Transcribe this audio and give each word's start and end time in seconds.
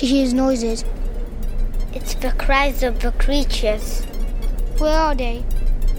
She 0.00 0.06
hears 0.06 0.32
noises. 0.32 0.82
It's 1.92 2.14
the 2.14 2.32
cries 2.32 2.82
of 2.82 3.00
the 3.00 3.12
creatures. 3.12 4.02
Where 4.78 4.96
are 4.96 5.14
they? 5.14 5.44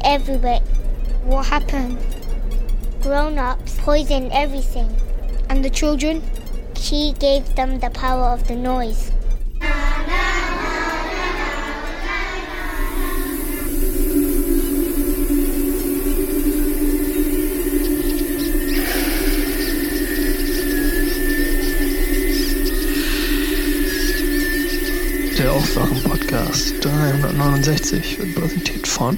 Everywhere. 0.04 0.62
What 1.24 1.46
happened? 1.46 1.99
Grown 3.03 3.37
ups 3.37 3.78
poison 3.78 4.31
everything. 4.31 4.90
And 5.49 5.63
the 5.63 5.69
children? 5.69 6.24
She 6.76 7.13
gave 7.19 7.53
them 7.53 7.79
the 7.79 7.92
power 7.92 8.29
of 8.33 8.47
the 8.47 8.56
noise. 8.56 9.12
Der 25.61 25.67
Aufwachen-Podcast 25.67 26.83
369 26.83 28.17
wird 28.17 28.33
präsentiert 28.33 28.88
von 28.88 29.15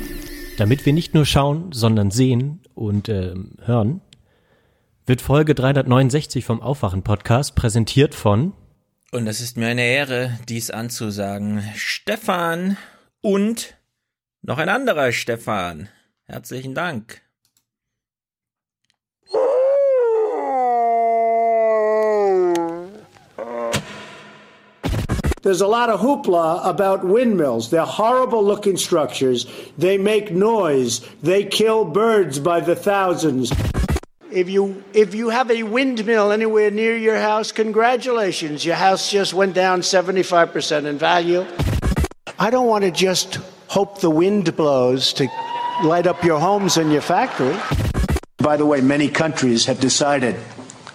Damit 0.57 0.85
wir 0.85 0.91
nicht 0.91 1.13
nur 1.13 1.25
schauen, 1.25 1.71
sondern 1.71 2.11
sehen 2.11 2.59
und 2.75 3.07
ähm, 3.07 3.55
hören, 3.63 4.01
wird 5.05 5.21
Folge 5.21 5.55
369 5.55 6.43
vom 6.43 6.61
Aufwachen-Podcast 6.61 7.55
präsentiert 7.55 8.13
von 8.13 8.51
Und 9.13 9.27
es 9.27 9.39
ist 9.39 9.55
mir 9.55 9.67
eine 9.67 9.85
Ehre, 9.85 10.37
dies 10.49 10.69
anzusagen. 10.69 11.63
Stefan 11.75 12.75
und 13.21 13.77
noch 14.41 14.57
ein 14.57 14.67
anderer 14.67 15.13
Stefan. 15.13 15.87
Herzlichen 16.25 16.75
Dank. 16.75 17.21
There's 25.43 25.59
a 25.59 25.67
lot 25.67 25.89
of 25.89 25.99
hoopla 25.99 26.65
about 26.65 27.03
windmills. 27.03 27.69
They're 27.69 27.83
horrible 27.83 28.41
looking 28.41 28.77
structures. 28.77 29.45
They 29.77 29.97
make 29.97 30.31
noise. 30.31 31.01
They 31.21 31.43
kill 31.43 31.83
birds 31.83 32.39
by 32.39 32.61
the 32.61 32.77
thousands. 32.77 33.51
If 34.31 34.49
you 34.49 34.81
if 34.93 35.13
you 35.13 35.29
have 35.29 35.51
a 35.51 35.63
windmill 35.63 36.31
anywhere 36.31 36.71
near 36.71 36.95
your 36.95 37.19
house, 37.19 37.51
congratulations. 37.51 38.63
Your 38.63 38.75
house 38.75 39.11
just 39.11 39.33
went 39.33 39.53
down 39.53 39.81
75% 39.81 40.85
in 40.85 40.97
value. 40.97 41.45
I 42.39 42.49
don't 42.49 42.67
want 42.67 42.85
to 42.85 42.91
just 42.91 43.35
hope 43.67 43.99
the 43.99 44.09
wind 44.09 44.55
blows 44.55 45.11
to 45.13 45.27
light 45.83 46.07
up 46.07 46.23
your 46.23 46.39
homes 46.39 46.77
and 46.77 46.89
your 46.89 47.01
factory. 47.01 47.55
By 48.37 48.55
the 48.55 48.65
way, 48.65 48.79
many 48.79 49.09
countries 49.09 49.65
have 49.65 49.81
decided 49.81 50.37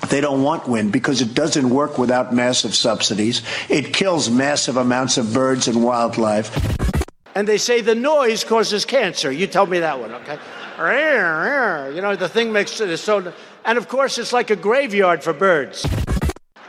they 0.09 0.21
don't 0.21 0.43
want 0.43 0.69
wind 0.69 0.93
because 0.93 1.21
it 1.21 1.35
doesn't 1.35 1.69
work 1.69 1.99
without 1.99 2.35
massive 2.35 2.75
subsidies. 2.75 3.43
It 3.69 3.93
kills 3.93 4.31
massive 4.31 4.77
amounts 4.77 5.19
of 5.19 5.33
birds 5.33 5.69
and 5.69 5.85
wildlife. 5.85 6.51
And 7.35 7.47
they 7.47 7.59
say 7.59 7.81
the 7.83 7.95
noise 7.95 8.43
causes 8.43 8.85
cancer. 8.85 9.31
You 9.31 9.47
told 9.47 9.71
me 9.71 9.81
that 9.81 10.01
one, 10.01 10.13
okay? 10.15 10.39
You 11.95 12.01
know, 12.03 12.17
the 12.17 12.29
thing 12.29 12.53
makes 12.53 12.81
it 12.81 12.97
so. 12.99 13.33
And 13.65 13.79
of 13.79 13.89
course, 13.89 14.19
it's 14.19 14.33
like 14.33 14.51
a 14.51 14.57
graveyard 14.57 15.23
for 15.23 15.33
birds. 15.33 15.87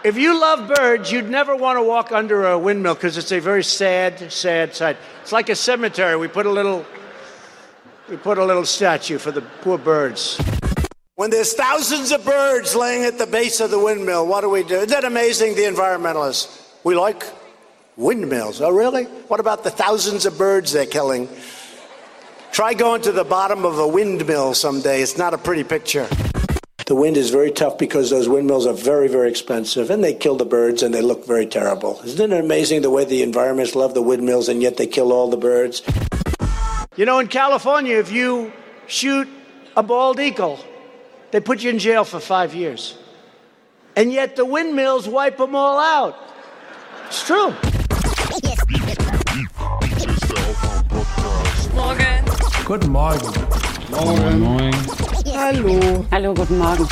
If 0.03 0.17
you 0.17 0.39
love 0.39 0.73
birds, 0.75 1.11
you'd 1.11 1.29
never 1.29 1.55
want 1.55 1.77
to 1.77 1.83
walk 1.83 2.11
under 2.11 2.47
a 2.47 2.57
windmill 2.57 2.95
because 2.95 3.17
it's 3.17 3.31
a 3.31 3.39
very 3.39 3.63
sad, 3.63 4.31
sad 4.31 4.73
sight. 4.73 4.97
It's 5.21 5.31
like 5.31 5.49
a 5.49 5.55
cemetery. 5.55 6.15
We 6.15 6.27
put 6.27 6.45
a 6.45 6.51
little, 6.51 6.85
we 8.09 8.17
put 8.17 8.37
a 8.37 8.45
little 8.45 8.65
statue 8.65 9.17
for 9.17 9.31
the 9.31 9.41
poor 9.41 9.77
birds. 9.77 10.39
When 11.19 11.31
there's 11.31 11.51
thousands 11.51 12.13
of 12.13 12.23
birds 12.23 12.77
laying 12.77 13.03
at 13.03 13.17
the 13.17 13.27
base 13.27 13.59
of 13.59 13.71
the 13.71 13.77
windmill, 13.77 14.25
what 14.25 14.39
do 14.39 14.49
we 14.49 14.63
do? 14.63 14.75
Isn't 14.75 14.87
that 14.91 15.03
amazing, 15.03 15.53
the 15.55 15.63
environmentalists? 15.63 16.61
We 16.85 16.95
like 16.95 17.25
windmills. 17.97 18.61
Oh, 18.61 18.69
really? 18.69 19.03
What 19.27 19.41
about 19.41 19.65
the 19.65 19.69
thousands 19.69 20.25
of 20.25 20.37
birds 20.37 20.71
they're 20.71 20.85
killing? 20.85 21.27
Try 22.53 22.73
going 22.73 23.01
to 23.01 23.11
the 23.11 23.25
bottom 23.25 23.65
of 23.65 23.79
a 23.79 23.85
windmill 23.85 24.53
someday. 24.53 25.01
It's 25.01 25.17
not 25.17 25.33
a 25.33 25.37
pretty 25.37 25.65
picture. 25.65 26.07
The 26.85 26.95
wind 26.95 27.17
is 27.17 27.31
very 27.31 27.51
tough 27.51 27.77
because 27.77 28.09
those 28.09 28.29
windmills 28.29 28.65
are 28.65 28.73
very, 28.73 29.09
very 29.09 29.29
expensive 29.29 29.89
and 29.89 30.01
they 30.01 30.13
kill 30.13 30.37
the 30.37 30.45
birds 30.45 30.83
and 30.83 30.93
they 30.93 31.01
look 31.01 31.27
very 31.27 31.47
terrible. 31.47 31.99
Isn't 32.05 32.31
it 32.31 32.39
amazing 32.39 32.81
the 32.81 32.91
way 32.91 33.03
the 33.03 33.23
environments 33.23 33.75
love 33.75 33.93
the 33.93 34.01
windmills 34.01 34.47
and 34.47 34.61
yet 34.61 34.77
they 34.77 34.87
kill 34.87 35.11
all 35.11 35.29
the 35.29 35.35
birds? 35.35 35.81
You 36.95 37.03
know, 37.03 37.19
in 37.19 37.27
California, 37.27 37.97
if 37.97 38.09
you 38.09 38.53
shoot 38.87 39.27
a 39.75 39.83
bald 39.83 40.21
eagle, 40.21 40.61
they 41.31 41.39
put 41.39 41.63
you 41.63 41.69
in 41.69 41.79
jail 41.79 42.03
for 42.03 42.19
five 42.19 42.53
years. 42.55 42.97
And 43.95 44.11
yet 44.11 44.35
the 44.35 44.45
windmills 44.45 45.07
wipe 45.07 45.37
them 45.37 45.55
all 45.55 45.79
out. 45.79 46.17
It's 47.07 47.23
true. 47.25 47.53
Guten 52.65 52.91
Morgen. 52.91 53.33
Hallo. 55.33 56.05
Hallo, 56.11 56.33
guten 56.33 56.57
Morgen. 56.59 56.87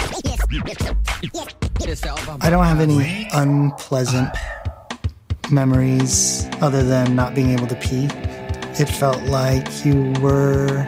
I 2.42 2.50
don't 2.50 2.66
have 2.66 2.80
any 2.80 3.28
unpleasant 3.34 4.30
memories 5.52 6.50
other 6.62 6.84
than 6.84 7.16
not 7.16 7.36
being 7.36 7.52
able 7.52 7.68
to 7.68 7.76
pee. 7.76 8.10
It 8.80 8.90
felt 8.90 9.22
like 9.24 9.86
you 9.86 10.14
were 10.22 10.86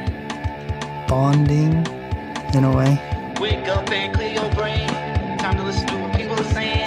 bonding 1.08 1.86
in 2.54 2.64
a 2.64 2.76
way. 2.76 3.19
Wake 3.40 3.70
up 3.70 3.90
and 3.90 4.14
clear 4.14 4.34
your 4.34 4.52
brain. 4.54 4.90
Time 5.38 5.56
to 5.56 5.64
listen 5.64 5.88
to 5.88 5.98
what 5.98 6.14
people 6.14 6.38
are 6.38 6.52
saying. 6.52 6.86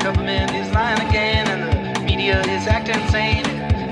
Government 0.00 0.50
is 0.50 0.70
lying 0.74 1.00
again, 1.08 1.48
and 1.48 1.96
the 1.96 2.00
media 2.02 2.42
is 2.42 2.66
acting 2.66 3.00
insane. 3.00 3.42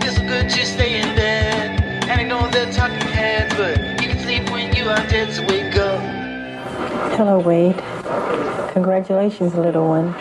It's 0.02 0.18
good 0.18 0.50
to 0.50 0.66
stay 0.66 1.00
in 1.00 1.16
bed 1.16 1.80
and 2.10 2.20
ignore 2.20 2.48
the 2.48 2.70
talking 2.70 3.00
heads, 3.08 3.54
but 3.54 3.78
you 4.02 4.10
can 4.10 4.18
sleep 4.18 4.50
when 4.50 4.76
you 4.76 4.90
are 4.90 5.06
dead. 5.08 5.32
So 5.32 5.40
wake 5.46 5.74
up. 5.76 6.00
Hello, 7.16 7.38
Wade. 7.38 7.82
Congratulations, 8.74 9.54
little 9.54 9.88
one. 9.88 10.14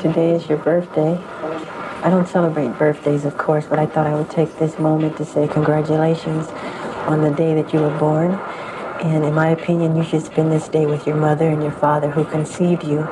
Today 0.00 0.32
is 0.32 0.46
your 0.50 0.58
birthday. 0.58 1.16
I 2.04 2.10
don't 2.10 2.28
celebrate 2.28 2.78
birthdays, 2.78 3.24
of 3.24 3.38
course, 3.38 3.64
but 3.64 3.78
I 3.78 3.86
thought 3.86 4.06
I 4.06 4.14
would 4.14 4.30
take 4.30 4.58
this 4.58 4.78
moment 4.78 5.16
to 5.16 5.24
say 5.24 5.48
congratulations 5.48 6.46
on 7.06 7.22
the 7.22 7.30
day 7.30 7.54
that 7.54 7.72
you 7.72 7.80
were 7.80 7.98
born. 7.98 8.38
And 9.00 9.24
in 9.24 9.34
my 9.34 9.48
opinion, 9.48 9.96
you 9.96 10.02
should 10.02 10.24
spend 10.24 10.50
this 10.50 10.68
day 10.68 10.86
with 10.86 11.06
your 11.06 11.16
mother 11.16 11.48
and 11.48 11.62
your 11.62 11.72
father 11.72 12.10
who 12.10 12.24
conceived 12.24 12.84
you. 12.84 13.06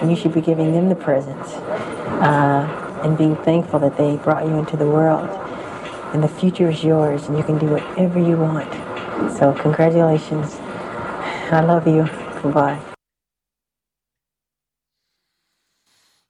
And 0.00 0.10
you 0.10 0.16
should 0.16 0.34
be 0.34 0.40
giving 0.40 0.72
them 0.72 0.88
the 0.88 0.94
presents 0.94 1.54
uh, 2.20 3.00
and 3.02 3.16
being 3.16 3.36
thankful 3.36 3.78
that 3.80 3.96
they 3.96 4.16
brought 4.16 4.44
you 4.44 4.58
into 4.58 4.76
the 4.76 4.86
world. 4.86 5.28
And 6.12 6.22
the 6.22 6.28
future 6.28 6.68
is 6.68 6.84
yours, 6.84 7.28
and 7.28 7.38
you 7.38 7.44
can 7.44 7.58
do 7.58 7.66
whatever 7.66 8.18
you 8.18 8.36
want. 8.36 8.70
So, 9.38 9.54
congratulations. 9.54 10.58
I 11.50 11.60
love 11.60 11.86
you. 11.86 12.08
Goodbye. 12.42 12.78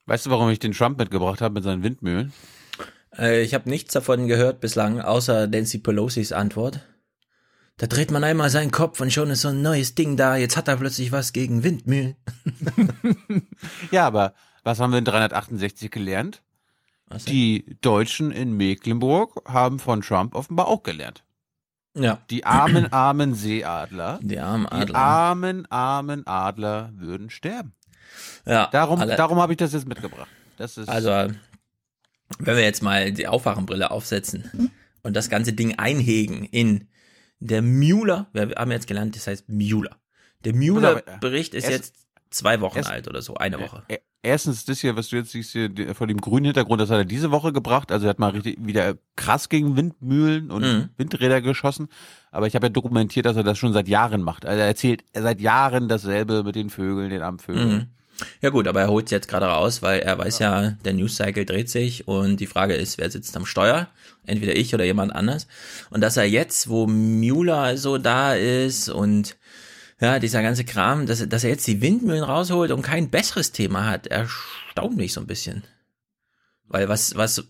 Weißt 0.05 0.25
du, 0.25 0.29
warum 0.29 0.49
ich 0.49 0.59
den 0.59 0.73
Trump 0.73 0.97
mitgebracht 0.99 1.41
habe 1.41 1.55
mit 1.55 1.63
seinen 1.63 1.83
Windmühlen? 1.83 2.33
Äh, 3.17 3.41
ich 3.41 3.53
habe 3.53 3.69
nichts 3.69 3.93
davon 3.93 4.27
gehört 4.27 4.59
bislang, 4.59 5.01
außer 5.01 5.47
Nancy 5.47 5.79
Pelosi's 5.79 6.31
Antwort. 6.31 6.81
Da 7.77 7.87
dreht 7.87 8.11
man 8.11 8.23
einmal 8.23 8.49
seinen 8.49 8.71
Kopf 8.71 8.99
und 9.01 9.11
schon 9.11 9.29
ist 9.31 9.41
so 9.41 9.47
ein 9.49 9.61
neues 9.61 9.95
Ding 9.95 10.15
da. 10.15 10.35
Jetzt 10.35 10.55
hat 10.57 10.67
er 10.67 10.77
plötzlich 10.77 11.11
was 11.11 11.33
gegen 11.33 11.63
Windmühlen. 11.63 12.15
ja, 13.91 14.05
aber 14.05 14.33
was 14.63 14.79
haben 14.79 14.91
wir 14.91 14.99
in 14.99 15.05
368 15.05 15.89
gelernt? 15.91 16.43
Was 17.07 17.25
Die 17.25 17.77
Deutschen 17.81 18.31
in 18.31 18.53
Mecklenburg 18.55 19.41
haben 19.47 19.79
von 19.79 20.01
Trump 20.01 20.35
offenbar 20.35 20.67
auch 20.67 20.83
gelernt. 20.83 21.23
Ja. 21.95 22.19
Die 22.29 22.45
armen, 22.45 22.91
armen 22.93 23.33
Seeadler. 23.35 24.19
Die 24.21 24.39
armen 24.39 24.65
Die 24.67 24.71
Adler. 24.71 24.95
armen, 24.99 25.65
armen 25.71 26.25
Adler 26.27 26.91
würden 26.95 27.29
sterben. 27.29 27.73
Ja, 28.45 28.67
Darum, 28.71 28.99
alle- 28.99 29.15
darum 29.15 29.39
habe 29.39 29.53
ich 29.53 29.57
das 29.57 29.73
jetzt 29.73 29.87
mitgebracht. 29.87 30.29
Das 30.57 30.77
ist 30.77 30.87
Also, 30.89 31.09
wenn 31.09 32.55
wir 32.55 32.63
jetzt 32.63 32.81
mal 32.83 33.11
die 33.11 33.27
Aufwachenbrille 33.27 33.89
aufsetzen 33.91 34.71
und 35.01 35.15
das 35.15 35.29
ganze 35.29 35.53
Ding 35.53 35.77
einhegen 35.77 36.45
in 36.45 36.87
der 37.47 37.61
Mueller, 37.61 38.27
wir 38.33 38.51
haben 38.57 38.71
jetzt 38.71 38.87
gelernt, 38.87 39.15
das 39.15 39.27
heißt 39.27 39.49
Mueller. 39.49 39.97
Der 40.45 40.55
Mueller-Bericht 40.55 41.53
ist 41.53 41.63
erst- 41.65 41.73
jetzt 41.75 41.95
zwei 42.29 42.61
Wochen 42.61 42.77
erst- 42.77 42.89
alt 42.89 43.07
oder 43.07 43.21
so, 43.21 43.35
eine 43.35 43.59
Woche. 43.59 43.83
Ä- 43.89 43.99
Erstens, 44.25 44.63
das 44.63 44.79
hier, 44.79 44.95
was 44.95 45.09
du 45.09 45.17
jetzt 45.17 45.31
siehst, 45.31 45.51
hier 45.51 45.69
vor 45.95 46.07
dem 46.07 46.21
grünen 46.21 46.45
Hintergrund, 46.45 46.79
das 46.79 46.89
hat 46.89 46.97
er 46.99 47.03
diese 47.03 47.31
Woche 47.31 47.51
gebracht. 47.51 47.91
Also 47.91 48.05
er 48.05 48.11
hat 48.11 48.19
mal 48.19 48.29
richtig 48.29 48.55
wieder 48.65 48.95
krass 49.17 49.49
gegen 49.49 49.75
Windmühlen 49.75 50.49
und 50.49 50.61
Mhm. 50.63 50.89
Windräder 50.95 51.41
geschossen. 51.41 51.89
Aber 52.31 52.47
ich 52.47 52.55
habe 52.55 52.67
ja 52.67 52.69
dokumentiert, 52.69 53.25
dass 53.25 53.35
er 53.35 53.43
das 53.43 53.57
schon 53.57 53.73
seit 53.73 53.89
Jahren 53.89 54.21
macht. 54.21 54.45
Also 54.45 54.61
er 54.61 54.67
erzählt 54.67 55.03
seit 55.13 55.41
Jahren 55.41 55.89
dasselbe 55.89 56.43
mit 56.43 56.55
den 56.55 56.69
Vögeln, 56.69 57.09
den 57.09 57.21
Amtvögeln. 57.21 57.69
Mhm. 57.73 57.85
Ja 58.41 58.49
gut, 58.49 58.67
aber 58.67 58.81
er 58.81 58.89
holt 58.89 59.11
jetzt 59.11 59.27
gerade 59.27 59.47
raus, 59.47 59.81
weil 59.81 59.99
er 59.99 60.17
weiß 60.17 60.39
ja, 60.39 60.71
der 60.85 60.93
News 60.93 61.15
Cycle 61.15 61.45
dreht 61.45 61.69
sich 61.69 62.07
und 62.07 62.39
die 62.39 62.47
Frage 62.47 62.75
ist, 62.75 62.97
wer 62.97 63.09
sitzt 63.09 63.35
am 63.35 63.45
Steuer? 63.45 63.89
Entweder 64.25 64.55
ich 64.55 64.73
oder 64.73 64.85
jemand 64.85 65.13
anders. 65.13 65.47
Und 65.89 66.01
dass 66.01 66.17
er 66.17 66.25
jetzt, 66.25 66.69
wo 66.69 66.87
Mueller 66.87 67.77
so 67.77 67.97
da 67.97 68.33
ist 68.35 68.89
und 68.89 69.35
ja, 69.99 70.19
dieser 70.19 70.41
ganze 70.41 70.65
Kram, 70.65 71.05
dass, 71.05 71.27
dass 71.27 71.43
er 71.43 71.51
jetzt 71.51 71.67
die 71.67 71.81
Windmühlen 71.81 72.23
rausholt 72.23 72.71
und 72.71 72.81
kein 72.81 73.09
besseres 73.09 73.51
Thema 73.51 73.85
hat, 73.85 74.07
erstaunt 74.07 74.97
mich 74.97 75.13
so 75.13 75.21
ein 75.21 75.27
bisschen. 75.27 75.63
Weil 76.73 76.89
was, 76.89 77.15
was, 77.15 77.47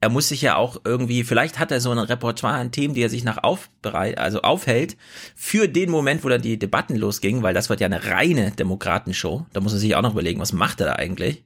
er 0.00 0.08
muss 0.10 0.28
sich 0.28 0.42
ja 0.42 0.54
auch 0.54 0.82
irgendwie, 0.84 1.24
vielleicht 1.24 1.58
hat 1.58 1.72
er 1.72 1.80
so 1.80 1.90
ein 1.90 1.98
Repertoire 1.98 2.54
an 2.54 2.70
Themen, 2.70 2.94
die 2.94 3.02
er 3.02 3.10
sich 3.10 3.24
nach 3.24 3.42
aufbereit, 3.42 4.16
also 4.16 4.42
aufhält, 4.42 4.96
für 5.34 5.66
den 5.66 5.90
Moment, 5.90 6.22
wo 6.22 6.28
dann 6.28 6.40
die 6.40 6.56
Debatten 6.56 6.94
losgingen, 6.94 7.42
weil 7.42 7.52
das 7.52 7.68
wird 7.68 7.80
ja 7.80 7.86
eine 7.86 8.04
reine 8.04 8.52
Demokratenshow. 8.52 9.44
Da 9.52 9.60
muss 9.60 9.72
er 9.72 9.80
sich 9.80 9.96
auch 9.96 10.02
noch 10.02 10.12
überlegen, 10.12 10.40
was 10.40 10.52
macht 10.52 10.80
er 10.80 10.86
da 10.86 10.92
eigentlich? 10.92 11.42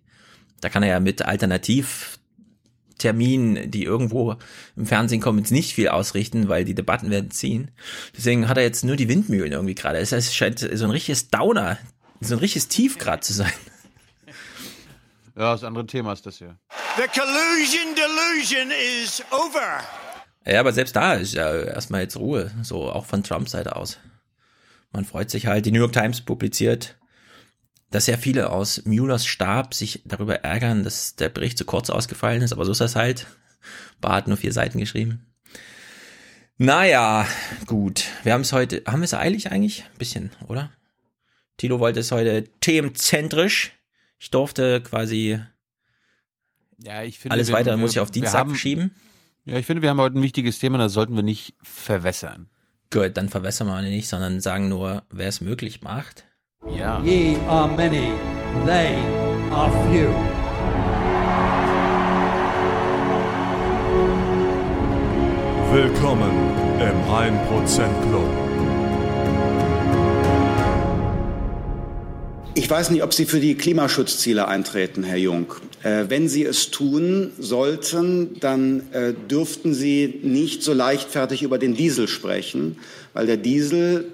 Da 0.61 0.69
kann 0.69 0.83
er 0.83 0.91
ja 0.91 1.01
mit 1.01 1.25
Alternativterminen, 1.25 3.71
die 3.71 3.85
irgendwo 3.85 4.37
im 4.77 4.85
Fernsehen 4.85 5.23
kommen, 5.23 5.39
jetzt 5.39 5.51
nicht 5.51 5.73
viel 5.73 5.89
ausrichten, 5.89 6.51
weil 6.51 6.67
die 6.67 6.75
Debatten 6.75 7.09
werden 7.09 7.31
ziehen. 7.31 7.71
Deswegen 8.15 8.51
hat 8.51 8.59
er 8.59 8.65
jetzt 8.65 8.85
nur 8.85 8.97
die 8.97 9.09
Windmühlen 9.09 9.53
irgendwie 9.53 9.75
gerade. 9.75 9.97
Es 9.97 10.35
scheint 10.35 10.59
so 10.59 10.85
ein 10.85 10.91
richtiges 10.91 11.31
Downer, 11.31 11.79
so 12.21 12.35
ein 12.35 12.41
richtiges 12.41 12.69
Tief 12.69 12.99
gerade 12.99 13.23
zu 13.23 13.33
sein. 13.33 13.51
Ja, 15.37 15.53
das 15.53 15.65
andere 15.65 15.87
Thema 15.87 16.13
ist 16.13 16.27
das 16.27 16.39
hier. 16.39 16.59
The 16.97 17.09
collusion 17.09 17.95
delusion 17.97 18.71
is 19.03 19.23
over. 19.33 19.81
Ja, 20.47 20.61
aber 20.61 20.73
selbst 20.73 20.95
da 20.95 21.15
ist 21.15 21.35
ja 21.35 21.53
erstmal 21.53 22.03
jetzt 22.03 22.17
Ruhe, 22.17 22.53
so 22.63 22.91
auch 22.91 23.05
von 23.07 23.25
Trumps 23.25 23.51
Seite 23.51 23.75
aus. 23.75 23.99
Man 24.93 25.05
freut 25.05 25.31
sich 25.31 25.47
halt, 25.47 25.67
die 25.67 25.73
New 25.73 25.81
York 25.81 25.93
Times 25.93 26.21
publiziert, 26.21 26.97
dass 27.91 28.05
sehr 28.05 28.19
viele 28.19 28.51
aus 28.51 28.85
Muellers 28.85 29.27
Stab 29.27 29.75
sich 29.75 30.03
darüber 30.05 30.37
ärgern, 30.45 30.85
dass 30.85 31.17
der 31.17 31.31
Bericht 31.31 31.59
zu 31.59 31.65
kurz 31.65 31.91
ausgefallen 31.91 32.43
ist, 32.43 32.53
aber 32.53 32.65
so 32.65 32.73
ist 32.73 32.81
das 32.81 32.95
halt. 32.95 33.27
Bar 34.01 34.15
hat 34.15 34.29
nur 34.29 34.37
vier 34.37 34.53
Seiten 34.53 34.79
geschrieben. 34.79 35.27
Naja, 36.59 37.27
gut. 37.67 38.05
Wir 38.23 38.35
haben 38.35 38.43
es 38.43 38.53
heute, 38.53 38.83
haben 38.87 39.01
wir 39.01 39.07
es 39.07 39.15
eilig 39.15 39.51
eigentlich? 39.51 39.83
Ein 39.83 39.99
bisschen, 39.99 40.31
oder? 40.47 40.71
Tilo 41.57 41.81
wollte 41.81 42.01
es 42.01 42.13
heute 42.13 42.45
themenzentrisch. 42.61 43.73
Ich 44.25 44.31
durfte 44.31 44.81
quasi 44.81 45.39
Ja, 46.83 47.03
ich 47.03 47.19
finde, 47.19 47.35
alles 47.35 47.49
wir- 47.49 47.57
weitere 47.57 47.75
wir- 47.75 47.77
muss 47.77 47.91
ich 47.91 48.01
auf 48.01 48.11
Dienstag 48.11 48.39
haben- 48.41 48.49
verschieben. 48.53 48.95
Ja, 49.45 49.59
ich 49.59 49.67
finde, 49.67 49.83
wir 49.83 49.91
haben 49.91 50.01
heute 50.01 50.19
ein 50.19 50.23
wichtiges 50.23 50.59
Thema, 50.59 50.79
das 50.79 50.95
sollten 50.95 51.15
wir 51.15 51.23
nicht 51.23 51.55
verwässern. 51.63 52.49
Gut, 52.91 53.19
dann 53.19 53.29
verwässern 53.29 53.67
wir 53.67 53.83
nicht, 53.83 54.09
sondern 54.09 54.41
sagen 54.41 54.71
nur, 54.71 55.03
wer 55.11 55.29
es 55.29 55.43
möglich 55.43 55.83
macht. 55.83 56.25
Ja. 56.75 57.03
Ye 57.03 57.37
are 57.49 57.69
many, 57.77 58.13
they 58.65 58.97
are 59.53 59.71
few. 59.93 60.09
Willkommen 65.73 66.31
im 66.81 67.11
1% 67.13 68.03
Club. 68.09 68.44
Ich 72.57 72.71
weiß 72.71 72.91
nicht, 72.91 73.03
ob 73.03 73.13
Sie 73.13 73.27
für 73.27 73.41
die 73.41 73.57
Klimaschutzziele 73.57 74.47
eintreten, 74.47 75.03
Herr 75.03 75.17
Jung. 75.17 75.55
Äh, 75.83 76.05
wenn 76.09 76.29
Sie 76.29 76.45
es 76.45 76.71
tun 76.71 77.33
sollten, 77.39 78.39
dann 78.39 78.93
äh, 78.93 79.13
dürften 79.13 79.75
Sie 79.75 80.21
nicht 80.23 80.63
so 80.63 80.73
leichtfertig 80.73 81.43
über 81.43 81.59
den 81.59 81.75
Diesel 81.75 82.07
sprechen, 82.07 82.79
weil 83.13 83.27
der 83.27 83.37
Diesel 83.37 84.13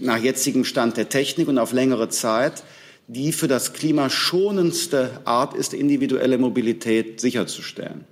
nach 0.00 0.18
jetzigem 0.18 0.64
Stand 0.64 0.96
der 0.96 1.08
Technik 1.08 1.48
und 1.48 1.58
auf 1.58 1.72
längere 1.72 2.08
Zeit 2.08 2.64
die 3.08 3.32
für 3.32 3.48
das 3.48 3.72
Klima 3.72 4.10
schonendste 4.10 5.20
Art 5.24 5.54
ist, 5.54 5.74
individuelle 5.74 6.38
Mobilität 6.38 7.20
sicherzustellen. 7.20 8.04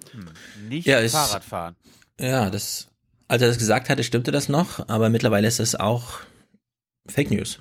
Nicht 0.69 0.87
Ja, 0.87 1.07
Fahrradfahren. 1.09 1.75
Ja, 2.19 2.49
das, 2.51 2.87
als 3.29 3.43
er 3.43 3.49
das 3.49 3.59
gesagt 3.59 3.89
hatte, 3.89 4.05
stimmte 4.05 4.31
das 4.31 4.49
noch, 4.49 4.89
aber 4.89 5.11
mittlerweile 5.11 5.49
ist 5.49 5.59
es 5.59 5.75
auch 5.75 6.21
Fake 7.09 7.31
News. 7.31 7.59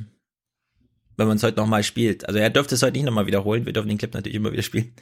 Wenn 1.15 1.27
man 1.27 1.38
es 1.38 1.44
heute 1.44 1.60
nochmal 1.60 1.83
spielt. 1.83 2.27
Also 2.27 2.39
er 2.39 2.50
dürfte 2.50 2.75
es 2.75 2.81
heute 2.81 2.94
nicht 2.94 3.06
nochmal 3.06 3.27
wiederholen, 3.27 3.65
wir 3.65 3.74
dürfen 3.74 3.89
den 3.89 3.98
Clip 3.98 4.13
natürlich 4.13 4.36
immer 4.36 4.51
wieder 4.51 4.63
spielen. 4.63 4.94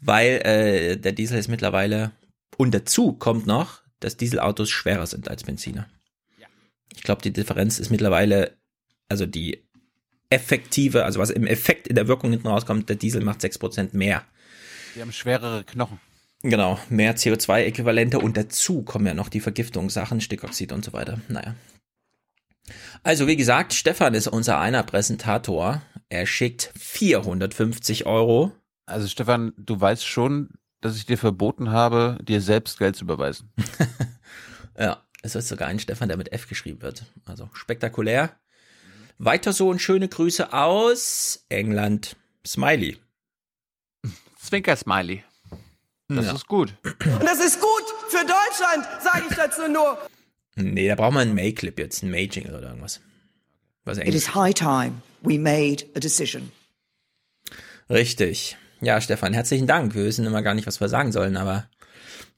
Weil 0.00 0.40
äh, 0.44 0.96
der 0.96 1.12
Diesel 1.12 1.38
ist 1.38 1.48
mittlerweile 1.48 2.12
und 2.56 2.74
dazu 2.74 3.12
kommt 3.12 3.46
noch, 3.46 3.82
dass 4.00 4.16
Dieselautos 4.16 4.70
schwerer 4.70 5.06
sind 5.06 5.28
als 5.28 5.44
Benziner. 5.44 5.88
Ich 6.96 7.02
glaube, 7.02 7.22
die 7.22 7.32
Differenz 7.32 7.78
ist 7.78 7.90
mittlerweile, 7.90 8.56
also 9.08 9.26
die 9.26 9.64
effektive, 10.30 11.04
also 11.04 11.20
was 11.20 11.30
im 11.30 11.46
Effekt 11.46 11.86
in 11.86 11.96
der 11.96 12.08
Wirkung 12.08 12.30
hinten 12.30 12.48
rauskommt, 12.48 12.88
der 12.88 12.96
Diesel 12.96 13.22
macht 13.22 13.40
6% 13.40 13.90
mehr. 13.92 14.24
Die 14.94 15.00
haben 15.00 15.12
schwerere 15.12 15.64
Knochen. 15.64 16.00
Genau, 16.42 16.78
mehr 16.90 17.16
CO2-Äquivalente 17.16 18.18
und 18.18 18.36
dazu 18.36 18.82
kommen 18.82 19.06
ja 19.06 19.14
noch 19.14 19.28
die 19.28 19.40
Vergiftungssachen, 19.40 20.20
Stickoxid 20.20 20.72
und 20.72 20.84
so 20.84 20.92
weiter. 20.92 21.20
Naja. 21.28 21.54
Also 23.02 23.26
wie 23.26 23.36
gesagt, 23.36 23.74
Stefan 23.74 24.14
ist 24.14 24.26
unser 24.28 24.58
einer 24.58 24.82
Präsentator. 24.82 25.82
Er 26.08 26.26
schickt 26.26 26.72
450 26.78 28.06
Euro. 28.06 28.52
Also 28.86 29.06
Stefan, 29.08 29.52
du 29.56 29.80
weißt 29.80 30.06
schon, 30.06 30.50
dass 30.80 30.96
ich 30.96 31.06
dir 31.06 31.18
verboten 31.18 31.70
habe, 31.70 32.18
dir 32.22 32.40
selbst 32.40 32.78
Geld 32.78 32.96
zu 32.96 33.04
überweisen. 33.04 33.52
Ja, 34.76 35.04
es 35.22 35.36
ist 35.36 35.46
sogar 35.46 35.68
ein 35.68 35.78
Stefan, 35.78 36.08
der 36.08 36.16
mit 36.16 36.32
F 36.32 36.48
geschrieben 36.48 36.82
wird. 36.82 37.04
Also 37.26 37.48
spektakulär. 37.52 38.34
Weiter 39.18 39.52
so 39.52 39.68
und 39.68 39.80
schöne 39.80 40.08
Grüße 40.08 40.52
aus 40.52 41.44
England. 41.48 42.16
Smiley. 42.44 42.98
Zwinker-Smiley. 44.40 45.22
Das 46.08 46.26
Ja. 46.26 46.32
ist 46.34 46.48
gut. 46.48 46.74
Und 46.82 47.22
das 47.22 47.38
ist 47.38 47.60
gut 47.60 47.84
für 48.08 48.18
Deutschland, 48.26 48.84
sage 49.02 49.24
ich 49.30 49.36
dazu 49.36 49.68
nur. 49.68 49.96
Nee, 50.56 50.88
da 50.88 50.94
braucht 50.94 51.14
man 51.14 51.22
einen 51.22 51.34
May-Clip 51.34 51.78
jetzt, 51.78 52.02
einen 52.02 52.12
May-Jingle 52.12 52.54
oder 52.54 52.68
irgendwas. 52.68 53.00
Was 53.84 53.98
It 53.98 54.14
is 54.14 54.34
high 54.34 54.54
time 54.54 55.02
we 55.22 55.38
made 55.38 55.84
a 55.94 56.00
decision. 56.00 56.52
Richtig. 57.90 58.56
Ja, 58.80 59.00
Stefan, 59.00 59.34
herzlichen 59.34 59.66
Dank. 59.66 59.94
Wir 59.94 60.04
wissen 60.04 60.26
immer 60.26 60.42
gar 60.42 60.54
nicht, 60.54 60.66
was 60.66 60.80
wir 60.80 60.88
sagen 60.88 61.12
sollen, 61.12 61.36
aber 61.36 61.68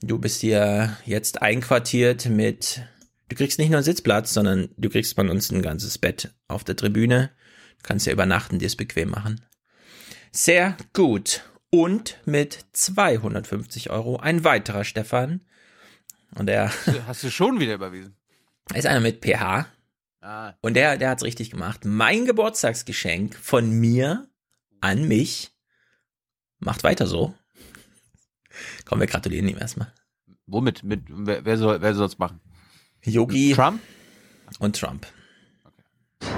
du 0.03 0.19
bist 0.19 0.41
hier 0.41 0.97
jetzt 1.05 1.43
einquartiert 1.43 2.27
mit, 2.27 2.83
du 3.29 3.37
kriegst 3.37 3.59
nicht 3.59 3.69
nur 3.69 3.79
einen 3.79 3.85
Sitzplatz, 3.85 4.33
sondern 4.33 4.69
du 4.77 4.89
kriegst 4.89 5.15
von 5.15 5.29
uns 5.29 5.51
ein 5.51 5.62
ganzes 5.62 5.99
Bett 5.99 6.35
auf 6.49 6.65
der 6.65 6.77
Tribüne. 6.77 7.31
Du 7.79 7.83
kannst 7.83 8.07
ja 8.07 8.12
übernachten, 8.12 8.59
dir 8.59 8.67
es 8.67 8.77
bequem 8.77 9.11
machen. 9.11 9.41
Sehr 10.33 10.77
gut. 10.93 11.43
Und 11.71 12.19
mit 12.25 12.65
250 12.73 13.91
Euro 13.91 14.17
ein 14.17 14.45
weiterer 14.45 14.85
Stefan. 14.85 15.41
Und 16.34 16.49
er 16.49 16.70
Hast 17.06 17.23
du 17.23 17.31
schon 17.31 17.61
wieder 17.61 17.75
überwiesen? 17.75 18.17
ist 18.75 18.87
einer 18.87 19.00
mit 19.00 19.25
PH. 19.25 19.67
Ah. 20.20 20.55
Und 20.61 20.75
der, 20.75 20.96
der 20.96 21.11
hat's 21.11 21.23
richtig 21.23 21.50
gemacht. 21.50 21.84
Mein 21.84 22.25
Geburtstagsgeschenk 22.26 23.37
von 23.37 23.70
mir 23.70 24.28
an 24.81 25.06
mich. 25.06 25.52
Macht 26.58 26.82
weiter 26.84 27.06
so. 27.06 27.34
Komm, 28.87 29.00
wir 29.00 29.06
gratulieren 29.06 29.47
ihm 29.49 29.59
erstmal. 29.59 29.92
Womit? 30.47 30.83
Mit, 30.83 31.04
wer, 31.09 31.45
wer 31.45 31.59
soll 31.59 31.80
wer 31.80 31.95
soll's 31.95 32.18
machen? 32.18 32.40
Yogi 33.04 33.52
Trump? 33.54 33.80
und 34.59 34.78
Trump. 34.78 35.06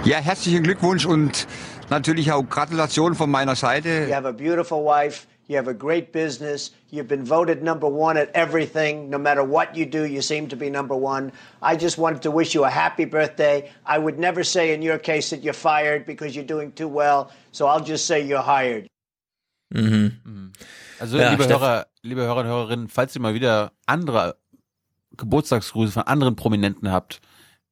Ja, 0.05 0.19
herzlichen 0.19 0.63
Glückwunsch 0.63 1.07
und 1.07 1.47
natürlich 1.89 2.33
auch 2.33 2.43
Gratulation 2.43 3.15
von 3.15 3.31
meiner 3.31 3.55
Seite. 3.57 4.07
You 4.09 4.15
have 4.15 4.27
a 4.27 4.33
beautiful 4.33 4.85
wife. 4.85 5.27
You 5.49 5.57
have 5.57 5.67
a 5.67 5.75
great 5.75 6.13
business. 6.13 6.71
You've 6.91 7.09
been 7.09 7.25
voted 7.25 7.63
number 7.63 7.89
one 7.89 8.19
at 8.19 8.31
everything. 8.35 9.09
No 9.09 9.17
matter 9.17 9.43
what 9.43 9.75
you 9.75 9.87
do, 9.87 10.05
you 10.05 10.21
seem 10.21 10.47
to 10.49 10.57
be 10.57 10.69
number 10.69 10.95
one. 10.95 11.33
I 11.63 11.75
just 11.75 11.97
wanted 11.97 12.21
to 12.23 12.31
wish 12.31 12.55
you 12.55 12.65
a 12.65 12.71
happy 12.71 13.07
birthday. 13.07 13.71
I 13.87 13.99
would 13.99 14.19
never 14.19 14.45
say 14.45 14.75
in 14.75 14.83
your 14.83 14.99
case 14.99 15.31
that 15.31 15.43
you're 15.43 15.55
fired 15.55 16.05
because 16.05 16.37
you're 16.37 16.45
doing 16.45 16.73
too 16.73 16.89
well. 16.89 17.31
So 17.53 17.67
I'll 17.67 17.83
just 17.83 18.07
say 18.07 18.21
you're 18.21 18.43
hired. 18.43 18.89
Mhm. 19.75 20.53
Also, 21.01 21.19
Ja, 21.19 21.31
liebe 21.31 21.49
Hörer, 21.49 21.87
liebe 22.03 22.23
Hörer 22.23 22.41
und 22.41 22.47
Hörerinnen, 22.47 22.89
falls 22.89 23.17
ihr 23.17 23.23
mal 23.23 23.35
wieder 23.35 23.73
andere 23.87 24.37
Geburtstagsgrüße 25.17 25.93
von 25.93 26.03
anderen 26.03 26.37
Prominenten 26.37 26.91
habt, 26.93 27.21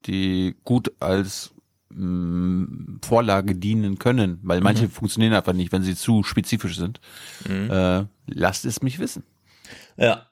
die 0.06 0.56
gut 0.64 0.92
als 1.00 1.52
mh, 1.96 2.98
Vorlage 3.04 3.54
dienen 3.54 3.98
können, 3.98 4.38
weil 4.42 4.60
manche 4.60 4.84
Mhm. 4.84 4.90
funktionieren 4.90 5.32
einfach 5.34 5.52
nicht, 5.52 5.72
wenn 5.72 5.82
sie 5.82 5.96
zu 5.96 6.22
spezifisch 6.22 6.76
sind, 6.76 7.00
äh, 7.48 8.04
lasst 8.26 8.64
es 8.64 8.82
mich 8.82 8.98
wissen. 8.98 9.24
Ja. 9.96 10.30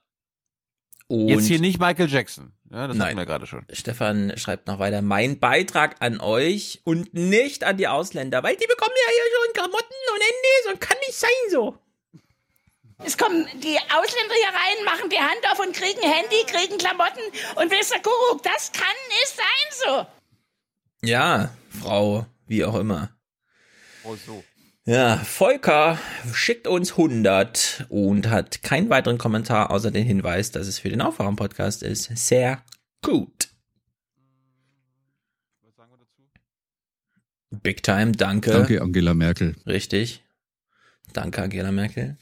Und 1.08 1.28
Jetzt 1.28 1.46
hier 1.46 1.60
nicht 1.60 1.78
Michael 1.80 2.08
Jackson. 2.08 2.52
Ja, 2.70 2.88
das 2.88 2.96
Nein. 2.96 3.08
hatten 3.08 3.18
wir 3.18 3.26
gerade 3.26 3.46
schon. 3.46 3.64
Stefan 3.72 4.32
schreibt 4.36 4.66
noch 4.66 4.78
weiter, 4.78 5.00
mein 5.02 5.38
Beitrag 5.38 5.96
an 6.00 6.18
euch 6.20 6.80
und 6.84 7.12
nicht 7.14 7.62
an 7.62 7.76
die 7.76 7.86
Ausländer, 7.88 8.42
weil 8.42 8.56
die 8.56 8.66
bekommen 8.66 8.94
ja 8.96 9.12
hier 9.12 9.30
schon 9.36 9.52
Klamotten 9.54 9.94
und 10.14 10.20
Handys 10.22 10.72
und 10.72 10.80
kann 10.80 10.96
nicht 11.06 11.14
sein 11.18 11.30
so. 11.50 11.78
Es 13.04 13.18
kommen 13.18 13.44
die 13.62 13.76
Ausländer 13.76 14.34
hier 14.34 14.48
rein, 14.48 14.84
machen 14.84 15.10
die 15.10 15.18
Hand 15.18 15.40
auf 15.52 15.58
und 15.60 15.74
kriegen 15.74 16.00
Handy, 16.00 16.42
kriegen 16.46 16.78
Klamotten 16.78 17.20
und 17.56 17.70
wisst 17.70 17.92
ihr, 17.92 18.00
Kuckuck, 18.00 18.42
das 18.42 18.72
kann 18.72 18.96
nicht 19.08 19.36
sein 19.36 19.84
so. 19.84 20.06
Ja, 21.06 21.50
Frau, 21.68 22.26
wie 22.46 22.64
auch 22.64 22.74
immer. 22.76 23.10
Oh, 24.04 24.16
so. 24.16 24.44
Ja, 24.86 25.16
Volker 25.16 25.98
schickt 26.34 26.66
uns 26.66 26.92
100 26.92 27.86
und 27.88 28.28
hat 28.28 28.62
keinen 28.62 28.90
weiteren 28.90 29.16
Kommentar 29.16 29.70
außer 29.70 29.90
den 29.90 30.04
Hinweis, 30.04 30.50
dass 30.50 30.66
es 30.66 30.78
für 30.78 30.90
den 30.90 31.00
Aufwachen-Podcast 31.00 31.82
ist. 31.82 32.10
Sehr 32.16 32.62
gut. 33.00 33.48
Big 37.62 37.82
Time, 37.82 38.12
danke. 38.12 38.50
Danke, 38.50 38.82
Angela 38.82 39.14
Merkel. 39.14 39.56
Richtig. 39.66 40.22
Danke, 41.14 41.42
Angela 41.42 41.72
Merkel. 41.72 42.18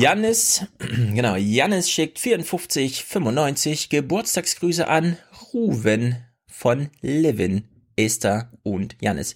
Jannis, 0.00 0.64
genau, 0.78 1.36
Jannis 1.36 1.90
schickt 1.90 2.18
5495 2.18 3.88
Geburtstagsgrüße 3.88 4.88
an 4.88 5.18
Ruven 5.52 6.25
von 6.56 6.88
Livin, 7.02 7.68
Esther 7.96 8.50
und 8.62 8.96
Jannis. 9.00 9.34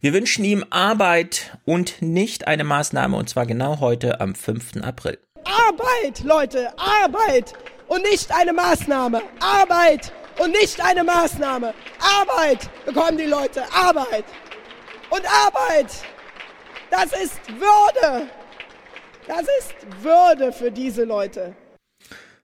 Wir 0.00 0.14
wünschen 0.14 0.42
ihm 0.42 0.64
Arbeit 0.70 1.58
und 1.66 2.00
nicht 2.00 2.46
eine 2.46 2.64
Maßnahme 2.64 3.14
und 3.14 3.28
zwar 3.28 3.44
genau 3.44 3.80
heute 3.80 4.20
am 4.20 4.34
5. 4.34 4.76
April. 4.82 5.18
Arbeit, 5.44 6.24
Leute, 6.24 6.70
Arbeit 6.78 7.52
und 7.88 8.02
nicht 8.04 8.32
eine 8.34 8.54
Maßnahme. 8.54 9.20
Arbeit 9.40 10.12
und 10.38 10.52
nicht 10.52 10.82
eine 10.82 11.04
Maßnahme. 11.04 11.74
Arbeit 12.00 12.70
bekommen 12.86 13.18
die 13.18 13.24
Leute, 13.24 13.62
Arbeit. 13.74 14.24
Und 15.10 15.22
Arbeit, 15.26 15.92
das 16.90 17.12
ist 17.22 17.38
Würde. 17.50 18.28
Das 19.28 19.42
ist 19.42 19.74
Würde 20.02 20.52
für 20.52 20.70
diese 20.70 21.04
Leute. 21.04 21.54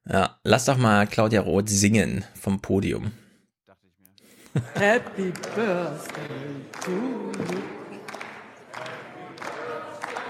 Ja, 0.06 0.38
lass 0.44 0.66
doch 0.66 0.76
mal 0.76 1.06
Claudia 1.06 1.40
Roth 1.40 1.70
singen 1.70 2.24
vom 2.38 2.60
Podium. 2.60 3.12
Happy 4.74 5.32
Birthday 5.54 6.64
to 6.84 6.90
you. 6.90 7.62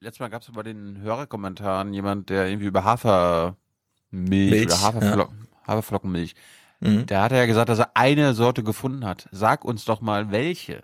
Letztes 0.00 0.20
Mal 0.20 0.28
gab 0.28 0.42
es 0.42 0.52
bei 0.52 0.62
den 0.62 1.00
Hörerkommentaren 1.00 1.94
jemand, 1.94 2.28
der 2.28 2.48
irgendwie 2.48 2.66
über 2.66 2.84
Hafermilch 2.84 3.56
Milch, 4.10 4.66
oder 4.66 4.82
Haferflo 4.82 5.28
Haferflockenmilch, 5.66 6.34
Mhm. 6.80 7.06
der 7.06 7.22
hat 7.22 7.32
ja 7.32 7.46
gesagt, 7.46 7.70
dass 7.70 7.78
er 7.78 7.96
eine 7.96 8.34
Sorte 8.34 8.62
gefunden 8.62 9.06
hat. 9.06 9.30
Sag 9.32 9.64
uns 9.64 9.86
doch 9.86 10.02
mal, 10.02 10.30
welche. 10.30 10.82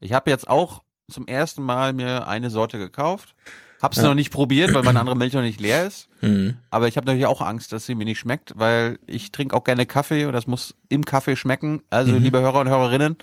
Ich 0.00 0.14
habe 0.14 0.30
jetzt 0.30 0.48
auch 0.48 0.82
zum 1.10 1.26
ersten 1.26 1.62
Mal 1.62 1.92
mir 1.92 2.26
eine 2.28 2.50
Sorte 2.50 2.78
gekauft. 2.78 3.34
Hab's 3.82 3.98
Ja. 3.98 4.04
noch 4.04 4.14
nicht 4.14 4.30
probiert, 4.32 4.72
weil 4.72 4.82
meine 4.82 5.00
andere 5.00 5.16
Milch 5.16 5.34
noch 5.34 5.42
nicht 5.42 5.60
leer 5.60 5.86
ist. 5.86 6.08
Mhm. 6.22 6.56
Aber 6.70 6.88
ich 6.88 6.96
habe 6.96 7.06
natürlich 7.06 7.26
auch 7.26 7.42
Angst, 7.42 7.72
dass 7.72 7.84
sie 7.86 7.94
mir 7.94 8.04
nicht 8.04 8.18
schmeckt, 8.18 8.52
weil 8.56 8.98
ich 9.06 9.30
trinke 9.30 9.54
auch 9.54 9.64
gerne 9.64 9.84
Kaffee 9.84 10.24
und 10.24 10.32
das 10.32 10.46
muss 10.46 10.74
im 10.88 11.04
Kaffee 11.04 11.36
schmecken. 11.36 11.82
Also, 11.90 12.12
Mhm. 12.12 12.22
liebe 12.22 12.40
Hörer 12.40 12.60
und 12.60 12.68
Hörerinnen, 12.68 13.16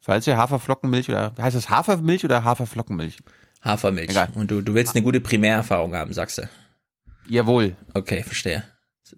falls 0.00 0.26
ihr 0.26 0.36
Haferflockenmilch 0.36 1.08
oder 1.08 1.32
heißt 1.40 1.56
es 1.56 1.70
Hafermilch 1.70 2.24
oder 2.24 2.44
Haferflockenmilch? 2.44 3.16
Hafermilch. 3.62 4.10
Egal. 4.10 4.28
Und 4.34 4.50
du, 4.50 4.60
du 4.60 4.74
willst 4.74 4.94
eine 4.94 5.02
gute 5.02 5.20
Primärerfahrung 5.22 5.94
haben, 5.94 6.12
sagst 6.12 6.36
du. 6.38 6.48
Jawohl. 7.26 7.74
Okay, 7.94 8.22
verstehe. 8.22 8.62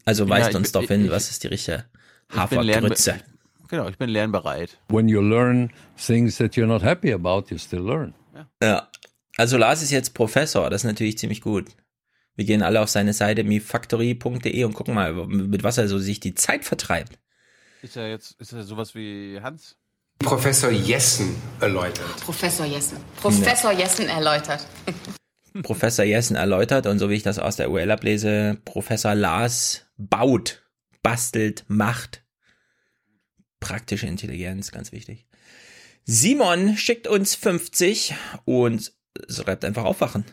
Also 0.05 0.23
Ja, 0.25 0.31
weist 0.31 0.51
ich 0.51 0.57
uns 0.57 0.71
bin- 0.71 0.83
doch 0.83 0.89
hin, 0.89 1.05
ich- 1.07 1.11
was 1.11 1.31
ist 1.31 1.43
die 1.43 1.49
richtige 1.49 1.85
Hafergrütze. 2.33 3.17
Genau, 3.69 3.89
ich 3.89 3.99
bin 3.99 4.09
lernbereit. 4.09 4.79
When 4.89 5.09
you 5.09 5.21
learn 5.21 5.73
things 5.97 6.37
that 6.39 6.55
you're 6.55 6.67
not 6.67 6.83
happy 6.83 7.13
about, 7.13 7.45
you 7.51 7.59
still 7.59 7.83
learn. 7.83 8.15
Ja. 8.63 8.89
Also 9.37 9.57
Lars 9.57 9.83
ist 9.83 9.91
jetzt 9.91 10.15
Professor, 10.15 10.71
das 10.71 10.83
ist 10.83 10.87
natürlich 10.87 11.19
ziemlich 11.19 11.41
gut. 11.41 11.67
Wir 12.37 12.45
gehen 12.45 12.63
alle 12.63 12.81
auf 12.81 12.89
seine 12.89 13.13
Seite 13.13 13.45
mifactory.de 13.45 14.65
und 14.65 14.75
gucken 14.75 14.95
mal, 14.95 15.13
mit 15.15 15.63
was 15.63 15.79
er 15.79 15.89
so 15.89 15.99
sich 15.99 16.21
die 16.21 16.35
Zeit 16.35 16.65
vertreibt. 16.65 17.19
Ist 17.83 17.97
er 17.97 18.09
jetzt, 18.09 18.39
ist 18.41 18.53
er 18.53 18.63
sowas 18.63 18.95
wie 18.95 19.41
Hans? 19.43 19.77
Professor 20.19 20.71
Jessen 20.71 21.35
erläutert. 21.61 22.17
Professor 22.21 22.67
Jessen. 22.67 22.99
Professor 23.21 23.73
Jessen 23.73 24.09
erläutert. 24.09 24.67
Professor 25.63 26.05
Jessen 26.05 26.37
erläutert 26.37 26.87
und 26.87 26.99
so 26.99 27.09
wie 27.11 27.15
ich 27.15 27.23
das 27.23 27.39
aus 27.39 27.57
der 27.57 27.71
UL 27.71 27.91
ablese, 27.91 28.59
Professor 28.65 29.15
Lars 29.15 29.87
baut, 29.97 30.63
bastelt, 31.03 31.65
macht. 31.69 32.26
Praktische 33.67 34.07
Intelligenz, 34.07 34.71
ganz 34.71 34.93
wichtig. 34.93 35.27
Simon 36.05 36.77
schickt 36.77 37.09
uns 37.09 37.35
50 37.35 38.15
und 38.45 38.93
schreibt 39.29 39.65
einfach 39.65 39.85
aufwachen. 39.85 40.25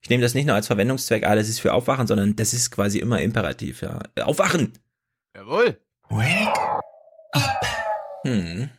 Ich 0.00 0.10
nehme 0.10 0.22
das 0.22 0.34
nicht 0.34 0.46
nur 0.46 0.56
als 0.56 0.66
Verwendungszweck, 0.66 1.24
ah, 1.24 1.36
das 1.36 1.48
ist 1.48 1.60
für 1.60 1.72
aufwachen, 1.72 2.08
sondern 2.08 2.34
das 2.34 2.52
ist 2.52 2.72
quasi 2.72 2.98
immer 2.98 3.20
imperativ, 3.20 3.82
ja. 3.82 4.00
Aufwachen! 4.22 4.72
Jawohl. 5.36 5.80
Wake 6.08 6.58
up. 7.32 7.66
Hm. 8.24 8.70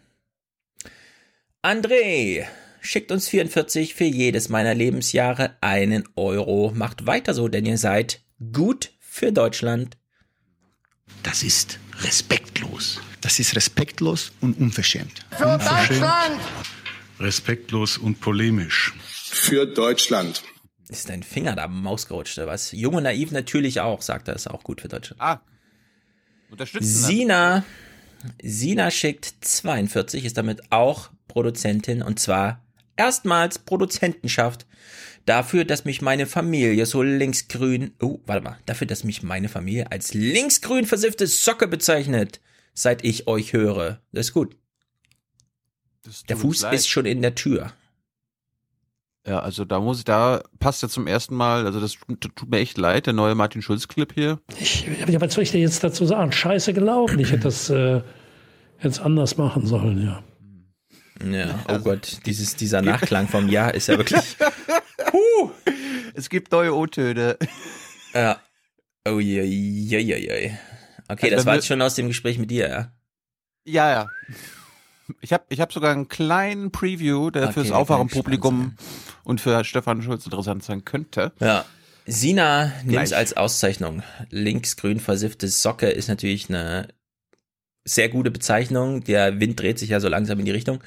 André 1.62 2.48
schickt 2.82 3.14
uns 3.14 3.30
44 3.30 3.94
für 3.94 4.04
jedes 4.04 4.50
meiner 4.50 4.76
Lebensjahre 4.76 5.56
einen 5.62 6.04
Euro. 6.18 6.74
Macht 6.76 7.06
weiter 7.06 7.34
so, 7.34 7.48
denn 7.48 7.66
ihr 7.66 7.78
seid 7.78 8.26
gut 8.52 8.92
für 9.00 9.32
Deutschland. 9.32 9.98
Das 11.24 11.44
ist 11.44 11.80
respektlos. 12.02 13.00
Das 13.22 13.40
ist 13.40 13.56
respektlos 13.56 14.32
und 14.42 14.58
unverschämt. 14.60 15.26
Für 15.32 15.58
Deutschland! 15.58 16.40
Respektlos 17.20 17.98
und 17.98 18.22
polemisch. 18.22 18.94
Für 19.04 19.66
Deutschland. 19.66 20.44
Ist 20.88 21.10
dein 21.10 21.22
Finger 21.22 21.56
da 21.56 21.68
mausgerutscht 21.68 22.38
oder 22.38 22.48
was? 22.48 22.72
Jung 22.72 22.96
und 22.96 23.04
naiv 23.04 23.32
natürlich 23.32 23.82
auch, 23.82 24.02
sagt 24.02 24.28
er, 24.28 24.36
ist 24.36 24.50
auch 24.50 24.64
gut 24.64 24.82
für 24.82 24.88
Deutschland. 24.88 25.22
Ah. 25.22 25.42
Unterstützen. 26.50 26.88
Sina, 26.88 27.64
Sina 28.42 28.90
schickt 28.90 29.34
42, 29.42 30.26
ist 30.26 30.38
damit 30.38 30.72
auch 30.72 31.12
Produzentin 31.28 32.02
und 32.02 32.20
zwar 32.20 32.64
erstmals 32.96 33.60
Produzentenschaft. 33.60 34.66
Dafür, 35.26 35.66
dass 35.66 35.86
mich 35.86 36.02
meine 36.02 36.26
Familie 36.26 36.86
so 36.86 37.04
linksgrün, 37.04 37.94
oh, 38.02 38.20
warte 38.26 38.44
mal, 38.44 38.58
dafür, 38.66 38.88
dass 38.88 39.04
mich 39.04 39.22
meine 39.22 39.50
Familie 39.50 39.92
als 39.92 40.14
linksgrün 40.14 40.86
versiffte 40.86 41.28
Socke 41.28 41.68
bezeichnet, 41.68 42.40
seit 42.82 43.04
ich 43.04 43.28
euch 43.28 43.54
höre. 43.54 44.02
Das 44.12 44.28
ist 44.28 44.34
gut. 44.34 44.56
Das 46.04 46.24
Der 46.24 46.38
Fuß 46.38 46.64
ist 46.72 46.88
schon 46.88 47.06
in 47.06 47.22
der 47.22 47.36
Tür. 47.36 47.74
Ja, 49.28 49.40
also 49.40 49.66
da 49.66 49.80
muss 49.80 50.00
ich, 50.00 50.06
da 50.06 50.42
passt 50.60 50.82
ja 50.82 50.90
zum 50.90 51.06
ersten 51.06 51.36
Mal, 51.36 51.66
also 51.66 51.80
das 51.80 51.98
tut 52.20 52.50
mir 52.50 52.60
echt 52.60 52.78
leid, 52.78 53.06
der 53.06 53.14
neue 53.14 53.36
Martin 53.36 53.62
Schulz-Clip 53.62 54.14
hier. 54.14 54.40
Ja, 55.08 55.22
was 55.22 55.34
soll 55.34 55.44
ich 55.44 55.52
dir 55.52 55.60
jetzt 55.60 55.84
dazu 55.84 56.06
sagen? 56.06 56.32
Scheiße 56.32 56.74
gelaufen. 56.74 57.20
Ich 57.20 57.32
hätte 57.32 57.44
das 57.44 57.70
äh, 57.70 58.02
jetzt 58.82 59.02
anders 59.02 59.38
machen 59.38 59.66
sollen, 59.66 60.04
ja. 60.04 60.24
Ja, 61.30 61.60
oh 61.68 61.80
Gott, 61.80 62.26
dieses, 62.26 62.56
dieser 62.56 62.82
Nachklang 62.82 63.28
vom 63.28 63.50
Ja 63.50 63.70
ist 63.70 63.88
ja 63.88 63.98
wirklich. 63.98 64.22
Es 66.14 66.30
gibt 66.30 66.52
neue 66.52 66.76
O-Töne. 66.76 67.38
Ja. 68.14 68.42
Oh 69.08 69.20
je, 69.20 69.44
je, 69.44 70.00
je, 70.00 70.18
je. 70.18 70.52
Okay, 71.10 71.26
Also 71.26 71.36
das 71.38 71.46
war 71.46 71.56
jetzt 71.56 71.68
schon 71.68 71.82
aus 71.82 71.96
dem 71.96 72.08
Gespräch 72.08 72.38
mit 72.38 72.52
dir, 72.52 72.70
ja? 72.70 72.92
Ja, 73.66 73.92
ja. 73.92 74.08
Ich 75.22 75.34
habe 75.34 75.44
ich 75.50 75.60
hab 75.60 75.74
sogar 75.74 75.92
einen 75.92 76.08
kleinen 76.08 76.72
Preview, 76.72 77.32
der 77.32 77.46
Okay, 77.46 77.54
fürs 77.54 77.72
Aufwachenpublikum 77.72 78.76
und 79.24 79.42
für 79.42 79.64
Stefan 79.64 80.02
Schulz 80.04 80.26
interessant 80.26 80.64
sein 80.64 80.86
könnte. 80.86 81.32
Ja. 81.40 81.66
Sina 82.06 82.72
nimmt 82.84 83.14
als 83.14 83.36
Auszeichnung. 83.36 84.04
Linksgrün 84.30 85.00
versiffte 85.00 85.48
Socke 85.48 85.90
ist 85.90 86.08
natürlich 86.10 86.50
eine 86.50 86.88
sehr 87.86 88.10
gute 88.10 88.32
Bezeichnung. 88.32 89.04
Der 89.04 89.40
Wind 89.40 89.60
dreht 89.60 89.80
sich 89.80 89.90
ja 89.90 90.00
so 90.00 90.10
langsam 90.10 90.40
in 90.40 90.46
die 90.46 90.52
Richtung. 90.52 90.80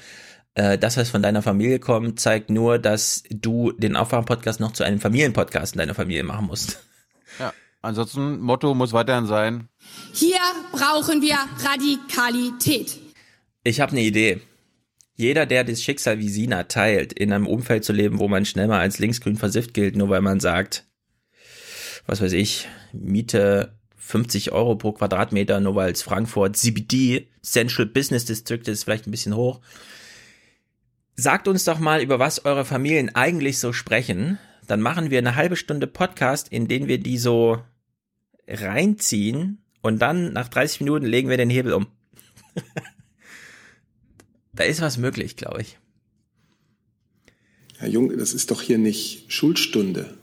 Äh, 0.55 0.77
Das, 0.77 0.95
was 0.97 1.09
von 1.09 1.21
deiner 1.21 1.41
Familie 1.41 1.79
kommt, 1.79 2.19
zeigt 2.19 2.49
nur, 2.49 2.79
dass 2.79 3.23
du 3.29 3.71
den 3.73 3.95
Aufwachen-Podcast 3.95 4.59
noch 4.59 4.71
zu 4.71 4.83
einem 4.83 4.99
Familienpodcast 4.99 5.73
in 5.75 5.79
deiner 5.79 5.95
Familie 5.95 6.23
machen 6.23 6.47
musst. 6.47 6.79
Ja. 7.39 7.53
Ansonsten, 7.83 8.39
Motto 8.39 8.73
muss 8.73 8.93
weiterhin 8.93 9.25
sein. 9.25 9.67
Hier 10.13 10.39
brauchen 10.71 11.21
wir 11.21 11.35
Radikalität. 11.59 12.97
Ich 13.65 13.81
habe 13.81 13.91
eine 13.91 14.01
Idee. 14.01 14.39
Jeder, 15.15 15.45
der 15.45 15.65
das 15.65 15.83
Schicksal 15.83 16.17
wie 16.17 16.29
Sina 16.29 16.63
teilt, 16.63 17.11
in 17.11 17.33
einem 17.33 17.45
Umfeld 17.45 17.83
zu 17.83 17.91
leben, 17.91 18.19
wo 18.19 18.29
man 18.29 18.45
schnell 18.45 18.67
mal 18.69 18.79
als 18.79 18.99
linksgrün 18.99 19.35
versifft 19.35 19.73
gilt, 19.73 19.97
nur 19.97 20.07
weil 20.07 20.21
man 20.21 20.39
sagt, 20.39 20.85
was 22.05 22.21
weiß 22.21 22.31
ich, 22.31 22.69
Miete 22.93 23.77
50 23.97 24.53
Euro 24.53 24.75
pro 24.75 24.93
Quadratmeter, 24.93 25.59
nur 25.59 25.75
weil 25.75 25.91
es 25.91 26.03
Frankfurt 26.03 26.55
CBD, 26.55 27.27
Central 27.41 27.85
Business 27.85 28.23
District 28.23 28.63
ist 28.65 28.85
vielleicht 28.85 29.07
ein 29.07 29.11
bisschen 29.11 29.35
hoch. 29.35 29.59
Sagt 31.15 31.49
uns 31.49 31.65
doch 31.65 31.79
mal, 31.79 32.01
über 32.01 32.17
was 32.17 32.45
eure 32.45 32.63
Familien 32.63 33.13
eigentlich 33.13 33.59
so 33.59 33.73
sprechen. 33.73 34.39
Dann 34.67 34.79
machen 34.79 35.11
wir 35.11 35.17
eine 35.17 35.35
halbe 35.35 35.57
Stunde 35.57 35.85
Podcast, 35.85 36.47
in 36.47 36.69
den 36.69 36.87
wir 36.87 36.97
die 36.97 37.17
so 37.17 37.61
reinziehen 38.47 39.59
und 39.81 39.99
dann 39.99 40.33
nach 40.33 40.47
30 40.47 40.81
Minuten 40.81 41.05
legen 41.05 41.29
wir 41.29 41.37
den 41.37 41.49
Hebel 41.49 41.73
um. 41.73 41.87
da 44.53 44.63
ist 44.63 44.81
was 44.81 44.97
möglich, 44.97 45.35
glaube 45.35 45.61
ich. 45.61 45.77
Herr 47.77 47.89
Jung, 47.89 48.17
das 48.17 48.33
ist 48.33 48.49
doch 48.49 48.61
hier 48.61 48.77
nicht 48.77 49.31
Schulstunde. 49.31 50.17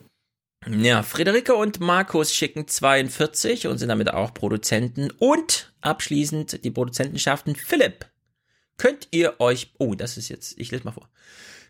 Ja, 0.67 1.03
Friederike 1.03 1.55
und 1.55 1.81
Markus 1.81 2.35
schicken 2.35 2.67
42 2.67 3.67
und 3.67 3.77
sind 3.77 3.89
damit 3.89 4.11
auch 4.11 4.33
Produzenten. 4.33 5.11
Und 5.11 5.73
abschließend 5.83 6.65
die 6.65 6.71
Produzentenschaften 6.71 7.57
Philipp. 7.57 8.07
Könnt 8.79 9.09
ihr 9.11 9.41
euch, 9.41 9.75
oh, 9.79 9.95
das 9.95 10.17
ist 10.17 10.31
jetzt, 10.31 10.59
ich 10.59 10.71
lese 10.71 10.85
mal 10.85 10.93
vor. 10.93 11.10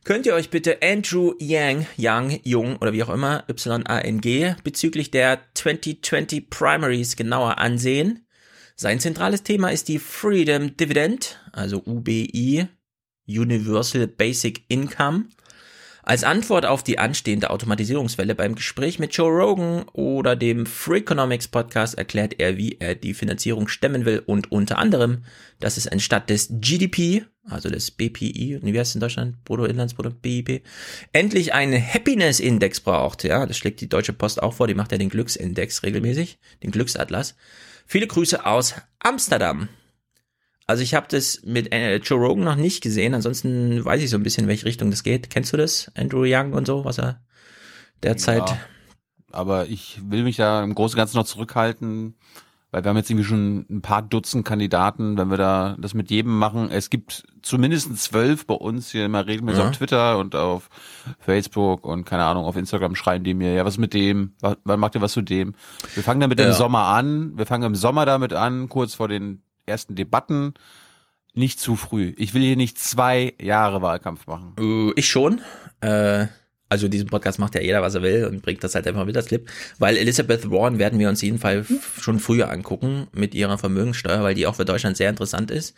Könnt 0.04 0.25
ihr 0.25 0.35
euch 0.35 0.49
bitte 0.49 0.78
Andrew 0.83 1.35
Yang, 1.38 1.87
Yang, 1.97 2.40
Jung 2.45 2.76
oder 2.76 2.92
wie 2.95 3.02
auch 3.02 3.11
immer, 3.11 3.45
Y-A-N-G, 3.49 4.54
bezüglich 4.64 5.11
der 5.11 5.40
2020 5.54 6.49
Primaries 6.49 7.16
genauer 7.16 7.59
ansehen? 7.59 8.26
Sein 8.76 8.99
zentrales 8.99 9.42
Thema 9.42 9.69
ist 9.69 9.88
die 9.88 9.99
Freedom 9.99 10.75
Dividend, 10.75 11.38
also 11.52 11.83
UBI, 11.85 12.66
Universal 13.28 14.07
Basic 14.07 14.64
Income. 14.69 15.26
Als 16.02 16.25
Antwort 16.25 16.64
auf 16.64 16.83
die 16.83 16.99
anstehende 16.99 17.50
Automatisierungswelle 17.50 18.35
beim 18.35 18.54
Gespräch 18.54 18.99
mit 18.99 19.14
Joe 19.14 19.30
Rogan 19.30 19.85
oder 19.92 20.35
dem 20.35 20.66
Freakonomics 20.66 21.49
Podcast 21.49 21.99
erklärt 21.99 22.37
er, 22.38 22.57
wie 22.57 22.76
er 22.80 22.95
die 22.95 23.14
Finanzierung 23.14 23.69
stemmen 23.69 24.04
will 24.04 24.23
und 24.25 24.50
unter 24.50 24.78
anderem, 24.78 25.25
dass 25.59 25.76
es 25.76 25.87
anstatt 25.87 26.30
des 26.30 26.49
GDP, 26.50 27.25
also 27.45 27.69
des 27.69 27.90
BPI, 27.90 28.61
wie 28.62 28.78
heißt 28.78 28.90
es 28.90 28.95
in 28.95 29.00
Deutschland? 29.00 29.45
Bruttoinlandsprodukt, 29.45 30.23
BIP, 30.23 30.62
endlich 31.12 31.52
einen 31.52 31.80
Happiness 31.80 32.40
Index 32.40 32.80
braucht. 32.80 33.25
Ja, 33.25 33.45
das 33.47 33.59
schlägt 33.59 33.80
die 33.80 33.88
Deutsche 33.88 34.12
Post 34.12 34.42
auch 34.42 34.54
vor, 34.54 34.69
die 34.69 34.75
macht 34.75 34.92
ja 34.92 34.99
den 34.99 35.11
Glücksindex 35.11 35.83
regelmäßig, 35.83 36.38
den 36.62 36.71
Glücksatlas. 36.71 37.37
Viele 37.87 38.07
Grüße 38.07 38.47
aus 38.47 38.75
Amsterdam. 39.00 39.69
Also 40.71 40.83
ich 40.85 40.95
habe 40.95 41.07
das 41.11 41.43
mit 41.45 41.73
äh, 41.75 41.97
Joe 41.97 42.19
Rogan 42.21 42.45
noch 42.45 42.55
nicht 42.57 42.81
gesehen, 42.83 43.12
ansonsten 43.15 43.85
weiß 43.85 44.00
ich 44.03 44.09
so 44.11 44.17
ein 44.17 44.23
bisschen, 44.23 44.45
in 44.45 44.49
welche 44.49 44.67
Richtung 44.67 44.91
das 44.91 45.03
geht. 45.03 45.29
Kennst 45.31 45.53
du 45.53 45.57
das? 45.57 45.91
Andrew 45.97 46.23
Young 46.25 46.53
und 46.53 46.67
so, 46.67 46.85
was 46.85 46.99
er 46.99 47.21
derzeit. 48.03 48.49
Ja, 48.49 48.59
aber 49.33 49.67
ich 49.67 50.00
will 50.05 50.23
mich 50.23 50.37
da 50.37 50.62
im 50.62 50.75
Großen 50.75 50.95
und 50.97 50.99
Ganzen 50.99 51.17
noch 51.17 51.25
zurückhalten, 51.27 52.15
weil 52.71 52.85
wir 52.85 52.89
haben 52.89 52.97
jetzt 52.97 53.11
irgendwie 53.11 53.25
schon 53.27 53.67
ein 53.69 53.83
paar 53.83 54.00
Dutzend 54.03 54.45
Kandidaten, 54.45 55.19
wenn 55.19 55.29
wir 55.29 55.37
da 55.39 55.77
das 55.81 55.93
mit 55.95 56.09
jedem 56.11 56.39
machen. 56.39 56.71
Es 56.71 56.89
gibt 56.89 57.25
zumindest 57.43 57.97
zwölf 57.99 58.47
bei 58.47 58.55
uns 58.55 58.93
hier 58.93 59.07
immer 59.07 59.27
regelmäßig 59.27 59.61
Ja. 59.61 59.69
auf 59.71 59.77
Twitter 59.77 60.19
und 60.19 60.37
auf 60.37 60.69
Facebook 61.19 61.85
und 61.85 62.05
keine 62.05 62.25
Ahnung, 62.25 62.45
auf 62.45 62.57
Instagram 62.57 62.95
schreiben 62.95 63.25
die 63.25 63.35
mir, 63.35 63.55
ja, 63.55 63.65
was 63.65 63.77
mit 63.77 63.93
dem? 63.93 64.35
Wa- 64.41 64.57
Wann 64.62 64.79
macht 64.79 64.95
ihr 64.95 65.00
was 65.00 65.12
zu 65.15 65.23
dem? 65.23 65.55
Wir 65.95 66.05
fangen 66.05 66.21
damit 66.21 66.39
im 66.39 66.47
Ja. 66.47 66.53
Sommer 66.53 66.85
an. 66.85 67.37
Wir 67.37 67.47
fangen 67.47 67.65
im 67.65 67.75
Sommer 67.75 68.07
damit 68.07 68.33
an, 68.33 68.69
kurz 68.69 68.95
vor 68.95 69.09
den 69.09 69.43
ersten 69.67 69.95
Debatten. 69.95 70.55
Nicht 71.35 71.61
zu 71.61 71.76
früh. 71.76 72.12
Ich 72.19 72.35
will 72.35 72.43
hier 72.43 72.57
nicht 72.57 72.79
zwei 72.79 73.35
Jahre 73.40 73.83
Wahlkampf 73.83 74.26
machen. 74.26 74.55
Äh, 74.59 74.93
Ich 74.97 75.09
schon. 75.09 75.40
Äh, 75.81 76.26
also 76.69 76.87
diesen 76.87 77.09
Podcast 77.09 77.40
macht 77.40 77.57
ja 77.57 77.61
jeder, 77.61 77.83
was 77.83 77.97
er 77.97 78.02
will 78.02 78.26
und 78.26 78.43
bringt 78.43 78.62
das 78.62 78.76
halt 78.76 78.87
einfach 78.87 79.05
mit 79.05 79.17
als 79.17 79.26
Clip. 79.26 79.49
Weil 79.79 79.97
Elizabeth 79.97 80.50
Warren 80.52 80.79
werden 80.79 80.99
wir 81.00 81.09
uns 81.09 81.21
jeden 81.21 81.38
Fall 81.38 81.59
f- 81.69 81.99
schon 82.00 82.21
früher 82.21 82.49
angucken 82.50 83.09
mit 83.12 83.35
ihrer 83.35 83.59
Vermögenssteuer, 83.59 84.23
weil 84.23 84.35
die 84.37 84.47
auch 84.47 84.55
für 84.55 84.64
Deutschland 84.64 84.97
sehr 84.97 85.11
interessant 85.11 85.50
ist. 85.50 85.75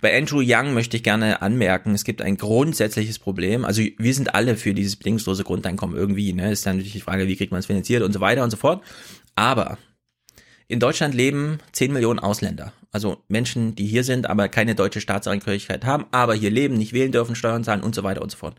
Bei 0.00 0.16
Andrew 0.16 0.40
Young 0.44 0.72
möchte 0.74 0.96
ich 0.96 1.02
gerne 1.02 1.42
anmerken, 1.42 1.94
es 1.94 2.04
gibt 2.04 2.22
ein 2.22 2.36
grundsätzliches 2.36 3.18
Problem. 3.18 3.64
Also 3.64 3.82
wir 3.98 4.14
sind 4.14 4.36
alle 4.36 4.56
für 4.56 4.72
dieses 4.74 4.94
bedingungslose 4.96 5.42
Grundeinkommen 5.42 5.96
irgendwie. 5.96 6.32
Ne? 6.32 6.52
Ist 6.52 6.64
dann 6.66 6.76
natürlich 6.76 6.92
die 6.92 7.00
Frage, 7.00 7.26
wie 7.26 7.34
kriegt 7.36 7.50
man 7.50 7.58
es 7.60 7.66
finanziert 7.66 8.02
und 8.04 8.12
so 8.12 8.20
weiter 8.20 8.44
und 8.44 8.50
so 8.50 8.56
fort. 8.56 8.84
Aber 9.34 9.78
in 10.68 10.80
Deutschland 10.80 11.14
leben 11.14 11.58
10 11.72 11.92
Millionen 11.92 12.18
Ausländer. 12.18 12.72
Also 12.90 13.22
Menschen, 13.28 13.74
die 13.74 13.86
hier 13.86 14.04
sind, 14.04 14.26
aber 14.26 14.48
keine 14.48 14.74
deutsche 14.74 15.00
Staatsangehörigkeit 15.00 15.84
haben, 15.84 16.06
aber 16.10 16.34
hier 16.34 16.50
leben, 16.50 16.76
nicht 16.76 16.92
wählen 16.92 17.12
dürfen, 17.12 17.36
Steuern 17.36 17.62
zahlen 17.62 17.82
und 17.82 17.94
so 17.94 18.02
weiter 18.02 18.22
und 18.22 18.30
so 18.30 18.38
fort. 18.38 18.56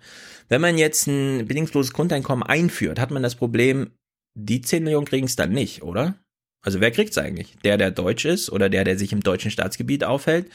Wenn 0.47 0.61
man 0.61 0.77
jetzt 0.77 1.07
ein 1.07 1.47
bedingungsloses 1.47 1.93
Grundeinkommen 1.93 2.43
einführt, 2.43 2.99
hat 2.99 3.11
man 3.11 3.23
das 3.23 3.35
Problem, 3.35 3.91
die 4.35 4.61
10 4.61 4.83
Millionen 4.83 5.05
kriegen 5.05 5.25
es 5.25 5.35
dann 5.35 5.51
nicht, 5.51 5.83
oder? 5.83 6.15
Also 6.61 6.81
wer 6.81 6.91
kriegt's 6.91 7.17
eigentlich? 7.17 7.55
Der, 7.63 7.77
der 7.77 7.91
deutsch 7.91 8.25
ist 8.25 8.51
oder 8.51 8.69
der, 8.69 8.83
der 8.83 8.97
sich 8.97 9.11
im 9.11 9.21
deutschen 9.21 9.51
Staatsgebiet 9.51 10.03
aufhält? 10.03 10.47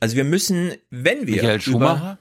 Also 0.00 0.16
wir 0.16 0.24
müssen, 0.24 0.72
wenn 0.90 1.26
wir 1.26 1.36
Michael 1.36 1.54
über, 1.56 1.60
Schumacher? 1.60 2.18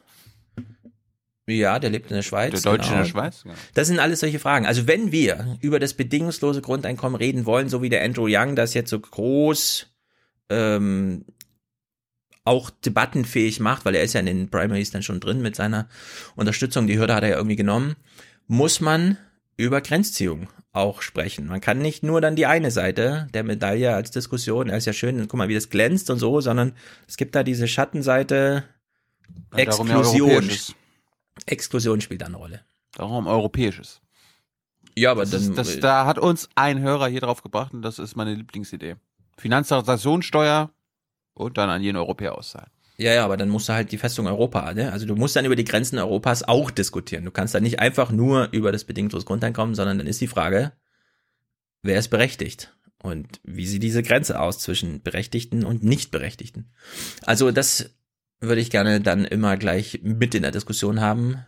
Ja, 1.47 1.79
der 1.79 1.89
lebt 1.89 2.09
in 2.11 2.15
der 2.15 2.23
Schweiz. 2.23 2.51
Der 2.51 2.61
Deutsche 2.61 2.89
in 2.89 2.95
der 2.95 3.03
genau. 3.03 3.11
Schweiz? 3.11 3.43
Ja. 3.45 3.51
Das 3.73 3.87
sind 3.87 3.99
alles 3.99 4.19
solche 4.19 4.39
Fragen. 4.39 4.65
Also 4.65 4.87
wenn 4.87 5.11
wir 5.11 5.57
über 5.61 5.79
das 5.79 5.93
bedingungslose 5.93 6.61
Grundeinkommen 6.61 7.15
reden 7.15 7.45
wollen, 7.45 7.69
so 7.69 7.81
wie 7.81 7.89
der 7.89 8.03
Andrew 8.03 8.27
Young 8.29 8.55
das 8.55 8.73
jetzt 8.73 8.89
so 8.89 8.99
groß 8.99 9.87
ähm, 10.49 11.25
auch 12.43 12.69
debattenfähig 12.69 13.59
macht, 13.59 13.85
weil 13.85 13.95
er 13.95 14.03
ist 14.03 14.13
ja 14.13 14.19
in 14.19 14.25
den 14.25 14.49
Primaries 14.49 14.91
dann 14.91 15.03
schon 15.03 15.19
drin 15.19 15.41
mit 15.41 15.55
seiner 15.55 15.87
Unterstützung, 16.35 16.87
die 16.87 16.97
Hürde 16.97 17.15
hat 17.15 17.23
er 17.23 17.29
ja 17.29 17.37
irgendwie 17.37 17.55
genommen, 17.55 17.95
muss 18.47 18.81
man 18.81 19.17
über 19.57 19.81
Grenzziehung 19.81 20.47
auch 20.73 21.01
sprechen. 21.01 21.47
Man 21.47 21.61
kann 21.61 21.79
nicht 21.79 22.01
nur 22.01 22.21
dann 22.21 22.35
die 22.35 22.45
eine 22.45 22.71
Seite 22.71 23.27
der 23.33 23.43
Medaille 23.43 23.93
als 23.93 24.11
Diskussion, 24.11 24.69
er 24.69 24.77
ist 24.77 24.85
ja 24.85 24.93
schön, 24.93 25.27
guck 25.27 25.37
mal, 25.37 25.49
wie 25.49 25.53
das 25.53 25.69
glänzt 25.69 26.09
und 26.09 26.17
so, 26.17 26.41
sondern 26.41 26.73
es 27.07 27.17
gibt 27.17 27.35
da 27.35 27.43
diese 27.43 27.67
Schattenseite 27.67 28.63
darum 29.51 29.87
ja 29.87 30.03
Exklusion. 31.45 32.01
Spielt 32.01 32.21
da 32.21 32.27
eine 32.27 32.37
Rolle. 32.37 32.61
Darum 32.93 33.27
europäisches. 33.27 34.01
Ja, 34.97 35.11
aber 35.11 35.21
Das, 35.21 35.31
dann 35.31 35.41
ist, 35.41 35.57
das, 35.57 35.79
da 35.79 36.05
hat 36.05 36.19
uns 36.19 36.49
ein 36.55 36.79
Hörer 36.79 37.07
hier 37.07 37.21
drauf 37.21 37.43
gebracht 37.43 37.73
und 37.73 37.81
das 37.81 37.99
ist 37.99 38.15
meine 38.15 38.33
Lieblingsidee. 38.33 38.95
Finanztransaktionssteuer 39.37 40.69
und 41.33 41.57
dann 41.57 41.69
an 41.69 41.81
jeden 41.81 41.97
Europäer 41.97 42.37
auszahlen. 42.37 42.69
Ja, 42.97 43.13
ja, 43.13 43.25
aber 43.25 43.37
dann 43.37 43.49
musst 43.49 43.69
du 43.69 43.73
halt 43.73 43.91
die 43.91 43.97
Festung 43.97 44.27
Europa, 44.27 44.73
ne? 44.73 44.91
Also 44.91 45.07
du 45.07 45.15
musst 45.15 45.35
dann 45.35 45.45
über 45.45 45.55
die 45.55 45.63
Grenzen 45.63 45.97
Europas 45.97 46.43
auch 46.43 46.69
diskutieren. 46.69 47.25
Du 47.25 47.31
kannst 47.31 47.55
dann 47.55 47.63
nicht 47.63 47.79
einfach 47.79 48.11
nur 48.11 48.49
über 48.51 48.71
das 48.71 48.83
bedingungslose 48.83 49.25
Grundeinkommen, 49.25 49.73
sondern 49.73 49.97
dann 49.97 50.07
ist 50.07 50.21
die 50.21 50.27
Frage, 50.27 50.73
wer 51.81 51.97
ist 51.97 52.09
berechtigt? 52.09 52.75
Und 53.01 53.39
wie 53.43 53.65
sieht 53.65 53.81
diese 53.81 54.03
Grenze 54.03 54.39
aus 54.39 54.59
zwischen 54.59 55.01
Berechtigten 55.01 55.65
und 55.65 55.83
Nichtberechtigten? 55.83 56.71
Also 57.23 57.49
das 57.49 57.89
würde 58.41 58.61
ich 58.61 58.69
gerne 58.69 58.99
dann 58.99 59.23
immer 59.23 59.55
gleich 59.55 60.01
mit 60.03 60.35
in 60.35 60.41
der 60.41 60.51
Diskussion 60.51 60.99
haben. 60.99 61.45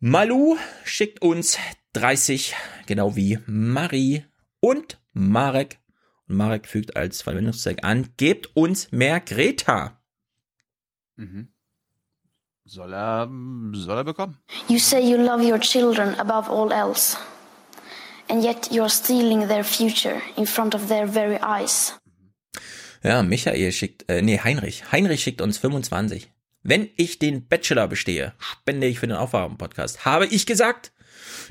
Malu 0.00 0.56
schickt 0.84 1.22
uns 1.22 1.56
30, 1.94 2.54
genau 2.86 3.16
wie 3.16 3.38
Marie 3.46 4.24
und 4.60 5.00
Marek. 5.12 5.78
Und 6.26 6.36
Marek 6.36 6.66
fügt 6.66 6.96
als 6.96 7.22
Verwendungszweck 7.22 7.84
an, 7.84 8.08
gebt 8.16 8.56
uns 8.56 8.90
mehr 8.92 9.20
Greta. 9.20 10.00
Soll 12.64 12.94
er, 12.94 13.30
soll 13.72 13.98
er 13.98 14.04
bekommen? 14.04 14.38
You 14.68 14.78
say 14.78 15.00
you 15.00 15.18
love 15.18 15.42
your 15.42 15.60
children 15.60 16.18
above 16.18 16.50
all 16.50 16.72
else, 16.72 17.18
and 18.28 18.42
yet 18.42 18.70
you're 18.70 18.88
stealing 18.88 19.48
their 19.48 19.64
future 19.64 20.20
in 20.36 20.46
front 20.46 20.74
of 20.74 20.88
their 20.88 21.06
very 21.06 21.38
eyes. 21.42 21.94
Ja, 23.04 23.22
Michael 23.22 23.70
schickt, 23.70 24.08
äh, 24.08 24.22
nee, 24.22 24.40
Heinrich. 24.42 24.90
Heinrich 24.90 25.22
schickt 25.22 25.42
uns 25.42 25.58
25. 25.58 26.30
Wenn 26.62 26.88
ich 26.96 27.18
den 27.18 27.46
Bachelor 27.46 27.86
bestehe, 27.86 28.32
spende 28.38 28.86
ich 28.86 28.98
für 28.98 29.06
den 29.06 29.16
Aufwachen-Podcast. 29.16 30.06
Habe 30.06 30.24
ich 30.24 30.46
gesagt? 30.46 30.90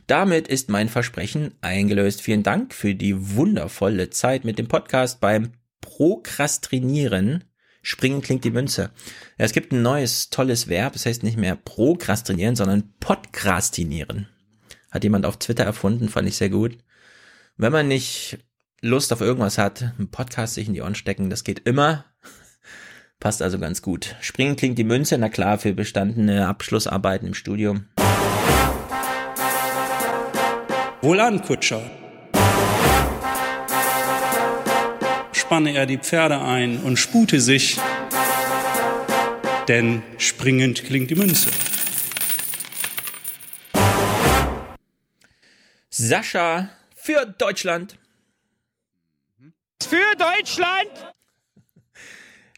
Damit 0.07 0.47
ist 0.47 0.69
mein 0.69 0.89
Versprechen 0.89 1.53
eingelöst. 1.61 2.21
Vielen 2.23 2.41
Dank 2.41 2.73
für 2.73 2.95
die 2.95 3.35
wundervolle 3.35 4.09
Zeit 4.09 4.45
mit 4.45 4.57
dem 4.57 4.67
Podcast 4.67 5.19
beim 5.21 5.53
Prokrastinieren. 5.79 7.43
Springen 7.83 8.23
klingt 8.23 8.45
die 8.45 8.51
Münze. 8.51 8.89
Ja, 9.37 9.45
es 9.45 9.53
gibt 9.53 9.71
ein 9.73 9.83
neues, 9.83 10.31
tolles 10.31 10.69
Verb. 10.69 10.95
Es 10.95 11.05
heißt 11.05 11.21
nicht 11.21 11.37
mehr 11.37 11.55
prokrastinieren, 11.55 12.55
sondern 12.55 12.95
podcastinieren. 12.99 14.27
Hat 14.89 15.03
jemand 15.03 15.27
auf 15.27 15.37
Twitter 15.37 15.65
erfunden, 15.65 16.09
fand 16.09 16.27
ich 16.27 16.35
sehr 16.35 16.49
gut. 16.49 16.79
Wenn 17.57 17.71
man 17.71 17.87
nicht 17.87 18.39
Lust 18.85 19.13
auf 19.13 19.21
irgendwas 19.21 19.57
hat, 19.57 19.93
einen 19.97 20.11
Podcast 20.11 20.55
sich 20.55 20.67
in 20.67 20.73
die 20.73 20.81
Ohren 20.81 20.93
stecken, 20.93 21.29
das 21.29 21.45
geht 21.45 21.61
immer. 21.65 22.03
Passt 23.21 23.41
also 23.41 23.57
ganz 23.57 23.81
gut. 23.81 24.17
Springen 24.19 24.57
klingt 24.57 24.77
die 24.77 24.83
Münze, 24.83 25.17
na 25.17 25.29
klar, 25.29 25.57
für 25.57 25.71
bestandene 25.73 26.47
Abschlussarbeiten 26.47 27.27
im 27.27 27.33
Studium. 27.33 27.85
Wohlan, 31.01 31.41
Kutscher. 31.41 31.81
Spanne 35.31 35.73
er 35.73 35.85
die 35.85 35.97
Pferde 35.97 36.41
ein 36.41 36.79
und 36.79 36.97
spute 36.97 37.39
sich, 37.39 37.79
denn 39.69 40.03
springend 40.17 40.83
klingt 40.83 41.09
die 41.09 41.15
Münze. 41.15 41.49
Sascha 45.89 46.67
für 46.97 47.25
Deutschland. 47.37 47.97
Für 49.85 50.15
Deutschland! 50.17 50.89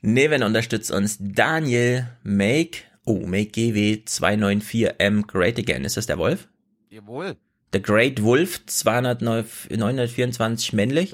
Neven 0.02 0.44
unterstützt 0.44 0.92
uns 0.92 1.18
Daniel 1.20 2.08
Make, 2.24 2.80
oh, 3.06 3.26
Make 3.26 3.48
GW 3.48 4.04
294M 4.06 5.26
Great 5.26 5.58
Again. 5.58 5.84
Ist 5.84 5.98
das 5.98 6.06
der 6.06 6.18
Wolf? 6.18 6.48
Jawohl. 6.90 7.36
The 7.74 7.82
Great 7.82 8.22
Wolf 8.22 8.66
209 8.68 9.46
924 9.72 10.74
männlich. 10.74 11.14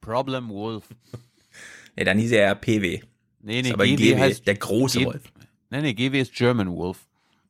Problem 0.00 0.50
Wolf. 0.50 0.84
Ja, 1.96 2.04
dann 2.04 2.18
hieß 2.18 2.32
er 2.32 2.42
ja 2.42 2.54
PW. 2.54 3.00
Nee, 3.42 3.60
Ist 3.60 3.66
nee, 3.66 3.72
aber 3.72 3.86
GW 3.86 3.96
GW, 3.96 4.18
heißt 4.18 4.46
der 4.46 4.56
große 4.56 4.98
G- 4.98 5.04
Wolf. 5.06 5.22
Nee, 5.70 5.80
nee, 5.80 5.94
GW 5.94 6.20
ist 6.20 6.34
German 6.34 6.70
Wolf. 6.70 6.98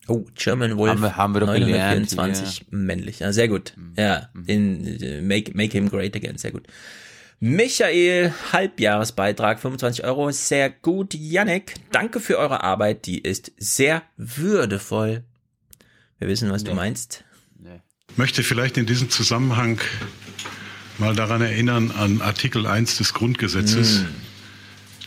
Oh, 0.09 0.25
German 0.35 0.77
Wolf. 0.77 0.93
Haben 0.93 1.03
wir- 1.03 1.17
haben 1.17 1.35
wir 1.35 1.41
doch 1.41 1.53
gelernt 1.53 2.13
924 2.17 2.67
männlich. 2.71 3.19
Ja, 3.19 3.33
sehr 3.33 3.49
gut. 3.49 3.75
Ja, 3.99 4.31
in, 4.47 4.87
äh, 5.03 5.21
make, 5.21 5.53
make 5.57 5.73
him 5.73 5.91
great 5.91 6.15
again. 6.15 6.39
Sehr 6.39 6.53
gut. 6.53 6.67
Michael, 7.39 8.33
Halbjahresbeitrag, 8.53 9.61
25 9.61 10.05
Euro. 10.05 10.31
Sehr 10.31 10.71
gut. 10.71 11.15
Yannick, 11.15 11.75
danke 11.93 12.21
für 12.21 12.39
eure 12.39 12.63
Arbeit. 12.63 13.07
Die 13.07 13.19
ist 13.19 13.53
sehr 13.59 14.03
würdevoll. 14.17 15.25
Wir 16.19 16.29
wissen, 16.29 16.51
was 16.51 16.65
du 16.65 16.75
meinst. 16.75 17.25
möchte 18.17 18.43
vielleicht 18.43 18.79
in 18.79 18.87
diesem 18.87 19.11
Zusammenhang 19.11 19.79
mal 20.99 21.15
daran 21.15 21.43
erinnern 21.43 21.91
an 21.91 22.23
Artikel 22.23 22.67
1 22.67 22.97
des 22.97 23.13
Grundgesetzes. 23.13 23.99
Hm. 23.99 24.07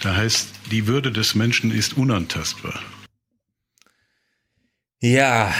Da 0.01 0.15
heißt, 0.15 0.49
die 0.71 0.85
Würde 0.85 1.11
des 1.11 1.33
Menschen 1.33 1.71
ist 1.71 1.97
unantastbar. 1.97 2.79
Ja, 5.01 5.53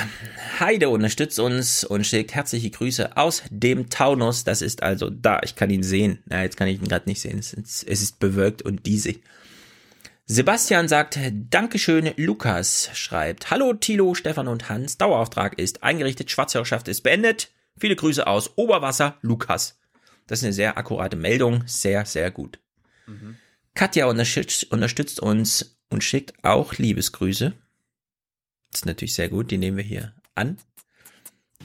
Heide 0.60 0.90
unterstützt 0.90 1.40
uns 1.40 1.86
und 1.86 2.06
schickt 2.06 2.36
herzliche 2.36 2.70
Grüße 2.72 3.16
aus 3.16 3.44
dem 3.50 3.90
Taunus. 3.90 4.44
Das 4.44 4.62
ist 4.62 4.84
also 4.84 5.10
da. 5.10 5.40
Ich 5.44 5.56
kann 5.56 5.70
ihn 5.70 5.84
sehen. 5.84 6.22
Ja, 6.30 6.42
jetzt 6.42 6.58
kann 6.58 6.68
ich 6.68 6.82
ihn 6.82 6.88
gerade 6.90 7.08
nicht 7.08 7.22
sehen. 7.22 7.40
Es 7.40 7.54
ist, 7.54 7.88
es 7.88 8.02
ist 8.02 8.20
bewölkt 8.20 8.62
und 8.62 8.86
diesig. 8.86 9.24
Sebastian 10.26 10.90
sagt, 10.90 11.18
Dankeschön, 11.50 12.12
Lukas 12.18 12.90
schreibt, 12.94 13.50
Hallo 13.50 13.74
Tilo, 13.74 14.14
Stefan 14.14 14.48
und 14.48 14.70
Hans, 14.70 14.98
Dauerauftrag 14.98 15.58
ist 15.58 15.82
eingerichtet, 15.84 16.30
Schwarzhörerschaft 16.30 16.88
ist 16.88 17.02
beendet. 17.02 17.50
Viele 17.80 17.96
Grüße 17.96 18.28
aus 18.28 18.58
Oberwasser, 18.58 19.18
Lukas. 19.22 19.80
Das 20.28 20.40
ist 20.40 20.44
eine 20.44 20.54
sehr 20.54 20.78
akkurate 20.78 21.16
Meldung, 21.16 21.64
sehr, 21.66 22.06
sehr 22.06 22.30
gut. 22.30 22.60
Katja 23.74 24.06
unterstützt, 24.06 24.72
unterstützt 24.72 25.20
uns 25.22 25.80
und 25.90 26.04
schickt 26.04 26.34
auch 26.44 26.74
Liebesgrüße. 26.74 27.54
Das 28.72 28.82
ist 28.82 28.86
natürlich 28.86 29.14
sehr 29.16 29.30
gut, 29.30 29.52
die 29.52 29.58
nehmen 29.58 29.78
wir 29.78 29.84
hier 29.84 30.14
an. 30.36 30.58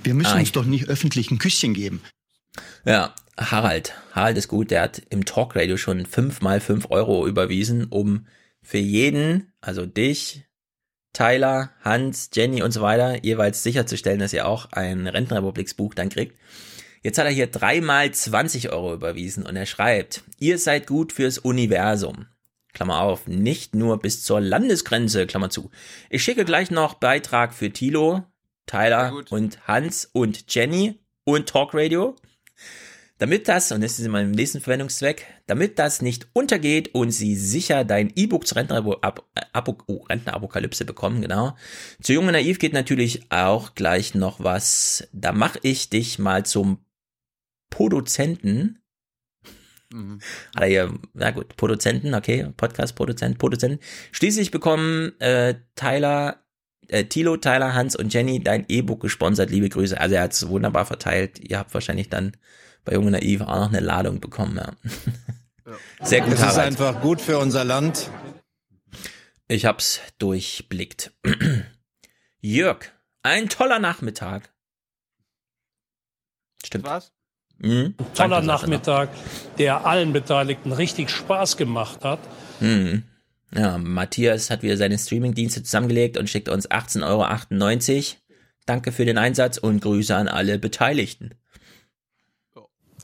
Wir 0.02 0.14
müssen 0.14 0.36
Ah, 0.36 0.38
uns 0.38 0.52
doch 0.52 0.64
nicht 0.64 0.88
öffentlich 0.88 1.30
ein 1.30 1.38
Küsschen 1.38 1.74
geben. 1.74 2.02
Ja, 2.84 3.14
Harald. 3.38 3.94
Harald 4.12 4.36
ist 4.38 4.48
gut, 4.48 4.70
der 4.70 4.82
hat 4.82 5.02
im 5.10 5.24
Talkradio 5.24 5.76
schon 5.76 6.06
fünfmal 6.06 6.60
fünf 6.60 6.86
Euro 6.90 7.26
überwiesen, 7.26 7.86
um 7.86 8.26
für 8.62 8.78
jeden, 8.78 9.52
also 9.60 9.86
dich, 9.86 10.44
Tyler, 11.12 11.70
Hans, 11.82 12.30
Jenny 12.34 12.62
und 12.62 12.72
so 12.72 12.80
weiter, 12.80 13.22
jeweils 13.24 13.62
sicherzustellen, 13.62 14.18
dass 14.18 14.32
ihr 14.32 14.46
auch 14.46 14.72
ein 14.72 15.06
Rentenrepubliksbuch 15.06 15.94
dann 15.94 16.08
kriegt. 16.08 16.36
Jetzt 17.02 17.18
hat 17.18 17.26
er 17.26 17.30
hier 17.32 17.46
dreimal 17.46 18.10
20 18.10 18.72
Euro 18.72 18.94
überwiesen 18.94 19.44
und 19.46 19.54
er 19.56 19.66
schreibt, 19.66 20.24
ihr 20.38 20.58
seid 20.58 20.86
gut 20.86 21.12
fürs 21.12 21.38
Universum. 21.38 22.26
Klammer 22.74 23.00
auf, 23.00 23.26
nicht 23.26 23.74
nur 23.74 23.98
bis 23.98 24.22
zur 24.22 24.40
Landesgrenze, 24.40 25.26
Klammer 25.26 25.48
zu. 25.48 25.70
Ich 26.10 26.22
schicke 26.22 26.44
gleich 26.44 26.70
noch 26.70 26.94
Beitrag 26.94 27.54
für 27.54 27.70
Tilo, 27.70 28.24
Tyler 28.66 29.22
und 29.30 29.66
Hans 29.66 30.10
und 30.12 30.52
Jenny 30.52 30.98
und 31.24 31.48
Talkradio. 31.48 32.16
Damit 33.18 33.46
das, 33.46 33.70
und 33.70 33.80
das 33.80 33.98
ist 33.98 34.04
in 34.04 34.10
meinem 34.10 34.32
nächsten 34.32 34.60
Verwendungszweck, 34.60 35.24
damit 35.46 35.78
das 35.78 36.02
nicht 36.02 36.26
untergeht 36.32 36.94
und 36.94 37.12
sie 37.12 37.36
sicher 37.36 37.84
dein 37.84 38.12
E-Book 38.16 38.44
zur 38.44 38.58
oh, 39.86 40.04
Rentenapokalypse 40.08 40.84
bekommen, 40.84 41.22
genau. 41.22 41.56
Zu 42.02 42.12
Jung 42.12 42.26
und 42.26 42.32
Naiv 42.32 42.58
geht 42.58 42.72
natürlich 42.72 43.30
auch 43.30 43.76
gleich 43.76 44.14
noch 44.14 44.40
was. 44.40 45.08
Da 45.12 45.30
mache 45.30 45.60
ich 45.62 45.90
dich 45.90 46.18
mal 46.18 46.44
zum 46.44 46.84
Produzenten. 47.70 48.80
Hat 49.92 50.62
er 50.62 50.66
hier, 50.66 50.94
na 51.12 51.30
gut, 51.30 51.56
Produzenten, 51.56 52.14
okay, 52.14 52.48
Podcast-Produzent, 52.56 53.38
Produzenten. 53.38 53.80
Schließlich 54.12 54.50
bekommen 54.50 55.18
äh, 55.20 55.54
Tyler, 55.76 56.44
äh, 56.88 57.04
Tilo, 57.04 57.36
Tyler, 57.36 57.74
Hans 57.74 57.96
und 57.96 58.12
Jenny 58.12 58.42
dein 58.42 58.64
E-Book 58.68 59.00
gesponsert. 59.00 59.50
Liebe 59.50 59.68
Grüße. 59.68 60.00
Also 60.00 60.16
er 60.16 60.22
hat 60.22 60.32
es 60.32 60.48
wunderbar 60.48 60.86
verteilt. 60.86 61.38
Ihr 61.40 61.58
habt 61.58 61.74
wahrscheinlich 61.74 62.08
dann 62.08 62.36
bei 62.84 62.94
Junge 62.94 63.12
Naiv 63.12 63.42
auch 63.42 63.56
noch 63.56 63.68
eine 63.68 63.80
Ladung 63.80 64.20
bekommen. 64.20 64.56
Ja. 64.56 64.72
Sehr 66.02 66.20
gut, 66.20 66.32
Das 66.32 66.52
ist 66.52 66.58
einfach 66.58 67.00
gut 67.00 67.20
für 67.20 67.38
unser 67.38 67.64
Land. 67.64 68.10
Ich 69.48 69.64
hab's 69.64 70.00
durchblickt. 70.18 71.12
Jörg, 72.40 72.92
ein 73.22 73.48
toller 73.48 73.78
Nachmittag. 73.78 74.52
Stimmt. 76.64 76.84
Was? 76.84 77.13
Mhm. 77.58 77.94
Toller 78.14 78.36
Danke. 78.36 78.46
Nachmittag, 78.46 79.08
der 79.58 79.86
allen 79.86 80.12
Beteiligten 80.12 80.72
richtig 80.72 81.10
Spaß 81.10 81.56
gemacht 81.56 82.04
hat. 82.04 82.18
Mhm. 82.60 83.04
Ja, 83.54 83.78
Matthias 83.78 84.50
hat 84.50 84.62
wieder 84.62 84.76
seine 84.76 84.98
Streamingdienste 84.98 85.62
zusammengelegt 85.62 86.16
und 86.16 86.28
schickt 86.28 86.48
uns 86.48 86.68
18,98 86.70 87.04
Euro. 87.98 88.16
Danke 88.66 88.92
für 88.92 89.04
den 89.04 89.18
Einsatz 89.18 89.58
und 89.58 89.80
Grüße 89.80 90.14
an 90.16 90.26
alle 90.26 90.58
Beteiligten. 90.58 91.34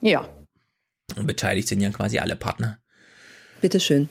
Ja, 0.01 0.27
Und 1.17 1.27
beteiligt 1.27 1.69
sind 1.69 1.81
ja 1.81 1.91
quasi 1.91 2.19
alle 2.19 2.37
Partner. 2.37 2.79
bitteschön. 3.61 4.09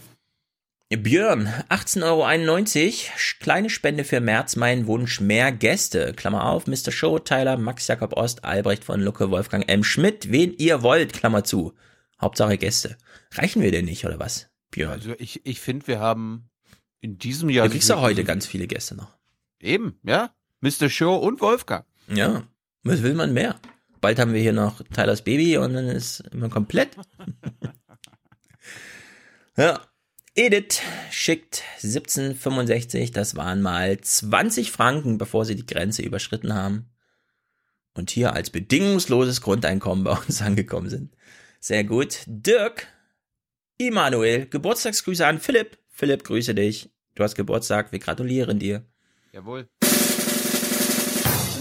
Björn, 0.97 1.47
18,91 1.69 2.01
Euro, 2.03 3.17
kleine 3.39 3.69
Spende 3.69 4.03
für 4.03 4.21
März, 4.21 4.55
mein 4.55 4.87
Wunsch, 4.87 5.21
mehr 5.21 5.51
Gäste, 5.51 6.13
Klammer 6.13 6.45
auf, 6.45 6.65
Mr. 6.65 6.91
Show, 6.91 7.19
Tyler, 7.19 7.57
Max 7.57 7.87
Jakob 7.87 8.13
Ost, 8.13 8.43
Albrecht 8.43 8.83
von 8.83 8.99
Lucke, 8.99 9.29
Wolfgang 9.29 9.69
M. 9.69 9.83
Schmidt, 9.83 10.31
wen 10.31 10.51
ihr 10.57 10.81
wollt, 10.81 11.13
Klammer 11.13 11.43
zu. 11.43 11.75
Hauptsache 12.19 12.57
Gäste. 12.57 12.97
Reichen 13.33 13.61
wir 13.61 13.71
denn 13.71 13.85
nicht, 13.85 14.03
oder 14.03 14.17
was, 14.17 14.49
Björn? 14.71 14.93
Also 14.93 15.13
ich, 15.19 15.45
ich 15.45 15.59
finde, 15.59 15.85
wir 15.85 15.99
haben 15.99 16.49
in 17.01 17.19
diesem 17.19 17.51
Jahr. 17.51 17.67
du 17.67 17.73
kriegst 17.73 17.89
ja 17.89 18.01
heute 18.01 18.23
ganz 18.23 18.47
viele 18.47 18.65
Gäste 18.65 18.95
noch. 18.95 19.15
Eben, 19.59 19.99
ja. 20.03 20.33
Mr. 20.61 20.89
Show 20.89 21.15
und 21.17 21.39
Wolfgang. 21.39 21.85
Ja, 22.07 22.47
was 22.81 23.03
will 23.03 23.13
man 23.13 23.31
mehr? 23.31 23.59
Bald 24.01 24.17
haben 24.17 24.33
wir 24.33 24.41
hier 24.41 24.53
noch 24.53 24.81
Tylers 24.91 25.21
Baby 25.21 25.55
und 25.57 25.73
dann 25.73 25.87
ist 25.87 26.21
immer 26.31 26.49
komplett. 26.49 26.97
ja. 29.55 29.79
Edith 30.39 30.79
schickt 31.11 31.63
1765, 31.83 33.11
das 33.11 33.35
waren 33.35 33.61
mal 33.61 33.99
20 33.99 34.71
Franken, 34.71 35.17
bevor 35.17 35.43
sie 35.43 35.57
die 35.57 35.65
Grenze 35.65 36.01
überschritten 36.01 36.55
haben. 36.55 36.85
Und 37.93 38.09
hier 38.09 38.31
als 38.31 38.49
bedingungsloses 38.49 39.41
Grundeinkommen 39.41 40.05
bei 40.05 40.13
uns 40.13 40.41
angekommen 40.45 40.87
sind. 40.87 41.13
Sehr 41.59 41.83
gut. 41.83 42.19
Dirk, 42.25 42.87
Immanuel, 43.77 44.45
Geburtstagsgrüße 44.45 45.27
an 45.27 45.39
Philipp. 45.39 45.77
Philipp, 45.89 46.23
grüße 46.23 46.55
dich. 46.55 46.89
Du 47.15 47.23
hast 47.25 47.35
Geburtstag, 47.35 47.91
wir 47.91 47.99
gratulieren 47.99 48.59
dir. 48.59 48.85
Jawohl. 49.33 49.67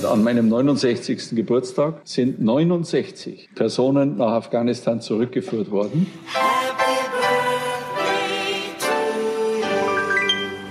An 0.05 0.23
meinem 0.23 0.49
69. 0.49 1.31
Geburtstag 1.31 2.03
sind 2.05 2.41
69 2.41 3.49
Personen 3.57 4.19
nach 4.19 4.35
Afghanistan 4.35 5.01
zurückgeführt 5.01 5.73
worden. 5.73 6.07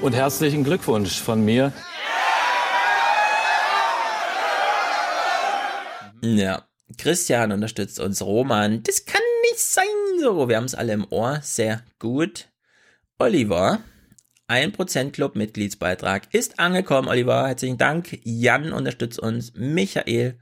Und 0.08 0.13
herzlichen 0.13 0.63
Glückwunsch 0.63 1.20
von 1.20 1.43
mir. 1.43 1.74
Ja. 6.22 6.63
Christian 6.98 7.52
unterstützt 7.52 8.00
uns. 8.00 8.22
Roman, 8.22 8.84
das 8.84 9.04
kann 9.04 9.20
nicht 9.52 9.60
sein 9.60 9.84
so. 10.22 10.48
Wir 10.48 10.56
haben 10.56 10.63
es 10.63 10.76
alle 10.76 10.93
im 10.93 11.06
Ohr. 11.10 11.41
Sehr 11.43 11.84
gut. 12.00 12.48
Oliver, 13.20 13.80
1% 14.48 15.12
Club 15.12 15.36
Mitgliedsbeitrag 15.36 16.34
ist 16.34 16.58
angekommen. 16.58 17.10
Oliver, 17.10 17.46
herzlichen 17.46 17.78
Dank. 17.78 18.17
Jan 18.24 18.72
unterstützt 18.72 19.20
uns. 19.20 19.56
Michael. 19.56 20.39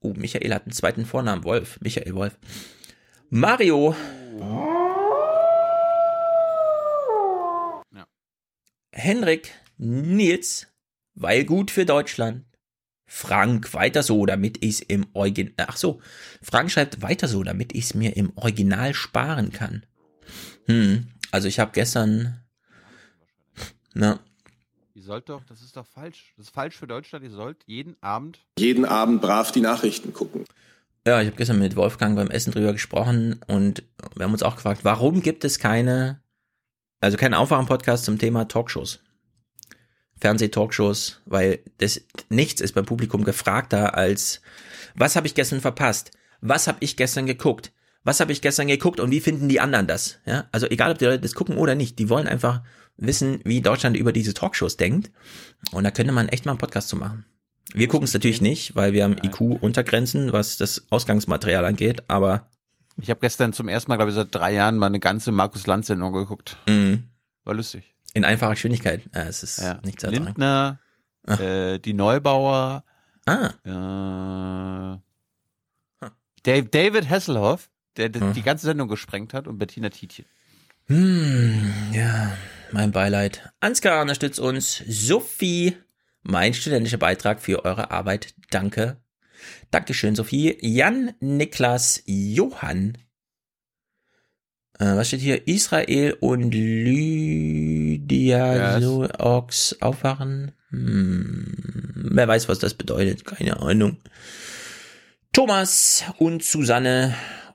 Oh, 0.00 0.14
Michael 0.16 0.54
hat 0.54 0.62
einen 0.62 0.72
zweiten 0.72 1.04
Vornamen. 1.04 1.44
Wolf. 1.44 1.78
Michael 1.82 2.14
Wolf. 2.14 2.38
Mario. 3.28 3.94
Henrik. 8.94 9.50
Nils. 9.76 10.68
Weil 11.14 11.44
gut 11.44 11.70
für 11.70 11.84
Deutschland. 11.84 12.44
Frank, 13.06 13.74
weiter 13.74 14.02
so, 14.02 14.24
damit 14.24 14.64
ich's 14.64 14.80
im 14.80 15.06
Original. 15.12 15.52
Ach 15.68 15.76
so, 15.76 16.00
Frank 16.42 16.70
schreibt 16.70 17.02
weiter 17.02 17.28
so, 17.28 17.42
damit 17.42 17.74
ich's 17.74 17.94
mir 17.94 18.16
im 18.16 18.32
Original 18.36 18.94
sparen 18.94 19.52
kann. 19.52 19.84
Hm, 20.66 21.08
also 21.30 21.46
ich 21.46 21.60
habe 21.60 21.72
gestern. 21.72 22.40
Na, 23.92 24.20
Ihr 24.94 25.02
sollt 25.02 25.28
doch, 25.28 25.42
das 25.44 25.60
ist 25.60 25.76
doch 25.76 25.86
falsch. 25.86 26.32
Das 26.36 26.46
ist 26.46 26.54
falsch 26.54 26.76
für 26.76 26.86
Deutschland. 26.86 27.24
Ihr 27.24 27.30
sollt 27.30 27.58
jeden 27.66 27.96
Abend. 28.00 28.38
Jeden 28.58 28.84
Abend 28.84 29.20
brav 29.20 29.50
die 29.50 29.60
Nachrichten 29.60 30.12
gucken. 30.12 30.44
ja, 31.06 31.20
ich 31.20 31.26
habe 31.26 31.36
gestern 31.36 31.58
mit 31.58 31.74
Wolfgang 31.76 32.14
beim 32.16 32.30
Essen 32.30 32.52
drüber 32.52 32.72
gesprochen 32.72 33.40
und 33.48 33.82
wir 34.14 34.24
haben 34.24 34.32
uns 34.32 34.44
auch 34.44 34.54
gefragt, 34.54 34.80
warum 34.84 35.20
gibt 35.20 35.44
es 35.44 35.58
keine, 35.58 36.22
also 37.04 37.16
keinen 37.16 37.34
Aufwachen-Podcast 37.34 38.04
zum 38.04 38.18
Thema 38.18 38.46
Talkshows? 38.46 39.00
Fernseh-Talkshows, 40.20 41.20
weil 41.26 41.60
das 41.78 42.00
nichts 42.28 42.60
ist 42.60 42.72
beim 42.72 42.86
Publikum 42.86 43.24
gefragter 43.24 43.96
als 43.96 44.40
was 44.96 45.16
habe 45.16 45.26
ich 45.26 45.34
gestern 45.34 45.60
verpasst? 45.60 46.12
Was 46.40 46.66
habe 46.66 46.78
ich 46.80 46.96
gestern 46.96 47.26
geguckt? 47.26 47.72
was 48.04 48.20
habe 48.20 48.32
ich 48.32 48.42
gestern 48.42 48.68
geguckt 48.68 49.00
und 49.00 49.10
wie 49.10 49.20
finden 49.20 49.48
die 49.48 49.60
anderen 49.60 49.86
das? 49.86 50.18
Ja, 50.26 50.44
also 50.52 50.66
egal, 50.68 50.92
ob 50.92 50.98
die 50.98 51.06
Leute 51.06 51.20
das 51.20 51.34
gucken 51.34 51.56
oder 51.56 51.74
nicht, 51.74 51.98
die 51.98 52.10
wollen 52.10 52.28
einfach 52.28 52.62
wissen, 52.96 53.40
wie 53.44 53.62
Deutschland 53.62 53.96
über 53.96 54.12
diese 54.12 54.34
Talkshows 54.34 54.76
denkt. 54.76 55.10
Und 55.72 55.84
da 55.84 55.90
könnte 55.90 56.12
man 56.12 56.28
echt 56.28 56.44
mal 56.44 56.52
einen 56.52 56.58
Podcast 56.58 56.88
zu 56.88 56.96
machen. 56.96 57.24
Wir 57.72 57.88
gucken 57.88 58.04
es 58.04 58.14
natürlich 58.14 58.42
nicht, 58.42 58.76
weil 58.76 58.92
wir 58.92 59.02
haben 59.02 59.16
IQ-Untergrenzen, 59.22 60.32
was 60.32 60.58
das 60.58 60.84
Ausgangsmaterial 60.90 61.64
angeht, 61.64 62.04
aber 62.08 62.50
Ich 62.96 63.10
habe 63.10 63.20
gestern 63.20 63.52
zum 63.52 63.68
ersten 63.68 63.90
Mal, 63.90 63.96
glaube 63.96 64.10
ich, 64.10 64.14
seit 64.14 64.34
drei 64.34 64.52
Jahren 64.54 64.76
mal 64.78 64.86
eine 64.86 65.00
ganze 65.00 65.32
Markus 65.32 65.66
Lanz-Sendung 65.66 66.12
geguckt. 66.12 66.56
Mhm. 66.68 67.08
War 67.44 67.54
lustig. 67.54 67.90
in 68.16 68.24
einfacher 68.24 68.52
Geschwindigkeit. 68.52 69.02
Ja, 69.12 69.22
es 69.22 69.42
ist 69.42 69.58
Ja. 69.58 69.80
nichts. 69.84 70.04
Lindner, 70.04 70.78
äh, 71.26 71.80
die 71.80 71.94
Neubauer, 71.94 72.84
Ah, 73.26 73.48
äh, 73.64 74.98
Dave, 76.44 76.68
David 76.68 77.08
Hasselhoff, 77.10 77.70
der 77.96 78.12
Hm. 78.12 78.32
die 78.34 78.42
ganze 78.42 78.66
Sendung 78.66 78.86
gesprengt 78.88 79.34
hat 79.34 79.48
und 79.48 79.58
Bettina 79.58 79.88
Tietjen. 79.90 80.26
hm, 80.86 81.72
ja, 81.92 82.36
mein 82.70 82.92
Beileid. 82.92 83.50
Ansgar 83.60 84.02
unterstützt 84.02 84.38
uns. 84.38 84.82
Sophie, 84.86 85.76
mein 86.22 86.52
studentischer 86.54 86.98
Beitrag 86.98 87.40
für 87.40 87.64
eure 87.64 87.90
Arbeit. 87.90 88.34
Danke. 88.50 88.98
Dankeschön, 89.70 90.14
Sophie. 90.14 90.56
Jan, 90.60 91.12
Niklas, 91.20 92.02
Johann. 92.06 92.98
Äh, 94.78 94.96
was 94.96 95.08
steht 95.08 95.20
hier? 95.20 95.46
Israel 95.46 96.16
und 96.20 96.52
Lydia 96.52 97.18
Yes. 98.78 99.10
Ox 99.18 99.76
aufwachen. 99.80 100.52
Hm, 100.70 102.10
wer 102.12 102.28
weiß, 102.28 102.48
was 102.48 102.58
das 102.58 102.74
bedeutet. 102.74 103.24
Keine 103.24 103.60
Ahnung. 103.60 103.98
Thomas 105.32 106.04
und 106.18 106.42
Susanne 106.44 107.14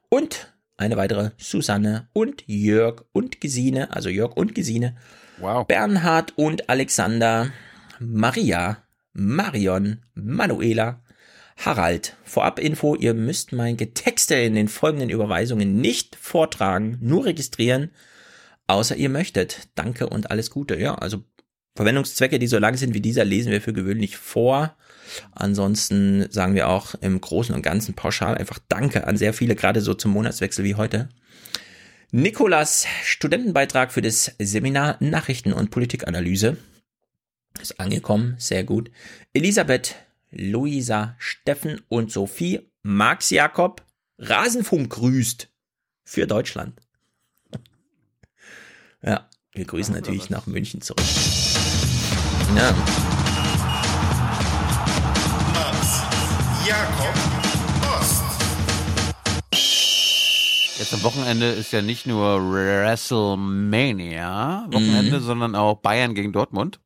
und 0.10 0.54
eine 0.78 0.98
weitere 0.98 1.32
Susanne 1.38 2.08
und 2.14 2.44
Jörg 2.48 3.04
und 3.12 3.42
Gesine, 3.42 3.92
also 3.94 4.10
Jörg 4.10 4.36
und 4.38 4.56
Gesine. 4.56 4.96
Wow. 5.40 5.68
Bernhard 5.68 6.34
und 6.38 6.70
Alexander, 6.70 7.52
Maria, 8.00 8.84
Marion, 9.14 10.06
Manuela, 10.14 11.02
Harald. 11.60 12.16
Vorab 12.24 12.58
Info, 12.58 12.96
ihr 12.96 13.14
müsst 13.14 13.52
mein 13.52 13.76
Getexte 13.76 14.36
in 14.36 14.56
den 14.56 14.70
folgenden 14.70 15.10
Überweisungen 15.10 15.82
nicht 15.82 16.16
vortragen, 16.16 16.98
nur 17.02 17.26
registrieren, 17.26 17.92
außer 18.68 18.96
ihr 18.96 19.10
möchtet. 19.10 19.68
Danke 19.76 20.08
und 20.08 20.32
alles 20.32 20.52
Gute. 20.52 20.80
Ja, 20.80 20.96
also 20.96 21.24
Verwendungszwecke, 21.76 22.40
die 22.40 22.48
so 22.48 22.60
lang 22.60 22.78
sind 22.78 22.94
wie 22.94 23.02
dieser, 23.02 23.26
lesen 23.26 23.52
wir 23.52 23.62
für 23.62 23.74
gewöhnlich 23.74 24.18
vor. 24.18 24.76
Ansonsten 25.32 26.32
sagen 26.32 26.56
wir 26.56 26.70
auch 26.70 26.96
im 27.02 27.20
Großen 27.20 27.54
und 27.54 27.62
Ganzen 27.62 27.94
pauschal 27.94 28.38
einfach 28.38 28.60
Danke 28.70 29.06
an 29.06 29.18
sehr 29.18 29.34
viele, 29.34 29.56
gerade 29.56 29.82
so 29.82 29.94
zum 29.94 30.12
Monatswechsel 30.12 30.64
wie 30.64 30.76
heute. 30.76 31.10
Nikolas, 32.12 32.88
Studentenbeitrag 33.04 33.92
für 33.92 34.02
das 34.02 34.34
Seminar 34.40 34.98
Nachrichten 35.00 35.54
und 35.54 35.72
Politikanalyse. 35.72 36.58
Ist 37.62 37.80
angekommen, 37.80 38.36
sehr 38.38 38.64
gut. 38.64 38.92
Elisabeth, 39.34 39.96
Luisa, 40.32 41.16
Steffen 41.18 41.82
und 41.90 42.12
Sophie, 42.12 42.70
Max 42.84 43.32
Jakob, 43.32 43.84
Rasenfunk 44.20 44.92
grüßt 44.92 45.50
für 46.04 46.28
Deutschland. 46.28 46.80
Ja, 49.02 49.28
wir 49.54 49.66
grüßen 49.66 49.94
natürlich 49.96 50.30
nach 50.30 50.46
München 50.46 50.82
zurück. 50.82 51.04
Ja. 52.56 52.72
Max 55.54 56.04
Jakob 56.68 57.14
Ost. 58.00 58.24
Jetzt 60.78 60.94
am 60.94 61.02
Wochenende 61.04 61.48
ist 61.48 61.72
ja 61.72 61.82
nicht 61.82 62.06
nur 62.06 62.52
WrestleMania 62.52 64.68
Wochenende, 64.72 65.20
Mhm. 65.20 65.24
sondern 65.24 65.56
auch 65.56 65.78
Bayern 65.82 66.14
gegen 66.14 66.34
Dortmund. 66.34 66.80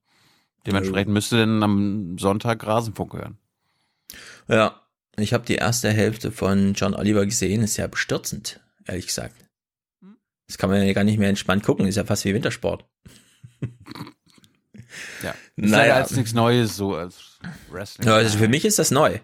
Dementsprechend 0.66 1.14
müsste 1.14 1.38
denn 1.38 1.62
am 1.64 2.18
Sonntag 2.18 2.66
Rasenfunk 2.66 3.14
hören. 3.14 3.38
Ja, 4.48 4.82
ich 5.18 5.34
habe 5.34 5.46
die 5.46 5.56
erste 5.56 5.92
Hälfte 5.92 6.32
von 6.32 6.74
John 6.74 6.94
Oliver 6.94 7.26
gesehen, 7.26 7.62
ist 7.64 7.78
ja 7.78 7.88
bestürzend, 7.88 8.60
ehrlich 8.86 9.08
gesagt. 9.08 9.36
Das 10.48 10.58
kann 10.58 10.70
man 10.70 10.86
ja 10.86 10.94
gar 10.94 11.04
nicht 11.04 11.18
mehr 11.20 11.30
entspannt 11.30 11.64
gucken, 11.64 11.88
ist 11.88 11.96
ja 11.96 12.06
fast 12.06 12.26
wie 12.26 12.34
Wintersport. 12.34 12.86
Ja. 15.24 15.32
Ist 15.32 15.72
Naja. 15.72 15.78
leider 15.78 15.96
als 15.96 16.12
nichts 16.12 16.34
Neues 16.34 16.76
so 16.76 16.96
als 16.96 17.40
Wrestling. 17.72 18.08
Ja, 18.08 18.16
also 18.16 18.38
für 18.38 18.48
mich 18.48 18.64
ist 18.64 18.78
das 18.78 18.92
neu. 18.92 19.20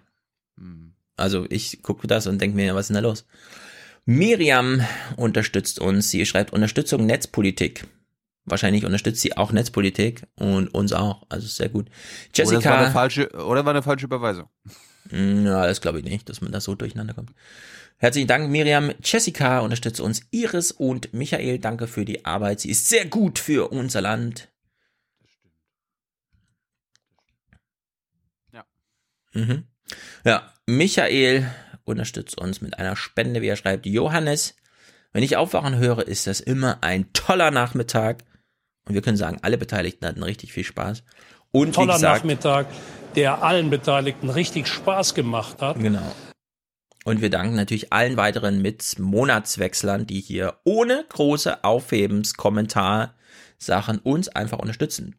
Also 1.16 1.46
ich 1.50 1.84
gucke 1.84 2.08
das 2.08 2.26
und 2.26 2.40
denke 2.42 2.56
mir, 2.56 2.74
was 2.74 2.86
ist 2.86 2.88
denn 2.90 3.04
da 3.04 3.08
los? 3.08 3.26
Miriam 4.06 4.82
unterstützt 5.16 5.80
uns. 5.80 6.10
Sie 6.10 6.26
schreibt 6.26 6.54
Unterstützung 6.54 7.06
Netzpolitik. 7.06 7.86
Wahrscheinlich 8.50 8.86
unterstützt 8.86 9.22
sie 9.22 9.36
auch 9.38 9.52
Netzpolitik 9.52 10.24
und 10.36 10.68
uns 10.74 10.94
auch. 10.94 11.24
Also 11.30 11.48
sehr 11.48 11.70
gut. 11.70 11.88
Oder, 11.88 11.94
das 12.34 12.52
war 12.66 12.74
eine 12.74 12.82
Jessica. 12.84 12.92
falsche, 12.92 13.30
oder 13.46 13.66
war 13.66 13.74
eine 13.74 13.84
falsche 13.84 14.06
Überweisung. 14.06 14.48
Mm, 15.12 15.46
Ja, 15.46 15.66
das 15.68 15.82
glaube 15.82 16.00
ich 16.00 16.06
nicht, 16.06 16.30
dass 16.30 16.42
man 16.42 16.52
da 16.52 16.60
so 16.62 16.76
durcheinander 16.76 17.14
kommt. 17.14 17.32
Herzlichen 17.98 18.28
Dank, 18.28 18.50
Miriam. 18.50 18.92
Jessica 19.04 19.60
unterstützt 19.60 20.00
uns. 20.00 20.22
Iris 20.32 20.72
und 20.72 21.14
Michael, 21.14 21.60
danke 21.60 21.88
für 21.88 22.06
die 22.06 22.24
Arbeit. 22.26 22.62
Sie 22.62 22.70
ist 22.70 22.88
sehr 22.88 23.06
gut 23.06 23.40
für 23.40 23.72
unser 23.72 24.00
Land. 24.02 24.48
Ja. 28.54 28.66
Mhm. 29.34 29.64
Ja, 30.24 30.54
Michael 30.66 31.50
unterstützt 31.84 32.38
uns 32.38 32.62
mit 32.62 32.78
einer 32.78 32.96
Spende, 32.96 33.42
wie 33.42 33.48
er 33.48 33.56
schreibt. 33.56 33.86
Johannes, 33.86 34.56
wenn 35.12 35.24
ich 35.24 35.36
aufwachen 35.38 35.78
höre, 35.78 36.08
ist 36.08 36.28
das 36.28 36.40
immer 36.40 36.84
ein 36.84 37.12
toller 37.14 37.52
Nachmittag. 37.52 38.24
Und 38.90 38.96
wir 38.96 39.04
können 39.04 39.18
sagen, 39.18 39.38
alle 39.44 39.60
Beteiligten 39.60 40.08
hatten 40.08 40.24
richtig 40.24 40.52
viel 40.52 40.64
Spaß. 40.64 41.04
Und 41.52 41.68
wie 41.68 41.72
Toller 41.72 41.94
gesagt, 41.94 42.18
Nachmittag, 42.18 42.66
der 43.16 43.44
allen 43.44 43.70
Beteiligten 43.70 44.32
richtig 44.32 44.68
Spaß 44.68 45.14
gemacht 45.14 45.62
hat. 45.62 45.80
Genau. 45.80 46.12
Und 47.06 47.22
wir 47.22 47.30
danken 47.30 47.56
natürlich 47.56 47.94
allen 47.94 48.18
weiteren 48.18 48.64
mit 48.64 48.98
Monatswechslern, 48.98 50.08
die 50.08 50.20
hier 50.20 50.56
ohne 50.64 51.06
große 51.08 51.64
Aufhebens, 51.64 52.34
Kommentar, 52.34 53.14
Sachen 53.60 54.00
uns 54.00 54.28
einfach 54.28 54.58
unterstützen. 54.58 55.16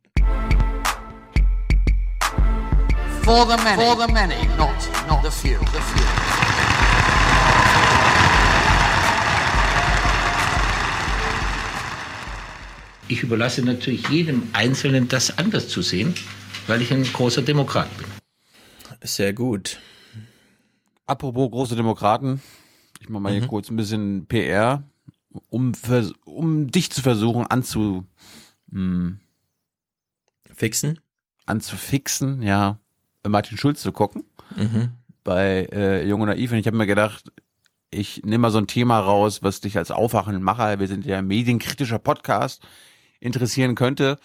For 3.22 3.46
the 3.46 3.56
many, 3.62 3.80
for 3.80 3.96
the 4.04 4.12
many, 4.12 4.35
not 4.59 4.74
not 5.09 5.22
the 5.22 5.30
few. 5.30 5.59
The 5.59 5.80
few. 5.80 6.79
Ich 13.11 13.25
überlasse 13.25 13.62
natürlich 13.62 14.09
jedem 14.09 14.44
Einzelnen, 14.53 15.09
das 15.09 15.37
anders 15.37 15.68
zu 15.68 15.83
sehen, 15.83 16.14
weil 16.68 16.81
ich 16.81 16.92
ein 16.92 17.03
großer 17.03 17.42
Demokrat 17.42 17.88
bin. 17.99 18.07
Sehr 19.03 19.33
gut. 19.33 19.81
Apropos 21.07 21.51
große 21.51 21.75
Demokraten, 21.75 22.40
ich 23.01 23.09
mache 23.09 23.20
mal 23.23 23.33
hier 23.33 23.49
kurz 23.49 23.68
ein 23.68 23.75
bisschen 23.77 24.27
PR, 24.27 24.85
um, 25.49 25.73
um 26.25 26.70
dich 26.70 26.90
zu 26.92 27.03
versuchen 27.03 27.46
anzu 27.49 28.07
mh, 28.68 29.16
Fixen? 30.55 31.01
anzufixen, 31.46 32.42
ja, 32.42 32.79
Martin 33.27 33.59
Schulz 33.59 33.83
zu 33.83 33.90
gucken 33.90 34.23
Mhm. 34.57 34.90
bei 35.25 35.68
äh, 35.73 36.07
Jung 36.09 36.20
und 36.20 36.29
Naiv. 36.29 36.53
Und 36.53 36.59
ich 36.59 36.66
habe 36.66 36.77
mir 36.77 36.87
gedacht, 36.87 37.33
ich 37.90 38.23
nehme 38.25 38.42
mal 38.42 38.51
so 38.53 38.59
ein 38.59 38.68
Thema 38.68 39.01
raus, 39.01 39.42
was 39.42 39.61
dich 39.61 39.77
als 39.79 39.90
aufwachenden 39.90 40.44
Macher, 40.44 40.79
wir 40.79 40.87
sind 40.87 41.05
ja 41.07 41.18
ein 41.18 41.27
medienkritischer 41.27 41.99
Podcast, 41.99 42.62
interessieren 43.20 43.74
könnte. 43.74 44.18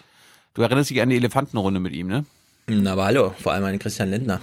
Du 0.54 0.62
erinnerst 0.62 0.90
dich 0.90 1.00
an 1.02 1.10
die 1.10 1.16
Elefantenrunde 1.16 1.80
mit 1.80 1.92
ihm, 1.92 2.06
ne? 2.08 2.24
Na, 2.66 2.92
aber 2.92 3.04
hallo, 3.04 3.34
vor 3.40 3.52
allem 3.52 3.64
an 3.64 3.78
Christian 3.78 4.10
Lindner. 4.10 4.40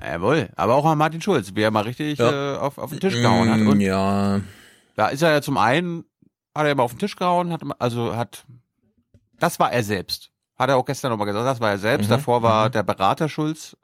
Jawohl, 0.00 0.48
aber 0.56 0.74
auch 0.74 0.84
an 0.86 0.98
Martin 0.98 1.20
Schulz, 1.20 1.52
wie 1.54 1.62
er 1.62 1.70
mal 1.70 1.82
richtig 1.84 2.18
Ja. 2.18 2.54
äh, 2.54 2.58
auf, 2.58 2.78
auf 2.78 2.90
den 2.90 3.00
Tisch 3.00 3.14
gehauen 3.14 3.50
hat. 3.50 3.60
Mm, 3.60 3.68
Und 3.68 3.80
ja, 3.80 4.40
da 4.96 5.08
ist 5.08 5.22
er 5.22 5.30
ja 5.32 5.42
zum 5.42 5.56
einen, 5.58 6.04
hat 6.54 6.66
er 6.66 6.74
mal 6.74 6.82
auf 6.82 6.92
den 6.92 6.98
Tisch 6.98 7.16
gehauen, 7.16 7.52
hat, 7.52 7.62
also 7.78 8.16
hat, 8.16 8.44
das 9.38 9.58
war 9.60 9.72
er 9.72 9.82
selbst. 9.84 10.30
Hat 10.58 10.68
er 10.70 10.76
auch 10.76 10.84
gestern 10.84 11.10
nochmal 11.10 11.26
gesagt, 11.26 11.46
das 11.46 11.60
war 11.60 11.70
er 11.70 11.78
selbst. 11.78 12.06
Mhm, 12.06 12.10
Davor 12.10 12.42
war 12.42 12.70
der 12.70 12.82
Berater 12.82 13.28
Schulz, 13.28 13.76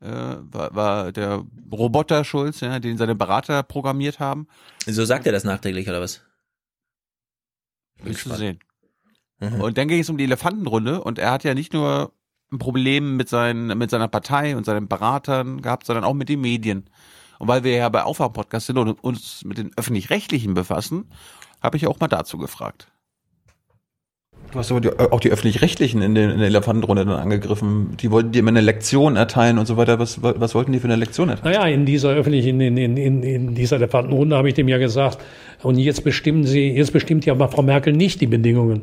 äh, 0.00 0.08
war, 0.10 0.74
war 0.74 1.12
der 1.12 1.44
Roboter 1.72 2.24
Schulz, 2.24 2.60
ja, 2.60 2.78
den 2.78 2.96
seine 2.98 3.14
Berater 3.14 3.62
programmiert 3.62 4.20
haben. 4.20 4.46
so 4.86 5.04
sagt 5.04 5.26
er 5.26 5.32
das 5.32 5.44
nachträglich, 5.44 5.88
oder 5.88 6.00
was? 6.00 6.20
Willst 8.02 8.26
du 8.26 8.34
sehen. 8.34 8.58
Mhm. 9.50 9.60
Und 9.60 9.78
dann 9.78 9.88
ging 9.88 10.00
es 10.00 10.10
um 10.10 10.16
die 10.16 10.24
Elefantenrunde 10.24 11.00
und 11.00 11.18
er 11.18 11.30
hat 11.30 11.44
ja 11.44 11.54
nicht 11.54 11.72
nur 11.72 12.12
ein 12.52 12.58
Problem 12.58 13.16
mit, 13.16 13.28
seinen, 13.28 13.76
mit 13.78 13.90
seiner 13.90 14.08
Partei 14.08 14.56
und 14.56 14.64
seinen 14.64 14.88
Beratern 14.88 15.62
gehabt, 15.62 15.86
sondern 15.86 16.04
auch 16.04 16.14
mit 16.14 16.28
den 16.28 16.40
Medien. 16.40 16.84
Und 17.38 17.48
weil 17.48 17.64
wir 17.64 17.72
ja 17.72 17.88
bei 17.88 18.02
Aufwachen-Podcast 18.02 18.66
sind 18.66 18.78
und 18.78 19.02
uns 19.02 19.44
mit 19.44 19.58
den 19.58 19.70
Öffentlich-Rechtlichen 19.76 20.54
befassen, 20.54 21.06
habe 21.62 21.76
ich 21.76 21.86
auch 21.86 21.98
mal 21.98 22.08
dazu 22.08 22.38
gefragt. 22.38 22.88
Du 24.52 24.58
hast 24.58 24.70
aber 24.70 24.80
die, 24.80 24.90
auch 24.90 25.20
die 25.20 25.30
Öffentlich-Rechtlichen 25.30 26.00
in, 26.02 26.14
den, 26.14 26.30
in 26.30 26.38
der 26.38 26.46
Elefantenrunde 26.46 27.04
dann 27.04 27.18
angegriffen. 27.18 27.96
Die 27.96 28.10
wollten 28.10 28.32
dir 28.32 28.40
immer 28.40 28.50
eine 28.50 28.60
Lektion 28.60 29.16
erteilen 29.16 29.58
und 29.58 29.66
so 29.66 29.76
weiter. 29.76 29.98
Was, 29.98 30.22
was 30.22 30.54
wollten 30.54 30.72
die 30.72 30.78
für 30.78 30.86
eine 30.86 30.96
Lektion 30.96 31.28
erteilen? 31.28 31.54
Naja, 31.54 31.66
in 31.66 31.86
dieser 31.86 32.10
öffentlichen, 32.10 32.60
in, 32.60 32.76
in, 32.76 32.96
in, 32.96 33.22
in 33.22 33.54
dieser 33.54 33.76
Elefantenrunde 33.76 34.36
habe 34.36 34.48
ich 34.48 34.54
dem 34.54 34.68
ja 34.68 34.78
gesagt, 34.78 35.18
und 35.62 35.78
jetzt 35.78 36.04
bestimmen 36.04 36.44
Sie, 36.44 36.70
jetzt 36.70 36.92
bestimmt 36.92 37.24
ja 37.26 37.34
Frau 37.48 37.62
Merkel 37.62 37.94
nicht 37.94 38.20
die 38.20 38.26
Bedingungen. 38.26 38.82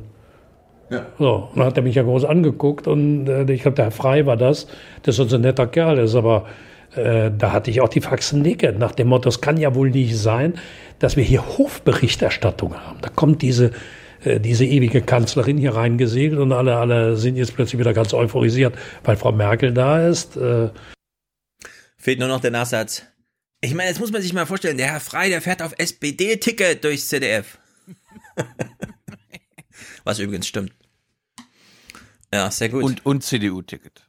Ja. 0.91 1.05
So, 1.17 1.49
und 1.51 1.57
dann 1.57 1.67
hat 1.67 1.77
er 1.77 1.83
mich 1.83 1.95
ja 1.95 2.03
groß 2.03 2.25
angeguckt 2.25 2.85
und 2.85 3.27
äh, 3.27 3.49
ich 3.51 3.61
glaube, 3.61 3.75
der 3.75 3.85
Herr 3.85 3.91
Frei 3.91 4.25
war 4.25 4.35
das, 4.35 4.67
der 5.05 5.13
so 5.13 5.23
ein 5.23 5.41
netter 5.41 5.65
Kerl 5.65 5.97
ist, 5.99 6.15
aber 6.15 6.47
äh, 6.95 7.31
da 7.35 7.53
hatte 7.53 7.71
ich 7.71 7.79
auch 7.79 7.87
die 7.87 8.01
Faxen 8.01 8.41
nicke, 8.41 8.73
nach 8.73 8.91
dem 8.91 9.07
Motto, 9.07 9.29
es 9.29 9.39
kann 9.39 9.55
ja 9.55 9.73
wohl 9.73 9.89
nicht 9.89 10.17
sein, 10.17 10.55
dass 10.99 11.15
wir 11.15 11.23
hier 11.23 11.57
Hofberichterstattung 11.57 12.75
haben. 12.75 12.99
Da 13.01 13.07
kommt 13.07 13.41
diese, 13.41 13.71
äh, 14.25 14.41
diese 14.41 14.65
ewige 14.65 15.01
Kanzlerin 15.01 15.57
hier 15.57 15.75
reingesegelt 15.75 16.41
und 16.41 16.51
alle, 16.51 16.75
alle 16.75 17.15
sind 17.15 17.37
jetzt 17.37 17.55
plötzlich 17.55 17.79
wieder 17.79 17.93
ganz 17.93 18.13
euphorisiert, 18.13 18.75
weil 19.05 19.15
Frau 19.15 19.31
Merkel 19.31 19.73
da 19.73 20.05
ist. 20.05 20.35
Äh. 20.35 20.71
Fehlt 21.95 22.19
nur 22.19 22.27
noch 22.27 22.41
der 22.41 22.51
Nachsatz. 22.51 23.03
Ich 23.61 23.73
meine, 23.75 23.87
jetzt 23.87 23.99
muss 24.01 24.11
man 24.11 24.21
sich 24.21 24.33
mal 24.33 24.45
vorstellen, 24.45 24.77
der 24.77 24.87
Herr 24.87 24.99
Frei, 24.99 25.29
der 25.29 25.41
fährt 25.41 25.61
auf 25.61 25.73
SPD-Ticket 25.77 26.83
durchs 26.83 27.07
ZDF. 27.07 27.59
Was 30.03 30.19
übrigens 30.19 30.47
stimmt. 30.47 30.73
Ja, 32.33 32.49
sehr 32.51 32.69
gut. 32.69 32.83
Und, 32.83 33.05
und 33.05 33.23
CDU-Ticket. 33.23 34.05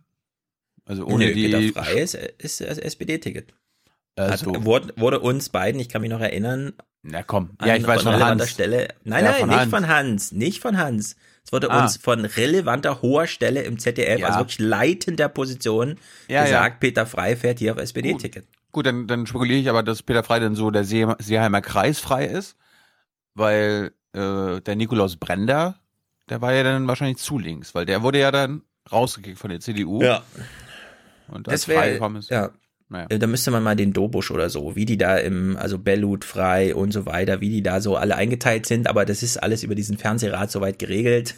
Also 0.85 1.07
ohne 1.07 1.27
Nö, 1.27 1.35
die. 1.35 1.49
Peter 1.49 1.83
Frei 1.85 1.95
ist, 2.01 2.15
ist 2.15 2.61
das 2.61 2.79
SPD-Ticket. 2.79 3.53
Also- 4.17 4.53
Hat, 4.55 4.65
wurde, 4.65 4.93
wurde 4.97 5.21
uns 5.21 5.49
beiden, 5.49 5.81
ich 5.81 5.89
kann 5.89 6.03
mich 6.03 6.11
noch 6.11 6.21
erinnern, 6.21 6.73
Na 7.03 7.23
komm. 7.23 7.51
an, 7.59 7.69
Ja, 7.69 7.77
ich 7.77 7.87
weiß 7.87 8.03
von 8.03 8.15
Hans. 8.21 8.51
Stelle. 8.51 8.89
Nein, 9.05 9.25
Ja, 9.25 9.31
nein, 9.33 9.41
von 9.41 9.49
nicht 9.49 9.59
Hans. 9.59 9.71
von 9.71 9.89
Hans, 9.89 10.33
nicht 10.33 10.61
von 10.63 10.79
Hans. 10.79 11.17
Es 11.45 11.53
wurde 11.53 11.71
Ah. 11.71 11.83
uns 11.83 11.97
von 11.97 12.25
relevanter 12.25 13.03
hoher 13.03 13.27
Stelle 13.27 13.63
im 13.63 13.79
ZDF, 13.79 14.21
Ja. 14.21 14.27
also 14.29 14.41
wirklich 14.41 14.59
leitender 14.61 15.29
Position, 15.29 15.99
Ja, 16.29 16.45
gesagt, 16.45 16.79
Peter 16.81 17.07
Frei 17.07 17.35
fährt 17.37 17.59
hier 17.59 17.73
auf 17.73 17.79
SPD-Ticket. 17.79 18.47
Gut, 18.71 18.87
dann, 18.87 19.07
dann 19.07 19.27
spekuliere 19.27 19.59
ich 19.61 19.69
aber, 19.69 19.83
dass 19.83 20.03
Peter 20.03 20.23
Frei 20.23 20.39
dann 20.39 20.55
so 20.55 20.71
der 20.71 20.85
See, 20.85 21.07
Seeheimer 21.19 21.61
Kreis 21.61 21.99
frei 21.99 22.27
ist, 22.27 22.57
weil 23.35 23.93
äh, 24.15 24.61
der 24.61 24.77
Nikolaus 24.77 25.17
Brender, 25.17 25.79
der 26.29 26.41
war 26.41 26.53
ja 26.53 26.63
dann 26.63 26.87
wahrscheinlich 26.87 27.19
zu 27.19 27.39
links, 27.39 27.75
weil 27.75 27.87
der 27.87 28.03
wurde 28.03 28.19
ja 28.19 28.31
dann 28.31 28.63
rausgekickt 28.91 29.39
von 29.39 29.51
der 29.51 29.61
CDU. 29.61 30.03
Ja. 30.03 30.23
Und 31.29 31.49
als 31.49 31.63
Das 31.63 31.69
wäre, 31.69 31.99
ja. 32.29 32.51
Naja. 32.89 33.07
Äh, 33.09 33.19
Da 33.19 33.27
müsste 33.27 33.51
man 33.51 33.63
mal 33.63 33.75
den 33.75 33.93
Dobusch 33.93 34.31
oder 34.31 34.51
so, 34.51 34.77
wie 34.77 34.85
die 34.85 34.99
da 34.99 35.17
im, 35.17 35.57
also 35.57 35.79
Bellut 35.79 36.25
frei 36.25 36.75
und 36.75 36.93
so 36.93 37.07
weiter, 37.07 37.41
wie 37.41 37.49
die 37.49 37.63
da 37.63 37.81
so 37.81 37.97
alle 37.97 38.17
eingeteilt 38.17 38.67
sind, 38.67 38.87
aber 38.87 39.05
das 39.07 39.23
ist 39.23 39.43
alles 39.43 39.63
über 39.63 39.75
diesen 39.75 39.97
Fernsehrat 39.97 40.51
soweit 40.51 40.79
geregelt. 40.79 41.35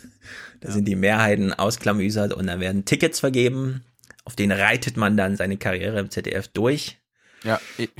Da 0.60 0.70
sind 0.72 0.86
die 0.86 0.96
Mehrheiten 0.96 1.52
ausklamüsert 1.52 2.32
und 2.32 2.46
dann 2.48 2.58
werden 2.58 2.84
Tickets 2.84 3.20
vergeben, 3.20 3.84
auf 4.24 4.34
denen 4.34 4.58
reitet 4.58 4.96
man 4.96 5.16
dann 5.16 5.36
seine 5.36 5.56
Karriere 5.56 6.00
im 6.00 6.10
ZDF 6.10 6.48
durch. 6.48 6.98
Ja, 7.44 7.60
ich, 7.76 7.90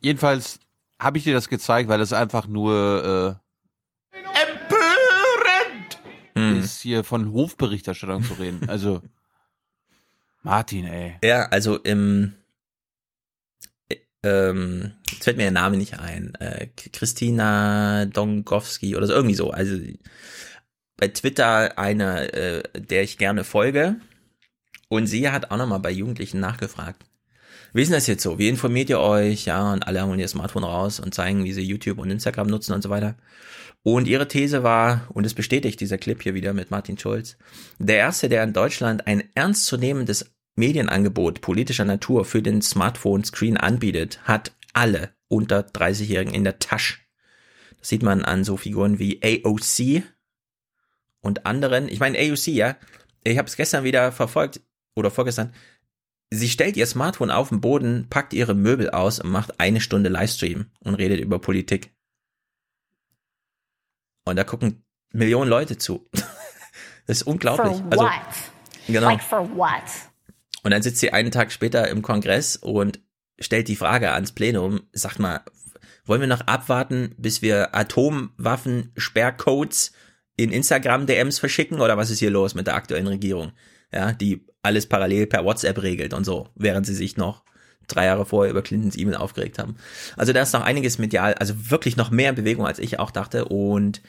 jedenfalls 0.00 0.58
habe 0.98 1.18
ich 1.18 1.24
dir 1.24 1.34
das 1.34 1.48
gezeigt, 1.48 1.88
weil 1.88 2.00
es 2.00 2.12
einfach 2.12 2.46
nur 2.48 3.38
äh, 4.12 4.20
Hm. 6.36 6.60
ist, 6.60 6.80
hier 6.80 7.04
von 7.04 7.32
Hofberichterstattung 7.32 8.24
zu 8.24 8.34
reden. 8.34 8.60
Also 8.68 9.02
Martin, 10.42 10.84
ey. 10.84 11.16
Ja, 11.22 11.46
also 11.46 11.78
im, 11.78 12.34
äh, 13.88 13.96
ähm, 14.22 14.92
jetzt 15.10 15.24
fällt 15.24 15.38
mir 15.38 15.44
der 15.44 15.52
Name 15.52 15.76
nicht 15.76 15.98
ein, 15.98 16.34
äh, 16.34 16.66
Christina 16.92 18.04
Dongowski 18.06 18.94
oder 18.94 19.06
so, 19.06 19.14
irgendwie 19.14 19.36
so. 19.36 19.50
Also 19.50 19.78
bei 20.96 21.08
Twitter 21.08 21.78
eine, 21.78 22.32
äh, 22.32 22.62
der 22.74 23.02
ich 23.02 23.18
gerne 23.18 23.44
folge. 23.44 23.96
Und 24.88 25.06
sie 25.06 25.30
hat 25.30 25.50
auch 25.50 25.56
nochmal 25.56 25.80
bei 25.80 25.90
Jugendlichen 25.90 26.40
nachgefragt. 26.40 27.04
Wie 27.72 27.82
ist 27.82 27.88
denn 27.88 27.96
das 27.96 28.06
jetzt 28.06 28.22
so? 28.22 28.38
Wie 28.38 28.48
informiert 28.48 28.88
ihr 28.90 29.00
euch? 29.00 29.46
Ja, 29.46 29.72
und 29.72 29.86
alle 29.86 30.06
holen 30.06 30.20
ihr 30.20 30.28
Smartphone 30.28 30.62
raus 30.62 31.00
und 31.00 31.14
zeigen, 31.14 31.42
wie 31.42 31.52
sie 31.52 31.62
YouTube 31.62 31.98
und 31.98 32.10
Instagram 32.10 32.46
nutzen 32.46 32.72
und 32.72 32.82
so 32.82 32.90
weiter. 32.90 33.16
Und 33.86 34.08
ihre 34.08 34.26
These 34.26 34.62
war, 34.62 35.06
und 35.12 35.26
es 35.26 35.34
bestätigt 35.34 35.78
dieser 35.78 35.98
Clip 35.98 36.20
hier 36.22 36.32
wieder 36.32 36.54
mit 36.54 36.70
Martin 36.70 36.96
Schulz, 36.96 37.36
der 37.78 37.98
erste, 37.98 38.30
der 38.30 38.42
in 38.42 38.54
Deutschland 38.54 39.06
ein 39.06 39.22
ernstzunehmendes 39.34 40.34
Medienangebot 40.56 41.42
politischer 41.42 41.84
Natur 41.84 42.24
für 42.24 42.40
den 42.40 42.62
Smartphone-Screen 42.62 43.58
anbietet, 43.58 44.20
hat 44.24 44.56
alle 44.72 45.10
unter 45.28 45.60
30-Jährigen 45.60 46.32
in 46.32 46.44
der 46.44 46.58
Tasche. 46.58 46.96
Das 47.78 47.90
sieht 47.90 48.02
man 48.02 48.24
an 48.24 48.42
so 48.42 48.56
Figuren 48.56 48.98
wie 48.98 49.20
AOC 49.22 50.02
und 51.20 51.44
anderen. 51.44 51.88
Ich 51.88 52.00
meine, 52.00 52.18
AOC, 52.18 52.46
ja, 52.46 52.76
ich 53.22 53.36
habe 53.36 53.48
es 53.48 53.56
gestern 53.56 53.84
wieder 53.84 54.12
verfolgt 54.12 54.62
oder 54.94 55.10
vorgestern. 55.10 55.52
Sie 56.30 56.48
stellt 56.48 56.78
ihr 56.78 56.86
Smartphone 56.86 57.30
auf 57.30 57.50
den 57.50 57.60
Boden, 57.60 58.06
packt 58.08 58.32
ihre 58.32 58.54
Möbel 58.54 58.88
aus 58.88 59.20
und 59.20 59.30
macht 59.30 59.60
eine 59.60 59.82
Stunde 59.82 60.08
Livestream 60.08 60.70
und 60.80 60.94
redet 60.94 61.20
über 61.20 61.38
Politik. 61.38 61.94
Und 64.24 64.36
da 64.36 64.44
gucken 64.44 64.84
Millionen 65.12 65.50
Leute 65.50 65.76
zu. 65.78 66.08
Das 67.06 67.18
ist 67.18 67.24
unglaublich. 67.24 67.76
For 67.76 67.84
Also, 67.90 68.04
what? 68.04 68.12
genau. 68.86 69.08
Like 69.08 69.22
for 69.22 69.46
what? 69.56 69.82
Und 70.62 70.70
dann 70.70 70.80
sitzt 70.80 71.00
sie 71.00 71.12
einen 71.12 71.30
Tag 71.30 71.52
später 71.52 71.86
im 71.88 72.00
Kongress 72.00 72.56
und 72.56 73.00
stellt 73.38 73.68
die 73.68 73.76
Frage 73.76 74.12
ans 74.12 74.32
Plenum, 74.32 74.80
sagt 74.94 75.18
mal, 75.18 75.42
wollen 76.06 76.22
wir 76.22 76.28
noch 76.28 76.40
abwarten, 76.46 77.14
bis 77.18 77.42
wir 77.42 77.74
Atomwaffen-Sperrcodes 77.74 79.92
in 80.36 80.50
Instagram-DMs 80.50 81.38
verschicken 81.38 81.80
oder 81.80 81.98
was 81.98 82.08
ist 82.10 82.18
hier 82.20 82.30
los 82.30 82.54
mit 82.54 82.66
der 82.66 82.76
aktuellen 82.76 83.06
Regierung? 83.06 83.52
Ja, 83.92 84.12
die 84.12 84.46
alles 84.62 84.88
parallel 84.88 85.26
per 85.26 85.44
WhatsApp 85.44 85.82
regelt 85.82 86.14
und 86.14 86.24
so, 86.24 86.48
während 86.54 86.86
sie 86.86 86.94
sich 86.94 87.18
noch 87.18 87.44
drei 87.88 88.06
Jahre 88.06 88.26
vorher 88.26 88.50
über 88.50 88.62
Clintons 88.62 88.96
E-Mail 88.96 89.16
aufgeregt 89.16 89.58
haben. 89.58 89.76
Also 90.16 90.32
da 90.32 90.42
ist 90.42 90.52
noch 90.52 90.62
einiges 90.62 90.98
medial, 90.98 91.34
also 91.34 91.70
wirklich 91.70 91.96
noch 91.96 92.10
mehr 92.10 92.32
Bewegung, 92.32 92.66
als 92.66 92.78
ich 92.78 92.98
auch 92.98 93.10
dachte 93.10 93.44
und 93.46 94.02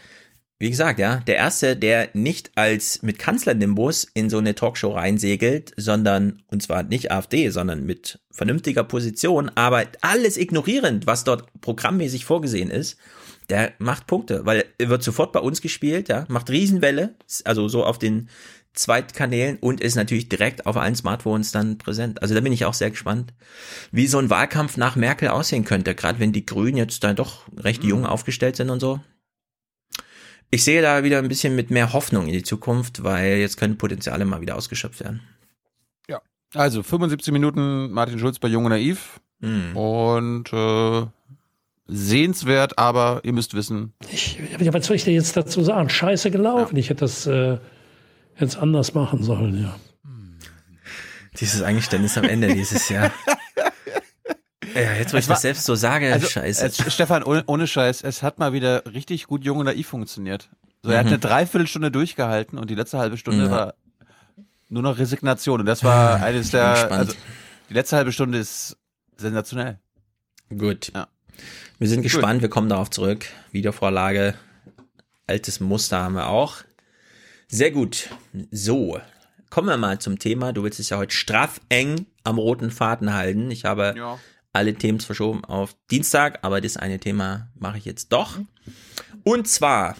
wie 0.57 0.69
gesagt, 0.69 0.99
ja, 0.99 1.17
der 1.27 1.35
erste, 1.35 1.75
der 1.75 2.09
nicht 2.13 2.51
als 2.55 3.01
mit 3.01 3.19
Kanzlernimbus 3.19 4.07
in 4.13 4.29
so 4.29 4.37
eine 4.37 4.55
Talkshow 4.55 4.91
reinsegelt, 4.91 5.73
sondern, 5.75 6.43
und 6.47 6.63
zwar 6.63 6.83
nicht 6.83 7.11
AfD, 7.11 7.49
sondern 7.49 7.85
mit 7.85 8.19
vernünftiger 8.31 8.85
Position, 8.85 9.51
aber 9.55 9.83
alles 9.99 10.37
ignorierend, 10.37 11.07
was 11.07 11.25
dort 11.25 11.49
programmmäßig 11.59 12.23
vorgesehen 12.23 12.71
ist, 12.71 12.97
der 13.49 13.73
macht 13.79 14.07
Punkte, 14.07 14.45
weil 14.45 14.63
er 14.77 14.89
wird 14.89 15.03
sofort 15.03 15.33
bei 15.33 15.39
uns 15.41 15.61
gespielt, 15.61 16.07
ja, 16.07 16.25
macht 16.29 16.49
Riesenwelle, 16.49 17.15
also 17.43 17.67
so 17.67 17.83
auf 17.83 17.99
den 17.99 18.29
Zweitkanälen 18.75 19.57
und 19.57 19.81
ist 19.81 19.95
natürlich 19.95 20.29
direkt 20.29 20.65
auf 20.65 20.77
allen 20.77 20.95
Smartphones 20.95 21.51
dann 21.51 21.77
präsent. 21.77 22.21
Also 22.21 22.35
da 22.35 22.41
bin 22.41 22.53
ich 22.53 22.65
auch 22.65 22.73
sehr 22.73 22.91
gespannt, 22.91 23.33
wie 23.91 24.07
so 24.07 24.17
ein 24.19 24.29
Wahlkampf 24.29 24.77
nach 24.77 24.95
Merkel 24.95 25.29
aussehen 25.29 25.65
könnte, 25.65 25.95
gerade 25.95 26.19
wenn 26.19 26.33
die 26.33 26.45
Grünen 26.45 26.77
jetzt 26.77 27.03
da 27.03 27.13
doch 27.13 27.43
recht 27.57 27.83
jung 27.83 28.05
aufgestellt 28.05 28.55
sind 28.55 28.69
und 28.69 28.79
so. 28.79 28.99
Ich 30.51 30.63
sehe 30.63 30.81
da 30.81 31.03
wieder 31.03 31.17
ein 31.17 31.27
bisschen 31.27 31.55
mit 31.55 31.71
mehr 31.71 31.93
Hoffnung 31.93 32.27
in 32.27 32.33
die 32.33 32.43
Zukunft, 32.43 33.03
weil 33.03 33.37
jetzt 33.37 33.57
können 33.57 33.77
Potenziale 33.77 34.25
mal 34.25 34.41
wieder 34.41 34.55
ausgeschöpft 34.55 35.01
werden. 35.01 35.21
Ja. 36.07 36.21
Also 36.53 36.83
75 36.83 37.33
Minuten 37.33 37.91
Martin 37.91 38.19
Schulz 38.19 38.39
bei 38.39 38.47
Jung 38.47 38.65
und 38.65 38.69
Naiv. 38.69 39.19
Hm. 39.41 39.75
Und 39.75 40.53
äh, 40.53 41.07
sehenswert, 41.87 42.77
aber 42.79 43.21
ihr 43.23 43.33
müsst 43.33 43.53
wissen. 43.53 43.93
Ja, 44.59 44.73
was 44.73 44.85
soll 44.85 44.95
ich 44.95 45.03
dir 45.03 45.13
jetzt 45.13 45.35
dazu 45.35 45.63
sagen? 45.63 45.89
Scheiße 45.89 46.31
gelaufen. 46.31 46.77
Ich 46.77 46.89
hätte 46.89 47.01
das 47.01 47.27
äh, 47.27 47.57
jetzt 48.39 48.57
anders 48.57 48.93
machen 48.93 49.23
sollen, 49.23 49.61
ja. 49.63 49.75
Dieses 51.39 51.61
Eingeständnis 51.61 52.17
am 52.17 52.23
Ende 52.25 52.53
dieses 52.53 52.89
Jahr. 52.89 53.11
Ja, 54.73 54.91
jetzt 54.93 55.13
wo 55.13 55.17
ich 55.17 55.27
war- 55.29 55.35
das 55.35 55.41
selbst 55.43 55.63
so 55.63 55.75
sage, 55.75 56.11
Also, 56.11 56.27
scheiße. 56.27 56.65
Es, 56.65 56.93
Stefan, 56.93 57.23
ohne, 57.23 57.43
ohne 57.47 57.65
Scheiß, 57.65 58.01
es 58.03 58.21
hat 58.21 58.39
mal 58.39 58.51
wieder 58.51 58.83
richtig 58.93 59.25
gut 59.27 59.45
Jung 59.45 59.59
und 59.59 59.65
Naiv 59.67 59.87
funktioniert. 59.87 60.49
So, 60.83 60.89
er 60.91 60.97
hat 60.99 61.05
Mhm. 61.05 61.11
eine 61.13 61.19
Dreiviertelstunde 61.19 61.91
durchgehalten 61.91 62.59
und 62.59 62.69
die 62.69 62.75
letzte 62.75 62.97
halbe 62.97 63.15
Stunde 63.17 63.45
Ja. 63.45 63.51
war 63.51 63.73
nur 64.67 64.83
noch 64.83 64.97
Resignation. 64.97 65.61
Und 65.61 65.65
das 65.65 65.85
war 65.85 66.21
eines 66.21 66.47
Ich 66.47 66.51
bin 66.51 66.59
der, 66.59 66.91
also 66.91 67.13
die 67.69 67.73
letzte 67.73 67.95
halbe 67.95 68.11
Stunde 68.11 68.37
ist 68.37 68.75
sensationell. 69.15 69.79
Gut. 70.49 70.91
Ja. 70.93 71.07
Wir 71.79 71.87
sind 71.87 72.01
gespannt, 72.01 72.41
wir 72.41 72.49
kommen 72.49 72.67
darauf 72.67 72.89
zurück. 72.89 73.27
Wiedervorlage, 73.53 74.33
altes 75.25 75.61
Muster 75.61 76.01
haben 76.03 76.15
wir 76.15 76.27
auch. 76.27 76.57
Sehr 77.55 77.71
gut. 77.71 78.09
So, 78.51 78.99
kommen 79.49 79.69
wir 79.69 79.77
mal 79.77 79.99
zum 79.99 80.19
Thema. 80.19 80.51
Du 80.51 80.63
willst 80.63 80.81
es 80.81 80.89
ja 80.89 80.97
heute 80.97 81.15
straff 81.15 81.61
eng 81.69 82.05
am 82.25 82.37
roten 82.37 82.69
Faden 82.69 83.13
halten. 83.13 83.49
Ich 83.49 83.63
habe 83.63 83.93
Ja. 83.95 84.19
alle 84.51 84.73
Themen 84.73 84.99
verschoben 84.99 85.45
auf 85.45 85.73
Dienstag, 85.89 86.39
aber 86.41 86.59
das 86.59 86.75
eine 86.75 86.99
Thema 86.99 87.47
mache 87.57 87.77
ich 87.77 87.85
jetzt 87.85 88.11
doch. 88.11 88.39
Und 89.23 89.47
zwar 89.47 89.95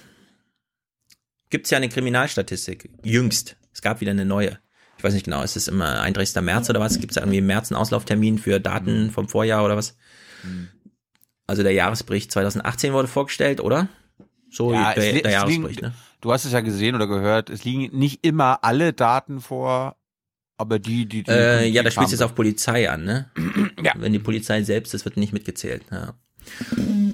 gibt 1.49 1.67
es 1.67 1.71
ja 1.71 1.77
eine 1.77 1.87
Kriminalstatistik, 1.87 2.89
jüngst. 3.05 3.55
Es 3.73 3.81
gab 3.81 4.01
wieder 4.01 4.11
eine 4.11 4.25
neue. 4.25 4.59
Ich 4.97 5.03
weiß 5.05 5.13
nicht 5.13 5.23
genau, 5.23 5.41
ist 5.41 5.55
es 5.55 5.69
immer 5.69 6.01
31. 6.01 6.41
März 6.43 6.69
oder 6.69 6.81
was? 6.81 6.99
Gibt 6.99 7.11
es 7.11 7.15
da 7.15 7.21
irgendwie 7.21 7.37
im 7.37 7.45
März 7.45 7.71
einen 7.71 7.79
Auslauftermin 7.79 8.37
für 8.37 8.59
Daten 8.59 9.11
vom 9.11 9.29
Vorjahr 9.29 9.63
oder 9.63 9.77
was? 9.77 9.95
Also 11.47 11.63
der 11.63 11.71
Jahresbericht 11.71 12.33
2018 12.33 12.91
wurde 12.91 13.07
vorgestellt, 13.07 13.61
oder? 13.61 13.87
So 14.49 14.73
Ja, 14.73 14.93
der, 14.93 15.13
der 15.13 15.25
es 15.25 15.31
Jahresbericht, 15.31 15.81
liegen- 15.81 15.87
ne? 15.93 15.95
Du 16.25 16.33
hast 16.33 16.43
es 16.43 16.53
ja 16.53 16.61
gesehen 16.61 16.95
oder 16.95 17.05
gehört, 17.05 17.51
es 17.51 17.65
liegen 17.65 17.95
nicht 17.95 18.25
immer 18.25 18.63
alle 18.63 18.93
Daten 18.93 19.41
vor, 19.41 19.95
aber 20.57 20.79
die, 20.79 21.05
die, 21.05 21.21
die 21.21 21.29
Äh, 21.29 21.67
ja, 21.67 21.83
da 21.83 21.89
die 21.89 21.93
spielt 21.93 22.13
es 22.13 22.21
auf 22.23 22.33
Polizei 22.33 22.89
an, 22.89 23.03
ne? 23.03 23.29
Ja. 23.83 23.93
Wenn 23.95 24.11
die 24.11 24.17
Polizei 24.17 24.63
selbst, 24.63 24.95
das 24.95 25.05
wird 25.05 25.17
nicht 25.17 25.33
mitgezählt. 25.33 25.83
Ja. 25.91 26.15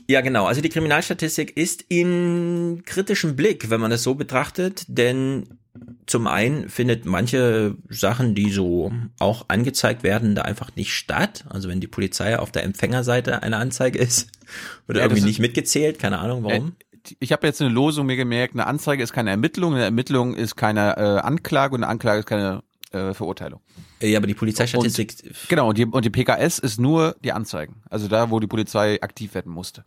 ja, 0.07 0.21
genau. 0.21 0.45
Also 0.45 0.61
die 0.61 0.69
Kriminalstatistik 0.69 1.57
ist 1.57 1.83
in 1.89 2.83
kritischem 2.85 3.35
Blick, 3.35 3.69
wenn 3.69 3.81
man 3.81 3.91
das 3.91 4.01
so 4.03 4.15
betrachtet, 4.15 4.85
denn 4.87 5.59
zum 6.05 6.27
einen 6.27 6.69
findet 6.69 7.03
manche 7.03 7.75
Sachen, 7.89 8.33
die 8.33 8.49
so 8.49 8.93
auch 9.19 9.49
angezeigt 9.49 10.03
werden, 10.03 10.35
da 10.35 10.43
einfach 10.43 10.73
nicht 10.77 10.93
statt. 10.93 11.43
Also 11.49 11.67
wenn 11.67 11.81
die 11.81 11.87
Polizei 11.87 12.39
auf 12.39 12.53
der 12.53 12.63
Empfängerseite 12.63 13.43
eine 13.43 13.57
Anzeige 13.57 13.99
ist, 13.99 14.29
wird 14.87 14.99
Ja, 14.99 15.03
irgendwie 15.03 15.23
nicht 15.23 15.39
mitgezählt, 15.39 15.99
keine 15.99 16.19
Ahnung 16.19 16.45
warum. 16.45 16.77
Ich 17.19 17.31
habe 17.31 17.47
jetzt 17.47 17.61
eine 17.61 17.69
Losung 17.71 18.05
mir 18.05 18.15
gemerkt, 18.15 18.53
eine 18.53 18.67
Anzeige 18.67 19.03
ist 19.03 19.13
keine 19.13 19.29
Ermittlung, 19.31 19.73
eine 19.75 19.83
Ermittlung 19.83 20.33
ist 20.35 20.55
keine 20.55 20.97
äh, 20.97 21.19
Anklage 21.19 21.75
und 21.75 21.83
eine 21.83 21.91
Anklage 21.91 22.19
ist 22.19 22.25
keine 22.25 22.63
äh, 22.91 23.13
Verurteilung. 23.13 23.61
Ja, 24.01 24.17
aber 24.17 24.27
die 24.27 24.33
Polizeistatistik. 24.33 25.15
Und, 25.23 25.49
genau, 25.49 25.69
und 25.69 25.77
die, 25.77 25.85
und 25.85 26.05
die 26.05 26.09
PKS 26.09 26.59
ist 26.59 26.79
nur 26.79 27.15
die 27.23 27.31
Anzeigen. 27.31 27.81
Also 27.89 28.07
da, 28.07 28.29
wo 28.29 28.39
die 28.39 28.47
Polizei 28.47 29.01
aktiv 29.01 29.33
werden 29.33 29.51
musste. 29.51 29.83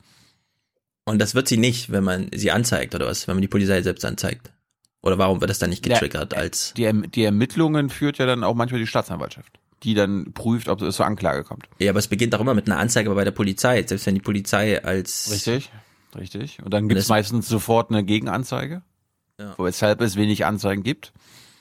Und 1.04 1.18
das 1.18 1.34
wird 1.34 1.48
sie 1.48 1.56
nicht, 1.58 1.92
wenn 1.92 2.04
man 2.04 2.30
sie 2.34 2.50
anzeigt 2.50 2.94
oder 2.94 3.06
was, 3.06 3.28
wenn 3.28 3.36
man 3.36 3.42
die 3.42 3.48
Polizei 3.48 3.82
selbst 3.82 4.04
anzeigt. 4.04 4.52
Oder 5.02 5.18
warum 5.18 5.40
wird 5.40 5.50
das 5.50 5.58
dann 5.58 5.68
nicht 5.68 5.82
getriggert 5.82 6.32
als 6.32 6.72
Die, 6.74 6.84
Erm- 6.84 7.10
die 7.10 7.24
Ermittlungen 7.24 7.90
führt 7.90 8.16
ja 8.16 8.24
dann 8.24 8.42
auch 8.42 8.54
manchmal 8.54 8.80
die 8.80 8.86
Staatsanwaltschaft, 8.86 9.60
die 9.82 9.92
dann 9.92 10.32
prüft, 10.32 10.68
ob 10.70 10.80
es 10.80 10.96
zur 10.96 11.04
Anklage 11.04 11.44
kommt. 11.44 11.66
Ja, 11.78 11.90
aber 11.90 11.98
es 11.98 12.08
beginnt 12.08 12.34
auch 12.34 12.40
immer 12.40 12.54
mit 12.54 12.66
einer 12.70 12.78
Anzeige 12.78 13.10
bei 13.14 13.24
der 13.24 13.32
Polizei, 13.32 13.82
selbst 13.82 14.06
wenn 14.06 14.14
die 14.14 14.22
Polizei 14.22 14.82
als 14.82 15.30
Richtig, 15.30 15.70
richtig. 16.16 16.62
Und 16.62 16.72
dann 16.72 16.88
gibt 16.88 17.00
es 17.00 17.08
meistens 17.08 17.48
sofort 17.48 17.90
eine 17.90 18.04
Gegenanzeige, 18.04 18.82
Ja. 19.38 19.54
weshalb 19.58 20.00
es 20.00 20.16
wenig 20.16 20.44
Anzeigen 20.44 20.82
gibt. 20.82 21.12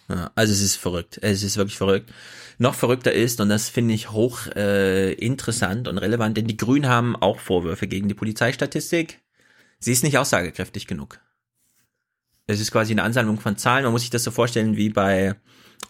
Ja, 0.09 0.31
also 0.35 0.51
es 0.53 0.61
ist 0.61 0.75
verrückt. 0.75 1.17
Es 1.21 1.43
ist 1.43 1.57
wirklich 1.57 1.77
verrückt. 1.77 2.11
Noch 2.57 2.75
verrückter 2.75 3.11
ist, 3.13 3.39
und 3.41 3.49
das 3.49 3.69
finde 3.69 3.93
ich 3.93 4.11
hoch 4.11 4.47
äh, 4.55 5.13
interessant 5.13 5.87
und 5.87 5.97
relevant, 5.97 6.37
denn 6.37 6.45
die 6.47 6.57
Grünen 6.57 6.87
haben 6.87 7.15
auch 7.15 7.39
Vorwürfe 7.39 7.87
gegen 7.87 8.07
die 8.07 8.13
Polizeistatistik. 8.13 9.21
Sie 9.79 9.91
ist 9.91 10.03
nicht 10.03 10.17
aussagekräftig 10.17 10.87
genug. 10.87 11.19
Es 12.45 12.59
ist 12.59 12.71
quasi 12.71 12.91
eine 12.93 13.03
Ansammlung 13.03 13.39
von 13.39 13.57
Zahlen. 13.57 13.83
Man 13.85 13.93
muss 13.93 14.01
sich 14.01 14.09
das 14.09 14.23
so 14.23 14.31
vorstellen 14.31 14.75
wie 14.75 14.89
bei, 14.89 15.35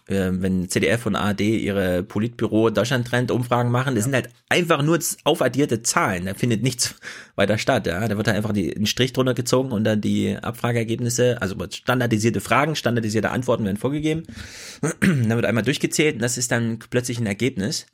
äh, 0.06 0.30
wenn 0.32 0.68
CDF 0.68 1.06
und 1.06 1.16
ARD 1.16 1.40
ihre 1.40 2.02
Politbüro 2.02 2.70
Deutschland-Trend 2.70 3.30
Umfragen 3.30 3.70
machen. 3.70 3.94
Das 3.94 4.04
sind 4.04 4.14
halt 4.14 4.28
einfach 4.48 4.82
nur 4.82 4.98
aufaddierte 5.24 5.82
Zahlen. 5.82 6.26
Da 6.26 6.34
findet 6.34 6.62
nichts 6.62 6.94
weiter 7.36 7.58
statt. 7.58 7.86
Ja? 7.86 8.06
Da 8.06 8.16
wird 8.16 8.26
halt 8.26 8.36
einfach 8.36 8.52
die, 8.52 8.74
ein 8.74 8.86
Strich 8.86 9.12
drunter 9.12 9.34
gezogen 9.34 9.72
und 9.72 9.84
dann 9.84 10.00
die 10.00 10.36
Abfrageergebnisse, 10.36 11.40
also 11.40 11.56
standardisierte 11.70 12.40
Fragen, 12.40 12.76
standardisierte 12.76 13.30
Antworten 13.30 13.64
werden 13.64 13.76
vorgegeben. 13.76 14.24
dann 15.00 15.28
wird 15.30 15.46
einmal 15.46 15.64
durchgezählt 15.64 16.16
und 16.16 16.22
das 16.22 16.38
ist 16.38 16.50
dann 16.50 16.78
plötzlich 16.90 17.18
ein 17.18 17.26
Ergebnis. 17.26 17.86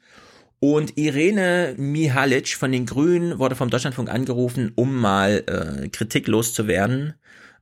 Und 0.63 0.99
Irene 0.99 1.75
Mihalic 1.79 2.49
von 2.49 2.71
den 2.71 2.85
Grünen 2.85 3.39
wurde 3.39 3.57
vom 3.57 3.71
Deutschlandfunk 3.71 4.11
angerufen, 4.11 4.73
um 4.75 4.95
mal 4.95 5.43
äh, 5.47 5.89
Kritik 5.89 6.29
loszuwerden. 6.29 7.15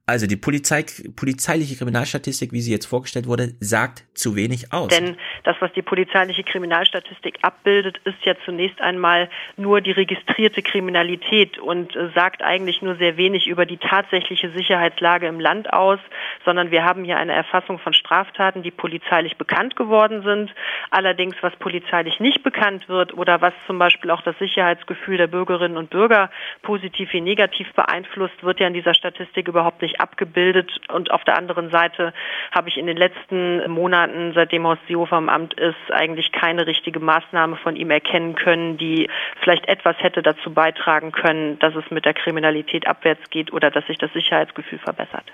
Also 0.08 0.26
die 0.26 0.36
Polizei, 0.36 0.86
polizeiliche 1.16 1.76
Kriminalstatistik, 1.76 2.50
wie 2.52 2.62
sie 2.62 2.72
jetzt 2.72 2.86
vorgestellt 2.86 3.26
wurde, 3.26 3.52
sagt 3.60 4.04
zu 4.14 4.36
wenig 4.36 4.72
aus. 4.72 4.88
Denn 4.88 5.18
das, 5.44 5.56
was 5.60 5.70
die 5.74 5.82
polizeiliche 5.82 6.44
Kriminalstatistik 6.44 7.36
abbildet, 7.42 8.00
ist 8.04 8.16
ja 8.24 8.32
zunächst 8.46 8.80
einmal 8.80 9.28
nur 9.58 9.82
die 9.82 9.90
registrierte 9.90 10.62
Kriminalität 10.62 11.58
und 11.58 11.94
äh, 11.94 12.08
sagt 12.14 12.42
eigentlich 12.42 12.80
nur 12.80 12.96
sehr 12.96 13.18
wenig 13.18 13.48
über 13.48 13.66
die 13.66 13.76
tatsächliche 13.76 14.50
Sicherheitslage 14.52 15.26
im 15.26 15.40
Land 15.40 15.74
aus, 15.74 15.98
sondern 16.42 16.70
wir 16.70 16.84
haben 16.84 17.04
hier 17.04 17.18
eine 17.18 17.34
Erfassung 17.34 17.78
von 17.78 17.92
Straftaten, 17.92 18.62
die 18.62 18.70
polizeilich 18.70 19.36
bekannt 19.36 19.76
geworden 19.76 20.22
sind. 20.22 20.54
Allerdings, 20.90 21.36
was 21.42 21.54
polizeilich 21.56 22.18
nicht 22.18 22.42
bekannt 22.42 22.88
wird 22.88 23.12
oder 23.12 23.42
was 23.42 23.52
zum 23.66 23.78
Beispiel 23.78 24.10
auch 24.10 24.22
das 24.22 24.38
Sicherheitsgefühl 24.38 25.18
der 25.18 25.26
Bürgerinnen 25.26 25.76
und 25.76 25.90
Bürger 25.90 26.30
positiv 26.62 27.12
wie 27.12 27.20
negativ 27.20 27.70
beeinflusst, 27.74 28.42
wird 28.42 28.58
ja 28.58 28.68
in 28.68 28.72
dieser 28.72 28.94
Statistik 28.94 29.48
überhaupt 29.48 29.82
nicht 29.82 29.97
abgebildet. 30.00 30.70
Und 30.88 31.10
auf 31.10 31.24
der 31.24 31.36
anderen 31.36 31.70
Seite 31.70 32.12
habe 32.52 32.68
ich 32.68 32.76
in 32.76 32.86
den 32.86 32.96
letzten 32.96 33.70
Monaten, 33.70 34.32
seitdem 34.34 34.66
Horst 34.66 34.82
Seehofer 34.86 35.18
im 35.18 35.28
Amt 35.28 35.54
ist, 35.54 35.76
eigentlich 35.90 36.32
keine 36.32 36.66
richtige 36.66 37.00
Maßnahme 37.00 37.56
von 37.56 37.76
ihm 37.76 37.90
erkennen 37.90 38.34
können, 38.34 38.78
die 38.78 39.08
vielleicht 39.42 39.66
etwas 39.68 39.96
hätte 39.98 40.22
dazu 40.22 40.52
beitragen 40.52 41.12
können, 41.12 41.58
dass 41.58 41.74
es 41.74 41.90
mit 41.90 42.04
der 42.04 42.14
Kriminalität 42.14 42.86
abwärts 42.86 43.30
geht 43.30 43.52
oder 43.52 43.70
dass 43.70 43.86
sich 43.86 43.98
das 43.98 44.12
Sicherheitsgefühl 44.12 44.78
verbessert. 44.78 45.24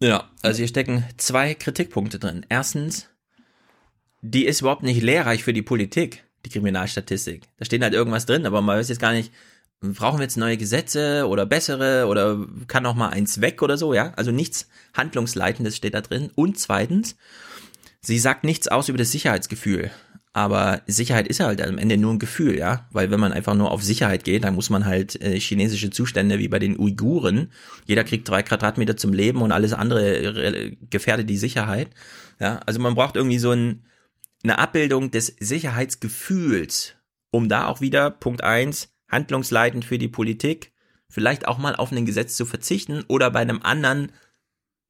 Ja, 0.00 0.24
also 0.42 0.58
hier 0.58 0.68
stecken 0.68 1.04
zwei 1.16 1.54
Kritikpunkte 1.54 2.18
drin. 2.18 2.46
Erstens, 2.48 3.10
die 4.20 4.46
ist 4.46 4.60
überhaupt 4.60 4.82
nicht 4.82 5.02
lehrreich 5.02 5.42
für 5.42 5.52
die 5.52 5.62
Politik, 5.62 6.24
die 6.44 6.50
Kriminalstatistik. 6.50 7.42
Da 7.58 7.64
steht 7.64 7.82
halt 7.82 7.94
irgendwas 7.94 8.26
drin, 8.26 8.46
aber 8.46 8.60
man 8.60 8.78
weiß 8.78 8.88
jetzt 8.88 9.00
gar 9.00 9.12
nicht, 9.12 9.32
brauchen 9.80 10.18
wir 10.18 10.24
jetzt 10.24 10.36
neue 10.36 10.56
Gesetze 10.56 11.26
oder 11.28 11.46
bessere 11.46 12.06
oder 12.06 12.44
kann 12.66 12.86
auch 12.86 12.94
mal 12.94 13.10
eins 13.10 13.40
weg 13.40 13.62
oder 13.62 13.78
so, 13.78 13.94
ja? 13.94 14.12
Also 14.16 14.30
nichts 14.30 14.68
Handlungsleitendes 14.94 15.76
steht 15.76 15.94
da 15.94 16.00
drin. 16.00 16.30
Und 16.34 16.58
zweitens, 16.58 17.16
sie 18.00 18.18
sagt 18.18 18.44
nichts 18.44 18.68
aus 18.68 18.88
über 18.88 18.98
das 18.98 19.12
Sicherheitsgefühl. 19.12 19.90
Aber 20.32 20.82
Sicherheit 20.86 21.26
ist 21.26 21.40
halt 21.40 21.62
am 21.62 21.78
Ende 21.78 21.96
nur 21.96 22.12
ein 22.12 22.18
Gefühl, 22.18 22.56
ja, 22.58 22.86
weil 22.92 23.10
wenn 23.10 23.18
man 23.18 23.32
einfach 23.32 23.54
nur 23.54 23.70
auf 23.70 23.82
Sicherheit 23.82 24.24
geht, 24.24 24.44
dann 24.44 24.54
muss 24.54 24.70
man 24.70 24.84
halt 24.84 25.20
äh, 25.20 25.38
chinesische 25.40 25.90
Zustände 25.90 26.38
wie 26.38 26.48
bei 26.48 26.58
den 26.58 26.78
Uiguren. 26.78 27.50
Jeder 27.86 28.04
kriegt 28.04 28.28
drei 28.28 28.42
Quadratmeter 28.42 28.96
zum 28.96 29.12
Leben 29.12 29.42
und 29.42 29.52
alles 29.52 29.72
andere 29.72 30.16
äh, 30.16 30.76
gefährdet 30.90 31.30
die 31.30 31.38
Sicherheit. 31.38 31.88
Ja, 32.40 32.60
also 32.66 32.78
man 32.78 32.94
braucht 32.94 33.16
irgendwie 33.16 33.38
so 33.38 33.50
ein, 33.50 33.84
eine 34.44 34.58
Abbildung 34.58 35.10
des 35.10 35.34
Sicherheitsgefühls, 35.40 36.94
um 37.30 37.48
da 37.48 37.66
auch 37.66 37.80
wieder 37.80 38.10
Punkt 38.10 38.44
eins 38.44 38.90
handlungsleitend 39.08 39.84
für 39.84 39.98
die 39.98 40.08
Politik, 40.08 40.72
vielleicht 41.08 41.48
auch 41.48 41.58
mal 41.58 41.74
auf 41.76 41.92
ein 41.92 42.06
Gesetz 42.06 42.36
zu 42.36 42.46
verzichten 42.46 43.04
oder 43.08 43.30
bei 43.30 43.40
einem 43.40 43.62
anderen 43.62 44.12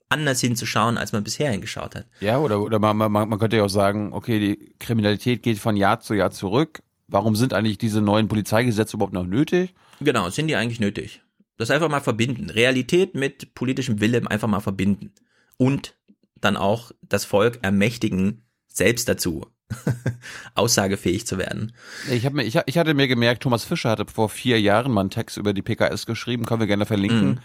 anders 0.09 0.41
hinzuschauen, 0.41 0.97
als 0.97 1.12
man 1.12 1.25
bisher 1.25 1.51
hingeschaut 1.51 1.95
hat. 1.95 2.07
Ja, 2.21 2.39
oder, 2.39 2.61
oder 2.61 2.79
man, 2.79 2.97
man, 2.97 3.12
man 3.12 3.39
könnte 3.39 3.59
ja 3.59 3.64
auch 3.64 3.71
sagen, 3.71 4.12
okay, 4.12 4.39
die 4.39 4.75
Kriminalität 4.79 5.43
geht 5.43 5.59
von 5.59 5.77
Jahr 5.77 6.01
zu 6.01 6.14
Jahr 6.14 6.31
zurück. 6.31 6.83
Warum 7.09 7.37
sind 7.37 7.53
eigentlich 7.53 7.79
diese 7.79 8.01
neuen 8.01 8.29
Polizeigesetze 8.29 8.97
überhaupt 8.97 9.12
noch 9.12 9.27
nötig? 9.27 9.75
Genau, 10.01 10.29
sind 10.31 10.49
die 10.49 10.57
eigentlich 10.57 10.81
nötig? 10.81 11.23
Das 11.57 11.71
einfach 11.71 11.89
mal 11.89 12.01
verbinden. 12.01 12.51
Realität 12.51 13.14
mit 13.14 13.55
politischem 13.55 14.01
Willen 14.01 14.27
einfach 14.27 14.49
mal 14.49 14.61
verbinden. 14.61 15.12
Und 15.57 15.97
dann 16.41 16.57
auch 16.57 16.93
das 17.03 17.25
Volk 17.25 17.59
ermächtigen, 17.62 18.45
selbst 18.69 19.09
dazu 19.09 19.47
aussagefähig 20.55 21.27
zu 21.27 21.39
werden. 21.39 21.73
Ich, 22.11 22.25
hab 22.25 22.33
mir, 22.33 22.45
ich, 22.45 22.59
ich 22.66 22.79
hatte 22.79 22.95
mir 22.95 23.09
gemerkt, 23.09 23.43
Thomas 23.43 23.64
Fischer 23.64 23.91
hatte 23.91 24.07
vor 24.07 24.29
vier 24.29 24.61
Jahren 24.61 24.93
mal 24.93 25.03
einen 25.03 25.11
Text 25.11 25.37
über 25.37 25.53
die 25.53 25.62
PKS 25.62 26.07
geschrieben, 26.07 26.47
können 26.47 26.61
wir 26.61 26.66
gerne 26.66 26.87
verlinken. 26.87 27.29
Mhm. 27.29 27.39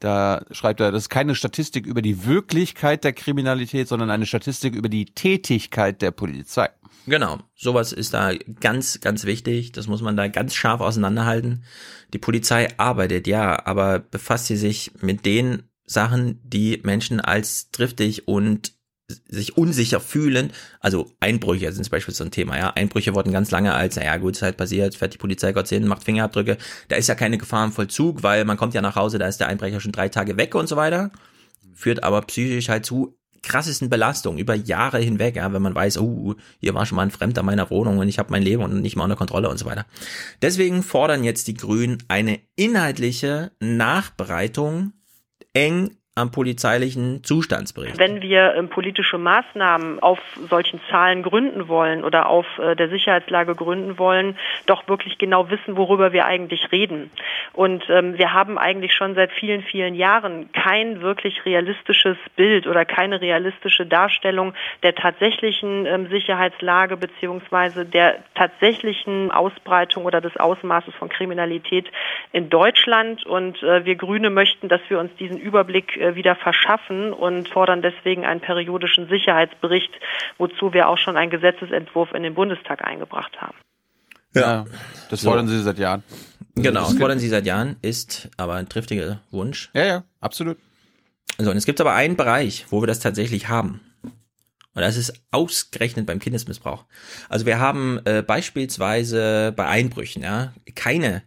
Da 0.00 0.44
schreibt 0.52 0.80
er, 0.80 0.92
das 0.92 1.04
ist 1.04 1.08
keine 1.08 1.34
Statistik 1.34 1.86
über 1.86 2.02
die 2.02 2.24
Wirklichkeit 2.24 3.02
der 3.02 3.12
Kriminalität, 3.12 3.88
sondern 3.88 4.10
eine 4.10 4.26
Statistik 4.26 4.74
über 4.74 4.88
die 4.88 5.06
Tätigkeit 5.06 6.02
der 6.02 6.12
Polizei. 6.12 6.68
Genau, 7.06 7.38
sowas 7.56 7.92
ist 7.92 8.14
da 8.14 8.32
ganz, 8.60 9.00
ganz 9.00 9.24
wichtig. 9.24 9.72
Das 9.72 9.86
muss 9.86 10.02
man 10.02 10.16
da 10.16 10.28
ganz 10.28 10.54
scharf 10.54 10.80
auseinanderhalten. 10.80 11.64
Die 12.12 12.18
Polizei 12.18 12.68
arbeitet, 12.78 13.26
ja, 13.26 13.66
aber 13.66 13.98
befasst 13.98 14.46
sie 14.46 14.56
sich 14.56 14.92
mit 15.00 15.24
den 15.26 15.64
Sachen, 15.84 16.38
die 16.44 16.80
Menschen 16.84 17.20
als 17.20 17.70
driftig 17.70 18.28
und 18.28 18.77
sich 19.28 19.56
unsicher 19.56 20.00
fühlen. 20.00 20.52
Also 20.80 21.10
Einbrüche 21.20 21.72
sind 21.72 21.84
zum 21.84 21.90
Beispiel 21.90 22.14
so 22.14 22.24
ein 22.24 22.30
Thema, 22.30 22.58
ja. 22.58 22.70
Einbrüche 22.70 23.14
wurden 23.14 23.32
ganz 23.32 23.50
lange 23.50 23.74
als, 23.74 23.96
naja 23.96 24.16
gut, 24.18 24.36
ist 24.36 24.42
halt 24.42 24.56
passiert, 24.56 24.94
fährt 24.94 25.14
die 25.14 25.18
Polizei 25.18 25.52
Gott 25.52 25.66
sehen, 25.66 25.86
macht 25.86 26.04
Fingerabdrücke. 26.04 26.58
Da 26.88 26.96
ist 26.96 27.08
ja 27.08 27.14
keine 27.14 27.38
Gefahr 27.38 27.64
im 27.64 27.72
Vollzug, 27.72 28.22
weil 28.22 28.44
man 28.44 28.56
kommt 28.56 28.74
ja 28.74 28.82
nach 28.82 28.96
Hause, 28.96 29.18
da 29.18 29.26
ist 29.26 29.38
der 29.38 29.48
Einbrecher 29.48 29.80
schon 29.80 29.92
drei 29.92 30.08
Tage 30.08 30.36
weg 30.36 30.54
und 30.54 30.68
so 30.68 30.76
weiter. 30.76 31.10
Führt 31.74 32.04
aber 32.04 32.20
psychisch 32.22 32.68
halt 32.68 32.84
zu 32.84 33.18
krassesten 33.42 33.88
Belastungen 33.88 34.38
über 34.38 34.54
Jahre 34.54 34.98
hinweg, 34.98 35.36
ja, 35.36 35.52
wenn 35.52 35.62
man 35.62 35.74
weiß, 35.74 35.98
oh, 35.98 36.34
hier 36.58 36.74
war 36.74 36.86
schon 36.86 36.96
mal 36.96 37.02
ein 37.02 37.10
Fremder 37.10 37.42
meiner 37.42 37.70
Wohnung 37.70 37.98
und 37.98 38.08
ich 38.08 38.18
habe 38.18 38.30
mein 38.30 38.42
Leben 38.42 38.62
und 38.62 38.80
nicht 38.80 38.96
mal 38.96 39.04
unter 39.04 39.16
Kontrolle 39.16 39.48
und 39.48 39.58
so 39.58 39.64
weiter. 39.66 39.86
Deswegen 40.42 40.82
fordern 40.82 41.24
jetzt 41.24 41.46
die 41.46 41.54
Grünen 41.54 42.02
eine 42.08 42.40
inhaltliche 42.56 43.52
Nachbereitung 43.60 44.92
eng 45.54 45.97
am 46.18 46.30
polizeilichen 46.30 47.24
Zustandsbericht. 47.24 47.98
Wenn 47.98 48.22
wir 48.22 48.54
ähm, 48.54 48.68
politische 48.68 49.18
Maßnahmen 49.18 50.00
auf 50.00 50.18
solchen 50.50 50.80
Zahlen 50.90 51.22
gründen 51.22 51.68
wollen 51.68 52.04
oder 52.04 52.28
auf 52.28 52.46
äh, 52.58 52.76
der 52.76 52.88
Sicherheitslage 52.88 53.54
gründen 53.54 53.98
wollen, 53.98 54.36
doch 54.66 54.88
wirklich 54.88 55.18
genau 55.18 55.50
wissen, 55.50 55.76
worüber 55.76 56.12
wir 56.12 56.26
eigentlich 56.26 56.70
reden. 56.72 57.10
Und 57.52 57.84
ähm, 57.88 58.18
wir 58.18 58.32
haben 58.32 58.58
eigentlich 58.58 58.92
schon 58.92 59.14
seit 59.14 59.32
vielen, 59.32 59.62
vielen 59.62 59.94
Jahren 59.94 60.52
kein 60.52 61.00
wirklich 61.00 61.44
realistisches 61.44 62.16
Bild 62.36 62.66
oder 62.66 62.84
keine 62.84 63.20
realistische 63.20 63.86
Darstellung 63.86 64.54
der 64.82 64.94
tatsächlichen 64.94 65.86
ähm, 65.86 66.08
Sicherheitslage 66.08 66.96
beziehungsweise 66.96 67.84
der 67.84 68.16
tatsächlichen 68.34 69.30
Ausbreitung 69.30 70.04
oder 70.04 70.20
des 70.20 70.36
Ausmaßes 70.36 70.94
von 70.94 71.08
Kriminalität 71.08 71.86
in 72.32 72.50
Deutschland. 72.50 73.24
Und 73.26 73.62
äh, 73.62 73.84
wir 73.84 73.96
Grüne 73.96 74.30
möchten, 74.30 74.68
dass 74.68 74.80
wir 74.88 74.98
uns 74.98 75.14
diesen 75.16 75.38
Überblick 75.38 75.96
äh, 75.96 76.07
wieder 76.14 76.36
verschaffen 76.36 77.12
und 77.12 77.48
fordern 77.48 77.82
deswegen 77.82 78.24
einen 78.24 78.40
periodischen 78.40 79.08
Sicherheitsbericht, 79.08 79.90
wozu 80.38 80.72
wir 80.72 80.88
auch 80.88 80.98
schon 80.98 81.16
einen 81.16 81.30
Gesetzesentwurf 81.30 82.12
in 82.12 82.22
den 82.22 82.34
Bundestag 82.34 82.84
eingebracht 82.84 83.40
haben. 83.40 83.56
Ja, 84.34 84.66
das 85.10 85.22
So. 85.22 85.30
fordern 85.30 85.48
sie 85.48 85.60
seit 85.62 85.78
Jahren. 85.78 86.02
Genau, 86.54 86.80
Das 86.80 86.98
fordern 86.98 87.18
sie 87.18 87.28
seit 87.28 87.46
Jahren, 87.46 87.76
ist 87.82 88.28
aber 88.36 88.54
ein 88.54 88.68
triftiger 88.68 89.20
Wunsch. 89.30 89.70
Ja, 89.74 89.84
ja, 89.86 90.04
absolut. 90.20 90.58
So, 91.38 91.50
und 91.50 91.56
es 91.56 91.66
gibt 91.66 91.80
aber 91.80 91.94
einen 91.94 92.16
Bereich, 92.16 92.66
wo 92.70 92.82
wir 92.82 92.86
das 92.88 92.98
tatsächlich 93.00 93.48
haben. 93.48 93.80
Und 94.02 94.82
das 94.82 94.96
ist 94.96 95.12
ausgerechnet 95.30 96.06
beim 96.06 96.18
Kindesmissbrauch. 96.18 96.84
Also 97.28 97.46
wir 97.46 97.58
haben 97.58 98.00
äh, 98.04 98.22
beispielsweise 98.22 99.52
bei 99.56 99.66
Einbrüchen, 99.66 100.22
ja, 100.22 100.52
keine 100.74 101.22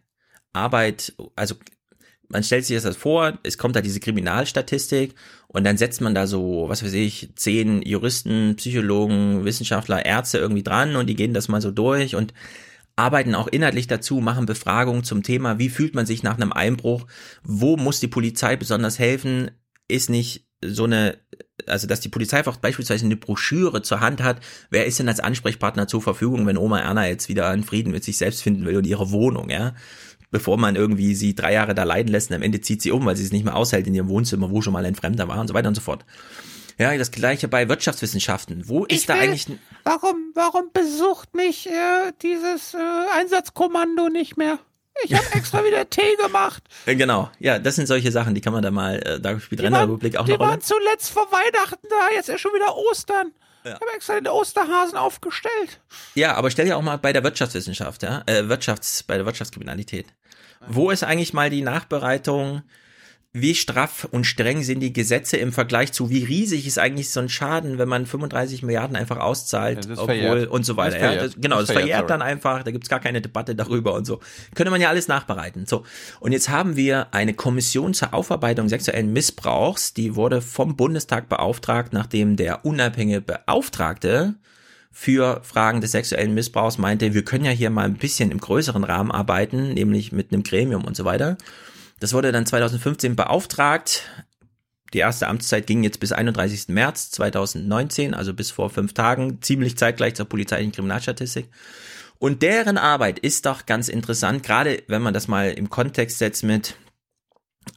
Arbeit, 0.53 1.13
also 1.35 1.55
man 2.31 2.43
stellt 2.43 2.65
sich 2.65 2.81
das 2.81 2.97
vor, 2.97 3.37
es 3.43 3.57
kommt 3.57 3.75
da 3.75 3.81
diese 3.81 3.99
Kriminalstatistik 3.99 5.15
und 5.47 5.65
dann 5.65 5.77
setzt 5.77 6.01
man 6.01 6.15
da 6.15 6.27
so, 6.27 6.65
was 6.67 6.83
weiß 6.83 6.93
ich, 6.93 7.29
zehn 7.35 7.81
Juristen, 7.81 8.55
Psychologen, 8.55 9.43
Wissenschaftler, 9.43 10.05
Ärzte 10.05 10.37
irgendwie 10.37 10.63
dran 10.63 10.95
und 10.95 11.07
die 11.07 11.15
gehen 11.15 11.33
das 11.33 11.49
mal 11.49 11.61
so 11.61 11.71
durch 11.71 12.15
und 12.15 12.33
arbeiten 12.95 13.35
auch 13.35 13.47
inhaltlich 13.47 13.87
dazu, 13.87 14.21
machen 14.21 14.45
Befragungen 14.45 15.03
zum 15.03 15.23
Thema, 15.23 15.59
wie 15.59 15.69
fühlt 15.69 15.95
man 15.95 16.05
sich 16.05 16.23
nach 16.23 16.35
einem 16.35 16.53
Einbruch, 16.53 17.07
wo 17.43 17.77
muss 17.77 17.99
die 17.99 18.07
Polizei 18.07 18.55
besonders 18.55 18.99
helfen, 18.99 19.51
ist 19.87 20.09
nicht 20.09 20.47
so 20.63 20.83
eine, 20.83 21.17
also 21.65 21.87
dass 21.87 22.01
die 22.01 22.09
Polizei 22.09 22.37
einfach 22.37 22.57
beispielsweise 22.57 23.05
eine 23.05 23.15
Broschüre 23.15 23.81
zur 23.81 23.99
Hand 23.99 24.21
hat, 24.21 24.39
wer 24.69 24.85
ist 24.85 24.99
denn 24.99 25.09
als 25.09 25.19
Ansprechpartner 25.19 25.87
zur 25.87 26.01
Verfügung, 26.01 26.45
wenn 26.45 26.57
Oma 26.57 26.79
Erna 26.79 27.07
jetzt 27.07 27.29
wieder 27.29 27.49
einen 27.49 27.63
Frieden 27.63 27.91
mit 27.91 28.03
sich 28.03 28.17
selbst 28.17 28.43
finden 28.43 28.65
will 28.65 28.77
und 28.77 28.87
ihre 28.87 29.11
Wohnung, 29.11 29.49
ja, 29.49 29.73
bevor 30.31 30.57
man 30.57 30.75
irgendwie 30.75 31.13
sie 31.13 31.35
drei 31.35 31.53
Jahre 31.53 31.75
da 31.75 31.83
leiden 31.83 32.09
lässt 32.11 32.29
und 32.29 32.37
am 32.37 32.41
Ende 32.41 32.61
zieht 32.61 32.81
sie 32.81 32.91
um, 32.91 33.05
weil 33.05 33.15
sie 33.15 33.23
es 33.23 33.31
nicht 33.31 33.43
mehr 33.45 33.55
aushält 33.55 33.87
in 33.87 33.93
ihrem 33.93 34.09
Wohnzimmer, 34.09 34.49
wo 34.49 34.61
schon 34.61 34.73
mal 34.73 34.85
ein 34.85 34.95
Fremder 34.95 35.27
war 35.27 35.39
und 35.39 35.47
so 35.47 35.53
weiter 35.53 35.67
und 35.67 35.75
so 35.75 35.81
fort. 35.81 36.05
Ja, 36.77 36.97
das 36.97 37.11
gleiche 37.11 37.47
bei 37.47 37.69
Wirtschaftswissenschaften. 37.69 38.67
Wo 38.67 38.85
ist 38.85 39.07
da 39.07 39.13
eigentlich 39.15 39.49
ein 39.49 39.59
Warum, 39.83 40.31
warum 40.33 40.71
besucht 40.73 41.35
mich 41.35 41.67
äh, 41.67 42.11
dieses 42.21 42.73
äh, 42.73 42.77
Einsatzkommando 43.19 44.09
nicht 44.09 44.37
mehr? 44.37 44.59
Ich 45.03 45.13
habe 45.13 45.25
extra 45.33 45.63
wieder 45.63 45.89
Tee 45.89 46.15
gemacht. 46.23 46.63
Genau, 46.85 47.29
ja, 47.39 47.59
das 47.59 47.75
sind 47.75 47.87
solche 47.87 48.11
Sachen, 48.11 48.35
die 48.35 48.41
kann 48.41 48.53
man 48.53 48.63
da 48.63 48.71
mal, 48.71 48.95
äh, 49.05 49.19
da 49.19 49.39
spielt 49.39 49.61
Die 49.61 49.65
Rennerrepublik 49.65 50.17
auch 50.17 50.25
die 50.25 50.31
eine 50.33 50.39
Rolle. 50.39 50.51
waren 50.51 50.61
zuletzt 50.61 51.11
vor 51.11 51.27
Weihnachten 51.31 51.87
da, 51.89 52.15
jetzt 52.15 52.29
ist 52.29 52.41
schon 52.41 52.53
wieder 52.53 52.75
Ostern. 52.75 53.31
Ja. 53.63 53.75
Ich 53.75 53.81
habe 53.81 53.91
extra 53.95 54.15
den 54.15 54.27
Osterhasen 54.27 54.97
aufgestellt. 54.97 55.81
Ja, 56.15 56.33
aber 56.35 56.49
stell 56.49 56.65
dir 56.65 56.77
auch 56.77 56.81
mal 56.81 56.97
bei 56.97 57.13
der 57.13 57.23
Wirtschaftswissenschaft, 57.23 58.01
ja, 58.01 58.23
äh, 58.25 58.49
Wirtschafts, 58.49 59.03
bei 59.03 59.17
der 59.17 59.25
Wirtschaftskriminalität. 59.25 60.07
Wo 60.67 60.91
ist 60.91 61.03
eigentlich 61.03 61.33
mal 61.33 61.49
die 61.49 61.61
Nachbereitung? 61.61 62.61
Wie 63.33 63.55
straff 63.55 64.05
und 64.11 64.25
streng 64.25 64.61
sind 64.61 64.81
die 64.81 64.91
Gesetze 64.91 65.37
im 65.37 65.53
Vergleich 65.53 65.93
zu, 65.93 66.09
wie 66.09 66.25
riesig 66.25 66.67
ist 66.67 66.77
eigentlich 66.77 67.11
so 67.11 67.21
ein 67.21 67.29
Schaden, 67.29 67.77
wenn 67.77 67.87
man 67.87 68.05
35 68.05 68.61
Milliarden 68.61 68.97
einfach 68.97 69.19
auszahlt, 69.19 69.77
das 69.77 69.85
ist 69.85 69.91
obwohl 69.99 70.05
verjährt. 70.17 70.49
und 70.49 70.65
so 70.65 70.73
Das 70.73 70.77
weiter. 70.95 70.97
ist 70.97 71.15
Ja, 71.15 71.23
das, 71.23 71.35
genau, 71.35 71.59
Das 71.59 71.67
das, 71.67 71.71
verjährt, 71.77 71.91
verjährt 71.91 72.09
dann 72.09 72.21
einfach, 72.21 72.63
da 72.63 72.71
gibt's 72.71 72.89
gar 72.89 72.99
keine 72.99 73.21
Debatte 73.21 73.55
darüber 73.55 73.93
und 73.93 74.03
so. 74.03 74.19
Könnte 74.53 74.69
man 74.69 74.81
ja 74.81 74.89
alles 74.89 75.07
nachbereiten. 75.07 75.65
So. 75.65 75.85
Und 76.19 76.33
jetzt 76.33 76.49
haben 76.49 76.75
wir 76.75 77.13
eine 77.13 77.33
Kommission 77.33 77.93
zur 77.93 78.13
Aufarbeitung 78.13 78.67
sexuellen 78.67 79.13
Missbrauchs, 79.13 79.93
die 79.93 80.17
wurde 80.17 80.41
vom 80.41 80.75
Bundestag 80.75 81.29
beauftragt, 81.29 81.93
nachdem 81.93 82.35
der 82.35 82.65
unabhängige 82.65 83.21
Beauftragte 83.21 84.35
für 84.91 85.41
Fragen 85.43 85.81
des 85.81 85.91
sexuellen 85.91 86.33
Missbrauchs 86.33 86.77
meinte, 86.77 87.13
wir 87.13 87.23
können 87.23 87.45
ja 87.45 87.51
hier 87.51 87.69
mal 87.69 87.85
ein 87.85 87.97
bisschen 87.97 88.29
im 88.29 88.39
größeren 88.39 88.83
Rahmen 88.83 89.11
arbeiten, 89.11 89.73
nämlich 89.73 90.11
mit 90.11 90.31
einem 90.31 90.43
Gremium 90.43 90.83
und 90.83 90.97
so 90.97 91.05
weiter. 91.05 91.37
Das 91.99 92.13
wurde 92.13 92.31
dann 92.31 92.45
2015 92.45 93.15
beauftragt. 93.15 94.03
Die 94.93 94.99
erste 94.99 95.27
Amtszeit 95.27 95.67
ging 95.67 95.83
jetzt 95.83 96.01
bis 96.01 96.11
31. 96.11 96.67
März 96.67 97.11
2019, 97.11 98.13
also 98.13 98.33
bis 98.33 98.51
vor 98.51 98.69
fünf 98.69 98.93
Tagen, 98.93 99.41
ziemlich 99.41 99.77
zeitgleich 99.77 100.15
zur 100.15 100.25
polizeilichen 100.25 100.73
Kriminalstatistik. 100.73 101.47
Und 102.19 102.41
deren 102.41 102.77
Arbeit 102.77 103.17
ist 103.17 103.45
doch 103.45 103.65
ganz 103.65 103.87
interessant, 103.87 104.43
gerade 104.43 104.83
wenn 104.87 105.01
man 105.01 105.13
das 105.13 105.27
mal 105.27 105.51
im 105.51 105.69
Kontext 105.69 106.17
setzt 106.17 106.43
mit, 106.43 106.75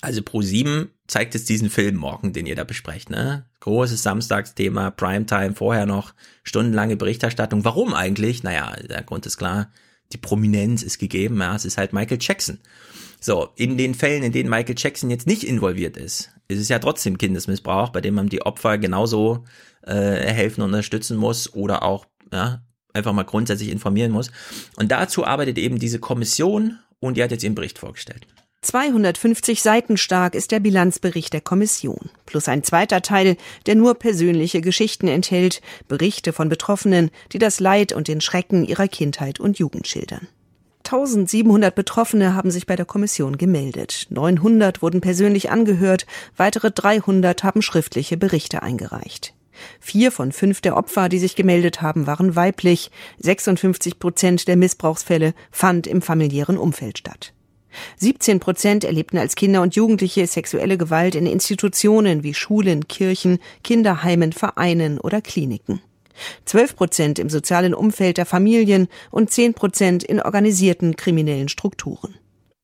also 0.00 0.20
Pro7 0.20 0.88
zeigt 1.06 1.34
jetzt 1.34 1.48
diesen 1.48 1.70
Film 1.70 1.96
morgen, 1.96 2.32
den 2.32 2.46
ihr 2.46 2.56
da 2.56 2.64
besprecht, 2.64 3.10
ne? 3.10 3.44
Großes 3.60 4.02
Samstagsthema, 4.02 4.90
Primetime, 4.90 5.54
vorher 5.54 5.86
noch 5.86 6.14
stundenlange 6.42 6.96
Berichterstattung. 6.96 7.64
Warum 7.64 7.94
eigentlich? 7.94 8.42
Naja, 8.42 8.74
der 8.88 9.02
Grund 9.02 9.26
ist 9.26 9.36
klar, 9.36 9.70
die 10.12 10.18
Prominenz 10.18 10.82
ist 10.82 10.98
gegeben, 10.98 11.38
ja, 11.40 11.54
es 11.54 11.64
ist 11.64 11.78
halt 11.78 11.92
Michael 11.92 12.18
Jackson. 12.20 12.58
So, 13.20 13.48
in 13.56 13.78
den 13.78 13.94
Fällen, 13.94 14.22
in 14.22 14.32
denen 14.32 14.50
Michael 14.50 14.74
Jackson 14.76 15.10
jetzt 15.10 15.26
nicht 15.26 15.44
involviert 15.44 15.96
ist, 15.96 16.30
ist 16.48 16.60
es 16.60 16.68
ja 16.68 16.78
trotzdem 16.78 17.16
Kindesmissbrauch, 17.16 17.88
bei 17.88 18.00
dem 18.00 18.14
man 18.14 18.28
die 18.28 18.42
Opfer 18.42 18.76
genauso 18.78 19.44
äh, 19.82 19.94
helfen 19.94 20.60
und 20.60 20.68
unterstützen 20.68 21.16
muss 21.16 21.52
oder 21.54 21.82
auch 21.82 22.06
ja, 22.32 22.62
einfach 22.92 23.12
mal 23.12 23.24
grundsätzlich 23.24 23.70
informieren 23.70 24.12
muss. 24.12 24.30
Und 24.76 24.92
dazu 24.92 25.24
arbeitet 25.24 25.58
eben 25.58 25.78
diese 25.78 25.98
Kommission 25.98 26.78
und 27.00 27.16
die 27.16 27.22
hat 27.22 27.30
jetzt 27.30 27.44
ihren 27.44 27.54
Bericht 27.54 27.78
vorgestellt. 27.78 28.26
250 28.64 29.62
Seiten 29.62 29.96
stark 29.98 30.34
ist 30.34 30.50
der 30.50 30.58
Bilanzbericht 30.58 31.32
der 31.34 31.42
Kommission, 31.42 32.10
plus 32.24 32.48
ein 32.48 32.62
zweiter 32.62 33.02
Teil, 33.02 33.36
der 33.66 33.74
nur 33.74 33.94
persönliche 33.94 34.62
Geschichten 34.62 35.06
enthält, 35.06 35.60
Berichte 35.86 36.32
von 36.32 36.48
Betroffenen, 36.48 37.10
die 37.32 37.38
das 37.38 37.60
Leid 37.60 37.92
und 37.92 38.08
den 38.08 38.22
Schrecken 38.22 38.64
ihrer 38.64 38.88
Kindheit 38.88 39.38
und 39.38 39.58
Jugend 39.58 39.86
schildern. 39.86 40.28
1700 40.84 41.74
Betroffene 41.74 42.34
haben 42.34 42.50
sich 42.50 42.66
bei 42.66 42.74
der 42.74 42.86
Kommission 42.86 43.36
gemeldet. 43.36 44.06
900 44.08 44.80
wurden 44.80 45.02
persönlich 45.02 45.50
angehört, 45.50 46.06
weitere 46.36 46.70
300 46.70 47.44
haben 47.44 47.60
schriftliche 47.60 48.16
Berichte 48.16 48.62
eingereicht. 48.62 49.34
Vier 49.78 50.10
von 50.10 50.32
fünf 50.32 50.62
der 50.62 50.76
Opfer, 50.76 51.10
die 51.10 51.18
sich 51.18 51.36
gemeldet 51.36 51.82
haben, 51.82 52.06
waren 52.06 52.34
weiblich. 52.34 52.90
56 53.18 53.98
Prozent 53.98 54.48
der 54.48 54.56
Missbrauchsfälle 54.56 55.34
fand 55.50 55.86
im 55.86 56.00
familiären 56.00 56.56
Umfeld 56.56 56.98
statt. 56.98 57.33
17 57.96 58.40
Prozent 58.40 58.84
erlebten 58.84 59.18
als 59.18 59.34
Kinder 59.34 59.62
und 59.62 59.76
Jugendliche 59.76 60.26
sexuelle 60.26 60.78
Gewalt 60.78 61.14
in 61.14 61.26
Institutionen 61.26 62.22
wie 62.22 62.34
Schulen, 62.34 62.88
Kirchen, 62.88 63.38
Kinderheimen, 63.62 64.32
Vereinen 64.32 64.98
oder 64.98 65.20
Kliniken. 65.20 65.80
12 66.44 66.76
Prozent 66.76 67.18
im 67.18 67.28
sozialen 67.28 67.74
Umfeld 67.74 68.18
der 68.18 68.26
Familien 68.26 68.88
und 69.10 69.30
10 69.30 69.54
Prozent 69.54 70.04
in 70.04 70.20
organisierten 70.20 70.96
kriminellen 70.96 71.48
Strukturen. 71.48 72.14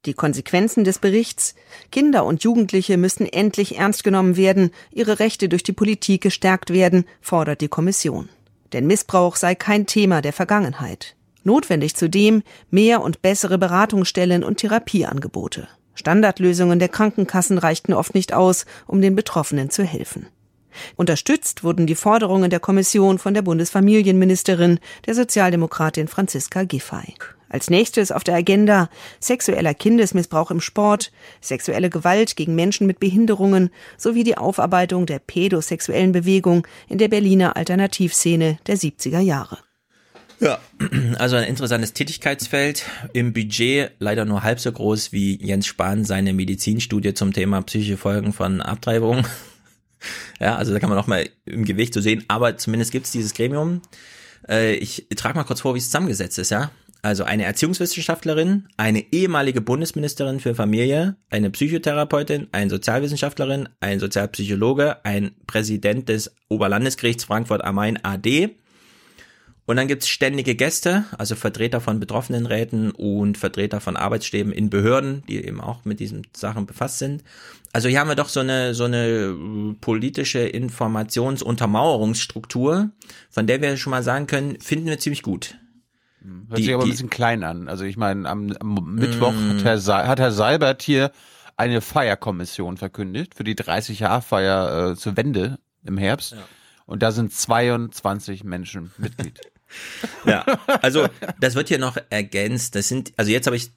Die 0.06 0.14
Konsequenzen 0.14 0.84
des 0.84 0.98
Berichts 0.98 1.54
Kinder 1.92 2.24
und 2.24 2.42
Jugendliche 2.42 2.96
müssen 2.96 3.26
endlich 3.26 3.76
ernst 3.76 4.02
genommen 4.02 4.36
werden, 4.36 4.70
ihre 4.92 5.18
Rechte 5.18 5.48
durch 5.48 5.62
die 5.62 5.74
Politik 5.74 6.22
gestärkt 6.22 6.72
werden, 6.72 7.04
fordert 7.20 7.60
die 7.60 7.68
Kommission. 7.68 8.30
Denn 8.72 8.86
Missbrauch 8.86 9.36
sei 9.36 9.54
kein 9.54 9.86
Thema 9.86 10.22
der 10.22 10.32
Vergangenheit. 10.32 11.16
Notwendig 11.44 11.96
zudem 11.96 12.42
mehr 12.70 13.02
und 13.02 13.22
bessere 13.22 13.58
Beratungsstellen 13.58 14.44
und 14.44 14.58
Therapieangebote. 14.58 15.68
Standardlösungen 15.94 16.78
der 16.78 16.88
Krankenkassen 16.88 17.58
reichten 17.58 17.92
oft 17.92 18.14
nicht 18.14 18.32
aus, 18.32 18.66
um 18.86 19.00
den 19.00 19.14
Betroffenen 19.14 19.70
zu 19.70 19.84
helfen. 19.84 20.26
Unterstützt 20.96 21.64
wurden 21.64 21.86
die 21.86 21.94
Forderungen 21.94 22.50
der 22.50 22.60
Kommission 22.60 23.18
von 23.18 23.34
der 23.34 23.42
Bundesfamilienministerin, 23.42 24.78
der 25.06 25.14
Sozialdemokratin 25.14 26.08
Franziska 26.08 26.62
Giffey. 26.64 27.14
Als 27.48 27.68
nächstes 27.68 28.12
auf 28.12 28.22
der 28.22 28.36
Agenda 28.36 28.88
sexueller 29.18 29.74
Kindesmissbrauch 29.74 30.52
im 30.52 30.60
Sport, 30.60 31.10
sexuelle 31.40 31.90
Gewalt 31.90 32.36
gegen 32.36 32.54
Menschen 32.54 32.86
mit 32.86 33.00
Behinderungen 33.00 33.70
sowie 33.96 34.22
die 34.22 34.38
Aufarbeitung 34.38 35.04
der 35.04 35.18
pädosexuellen 35.18 36.12
Bewegung 36.12 36.66
in 36.88 36.98
der 36.98 37.08
Berliner 37.08 37.56
Alternativszene 37.56 38.58
der 38.68 38.76
70er 38.76 39.18
Jahre. 39.18 39.58
Ja, 40.40 40.58
also 41.18 41.36
ein 41.36 41.44
interessantes 41.44 41.92
Tätigkeitsfeld. 41.92 42.84
Im 43.12 43.32
Budget 43.34 43.92
leider 43.98 44.24
nur 44.24 44.42
halb 44.42 44.58
so 44.58 44.72
groß 44.72 45.12
wie 45.12 45.38
Jens 45.44 45.66
Spahn 45.66 46.04
seine 46.04 46.32
Medizinstudie 46.32 47.12
zum 47.12 47.32
Thema 47.32 47.60
psychische 47.62 47.98
Folgen 47.98 48.32
von 48.32 48.60
Abtreibung. 48.60 49.26
Ja, 50.40 50.56
also 50.56 50.72
da 50.72 50.78
kann 50.78 50.88
man 50.88 50.98
auch 50.98 51.06
mal 51.06 51.28
im 51.44 51.66
Gewicht 51.66 51.92
so 51.92 52.00
sehen, 52.00 52.24
aber 52.26 52.56
zumindest 52.56 52.90
gibt's 52.90 53.10
dieses 53.10 53.34
Gremium. 53.34 53.82
Äh, 54.48 54.76
ich 54.76 55.08
trage 55.14 55.36
mal 55.36 55.44
kurz 55.44 55.60
vor, 55.60 55.74
wie 55.74 55.78
es 55.78 55.84
zusammengesetzt 55.84 56.38
ist, 56.38 56.48
ja. 56.48 56.70
Also 57.02 57.24
eine 57.24 57.44
Erziehungswissenschaftlerin, 57.44 58.68
eine 58.78 59.12
ehemalige 59.12 59.60
Bundesministerin 59.60 60.40
für 60.40 60.54
Familie, 60.54 61.16
eine 61.28 61.50
Psychotherapeutin, 61.50 62.48
eine 62.52 62.70
Sozialwissenschaftlerin, 62.70 63.68
ein 63.80 64.00
Sozialpsychologe, 64.00 65.04
ein 65.04 65.32
Präsident 65.46 66.08
des 66.08 66.34
Oberlandesgerichts 66.48 67.24
Frankfurt 67.24 67.62
am 67.62 67.74
Main 67.74 68.02
AD. 68.02 68.56
Und 69.66 69.76
dann 69.76 69.88
gibt's 69.88 70.08
ständige 70.08 70.54
Gäste, 70.54 71.04
also 71.16 71.34
Vertreter 71.36 71.80
von 71.80 72.00
Betroffenenräten 72.00 72.90
und 72.90 73.38
Vertreter 73.38 73.80
von 73.80 73.96
Arbeitsstäben 73.96 74.52
in 74.52 74.68
Behörden, 74.70 75.22
die 75.28 75.44
eben 75.44 75.60
auch 75.60 75.84
mit 75.84 76.00
diesen 76.00 76.26
Sachen 76.34 76.66
befasst 76.66 76.98
sind. 76.98 77.22
Also 77.72 77.88
hier 77.88 78.00
haben 78.00 78.08
wir 78.08 78.16
doch 78.16 78.28
so 78.28 78.40
eine, 78.40 78.74
so 78.74 78.82
eine 78.84 79.06
äh, 79.06 79.32
politische 79.80 80.40
Informationsuntermauerungsstruktur, 80.40 82.90
von 83.30 83.46
der 83.46 83.62
wir 83.62 83.76
schon 83.76 83.92
mal 83.92 84.02
sagen 84.02 84.26
können, 84.26 84.60
finden 84.60 84.86
wir 84.86 84.98
ziemlich 84.98 85.22
gut. 85.22 85.56
Hört 86.48 86.58
die, 86.58 86.64
sich 86.64 86.74
aber 86.74 86.82
die, 86.84 86.90
ein 86.90 86.92
bisschen 86.92 87.10
klein 87.10 87.44
an. 87.44 87.68
Also 87.68 87.84
ich 87.84 87.96
meine, 87.96 88.28
am, 88.28 88.52
am 88.58 88.96
Mittwoch 88.96 89.32
mm. 89.32 89.50
hat, 89.50 89.62
Herr, 89.64 90.08
hat 90.08 90.18
Herr 90.18 90.32
Seibert 90.32 90.82
hier 90.82 91.12
eine 91.56 91.80
Feierkommission 91.80 92.76
verkündet 92.76 93.34
für 93.34 93.44
die 93.44 93.54
30-Jahr-Feier 93.54 94.90
äh, 94.90 94.96
zur 94.96 95.16
Wende 95.16 95.60
im 95.84 95.96
Herbst. 95.96 96.32
Ja. 96.32 96.38
Und 96.90 97.04
da 97.04 97.12
sind 97.12 97.32
22 97.32 98.42
Menschen 98.42 98.90
Mitglied. 98.98 99.40
ja, 100.26 100.44
also 100.82 101.06
das 101.38 101.54
wird 101.54 101.68
hier 101.68 101.78
noch 101.78 101.96
ergänzt. 102.10 102.74
Das 102.74 102.88
sind, 102.88 103.12
also 103.16 103.30
jetzt 103.30 103.46
habe 103.46 103.54
ich 103.54 103.70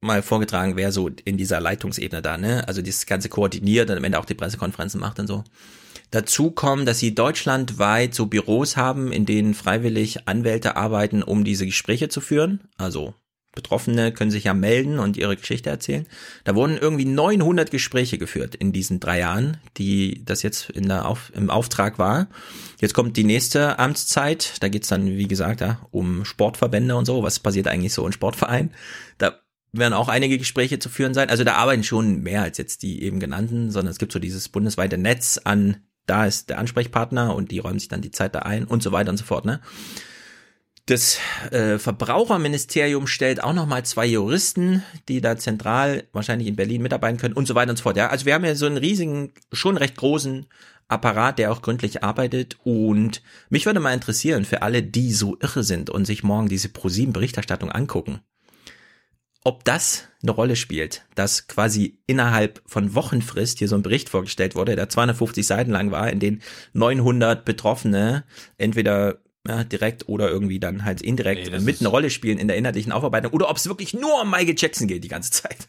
mal 0.00 0.22
vorgetragen, 0.22 0.74
wer 0.74 0.90
so 0.90 1.10
in 1.26 1.36
dieser 1.36 1.60
Leitungsebene 1.60 2.22
da, 2.22 2.38
ne? 2.38 2.66
Also 2.66 2.80
das 2.80 3.04
Ganze 3.04 3.28
koordiniert 3.28 3.90
und 3.90 3.98
am 3.98 4.04
Ende 4.04 4.18
auch 4.18 4.24
die 4.24 4.34
Pressekonferenzen 4.34 4.98
macht 4.98 5.20
und 5.20 5.26
so. 5.26 5.44
Dazu 6.10 6.52
kommen, 6.52 6.86
dass 6.86 7.00
sie 7.00 7.14
deutschlandweit 7.14 8.14
so 8.14 8.26
Büros 8.26 8.78
haben, 8.78 9.12
in 9.12 9.26
denen 9.26 9.52
freiwillig 9.52 10.26
Anwälte 10.26 10.74
arbeiten, 10.76 11.22
um 11.22 11.44
diese 11.44 11.66
Gespräche 11.66 12.08
zu 12.08 12.22
führen. 12.22 12.60
Also 12.78 13.14
Betroffene 13.54 14.12
können 14.12 14.30
sich 14.30 14.44
ja 14.44 14.54
melden 14.54 14.98
und 14.98 15.16
ihre 15.16 15.36
Geschichte 15.36 15.70
erzählen. 15.70 16.06
Da 16.44 16.54
wurden 16.54 16.76
irgendwie 16.76 17.04
900 17.04 17.70
Gespräche 17.70 18.18
geführt 18.18 18.54
in 18.54 18.72
diesen 18.72 19.00
drei 19.00 19.20
Jahren, 19.20 19.58
die 19.76 20.24
das 20.24 20.42
jetzt 20.42 20.70
in 20.70 20.88
der 20.88 21.06
Auf, 21.06 21.32
im 21.34 21.50
Auftrag 21.50 21.98
war. 21.98 22.28
Jetzt 22.80 22.94
kommt 22.94 23.16
die 23.16 23.24
nächste 23.24 23.78
Amtszeit. 23.78 24.54
Da 24.60 24.68
geht's 24.68 24.88
dann, 24.88 25.06
wie 25.06 25.28
gesagt, 25.28 25.60
ja, 25.60 25.78
um 25.90 26.24
Sportverbände 26.24 26.96
und 26.96 27.04
so. 27.04 27.22
Was 27.22 27.38
passiert 27.38 27.68
eigentlich 27.68 27.92
so 27.92 28.04
in 28.06 28.12
Sportvereinen? 28.12 28.72
Da 29.18 29.38
werden 29.72 29.94
auch 29.94 30.08
einige 30.08 30.38
Gespräche 30.38 30.78
zu 30.78 30.88
führen 30.88 31.14
sein. 31.14 31.30
Also 31.30 31.44
da 31.44 31.54
arbeiten 31.54 31.84
schon 31.84 32.22
mehr 32.22 32.42
als 32.42 32.58
jetzt 32.58 32.82
die 32.82 33.02
eben 33.02 33.20
genannten, 33.20 33.70
sondern 33.70 33.90
es 33.90 33.98
gibt 33.98 34.12
so 34.12 34.18
dieses 34.18 34.48
bundesweite 34.48 34.98
Netz 34.98 35.40
an, 35.42 35.78
da 36.06 36.26
ist 36.26 36.50
der 36.50 36.58
Ansprechpartner 36.58 37.34
und 37.34 37.50
die 37.50 37.58
räumen 37.58 37.78
sich 37.78 37.88
dann 37.88 38.02
die 38.02 38.10
Zeit 38.10 38.34
da 38.34 38.40
ein 38.40 38.64
und 38.64 38.82
so 38.82 38.92
weiter 38.92 39.10
und 39.10 39.16
so 39.16 39.24
fort. 39.24 39.44
Ne? 39.44 39.60
Das 40.86 41.18
äh, 41.50 41.78
Verbraucherministerium 41.78 43.06
stellt 43.06 43.42
auch 43.42 43.54
nochmal 43.54 43.86
zwei 43.86 44.04
Juristen, 44.04 44.82
die 45.08 45.22
da 45.22 45.38
zentral 45.38 46.04
wahrscheinlich 46.12 46.46
in 46.46 46.56
Berlin 46.56 46.82
mitarbeiten 46.82 47.16
können 47.16 47.34
und 47.34 47.46
so 47.46 47.54
weiter 47.54 47.70
und 47.70 47.76
so 47.78 47.84
fort. 47.84 47.96
Ja, 47.96 48.08
also 48.08 48.26
wir 48.26 48.34
haben 48.34 48.44
ja 48.44 48.54
so 48.54 48.66
einen 48.66 48.76
riesigen, 48.76 49.32
schon 49.50 49.78
recht 49.78 49.96
großen 49.96 50.46
Apparat, 50.88 51.38
der 51.38 51.52
auch 51.52 51.62
gründlich 51.62 52.04
arbeitet. 52.04 52.58
Und 52.64 53.22
mich 53.48 53.64
würde 53.64 53.80
mal 53.80 53.94
interessieren, 53.94 54.44
für 54.44 54.60
alle, 54.60 54.82
die 54.82 55.12
so 55.12 55.38
irre 55.40 55.62
sind 55.62 55.88
und 55.88 56.04
sich 56.04 56.22
morgen 56.22 56.50
diese 56.50 56.68
ProSieben-Berichterstattung 56.68 57.72
angucken, 57.72 58.20
ob 59.42 59.64
das 59.64 60.04
eine 60.22 60.32
Rolle 60.32 60.56
spielt, 60.56 61.06
dass 61.14 61.46
quasi 61.46 61.98
innerhalb 62.06 62.62
von 62.66 62.94
Wochenfrist 62.94 63.58
hier 63.58 63.68
so 63.68 63.76
ein 63.76 63.82
Bericht 63.82 64.10
vorgestellt 64.10 64.54
wurde, 64.54 64.76
der 64.76 64.90
250 64.90 65.46
Seiten 65.46 65.70
lang 65.70 65.90
war, 65.90 66.10
in 66.10 66.20
den 66.20 66.42
900 66.74 67.46
Betroffene 67.46 68.24
entweder 68.58 69.18
ja, 69.46 69.64
direkt 69.64 70.08
oder 70.08 70.30
irgendwie 70.30 70.58
dann 70.58 70.84
halt 70.84 71.02
indirekt 71.02 71.50
nee, 71.50 71.58
mit 71.60 71.80
eine 71.80 71.88
Rolle 71.88 72.10
spielen 72.10 72.38
in 72.38 72.48
der 72.48 72.56
inhaltlichen 72.56 72.92
Aufarbeitung 72.92 73.32
oder 73.32 73.50
ob 73.50 73.56
es 73.56 73.68
wirklich 73.68 73.92
nur 73.94 74.22
um 74.22 74.30
Michael 74.30 74.54
Jackson 74.56 74.88
geht 74.88 75.04
die 75.04 75.08
ganze 75.08 75.30
Zeit. 75.30 75.68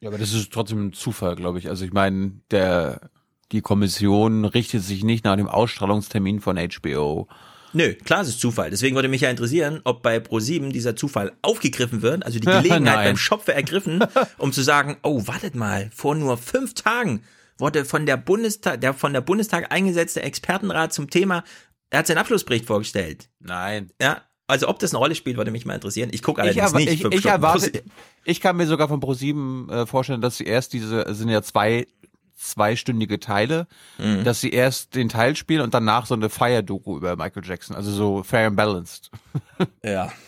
Ja, 0.00 0.08
aber 0.10 0.18
das 0.18 0.32
ist 0.32 0.52
trotzdem 0.52 0.88
ein 0.88 0.92
Zufall, 0.92 1.34
glaube 1.34 1.58
ich. 1.58 1.68
Also 1.68 1.84
ich 1.84 1.92
meine, 1.92 2.32
der 2.50 3.10
die 3.50 3.62
Kommission 3.62 4.44
richtet 4.44 4.82
sich 4.82 5.04
nicht 5.04 5.24
nach 5.24 5.36
dem 5.36 5.48
Ausstrahlungstermin 5.48 6.40
von 6.40 6.58
HBO. 6.58 7.28
Nö, 7.72 7.94
klar, 7.94 8.22
es 8.22 8.28
ist 8.28 8.40
Zufall. 8.40 8.70
Deswegen 8.70 8.94
würde 8.94 9.08
mich 9.08 9.22
ja 9.22 9.30
interessieren, 9.30 9.80
ob 9.84 10.02
bei 10.02 10.18
Pro7 10.18 10.70
dieser 10.70 10.96
Zufall 10.96 11.32
aufgegriffen 11.42 12.02
wird, 12.02 12.24
also 12.24 12.38
die 12.38 12.46
Gelegenheit 12.46 13.04
beim 13.04 13.16
Schopfe 13.16 13.54
ergriffen, 13.54 14.04
um 14.38 14.52
zu 14.52 14.62
sagen, 14.62 14.96
oh, 15.02 15.26
wartet 15.26 15.54
mal, 15.54 15.90
vor 15.94 16.14
nur 16.14 16.36
fünf 16.36 16.74
Tagen 16.74 17.22
wurde 17.58 17.84
von 17.84 18.06
der 18.06 18.16
Bundestag, 18.16 18.80
der 18.80 18.94
von 18.94 19.12
der 19.12 19.20
Bundestag 19.20 19.72
eingesetzte 19.72 20.22
Expertenrat 20.22 20.92
zum 20.92 21.10
Thema 21.10 21.44
er 21.90 22.00
hat 22.00 22.06
seinen 22.06 22.18
Abschlussbericht 22.18 22.66
vorgestellt. 22.66 23.28
Nein. 23.40 23.90
Ja, 24.00 24.22
also 24.46 24.68
ob 24.68 24.78
das 24.78 24.92
eine 24.92 24.98
Rolle 24.98 25.14
spielt, 25.14 25.36
würde 25.36 25.50
mich 25.50 25.66
mal 25.66 25.74
interessieren. 25.74 26.10
Ich 26.12 26.22
gucke 26.22 26.40
allerdings 26.42 26.72
ich 26.72 26.74
nicht. 26.74 27.04
Ich, 27.04 27.04
ich, 27.04 27.26
erwarte, 27.26 27.82
ich 28.24 28.40
kann 28.40 28.56
mir 28.56 28.66
sogar 28.66 28.88
von 28.88 29.00
ProSieben 29.00 29.68
äh, 29.68 29.86
vorstellen, 29.86 30.20
dass 30.20 30.38
sie 30.38 30.44
erst 30.44 30.72
diese, 30.72 31.12
sind 31.14 31.28
ja 31.28 31.42
zwei 31.42 31.86
zweistündige 32.38 33.18
Teile, 33.18 33.66
mhm. 33.98 34.24
dass 34.24 34.40
sie 34.40 34.50
erst 34.50 34.94
den 34.94 35.08
Teil 35.08 35.34
spielen 35.34 35.60
und 35.60 35.74
danach 35.74 36.06
so 36.06 36.14
eine 36.14 36.28
Fire-Doku 36.28 36.96
über 36.96 37.16
Michael 37.16 37.44
Jackson, 37.44 37.74
also 37.74 37.90
so 37.90 38.22
fair 38.22 38.46
and 38.46 38.56
balanced. 38.56 39.10
Ja. 39.82 40.12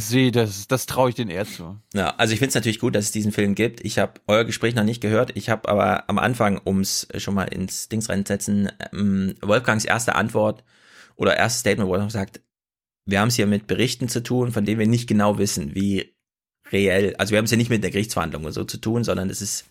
Sehe, 0.00 0.32
das, 0.32 0.66
das 0.66 0.86
traue 0.86 1.10
ich 1.10 1.14
den 1.14 1.30
eher 1.30 1.46
zu. 1.46 1.78
Ja, 1.94 2.14
also 2.16 2.32
ich 2.32 2.38
finde 2.38 2.48
es 2.48 2.54
natürlich 2.54 2.80
gut, 2.80 2.94
dass 2.94 3.06
es 3.06 3.12
diesen 3.12 3.32
Film 3.32 3.54
gibt. 3.54 3.84
Ich 3.84 3.98
habe 3.98 4.20
euer 4.26 4.44
Gespräch 4.44 4.74
noch 4.74 4.84
nicht 4.84 5.00
gehört. 5.00 5.36
Ich 5.36 5.48
habe 5.48 5.68
aber 5.68 6.08
am 6.08 6.18
Anfang, 6.18 6.60
ums 6.66 7.06
schon 7.16 7.34
mal 7.34 7.44
ins 7.44 7.88
Dings 7.88 8.08
reinsetzen, 8.08 8.70
ähm, 8.92 9.34
Wolfgangs 9.40 9.84
erste 9.84 10.14
Antwort 10.14 10.64
oder 11.16 11.36
erstes 11.36 11.60
Statement, 11.60 11.88
wo 11.88 11.94
er 11.94 12.10
sagt, 12.10 12.40
wir 13.06 13.20
haben 13.20 13.28
es 13.28 13.36
hier 13.36 13.46
mit 13.46 13.66
Berichten 13.66 14.08
zu 14.08 14.22
tun, 14.22 14.52
von 14.52 14.64
denen 14.64 14.80
wir 14.80 14.86
nicht 14.86 15.08
genau 15.08 15.38
wissen, 15.38 15.74
wie 15.74 16.14
reell, 16.72 17.14
also 17.16 17.32
wir 17.32 17.38
haben 17.38 17.44
es 17.44 17.50
ja 17.50 17.56
nicht 17.56 17.70
mit 17.70 17.82
der 17.82 17.90
Gerichtsverhandlung 17.90 18.44
oder 18.44 18.52
so 18.52 18.64
zu 18.64 18.78
tun, 18.78 19.04
sondern 19.04 19.30
es 19.30 19.42
ist 19.42 19.66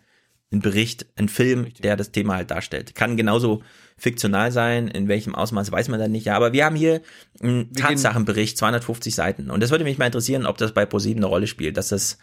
ein 0.53 0.61
Bericht, 0.61 1.07
ein 1.17 1.27
Film, 1.27 1.73
der 1.81 1.97
das 1.97 2.11
Thema 2.11 2.35
halt 2.35 2.51
darstellt. 2.51 2.95
Kann 2.95 3.17
genauso 3.17 3.63
fiktional 3.97 4.51
sein, 4.51 4.87
in 4.87 5.07
welchem 5.07 5.35
Ausmaß 5.35 5.71
weiß 5.71 5.89
man 5.89 5.99
dann 5.99 6.11
nicht. 6.11 6.25
Ja, 6.25 6.35
aber 6.35 6.53
wir 6.53 6.65
haben 6.65 6.75
hier 6.75 7.01
einen 7.41 7.73
Tatsachenbericht, 7.73 8.57
250 8.57 9.15
Seiten. 9.15 9.49
Und 9.49 9.61
das 9.61 9.71
würde 9.71 9.83
mich 9.83 9.97
mal 9.97 10.05
interessieren, 10.05 10.45
ob 10.45 10.57
das 10.57 10.73
bei 10.73 10.85
ProSieben 10.85 11.23
eine 11.23 11.29
Rolle 11.29 11.47
spielt, 11.47 11.77
dass 11.77 11.89
das 11.89 12.17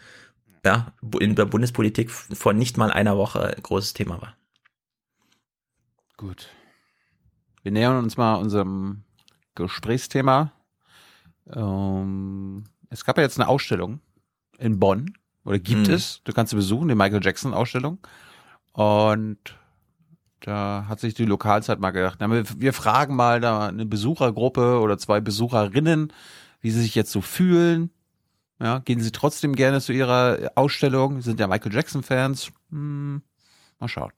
ja 0.65 0.93
in 1.19 1.35
der 1.35 1.45
Bundespolitik 1.45 2.09
vor 2.09 2.53
nicht 2.53 2.77
mal 2.77 2.91
einer 2.91 3.17
Woche 3.17 3.55
ein 3.55 3.61
großes 3.61 3.93
Thema 3.93 4.21
war. 4.21 4.35
Gut. 6.17 6.49
Wir 7.63 7.71
nähern 7.71 8.03
uns 8.03 8.17
mal 8.17 8.35
unserem 8.35 9.03
Gesprächsthema. 9.55 10.53
Ähm, 11.53 12.63
es 12.89 13.05
gab 13.05 13.17
ja 13.17 13.23
jetzt 13.23 13.39
eine 13.39 13.49
Ausstellung 13.49 13.99
in 14.57 14.79
Bonn 14.79 15.13
oder 15.45 15.59
gibt 15.59 15.87
mhm. 15.87 15.93
es. 15.93 16.21
Du 16.23 16.33
kannst 16.33 16.51
sie 16.51 16.55
besuchen, 16.55 16.87
die 16.87 16.95
Michael 16.95 17.23
Jackson 17.23 17.53
Ausstellung. 17.53 17.99
Und 18.73 19.39
da 20.41 20.85
hat 20.87 20.99
sich 20.99 21.13
die 21.13 21.25
Lokalzeit 21.25 21.79
mal 21.79 21.91
gedacht, 21.91 22.17
na, 22.19 22.29
wir, 22.29 22.43
wir 22.57 22.73
fragen 22.73 23.15
mal 23.15 23.39
da 23.39 23.67
eine 23.67 23.85
Besuchergruppe 23.85 24.79
oder 24.79 24.97
zwei 24.97 25.21
Besucherinnen, 25.21 26.11
wie 26.61 26.71
sie 26.71 26.81
sich 26.81 26.95
jetzt 26.95 27.11
so 27.11 27.21
fühlen. 27.21 27.91
Ja, 28.59 28.79
gehen 28.79 29.01
sie 29.01 29.11
trotzdem 29.11 29.55
gerne 29.55 29.81
zu 29.81 29.91
ihrer 29.91 30.51
Ausstellung? 30.55 31.21
Sind 31.21 31.39
ja 31.39 31.47
Michael 31.47 31.73
Jackson 31.73 32.03
Fans? 32.03 32.51
Hm, 32.69 33.23
mal 33.79 33.87
schauen. 33.87 34.11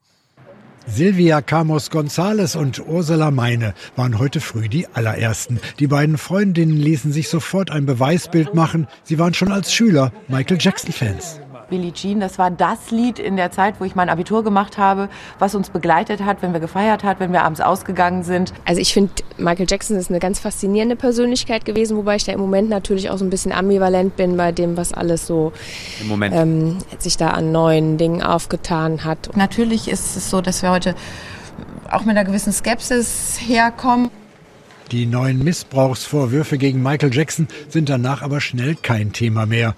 Silvia 0.88 1.42
Camos 1.42 1.90
González 1.92 2.56
und 2.56 2.86
Ursula 2.88 3.32
Meine 3.32 3.74
waren 3.96 4.20
heute 4.20 4.42
früh 4.42 4.68
die 4.68 4.88
allerersten. 4.88 5.60
Die 5.80 5.88
beiden 5.88 6.18
Freundinnen 6.18 6.78
ließen 6.78 7.12
sich 7.12 7.30
sofort 7.30 7.72
ein 7.72 7.86
Beweisbild 7.86 8.54
machen. 8.54 8.88
Sie 9.04 9.18
waren 9.18 9.34
schon 9.34 9.52
als 9.52 9.74
Schüler 9.74 10.12
Michael 10.28 10.58
Jackson-Fans. 10.60 11.40
Billie 11.74 11.92
Jean, 11.92 12.20
das 12.20 12.38
war 12.38 12.52
das 12.52 12.92
Lied 12.92 13.18
in 13.18 13.36
der 13.36 13.50
Zeit, 13.50 13.80
wo 13.80 13.84
ich 13.84 13.96
mein 13.96 14.08
Abitur 14.08 14.44
gemacht 14.44 14.78
habe, 14.78 15.10
was 15.40 15.56
uns 15.56 15.72
begleitet 15.72 16.24
hat, 16.24 16.44
wenn 16.44 16.54
wir 16.54 16.60
gefeiert 16.60 17.04
hat, 17.04 17.20
wenn 17.20 17.34
wir 17.34 17.42
abends 17.42 17.62
ausgegangen 17.62 18.22
sind. 18.22 18.54
Also 18.64 18.80
ich 18.80 18.94
finde, 18.94 19.12
Michael 19.40 19.66
Jackson 19.68 19.98
ist 19.98 20.12
eine 20.12 20.20
ganz 20.20 20.38
faszinierende 20.38 20.96
Persönlichkeit 20.96 21.66
gewesen, 21.66 21.98
wobei 21.98 22.18
ich 22.18 22.26
da 22.26 22.32
im 22.32 22.40
Moment 22.40 22.70
natürlich 22.70 23.10
auch 23.10 23.18
so 23.18 23.26
ein 23.26 23.32
bisschen 23.32 23.52
ambivalent 23.52 24.16
bin 24.16 24.38
bei 24.38 24.52
dem, 24.52 24.78
was 24.78 24.94
alles 24.94 25.26
so 25.26 25.52
Im 26.00 26.10
Moment. 26.10 26.36
Ähm, 26.36 26.78
sich 27.00 27.18
da 27.18 27.30
an 27.30 27.52
neuen 27.52 27.98
Dingen 27.98 28.22
aufgetan 28.22 29.04
hat. 29.04 29.36
Natürlich 29.36 29.88
ist 29.88 30.16
es 30.16 30.30
so, 30.30 30.42
dass 30.42 30.62
wir 30.62 30.70
heute 30.70 30.94
auch 31.90 32.02
mit 32.02 32.16
einer 32.16 32.24
gewissen 32.24 32.54
Skepsis 32.54 33.40
herkommen. 33.44 34.12
Die 34.92 35.08
neuen 35.08 35.44
Missbrauchsvorwürfe 35.44 36.60
gegen 36.60 36.84
Michael 36.84 37.12
Jackson 37.12 37.48
sind 37.68 37.90
danach 37.90 38.22
aber 38.22 38.42
schnell 38.42 38.76
kein 38.76 39.12
Thema 39.12 39.48
mehr. 39.48 39.74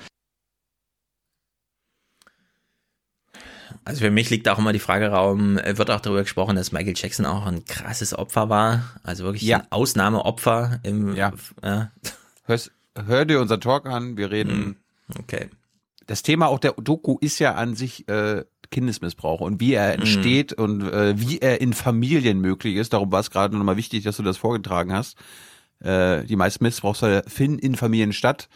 Also 3.85 4.01
für 4.01 4.09
mich 4.09 4.31
liegt 4.31 4.49
auch 4.49 4.57
immer 4.57 4.73
die 4.73 4.79
Frage 4.79 5.09
Raum, 5.09 5.59
äh, 5.59 5.77
wird 5.77 5.91
auch 5.91 6.01
darüber 6.01 6.23
gesprochen, 6.23 6.55
dass 6.55 6.71
Michael 6.71 6.95
Jackson 6.95 7.25
auch 7.25 7.45
ein 7.45 7.65
krasses 7.65 8.17
Opfer 8.17 8.49
war, 8.49 8.83
also 9.03 9.23
wirklich 9.23 9.43
ja. 9.43 9.59
ein 9.59 9.71
Ausnahmeopfer 9.71 10.79
im 10.81 11.15
ja. 11.15 11.31
Äh. 11.61 11.85
Hörst, 12.45 12.71
hör 12.95 13.25
dir 13.25 13.39
unser 13.39 13.59
Talk 13.59 13.85
an, 13.85 14.17
wir 14.17 14.31
reden. 14.31 14.51
Hm, 14.51 14.75
okay. 15.19 15.49
Das 16.07 16.23
Thema 16.23 16.47
auch 16.47 16.59
der 16.59 16.73
Doku 16.73 17.17
ist 17.21 17.37
ja 17.37 17.53
an 17.53 17.75
sich 17.75 18.07
äh, 18.09 18.43
Kindesmissbrauch 18.71 19.39
und 19.41 19.59
wie 19.59 19.73
er 19.73 19.93
entsteht 19.93 20.57
mhm. 20.57 20.63
und 20.63 20.81
äh, 20.91 21.19
wie 21.19 21.39
er 21.39 21.61
in 21.61 21.73
Familien 21.73 22.41
möglich 22.41 22.75
ist. 22.75 22.93
Darum 22.93 23.11
war 23.11 23.19
es 23.19 23.29
gerade 23.29 23.55
nochmal 23.55 23.77
wichtig, 23.77 24.03
dass 24.03 24.17
du 24.17 24.23
das 24.23 24.37
vorgetragen 24.37 24.93
hast. 24.93 25.17
Äh, 25.79 26.23
die 26.23 26.35
meisten 26.35 26.63
Missbrauchsfälle 26.63 27.23
finden 27.27 27.59
in 27.59 27.75
Familien 27.75 28.13
statt. 28.13 28.49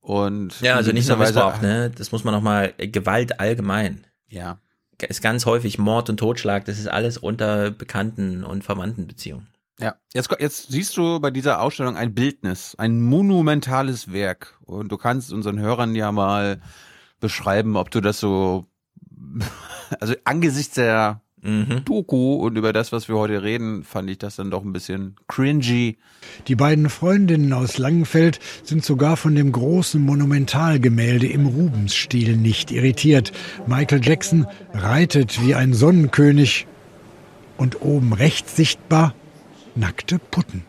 Und 0.00 0.60
Ja, 0.60 0.76
also 0.76 0.92
nicht 0.92 1.08
nur 1.08 1.18
Missbrauch, 1.18 1.60
ne? 1.60 1.90
Das 1.90 2.12
muss 2.12 2.24
man 2.24 2.34
nochmal, 2.34 2.72
Gewalt 2.78 3.40
allgemein. 3.40 4.04
Ja. 4.28 4.58
Ist 5.00 5.22
ganz 5.22 5.46
häufig 5.46 5.78
Mord 5.78 6.10
und 6.10 6.16
Totschlag, 6.16 6.64
das 6.64 6.78
ist 6.78 6.88
alles 6.88 7.18
unter 7.18 7.70
Bekannten 7.70 8.42
und 8.42 8.64
Verwandtenbeziehungen. 8.64 9.46
Ja, 9.80 9.94
jetzt, 10.12 10.28
jetzt 10.40 10.72
siehst 10.72 10.96
du 10.96 11.20
bei 11.20 11.30
dieser 11.30 11.60
Ausstellung 11.60 11.96
ein 11.96 12.14
Bildnis, 12.14 12.74
ein 12.78 13.00
monumentales 13.00 14.12
Werk. 14.12 14.58
Und 14.64 14.90
du 14.90 14.96
kannst 14.96 15.32
unseren 15.32 15.60
Hörern 15.60 15.94
ja 15.94 16.10
mal 16.10 16.60
beschreiben, 17.20 17.76
ob 17.76 17.90
du 17.92 18.00
das 18.00 18.18
so, 18.18 18.66
also 20.00 20.14
angesichts 20.24 20.74
der 20.74 21.20
Doku 21.84 22.34
und 22.34 22.56
über 22.56 22.72
das, 22.72 22.90
was 22.90 23.08
wir 23.08 23.16
heute 23.16 23.42
reden, 23.42 23.84
fand 23.84 24.10
ich 24.10 24.18
das 24.18 24.36
dann 24.36 24.50
doch 24.50 24.64
ein 24.64 24.72
bisschen 24.72 25.14
cringy. 25.28 25.96
Die 26.48 26.56
beiden 26.56 26.88
Freundinnen 26.88 27.52
aus 27.52 27.78
Langenfeld 27.78 28.40
sind 28.64 28.84
sogar 28.84 29.16
von 29.16 29.34
dem 29.34 29.52
großen 29.52 30.00
Monumentalgemälde 30.04 31.28
im 31.28 31.46
Rubens-Stil 31.46 32.36
nicht 32.36 32.70
irritiert. 32.70 33.32
Michael 33.66 34.04
Jackson 34.04 34.46
reitet 34.72 35.44
wie 35.44 35.54
ein 35.54 35.74
Sonnenkönig 35.74 36.66
und 37.56 37.82
oben 37.82 38.12
rechts 38.12 38.56
sichtbar 38.56 39.14
nackte 39.74 40.18
Putten. 40.18 40.64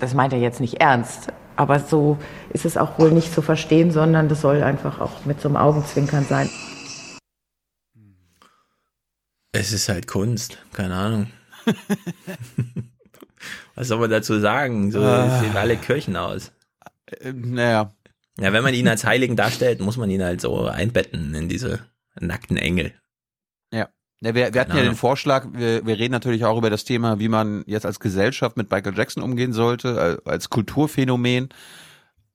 Das 0.00 0.14
meint 0.14 0.32
er 0.32 0.38
jetzt 0.38 0.60
nicht 0.60 0.80
ernst. 0.80 1.32
Aber 1.56 1.78
so 1.78 2.18
ist 2.52 2.64
es 2.64 2.76
auch 2.76 2.98
wohl 2.98 3.12
nicht 3.12 3.32
zu 3.32 3.40
verstehen, 3.40 3.92
sondern 3.92 4.28
das 4.28 4.40
soll 4.40 4.62
einfach 4.62 5.00
auch 5.00 5.24
mit 5.24 5.40
so 5.40 5.48
einem 5.48 5.56
Augenzwinkern 5.56 6.26
sein. 6.28 6.50
Es 9.54 9.70
ist 9.72 9.88
halt 9.88 10.08
Kunst, 10.08 10.58
keine 10.72 10.94
Ahnung. 10.94 11.28
Was 13.76 13.86
soll 13.88 13.98
man 14.00 14.10
dazu 14.10 14.40
sagen? 14.40 14.90
So 14.90 15.00
Ah. 15.00 15.38
sehen 15.40 15.56
alle 15.56 15.76
Kirchen 15.76 16.16
aus. 16.16 16.50
naja. 17.32 17.92
Ja, 18.40 18.52
wenn 18.52 18.64
man 18.64 18.74
ihn 18.74 18.88
als 18.88 19.04
Heiligen 19.04 19.36
darstellt, 19.36 19.80
muss 19.80 19.96
man 19.96 20.10
ihn 20.10 20.24
halt 20.24 20.40
so 20.40 20.66
einbetten 20.66 21.32
in 21.36 21.48
diese 21.48 21.78
nackten 22.18 22.56
Engel. 22.56 22.94
Ja. 23.72 23.88
ja 24.20 24.34
wir, 24.34 24.52
wir 24.54 24.60
hatten 24.60 24.72
ja 24.72 24.78
Ahnung. 24.78 24.94
den 24.94 24.96
Vorschlag, 24.96 25.46
wir, 25.52 25.86
wir 25.86 25.98
reden 26.00 26.10
natürlich 26.12 26.44
auch 26.44 26.58
über 26.58 26.68
das 26.70 26.84
Thema, 26.84 27.20
wie 27.20 27.28
man 27.28 27.62
jetzt 27.68 27.86
als 27.86 28.00
Gesellschaft 28.00 28.56
mit 28.56 28.72
Michael 28.72 28.96
Jackson 28.96 29.22
umgehen 29.22 29.52
sollte, 29.52 30.20
äh, 30.26 30.28
als 30.28 30.50
Kulturphänomen. 30.50 31.50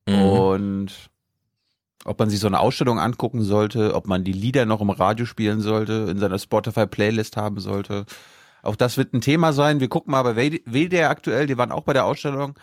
Mhm. 0.08 0.22
Und 0.22 1.10
ob 2.06 2.20
man 2.20 2.30
sich 2.30 2.40
so 2.40 2.48
eine 2.48 2.60
Ausstellung 2.60 3.00
angucken 3.00 3.44
sollte, 3.44 3.94
ob 3.96 4.08
man 4.08 4.24
die 4.24 4.34
Lieder 4.34 4.66
noch 4.66 4.82
im 4.82 4.90
Radio 4.90 5.26
spielen 5.26 5.62
sollte, 5.62 6.08
in 6.10 6.18
seiner 6.20 6.40
Spotify-Playlist 6.40 7.38
haben 7.38 7.60
sollte. 7.60 8.06
Auch 8.62 8.76
das 8.76 8.98
wird 8.98 9.14
ein 9.14 9.22
Thema 9.22 9.54
sein. 9.54 9.80
Wir 9.80 9.90
gucken 9.90 10.12
mal 10.12 10.24
bei 10.24 10.36
WDR 10.36 11.10
aktuell, 11.10 11.48
die 11.48 11.58
waren 11.58 11.72
auch 11.72 11.84
bei 11.84 11.94
der 11.94 12.06
Ausstellung. 12.06 12.58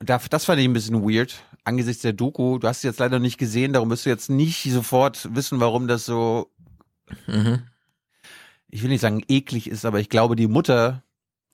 Und 0.00 0.08
da, 0.08 0.20
das 0.30 0.44
fand 0.44 0.60
ich 0.60 0.66
ein 0.66 0.72
bisschen 0.72 1.02
weird, 1.02 1.42
angesichts 1.64 2.02
der 2.02 2.12
Doku. 2.12 2.58
Du 2.58 2.68
hast 2.68 2.82
sie 2.82 2.86
jetzt 2.88 3.00
leider 3.00 3.18
nicht 3.18 3.38
gesehen, 3.38 3.72
darum 3.72 3.90
wirst 3.90 4.06
du 4.06 4.10
jetzt 4.10 4.30
nicht 4.30 4.62
sofort 4.72 5.28
wissen, 5.34 5.60
warum 5.60 5.88
das 5.88 6.06
so, 6.06 6.50
Mhm. 7.26 7.62
ich 8.68 8.82
will 8.82 8.90
nicht 8.90 9.00
sagen 9.00 9.22
eklig 9.28 9.68
ist, 9.68 9.84
aber 9.86 9.98
ich 9.98 10.08
glaube, 10.10 10.36
die 10.36 10.46
Mutter, 10.46 11.02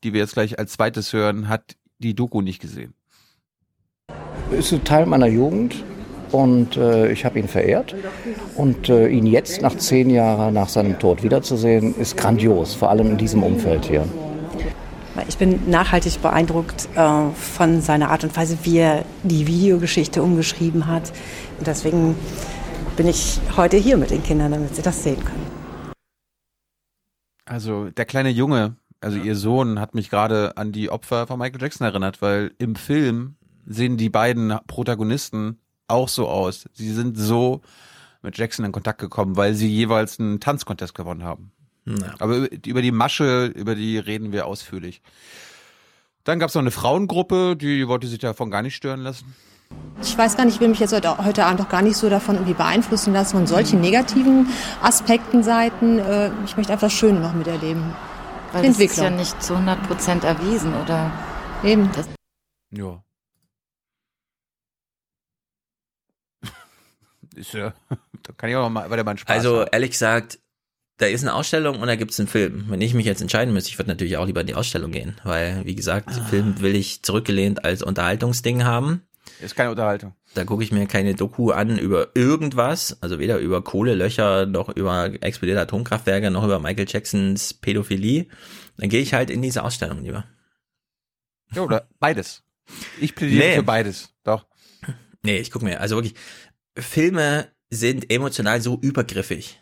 die 0.02 0.12
wir 0.12 0.20
jetzt 0.20 0.34
gleich 0.34 0.58
als 0.58 0.72
zweites 0.72 1.12
hören, 1.12 1.48
hat 1.48 1.76
die 1.98 2.14
Doku 2.14 2.42
nicht 2.42 2.60
gesehen. 2.60 2.94
ist 4.50 4.72
ein 4.72 4.84
Teil 4.84 5.06
meiner 5.06 5.26
Jugend 5.28 5.76
und 6.34 6.76
äh, 6.76 7.12
ich 7.12 7.24
habe 7.24 7.38
ihn 7.38 7.46
verehrt. 7.46 7.94
Und 8.56 8.88
äh, 8.88 9.06
ihn 9.06 9.24
jetzt 9.24 9.62
nach 9.62 9.76
zehn 9.76 10.10
Jahren 10.10 10.52
nach 10.52 10.68
seinem 10.68 10.98
Tod 10.98 11.22
wiederzusehen, 11.22 11.94
ist 11.96 12.16
grandios, 12.16 12.74
vor 12.74 12.90
allem 12.90 13.12
in 13.12 13.18
diesem 13.18 13.44
Umfeld 13.44 13.84
hier. 13.84 14.04
Ich 15.28 15.38
bin 15.38 15.70
nachhaltig 15.70 16.20
beeindruckt 16.20 16.88
äh, 16.96 17.30
von 17.34 17.80
seiner 17.80 18.10
Art 18.10 18.24
und 18.24 18.36
Weise, 18.36 18.58
wie 18.64 18.78
er 18.78 19.04
die 19.22 19.46
Videogeschichte 19.46 20.24
umgeschrieben 20.24 20.88
hat. 20.88 21.12
Und 21.58 21.68
deswegen 21.68 22.16
bin 22.96 23.06
ich 23.06 23.38
heute 23.56 23.76
hier 23.76 23.96
mit 23.96 24.10
den 24.10 24.24
Kindern, 24.24 24.50
damit 24.50 24.74
sie 24.74 24.82
das 24.82 25.04
sehen 25.04 25.24
können. 25.24 25.46
Also 27.44 27.90
der 27.90 28.06
kleine 28.06 28.30
Junge, 28.30 28.74
also 29.00 29.18
ihr 29.18 29.36
Sohn, 29.36 29.78
hat 29.78 29.94
mich 29.94 30.10
gerade 30.10 30.56
an 30.56 30.72
die 30.72 30.90
Opfer 30.90 31.28
von 31.28 31.38
Michael 31.38 31.62
Jackson 31.62 31.86
erinnert, 31.86 32.20
weil 32.22 32.50
im 32.58 32.74
Film 32.74 33.36
sehen 33.66 33.96
die 33.96 34.10
beiden 34.10 34.58
Protagonisten 34.66 35.60
auch 35.88 36.08
so 36.08 36.28
aus. 36.28 36.64
Sie 36.72 36.92
sind 36.92 37.16
so 37.16 37.60
mit 38.22 38.36
Jackson 38.38 38.64
in 38.64 38.72
Kontakt 38.72 39.00
gekommen, 39.00 39.36
weil 39.36 39.54
sie 39.54 39.68
jeweils 39.68 40.18
einen 40.18 40.40
Tanzcontest 40.40 40.94
gewonnen 40.94 41.24
haben. 41.24 41.52
Ja. 41.86 42.14
Aber 42.18 42.36
über- 42.66 42.80
die 42.82 42.90
Masche, 42.92 43.46
über 43.46 43.74
die 43.74 43.98
reden 43.98 44.32
wir 44.32 44.46
ausführlich. 44.46 45.02
Dann 46.24 46.38
gab 46.38 46.48
es 46.48 46.54
noch 46.54 46.62
eine 46.62 46.70
Frauengruppe, 46.70 47.54
die 47.56 47.86
wollte 47.86 48.06
sich 48.06 48.18
davon 48.18 48.50
gar 48.50 48.62
nicht 48.62 48.74
stören 48.74 49.00
lassen. 49.00 49.34
Ich 50.00 50.16
weiß 50.16 50.36
gar 50.36 50.44
nicht, 50.46 50.54
ich 50.54 50.60
will 50.60 50.68
mich 50.68 50.78
jetzt 50.80 50.94
heute, 50.94 51.18
heute 51.18 51.44
Abend 51.44 51.60
auch 51.60 51.68
gar 51.68 51.82
nicht 51.82 51.96
so 51.96 52.08
davon 52.08 52.36
irgendwie 52.36 52.54
beeinflussen 52.54 53.12
lassen 53.12 53.36
von 53.36 53.46
solchen 53.46 53.80
negativen 53.80 54.48
Aspekten, 54.80 55.42
Seiten. 55.42 55.98
Äh, 55.98 56.30
Ich 56.46 56.56
möchte 56.56 56.72
einfach 56.72 56.86
das 56.86 56.92
Schöne 56.94 57.20
noch 57.20 57.34
miterleben. 57.34 57.82
Weil 58.52 58.66
das 58.66 58.78
ist 58.78 58.96
ja 58.96 59.10
nicht 59.10 59.42
zu 59.42 59.54
100 59.54 59.82
Prozent 59.86 60.24
erwiesen, 60.24 60.72
oder? 60.74 61.10
Eben. 61.64 61.90
Das, 61.92 62.08
Ja. 62.70 63.02
Ist 67.34 67.52
ja, 67.54 67.74
da 68.22 68.32
kann 68.36 68.50
ich 68.50 68.56
auch 68.56 68.62
noch 68.62 68.70
mal 68.70 68.88
weiter 68.90 69.04
meinen 69.04 69.18
Spaß 69.18 69.36
Also 69.36 69.60
haben. 69.60 69.68
ehrlich 69.72 69.90
gesagt, 69.90 70.38
da 70.98 71.06
ist 71.06 71.22
eine 71.22 71.34
Ausstellung 71.34 71.80
und 71.80 71.86
da 71.88 71.96
gibt 71.96 72.12
es 72.12 72.20
einen 72.20 72.28
Film. 72.28 72.66
Wenn 72.68 72.80
ich 72.80 72.94
mich 72.94 73.04
jetzt 73.06 73.20
entscheiden 73.20 73.52
müsste, 73.52 73.70
ich 73.70 73.78
würde 73.78 73.90
natürlich 73.90 74.16
auch 74.16 74.26
lieber 74.26 74.40
in 74.42 74.46
die 74.46 74.54
Ausstellung 74.54 74.92
gehen, 74.92 75.16
weil, 75.24 75.64
wie 75.64 75.74
gesagt, 75.74 76.08
Ah. 76.10 76.24
Film 76.24 76.60
will 76.60 76.74
ich 76.76 77.02
zurückgelehnt 77.02 77.64
als 77.64 77.82
Unterhaltungsding 77.82 78.64
haben. 78.64 79.02
Ist 79.40 79.56
keine 79.56 79.70
Unterhaltung. 79.70 80.14
Da 80.34 80.44
gucke 80.44 80.62
ich 80.62 80.70
mir 80.70 80.86
keine 80.86 81.14
Doku 81.14 81.50
an 81.50 81.78
über 81.78 82.08
irgendwas, 82.14 82.98
also 83.02 83.18
weder 83.18 83.38
über 83.38 83.62
Kohlelöcher 83.62 84.46
noch 84.46 84.68
über 84.68 85.06
explodierte 85.22 85.62
Atomkraftwerke 85.62 86.30
noch 86.30 86.44
über 86.44 86.60
Michael 86.60 86.86
Jacksons 86.88 87.54
Pädophilie. 87.54 88.26
Dann 88.76 88.88
gehe 88.88 89.00
ich 89.00 89.14
halt 89.14 89.30
in 89.30 89.42
diese 89.42 89.62
Ausstellung 89.64 90.02
lieber. 90.02 90.24
Ja, 91.52 91.62
oder 91.62 91.88
beides. 92.00 92.42
Ich 93.00 93.14
plädiere 93.14 93.44
Nee. 93.48 93.54
für 93.56 93.62
beides. 93.62 94.10
Doch. 94.24 94.46
Nee, 95.22 95.38
ich 95.38 95.50
gucke 95.50 95.64
mir, 95.64 95.80
also 95.80 95.96
wirklich, 95.96 96.14
Filme 96.76 97.52
sind 97.70 98.10
emotional 98.10 98.60
so 98.60 98.78
übergriffig. 98.80 99.60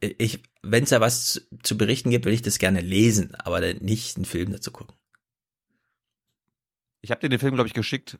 Ich, 0.00 0.42
wenn 0.62 0.84
es 0.84 0.90
da 0.90 1.00
was 1.00 1.32
zu, 1.32 1.40
zu 1.62 1.76
berichten 1.76 2.10
gibt, 2.10 2.24
will 2.24 2.32
ich 2.32 2.42
das 2.42 2.58
gerne 2.58 2.80
lesen, 2.80 3.34
aber 3.34 3.60
dann 3.60 3.78
nicht 3.78 4.16
einen 4.16 4.24
Film 4.24 4.52
dazu 4.52 4.70
gucken. 4.70 4.96
Ich 7.02 7.10
habe 7.10 7.20
dir 7.20 7.28
den 7.28 7.38
Film, 7.38 7.54
glaube 7.54 7.68
ich, 7.68 7.74
geschickt. 7.74 8.18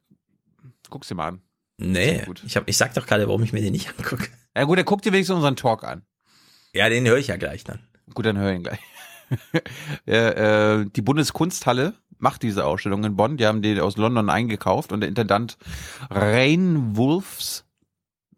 Guck's 0.89 1.09
dir 1.09 1.15
mal 1.15 1.29
an. 1.29 1.43
Nee, 1.79 2.27
ich, 2.45 2.57
hab, 2.57 2.69
ich 2.69 2.77
sag 2.77 2.93
doch 2.93 3.07
gerade, 3.07 3.27
warum 3.27 3.43
ich 3.43 3.55
mir 3.55 3.63
den 3.63 3.73
nicht 3.73 3.89
angucke. 3.89 4.29
Ja 4.55 4.65
gut, 4.65 4.79
dann 4.79 4.85
guck 4.85 5.01
dir 5.01 5.13
wenigstens 5.13 5.37
unseren 5.37 5.57
Talk 5.57 5.85
an. 5.85 6.05
Ja, 6.75 6.89
den 6.89 7.07
höre 7.07 7.17
ich 7.17 7.29
ja 7.29 7.37
gleich 7.37 7.65
dann. 7.65 7.81
Gut, 8.13 8.27
dann 8.27 8.37
hör 8.37 8.53
ihn 8.53 8.63
gleich. 8.63 8.81
äh, 10.07 10.85
die 10.95 11.03
Bundeskunsthalle 11.03 11.95
macht 12.19 12.43
diese 12.43 12.65
Ausstellung 12.65 13.05
in 13.05 13.17
Bonn. 13.17 13.37
Die 13.37 13.47
haben 13.47 13.63
die 13.63 13.81
aus 13.81 13.97
London 13.97 14.29
eingekauft 14.31 14.93
und 14.93 15.01
der 15.01 15.09
Intendant 15.09 15.57
Rain 16.11 16.97
Wolfs, 16.97 17.65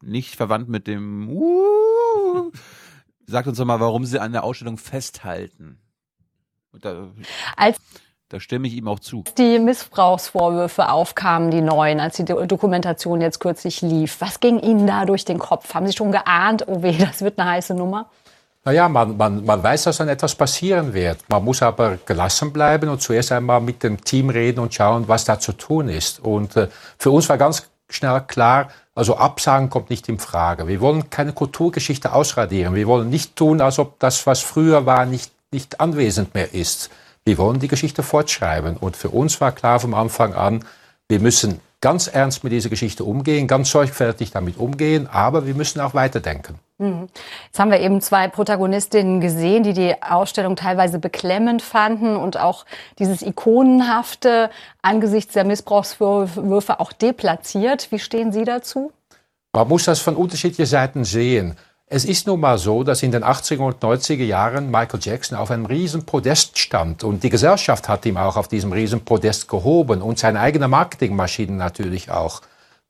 nicht 0.01 0.37
verwandt 0.37 0.69
mit 0.69 0.87
dem 0.87 1.29
uh, 1.29 2.51
sagt 3.27 3.49
uns 3.49 3.59
doch 3.59 3.65
mal, 3.65 3.81
warum 3.81 4.05
sie 4.05 4.21
an 4.21 4.33
der 4.33 4.45
Ausstellung 4.45 4.79
festhalten. 4.79 5.79
Da, 6.81 7.09
Als 7.57 7.79
da 8.29 8.41
stimme 8.41 8.67
ich 8.67 8.75
ihm 8.75 8.89
auch 8.89 8.99
zu. 8.99 9.25
die 9.37 9.59
Missbrauchsvorwürfe 9.59 10.89
aufkamen, 10.91 11.51
die 11.51 11.61
neuen, 11.61 12.01
als 12.01 12.17
die 12.17 12.25
Do- 12.25 12.45
Dokumentation 12.47 13.21
jetzt 13.21 13.41
kürzlich 13.41 13.83
lief, 13.83 14.21
was 14.21 14.41
ging 14.41 14.59
Ihnen 14.59 14.87
da 14.87 15.05
durch 15.05 15.25
den 15.25 15.39
Kopf? 15.39 15.75
Haben 15.75 15.87
Sie 15.87 15.93
schon 15.93 16.13
geahnt, 16.13 16.67
oh 16.67 16.83
weh, 16.83 16.97
das 16.99 17.21
wird 17.21 17.39
eine 17.39 17.51
heiße 17.51 17.75
Nummer? 17.75 18.11
Naja, 18.65 18.89
man, 18.89 19.17
man, 19.17 19.45
man 19.45 19.63
weiß, 19.63 19.85
dass 19.85 19.97
dann 19.97 20.09
etwas 20.09 20.37
passieren 20.37 20.95
wird. 20.95 21.19
Man 21.29 21.45
muss 21.45 21.63
aber 21.63 21.99
gelassen 22.07 22.53
bleiben 22.53 22.89
und 22.89 23.03
zuerst 23.03 23.33
einmal 23.33 23.61
mit 23.61 23.83
dem 23.83 24.03
Team 24.05 24.31
reden 24.31 24.61
und 24.61 24.73
schauen, 24.73 25.09
was 25.09 25.25
da 25.25 25.41
zu 25.41 25.53
tun 25.53 25.89
ist. 25.89 26.21
Und 26.21 26.57
äh, 26.57 26.69
für 26.97 27.11
uns 27.11 27.29
war 27.29 27.39
ganz 27.39 27.67
schnell 27.89 28.21
klar, 28.27 28.69
also 28.95 29.17
Absagen 29.17 29.69
kommt 29.69 29.91
nicht 29.91 30.09
in 30.09 30.19
Frage. 30.19 30.69
Wir 30.69 30.81
wollen 30.81 31.11
keine 31.11 31.33
Kulturgeschichte 31.33 32.13
ausradieren. 32.13 32.75
Wir 32.75 32.87
wollen 32.87 33.11
nicht 33.11 33.35
tun, 33.35 33.61
als 33.61 33.81
ob 33.81 33.99
das, 33.99 34.27
was 34.27 34.41
früher 34.41 34.87
war, 34.87 35.07
nicht, 35.07 35.33
nicht 35.51 35.81
anwesend 35.81 36.35
mehr 36.35 36.55
ist. 36.55 36.91
Wir 37.25 37.39
wollen 37.39 37.59
die 37.59 37.69
Geschichte 37.69 38.05
fortschreiben. 38.05 38.77
Und 38.77 38.97
für 38.97 39.11
uns 39.11 39.41
war 39.41 39.51
klar 39.53 39.81
vom 39.81 39.95
Anfang 39.95 40.35
an, 40.35 40.65
wir 41.09 41.19
müssen 41.19 41.61
ganz 41.81 42.07
ernst 42.07 42.45
mit 42.45 42.53
dieser 42.53 42.71
Geschichte 42.71 43.03
umgehen, 43.03 43.49
ganz 43.49 43.71
sorgfältig 43.71 44.31
damit 44.31 44.57
umgehen, 44.57 45.09
aber 45.09 45.47
wir 45.47 45.55
müssen 45.55 45.81
auch 45.81 45.95
weiterdenken. 45.95 46.59
Mhm. 46.83 47.09
Jetzt 47.47 47.59
haben 47.59 47.71
wir 47.71 47.81
eben 47.81 48.01
zwei 48.01 48.29
Protagonistinnen 48.29 49.21
gesehen, 49.21 49.63
die 49.63 49.73
die 49.73 50.03
Ausstellung 50.03 50.57
teilweise 50.57 50.99
beklemmend 50.99 51.63
fanden 51.63 52.17
und 52.17 52.37
auch 52.37 52.67
dieses 52.99 53.23
Ikonenhafte 53.23 54.51
angesichts 54.83 55.35
der 55.35 55.45
Missbrauchsvorwürfe 55.45 56.81
auch 56.81 56.93
deplatziert. 56.93 57.93
Wie 57.93 58.01
stehen 58.01 58.33
Sie 58.33 58.45
dazu? 58.45 58.93
Man 59.53 59.69
muss 59.69 59.85
das 59.85 60.01
von 60.01 60.17
unterschiedlichen 60.17 60.67
Seiten 60.67 61.05
sehen. 61.05 61.57
Es 61.87 62.07
ist 62.07 62.27
nun 62.27 62.41
mal 62.41 62.57
so, 62.57 62.85
dass 62.85 63.03
in 63.03 63.13
den 63.13 63.23
80er 63.23 63.59
und 63.59 63.81
90er 63.81 64.25
Jahren 64.25 64.71
Michael 64.71 64.99
Jackson 65.01 65.37
auf 65.37 65.51
einem 65.51 65.67
riesen 65.67 66.07
Podest 66.07 66.59
stand 66.59 67.05
und 67.05 67.23
die 67.23 67.29
Gesellschaft 67.29 67.87
hat 67.87 68.07
ihm 68.07 68.17
auch 68.17 68.37
auf 68.37 68.49
diesem 68.49 68.73
riesen 68.73 69.05
Podest 69.05 69.47
gehoben 69.47 70.01
und 70.01 70.19
seine 70.19 70.41
eigene 70.41 70.69
Marketingmaschine 70.69 71.53
natürlich 71.53 72.11
auch. 72.11 72.41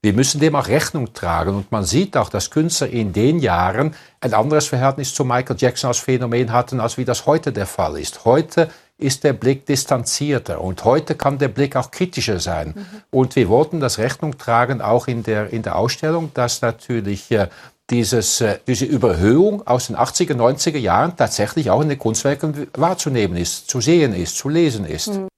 Wir 0.04 0.14
müssen 0.14 0.40
dem 0.40 0.56
auch 0.56 0.66
Rechnung 0.66 1.14
tragen 1.14 1.54
und 1.54 1.70
man 1.70 1.84
sieht 1.84 2.16
auch, 2.16 2.28
dass 2.28 2.50
Künstler 2.50 2.88
in 2.88 3.12
den 3.12 3.38
Jahren 3.38 3.94
ein 4.20 4.34
anderes 4.34 4.66
Verhältnis 4.66 5.14
zu 5.14 5.24
Michael 5.24 5.56
Jackson 5.56 5.86
als 5.88 6.00
Phänomen 6.00 6.52
hatten, 6.52 6.80
als 6.80 6.98
wie 6.98 7.04
das 7.04 7.24
heute 7.26 7.52
der 7.52 7.66
Fall 7.66 7.96
ist. 7.96 8.24
Heute 8.24 8.68
ist 8.98 9.22
der 9.22 9.32
Blick 9.32 9.64
distanzierter 9.64 10.60
und 10.60 10.84
heute 10.84 11.14
kann 11.14 11.38
der 11.38 11.48
Blick 11.48 11.76
auch 11.76 11.92
kritischer 11.92 12.40
sein. 12.40 12.74
Mhm. 12.74 12.86
Und 13.10 13.36
wir 13.36 13.48
wollten 13.48 13.78
das 13.78 13.98
Rechnung 13.98 14.36
tragen, 14.38 14.80
auch 14.80 15.06
in 15.06 15.22
der, 15.22 15.52
in 15.52 15.62
der 15.62 15.76
Ausstellung, 15.76 16.32
dass 16.34 16.62
natürlich 16.62 17.30
äh, 17.30 17.48
dieses, 17.88 18.40
äh, 18.40 18.58
diese 18.66 18.86
Überhöhung 18.86 19.64
aus 19.68 19.86
den 19.86 19.96
80er, 19.96 20.34
90er 20.34 20.78
Jahren 20.78 21.16
tatsächlich 21.16 21.70
auch 21.70 21.80
in 21.80 21.88
den 21.88 21.98
Kunstwerken 21.98 22.66
wahrzunehmen 22.74 23.36
ist, 23.36 23.70
zu 23.70 23.80
sehen 23.80 24.14
ist, 24.14 24.36
zu 24.36 24.48
lesen 24.48 24.84
ist. 24.84 25.14
Mhm. 25.14 25.28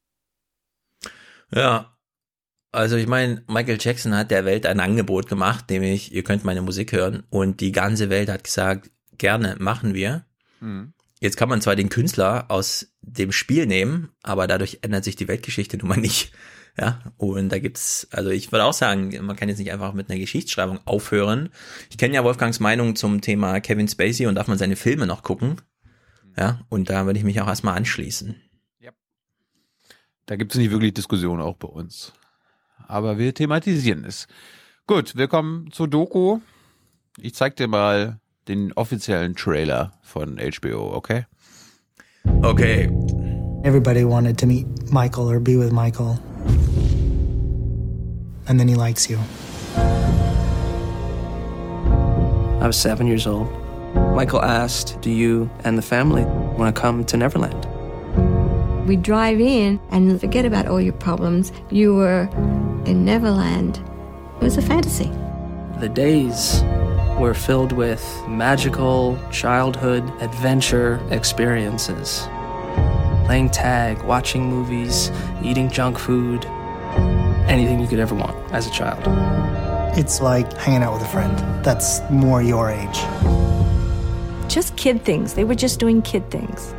Ja, 1.54 1.93
also 2.74 2.96
ich 2.96 3.06
meine, 3.06 3.42
Michael 3.48 3.78
Jackson 3.80 4.16
hat 4.16 4.30
der 4.30 4.44
Welt 4.44 4.66
ein 4.66 4.80
Angebot 4.80 5.28
gemacht, 5.28 5.70
nämlich 5.70 6.12
ihr 6.12 6.24
könnt 6.24 6.44
meine 6.44 6.62
Musik 6.62 6.92
hören 6.92 7.22
und 7.30 7.60
die 7.60 7.72
ganze 7.72 8.10
Welt 8.10 8.28
hat 8.28 8.44
gesagt, 8.44 8.90
gerne 9.16 9.56
machen 9.58 9.94
wir. 9.94 10.26
Mhm. 10.60 10.92
Jetzt 11.20 11.36
kann 11.36 11.48
man 11.48 11.62
zwar 11.62 11.76
den 11.76 11.88
Künstler 11.88 12.46
aus 12.50 12.94
dem 13.00 13.32
Spiel 13.32 13.66
nehmen, 13.66 14.10
aber 14.22 14.46
dadurch 14.46 14.80
ändert 14.82 15.04
sich 15.04 15.16
die 15.16 15.28
Weltgeschichte 15.28 15.78
nun 15.78 15.88
mal 15.88 15.96
nicht. 15.96 16.32
Ja, 16.76 17.00
und 17.18 17.50
da 17.50 17.60
gibt's, 17.60 18.08
also 18.10 18.30
ich 18.30 18.50
würde 18.50 18.64
auch 18.64 18.72
sagen, 18.72 19.16
man 19.24 19.36
kann 19.36 19.48
jetzt 19.48 19.58
nicht 19.58 19.70
einfach 19.70 19.92
mit 19.92 20.10
einer 20.10 20.18
Geschichtsschreibung 20.18 20.80
aufhören. 20.84 21.50
Ich 21.88 21.98
kenne 21.98 22.14
ja 22.14 22.24
Wolfgangs 22.24 22.58
Meinung 22.58 22.96
zum 22.96 23.20
Thema 23.20 23.60
Kevin 23.60 23.86
Spacey 23.86 24.26
und 24.26 24.34
darf 24.34 24.48
man 24.48 24.58
seine 24.58 24.74
Filme 24.74 25.06
noch 25.06 25.22
gucken. 25.22 25.60
Ja, 26.36 26.62
und 26.68 26.90
da 26.90 27.06
würde 27.06 27.18
ich 27.18 27.24
mich 27.24 27.40
auch 27.40 27.46
erstmal 27.46 27.76
anschließen. 27.76 28.34
Ja. 28.80 28.90
Da 30.26 30.34
gibt's 30.34 30.56
nicht 30.56 30.72
wirklich 30.72 30.94
Diskussion 30.94 31.40
auch 31.40 31.54
bei 31.54 31.68
uns. 31.68 32.12
Aber 32.86 33.18
wir 33.18 33.34
thematisieren 33.34 34.04
es. 34.04 34.26
Gut, 34.86 35.16
wir 35.16 35.28
kommen 35.28 35.70
zur 35.72 35.88
Doku. 35.88 36.40
Ich 37.18 37.34
zeig 37.34 37.56
dir 37.56 37.68
mal 37.68 38.18
den 38.48 38.72
offiziellen 38.74 39.34
Trailer 39.34 39.92
von 40.02 40.38
HBO, 40.38 40.94
okay? 40.94 41.24
Okay. 42.42 42.90
Everybody 43.64 44.04
wanted 44.04 44.36
to 44.38 44.46
meet 44.46 44.66
Michael 44.92 45.30
or 45.30 45.40
be 45.40 45.56
with 45.56 45.72
Michael. 45.72 46.18
And 48.46 48.60
then 48.60 48.68
he 48.68 48.74
likes 48.74 49.08
you. 49.08 49.18
I 52.60 52.66
was 52.66 52.76
seven 52.76 53.06
years 53.06 53.26
old. 53.26 53.48
Michael 54.14 54.42
asked, 54.42 55.00
Do 55.00 55.10
you 55.10 55.50
and 55.64 55.78
the 55.78 55.82
family 55.82 56.24
want 56.24 56.74
to 56.74 56.80
come 56.80 57.04
to 57.04 57.16
Neverland? 57.16 57.66
We 58.86 58.96
drive 58.96 59.40
in 59.40 59.80
and 59.90 60.20
forget 60.20 60.44
about 60.44 60.66
all 60.66 60.80
your 60.80 60.92
problems. 60.92 61.52
You 61.70 61.94
were 61.94 62.28
in 62.84 63.04
Neverland. 63.04 63.78
It 64.36 64.44
was 64.44 64.58
a 64.58 64.62
fantasy. 64.62 65.10
The 65.80 65.88
days 65.88 66.62
were 67.18 67.32
filled 67.32 67.72
with 67.72 68.04
magical 68.28 69.18
childhood 69.30 70.04
adventure 70.20 71.00
experiences. 71.10 72.28
Playing 73.24 73.48
tag, 73.48 74.02
watching 74.02 74.44
movies, 74.44 75.10
eating 75.42 75.70
junk 75.70 75.98
food, 75.98 76.44
anything 77.48 77.80
you 77.80 77.86
could 77.86 78.00
ever 78.00 78.14
want 78.14 78.36
as 78.52 78.66
a 78.66 78.70
child. 78.70 79.02
It's 79.96 80.20
like 80.20 80.52
hanging 80.58 80.82
out 80.82 80.92
with 80.92 81.02
a 81.02 81.08
friend 81.08 81.64
that's 81.64 82.02
more 82.10 82.42
your 82.42 82.68
age. 82.68 83.00
Just 84.46 84.76
kid 84.76 85.04
things. 85.06 85.32
They 85.34 85.44
were 85.44 85.54
just 85.54 85.80
doing 85.80 86.02
kid 86.02 86.30
things. 86.30 86.74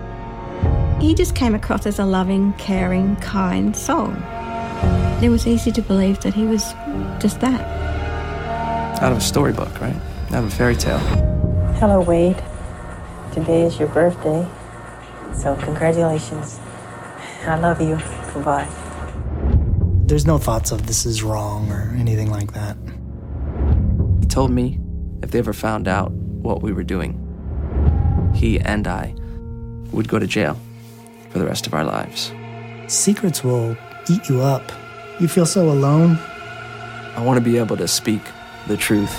He 1.00 1.14
just 1.14 1.36
came 1.36 1.54
across 1.54 1.86
as 1.86 2.00
a 2.00 2.06
loving, 2.06 2.54
caring, 2.54 3.16
kind 3.18 3.76
soul. 3.76 4.14
It 5.22 5.30
was 5.30 5.46
easy 5.46 5.72
to 5.74 5.82
believe 5.82 6.22
that 6.22 6.34
he 6.34 6.46
was 6.46 6.74
just 7.20 7.42
that. 7.42 9.02
Out 9.02 9.12
of 9.12 9.18
a 9.18 9.22
storybook, 9.22 9.80
right? 9.82 9.96
Out 10.32 10.44
of 10.44 10.46
a 10.46 10.50
fairy 10.50 10.76
tale. 10.76 11.00
Hello, 11.80 12.02
Wade. 12.02 12.42
Today 13.34 13.64
is 13.64 13.78
your 13.78 13.90
birthday, 13.90 14.48
so 15.34 15.58
congratulations. 15.58 16.60
I 17.46 17.60
love 17.60 17.82
you. 17.82 18.00
Goodbye. 18.34 18.68
There's 20.08 20.26
no 20.26 20.38
thoughts 20.38 20.72
of 20.72 20.88
this 20.88 21.06
is 21.06 21.22
wrong 21.22 21.70
or 21.72 21.94
anything 21.98 22.32
like 22.32 22.54
that. 22.54 22.78
He 24.22 24.28
told 24.28 24.52
me 24.52 24.80
if 25.22 25.32
they 25.32 25.40
ever 25.40 25.54
found 25.54 25.88
out 25.88 26.12
what 26.12 26.62
we 26.62 26.72
were 26.72 26.84
doing, 26.84 27.22
he 28.34 28.60
and 28.60 28.88
I 28.88 29.14
would 29.92 30.08
go 30.08 30.20
to 30.20 30.28
jail 30.28 30.58
for 31.36 31.40
the 31.40 31.46
rest 31.46 31.68
of 31.68 31.74
our 31.74 31.84
lives. 31.84 32.32
Secrets 32.88 33.44
will 33.44 33.76
eat 34.08 34.30
you 34.30 34.42
up. 34.42 34.72
You 35.20 35.28
feel 35.28 35.46
so 35.46 35.70
alone. 35.70 36.18
I 37.18 37.22
want 37.22 37.38
to 37.38 37.44
be 37.44 37.58
able 37.58 37.76
to 37.76 37.90
speak 37.90 38.22
the 38.68 38.78
truth 38.78 39.14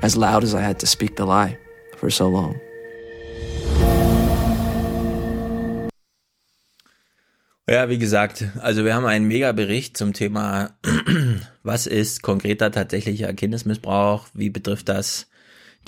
as 0.00 0.16
loud 0.16 0.44
as 0.44 0.54
I 0.54 0.60
had 0.60 0.78
to 0.78 0.86
speak 0.86 1.16
the 1.16 1.26
lie 1.26 1.58
for 1.96 2.08
so 2.08 2.28
long. 2.28 2.60
Ja, 7.68 7.88
wie 7.88 7.98
gesagt, 7.98 8.44
also 8.60 8.84
wir 8.84 8.94
haben 8.94 9.06
einen 9.06 9.26
Mega-Bericht 9.26 9.96
zum 9.96 10.12
Thema, 10.12 10.70
was 11.64 11.86
ist 11.86 12.22
konkreter 12.22 12.70
tatsächlicher 12.70 13.34
Kindesmissbrauch, 13.34 14.28
wie 14.34 14.50
betrifft 14.50 14.88
das 14.88 15.26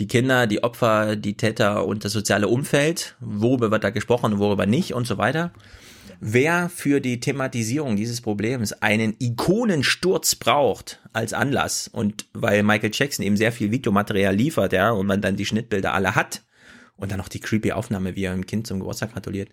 die 0.01 0.09
Kinder, 0.09 0.47
die 0.47 0.65
Opfer, 0.65 1.15
die 1.15 1.37
Täter 1.37 1.87
und 1.87 2.05
das 2.05 2.13
soziale 2.13 2.49
Umfeld, 2.49 3.17
worüber 3.21 3.71
wird 3.71 3.85
da 3.85 3.91
gesprochen, 3.91 4.39
worüber 4.39 4.67
nicht 4.67 4.95
und 4.95 5.07
so 5.07 5.19
weiter. 5.19 5.53
Wer 6.21 6.69
für 6.69 7.01
die 7.01 7.21
Thematisierung 7.21 7.97
dieses 7.97 8.21
Problems 8.21 8.73
einen 8.73 9.15
Ikonensturz 9.19 10.35
braucht 10.35 11.01
als 11.13 11.33
Anlass 11.33 11.89
und 11.89 12.27
weil 12.33 12.63
Michael 12.63 12.91
Jackson 12.93 13.25
eben 13.25 13.37
sehr 13.37 13.53
viel 13.53 13.71
Videomaterial 13.71 14.35
liefert, 14.35 14.73
ja, 14.73 14.91
und 14.91 15.07
man 15.07 15.21
dann 15.21 15.37
die 15.37 15.47
Schnittbilder 15.47 15.95
alle 15.95 16.15
hat, 16.15 16.43
und 17.01 17.11
dann 17.11 17.19
noch 17.19 17.29
die 17.29 17.41
creepy 17.41 17.73
Aufnahme, 17.73 18.15
wie 18.15 18.25
er 18.25 18.33
dem 18.33 18.47
Kind 18.47 18.67
zum 18.67 18.79
Geburtstag 18.79 19.13
gratuliert. 19.13 19.49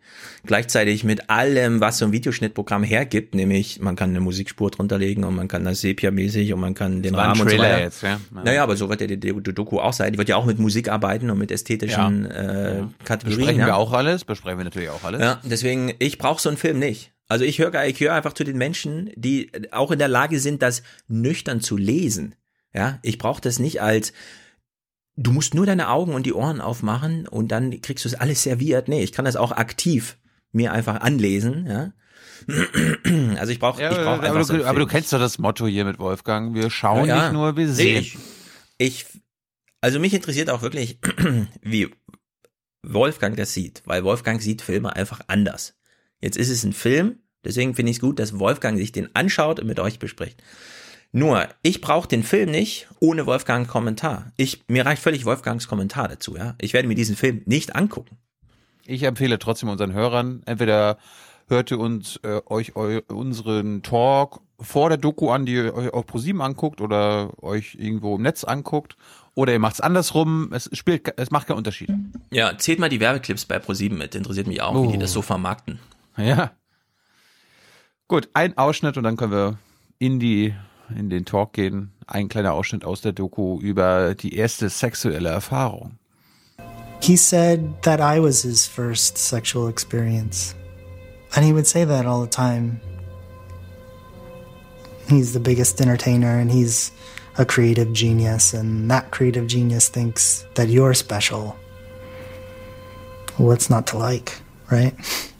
Gleichzeitig 0.45 1.03
mit 1.03 1.29
allem, 1.29 1.79
was 1.79 1.97
so 1.97 2.05
ein 2.05 2.11
Videoschnittprogramm 2.11 2.83
hergibt, 2.83 3.33
nämlich 3.35 3.79
man 3.79 3.95
kann 3.95 4.11
eine 4.11 4.19
Musikspur 4.19 4.69
drunter 4.69 4.97
legen 4.97 5.23
und 5.23 5.35
man 5.35 5.47
kann 5.47 5.63
das 5.63 5.81
Sepia-mäßig 5.81 6.53
und 6.53 6.59
man 6.59 6.73
kann 6.73 7.01
den 7.01 7.15
Rahmen 7.15 7.41
und 7.41 7.49
so 7.49 7.57
weiter. 7.57 7.79
Jetzt, 7.79 8.03
ja? 8.03 8.19
Ja. 8.33 8.41
Naja, 8.43 8.63
aber 8.63 8.75
so 8.75 8.89
wird 8.89 9.01
ja 9.01 9.07
die, 9.07 9.19
die, 9.19 9.33
die, 9.33 9.53
Doku 9.53 9.79
auch 9.79 9.93
sein. 9.93 10.11
Die 10.11 10.17
wird 10.17 10.29
ja 10.29 10.35
auch 10.35 10.45
mit 10.45 10.59
Musik 10.59 10.89
arbeiten 10.89 11.29
und 11.29 11.37
mit 11.37 11.51
ästhetischen 11.51 12.25
ja. 12.25 12.29
äh, 12.29 12.83
Kategorien. 13.03 13.39
Besprechen 13.39 13.65
wir 13.65 13.75
auch 13.77 13.93
alles, 13.93 14.25
besprechen 14.25 14.59
wir 14.59 14.65
natürlich 14.65 14.89
auch 14.89 15.03
alles. 15.03 15.21
Ja, 15.21 15.39
deswegen, 15.43 15.93
ich 15.99 16.17
brauche 16.17 16.41
so 16.41 16.49
einen 16.49 16.57
Film 16.57 16.79
nicht. 16.79 17.13
Also 17.29 17.43
ich 17.43 17.59
höre 17.59 17.85
ich 17.85 17.99
höre 17.99 18.13
einfach 18.13 18.33
zu 18.33 18.43
den 18.43 18.57
Menschen, 18.57 19.11
die 19.15 19.51
auch 19.71 19.91
in 19.91 19.99
der 19.99 20.07
Lage 20.07 20.39
sind, 20.39 20.61
das 20.61 20.83
nüchtern 21.07 21.61
zu 21.61 21.77
lesen. 21.77 22.35
Ja, 22.73 22.99
ich 23.01 23.17
brauche 23.17 23.41
das 23.41 23.59
nicht 23.59 23.81
als 23.81 24.13
du 25.17 25.31
musst 25.31 25.53
nur 25.53 25.65
deine 25.65 25.89
Augen 25.89 26.13
und 26.13 26.25
die 26.25 26.33
Ohren 26.33 26.61
aufmachen 26.61 27.27
und 27.27 27.49
dann 27.49 27.81
kriegst 27.81 28.05
du 28.05 28.09
es 28.09 28.15
alles 28.15 28.43
serviert. 28.43 28.87
Nee, 28.87 29.03
ich 29.03 29.11
kann 29.11 29.25
das 29.25 29.35
auch 29.35 29.51
aktiv 29.51 30.17
mir 30.51 30.71
einfach 30.71 31.01
anlesen, 31.01 31.65
ja. 31.67 31.91
Also 33.37 33.51
ich 33.51 33.59
brauche, 33.59 33.81
ja, 33.81 33.91
ich 33.91 33.97
brauche 33.97 34.29
aber, 34.29 34.43
du, 34.43 34.65
aber 34.65 34.79
du 34.79 34.85
kennst 34.85 35.11
doch 35.11 35.19
das 35.19 35.39
Motto 35.39 35.65
hier 35.67 35.85
mit 35.85 35.99
Wolfgang. 35.99 36.53
Wir 36.53 36.69
schauen 36.69 37.07
ja. 37.07 37.23
nicht 37.23 37.33
nur, 37.33 37.57
wir 37.57 37.67
sehen. 37.67 38.01
Ich, 38.01 38.17
ich, 38.77 39.05
also 39.81 39.99
mich 39.99 40.13
interessiert 40.13 40.49
auch 40.49 40.61
wirklich, 40.61 40.99
wie 41.61 41.89
Wolfgang 42.83 43.35
das 43.35 43.53
sieht, 43.53 43.81
weil 43.85 44.03
Wolfgang 44.03 44.41
sieht 44.41 44.61
Filme 44.61 44.95
einfach 44.95 45.21
anders. 45.27 45.75
Jetzt 46.21 46.37
ist 46.37 46.49
es 46.49 46.63
ein 46.63 46.73
Film, 46.73 47.19
deswegen 47.43 47.73
finde 47.75 47.91
ich 47.91 47.97
es 47.97 48.01
gut, 48.01 48.19
dass 48.19 48.39
Wolfgang 48.39 48.77
sich 48.77 48.91
den 48.91 49.13
anschaut 49.15 49.59
und 49.59 49.67
mit 49.67 49.79
euch 49.79 49.99
bespricht. 49.99 50.41
Nur, 51.11 51.47
ich 51.61 51.81
brauche 51.81 52.07
den 52.07 52.23
Film 52.23 52.51
nicht 52.51 52.87
ohne 52.99 53.25
Wolfgang 53.25 53.67
Kommentar. 53.67 54.31
Ich, 54.37 54.63
mir 54.67 54.85
reicht 54.85 55.01
völlig 55.01 55.25
Wolfgangs 55.25 55.67
Kommentar 55.67 56.07
dazu, 56.07 56.35
ja. 56.35 56.55
Ich 56.61 56.73
werde 56.73 56.87
mir 56.87 56.95
diesen 56.95 57.15
Film 57.15 57.41
nicht 57.45 57.75
angucken. 57.75 58.17
Ich 58.85 59.03
empfehle 59.03 59.39
trotzdem 59.39 59.69
unseren 59.69 59.93
Hörern, 59.93 60.43
entweder 60.45 60.97
hört 61.47 61.71
ihr 61.71 61.79
uns 61.79 62.19
äh, 62.23 62.41
euch 62.45 62.75
eu, 62.75 63.01
unseren 63.07 63.83
Talk 63.83 64.41
vor 64.59 64.89
der 64.89 64.97
Doku 64.97 65.29
an, 65.29 65.45
die 65.45 65.53
ihr 65.53 65.73
euch 65.73 65.93
auf 65.93 66.05
ProSieben 66.05 66.41
anguckt 66.41 66.81
oder 66.81 67.31
euch 67.41 67.75
irgendwo 67.79 68.15
im 68.15 68.21
Netz 68.21 68.43
anguckt. 68.43 68.97
Oder 69.35 69.53
ihr 69.53 69.59
macht 69.59 69.75
es 69.75 69.81
andersrum. 69.81 70.51
Es 70.51 70.69
spielt, 70.73 71.13
es 71.17 71.29
macht 71.29 71.47
keinen 71.47 71.57
Unterschied. 71.57 71.89
Ja, 72.31 72.57
zählt 72.57 72.79
mal 72.79 72.89
die 72.89 72.99
Werbeclips 72.99 73.45
bei 73.45 73.59
ProSieben 73.59 73.97
mit. 73.97 74.15
Interessiert 74.15 74.47
mich 74.47 74.61
auch, 74.61 74.73
oh. 74.73 74.87
wie 74.87 74.93
die 74.93 74.97
das 74.97 75.11
so 75.11 75.21
vermarkten. 75.21 75.79
Ja. 76.17 76.51
Gut, 78.07 78.29
ein 78.33 78.57
Ausschnitt 78.57 78.97
und 78.97 79.03
dann 79.03 79.15
können 79.15 79.31
wir 79.31 79.59
in 79.99 80.19
die 80.19 80.55
in 80.95 81.09
den 81.09 81.25
Talk 81.25 81.53
gehen. 81.53 81.91
Ein 82.05 82.29
kleiner 82.29 82.53
Ausschnitt 82.53 82.85
aus 82.85 83.01
der 83.01 83.11
Doku 83.11 83.59
über 83.59 84.15
die 84.15 84.35
erste 84.35 84.69
sexuelle 84.69 85.29
Erfahrung. 85.29 85.97
He 87.01 87.15
said 87.15 87.83
that 87.83 87.99
I 87.99 88.19
was 88.19 88.41
his 88.41 88.65
first 88.65 89.17
sexual 89.17 89.69
experience. 89.69 90.55
And 91.35 91.45
he 91.45 91.53
would 91.53 91.67
say 91.67 91.85
that 91.85 92.05
all 92.05 92.21
the 92.21 92.29
time. 92.29 92.79
He's 95.09 95.33
the 95.33 95.39
biggest 95.39 95.79
entertainer 95.79 96.39
and 96.39 96.51
he's 96.51 96.91
a 97.37 97.45
creative 97.45 97.93
genius 97.93 98.53
and 98.53 98.89
that 98.89 99.11
creative 99.11 99.47
genius 99.47 99.89
thinks 99.89 100.45
that 100.55 100.69
you're 100.69 100.93
special. 100.93 101.55
What's 103.37 103.69
not 103.69 103.87
to 103.87 103.97
like, 103.97 104.41
right? 104.71 104.93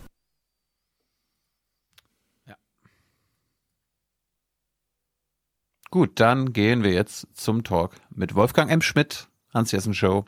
Gut, 5.90 6.20
dann 6.20 6.52
gehen 6.52 6.84
wir 6.84 6.92
jetzt 6.92 7.28
zum 7.34 7.64
Talk 7.64 7.92
mit 8.14 8.36
Wolfgang 8.36 8.70
M. 8.70 8.82
Schmidt, 8.82 9.30
Hans-Jessen 9.54 9.94
Show. 9.94 10.26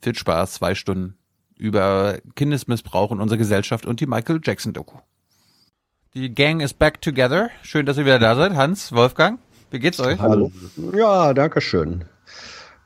Viel 0.00 0.14
Spaß, 0.14 0.54
zwei 0.54 0.74
Stunden 0.74 1.16
über 1.56 2.18
Kindesmissbrauch 2.36 3.10
in 3.10 3.20
unserer 3.20 3.38
Gesellschaft 3.38 3.86
und 3.86 4.00
die 4.00 4.06
Michael 4.06 4.40
Jackson 4.42 4.72
Doku. 4.72 4.98
Die 6.14 6.32
Gang 6.32 6.62
is 6.62 6.72
back 6.72 7.00
together. 7.00 7.50
Schön, 7.62 7.86
dass 7.86 7.96
ihr 7.96 8.04
wieder 8.04 8.20
da 8.20 8.36
seid. 8.36 8.54
Hans, 8.54 8.92
Wolfgang, 8.92 9.40
wie 9.72 9.80
geht's 9.80 9.98
euch? 9.98 10.20
Hallo. 10.20 10.52
Ja, 10.96 11.34
danke 11.34 11.60
schön. 11.60 12.04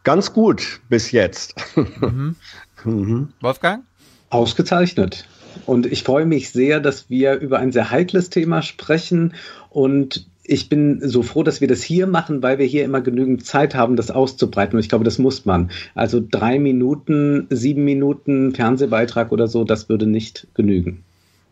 Ganz 0.03 0.33
gut 0.33 0.81
bis 0.89 1.13
jetzt. 1.13 1.55
Mhm. 1.77 2.37
Mhm. 2.85 3.33
Wolfgang? 3.41 3.85
Ausgezeichnet. 4.31 5.27
Und 5.67 5.85
ich 5.85 6.05
freue 6.05 6.27
mich 6.27 6.51
sehr, 6.51 6.79
dass 6.79 7.11
wir 7.11 7.35
über 7.35 7.59
ein 7.59 7.73
sehr 7.73 7.91
heikles 7.91 8.31
Thema 8.31 8.63
sprechen 8.63 9.35
und 9.69 10.29
ich 10.49 10.71
bin 10.71 11.07
so 11.07 11.23
froh, 11.23 11.43
dass 11.43 11.61
wir 11.61 11.69
das 11.69 11.83
hier 11.83 12.07
machen, 12.07 12.43
weil 12.43 12.59
wir 12.59 12.65
hier 12.65 12.85
immer 12.85 13.03
genügend 13.03 13.45
Zeit 13.45 13.75
haben, 13.75 13.97
das 13.97 14.11
auszubreiten. 14.11 14.77
Und 14.77 14.81
ich 14.81 14.89
glaube, 14.89 15.05
das 15.05 15.19
muss 15.19 15.45
man. 15.45 15.71
Also 15.95 16.23
drei 16.27 16.59
Minuten, 16.59 17.47
sieben 17.51 17.85
Minuten 17.85 18.55
Fernsehbeitrag 18.55 19.31
oder 19.31 19.47
so, 19.47 19.65
das 19.65 19.91
würde 19.91 20.07
nicht 20.07 20.49
genügen. 20.55 21.05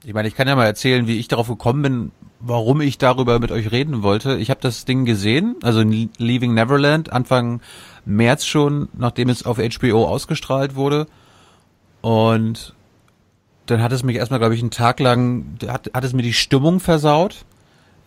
Ich 0.02 0.14
meine, 0.14 0.28
ich 0.28 0.34
kann 0.34 0.48
ja 0.48 0.56
mal 0.56 0.64
erzählen, 0.64 1.06
wie 1.06 1.18
ich 1.18 1.28
darauf 1.28 1.48
gekommen 1.48 1.82
bin, 1.82 2.10
warum 2.40 2.80
ich 2.80 2.96
darüber 2.96 3.38
mit 3.38 3.52
euch 3.52 3.70
reden 3.70 4.02
wollte. 4.02 4.38
Ich 4.38 4.48
habe 4.48 4.60
das 4.62 4.86
Ding 4.86 5.04
gesehen, 5.04 5.56
also 5.62 5.82
Leaving 5.82 6.54
Neverland, 6.54 7.12
Anfang 7.12 7.60
März 8.06 8.46
schon, 8.46 8.88
nachdem 8.96 9.28
es 9.28 9.44
auf 9.44 9.58
HBO 9.58 10.06
ausgestrahlt 10.06 10.74
wurde. 10.74 11.06
Und 12.00 12.74
dann 13.66 13.82
hat 13.82 13.92
es 13.92 14.04
mich 14.04 14.16
erstmal, 14.16 14.38
glaube 14.38 14.54
ich, 14.54 14.62
einen 14.62 14.70
Tag 14.70 15.00
lang, 15.00 15.58
hat, 15.66 15.90
hat 15.92 16.04
es 16.04 16.14
mir 16.14 16.22
die 16.22 16.32
Stimmung 16.32 16.80
versaut 16.80 17.44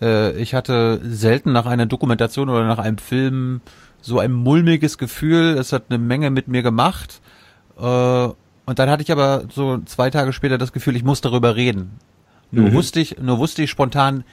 äh, 0.02 0.32
ich 0.42 0.54
hatte 0.54 1.00
selten 1.04 1.52
nach 1.52 1.66
einer 1.66 1.86
Dokumentation 1.86 2.50
oder 2.50 2.66
nach 2.68 2.80
einem 2.80 2.98
Film 2.98 3.62
so 4.02 4.20
ein 4.20 4.32
mulmiges 4.32 4.98
Gefühl. 4.98 5.58
Es 5.58 5.74
hat 5.74 5.86
eine 5.90 5.98
Menge 6.00 6.30
mit 6.30 6.48
mir 6.48 6.62
gemacht. 6.64 7.22
Äh, 7.78 7.84
und 7.84 8.78
dann 8.80 8.90
hatte 8.90 9.02
ich 9.04 9.12
aber 9.12 9.44
so 9.54 9.80
zwei 9.86 10.10
Tage 10.10 10.32
später 10.34 10.58
das 10.58 10.72
Gefühl, 10.74 10.96
ich 10.96 11.04
muss 11.04 11.22
darüber 11.22 11.56
reden. 11.56 11.92
Nur 12.52 12.70
Mhm. 12.70 12.74
wusste 12.74 13.00
ich, 13.00 13.18
nur 13.20 13.38
wusste 13.40 13.64
ich 13.64 13.70
spontan 13.70 14.24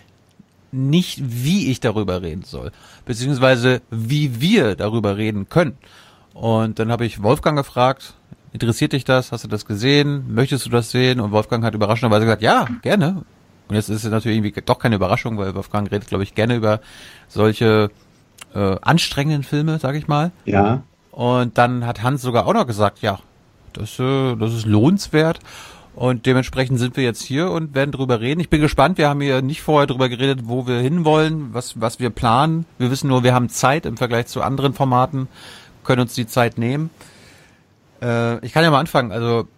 nicht, 0.73 1.21
wie 1.25 1.71
ich 1.71 1.81
darüber 1.81 2.23
reden 2.23 2.43
soll, 2.43 2.71
beziehungsweise 3.07 3.81
wie 3.91 4.41
wir 4.41 4.75
darüber 4.75 5.17
reden 5.17 5.49
können. 5.49 5.79
Und 6.35 6.79
dann 6.79 6.91
habe 6.93 7.07
ich 7.07 7.23
Wolfgang 7.23 7.57
gefragt, 7.57 8.15
interessiert 8.53 8.93
dich 8.93 9.05
das? 9.05 9.33
Hast 9.33 9.45
du 9.45 9.49
das 9.49 9.65
gesehen? 9.65 10.25
Möchtest 10.35 10.67
du 10.67 10.71
das 10.71 10.91
sehen? 10.91 11.21
Und 11.21 11.31
Wolfgang 11.31 11.65
hat 11.65 11.75
überraschenderweise 11.75 12.27
gesagt, 12.27 12.43
ja, 12.43 12.67
gerne. 12.83 13.23
Und 13.69 13.75
jetzt 13.75 13.89
ist 13.89 14.05
es 14.05 14.11
natürlich 14.11 14.39
irgendwie 14.39 14.61
doch 14.61 14.79
keine 14.79 14.97
Überraschung, 14.97 15.39
weil 15.39 15.55
Wolfgang 15.55 15.91
redet, 15.91 16.09
glaube 16.09 16.25
ich, 16.25 16.35
gerne 16.35 16.57
über 16.57 16.81
solche 17.29 17.91
äh, 18.55 18.77
anstrengenden 18.81 19.43
Filme, 19.43 19.79
sage 19.79 19.99
ich 19.99 20.09
mal. 20.09 20.31
Ja. 20.45 20.83
Und 21.11 21.59
dann 21.59 21.87
hat 21.87 22.03
Hans 22.03 22.23
sogar 22.23 22.47
auch 22.47 22.55
noch 22.55 22.67
gesagt, 22.67 23.01
ja, 23.01 23.19
das, 23.73 23.99
äh, 23.99 24.37
das 24.37 24.53
ist 24.53 24.67
lohnenswert. 24.67 25.41
Und 25.95 26.27
dementsprechend 26.27 26.79
sind 26.79 26.99
wir 26.99 27.05
jetzt 27.05 27.23
hier 27.23 27.51
und 27.51 27.75
werden 27.75 27.91
drüber 27.91 28.21
reden. 28.21 28.39
Ich 28.41 28.51
bin 28.51 28.61
gespannt. 28.61 28.99
Wir 28.99 29.09
haben 29.09 29.23
hier 29.23 29.41
nicht 29.41 29.63
vorher 29.63 29.87
drüber 29.87 30.11
geredet, 30.11 30.41
wo 30.45 30.67
wir 30.67 30.79
hinwollen, 30.79 31.55
was, 31.55 31.81
was 31.81 31.99
wir 31.99 32.11
planen. 32.11 32.67
Wir 32.77 32.91
wissen 32.91 33.09
nur, 33.09 33.25
wir 33.25 33.33
haben 33.33 33.49
Zeit 33.49 33.87
im 33.87 33.97
Vergleich 33.97 34.27
zu 34.27 34.43
anderen 34.43 34.75
Formaten, 34.75 35.27
können 35.85 36.03
uns 36.03 36.13
die 36.13 36.27
Zeit 36.27 36.59
nehmen. 36.59 36.91
Äh, 38.03 38.45
ich 38.45 38.53
kann 38.53 38.63
ja 38.63 38.71
mal 38.71 38.81
anfangen. 38.81 39.11
Also, 39.11 39.49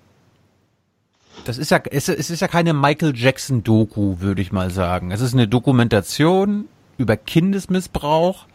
das 1.45 1.59
ist 1.59 1.71
ja, 1.71 1.81
es, 1.91 2.09
es 2.09 2.31
ist 2.31 2.41
ja 2.41 2.49
keine 2.49 2.75
Michael 2.75 3.17
Jackson 3.17 3.63
Doku, 3.63 4.21
würde 4.21 4.43
ich 4.43 4.53
mal 4.53 4.71
sagen. 4.71 5.11
Es 5.11 5.21
ist 5.21 5.35
eine 5.35 5.49
Dokumentation 5.49 6.67
über 6.99 7.17
Kindesmissbrauch, 7.17 8.47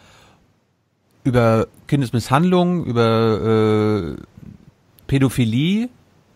über 1.23 1.67
Kindesmisshandlung, 1.88 2.86
über 2.86 4.15
äh, 4.15 4.21
Pädophilie, 5.07 5.89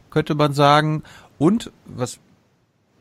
könnte 0.09 0.35
man 0.35 0.53
sagen. 0.53 1.03
Und 1.37 1.71
was, 1.85 2.19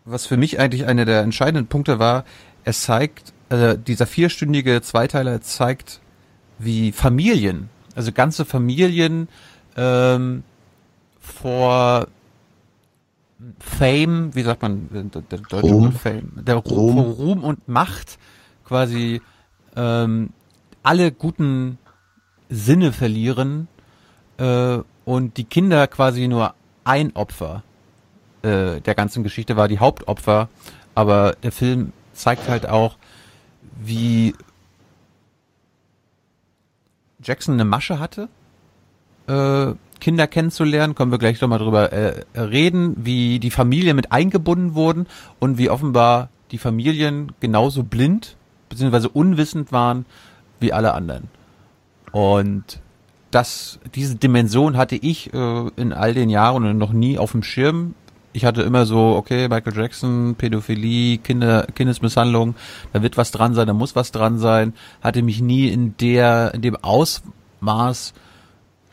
was 0.04 0.26
für 0.26 0.36
mich 0.36 0.58
eigentlich 0.58 0.86
einer 0.86 1.04
der 1.04 1.22
entscheidenden 1.22 1.66
Punkte 1.66 1.98
war, 1.98 2.24
es 2.64 2.82
zeigt, 2.82 3.32
äh, 3.48 3.78
dieser 3.78 4.06
vierstündige 4.06 4.82
Zweiteiler 4.82 5.40
zeigt, 5.40 6.00
wie 6.58 6.92
Familien, 6.92 7.68
also 7.94 8.12
ganze 8.12 8.44
Familien 8.44 9.28
ähm, 9.76 10.42
vor 11.20 12.08
Fame, 13.58 14.34
wie 14.34 14.42
sagt 14.42 14.62
man, 14.62 14.88
der, 14.90 15.38
deutsche 15.38 15.66
Ruhm. 15.66 15.92
Fame, 15.92 16.32
der 16.36 16.56
Ruhm, 16.56 16.98
Ruhm 16.98 17.44
und 17.44 17.68
Macht 17.68 18.18
quasi 18.64 19.20
ähm, 19.76 20.30
alle 20.82 21.12
guten 21.12 21.78
Sinne 22.48 22.92
verlieren 22.92 23.68
äh, 24.38 24.78
und 25.04 25.36
die 25.36 25.44
Kinder 25.44 25.86
quasi 25.86 26.28
nur 26.28 26.54
ein 26.84 27.14
Opfer 27.14 27.62
äh, 28.42 28.80
der 28.80 28.94
ganzen 28.94 29.22
Geschichte 29.22 29.56
war, 29.56 29.68
die 29.68 29.80
Hauptopfer, 29.80 30.48
aber 30.94 31.32
der 31.42 31.52
Film 31.52 31.92
zeigt 32.12 32.48
halt 32.48 32.66
auch, 32.66 32.96
wie 33.80 34.34
Jackson 37.22 37.54
eine 37.54 37.64
Masche 37.64 37.98
hatte, 37.98 38.28
äh, 39.26 39.74
Kinder 40.00 40.26
kennenzulernen, 40.26 40.94
können 40.94 41.10
wir 41.10 41.18
gleich 41.18 41.40
nochmal 41.40 41.58
drüber 41.58 41.92
äh, 41.92 42.24
reden, 42.38 42.94
wie 42.98 43.38
die 43.38 43.50
Familien 43.50 43.96
mit 43.96 44.12
eingebunden 44.12 44.74
wurden 44.74 45.06
und 45.38 45.58
wie 45.58 45.70
offenbar 45.70 46.30
die 46.50 46.58
Familien 46.58 47.32
genauso 47.40 47.82
blind 47.82 48.36
bzw. 48.68 49.08
unwissend 49.12 49.72
waren 49.72 50.06
wie 50.60 50.72
alle 50.72 50.94
anderen. 50.94 51.28
Und 52.12 52.80
das, 53.30 53.78
diese 53.94 54.16
Dimension 54.16 54.76
hatte 54.76 54.96
ich 54.96 55.32
äh, 55.34 55.68
in 55.76 55.92
all 55.92 56.14
den 56.14 56.30
Jahren 56.30 56.78
noch 56.78 56.92
nie 56.92 57.18
auf 57.18 57.32
dem 57.32 57.42
Schirm. 57.42 57.94
Ich 58.32 58.44
hatte 58.44 58.62
immer 58.62 58.86
so, 58.86 59.16
okay, 59.16 59.48
Michael 59.48 59.76
Jackson, 59.76 60.34
Pädophilie, 60.36 61.18
Kinder, 61.18 61.66
Kindesmisshandlung, 61.74 62.54
da 62.92 63.02
wird 63.02 63.16
was 63.16 63.30
dran 63.30 63.54
sein, 63.54 63.66
da 63.66 63.72
muss 63.72 63.96
was 63.96 64.12
dran 64.12 64.38
sein. 64.38 64.74
Hatte 65.02 65.22
mich 65.22 65.40
nie 65.40 65.68
in 65.68 65.96
der, 65.96 66.52
in 66.54 66.62
dem 66.62 66.76
Ausmaß 66.76 68.14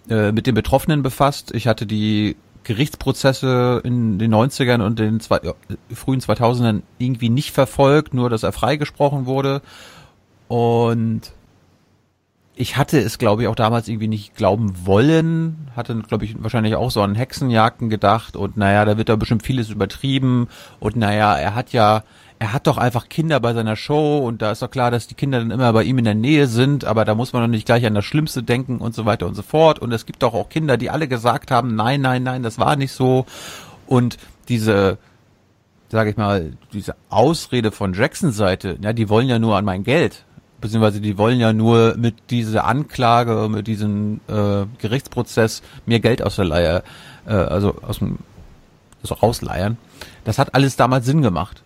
äh, 0.10 0.32
mit 0.32 0.48
den 0.48 0.56
Betroffenen 0.56 1.04
befasst. 1.04 1.54
Ich 1.54 1.68
hatte 1.68 1.86
die 1.86 2.36
Gerichtsprozesse 2.64 3.82
in 3.84 4.20
den 4.20 4.34
90ern 4.34 4.82
und 4.82 5.00
den 5.00 5.20
zwei, 5.20 5.40
ja, 5.44 5.54
frühen 5.94 6.22
2000ern 6.22 6.82
irgendwie 6.98 7.30
nicht 7.30 7.52
verfolgt, 7.52 8.14
nur 8.14 8.30
dass 8.30 8.44
er 8.44 8.54
freigesprochen 8.54 9.26
wurde. 9.26 9.62
Und 10.48 11.34
ich 12.56 12.78
hatte 12.78 13.00
es, 13.00 13.18
glaube 13.18 13.42
ich, 13.42 13.48
auch 13.48 13.56
damals 13.56 13.88
irgendwie 13.88 14.08
nicht 14.08 14.36
glauben 14.36 14.86
wollen. 14.86 15.72
Hatte, 15.76 15.96
glaube 16.08 16.26
ich, 16.26 16.42
wahrscheinlich 16.42 16.76
auch 16.76 16.92
so 16.92 17.02
an 17.02 17.16
Hexenjagden 17.16 17.90
gedacht 17.90 18.36
und 18.36 18.58
naja, 18.58 18.86
da 18.86 18.98
wird 18.98 19.10
da 19.10 19.16
bestimmt 19.16 19.44
vieles 19.44 19.70
übertrieben 19.70 20.48
und 20.80 20.96
naja, 20.96 21.36
er 21.36 21.56
hat 21.56 21.74
ja, 21.74 22.04
er 22.40 22.54
hat 22.54 22.68
doch 22.68 22.78
einfach 22.78 23.10
Kinder 23.10 23.40
bei 23.40 23.54
seiner 23.54 23.76
Show 23.76 24.20
und 24.20 24.42
da 24.42 24.52
ist 24.52 24.62
doch 24.62 24.72
klar, 24.72 24.92
dass 24.92 25.08
die 25.08 25.16
Kinder 25.16 25.40
dann 25.40 25.52
immer 25.52 25.72
bei 25.74 25.84
ihm 25.84 25.98
in 25.98 26.06
der 26.06 26.16
Nähe 26.16 26.48
sind, 26.48 26.86
aber 26.86 27.06
da 27.06 27.16
muss 27.16 27.34
man 27.34 27.44
doch 27.44 27.50
nicht 27.50 27.66
gleich 27.66 27.86
an 27.86 27.96
das 27.96 28.06
Schlimmste 28.06 28.44
denken 28.44 28.80
und 28.80 28.94
so 28.94 29.06
weiter 29.06 29.28
und 29.28 29.36
so 29.36 29.42
fort. 29.42 29.80
Und 29.80 29.92
es 29.92 30.06
gibt 30.06 30.24
doch 30.24 30.34
auch 30.34 30.50
Kinder, 30.50 30.78
die 30.78 30.90
alle 30.90 31.08
gesagt 31.08 31.52
haben, 31.52 31.76
nein, 31.76 32.02
nein, 32.02 32.24
nein, 32.24 32.44
das 32.44 32.60
war 32.60 32.76
nicht 32.76 32.92
so. 32.92 33.26
Und 33.88 34.18
diese, 34.50 34.98
sage 35.90 36.10
ich 36.10 36.18
mal, 36.18 36.54
diese 36.74 36.96
Ausrede 37.10 37.72
von 37.72 37.94
Jacksons 37.94 38.36
Seite, 38.36 38.78
ja, 38.82 38.94
die 38.94 39.10
wollen 39.10 39.28
ja 39.28 39.40
nur 39.40 39.58
an 39.58 39.66
mein 39.66 39.84
Geld 39.84 40.26
beziehungsweise 40.64 41.02
die 41.02 41.18
wollen 41.18 41.42
ja 41.42 41.52
nur 41.52 41.96
mit 41.98 42.30
dieser 42.30 42.64
Anklage, 42.64 43.50
mit 43.50 43.68
diesem 43.68 44.22
äh, 44.30 44.66
Gerichtsprozess 44.78 45.62
mir 45.86 46.00
Geld 46.00 46.22
aus 46.24 46.38
der 46.38 46.46
Leier, 46.46 46.84
äh, 47.28 47.34
also 47.34 47.76
aus 47.82 48.00
dem 48.00 48.20
also 49.04 49.16
rausleiern. 49.16 49.78
Das 50.24 50.40
hat 50.40 50.56
alles 50.56 50.76
damals 50.78 51.06
Sinn 51.06 51.22
gemacht. 51.22 51.64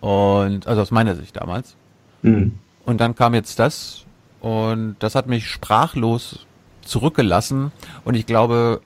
Und 0.00 0.66
also 0.66 0.82
aus 0.82 0.90
meiner 0.90 1.14
Sicht 1.14 1.36
damals. 1.36 1.76
Mhm. 2.22 2.58
Und 2.84 3.00
dann 3.00 3.14
kam 3.14 3.34
jetzt 3.34 3.58
das 3.58 4.04
und 4.40 4.96
das 5.00 5.14
hat 5.14 5.26
mich 5.26 5.48
sprachlos 5.48 6.46
zurückgelassen. 6.82 7.72
Und 8.04 8.14
ich 8.14 8.26
glaube, 8.26 8.80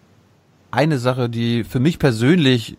eine 0.71 0.99
Sache, 0.99 1.29
die 1.29 1.65
für 1.65 1.81
mich 1.81 1.99
persönlich 1.99 2.77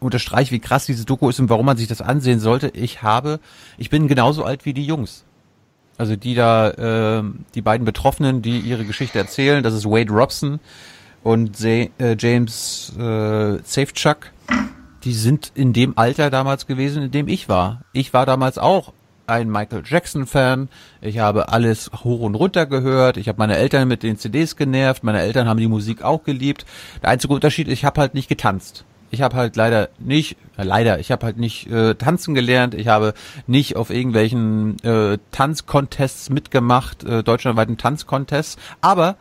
unterstreicht, 0.00 0.52
wie 0.52 0.58
krass 0.58 0.86
diese 0.86 1.04
Doku 1.04 1.28
ist 1.28 1.40
und 1.40 1.48
warum 1.48 1.66
man 1.66 1.76
sich 1.76 1.88
das 1.88 2.02
ansehen 2.02 2.40
sollte. 2.40 2.68
Ich 2.68 3.02
habe, 3.02 3.40
ich 3.78 3.90
bin 3.90 4.08
genauso 4.08 4.44
alt 4.44 4.64
wie 4.64 4.74
die 4.74 4.84
Jungs. 4.84 5.24
Also 5.98 6.16
die 6.16 6.34
da, 6.34 6.70
äh, 6.70 7.22
die 7.54 7.62
beiden 7.62 7.84
Betroffenen, 7.84 8.42
die 8.42 8.58
ihre 8.58 8.84
Geschichte 8.84 9.18
erzählen, 9.18 9.62
das 9.62 9.74
ist 9.74 9.86
Wade 9.86 10.12
Robson 10.12 10.60
und 11.22 11.62
äh, 11.64 11.90
James 12.18 12.92
äh, 12.98 13.58
Safechuck. 13.62 14.32
Die 15.06 15.12
sind 15.12 15.52
in 15.54 15.72
dem 15.72 15.96
Alter 15.96 16.30
damals 16.30 16.66
gewesen, 16.66 17.04
in 17.04 17.10
dem 17.12 17.28
ich 17.28 17.48
war. 17.48 17.82
Ich 17.92 18.12
war 18.12 18.26
damals 18.26 18.58
auch 18.58 18.92
ein 19.28 19.48
Michael 19.48 19.84
Jackson-Fan. 19.86 20.68
Ich 21.00 21.20
habe 21.20 21.48
alles 21.50 21.92
hoch 22.02 22.22
und 22.22 22.34
runter 22.34 22.66
gehört. 22.66 23.16
Ich 23.16 23.28
habe 23.28 23.38
meine 23.38 23.56
Eltern 23.56 23.86
mit 23.86 24.02
den 24.02 24.18
CDs 24.18 24.56
genervt. 24.56 25.04
Meine 25.04 25.20
Eltern 25.20 25.48
haben 25.48 25.60
die 25.60 25.68
Musik 25.68 26.02
auch 26.02 26.24
geliebt. 26.24 26.66
Der 27.02 27.10
einzige 27.10 27.34
Unterschied, 27.34 27.68
ich 27.68 27.84
habe 27.84 28.00
halt 28.00 28.14
nicht 28.14 28.28
getanzt. 28.28 28.84
Ich 29.12 29.22
habe 29.22 29.36
halt 29.36 29.54
leider 29.54 29.90
nicht, 30.00 30.38
äh, 30.56 30.64
leider, 30.64 30.98
ich 30.98 31.12
habe 31.12 31.24
halt 31.24 31.36
nicht 31.36 31.70
äh, 31.70 31.94
tanzen 31.94 32.34
gelernt. 32.34 32.74
Ich 32.74 32.88
habe 32.88 33.14
nicht 33.46 33.76
auf 33.76 33.90
irgendwelchen 33.90 34.76
äh, 34.82 35.18
Tanzcontests 35.30 36.30
mitgemacht, 36.30 37.04
äh, 37.04 37.22
deutschlandweiten 37.22 37.76
Tanzcontests. 37.76 38.56
Aber 38.80 39.14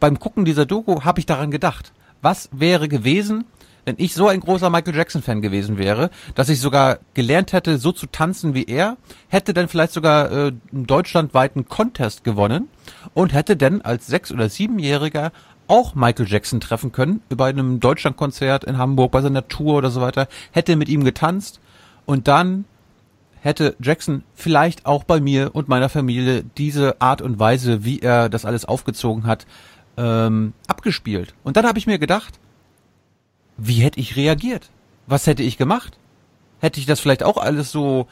beim 0.00 0.18
Gucken 0.18 0.44
dieser 0.44 0.66
Doku 0.66 1.04
habe 1.04 1.20
ich 1.20 1.26
daran 1.26 1.52
gedacht. 1.52 1.92
Was 2.22 2.48
wäre 2.50 2.88
gewesen, 2.88 3.44
wenn 3.88 3.96
ich 3.96 4.12
so 4.12 4.28
ein 4.28 4.40
großer 4.40 4.68
Michael 4.68 4.94
Jackson 4.94 5.22
Fan 5.22 5.40
gewesen 5.40 5.78
wäre, 5.78 6.10
dass 6.34 6.50
ich 6.50 6.60
sogar 6.60 6.98
gelernt 7.14 7.54
hätte, 7.54 7.78
so 7.78 7.90
zu 7.90 8.06
tanzen 8.06 8.52
wie 8.52 8.64
er, 8.64 8.98
hätte 9.28 9.54
dann 9.54 9.66
vielleicht 9.66 9.94
sogar 9.94 10.30
äh, 10.30 10.52
einen 10.72 10.86
deutschlandweiten 10.86 11.68
Contest 11.68 12.22
gewonnen 12.22 12.68
und 13.14 13.32
hätte 13.32 13.56
dann 13.56 13.80
als 13.80 14.06
sechs- 14.06 14.30
oder 14.30 14.50
siebenjähriger 14.50 15.32
auch 15.68 15.94
Michael 15.94 16.28
Jackson 16.28 16.60
treffen 16.60 16.92
können, 16.92 17.22
bei 17.30 17.48
einem 17.48 17.80
Deutschlandkonzert 17.80 18.64
in 18.64 18.76
Hamburg, 18.76 19.10
bei 19.10 19.22
seiner 19.22 19.48
Tour 19.48 19.78
oder 19.78 19.90
so 19.90 20.02
weiter, 20.02 20.28
hätte 20.52 20.76
mit 20.76 20.90
ihm 20.90 21.02
getanzt 21.02 21.58
und 22.04 22.28
dann 22.28 22.66
hätte 23.40 23.74
Jackson 23.80 24.22
vielleicht 24.34 24.84
auch 24.84 25.04
bei 25.04 25.18
mir 25.18 25.54
und 25.54 25.68
meiner 25.68 25.88
Familie 25.88 26.44
diese 26.58 27.00
Art 27.00 27.22
und 27.22 27.38
Weise, 27.38 27.84
wie 27.84 28.00
er 28.00 28.28
das 28.28 28.44
alles 28.44 28.66
aufgezogen 28.66 29.24
hat, 29.24 29.46
ähm, 29.96 30.52
abgespielt. 30.66 31.34
Und 31.42 31.56
dann 31.56 31.66
habe 31.66 31.78
ich 31.78 31.86
mir 31.86 31.98
gedacht, 31.98 32.38
wie 33.58 33.82
hätte 33.82 34.00
ich 34.00 34.16
reagiert? 34.16 34.70
Was 35.06 35.26
hätte 35.26 35.42
ich 35.42 35.58
gemacht? 35.58 35.98
Hätte 36.60 36.80
ich 36.80 36.86
das 36.86 37.00
vielleicht 37.00 37.22
auch 37.22 37.36
alles 37.36 37.70
so 37.70 38.06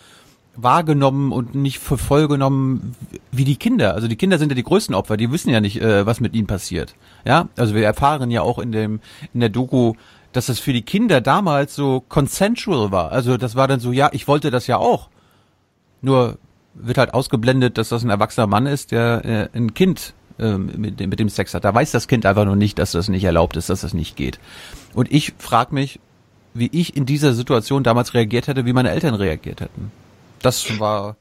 wahrgenommen 0.56 1.32
und 1.32 1.54
nicht 1.54 1.78
für 1.78 1.98
voll 1.98 2.28
genommen 2.28 2.94
wie 3.30 3.44
die 3.44 3.56
Kinder. 3.56 3.94
Also 3.94 4.08
die 4.08 4.16
Kinder 4.16 4.38
sind 4.38 4.50
ja 4.50 4.54
die 4.54 4.62
größten 4.62 4.94
Opfer, 4.94 5.16
die 5.16 5.30
wissen 5.30 5.50
ja 5.50 5.60
nicht, 5.60 5.80
äh, 5.80 6.06
was 6.06 6.20
mit 6.20 6.34
ihnen 6.34 6.46
passiert. 6.46 6.94
Ja, 7.24 7.48
also 7.56 7.74
wir 7.74 7.84
erfahren 7.84 8.30
ja 8.30 8.42
auch 8.42 8.58
in 8.58 8.72
dem 8.72 9.00
in 9.34 9.40
der 9.40 9.50
Doku, 9.50 9.94
dass 10.32 10.46
das 10.46 10.58
für 10.58 10.72
die 10.72 10.82
Kinder 10.82 11.20
damals 11.20 11.74
so 11.74 12.02
consensual 12.08 12.90
war. 12.90 13.12
Also 13.12 13.36
das 13.36 13.54
war 13.54 13.68
dann 13.68 13.80
so, 13.80 13.92
ja, 13.92 14.08
ich 14.12 14.28
wollte 14.28 14.50
das 14.50 14.66
ja 14.66 14.78
auch. 14.78 15.08
Nur 16.02 16.38
wird 16.74 16.98
halt 16.98 17.14
ausgeblendet, 17.14 17.78
dass 17.78 17.88
das 17.90 18.04
ein 18.04 18.10
erwachsener 18.10 18.46
Mann 18.46 18.66
ist, 18.66 18.92
der 18.92 19.24
äh, 19.24 19.56
ein 19.56 19.74
Kind 19.74 20.14
äh, 20.38 20.58
mit, 20.58 21.00
dem, 21.00 21.10
mit 21.10 21.18
dem 21.18 21.28
Sex 21.28 21.54
hat. 21.54 21.64
Da 21.64 21.74
weiß 21.74 21.90
das 21.90 22.08
Kind 22.08 22.26
einfach 22.26 22.44
nur 22.44 22.56
nicht, 22.56 22.78
dass 22.78 22.92
das 22.92 23.08
nicht 23.08 23.24
erlaubt 23.24 23.56
ist, 23.56 23.70
dass 23.70 23.80
das 23.80 23.94
nicht 23.94 24.16
geht. 24.16 24.38
Und 24.96 25.12
ich 25.12 25.34
frage 25.36 25.74
mich, 25.74 26.00
wie 26.54 26.70
ich 26.72 26.96
in 26.96 27.04
dieser 27.04 27.34
Situation 27.34 27.82
damals 27.82 28.14
reagiert 28.14 28.48
hätte, 28.48 28.64
wie 28.64 28.72
meine 28.72 28.90
Eltern 28.90 29.14
reagiert 29.14 29.60
hätten. 29.60 29.92
Das 30.40 30.80
war. 30.80 31.16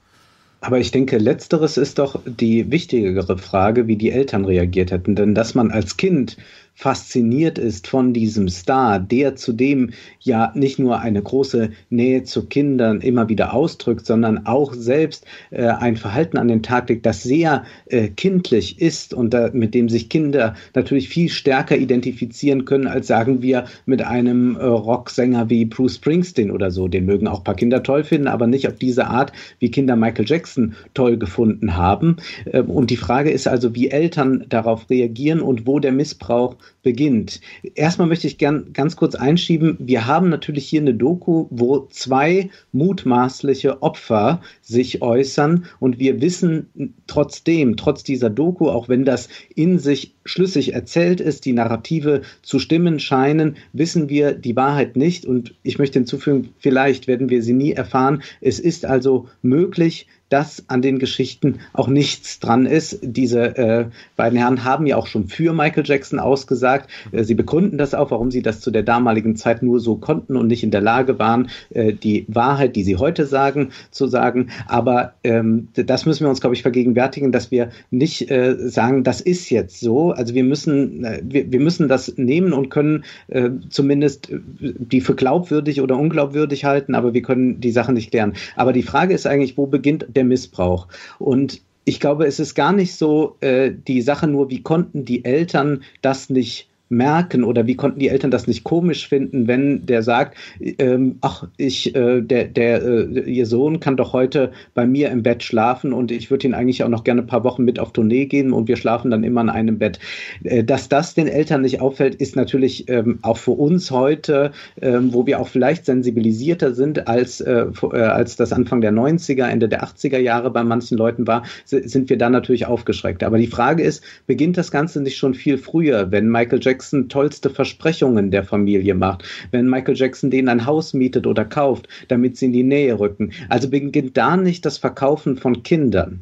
Aber 0.61 0.79
ich 0.79 0.91
denke, 0.91 1.17
letzteres 1.17 1.75
ist 1.75 1.99
doch 1.99 2.21
die 2.25 2.71
wichtigere 2.71 3.37
Frage, 3.37 3.85
wie 3.87 3.97
die 3.97 4.11
Eltern 4.11 4.45
reagiert 4.45 4.91
hätten. 4.91 5.15
Denn 5.15 5.35
dass 5.35 5.55
man 5.55 5.71
als 5.71 5.97
Kind 5.97 6.37
fasziniert 6.75 7.57
ist 7.57 7.87
von 7.87 8.13
diesem 8.13 8.49
Star, 8.49 8.99
der 8.99 9.35
zudem 9.35 9.91
ja 10.19 10.51
nicht 10.55 10.77
nur 10.77 10.99
eine 10.99 11.21
große 11.21 11.69
Nähe 11.89 12.23
zu 12.23 12.45
Kindern 12.47 12.99
immer 12.99 13.29
wieder 13.29 13.53
ausdrückt, 13.53 14.05
sondern 14.05 14.45
auch 14.45 14.73
selbst 14.73 15.25
äh, 15.51 15.67
ein 15.67 15.95
Verhalten 15.95 16.37
an 16.37 16.49
den 16.49 16.63
Tag 16.63 16.89
legt, 16.89 17.05
das 17.05 17.23
sehr 17.23 17.63
äh, 17.85 18.09
kindlich 18.09 18.81
ist 18.81 19.13
und 19.13 19.33
da, 19.33 19.49
mit 19.53 19.73
dem 19.73 19.87
sich 19.87 20.09
Kinder 20.09 20.55
natürlich 20.73 21.07
viel 21.07 21.29
stärker 21.29 21.77
identifizieren 21.77 22.65
können, 22.65 22.87
als 22.87 23.07
sagen 23.07 23.41
wir 23.41 23.65
mit 23.85 24.01
einem 24.01 24.57
äh, 24.57 24.65
Rocksänger 24.65 25.49
wie 25.49 25.63
Bruce 25.63 25.95
Springsteen 25.95 26.51
oder 26.51 26.71
so. 26.71 26.89
Den 26.89 27.05
mögen 27.05 27.27
auch 27.27 27.39
ein 27.39 27.43
paar 27.45 27.55
Kinder 27.55 27.83
toll 27.83 28.03
finden, 28.03 28.27
aber 28.27 28.47
nicht 28.47 28.67
auf 28.67 28.75
diese 28.75 29.07
Art, 29.07 29.31
wie 29.59 29.71
Kinder 29.71 29.95
Michael 29.95 30.25
Jackson 30.27 30.75
toll 30.93 31.17
gefunden 31.17 31.77
haben. 31.77 32.17
Äh, 32.45 32.61
und 32.61 32.89
die 32.89 32.97
Frage 32.97 33.31
ist 33.31 33.47
also, 33.47 33.73
wie 33.75 33.89
Eltern 33.89 34.45
darauf 34.49 34.89
reagieren 34.89 35.39
und 35.39 35.65
wo 35.65 35.79
der 35.79 35.93
Missbrauch 35.93 36.57
beginnt. 36.83 37.41
Erstmal 37.73 38.07
möchte 38.07 38.27
ich 38.27 38.37
gern 38.37 38.71
ganz 38.73 38.95
kurz 38.95 39.15
einschieben, 39.15 39.77
wir 39.79 40.05
haben 40.05 40.29
natürlich 40.29 40.67
hier 40.67 40.81
eine 40.81 40.93
Doku, 40.93 41.47
wo 41.49 41.87
zwei 41.89 42.49
mutmaßliche 42.71 43.81
Opfer 43.81 44.41
sich 44.61 45.01
äußern 45.01 45.65
und 45.79 45.99
wir 45.99 46.21
wissen 46.21 46.93
trotzdem, 47.07 47.75
trotz 47.75 48.03
dieser 48.03 48.29
Doku, 48.29 48.69
auch 48.69 48.87
wenn 48.87 49.03
das 49.03 49.29
in 49.55 49.79
sich 49.79 50.15
schlüssig 50.25 50.73
erzählt 50.73 51.21
ist, 51.21 51.45
die 51.45 51.53
Narrative 51.53 52.21
zu 52.41 52.59
stimmen 52.59 52.99
scheinen, 52.99 53.57
wissen 53.73 54.09
wir 54.09 54.33
die 54.33 54.55
Wahrheit 54.55 54.95
nicht 54.95 55.25
und 55.25 55.55
ich 55.63 55.79
möchte 55.79 55.99
hinzufügen, 55.99 56.49
vielleicht 56.59 57.07
werden 57.07 57.29
wir 57.29 57.41
sie 57.41 57.53
nie 57.53 57.71
erfahren. 57.71 58.21
Es 58.41 58.59
ist 58.59 58.85
also 58.85 59.27
möglich, 59.41 60.07
dass 60.35 60.65
an 60.67 60.81
den 60.81 60.99
Geschichten 60.99 61.59
auch 61.71 61.87
nichts 61.87 62.41
dran 62.41 62.65
ist. 62.65 62.99
Diese 63.01 63.57
äh, 63.57 63.85
beiden 64.17 64.37
Herren 64.37 64.65
haben 64.65 64.85
ja 64.85 64.97
auch 64.97 65.07
schon 65.07 65.29
für 65.29 65.53
Michael 65.53 65.85
Jackson 65.85 66.19
ausgesagt. 66.19 66.89
Äh, 67.13 67.23
sie 67.23 67.35
begründen 67.35 67.77
das 67.77 67.93
auch, 67.93 68.11
warum 68.11 68.31
sie 68.31 68.41
das 68.41 68.59
zu 68.59 68.69
der 68.69 68.83
damaligen 68.83 69.37
Zeit 69.37 69.63
nur 69.63 69.79
so 69.79 69.95
konnten 69.95 70.35
und 70.35 70.47
nicht 70.47 70.61
in 70.61 70.71
der 70.71 70.81
Lage 70.81 71.19
waren, 71.19 71.47
äh, 71.69 71.93
die 71.93 72.25
Wahrheit, 72.27 72.75
die 72.75 72.83
sie 72.83 72.97
heute 72.97 73.25
sagen, 73.25 73.69
zu 73.91 74.07
sagen. 74.07 74.49
Aber 74.67 75.13
ähm, 75.23 75.69
das 75.73 76.05
müssen 76.05 76.25
wir 76.25 76.29
uns, 76.29 76.41
glaube 76.41 76.53
ich, 76.53 76.63
vergegenwärtigen, 76.63 77.31
dass 77.31 77.49
wir 77.49 77.69
nicht 77.89 78.29
äh, 78.29 78.57
sagen, 78.57 79.05
das 79.05 79.21
ist 79.21 79.49
jetzt 79.49 79.79
so. 79.79 80.11
Also 80.11 80.33
wir 80.33 80.43
müssen, 80.43 81.05
äh, 81.05 81.21
wir, 81.23 81.49
wir 81.49 81.61
müssen 81.61 81.87
das 81.87 82.17
nehmen 82.17 82.51
und 82.51 82.69
können 82.69 83.05
äh, 83.29 83.51
zumindest 83.69 84.33
die 84.59 84.99
für 84.99 85.15
glaubwürdig 85.15 85.79
oder 85.79 85.97
unglaubwürdig 85.97 86.65
halten, 86.65 86.93
aber 86.93 87.13
wir 87.13 87.21
können 87.21 87.61
die 87.61 87.71
Sachen 87.71 87.93
nicht 87.93 88.11
klären. 88.11 88.33
Aber 88.57 88.73
die 88.73 88.83
Frage 88.83 89.13
ist 89.13 89.25
eigentlich, 89.25 89.57
wo 89.57 89.65
beginnt 89.65 90.07
der 90.13 90.24
Missbrauch? 90.25 90.87
Und 91.19 91.61
ich 91.85 91.99
glaube, 91.99 92.25
es 92.25 92.39
ist 92.39 92.55
gar 92.55 92.73
nicht 92.73 92.95
so 92.95 93.37
äh, 93.41 93.71
die 93.71 94.01
Sache 94.01 94.27
nur, 94.27 94.49
wie 94.49 94.63
konnten 94.63 95.05
die 95.05 95.23
Eltern 95.23 95.83
das 96.01 96.29
nicht 96.29 96.67
merken 96.89 97.43
oder 97.43 97.65
wie 97.65 97.75
konnten 97.75 97.99
die 97.99 98.09
Eltern 98.09 98.31
das 98.31 98.47
nicht 98.47 98.63
komisch 98.63 99.07
finden, 99.07 99.47
wenn 99.47 99.85
der 99.85 100.03
sagt, 100.03 100.37
ähm, 100.59 101.17
ach, 101.21 101.47
ich, 101.57 101.95
äh, 101.95 102.21
der, 102.21 102.45
der, 102.45 102.83
äh, 102.83 103.19
ihr 103.21 103.45
Sohn 103.47 103.79
kann 103.79 103.97
doch 103.97 104.13
heute 104.13 104.51
bei 104.75 104.85
mir 104.85 105.09
im 105.09 105.23
Bett 105.23 105.41
schlafen 105.41 105.93
und 105.93 106.11
ich 106.11 106.29
würde 106.29 106.47
ihn 106.47 106.53
eigentlich 106.53 106.83
auch 106.83 106.89
noch 106.89 107.03
gerne 107.03 107.21
ein 107.21 107.27
paar 107.27 107.43
Wochen 107.43 107.63
mit 107.63 107.79
auf 107.79 107.91
Tournee 107.91 108.25
gehen 108.25 108.53
und 108.53 108.67
wir 108.67 108.77
schlafen 108.77 109.09
dann 109.09 109.23
immer 109.23 109.41
in 109.41 109.49
einem 109.49 109.79
Bett. 109.79 109.99
Äh, 110.43 110.63
dass 110.63 110.87
das 110.87 111.15
den 111.15 111.27
Eltern 111.27 111.61
nicht 111.61 111.81
auffällt, 111.81 112.15
ist 112.15 112.35
natürlich 112.35 112.87
ähm, 112.87 113.17
auch 113.23 113.37
für 113.37 113.51
uns 113.51 113.89
heute, 113.89 114.51
ähm, 114.81 115.11
wo 115.11 115.25
wir 115.25 115.39
auch 115.39 115.47
vielleicht 115.47 115.85
sensibilisierter 115.85 116.73
sind 116.75 117.07
als, 117.07 117.41
äh, 117.41 117.65
äh 117.93 117.97
als 117.97 118.35
das 118.35 118.53
Anfang 118.53 118.81
der 118.81 118.91
90er, 118.91 119.47
Ende 119.47 119.67
der 119.67 119.83
80er 119.83 120.19
Jahre 120.19 120.51
bei 120.51 120.63
manchen 120.63 120.97
Leuten 120.97 121.25
war, 121.25 121.43
sind 121.65 122.09
wir 122.09 122.17
dann 122.17 122.31
natürlich 122.31 122.67
aufgeschreckt. 122.67 123.23
Aber 123.23 123.37
die 123.37 123.47
Frage 123.47 123.83
ist, 123.83 124.03
beginnt 124.27 124.57
das 124.57 124.71
Ganze 124.71 125.01
nicht 125.01 125.17
schon 125.17 125.33
viel 125.33 125.57
früher, 125.57 126.11
wenn 126.11 126.29
Michael 126.29 126.59
Jackson 126.61 126.74
Jackson 126.75 127.07
tollste 127.07 127.49
Versprechungen 127.49 128.31
der 128.31 128.43
Familie 128.43 128.95
macht, 128.95 129.23
wenn 129.51 129.69
Michael 129.69 129.95
Jackson 129.95 130.29
denen 130.29 130.49
ein 130.49 130.65
Haus 130.65 130.93
mietet 130.93 131.25
oder 131.25 131.45
kauft, 131.45 131.87
damit 132.09 132.35
sie 132.35 132.47
in 132.47 132.51
die 132.51 132.63
Nähe 132.63 132.99
rücken. 132.99 133.31
Also 133.47 133.69
beginnt 133.69 134.17
da 134.17 134.35
nicht 134.35 134.65
das 134.65 134.77
Verkaufen 134.77 135.37
von 135.37 135.63
Kindern. 135.63 136.19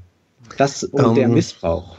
Das 0.60 0.84
und 0.84 1.04
um, 1.04 1.16
der 1.16 1.26
ähm, 1.26 1.34
Missbrauch. 1.34 1.98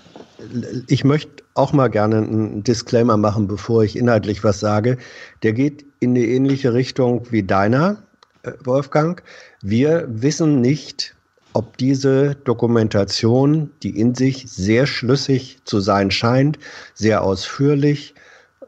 Ich 0.86 1.02
möchte 1.02 1.42
auch 1.54 1.72
mal 1.72 1.88
gerne 1.88 2.18
einen 2.18 2.62
Disclaimer 2.62 3.16
machen, 3.16 3.48
bevor 3.48 3.82
ich 3.82 3.96
inhaltlich 3.96 4.44
was 4.44 4.60
sage. 4.60 4.98
Der 5.42 5.52
geht 5.52 5.84
in 5.98 6.10
eine 6.10 6.24
ähnliche 6.24 6.72
Richtung 6.72 7.26
wie 7.30 7.42
deiner, 7.42 8.04
äh, 8.44 8.52
Wolfgang. 8.62 9.20
Wir 9.62 10.06
wissen 10.08 10.60
nicht, 10.60 11.16
ob 11.54 11.76
diese 11.78 12.36
Dokumentation, 12.36 13.70
die 13.82 13.98
in 13.98 14.14
sich 14.14 14.44
sehr 14.46 14.86
schlüssig 14.86 15.58
zu 15.64 15.80
sein 15.80 16.12
scheint, 16.12 16.60
sehr 16.94 17.24
ausführlich, 17.24 18.14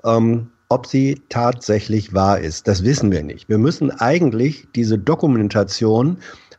ähm, 0.07 0.51
ob 0.69 0.87
sie 0.87 1.23
tatsächlich 1.29 2.15
wahr 2.15 2.41
ist. 2.41 2.67
Das 2.67 2.83
wissen 2.83 3.13
wir 3.13 3.23
nicht. 3.23 3.49
Wir 3.49 3.59
müssen 3.59 3.91
eigentlich 3.91 4.67
diese 4.75 4.99
Dokumentation 4.99 6.19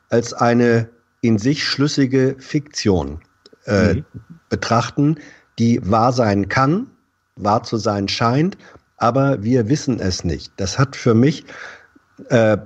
als 0.09 0.33
eine 0.33 0.89
in 1.21 1.37
sich 1.37 1.63
schlüssige 1.63 2.35
Fiktion 2.39 3.19
äh, 3.65 3.95
mhm. 3.95 4.05
betrachten, 4.49 5.17
die 5.59 5.79
wahr 5.83 6.13
sein 6.13 6.47
kann, 6.47 6.87
wahr 7.35 7.63
zu 7.63 7.77
sein 7.77 8.07
scheint, 8.07 8.57
aber 8.97 9.43
wir 9.43 9.67
wissen 9.69 9.99
es 9.99 10.23
nicht. 10.23 10.51
Das 10.57 10.79
hat 10.79 10.95
für 10.95 11.13
mich 11.13 11.45
äh, 12.29 12.57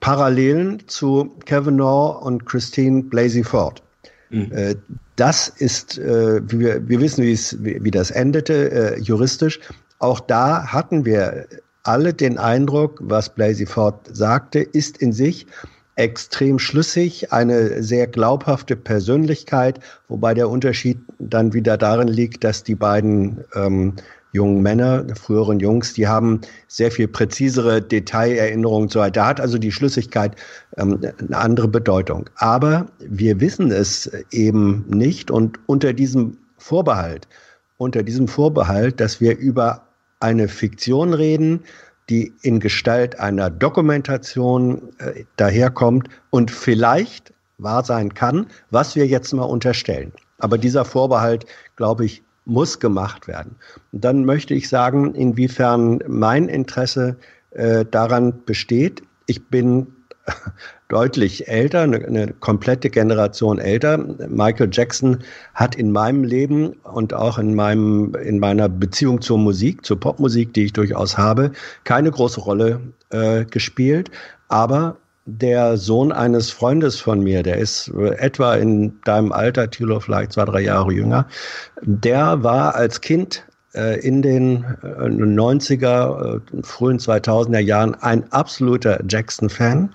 Parallelen 0.00 0.88
zu 0.88 1.36
Kavanaugh 1.44 2.24
und 2.24 2.46
Christine 2.46 3.02
Blasey 3.02 3.44
Ford. 3.44 3.82
Mhm. 4.30 4.52
Äh, 4.52 4.76
das 5.16 5.48
ist, 5.48 5.98
äh, 5.98 6.40
wir, 6.50 6.88
wir 6.88 7.00
wissen, 7.00 7.24
wie 7.24 7.90
das 7.90 8.10
endete 8.10 8.70
äh, 8.70 9.00
juristisch, 9.00 9.60
auch 10.00 10.20
da 10.20 10.72
hatten 10.72 11.04
wir 11.04 11.46
alle 11.82 12.12
den 12.12 12.38
Eindruck, 12.38 12.98
was 13.02 13.34
Blasey 13.34 13.66
Ford 13.66 13.94
sagte, 14.10 14.60
ist 14.60 14.98
in 14.98 15.12
sich 15.12 15.46
extrem 15.96 16.58
schlüssig, 16.58 17.32
eine 17.32 17.82
sehr 17.82 18.06
glaubhafte 18.06 18.76
Persönlichkeit, 18.76 19.80
wobei 20.08 20.32
der 20.34 20.48
Unterschied 20.48 20.98
dann 21.18 21.52
wieder 21.52 21.76
darin 21.76 22.08
liegt, 22.08 22.42
dass 22.42 22.64
die 22.64 22.74
beiden 22.74 23.44
ähm, 23.54 23.94
jungen 24.32 24.62
Männer, 24.62 25.04
früheren 25.14 25.60
Jungs, 25.60 25.92
die 25.92 26.08
haben 26.08 26.40
sehr 26.68 26.90
viel 26.90 27.08
präzisere 27.08 27.82
Detailerinnerungen 27.82 28.84
und 28.84 28.92
so 28.92 29.00
weiter. 29.00 29.20
Da 29.20 29.26
hat 29.26 29.40
also 29.40 29.58
die 29.58 29.72
Schlüssigkeit 29.72 30.36
ähm, 30.78 31.00
eine 31.18 31.36
andere 31.36 31.68
Bedeutung. 31.68 32.30
Aber 32.36 32.86
wir 33.00 33.40
wissen 33.40 33.70
es 33.70 34.10
eben 34.30 34.86
nicht 34.88 35.30
und 35.30 35.58
unter 35.66 35.92
diesem 35.92 36.38
Vorbehalt, 36.56 37.28
unter 37.76 38.02
diesem 38.02 38.28
Vorbehalt, 38.28 39.00
dass 39.00 39.20
wir 39.20 39.36
über 39.36 39.82
eine 40.20 40.48
Fiktion 40.48 41.14
reden, 41.14 41.64
die 42.08 42.32
in 42.42 42.60
Gestalt 42.60 43.18
einer 43.18 43.50
Dokumentation 43.50 44.90
äh, 44.98 45.24
daherkommt 45.36 46.08
und 46.30 46.50
vielleicht 46.50 47.32
wahr 47.58 47.84
sein 47.84 48.14
kann, 48.14 48.46
was 48.70 48.96
wir 48.96 49.06
jetzt 49.06 49.32
mal 49.32 49.44
unterstellen. 49.44 50.12
Aber 50.38 50.58
dieser 50.58 50.84
Vorbehalt, 50.84 51.46
glaube 51.76 52.04
ich, 52.04 52.22
muss 52.46 52.80
gemacht 52.80 53.28
werden. 53.28 53.56
Und 53.92 54.04
dann 54.04 54.24
möchte 54.24 54.54
ich 54.54 54.68
sagen, 54.68 55.14
inwiefern 55.14 56.00
mein 56.08 56.48
Interesse 56.48 57.16
äh, 57.50 57.84
daran 57.84 58.44
besteht. 58.44 59.02
Ich 59.26 59.48
bin 59.48 59.86
deutlich 60.90 61.48
älter, 61.48 61.82
eine, 61.82 62.04
eine, 62.04 62.34
komplette 62.40 62.90
Generation 62.90 63.58
älter. 63.58 63.96
Michael 64.28 64.68
Jackson 64.70 65.18
hat 65.54 65.74
in 65.76 65.92
meinem 65.92 66.24
Leben 66.24 66.74
und 66.82 67.14
auch 67.14 67.38
in 67.38 67.54
meinem 67.54 68.14
in 68.16 68.38
meiner 68.38 68.68
Beziehung 68.68 69.22
zur 69.22 69.38
Musik, 69.38 69.86
zur 69.86 69.98
Popmusik, 69.98 70.52
die 70.52 70.64
ich 70.64 70.72
durchaus 70.72 71.16
habe, 71.16 71.52
keine 71.84 72.10
große 72.10 72.40
Rolle 72.40 72.80
äh, 73.10 73.44
gespielt. 73.44 74.10
Aber 74.48 74.96
der 75.26 75.76
Sohn 75.76 76.10
eines 76.10 76.50
Freundes 76.50 77.00
von 77.00 77.22
mir, 77.22 77.42
der 77.42 77.58
ist 77.58 77.88
etwa 78.18 78.56
in 78.56 79.00
deinem 79.04 79.32
Alter, 79.32 79.70
Thilo, 79.70 80.00
vielleicht 80.00 80.32
zwei, 80.32 80.44
drei 80.44 80.62
Jahre 80.62 80.92
jünger, 80.92 81.26
der 81.82 82.42
war 82.42 82.74
als 82.74 83.00
Kind 83.00 83.44
äh, 83.74 84.00
in 84.00 84.22
den 84.22 84.64
90er, 84.64 86.38
äh, 86.38 86.62
frühen 86.62 86.98
2000er 86.98 87.60
Jahren 87.60 87.94
ein 87.94 88.32
absoluter 88.32 89.00
Jackson-Fan. 89.08 89.90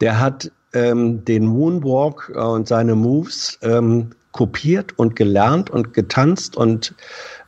Der 0.00 0.20
hat 0.20 0.50
ähm, 0.72 1.24
den 1.24 1.46
Moonwalk 1.46 2.32
äh, 2.34 2.38
und 2.38 2.68
seine 2.68 2.94
Moves 2.94 3.58
ähm, 3.62 4.10
kopiert 4.32 4.98
und 4.98 5.16
gelernt 5.16 5.70
und 5.70 5.94
getanzt. 5.94 6.56
Und 6.56 6.94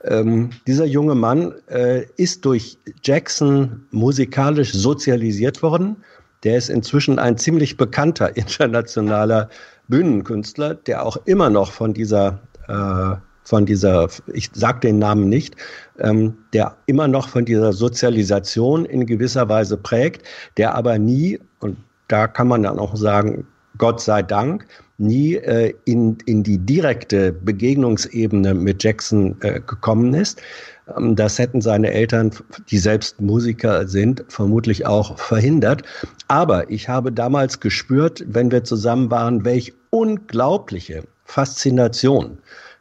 ähm, 0.04 0.50
dieser 0.66 0.86
junge 0.86 1.14
Mann 1.14 1.52
äh, 1.68 2.04
ist 2.16 2.44
durch 2.44 2.78
Jackson 3.04 3.84
musikalisch 3.90 4.72
sozialisiert 4.72 5.62
worden. 5.62 5.96
Der 6.44 6.56
ist 6.56 6.70
inzwischen 6.70 7.18
ein 7.18 7.36
ziemlich 7.36 7.76
bekannter 7.76 8.36
internationaler 8.36 9.50
Bühnenkünstler, 9.88 10.74
der 10.74 11.04
auch 11.04 11.18
immer 11.26 11.50
noch 11.50 11.72
von 11.72 11.92
dieser 11.94 12.40
äh, 12.68 13.16
von 13.48 13.64
dieser, 13.64 14.08
ich 14.34 14.50
sage 14.52 14.80
den 14.80 14.98
Namen 14.98 15.30
nicht, 15.30 15.56
ähm, 15.98 16.36
der 16.52 16.76
immer 16.84 17.08
noch 17.08 17.30
von 17.30 17.46
dieser 17.46 17.72
Sozialisation 17.72 18.84
in 18.84 19.06
gewisser 19.06 19.48
Weise 19.48 19.78
prägt, 19.78 20.22
der 20.58 20.74
aber 20.74 20.98
nie, 20.98 21.40
und 21.60 21.78
da 22.08 22.26
kann 22.26 22.48
man 22.48 22.62
dann 22.62 22.78
auch 22.78 22.96
sagen, 22.96 23.46
Gott 23.76 24.00
sei 24.00 24.22
Dank, 24.22 24.66
nie 24.98 25.36
äh, 25.36 25.72
in, 25.84 26.18
in 26.26 26.42
die 26.42 26.58
direkte 26.58 27.32
Begegnungsebene 27.32 28.54
mit 28.54 28.82
Jackson 28.82 29.36
äh, 29.42 29.60
gekommen 29.60 30.14
ist, 30.14 30.42
ähm, 30.96 31.14
das 31.14 31.38
hätten 31.38 31.60
seine 31.60 31.92
Eltern, 31.92 32.32
die 32.70 32.78
selbst 32.78 33.20
Musiker 33.20 33.86
sind, 33.86 34.24
vermutlich 34.28 34.86
auch 34.86 35.18
verhindert. 35.18 35.82
Aber 36.26 36.68
ich 36.70 36.88
habe 36.88 37.12
damals 37.12 37.60
gespürt, 37.60 38.24
wenn 38.26 38.50
wir 38.50 38.64
zusammen 38.64 39.10
waren, 39.10 39.44
welch 39.44 39.72
unglaubliche 39.90 41.04
Faszination 41.24 42.38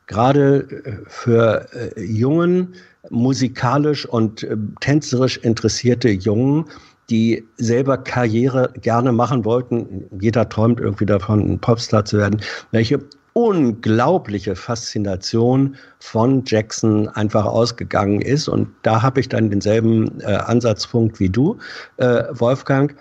gerade 0.07 0.59
äh, 0.85 0.97
für 1.07 1.67
äh, 1.73 2.01
jungen, 2.01 2.73
musikalisch 3.09 4.05
und 4.05 4.43
äh, 4.43 4.57
tänzerisch 4.79 5.37
interessierte 5.37 6.09
Jungen, 6.09 6.65
die 7.09 7.45
selber 7.57 7.97
Karriere 7.97 8.73
gerne 8.81 9.11
machen 9.11 9.45
wollten. 9.45 10.05
Jeder 10.19 10.49
träumt 10.49 10.79
irgendwie 10.79 11.05
davon, 11.05 11.39
ein 11.39 11.59
Popstar 11.59 12.05
zu 12.05 12.17
werden. 12.17 12.41
Welche 12.71 12.99
unglaubliche 13.37 14.55
Faszination 14.55 15.75
von 15.99 16.41
Jackson 16.43 17.07
einfach 17.09 17.45
ausgegangen 17.45 18.19
ist. 18.19 18.47
Und 18.47 18.67
da 18.81 19.03
habe 19.03 19.19
ich 19.19 19.29
dann 19.29 19.51
denselben 19.51 20.19
äh, 20.21 20.37
Ansatzpunkt 20.37 21.19
wie 21.19 21.29
du, 21.29 21.57
äh, 21.97 22.23
Wolfgang. 22.31 22.95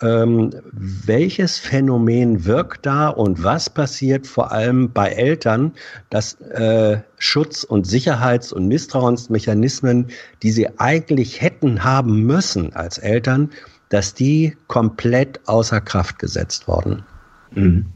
Ähm, 0.00 0.50
welches 0.72 1.58
Phänomen 1.58 2.44
wirkt 2.44 2.86
da 2.86 3.08
und 3.08 3.42
was 3.42 3.68
passiert 3.68 4.26
vor 4.26 4.52
allem 4.52 4.92
bei 4.92 5.10
Eltern, 5.10 5.72
dass 6.08 6.40
äh, 6.40 7.00
Schutz- 7.18 7.64
und 7.64 7.86
Sicherheits- 7.86 8.52
und 8.52 8.68
Misstrauensmechanismen, 8.68 10.06
die 10.42 10.52
sie 10.52 10.78
eigentlich 10.78 11.42
hätten 11.42 11.84
haben 11.84 12.22
müssen 12.22 12.72
als 12.74 12.98
Eltern, 12.98 13.50
dass 13.88 14.14
die 14.14 14.56
komplett 14.68 15.40
außer 15.46 15.80
Kraft 15.80 16.18
gesetzt 16.18 16.68
worden? 16.68 17.04
Mhm. 17.50 17.86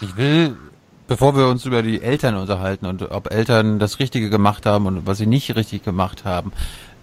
Ich 0.00 0.16
will 0.16 0.56
bevor 1.12 1.36
wir 1.36 1.48
uns 1.48 1.66
über 1.66 1.82
die 1.82 2.00
Eltern 2.00 2.36
unterhalten 2.36 2.86
und 2.86 3.02
ob 3.10 3.30
Eltern 3.30 3.78
das 3.78 3.98
Richtige 3.98 4.30
gemacht 4.30 4.64
haben 4.64 4.86
und 4.86 5.06
was 5.06 5.18
sie 5.18 5.26
nicht 5.26 5.54
richtig 5.56 5.82
gemacht 5.82 6.24
haben, 6.24 6.52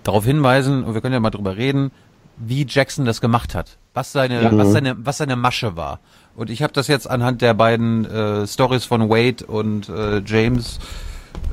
darauf 0.03 0.25
hinweisen, 0.25 0.83
und 0.83 0.95
wir 0.95 1.01
können 1.01 1.13
ja 1.13 1.19
mal 1.19 1.29
drüber 1.29 1.57
reden, 1.57 1.91
wie 2.39 2.65
Jackson 2.67 3.05
das 3.05 3.21
gemacht 3.21 3.53
hat, 3.53 3.77
was 3.93 4.11
seine, 4.11 4.41
ja. 4.41 4.57
was 4.57 4.71
seine, 4.71 4.95
was 5.05 5.17
seine 5.17 5.35
Masche 5.35 5.75
war. 5.75 5.99
Und 6.35 6.49
ich 6.49 6.63
habe 6.63 6.73
das 6.73 6.87
jetzt 6.87 7.09
anhand 7.09 7.41
der 7.41 7.53
beiden 7.53 8.05
äh, 8.05 8.47
Stories 8.47 8.85
von 8.85 9.09
Wade 9.09 9.45
und 9.45 9.89
äh, 9.89 10.21
James 10.25 10.79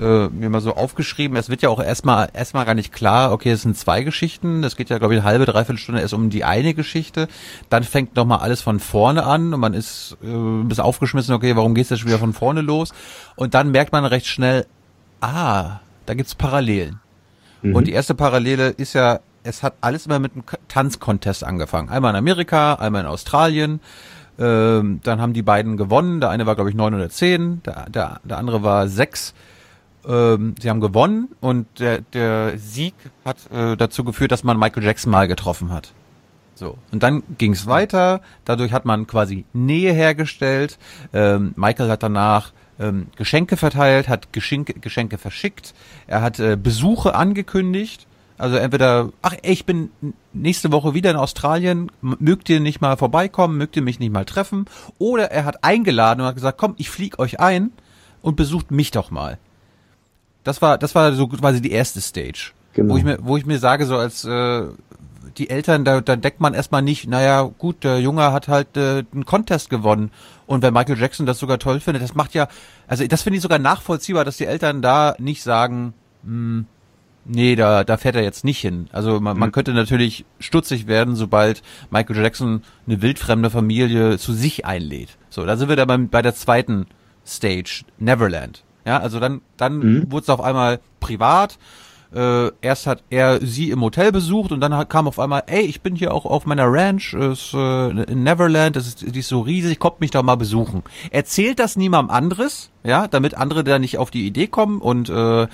äh, 0.00 0.28
mir 0.28 0.50
mal 0.50 0.60
so 0.60 0.74
aufgeschrieben. 0.74 1.36
Es 1.36 1.48
wird 1.48 1.62
ja 1.62 1.68
auch 1.68 1.82
erstmal 1.82 2.28
erstmal 2.32 2.64
gar 2.64 2.74
nicht 2.74 2.92
klar, 2.92 3.32
okay, 3.32 3.50
es 3.50 3.62
sind 3.62 3.76
zwei 3.76 4.02
Geschichten. 4.02 4.62
Es 4.62 4.76
geht 4.76 4.90
ja, 4.90 4.98
glaube 4.98 5.14
ich, 5.14 5.20
eine 5.20 5.28
halbe, 5.28 5.46
dreiviertel 5.46 5.78
Stunde 5.78 6.00
erst 6.00 6.14
um 6.14 6.30
die 6.30 6.44
eine 6.44 6.74
Geschichte. 6.74 7.28
Dann 7.70 7.82
fängt 7.82 8.14
nochmal 8.16 8.40
alles 8.40 8.60
von 8.60 8.78
vorne 8.78 9.24
an 9.24 9.54
und 9.54 9.60
man 9.60 9.74
ist 9.74 10.16
äh, 10.22 10.26
ein 10.26 10.68
bisschen 10.68 10.84
aufgeschmissen, 10.84 11.34
okay, 11.34 11.56
warum 11.56 11.74
geht's 11.74 11.90
jetzt 11.90 12.00
schon 12.00 12.08
wieder 12.08 12.18
von 12.18 12.32
vorne 12.32 12.60
los? 12.60 12.92
Und 13.36 13.54
dann 13.54 13.70
merkt 13.70 13.92
man 13.92 14.04
recht 14.04 14.26
schnell, 14.26 14.66
ah, 15.20 15.80
da 16.04 16.14
gibt's 16.14 16.34
Parallelen. 16.34 17.00
Mhm. 17.62 17.74
Und 17.74 17.86
die 17.86 17.92
erste 17.92 18.14
Parallele 18.14 18.68
ist 18.68 18.92
ja, 18.92 19.20
es 19.46 19.62
hat 19.62 19.74
alles 19.80 20.06
immer 20.06 20.18
mit 20.18 20.32
einem 20.32 20.44
Tanzcontest 20.68 21.44
angefangen. 21.44 21.88
Einmal 21.88 22.10
in 22.10 22.16
Amerika, 22.16 22.74
einmal 22.74 23.02
in 23.02 23.06
Australien. 23.06 23.80
Ähm, 24.38 25.00
dann 25.02 25.20
haben 25.20 25.32
die 25.32 25.42
beiden 25.42 25.76
gewonnen. 25.76 26.20
Der 26.20 26.30
eine 26.30 26.46
war, 26.46 26.54
glaube 26.54 26.70
ich, 26.70 26.76
neun 26.76 26.94
oder 26.94 27.08
zehn, 27.08 27.62
der, 27.64 27.88
der, 27.88 28.20
der 28.24 28.38
andere 28.38 28.62
war 28.62 28.88
sechs. 28.88 29.34
Ähm, 30.06 30.54
sie 30.60 30.68
haben 30.68 30.80
gewonnen 30.80 31.28
und 31.40 31.66
der, 31.80 32.00
der 32.12 32.58
Sieg 32.58 32.94
hat 33.24 33.38
äh, 33.50 33.76
dazu 33.76 34.04
geführt, 34.04 34.32
dass 34.32 34.44
man 34.44 34.58
Michael 34.58 34.84
Jackson 34.84 35.10
mal 35.10 35.26
getroffen 35.26 35.72
hat. 35.72 35.92
So. 36.54 36.78
Und 36.92 37.02
dann 37.02 37.22
ging 37.38 37.52
es 37.52 37.66
weiter. 37.66 38.20
Dadurch 38.44 38.72
hat 38.72 38.84
man 38.84 39.06
quasi 39.06 39.44
Nähe 39.52 39.92
hergestellt. 39.92 40.78
Ähm, 41.12 41.54
Michael 41.56 41.90
hat 41.90 42.02
danach 42.02 42.52
ähm, 42.78 43.08
Geschenke 43.16 43.56
verteilt, 43.56 44.08
hat 44.08 44.32
Geschenke, 44.32 44.74
Geschenke 44.74 45.18
verschickt. 45.18 45.74
Er 46.06 46.22
hat 46.22 46.38
äh, 46.40 46.56
Besuche 46.56 47.14
angekündigt. 47.14 48.06
Also 48.38 48.56
entweder, 48.56 49.10
ach, 49.22 49.34
ich 49.42 49.64
bin 49.64 49.90
nächste 50.32 50.70
Woche 50.70 50.92
wieder 50.94 51.10
in 51.10 51.16
Australien, 51.16 51.90
mögt 52.00 52.48
ihr 52.48 52.60
nicht 52.60 52.80
mal 52.80 52.96
vorbeikommen, 52.96 53.56
mögt 53.56 53.76
ihr 53.76 53.82
mich 53.82 53.98
nicht 53.98 54.12
mal 54.12 54.26
treffen? 54.26 54.66
Oder 54.98 55.30
er 55.30 55.44
hat 55.44 55.64
eingeladen 55.64 56.20
und 56.20 56.26
hat 56.26 56.34
gesagt, 56.34 56.58
komm, 56.58 56.74
ich 56.76 56.90
flieg 56.90 57.18
euch 57.18 57.40
ein 57.40 57.72
und 58.20 58.36
besucht 58.36 58.70
mich 58.70 58.90
doch 58.90 59.10
mal. 59.10 59.38
Das 60.44 60.60
war, 60.60 60.78
das 60.78 60.94
war 60.94 61.12
so 61.14 61.28
quasi 61.28 61.62
die 61.62 61.72
erste 61.72 62.00
Stage. 62.00 62.52
Genau. 62.74 62.92
Wo 62.92 62.98
ich 62.98 63.04
mir, 63.04 63.18
wo 63.22 63.36
ich 63.36 63.46
mir 63.46 63.58
sage, 63.58 63.86
so 63.86 63.96
als 63.96 64.24
äh, 64.24 64.64
die 65.38 65.50
Eltern, 65.50 65.84
da, 65.84 66.00
da 66.00 66.16
deckt 66.16 66.40
man 66.40 66.54
erstmal 66.54 66.82
nicht, 66.82 67.08
naja, 67.08 67.42
gut, 67.42 67.84
der 67.84 68.00
Junge 68.00 68.32
hat 68.32 68.48
halt 68.48 68.76
äh, 68.76 69.04
einen 69.12 69.24
Contest 69.24 69.70
gewonnen. 69.70 70.10
Und 70.46 70.62
wenn 70.62 70.74
Michael 70.74 70.98
Jackson 70.98 71.26
das 71.26 71.38
sogar 71.38 71.58
toll 71.58 71.80
findet, 71.80 72.02
das 72.02 72.14
macht 72.14 72.34
ja, 72.34 72.48
also 72.86 73.06
das 73.06 73.22
finde 73.22 73.38
ich 73.38 73.42
sogar 73.42 73.58
nachvollziehbar, 73.58 74.24
dass 74.24 74.36
die 74.36 74.46
Eltern 74.46 74.82
da 74.82 75.16
nicht 75.18 75.42
sagen, 75.42 75.94
hm, 76.22 76.66
nee, 77.28 77.56
da, 77.56 77.84
da 77.84 77.96
fährt 77.96 78.16
er 78.16 78.22
jetzt 78.22 78.44
nicht 78.44 78.60
hin. 78.60 78.88
Also 78.92 79.20
man, 79.20 79.34
mhm. 79.34 79.40
man 79.40 79.52
könnte 79.52 79.72
natürlich 79.72 80.24
stutzig 80.38 80.86
werden, 80.86 81.16
sobald 81.16 81.62
Michael 81.90 82.16
Jackson 82.16 82.62
eine 82.86 83.02
wildfremde 83.02 83.50
Familie 83.50 84.18
zu 84.18 84.32
sich 84.32 84.64
einlädt. 84.64 85.16
So, 85.30 85.44
da 85.44 85.56
sind 85.56 85.68
wir 85.68 85.76
dann 85.76 85.88
bei, 85.88 85.98
bei 85.98 86.22
der 86.22 86.34
zweiten 86.34 86.86
Stage, 87.26 87.84
Neverland. 87.98 88.62
Ja, 88.84 88.98
also 88.98 89.18
dann, 89.18 89.40
dann 89.56 89.78
mhm. 89.78 90.12
wurde 90.12 90.22
es 90.22 90.30
auf 90.30 90.40
einmal 90.40 90.80
privat. 91.00 91.58
Äh, 92.14 92.52
erst 92.60 92.86
hat 92.86 93.02
er 93.10 93.44
sie 93.44 93.70
im 93.70 93.82
Hotel 93.82 94.12
besucht 94.12 94.52
und 94.52 94.60
dann 94.60 94.74
hat, 94.74 94.88
kam 94.88 95.08
auf 95.08 95.18
einmal, 95.18 95.42
ey, 95.48 95.62
ich 95.62 95.80
bin 95.80 95.96
hier 95.96 96.14
auch 96.14 96.24
auf 96.24 96.46
meiner 96.46 96.72
Ranch 96.72 97.14
ist, 97.14 97.52
äh, 97.52 97.88
in 97.90 98.22
Neverland, 98.22 98.76
das 98.76 98.86
ist, 98.86 99.14
die 99.14 99.18
ist 99.18 99.28
so 99.28 99.40
riesig, 99.40 99.80
kommt 99.80 100.00
mich 100.00 100.12
doch 100.12 100.22
mal 100.22 100.36
besuchen. 100.36 100.84
Erzählt 101.10 101.58
das 101.58 101.76
niemandem 101.76 102.14
anderes, 102.14 102.70
ja, 102.84 103.08
damit 103.08 103.34
andere 103.34 103.64
da 103.64 103.80
nicht 103.80 103.98
auf 103.98 104.12
die 104.12 104.24
Idee 104.24 104.46
kommen 104.46 104.80
und 104.80 105.08
äh, 105.08 105.48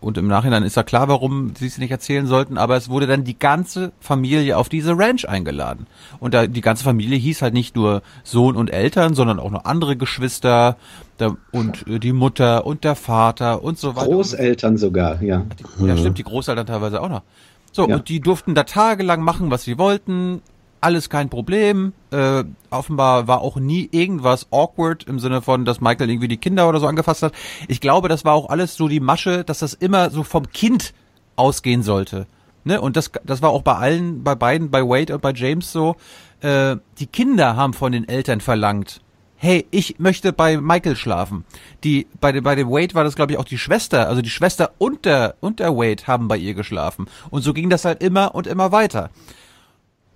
und 0.00 0.16
im 0.16 0.28
Nachhinein 0.28 0.62
ist 0.62 0.76
ja 0.76 0.84
klar, 0.84 1.08
warum 1.08 1.54
sie 1.56 1.66
es 1.66 1.78
nicht 1.78 1.90
erzählen 1.90 2.26
sollten, 2.26 2.56
aber 2.56 2.76
es 2.76 2.88
wurde 2.88 3.08
dann 3.08 3.24
die 3.24 3.38
ganze 3.38 3.90
Familie 3.98 4.56
auf 4.56 4.68
diese 4.68 4.96
Ranch 4.96 5.28
eingeladen. 5.28 5.86
Und 6.20 6.34
da, 6.34 6.46
die 6.46 6.60
ganze 6.60 6.84
Familie 6.84 7.18
hieß 7.18 7.42
halt 7.42 7.52
nicht 7.52 7.74
nur 7.74 8.02
Sohn 8.22 8.54
und 8.54 8.70
Eltern, 8.70 9.14
sondern 9.14 9.40
auch 9.40 9.50
noch 9.50 9.64
andere 9.64 9.96
Geschwister 9.96 10.76
der, 11.18 11.36
und 11.50 11.86
äh, 11.88 11.98
die 11.98 12.12
Mutter 12.12 12.64
und 12.64 12.84
der 12.84 12.94
Vater 12.94 13.64
und 13.64 13.76
so 13.76 13.96
weiter. 13.96 14.06
Großeltern 14.06 14.76
sogar, 14.76 15.20
ja. 15.20 15.44
Ja, 15.80 15.96
stimmt, 15.96 16.18
die 16.18 16.24
Großeltern 16.24 16.66
teilweise 16.66 17.00
auch 17.00 17.08
noch. 17.08 17.22
So, 17.72 17.88
ja. 17.88 17.96
und 17.96 18.08
die 18.08 18.20
durften 18.20 18.54
da 18.54 18.62
tagelang 18.62 19.22
machen, 19.22 19.50
was 19.50 19.64
sie 19.64 19.78
wollten 19.78 20.42
alles 20.80 21.10
kein 21.10 21.28
Problem. 21.28 21.92
Äh, 22.10 22.44
offenbar 22.70 23.28
war 23.28 23.40
auch 23.40 23.56
nie 23.56 23.88
irgendwas 23.92 24.46
awkward 24.50 25.04
im 25.04 25.18
Sinne 25.18 25.42
von, 25.42 25.64
dass 25.64 25.80
Michael 25.80 26.10
irgendwie 26.10 26.28
die 26.28 26.36
Kinder 26.36 26.68
oder 26.68 26.80
so 26.80 26.86
angefasst 26.86 27.22
hat. 27.22 27.32
Ich 27.68 27.80
glaube, 27.80 28.08
das 28.08 28.24
war 28.24 28.34
auch 28.34 28.48
alles 28.48 28.76
so 28.76 28.88
die 28.88 29.00
Masche, 29.00 29.44
dass 29.44 29.60
das 29.60 29.74
immer 29.74 30.10
so 30.10 30.22
vom 30.22 30.50
Kind 30.50 30.94
ausgehen 31.36 31.82
sollte. 31.82 32.26
Ne? 32.64 32.80
Und 32.80 32.96
das, 32.96 33.10
das 33.24 33.42
war 33.42 33.50
auch 33.50 33.62
bei 33.62 33.74
allen, 33.74 34.22
bei 34.22 34.34
beiden, 34.34 34.70
bei 34.70 34.82
Wade 34.82 35.14
und 35.14 35.22
bei 35.22 35.32
James 35.32 35.72
so. 35.72 35.96
Äh, 36.40 36.76
die 36.98 37.06
Kinder 37.06 37.56
haben 37.56 37.72
von 37.72 37.92
den 37.92 38.08
Eltern 38.08 38.40
verlangt, 38.40 39.00
hey, 39.36 39.66
ich 39.70 39.98
möchte 39.98 40.32
bei 40.32 40.56
Michael 40.60 40.96
schlafen. 40.96 41.44
Die, 41.84 42.06
bei, 42.20 42.32
dem 42.32 42.44
bei 42.44 42.56
dem 42.56 42.70
Wade 42.70 42.94
war 42.94 43.04
das, 43.04 43.14
glaube 43.14 43.32
ich, 43.32 43.38
auch 43.38 43.44
die 43.44 43.58
Schwester, 43.58 44.08
also 44.08 44.20
die 44.20 44.30
Schwester 44.30 44.72
und 44.78 45.04
der, 45.04 45.36
und 45.40 45.60
der 45.60 45.76
Wade 45.76 46.06
haben 46.06 46.28
bei 46.28 46.36
ihr 46.36 46.54
geschlafen. 46.54 47.06
Und 47.30 47.42
so 47.42 47.54
ging 47.54 47.70
das 47.70 47.84
halt 47.84 48.02
immer 48.02 48.34
und 48.34 48.46
immer 48.46 48.72
weiter 48.72 49.10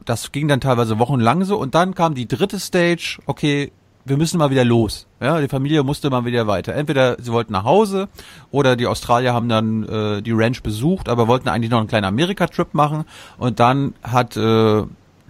das 0.05 0.33
ging 0.33 0.49
dann 0.49 0.61
teilweise 0.61 0.99
wochenlang 0.99 1.45
so 1.45 1.57
und 1.57 1.75
dann 1.75 1.95
kam 1.95 2.15
die 2.15 2.27
dritte 2.27 2.59
Stage, 2.59 3.19
okay, 3.27 3.73
wir 4.05 4.17
müssen 4.17 4.39
mal 4.39 4.51
wieder 4.51 4.65
los. 4.65 5.07
Ja, 5.21 5.41
die 5.41 5.49
Familie 5.49 5.83
musste 5.85 6.11
mal 6.11 6.25
wieder 6.25 6.47
weiter. 6.47 6.75
Entweder 6.75 7.17
sie 7.21 7.33
wollten 7.33 7.53
nach 7.53 7.65
Hause 7.65 8.09
oder 8.51 8.75
die 8.75 8.87
Australier 8.87 9.33
haben 9.33 9.49
dann 9.49 9.85
äh, 9.89 10.23
die 10.23 10.33
Ranch 10.33 10.63
besucht, 10.63 11.09
aber 11.09 11.29
wollten 11.29 11.49
eigentlich 11.49 11.71
noch 11.71 11.79
einen 11.79 11.89
kleinen 11.89 12.07
Amerika-Trip 12.07 12.75
machen. 12.75 13.05
Und 13.39 13.61
dann 13.61 13.95
hat 14.03 14.37
äh, 14.37 14.83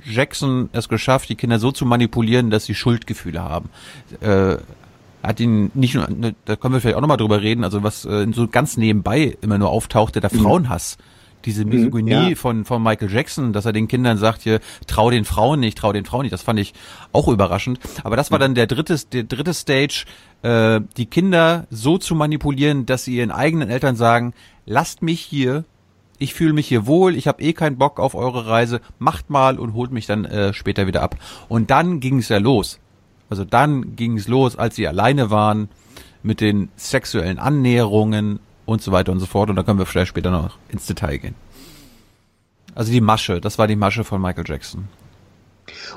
Jackson 0.04 0.70
es 0.72 0.88
geschafft, 0.88 1.28
die 1.28 1.34
Kinder 1.34 1.58
so 1.58 1.70
zu 1.70 1.84
manipulieren, 1.84 2.50
dass 2.50 2.64
sie 2.64 2.74
Schuldgefühle 2.74 3.42
haben. 3.42 3.68
Äh, 4.20 4.56
hat 5.22 5.38
ihn 5.38 5.70
nicht 5.74 5.94
nur, 5.94 6.08
ne, 6.08 6.34
da 6.46 6.56
können 6.56 6.74
wir 6.74 6.80
vielleicht 6.80 6.96
auch 6.96 7.00
nochmal 7.00 7.16
drüber 7.16 7.42
reden, 7.42 7.62
also 7.62 7.82
was 7.82 8.04
äh, 8.04 8.26
so 8.32 8.48
ganz 8.48 8.76
nebenbei 8.76 9.36
immer 9.40 9.58
nur 9.58 9.70
auftauchte, 9.70 10.20
der 10.20 10.32
mhm. 10.32 10.38
Diese 11.44 11.64
mhm, 11.64 11.70
Misogynie 11.70 12.30
ja. 12.30 12.34
von, 12.34 12.64
von 12.64 12.82
Michael 12.82 13.10
Jackson, 13.10 13.52
dass 13.52 13.64
er 13.64 13.72
den 13.72 13.88
Kindern 13.88 14.18
sagt, 14.18 14.42
hier, 14.42 14.60
trau 14.86 15.10
den 15.10 15.24
Frauen 15.24 15.60
nicht, 15.60 15.78
trau 15.78 15.92
den 15.92 16.04
Frauen 16.04 16.22
nicht, 16.22 16.32
das 16.32 16.42
fand 16.42 16.58
ich 16.58 16.74
auch 17.12 17.28
überraschend. 17.28 17.78
Aber 18.04 18.16
das 18.16 18.30
war 18.30 18.38
dann 18.38 18.54
der 18.54 18.66
dritte, 18.66 18.96
der 19.12 19.24
dritte 19.24 19.54
Stage, 19.54 20.04
äh, 20.42 20.80
die 20.96 21.06
Kinder 21.06 21.66
so 21.70 21.98
zu 21.98 22.14
manipulieren, 22.14 22.86
dass 22.86 23.04
sie 23.04 23.16
ihren 23.16 23.30
eigenen 23.30 23.70
Eltern 23.70 23.96
sagen, 23.96 24.34
lasst 24.66 25.02
mich 25.02 25.20
hier, 25.20 25.64
ich 26.18 26.34
fühle 26.34 26.52
mich 26.52 26.68
hier 26.68 26.86
wohl, 26.86 27.16
ich 27.16 27.26
habe 27.26 27.42
eh 27.42 27.52
keinen 27.52 27.78
Bock 27.78 27.98
auf 27.98 28.14
eure 28.14 28.46
Reise, 28.46 28.80
macht 28.98 29.28
mal 29.28 29.58
und 29.58 29.74
holt 29.74 29.90
mich 29.90 30.06
dann 30.06 30.24
äh, 30.24 30.54
später 30.54 30.86
wieder 30.86 31.02
ab. 31.02 31.16
Und 31.48 31.70
dann 31.70 32.00
ging 32.00 32.18
es 32.18 32.28
ja 32.28 32.38
los. 32.38 32.78
Also 33.28 33.44
dann 33.44 33.96
ging 33.96 34.18
es 34.18 34.28
los, 34.28 34.56
als 34.56 34.76
sie 34.76 34.86
alleine 34.86 35.30
waren 35.30 35.68
mit 36.22 36.40
den 36.40 36.68
sexuellen 36.76 37.38
Annäherungen 37.38 38.40
und 38.66 38.82
so 38.82 38.92
weiter 38.92 39.12
und 39.12 39.20
so 39.20 39.26
fort. 39.26 39.50
Und 39.50 39.56
da 39.56 39.62
können 39.62 39.78
wir 39.78 39.86
vielleicht 39.86 40.08
später 40.08 40.30
noch 40.30 40.58
ins 40.68 40.86
Detail 40.86 41.18
gehen. 41.18 41.34
Also 42.74 42.90
die 42.90 43.00
Masche, 43.00 43.40
das 43.40 43.58
war 43.58 43.66
die 43.66 43.76
Masche 43.76 44.04
von 44.04 44.20
Michael 44.20 44.44
Jackson 44.46 44.88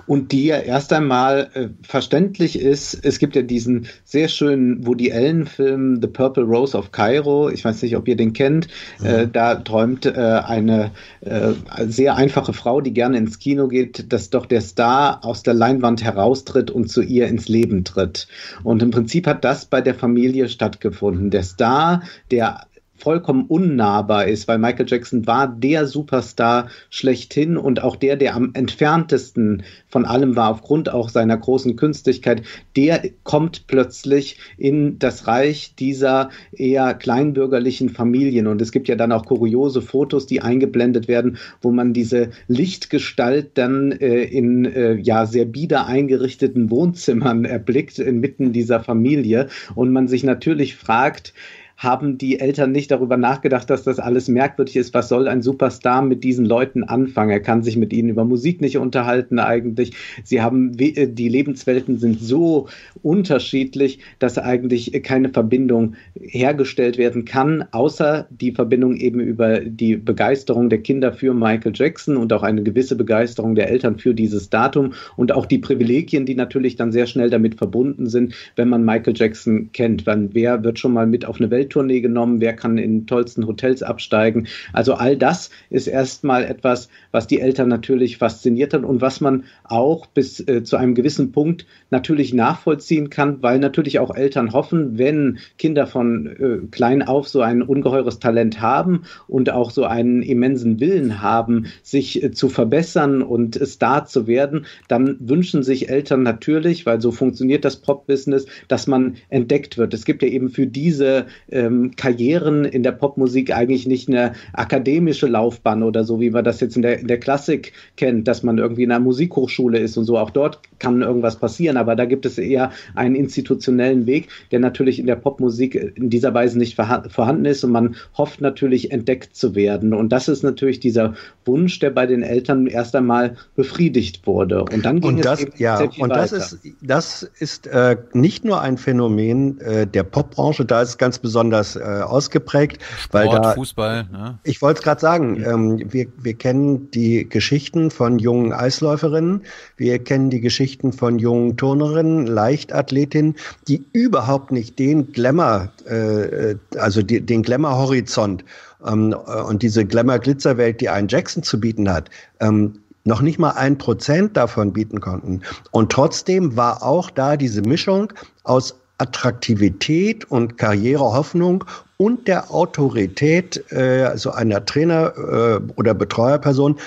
und 0.07 0.31
die 0.31 0.45
ja 0.45 0.57
erst 0.57 0.93
einmal 0.93 1.49
äh, 1.53 1.67
verständlich 1.81 2.59
ist. 2.59 2.99
Es 3.03 3.19
gibt 3.19 3.35
ja 3.35 3.41
diesen 3.41 3.87
sehr 4.03 4.27
schönen 4.27 4.85
Woody 4.85 5.11
Allen-Film 5.11 6.01
The 6.01 6.07
Purple 6.07 6.43
Rose 6.43 6.77
of 6.77 6.91
Cairo. 6.91 7.49
Ich 7.49 7.65
weiß 7.65 7.81
nicht, 7.81 7.95
ob 7.95 8.07
ihr 8.07 8.15
den 8.15 8.33
kennt. 8.33 8.67
Mhm. 8.99 9.05
Äh, 9.05 9.27
da 9.27 9.55
träumt 9.55 10.05
äh, 10.05 10.11
eine 10.11 10.91
äh, 11.21 11.53
sehr 11.87 12.15
einfache 12.15 12.53
Frau, 12.53 12.81
die 12.81 12.93
gerne 12.93 13.17
ins 13.17 13.39
Kino 13.39 13.67
geht, 13.67 14.11
dass 14.11 14.29
doch 14.29 14.45
der 14.45 14.61
Star 14.61 15.23
aus 15.23 15.43
der 15.43 15.53
Leinwand 15.53 16.03
heraustritt 16.03 16.71
und 16.71 16.89
zu 16.89 17.01
ihr 17.01 17.27
ins 17.27 17.47
Leben 17.47 17.83
tritt. 17.83 18.27
Und 18.63 18.81
im 18.83 18.91
Prinzip 18.91 19.27
hat 19.27 19.43
das 19.43 19.65
bei 19.65 19.81
der 19.81 19.95
Familie 19.95 20.49
stattgefunden. 20.49 21.29
Der 21.29 21.43
Star, 21.43 22.03
der 22.31 22.67
vollkommen 22.97 23.45
unnahbar 23.47 24.27
ist, 24.27 24.47
weil 24.47 24.57
Michael 24.57 24.85
Jackson 24.87 25.27
war 25.27 25.47
der 25.47 25.85
Superstar 25.85 26.69
schlechthin 26.89 27.57
und 27.57 27.83
auch 27.83 27.95
der, 27.95 28.15
der 28.15 28.35
am 28.35 28.51
entferntesten 28.53 29.63
von 29.87 30.05
allem 30.05 30.35
war, 30.35 30.49
aufgrund 30.49 30.89
auch 30.89 31.09
seiner 31.09 31.37
großen 31.37 31.75
Künstlichkeit, 31.75 32.43
der 32.75 33.03
kommt 33.23 33.67
plötzlich 33.67 34.37
in 34.57 34.99
das 34.99 35.27
Reich 35.27 35.75
dieser 35.75 36.29
eher 36.53 36.93
kleinbürgerlichen 36.93 37.89
Familien. 37.89 38.47
Und 38.47 38.61
es 38.61 38.71
gibt 38.71 38.87
ja 38.87 38.95
dann 38.95 39.11
auch 39.11 39.25
kuriose 39.25 39.81
Fotos, 39.81 40.25
die 40.25 40.41
eingeblendet 40.41 41.07
werden, 41.07 41.37
wo 41.61 41.71
man 41.71 41.93
diese 41.93 42.31
Lichtgestalt 42.47 43.51
dann 43.57 43.91
äh, 43.91 44.23
in 44.23 44.65
äh, 44.65 44.93
ja 44.95 45.25
sehr 45.25 45.45
bieder 45.45 45.85
eingerichteten 45.87 46.69
Wohnzimmern 46.69 47.45
erblickt, 47.45 47.99
inmitten 47.99 48.53
dieser 48.53 48.79
Familie. 48.79 49.47
Und 49.75 49.91
man 49.91 50.07
sich 50.07 50.23
natürlich 50.23 50.75
fragt, 50.75 51.33
haben 51.77 52.17
die 52.17 52.39
Eltern 52.39 52.71
nicht 52.71 52.91
darüber 52.91 53.17
nachgedacht, 53.17 53.69
dass 53.69 53.83
das 53.83 53.99
alles 53.99 54.27
merkwürdig 54.27 54.77
ist. 54.77 54.93
Was 54.93 55.09
soll 55.09 55.27
ein 55.27 55.41
Superstar 55.41 56.01
mit 56.01 56.23
diesen 56.23 56.45
Leuten 56.45 56.83
anfangen? 56.83 57.31
Er 57.31 57.41
kann 57.41 57.63
sich 57.63 57.75
mit 57.75 57.91
ihnen 57.91 58.09
über 58.09 58.23
Musik 58.23 58.61
nicht 58.61 58.77
unterhalten 58.77 59.39
eigentlich. 59.39 59.91
Sie 60.23 60.41
haben, 60.41 60.77
äh, 60.79 61.07
die 61.07 61.29
Lebenswelten 61.29 61.97
sind 61.97 62.19
so 62.19 62.67
unterschiedlich, 63.03 63.99
dass 64.19 64.37
eigentlich 64.37 64.91
keine 65.03 65.29
Verbindung 65.29 65.95
hergestellt 66.19 66.97
werden 66.97 67.25
kann, 67.25 67.65
außer 67.71 68.27
die 68.29 68.51
Verbindung 68.51 68.95
eben 68.95 69.19
über 69.19 69.59
die 69.59 69.97
Begeisterung 69.97 70.69
der 70.69 70.79
Kinder 70.79 71.11
für 71.11 71.33
Michael 71.33 71.73
Jackson 71.75 72.17
und 72.17 72.31
auch 72.31 72.43
eine 72.43 72.63
gewisse 72.63 72.95
Begeisterung 72.95 73.55
der 73.55 73.69
Eltern 73.69 73.97
für 73.97 74.13
dieses 74.13 74.49
Datum 74.49 74.93
und 75.17 75.33
auch 75.33 75.45
die 75.45 75.57
Privilegien, 75.57 76.25
die 76.25 76.35
natürlich 76.35 76.75
dann 76.77 76.91
sehr 76.91 77.07
schnell 77.07 77.29
damit 77.29 77.55
verbunden 77.55 78.07
sind, 78.07 78.33
wenn 78.55 78.69
man 78.69 78.85
Michael 78.85 79.13
Jackson 79.15 79.69
kennt. 79.73 80.05
Wann, 80.05 80.29
wer 80.33 80.63
wird 80.63 80.79
schon 80.79 80.93
mal 80.93 81.07
mit 81.07 81.25
auf 81.25 81.37
eine 81.37 81.51
Welt 81.51 81.64
Welttournee 81.65 82.01
genommen, 82.01 82.41
wer 82.41 82.53
kann 82.53 82.77
in 82.77 83.07
tollsten 83.07 83.47
Hotels 83.47 83.81
absteigen. 83.81 84.47
Also 84.71 84.93
all 84.93 85.17
das 85.17 85.49
ist 85.69 85.87
erstmal 85.87 86.43
etwas, 86.43 86.89
was 87.11 87.25
die 87.25 87.41
Eltern 87.41 87.69
natürlich 87.69 88.17
fasziniert 88.17 88.73
hat 88.73 88.83
und 88.83 89.01
was 89.01 89.19
man 89.19 89.45
auch 89.63 90.05
bis 90.05 90.39
äh, 90.47 90.63
zu 90.63 90.77
einem 90.77 90.93
gewissen 90.93 91.31
Punkt 91.31 91.65
natürlich 91.89 92.33
nachvollziehen 92.33 93.09
kann, 93.09 93.41
weil 93.41 93.59
natürlich 93.59 93.99
auch 93.99 94.15
Eltern 94.15 94.53
hoffen, 94.53 94.97
wenn 94.97 95.39
Kinder 95.57 95.87
von 95.87 96.27
äh, 96.27 96.67
klein 96.69 97.01
auf 97.01 97.27
so 97.27 97.41
ein 97.41 97.63
ungeheures 97.63 98.19
Talent 98.19 98.61
haben 98.61 99.03
und 99.27 99.49
auch 99.49 99.71
so 99.71 99.85
einen 99.85 100.21
immensen 100.21 100.79
Willen 100.79 101.21
haben, 101.21 101.65
sich 101.81 102.23
äh, 102.23 102.31
zu 102.31 102.49
verbessern 102.49 103.23
und 103.23 103.59
Star 103.65 104.05
zu 104.05 104.27
werden, 104.27 104.65
dann 104.87 105.17
wünschen 105.19 105.63
sich 105.63 105.89
Eltern 105.89 106.21
natürlich, 106.21 106.85
weil 106.85 107.01
so 107.01 107.11
funktioniert 107.11 107.65
das 107.65 107.77
Pop-Business, 107.77 108.45
dass 108.67 108.85
man 108.85 109.15
entdeckt 109.29 109.77
wird. 109.77 109.93
Es 109.93 110.05
gibt 110.05 110.21
ja 110.21 110.27
eben 110.27 110.49
für 110.49 110.67
diese 110.67 111.25
ähm, 111.55 111.91
Karrieren 111.95 112.65
in 112.65 112.83
der 112.83 112.91
Popmusik 112.91 113.55
eigentlich 113.55 113.87
nicht 113.87 114.09
eine 114.09 114.33
akademische 114.53 115.27
Laufbahn 115.27 115.83
oder 115.83 116.03
so, 116.03 116.19
wie 116.19 116.29
man 116.29 116.43
das 116.43 116.59
jetzt 116.59 116.75
in 116.75 116.81
der, 116.81 116.99
in 116.99 117.07
der 117.07 117.19
Klassik 117.19 117.71
kennt, 117.95 118.27
dass 118.27 118.43
man 118.43 118.57
irgendwie 118.57 118.83
in 118.83 118.91
einer 118.91 119.03
Musikhochschule 119.03 119.79
ist 119.79 119.97
und 119.97 120.05
so. 120.05 120.17
Auch 120.17 120.29
dort 120.29 120.59
kann 120.79 121.01
irgendwas 121.01 121.37
passieren, 121.37 121.77
aber 121.77 121.95
da 121.95 122.05
gibt 122.05 122.25
es 122.25 122.37
eher 122.37 122.71
einen 122.93 123.15
institutionellen 123.15 124.05
Weg, 124.05 124.27
der 124.51 124.59
natürlich 124.59 124.99
in 124.99 125.07
der 125.07 125.15
Popmusik 125.15 125.75
in 125.95 126.09
dieser 126.09 126.33
Weise 126.33 126.57
nicht 126.57 126.75
vorhanden 126.75 127.45
ist 127.45 127.63
und 127.63 127.71
man 127.71 127.95
hofft 128.17 128.41
natürlich 128.41 128.91
entdeckt 128.91 129.35
zu 129.35 129.55
werden. 129.55 129.93
Und 129.93 130.09
das 130.09 130.27
ist 130.27 130.43
natürlich 130.43 130.81
dieser 130.81 131.13
Wunsch, 131.45 131.79
der 131.79 131.91
bei 131.91 132.05
den 132.05 132.21
Eltern 132.21 132.67
erst 132.67 132.95
einmal 132.95 133.37
befriedigt 133.55 134.27
wurde. 134.27 134.63
Und 134.63 134.83
dann 134.83 134.99
ging 134.99 135.15
und 135.15 135.25
das, 135.25 135.39
es 135.39 135.45
eben 135.47 135.53
ja, 135.57 135.77
sehr 135.77 135.91
viel 135.91 136.03
und 136.03 136.09
weiter. 136.09 136.21
das 136.21 136.53
ist, 136.53 136.59
das 136.81 137.31
ist 137.39 137.67
äh, 137.67 137.95
nicht 138.13 138.43
nur 138.43 138.61
ein 138.61 138.77
Phänomen 138.77 139.61
äh, 139.61 139.87
der 139.87 140.03
Popbranche, 140.03 140.65
da 140.65 140.81
ist 140.81 140.97
ganz 140.97 141.17
besonders 141.19 141.44
besonders 141.49 141.75
äh, 141.75 142.03
ausgeprägt, 142.03 142.81
Sport, 142.99 143.13
weil 143.13 143.41
da 143.41 143.53
Fußball. 143.53 144.07
Ne? 144.11 144.39
Ich 144.43 144.61
wollte 144.61 144.79
es 144.79 144.83
gerade 144.83 145.01
sagen. 145.01 145.43
Ähm, 145.43 145.81
wir, 145.91 146.07
wir 146.17 146.33
kennen 146.33 146.89
die 146.91 147.27
Geschichten 147.27 147.91
von 147.91 148.19
jungen 148.19 148.53
Eisläuferinnen, 148.53 149.41
wir 149.77 149.99
kennen 149.99 150.29
die 150.29 150.41
Geschichten 150.41 150.93
von 150.93 151.19
jungen 151.19 151.57
Turnerinnen, 151.57 152.27
Leichtathletinnen, 152.27 153.35
die 153.67 153.83
überhaupt 153.93 154.51
nicht 154.51 154.79
den 154.79 155.11
Glamour, 155.11 155.69
äh, 155.87 156.55
also 156.77 157.01
die, 157.01 157.21
den 157.21 157.43
Glamour-Horizont 157.43 158.43
ähm, 158.85 159.13
äh, 159.13 159.41
und 159.41 159.61
diese 159.61 159.85
Glamour-Glitzerwelt, 159.85 160.81
die 160.81 160.89
ein 160.89 161.07
Jackson 161.07 161.43
zu 161.43 161.59
bieten 161.59 161.89
hat, 161.91 162.09
ähm, 162.39 162.79
noch 163.07 163.21
nicht 163.21 163.37
mal 163.37 163.51
ein 163.51 163.77
Prozent 163.77 164.35
davon 164.35 164.73
bieten 164.73 164.99
konnten. 164.99 165.41
Und 165.69 165.91
trotzdem 165.91 166.57
war 166.57 166.81
auch 166.81 167.11
da 167.11 167.37
diese 167.37 167.61
Mischung 167.61 168.11
aus 168.43 168.75
Attraktivität 168.97 170.29
und 170.31 170.57
Karrierehoffnung 170.57 171.65
und 171.97 172.27
der 172.27 172.51
Autorität 172.51 173.71
äh, 173.71 174.17
so 174.17 174.31
einer 174.31 174.65
Trainer 174.65 175.13
äh, 175.17 175.71
oder 175.75 175.93
Betreuerperson, 175.93 176.77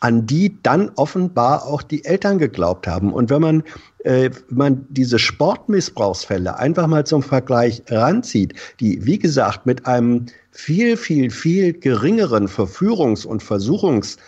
an 0.00 0.26
die 0.26 0.54
dann 0.62 0.90
offenbar 0.96 1.66
auch 1.66 1.82
die 1.82 2.04
Eltern 2.04 2.38
geglaubt 2.38 2.86
haben. 2.86 3.12
Und 3.12 3.30
wenn 3.30 3.40
man, 3.40 3.62
äh, 4.04 4.30
man 4.50 4.86
diese 4.90 5.18
Sportmissbrauchsfälle 5.18 6.58
einfach 6.58 6.86
mal 6.86 7.06
zum 7.06 7.22
Vergleich 7.22 7.82
ranzieht, 7.88 8.54
die, 8.80 9.04
wie 9.06 9.18
gesagt, 9.18 9.64
mit 9.64 9.86
einem 9.86 10.26
viel, 10.50 10.96
viel, 10.98 11.30
viel 11.30 11.72
geringeren 11.72 12.48
Verführungs- 12.48 13.26
und 13.26 13.42
Versuchungs- 13.42 14.18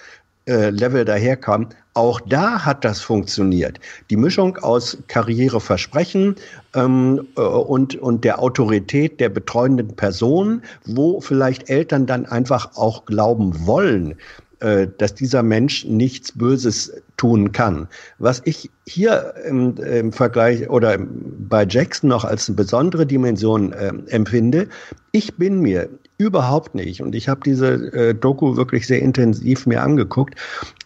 äh, 0.48 0.70
Level 0.70 1.05
daherkam, 1.05 1.69
auch 1.98 2.20
da 2.20 2.64
hat 2.64 2.84
das 2.84 3.00
funktioniert. 3.00 3.80
Die 4.08 4.16
Mischung 4.16 4.56
aus 4.58 4.96
Karriereversprechen 5.08 6.36
ähm, 6.74 7.26
äh, 7.36 7.40
und, 7.40 7.96
und 7.96 8.22
der 8.22 8.40
Autorität 8.40 9.18
der 9.18 9.30
betreuenden 9.30 9.96
Person, 9.96 10.62
wo 10.86 11.20
vielleicht 11.20 11.68
Eltern 11.68 12.06
dann 12.06 12.24
einfach 12.24 12.76
auch 12.76 13.04
glauben 13.04 13.66
wollen, 13.66 14.14
äh, 14.60 14.86
dass 14.98 15.16
dieser 15.16 15.42
Mensch 15.42 15.86
nichts 15.86 16.30
Böses 16.30 16.92
tun 17.16 17.50
kann. 17.50 17.88
Was 18.18 18.42
ich 18.44 18.70
hier 18.86 19.34
im, 19.44 19.76
im 19.78 20.12
Vergleich 20.12 20.70
oder 20.70 20.98
bei 21.00 21.66
Jackson 21.68 22.10
noch 22.10 22.24
als 22.24 22.48
eine 22.48 22.54
besondere 22.54 23.06
Dimension 23.06 23.72
äh, 23.72 23.92
empfinde, 24.06 24.68
ich 25.10 25.36
bin 25.36 25.58
mir 25.58 25.88
überhaupt 26.16 26.76
nicht, 26.76 27.02
und 27.02 27.16
ich 27.16 27.28
habe 27.28 27.40
diese 27.44 27.68
äh, 27.92 28.14
Doku 28.14 28.56
wirklich 28.56 28.86
sehr 28.86 29.00
intensiv 29.00 29.66
mir 29.66 29.82
angeguckt, 29.82 30.36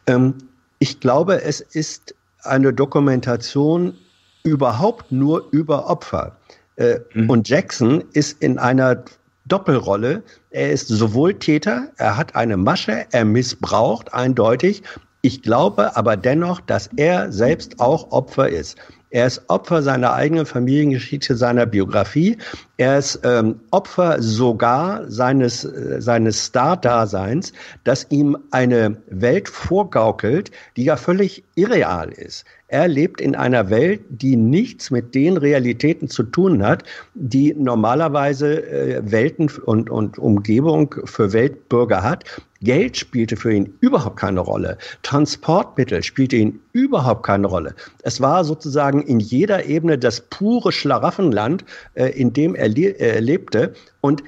ähm, 0.06 0.34
ich 0.82 0.98
glaube, 0.98 1.44
es 1.44 1.60
ist 1.60 2.12
eine 2.42 2.72
Dokumentation 2.72 3.96
überhaupt 4.42 5.12
nur 5.12 5.46
über 5.52 5.88
Opfer. 5.88 6.36
Äh, 6.74 6.98
mhm. 7.14 7.30
Und 7.30 7.48
Jackson 7.48 8.02
ist 8.14 8.42
in 8.42 8.58
einer 8.58 9.04
Doppelrolle. 9.46 10.24
Er 10.50 10.72
ist 10.72 10.88
sowohl 10.88 11.34
Täter, 11.34 11.92
er 11.98 12.16
hat 12.16 12.34
eine 12.34 12.56
Masche, 12.56 13.06
er 13.12 13.24
missbraucht 13.24 14.12
eindeutig. 14.12 14.82
Ich 15.20 15.42
glaube 15.42 15.96
aber 15.96 16.16
dennoch, 16.16 16.60
dass 16.60 16.90
er 16.96 17.30
selbst 17.30 17.78
auch 17.78 18.10
Opfer 18.10 18.48
ist. 18.48 18.76
Er 19.12 19.26
ist 19.26 19.42
Opfer 19.48 19.82
seiner 19.82 20.14
eigenen 20.14 20.46
Familiengeschichte, 20.46 21.36
seiner 21.36 21.66
Biografie. 21.66 22.38
Er 22.78 22.96
ist 22.96 23.20
ähm, 23.24 23.60
Opfer 23.70 24.22
sogar 24.22 25.10
seines, 25.10 25.66
äh, 25.66 26.00
seines 26.00 26.46
Star-Daseins, 26.46 27.52
das 27.84 28.06
ihm 28.08 28.38
eine 28.50 29.02
Welt 29.08 29.50
vorgaukelt, 29.50 30.50
die 30.76 30.84
ja 30.84 30.96
völlig 30.96 31.44
irreal 31.54 32.10
ist. 32.10 32.46
Er 32.72 32.88
lebt 32.88 33.20
in 33.20 33.34
einer 33.34 33.68
Welt, 33.68 34.00
die 34.08 34.34
nichts 34.34 34.90
mit 34.90 35.14
den 35.14 35.36
Realitäten 35.36 36.08
zu 36.08 36.22
tun 36.22 36.62
hat, 36.62 36.84
die 37.12 37.52
normalerweise 37.52 38.66
äh, 38.66 39.02
Welten 39.04 39.50
und, 39.66 39.90
und 39.90 40.18
Umgebung 40.18 40.94
für 41.04 41.34
Weltbürger 41.34 42.02
hat. 42.02 42.24
Geld 42.62 42.96
spielte 42.96 43.36
für 43.36 43.52
ihn 43.52 43.74
überhaupt 43.80 44.16
keine 44.16 44.40
Rolle. 44.40 44.78
Transportmittel 45.02 46.02
spielte 46.02 46.36
ihn 46.36 46.60
überhaupt 46.72 47.26
keine 47.26 47.46
Rolle. 47.46 47.74
Es 48.04 48.22
war 48.22 48.42
sozusagen 48.42 49.02
in 49.02 49.20
jeder 49.20 49.66
Ebene 49.66 49.98
das 49.98 50.22
pure 50.30 50.72
Schlaraffenland, 50.72 51.66
äh, 51.92 52.06
in 52.18 52.32
dem 52.32 52.54
er 52.54 52.68
le 52.68 52.98
äh, 52.98 53.20
lebte. 53.20 53.74
Und 54.00 54.22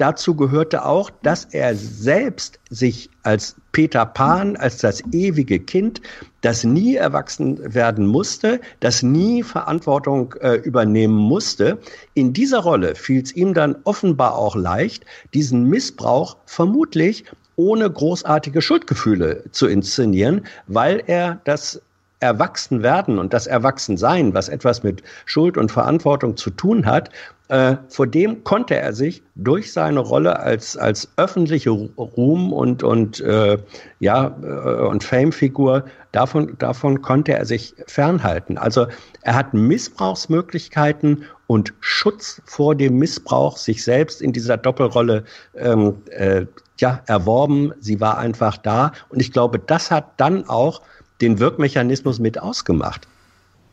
Dazu 0.00 0.34
gehörte 0.34 0.86
auch, 0.86 1.10
dass 1.22 1.44
er 1.44 1.76
selbst 1.76 2.58
sich 2.70 3.09
als 3.22 3.56
Peter 3.72 4.06
Pan, 4.06 4.56
als 4.56 4.78
das 4.78 5.02
ewige 5.12 5.58
Kind, 5.60 6.00
das 6.40 6.64
nie 6.64 6.96
erwachsen 6.96 7.74
werden 7.74 8.06
musste, 8.06 8.60
das 8.80 9.02
nie 9.02 9.42
Verantwortung 9.42 10.34
äh, 10.40 10.54
übernehmen 10.54 11.16
musste, 11.16 11.78
in 12.14 12.32
dieser 12.32 12.60
Rolle 12.60 12.94
fiel 12.94 13.22
es 13.22 13.34
ihm 13.34 13.54
dann 13.54 13.76
offenbar 13.84 14.36
auch 14.36 14.56
leicht, 14.56 15.04
diesen 15.34 15.64
Missbrauch 15.64 16.36
vermutlich 16.46 17.24
ohne 17.56 17.90
großartige 17.90 18.62
Schuldgefühle 18.62 19.44
zu 19.50 19.66
inszenieren, 19.66 20.46
weil 20.66 21.02
er 21.06 21.40
das 21.44 21.82
Erwachsenwerden 22.20 23.18
und 23.18 23.32
das 23.32 23.46
Erwachsensein, 23.46 24.34
was 24.34 24.48
etwas 24.48 24.82
mit 24.82 25.02
Schuld 25.24 25.56
und 25.56 25.72
Verantwortung 25.72 26.36
zu 26.36 26.50
tun 26.50 26.86
hat, 26.86 27.10
äh, 27.48 27.76
vor 27.88 28.06
dem 28.06 28.44
konnte 28.44 28.76
er 28.76 28.92
sich 28.92 29.24
durch 29.34 29.72
seine 29.72 29.98
Rolle 29.98 30.38
als, 30.38 30.76
als 30.76 31.08
öffentliche 31.16 31.70
Ruhm 31.70 32.52
und, 32.52 32.84
und, 32.84 33.20
äh, 33.20 33.58
ja, 33.98 34.36
äh, 34.42 34.86
und 34.86 35.02
Fame-Figur, 35.02 35.84
davon, 36.12 36.56
davon 36.58 37.02
konnte 37.02 37.32
er 37.32 37.44
sich 37.46 37.74
fernhalten. 37.88 38.56
Also 38.56 38.86
er 39.22 39.34
hat 39.34 39.52
Missbrauchsmöglichkeiten 39.52 41.24
und 41.48 41.74
Schutz 41.80 42.40
vor 42.44 42.76
dem 42.76 42.98
Missbrauch 42.98 43.56
sich 43.56 43.82
selbst 43.82 44.22
in 44.22 44.32
dieser 44.32 44.56
Doppelrolle 44.56 45.24
ähm, 45.56 46.02
äh, 46.10 46.46
ja, 46.78 47.02
erworben. 47.06 47.72
Sie 47.80 48.00
war 48.00 48.18
einfach 48.18 48.58
da. 48.58 48.92
Und 49.08 49.20
ich 49.20 49.32
glaube, 49.32 49.58
das 49.58 49.90
hat 49.90 50.12
dann 50.18 50.48
auch 50.48 50.82
den 51.20 51.38
Wirkmechanismus 51.38 52.18
mit 52.18 52.40
ausgemacht. 52.40 53.06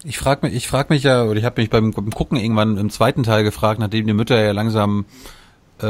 Ich 0.04 0.18
frage 0.18 0.46
mich, 0.46 0.56
ich 0.56 0.68
frag 0.68 0.90
mich 0.90 1.04
ja, 1.04 1.24
oder 1.24 1.40
ich 1.40 1.46
habe 1.46 1.60
mich 1.60 1.70
beim, 1.70 1.92
beim, 1.92 2.12
Gucken 2.12 2.38
irgendwann 2.38 2.78
im 2.78 2.90
zweiten 2.90 3.24
Teil 3.24 3.44
gefragt, 3.44 3.80
nachdem 3.80 4.06
die 4.06 4.14
Mütter 4.14 4.42
ja 4.42 4.52
langsam, 4.52 5.06
äh, 5.82 5.86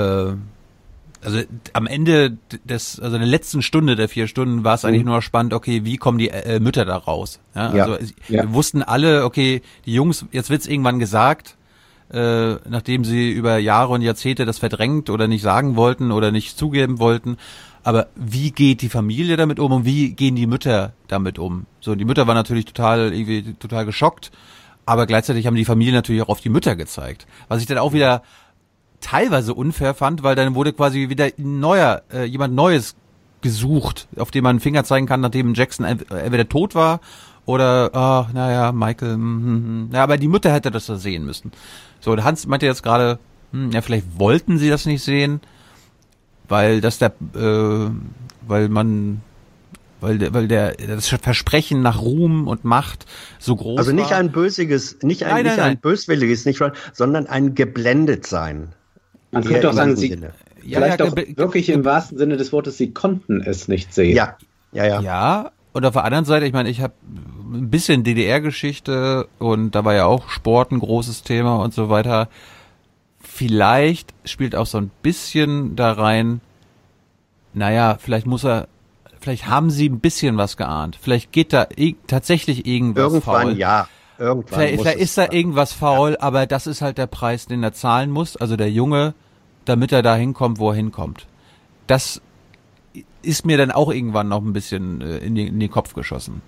also 1.21 1.41
am 1.73 1.87
Ende 1.87 2.37
des, 2.63 2.99
also 2.99 3.15
in 3.15 3.21
der 3.21 3.29
letzten 3.29 3.61
Stunde 3.61 3.95
der 3.95 4.07
vier 4.07 4.27
Stunden 4.27 4.63
war 4.63 4.75
es 4.75 4.85
eigentlich 4.85 5.03
mhm. 5.03 5.11
nur 5.11 5.21
spannend, 5.21 5.53
okay, 5.53 5.83
wie 5.83 5.97
kommen 5.97 6.19
die 6.19 6.29
äh, 6.29 6.59
Mütter 6.59 6.85
da 6.85 6.95
raus? 6.95 7.39
Ja, 7.53 7.75
ja. 7.75 7.83
Also 7.85 7.97
ja. 8.29 8.53
wussten 8.53 8.81
alle, 8.81 9.25
okay, 9.25 9.61
die 9.85 9.93
Jungs, 9.93 10.25
jetzt 10.31 10.49
wird's 10.49 10.67
irgendwann 10.67 10.99
gesagt, 10.99 11.57
äh, 12.11 12.55
nachdem 12.69 13.03
sie 13.03 13.31
über 13.31 13.57
Jahre 13.57 13.93
und 13.93 14.01
Jahrzehnte 14.01 14.45
das 14.45 14.59
verdrängt 14.59 15.09
oder 15.09 15.27
nicht 15.27 15.41
sagen 15.41 15.75
wollten 15.75 16.11
oder 16.11 16.31
nicht 16.31 16.57
zugeben 16.57 16.99
wollten. 16.99 17.37
Aber 17.87 18.07
wie 18.17 18.51
geht 18.51 18.81
die 18.81 18.89
Familie 18.89 19.37
damit 19.37 19.59
um 19.59 19.71
und 19.71 19.85
wie 19.85 20.11
gehen 20.11 20.35
die 20.35 20.45
Mütter 20.45 20.91
damit 21.07 21.39
um? 21.39 21.67
So, 21.79 21.95
die 21.95 22.03
Mütter 22.03 22.27
waren 22.27 22.35
natürlich 22.35 22.65
total, 22.65 23.13
irgendwie 23.13 23.53
total 23.53 23.85
geschockt, 23.85 24.29
aber 24.85 25.05
gleichzeitig 25.05 25.47
haben 25.47 25.55
die 25.55 25.63
Familie 25.63 25.93
natürlich 25.93 26.21
auch 26.21 26.27
auf 26.27 26.41
die 26.41 26.49
Mütter 26.49 26.75
gezeigt. 26.75 27.27
Was 27.47 27.61
ich 27.61 27.65
dann 27.65 27.77
auch 27.77 27.93
wieder 27.93 28.23
teilweise 28.99 29.53
unfair 29.53 29.93
fand, 29.93 30.21
weil 30.21 30.35
dann 30.35 30.53
wurde 30.53 30.73
quasi 30.73 31.07
wieder 31.07 31.27
ein 31.27 31.61
neuer, 31.61 32.01
äh, 32.11 32.25
jemand 32.25 32.55
Neues 32.55 32.97
gesucht, 33.39 34.09
auf 34.17 34.31
den 34.31 34.43
man 34.43 34.57
einen 34.57 34.59
Finger 34.59 34.83
zeigen 34.83 35.05
kann, 35.05 35.21
nachdem 35.21 35.53
Jackson 35.53 35.85
entweder 35.85 36.49
tot 36.49 36.75
war 36.75 36.99
oder, 37.45 37.91
oh, 37.93 38.33
naja, 38.33 38.73
Michael, 38.73 39.15
mm, 39.15 39.85
mm, 39.85 39.89
ja, 39.93 40.03
aber 40.03 40.17
die 40.17 40.27
Mutter 40.27 40.51
hätte 40.51 40.71
das 40.71 40.87
da 40.87 40.97
sehen 40.97 41.23
müssen. 41.25 41.53
So, 42.01 42.21
Hans 42.21 42.47
meinte 42.47 42.65
jetzt 42.65 42.83
gerade, 42.83 43.17
hm, 43.53 43.71
ja, 43.71 43.79
vielleicht 43.81 44.19
wollten 44.19 44.57
sie 44.57 44.69
das 44.69 44.85
nicht 44.85 45.03
sehen 45.03 45.39
weil 46.47 46.81
das 46.81 46.99
der, 46.99 47.13
äh, 47.35 47.89
weil 48.47 48.69
man 48.69 49.21
weil 49.99 50.19
der, 50.19 50.33
weil 50.33 50.47
der 50.47 50.75
das 50.75 51.07
Versprechen 51.07 51.81
nach 51.81 52.01
Ruhm 52.01 52.47
und 52.47 52.63
Macht 52.63 53.05
so 53.39 53.55
groß 53.55 53.79
Also 53.79 53.91
nicht 53.93 54.11
war. 54.11 54.17
ein 54.17 54.31
bösiges, 54.31 54.97
nicht 55.01 55.23
ein, 55.23 55.31
nein, 55.31 55.43
nicht 55.43 55.57
nein, 55.57 55.71
ein 55.71 55.77
böswilliges, 55.79 56.45
nicht, 56.45 56.61
sondern 56.93 57.27
ein 57.27 57.55
geblendet 57.55 58.27
sein. 58.27 58.73
Man 59.31 59.43
könnte 59.43 59.61
doch 59.61 59.73
sagen, 59.73 59.95
sie, 59.95 60.09
ja, 60.63 60.79
vielleicht 60.79 60.99
ja, 60.99 61.05
doch 61.05 61.15
wirklich 61.15 61.69
im 61.69 61.83
wahrsten 61.83 62.17
Sinne 62.17 62.37
des 62.37 62.51
Wortes, 62.51 62.77
sie 62.77 62.91
konnten 62.91 63.41
es 63.41 63.67
nicht 63.67 63.93
sehen. 63.93 64.15
Ja, 64.15 64.37
ja, 64.71 64.85
ja. 64.85 65.01
Ja, 65.01 65.51
und 65.73 65.85
auf 65.85 65.93
der 65.93 66.03
anderen 66.03 66.25
Seite, 66.25 66.45
ich 66.45 66.53
meine, 66.53 66.69
ich 66.69 66.81
habe 66.81 66.93
ein 67.53 67.69
bisschen 67.69 68.03
DDR-Geschichte 68.03 69.27
und 69.39 69.71
da 69.71 69.85
war 69.85 69.95
ja 69.95 70.05
auch 70.05 70.29
Sport 70.29 70.71
ein 70.71 70.79
großes 70.79 71.23
Thema 71.23 71.57
und 71.57 71.73
so 71.73 71.89
weiter 71.89 72.29
vielleicht 73.37 74.15
spielt 74.25 74.55
auch 74.55 74.65
so 74.65 74.79
ein 74.79 74.89
bisschen 75.03 75.75
da 75.75 75.91
rein, 75.91 76.41
naja, 77.53 77.97
vielleicht 77.99 78.25
muss 78.25 78.43
er, 78.43 78.67
vielleicht 79.19 79.47
haben 79.47 79.69
sie 79.69 79.87
ein 79.89 79.99
bisschen 79.99 80.37
was 80.37 80.57
geahnt. 80.57 80.97
Vielleicht 80.99 81.31
geht 81.31 81.53
da 81.53 81.67
tatsächlich 82.07 82.65
irgendwas 82.65 83.13
Irgendwann, 83.13 83.47
faul. 83.49 83.57
ja. 83.57 83.87
Irgendwann 84.17 84.47
vielleicht, 84.47 84.81
vielleicht 84.81 84.99
ist 84.99 85.17
da 85.19 85.31
irgendwas 85.31 85.71
faul, 85.71 86.13
ja. 86.13 86.21
aber 86.21 86.47
das 86.47 86.65
ist 86.65 86.81
halt 86.81 86.97
der 86.97 87.05
Preis, 87.05 87.45
den 87.45 87.61
er 87.61 87.73
zahlen 87.73 88.09
muss, 88.09 88.37
also 88.37 88.55
der 88.55 88.71
Junge, 88.71 89.13
damit 89.65 89.91
er 89.91 90.01
da 90.01 90.15
hinkommt, 90.15 90.57
wo 90.57 90.71
er 90.71 90.75
hinkommt. 90.75 91.27
Das 91.85 92.19
ist 93.21 93.45
mir 93.45 93.59
dann 93.59 93.69
auch 93.69 93.91
irgendwann 93.91 94.29
noch 94.29 94.41
ein 94.41 94.53
bisschen 94.53 95.01
äh, 95.01 95.17
in, 95.17 95.35
den, 95.35 95.47
in 95.47 95.59
den 95.59 95.69
Kopf 95.69 95.93
geschossen. 95.93 96.41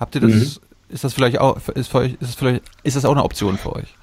Habt 0.00 0.16
ihr 0.16 0.22
das, 0.22 0.32
mhm. 0.32 0.56
ist 0.88 1.04
das 1.04 1.14
vielleicht 1.14 1.38
auch, 1.38 1.56
ist, 1.68 1.88
für 1.88 1.98
euch, 1.98 2.14
ist 2.14 2.22
das 2.22 2.34
vielleicht, 2.34 2.64
ist 2.82 2.96
das 2.96 3.04
auch 3.04 3.12
eine 3.12 3.22
Option 3.22 3.56
für 3.58 3.76
euch? 3.76 3.94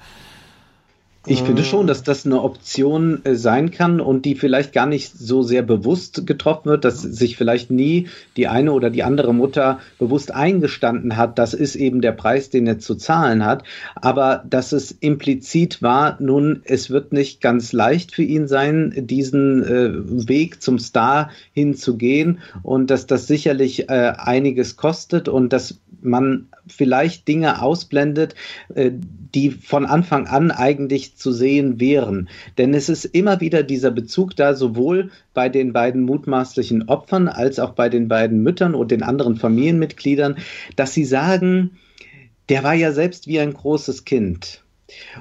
Ich 1.26 1.42
finde 1.42 1.62
äh. 1.62 1.64
schon, 1.64 1.86
dass 1.86 2.02
das 2.02 2.26
eine 2.26 2.42
Option 2.42 3.24
äh, 3.24 3.34
sein 3.34 3.70
kann 3.70 4.00
und 4.00 4.24
die 4.24 4.34
vielleicht 4.34 4.72
gar 4.72 4.86
nicht 4.86 5.16
so 5.16 5.42
sehr 5.42 5.62
bewusst 5.62 6.26
getroffen 6.26 6.68
wird, 6.68 6.84
dass 6.84 7.00
sich 7.00 7.36
vielleicht 7.36 7.70
nie 7.70 8.08
die 8.36 8.46
eine 8.46 8.72
oder 8.72 8.90
die 8.90 9.02
andere 9.02 9.32
Mutter 9.32 9.80
bewusst 9.98 10.34
eingestanden 10.34 11.16
hat, 11.16 11.38
das 11.38 11.54
ist 11.54 11.76
eben 11.76 12.02
der 12.02 12.12
Preis, 12.12 12.50
den 12.50 12.66
er 12.66 12.78
zu 12.78 12.94
zahlen 12.94 13.44
hat, 13.44 13.64
aber 13.94 14.44
dass 14.48 14.72
es 14.72 14.92
implizit 14.92 15.80
war, 15.80 16.18
nun, 16.20 16.60
es 16.64 16.90
wird 16.90 17.12
nicht 17.12 17.40
ganz 17.40 17.72
leicht 17.72 18.14
für 18.14 18.22
ihn 18.22 18.46
sein, 18.46 18.92
diesen 18.94 19.62
äh, 19.64 20.28
Weg 20.28 20.62
zum 20.62 20.78
Star 20.78 21.30
hinzugehen 21.52 22.40
und 22.62 22.90
dass 22.90 23.06
das 23.06 23.26
sicherlich 23.26 23.88
äh, 23.88 24.12
einiges 24.16 24.76
kostet 24.76 25.28
und 25.28 25.52
das 25.52 25.80
man 26.02 26.48
vielleicht 26.66 27.26
Dinge 27.28 27.62
ausblendet, 27.62 28.34
äh, 28.74 28.92
die 29.34 29.50
von 29.50 29.84
Anfang 29.86 30.26
an 30.26 30.50
eigentlich 30.50 31.16
zu 31.16 31.32
sehen 31.32 31.80
wären. 31.80 32.28
Denn 32.58 32.72
es 32.74 32.88
ist 32.88 33.04
immer 33.04 33.40
wieder 33.40 33.62
dieser 33.62 33.90
Bezug 33.90 34.36
da, 34.36 34.54
sowohl 34.54 35.10
bei 35.32 35.48
den 35.48 35.72
beiden 35.72 36.02
mutmaßlichen 36.02 36.88
Opfern 36.88 37.28
als 37.28 37.58
auch 37.58 37.72
bei 37.72 37.88
den 37.88 38.08
beiden 38.08 38.42
Müttern 38.42 38.74
und 38.74 38.90
den 38.90 39.02
anderen 39.02 39.36
Familienmitgliedern, 39.36 40.36
dass 40.76 40.94
sie 40.94 41.04
sagen, 41.04 41.78
der 42.48 42.62
war 42.62 42.74
ja 42.74 42.92
selbst 42.92 43.26
wie 43.26 43.40
ein 43.40 43.54
großes 43.54 44.04
Kind. 44.04 44.62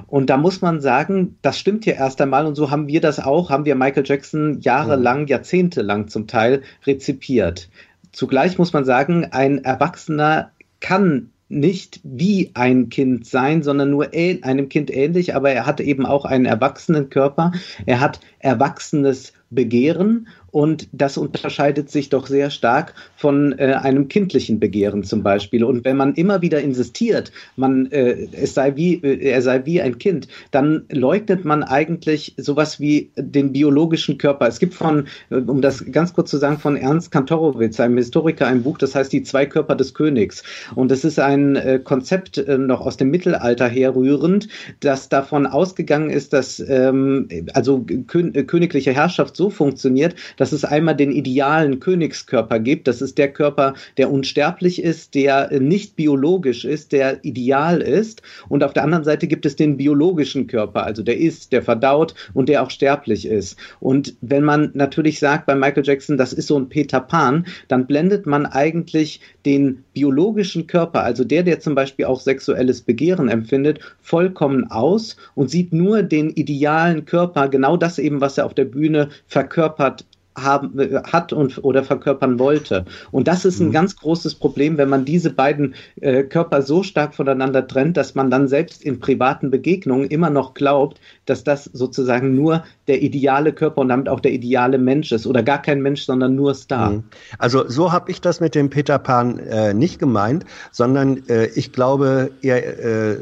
Und 0.08 0.30
da 0.30 0.38
muss 0.38 0.62
man 0.62 0.82
sagen, 0.82 1.38
das 1.42 1.58
stimmt 1.58 1.86
ja 1.86 1.94
erst 1.94 2.22
einmal 2.22 2.46
und 2.46 2.56
so 2.56 2.70
haben 2.70 2.88
wir 2.88 3.02
das 3.02 3.20
auch, 3.20 3.50
haben 3.50 3.66
wir 3.66 3.76
Michael 3.76 4.04
Jackson 4.06 4.60
jahrelang, 4.60 5.28
jahrzehntelang 5.28 6.10
zum 6.10 6.28
Teil 6.28 6.62
rezipiert. 6.86 7.70
Zugleich 8.12 8.58
muss 8.58 8.74
man 8.74 8.86
sagen, 8.86 9.30
ein 9.32 9.64
Erwachsener 9.64 10.52
kann 10.80 11.32
nicht 11.54 12.02
wie 12.04 12.52
ein 12.56 12.90
Kind 12.90 13.26
sein, 13.26 13.64
sondern 13.64 13.92
nur 13.92 14.12
einem 14.14 14.70
Kind 14.70 14.92
ähnlich, 14.92 15.36
aber 15.36 15.52
er 15.52 15.66
hat 15.66 15.80
eben 15.80 16.06
auch 16.06 16.26
einen 16.26 16.46
erwachsenen 16.46 17.10
Körper. 17.10 17.52
Er 17.86 18.00
hat 18.00 18.20
erwachsenes 18.40 19.34
Begehren 19.50 20.28
und 20.54 20.88
das 20.92 21.18
unterscheidet 21.18 21.90
sich 21.90 22.10
doch 22.10 22.28
sehr 22.28 22.52
stark 22.52 22.94
von 23.16 23.58
äh, 23.58 23.74
einem 23.74 24.08
kindlichen 24.08 24.60
Begehren 24.60 25.04
zum 25.04 25.24
Beispiel. 25.24 25.64
Und 25.64 25.84
wenn 25.84 25.98
man 25.98 26.14
immer 26.14 26.44
wieder 26.44 26.62
insistiert, 26.62 27.32
man, 27.56 27.92
äh, 27.92 28.28
es 28.34 28.54
sei 28.54 28.76
wie, 28.76 28.94
äh, 29.04 29.32
er 29.32 29.42
sei 29.42 29.66
wie 29.66 29.82
ein 29.82 29.98
Kind, 29.98 30.28
dann 30.52 30.86
leugnet 30.92 31.44
man 31.44 31.64
eigentlich 31.64 32.36
sowas 32.38 32.80
wie 32.80 33.10
den 33.18 33.52
biologischen 33.52 34.20
Körper. 34.20 34.48
Es 34.48 34.60
gibt 34.60 34.76
von, 34.76 35.08
äh, 35.32 35.38
um 35.38 35.64
das 35.64 35.92
ganz 35.92 36.14
kurz 36.14 36.30
zu 36.30 36.38
sagen, 36.38 36.60
von 36.60 36.78
Ernst 36.78 37.10
Kantorowitz, 37.10 37.80
einem 37.80 37.98
Historiker, 37.98 38.46
ein 38.46 38.62
Buch, 38.62 38.78
das 38.78 38.94
heißt 38.94 39.12
Die 39.12 39.24
zwei 39.24 39.48
Körper 39.48 39.76
des 39.76 39.96
Königs. 39.96 40.44
Und 40.76 40.92
das 40.92 41.04
ist 41.04 41.20
ein 41.20 41.56
äh, 41.56 41.80
Konzept 41.84 42.38
äh, 42.38 42.60
noch 42.60 42.82
aus 42.82 42.98
dem 42.98 43.10
Mittelalter 43.10 43.68
herrührend, 43.68 44.48
das 44.82 45.10
davon 45.10 45.48
ausgegangen 45.48 46.12
ist, 46.12 46.32
dass 46.32 46.60
ähm, 46.60 47.28
also 47.56 47.84
kön 48.06 48.34
königliche 48.46 48.94
Herrschaft 48.94 49.36
so 49.36 49.50
funktioniert, 49.50 50.14
dass 50.38 50.43
es 50.52 50.66
einmal 50.66 50.96
den 50.96 51.12
idealen 51.12 51.80
Königskörper 51.80 52.60
gibt. 52.60 52.88
Das 52.88 53.02
ist 53.02 53.18
der 53.18 53.32
Körper, 53.32 53.74
der 53.98 54.12
unsterblich 54.12 54.82
ist, 54.82 55.16
der 55.16 55.60
nicht 55.60 55.96
biologisch 55.96 56.66
ist, 56.66 56.92
der 56.92 57.24
ideal 57.24 57.82
ist. 57.82 58.22
Und 58.50 58.64
auf 58.64 58.74
der 58.74 58.84
anderen 58.84 59.04
Seite 59.04 59.28
gibt 59.28 59.46
es 59.46 59.56
den 59.56 59.78
biologischen 59.78 60.48
Körper, 60.48 60.84
also 60.84 61.04
der 61.04 61.18
ist, 61.18 61.52
der 61.52 61.62
verdaut 61.62 62.16
und 62.34 62.50
der 62.50 62.64
auch 62.64 62.70
sterblich 62.70 63.26
ist. 63.26 63.58
Und 63.80 64.16
wenn 64.22 64.44
man 64.44 64.72
natürlich 64.74 65.20
sagt 65.20 65.46
bei 65.46 65.56
Michael 65.56 65.86
Jackson, 65.86 66.18
das 66.18 66.34
ist 66.34 66.48
so 66.48 66.58
ein 66.58 66.70
Peter 66.70 67.00
Pan, 67.00 67.46
dann 67.68 67.88
blendet 67.88 68.26
man 68.26 68.46
eigentlich 68.46 69.22
den 69.46 69.84
biologischen 69.94 70.68
Körper, 70.68 71.04
also 71.04 71.24
der, 71.24 71.44
der 71.44 71.60
zum 71.60 71.76
Beispiel 71.76 72.06
auch 72.06 72.20
sexuelles 72.20 72.82
Begehren 72.82 73.30
empfindet, 73.30 73.80
vollkommen 74.02 74.70
aus 74.72 75.18
und 75.36 75.50
sieht 75.50 75.74
nur 75.74 76.02
den 76.02 76.30
idealen 76.32 77.06
Körper, 77.06 77.48
genau 77.50 77.78
das 77.78 78.00
eben, 78.00 78.22
was 78.22 78.38
er 78.38 78.46
auf 78.46 78.54
der 78.54 78.66
Bühne 78.66 79.10
verkörpert 79.28 80.06
haben, 80.36 81.02
hat 81.04 81.34
und 81.34 81.64
oder 81.64 81.84
verkörpern 81.84 82.40
wollte. 82.40 82.86
Und 83.12 83.28
das 83.28 83.46
ist 83.46 83.60
ein 83.60 83.68
mhm. 83.68 83.74
ganz 83.74 83.96
großes 83.96 84.36
Problem, 84.36 84.78
wenn 84.78 84.90
man 84.90 85.06
diese 85.06 85.32
beiden 85.32 85.76
äh, 86.02 86.24
Körper 86.24 86.62
so 86.62 86.84
stark 86.84 87.16
voneinander 87.16 87.68
trennt, 87.68 87.98
dass 87.98 88.16
man 88.16 88.32
dann 88.32 88.48
selbst 88.48 88.84
in 88.84 89.00
privaten 89.00 89.52
Begegnungen 89.52 90.08
immer 90.08 90.30
noch 90.30 90.54
glaubt, 90.54 91.00
dass 91.26 91.44
das 91.44 91.66
sozusagen 91.66 92.36
nur 92.36 92.64
der 92.88 93.02
ideale 93.02 93.54
Körper 93.54 93.82
und 93.82 93.90
damit 93.90 94.10
auch 94.10 94.20
der 94.20 94.32
ideale 94.32 94.78
Mensch 94.78 95.12
ist 95.12 95.28
oder 95.28 95.44
gar 95.44 95.62
kein 95.62 95.82
Mensch, 95.82 96.04
sondern 96.04 96.36
nur 96.36 96.54
Star. 96.56 96.92
Mhm. 96.92 97.04
Also 97.38 97.68
so 97.70 97.92
habe 97.92 98.12
ich 98.12 98.22
das 98.22 98.40
mit 98.40 98.56
dem 98.56 98.70
Peter 98.70 99.00
Pan 99.00 99.40
äh, 99.40 99.74
nicht 99.74 100.00
gemeint, 100.00 100.46
sondern 100.72 101.28
äh, 101.30 101.46
ich 101.56 101.72
glaube 101.72 102.32
eher 102.42 103.12
äh, 103.12 103.18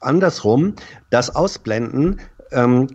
andersrum, 0.00 0.74
das 1.10 1.34
Ausblenden. 1.34 2.20
Ähm, 2.52 2.88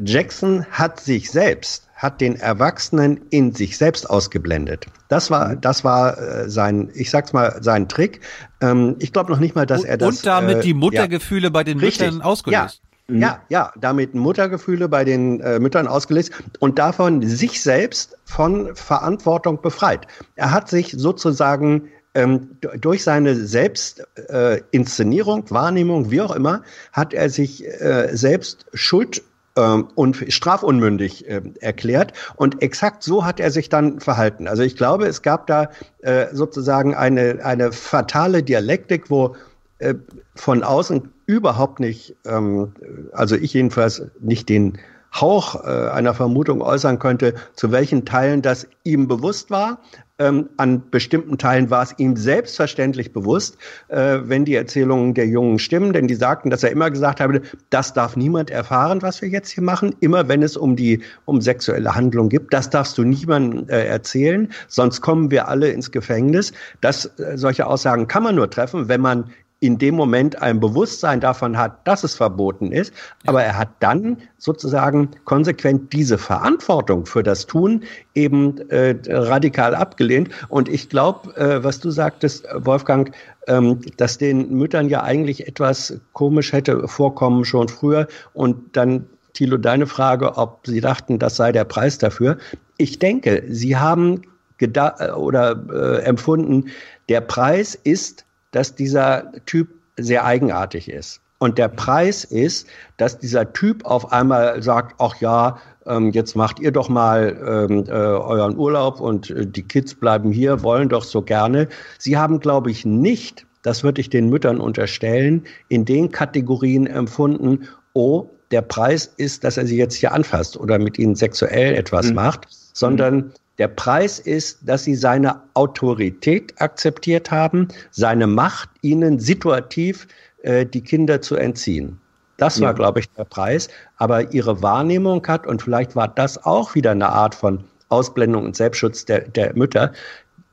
Jackson 0.00 0.64
hat 0.70 1.00
sich 1.00 1.30
selbst 1.30 1.88
hat 2.02 2.20
den 2.20 2.36
Erwachsenen 2.36 3.20
in 3.30 3.54
sich 3.54 3.78
selbst 3.78 4.10
ausgeblendet. 4.10 4.86
Das 5.08 5.30
war, 5.30 5.50
mhm. 5.50 5.60
das 5.60 5.84
war 5.84 6.18
äh, 6.18 6.50
sein, 6.50 6.90
ich 6.94 7.10
sag's 7.10 7.32
mal, 7.32 7.62
sein 7.62 7.88
Trick. 7.88 8.22
Ähm, 8.60 8.96
ich 8.98 9.12
glaube 9.12 9.30
noch 9.30 9.38
nicht 9.38 9.54
mal, 9.54 9.66
dass 9.66 9.84
er 9.84 9.98
das. 9.98 10.16
Und 10.16 10.26
damit 10.26 10.56
äh, 10.58 10.62
die 10.62 10.74
Muttergefühle 10.74 11.44
ja, 11.44 11.50
bei 11.50 11.62
den 11.62 11.78
richtig, 11.78 12.06
Müttern 12.06 12.22
ausgelöst. 12.22 12.58
Ja. 12.58 12.70
Ja, 13.08 13.42
ja, 13.50 13.72
damit 13.78 14.14
Muttergefühle 14.14 14.88
bei 14.88 15.04
den 15.04 15.40
äh, 15.40 15.58
Müttern 15.58 15.86
ausgelöst 15.86 16.32
und 16.60 16.78
davon 16.78 17.20
sich 17.26 17.62
selbst 17.62 18.16
von 18.24 18.74
Verantwortung 18.74 19.60
befreit. 19.60 20.06
Er 20.36 20.50
hat 20.50 20.70
sich 20.70 20.94
sozusagen 20.96 21.90
ähm, 22.14 22.56
durch 22.80 23.02
seine 23.02 23.34
Selbstinszenierung, 23.34 25.46
äh, 25.46 25.50
Wahrnehmung, 25.50 26.10
wie 26.10 26.22
auch 26.22 26.34
immer, 26.34 26.62
hat 26.92 27.12
er 27.12 27.28
sich 27.28 27.66
äh, 27.66 28.08
selbst 28.12 28.64
Schuld 28.72 29.22
und 29.54 30.24
strafunmündig 30.28 31.28
äh, 31.28 31.42
erklärt. 31.60 32.12
Und 32.36 32.62
exakt 32.62 33.02
so 33.02 33.24
hat 33.24 33.40
er 33.40 33.50
sich 33.50 33.68
dann 33.68 34.00
verhalten. 34.00 34.48
Also 34.48 34.62
ich 34.62 34.76
glaube, 34.76 35.06
es 35.06 35.22
gab 35.22 35.46
da 35.46 35.70
äh, 36.00 36.26
sozusagen 36.32 36.94
eine, 36.94 37.44
eine 37.44 37.72
fatale 37.72 38.42
Dialektik, 38.42 39.10
wo 39.10 39.36
äh, 39.78 39.94
von 40.34 40.62
außen 40.62 41.12
überhaupt 41.26 41.80
nicht, 41.80 42.16
ähm, 42.24 42.72
also 43.12 43.36
ich 43.36 43.52
jedenfalls 43.52 44.02
nicht 44.20 44.48
den 44.48 44.78
Hauch 45.14 45.64
äh, 45.64 45.68
einer 45.90 46.14
Vermutung 46.14 46.62
äußern 46.62 46.98
könnte, 46.98 47.34
zu 47.54 47.70
welchen 47.70 48.04
Teilen 48.04 48.42
das 48.42 48.66
ihm 48.84 49.08
bewusst 49.08 49.50
war, 49.50 49.78
ähm, 50.22 50.50
an 50.56 50.90
bestimmten 50.90 51.38
Teilen 51.38 51.70
war 51.70 51.82
es 51.82 51.94
ihm 51.98 52.16
selbstverständlich 52.16 53.12
bewusst, 53.12 53.56
äh, 53.88 54.18
wenn 54.22 54.44
die 54.44 54.54
Erzählungen 54.54 55.14
der 55.14 55.26
Jungen 55.26 55.58
stimmen, 55.58 55.92
denn 55.92 56.06
die 56.06 56.14
sagten, 56.14 56.50
dass 56.50 56.62
er 56.62 56.70
immer 56.70 56.90
gesagt 56.90 57.20
habe, 57.20 57.42
das 57.70 57.92
darf 57.92 58.16
niemand 58.16 58.50
erfahren, 58.50 59.02
was 59.02 59.20
wir 59.20 59.28
jetzt 59.28 59.50
hier 59.50 59.64
machen. 59.64 59.94
Immer 60.00 60.28
wenn 60.28 60.42
es 60.42 60.56
um 60.56 60.76
die 60.76 61.02
um 61.24 61.40
sexuelle 61.40 61.94
Handlung 61.94 62.28
gibt, 62.28 62.52
das 62.54 62.70
darfst 62.70 62.98
du 62.98 63.04
niemandem 63.04 63.68
äh, 63.68 63.86
erzählen, 63.86 64.52
sonst 64.68 65.00
kommen 65.00 65.30
wir 65.30 65.48
alle 65.48 65.70
ins 65.70 65.90
Gefängnis. 65.90 66.52
Das, 66.80 67.06
äh, 67.18 67.36
solche 67.36 67.66
Aussagen 67.66 68.06
kann 68.06 68.22
man 68.22 68.36
nur 68.36 68.48
treffen, 68.50 68.88
wenn 68.88 69.00
man 69.00 69.30
in 69.62 69.78
dem 69.78 69.94
Moment 69.94 70.42
ein 70.42 70.58
Bewusstsein 70.58 71.20
davon 71.20 71.56
hat, 71.56 71.86
dass 71.86 72.02
es 72.02 72.16
verboten 72.16 72.72
ist, 72.72 72.92
aber 73.26 73.44
er 73.44 73.56
hat 73.56 73.68
dann 73.78 74.16
sozusagen 74.36 75.10
konsequent 75.24 75.92
diese 75.92 76.18
Verantwortung 76.18 77.06
für 77.06 77.22
das 77.22 77.46
Tun 77.46 77.84
eben 78.16 78.58
äh, 78.70 78.96
radikal 79.08 79.76
abgelehnt. 79.76 80.30
Und 80.48 80.68
ich 80.68 80.88
glaube, 80.88 81.36
äh, 81.36 81.62
was 81.62 81.78
du 81.78 81.92
sagtest, 81.92 82.44
Wolfgang, 82.56 83.14
ähm, 83.46 83.80
dass 83.98 84.18
den 84.18 84.52
Müttern 84.52 84.88
ja 84.88 85.04
eigentlich 85.04 85.46
etwas 85.46 85.96
komisch 86.12 86.52
hätte 86.52 86.88
vorkommen 86.88 87.44
schon 87.44 87.68
früher 87.68 88.08
und 88.34 88.76
dann 88.76 89.06
Thilo, 89.32 89.58
deine 89.58 89.86
Frage, 89.86 90.36
ob 90.36 90.66
Sie 90.66 90.80
dachten, 90.80 91.20
das 91.20 91.36
sei 91.36 91.52
der 91.52 91.64
Preis 91.64 91.98
dafür. 91.98 92.36
Ich 92.78 92.98
denke, 92.98 93.44
Sie 93.48 93.76
haben 93.76 94.22
gedacht 94.58 95.00
oder 95.16 95.56
äh, 95.72 96.02
empfunden, 96.02 96.66
der 97.08 97.20
Preis 97.20 97.76
ist 97.76 98.24
dass 98.52 98.74
dieser 98.74 99.32
Typ 99.44 99.68
sehr 99.96 100.24
eigenartig 100.24 100.90
ist. 100.90 101.20
Und 101.38 101.58
der 101.58 101.68
Preis 101.68 102.22
ist, 102.22 102.68
dass 102.98 103.18
dieser 103.18 103.52
Typ 103.52 103.84
auf 103.84 104.12
einmal 104.12 104.62
sagt, 104.62 104.94
ach 104.98 105.16
ja, 105.20 105.58
ähm, 105.86 106.10
jetzt 106.12 106.36
macht 106.36 106.60
ihr 106.60 106.70
doch 106.70 106.88
mal 106.88 107.68
ähm, 107.68 107.84
äh, 107.88 107.90
euren 107.90 108.56
Urlaub 108.56 109.00
und 109.00 109.30
äh, 109.30 109.44
die 109.44 109.64
Kids 109.64 109.96
bleiben 109.96 110.30
hier, 110.30 110.62
wollen 110.62 110.88
doch 110.88 111.02
so 111.02 111.20
gerne. 111.20 111.68
Sie 111.98 112.16
haben, 112.16 112.38
glaube 112.38 112.70
ich, 112.70 112.84
nicht, 112.84 113.44
das 113.62 113.82
würde 113.82 114.00
ich 114.00 114.08
den 114.08 114.30
Müttern 114.30 114.60
unterstellen, 114.60 115.42
in 115.68 115.84
den 115.84 116.12
Kategorien 116.12 116.86
empfunden, 116.86 117.66
oh, 117.92 118.28
der 118.52 118.62
Preis 118.62 119.12
ist, 119.16 119.42
dass 119.42 119.56
er 119.56 119.66
sie 119.66 119.76
jetzt 119.76 119.94
hier 119.94 120.12
anfasst 120.12 120.56
oder 120.56 120.78
mit 120.78 120.98
ihnen 120.98 121.16
sexuell 121.16 121.74
etwas 121.74 122.10
mhm. 122.10 122.14
macht, 122.14 122.46
sondern 122.72 123.32
der 123.62 123.68
Preis 123.68 124.18
ist, 124.18 124.58
dass 124.62 124.82
sie 124.82 124.96
seine 124.96 125.40
Autorität 125.54 126.52
akzeptiert 126.60 127.30
haben, 127.30 127.68
seine 127.92 128.26
Macht, 128.26 128.68
ihnen 128.80 129.20
situativ 129.20 130.08
äh, 130.42 130.66
die 130.66 130.80
Kinder 130.80 131.22
zu 131.22 131.36
entziehen. 131.36 132.00
Das 132.38 132.60
war, 132.60 132.70
ja. 132.70 132.72
glaube 132.72 132.98
ich, 132.98 133.08
der 133.10 133.22
Preis. 133.22 133.68
Aber 133.98 134.32
ihre 134.32 134.62
Wahrnehmung 134.62 135.24
hat, 135.28 135.46
und 135.46 135.62
vielleicht 135.62 135.94
war 135.94 136.08
das 136.08 136.42
auch 136.42 136.74
wieder 136.74 136.90
eine 136.90 137.10
Art 137.10 137.36
von 137.36 137.62
Ausblendung 137.88 138.46
und 138.46 138.56
Selbstschutz 138.56 139.04
der, 139.04 139.28
der 139.28 139.54
Mütter, 139.54 139.92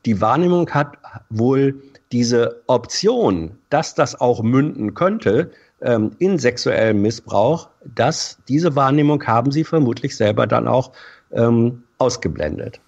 die 0.06 0.22
Wahrnehmung 0.22 0.70
hat 0.70 0.96
wohl 1.32 1.82
diese 2.12 2.62
Option, 2.68 3.58
dass 3.72 3.96
das 3.96 4.22
auch 4.22 4.44
münden 4.44 4.94
könnte 4.94 5.50
ähm, 5.82 6.12
in 6.20 6.38
sexuellem 6.38 7.02
Missbrauch, 7.02 7.70
dass 7.84 8.38
diese 8.48 8.76
Wahrnehmung 8.76 9.26
haben 9.26 9.52
sie 9.52 9.64
vermutlich 9.64 10.16
selber 10.16 10.46
dann 10.46 10.68
auch 10.68 10.92
ähm, 11.32 11.82
ausgeblendet. 11.98 12.80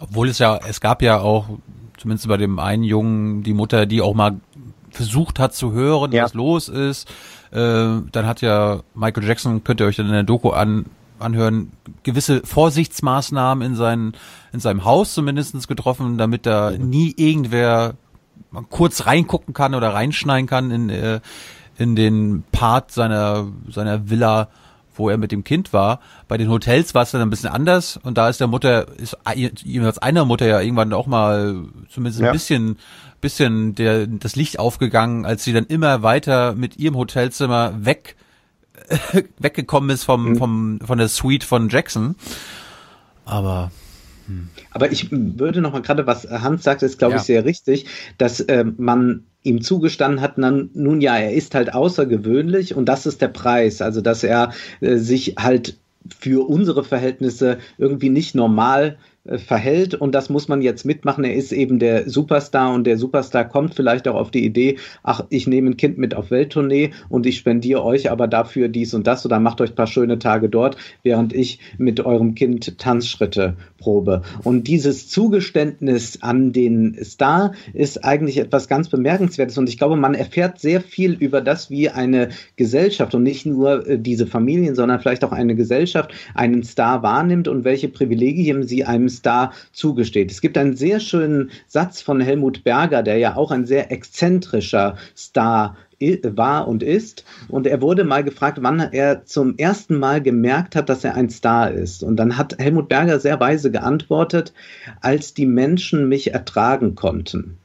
Obwohl 0.00 0.28
es 0.28 0.38
ja, 0.38 0.58
es 0.68 0.80
gab 0.80 1.02
ja 1.02 1.20
auch, 1.20 1.48
zumindest 1.96 2.28
bei 2.28 2.36
dem 2.36 2.58
einen 2.58 2.84
Jungen, 2.84 3.42
die 3.42 3.54
Mutter, 3.54 3.86
die 3.86 4.02
auch 4.02 4.14
mal 4.14 4.40
versucht 4.90 5.38
hat 5.38 5.54
zu 5.54 5.72
hören, 5.72 6.12
ja. 6.12 6.24
was 6.24 6.34
los 6.34 6.68
ist. 6.68 7.08
Äh, 7.50 7.56
dann 8.12 8.26
hat 8.26 8.40
ja 8.40 8.80
Michael 8.94 9.24
Jackson, 9.24 9.62
könnt 9.62 9.80
ihr 9.80 9.86
euch 9.86 9.96
dann 9.96 10.06
in 10.06 10.12
der 10.12 10.22
Doku 10.22 10.50
an, 10.50 10.86
anhören, 11.18 11.72
gewisse 12.02 12.42
Vorsichtsmaßnahmen 12.44 13.66
in, 13.66 13.76
sein, 13.76 14.12
in 14.52 14.60
seinem 14.60 14.84
Haus 14.84 15.14
zumindestens 15.14 15.68
getroffen, 15.68 16.18
damit 16.18 16.46
da 16.46 16.72
nie 16.72 17.14
irgendwer 17.16 17.94
kurz 18.70 19.06
reingucken 19.06 19.54
kann 19.54 19.74
oder 19.74 19.94
reinschneiden 19.94 20.46
kann 20.46 20.70
in, 20.70 20.90
äh, 20.90 21.20
in 21.78 21.96
den 21.96 22.44
Part 22.52 22.92
seiner, 22.92 23.46
seiner 23.68 24.08
Villa, 24.08 24.48
wo 24.96 25.08
er 25.08 25.18
mit 25.18 25.32
dem 25.32 25.44
Kind 25.44 25.72
war. 25.72 26.00
Bei 26.28 26.36
den 26.36 26.48
Hotels 26.48 26.94
war 26.94 27.02
es 27.02 27.10
dann 27.10 27.20
ein 27.20 27.30
bisschen 27.30 27.50
anders 27.50 27.98
und 28.02 28.18
da 28.18 28.28
ist 28.28 28.40
der 28.40 28.46
Mutter, 28.46 28.86
ist 28.98 29.16
jeweils 29.64 29.98
einer 29.98 30.24
Mutter 30.24 30.46
ja 30.46 30.60
irgendwann 30.60 30.92
auch 30.92 31.06
mal 31.06 31.64
zumindest 31.88 32.20
ja. 32.20 32.28
ein 32.28 32.32
bisschen, 32.32 32.78
bisschen 33.20 33.74
der, 33.74 34.06
das 34.06 34.36
Licht 34.36 34.58
aufgegangen, 34.58 35.26
als 35.26 35.44
sie 35.44 35.52
dann 35.52 35.66
immer 35.66 36.02
weiter 36.02 36.54
mit 36.54 36.76
ihrem 36.78 36.96
Hotelzimmer 36.96 37.84
weg, 37.84 38.16
weggekommen 39.38 39.90
ist 39.90 40.04
vom, 40.04 40.30
mhm. 40.30 40.36
vom, 40.36 40.80
von 40.84 40.98
der 40.98 41.08
Suite 41.08 41.44
von 41.44 41.68
Jackson. 41.68 42.16
Aber 43.24 43.70
hm. 44.26 44.48
aber 44.70 44.92
ich 44.92 45.08
würde 45.10 45.60
noch 45.60 45.72
mal 45.72 45.82
gerade, 45.82 46.06
was 46.06 46.28
Hans 46.28 46.62
sagt, 46.62 46.82
ist, 46.82 46.98
glaube 46.98 47.14
ja. 47.14 47.20
ich, 47.20 47.26
sehr 47.26 47.44
richtig, 47.44 47.86
dass 48.18 48.40
äh, 48.40 48.64
man 48.76 49.24
ihm 49.42 49.62
zugestanden 49.62 50.20
hat, 50.20 50.38
dann, 50.38 50.70
nun 50.74 51.00
ja, 51.00 51.16
er 51.16 51.32
ist 51.32 51.54
halt 51.54 51.72
außergewöhnlich 51.72 52.74
und 52.74 52.86
das 52.86 53.06
ist 53.06 53.22
der 53.22 53.28
Preis. 53.28 53.80
Also, 53.80 54.00
dass 54.00 54.24
er 54.24 54.52
äh, 54.80 54.96
sich 54.96 55.36
halt 55.38 55.78
für 56.18 56.48
unsere 56.48 56.84
Verhältnisse 56.84 57.58
irgendwie 57.78 58.10
nicht 58.10 58.34
normal 58.34 58.98
verhält 59.38 59.94
und 59.94 60.14
das 60.14 60.30
muss 60.30 60.48
man 60.48 60.62
jetzt 60.62 60.84
mitmachen. 60.84 61.24
Er 61.24 61.34
ist 61.34 61.52
eben 61.52 61.78
der 61.78 62.08
Superstar 62.08 62.72
und 62.72 62.84
der 62.84 62.98
Superstar 62.98 63.44
kommt 63.44 63.74
vielleicht 63.74 64.08
auch 64.08 64.14
auf 64.14 64.30
die 64.30 64.44
Idee, 64.44 64.78
ach, 65.02 65.24
ich 65.30 65.46
nehme 65.46 65.70
ein 65.70 65.76
Kind 65.76 65.98
mit 65.98 66.14
auf 66.14 66.30
Welttournee 66.30 66.90
und 67.08 67.26
ich 67.26 67.38
spendiere 67.38 67.84
euch 67.84 68.10
aber 68.10 68.28
dafür 68.28 68.68
dies 68.68 68.94
und 68.94 69.06
das 69.06 69.24
oder 69.26 69.40
macht 69.40 69.60
euch 69.60 69.70
ein 69.70 69.76
paar 69.76 69.86
schöne 69.86 70.18
Tage 70.18 70.48
dort, 70.48 70.76
während 71.02 71.32
ich 71.32 71.58
mit 71.78 72.00
eurem 72.04 72.34
Kind 72.34 72.78
Tanzschritte 72.78 73.56
probe. 73.78 74.22
Und 74.44 74.68
dieses 74.68 75.08
Zugeständnis 75.08 76.22
an 76.22 76.52
den 76.52 76.96
Star 77.02 77.52
ist 77.72 78.04
eigentlich 78.04 78.38
etwas 78.38 78.68
ganz 78.68 78.88
Bemerkenswertes 78.88 79.58
und 79.58 79.68
ich 79.68 79.78
glaube, 79.78 79.96
man 79.96 80.14
erfährt 80.14 80.58
sehr 80.58 80.80
viel 80.80 81.12
über 81.14 81.40
das, 81.40 81.70
wie 81.70 81.90
eine 81.90 82.30
Gesellschaft 82.56 83.14
und 83.14 83.22
nicht 83.22 83.46
nur 83.46 83.86
äh, 83.86 83.98
diese 83.98 84.26
Familien, 84.26 84.74
sondern 84.74 85.00
vielleicht 85.00 85.24
auch 85.24 85.32
eine 85.32 85.54
Gesellschaft 85.54 86.12
einen 86.34 86.62
Star 86.62 87.02
wahrnimmt 87.02 87.48
und 87.48 87.64
welche 87.64 87.88
Privilegien 87.88 88.62
sie 88.62 88.84
einem 88.84 89.08
Star 89.16 89.52
zugesteht. 89.72 90.30
Es 90.30 90.40
gibt 90.40 90.56
einen 90.58 90.76
sehr 90.76 91.00
schönen 91.00 91.50
Satz 91.66 92.00
von 92.00 92.20
Helmut 92.20 92.64
Berger, 92.64 93.02
der 93.02 93.18
ja 93.18 93.36
auch 93.36 93.50
ein 93.50 93.66
sehr 93.66 93.90
exzentrischer 93.90 94.96
Star 95.16 95.76
war 96.22 96.68
und 96.68 96.82
ist. 96.82 97.24
Und 97.48 97.66
er 97.66 97.80
wurde 97.80 98.04
mal 98.04 98.22
gefragt, 98.22 98.58
wann 98.60 98.80
er 98.80 99.24
zum 99.24 99.56
ersten 99.56 99.98
Mal 99.98 100.20
gemerkt 100.20 100.76
hat, 100.76 100.88
dass 100.88 101.04
er 101.04 101.14
ein 101.14 101.30
Star 101.30 101.70
ist. 101.70 102.02
Und 102.02 102.16
dann 102.16 102.36
hat 102.36 102.58
Helmut 102.58 102.88
Berger 102.88 103.18
sehr 103.18 103.40
weise 103.40 103.70
geantwortet, 103.70 104.52
als 105.00 105.32
die 105.32 105.46
Menschen 105.46 106.08
mich 106.08 106.34
ertragen 106.34 106.94
konnten. 106.94 107.58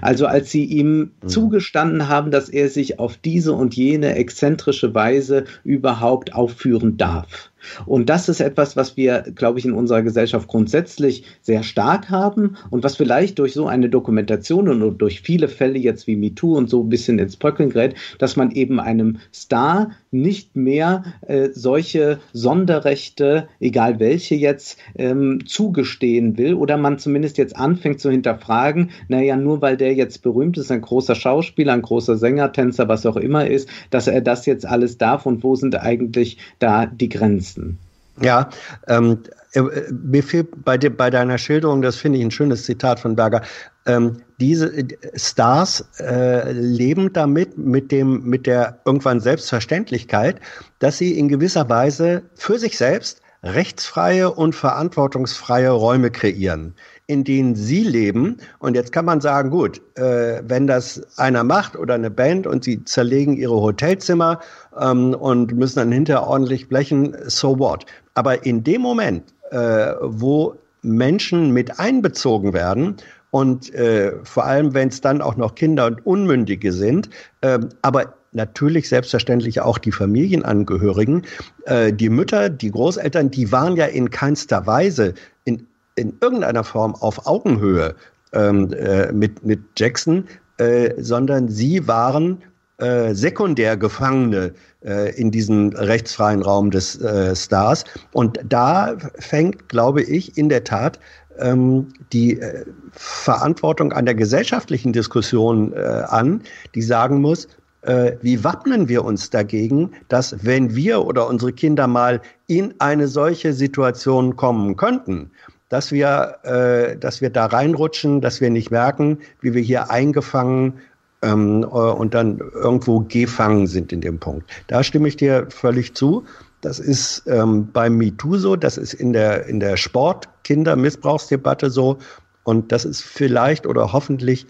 Also 0.00 0.26
als 0.26 0.50
sie 0.50 0.64
ihm 0.64 1.12
mhm. 1.22 1.28
zugestanden 1.28 2.08
haben, 2.08 2.30
dass 2.30 2.48
er 2.48 2.68
sich 2.68 2.98
auf 2.98 3.16
diese 3.16 3.52
und 3.52 3.74
jene 3.74 4.14
exzentrische 4.14 4.94
Weise 4.94 5.44
überhaupt 5.64 6.34
aufführen 6.34 6.96
darf. 6.98 7.50
Und 7.86 8.08
das 8.08 8.28
ist 8.28 8.40
etwas, 8.40 8.76
was 8.76 8.96
wir, 8.96 9.22
glaube 9.34 9.58
ich, 9.58 9.64
in 9.64 9.72
unserer 9.72 10.02
Gesellschaft 10.02 10.48
grundsätzlich 10.48 11.24
sehr 11.40 11.62
stark 11.62 12.10
haben 12.10 12.56
und 12.70 12.84
was 12.84 12.96
vielleicht 12.96 13.38
durch 13.38 13.52
so 13.52 13.66
eine 13.66 13.88
Dokumentation 13.88 14.68
und 14.68 14.98
durch 14.98 15.20
viele 15.20 15.48
Fälle 15.48 15.78
jetzt 15.78 16.06
wie 16.06 16.16
MeToo 16.16 16.56
und 16.56 16.70
so 16.70 16.82
ein 16.82 16.88
bisschen 16.88 17.18
ins 17.18 17.36
Bröckeln 17.36 17.70
gerät, 17.70 17.94
dass 18.18 18.36
man 18.36 18.50
eben 18.50 18.80
einem 18.80 19.18
Star 19.32 19.92
nicht 20.10 20.56
mehr 20.56 21.04
äh, 21.22 21.48
solche 21.52 22.20
Sonderrechte, 22.32 23.48
egal 23.60 23.98
welche 23.98 24.34
jetzt, 24.34 24.78
ähm, 24.96 25.40
zugestehen 25.46 26.36
will 26.36 26.54
oder 26.54 26.76
man 26.76 26.98
zumindest 26.98 27.38
jetzt 27.38 27.56
anfängt 27.56 28.00
zu 28.00 28.10
hinterfragen, 28.10 28.90
naja, 29.08 29.36
nur 29.36 29.62
weil 29.62 29.76
der 29.76 29.94
jetzt 29.94 30.22
berühmt 30.22 30.58
ist, 30.58 30.70
ein 30.70 30.82
großer 30.82 31.14
Schauspieler, 31.14 31.72
ein 31.72 31.82
großer 31.82 32.16
Sänger, 32.16 32.52
Tänzer, 32.52 32.88
was 32.88 33.06
auch 33.06 33.16
immer 33.16 33.46
ist, 33.46 33.68
dass 33.90 34.06
er 34.06 34.20
das 34.20 34.46
jetzt 34.46 34.66
alles 34.66 34.98
darf 34.98 35.26
und 35.26 35.42
wo 35.42 35.54
sind 35.54 35.76
eigentlich 35.80 36.38
da 36.58 36.86
die 36.86 37.08
Grenzen? 37.08 37.51
Leisten. 37.56 37.78
Ja, 38.20 38.50
ähm, 38.88 39.22
äh, 39.52 39.62
mir 39.90 40.22
fehlt 40.22 40.64
bei, 40.64 40.76
de, 40.76 40.90
bei 40.90 41.08
deiner 41.08 41.38
Schilderung, 41.38 41.80
das 41.80 41.96
finde 41.96 42.18
ich 42.18 42.24
ein 42.24 42.30
schönes 42.30 42.64
Zitat 42.64 43.00
von 43.00 43.16
Berger, 43.16 43.42
ähm, 43.86 44.18
diese 44.38 44.66
äh, 44.66 44.86
Stars 45.14 45.84
äh, 45.98 46.52
leben 46.52 47.12
damit, 47.12 47.56
mit, 47.56 47.90
dem, 47.90 48.22
mit 48.24 48.46
der 48.46 48.78
irgendwann 48.84 49.20
Selbstverständlichkeit, 49.20 50.40
dass 50.78 50.98
sie 50.98 51.18
in 51.18 51.28
gewisser 51.28 51.68
Weise 51.70 52.22
für 52.34 52.58
sich 52.58 52.76
selbst 52.76 53.22
rechtsfreie 53.42 54.30
und 54.30 54.54
verantwortungsfreie 54.54 55.70
Räume 55.70 56.10
kreieren 56.10 56.74
in 57.12 57.24
denen 57.24 57.54
sie 57.54 57.82
leben. 57.82 58.38
Und 58.58 58.74
jetzt 58.74 58.92
kann 58.92 59.04
man 59.04 59.20
sagen, 59.20 59.50
gut, 59.50 59.82
äh, 59.96 60.42
wenn 60.46 60.66
das 60.66 61.02
einer 61.18 61.44
macht 61.44 61.76
oder 61.76 61.94
eine 61.94 62.10
Band 62.10 62.46
und 62.46 62.64
sie 62.64 62.84
zerlegen 62.84 63.36
ihre 63.36 63.60
Hotelzimmer 63.60 64.40
ähm, 64.80 65.14
und 65.14 65.54
müssen 65.56 65.78
dann 65.78 65.92
hinterher 65.92 66.26
ordentlich 66.26 66.68
blechen, 66.68 67.16
so 67.26 67.58
what. 67.58 67.86
Aber 68.14 68.44
in 68.44 68.64
dem 68.64 68.82
Moment, 68.82 69.34
äh, 69.50 69.92
wo 70.00 70.56
Menschen 70.82 71.52
mit 71.52 71.78
einbezogen 71.78 72.52
werden 72.52 72.96
und 73.30 73.72
äh, 73.74 74.12
vor 74.24 74.44
allem, 74.44 74.74
wenn 74.74 74.88
es 74.88 75.00
dann 75.00 75.22
auch 75.22 75.36
noch 75.36 75.54
Kinder 75.54 75.86
und 75.86 76.04
Unmündige 76.04 76.72
sind, 76.72 77.08
äh, 77.40 77.58
aber 77.82 78.14
natürlich 78.32 78.88
selbstverständlich 78.88 79.60
auch 79.60 79.78
die 79.78 79.92
Familienangehörigen, 79.92 81.22
äh, 81.66 81.92
die 81.92 82.08
Mütter, 82.08 82.50
die 82.50 82.70
Großeltern, 82.70 83.30
die 83.30 83.52
waren 83.52 83.76
ja 83.76 83.86
in 83.86 84.10
keinster 84.10 84.66
Weise 84.66 85.14
in 85.44 85.66
in 85.96 86.16
irgendeiner 86.20 86.64
Form 86.64 86.94
auf 86.94 87.26
Augenhöhe 87.26 87.94
ähm, 88.32 88.72
äh, 88.72 89.12
mit, 89.12 89.44
mit 89.44 89.60
Jackson, 89.76 90.24
äh, 90.58 90.94
sondern 90.98 91.48
sie 91.48 91.86
waren 91.86 92.42
äh, 92.82 93.14
sekundär 93.14 93.76
Gefangene 93.76 94.52
äh, 94.84 95.14
in 95.14 95.30
diesem 95.30 95.68
rechtsfreien 95.70 96.42
Raum 96.42 96.70
des 96.70 97.00
äh, 97.00 97.34
Stars. 97.36 97.84
Und 98.12 98.40
da 98.48 98.96
fängt, 99.18 99.68
glaube 99.68 100.02
ich, 100.02 100.36
in 100.36 100.48
der 100.48 100.64
Tat 100.64 100.98
ähm, 101.38 101.88
die 102.12 102.40
äh, 102.40 102.64
Verantwortung 102.90 103.92
an 103.92 104.04
der 104.04 104.14
gesellschaftlichen 104.14 104.92
Diskussion 104.92 105.72
äh, 105.72 105.78
an, 106.08 106.42
die 106.74 106.82
sagen 106.82 107.20
muss, 107.20 107.46
äh, 107.82 108.12
wie 108.20 108.42
wappnen 108.44 108.88
wir 108.88 109.04
uns 109.04 109.30
dagegen, 109.30 109.92
dass 110.08 110.44
wenn 110.44 110.74
wir 110.74 111.04
oder 111.04 111.28
unsere 111.28 111.52
Kinder 111.52 111.86
mal 111.86 112.20
in 112.46 112.74
eine 112.78 113.08
solche 113.08 113.52
Situation 113.52 114.36
kommen 114.36 114.76
könnten, 114.76 115.30
dass 115.68 115.90
wir, 115.90 116.36
äh, 116.44 116.96
dass 116.98 117.20
wir 117.22 117.30
da 117.30 117.46
reinrutschen, 117.46 118.20
dass 118.20 118.40
wir 118.40 118.50
nicht 118.50 118.70
merken, 118.70 119.18
wie 119.40 119.54
wir 119.54 119.62
hier 119.62 119.90
eingefangen 119.90 120.74
ähm, 121.22 121.62
äh, 121.62 121.66
und 121.66 122.14
dann 122.14 122.38
irgendwo 122.38 123.00
gefangen 123.00 123.66
sind 123.66 123.92
in 123.92 124.00
dem 124.00 124.18
Punkt. 124.18 124.50
Da 124.66 124.82
stimme 124.82 125.08
ich 125.08 125.16
dir 125.16 125.46
völlig 125.50 125.94
zu. 125.94 126.24
Das 126.60 126.78
ist 126.78 127.24
ähm, 127.26 127.72
beim 127.72 127.96
MeToo 127.96 128.36
so, 128.36 128.54
das 128.56 128.76
ist 128.78 128.94
in 128.94 129.12
der, 129.12 129.46
in 129.46 129.58
der 129.58 129.76
Sport-Kinder-Missbrauchsdebatte 129.76 131.70
so 131.70 131.98
und 132.44 132.70
das 132.70 132.84
ist 132.84 133.02
vielleicht 133.02 133.66
oder 133.66 133.92
hoffentlich 133.92 134.46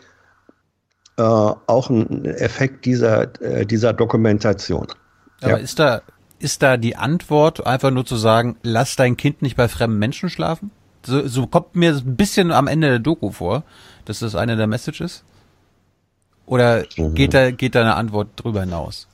äh, 1.16 1.22
auch 1.22 1.90
ein 1.90 2.24
Effekt 2.26 2.84
dieser, 2.84 3.40
äh, 3.42 3.64
dieser 3.64 3.92
Dokumentation. 3.92 4.88
Aber 5.40 5.52
ja. 5.52 5.56
ist 5.56 5.78
da, 5.78 6.02
ist 6.38 6.62
da 6.62 6.76
die 6.76 6.96
Antwort 6.96 7.66
einfach 7.66 7.90
nur 7.90 8.04
zu 8.04 8.16
sagen, 8.16 8.56
lass 8.62 8.96
dein 8.96 9.16
Kind 9.16 9.40
nicht 9.42 9.56
bei 9.56 9.68
fremden 9.68 9.98
Menschen 9.98 10.28
schlafen? 10.28 10.70
So, 11.04 11.26
so 11.26 11.46
kommt 11.46 11.76
mir 11.76 11.94
ein 11.94 12.16
bisschen 12.16 12.52
am 12.52 12.66
Ende 12.66 12.88
der 12.88 12.98
Doku 12.98 13.30
vor, 13.30 13.64
dass 14.04 14.20
das 14.20 14.34
eine 14.34 14.56
der 14.56 14.66
Messages. 14.66 15.24
Oder 16.52 16.84
mhm. 16.98 17.14
geht 17.14 17.32
da, 17.32 17.50
geht 17.50 17.74
da 17.74 17.80
eine 17.80 17.94
Antwort 17.94 18.28
drüber 18.36 18.60
hinaus? 18.60 19.08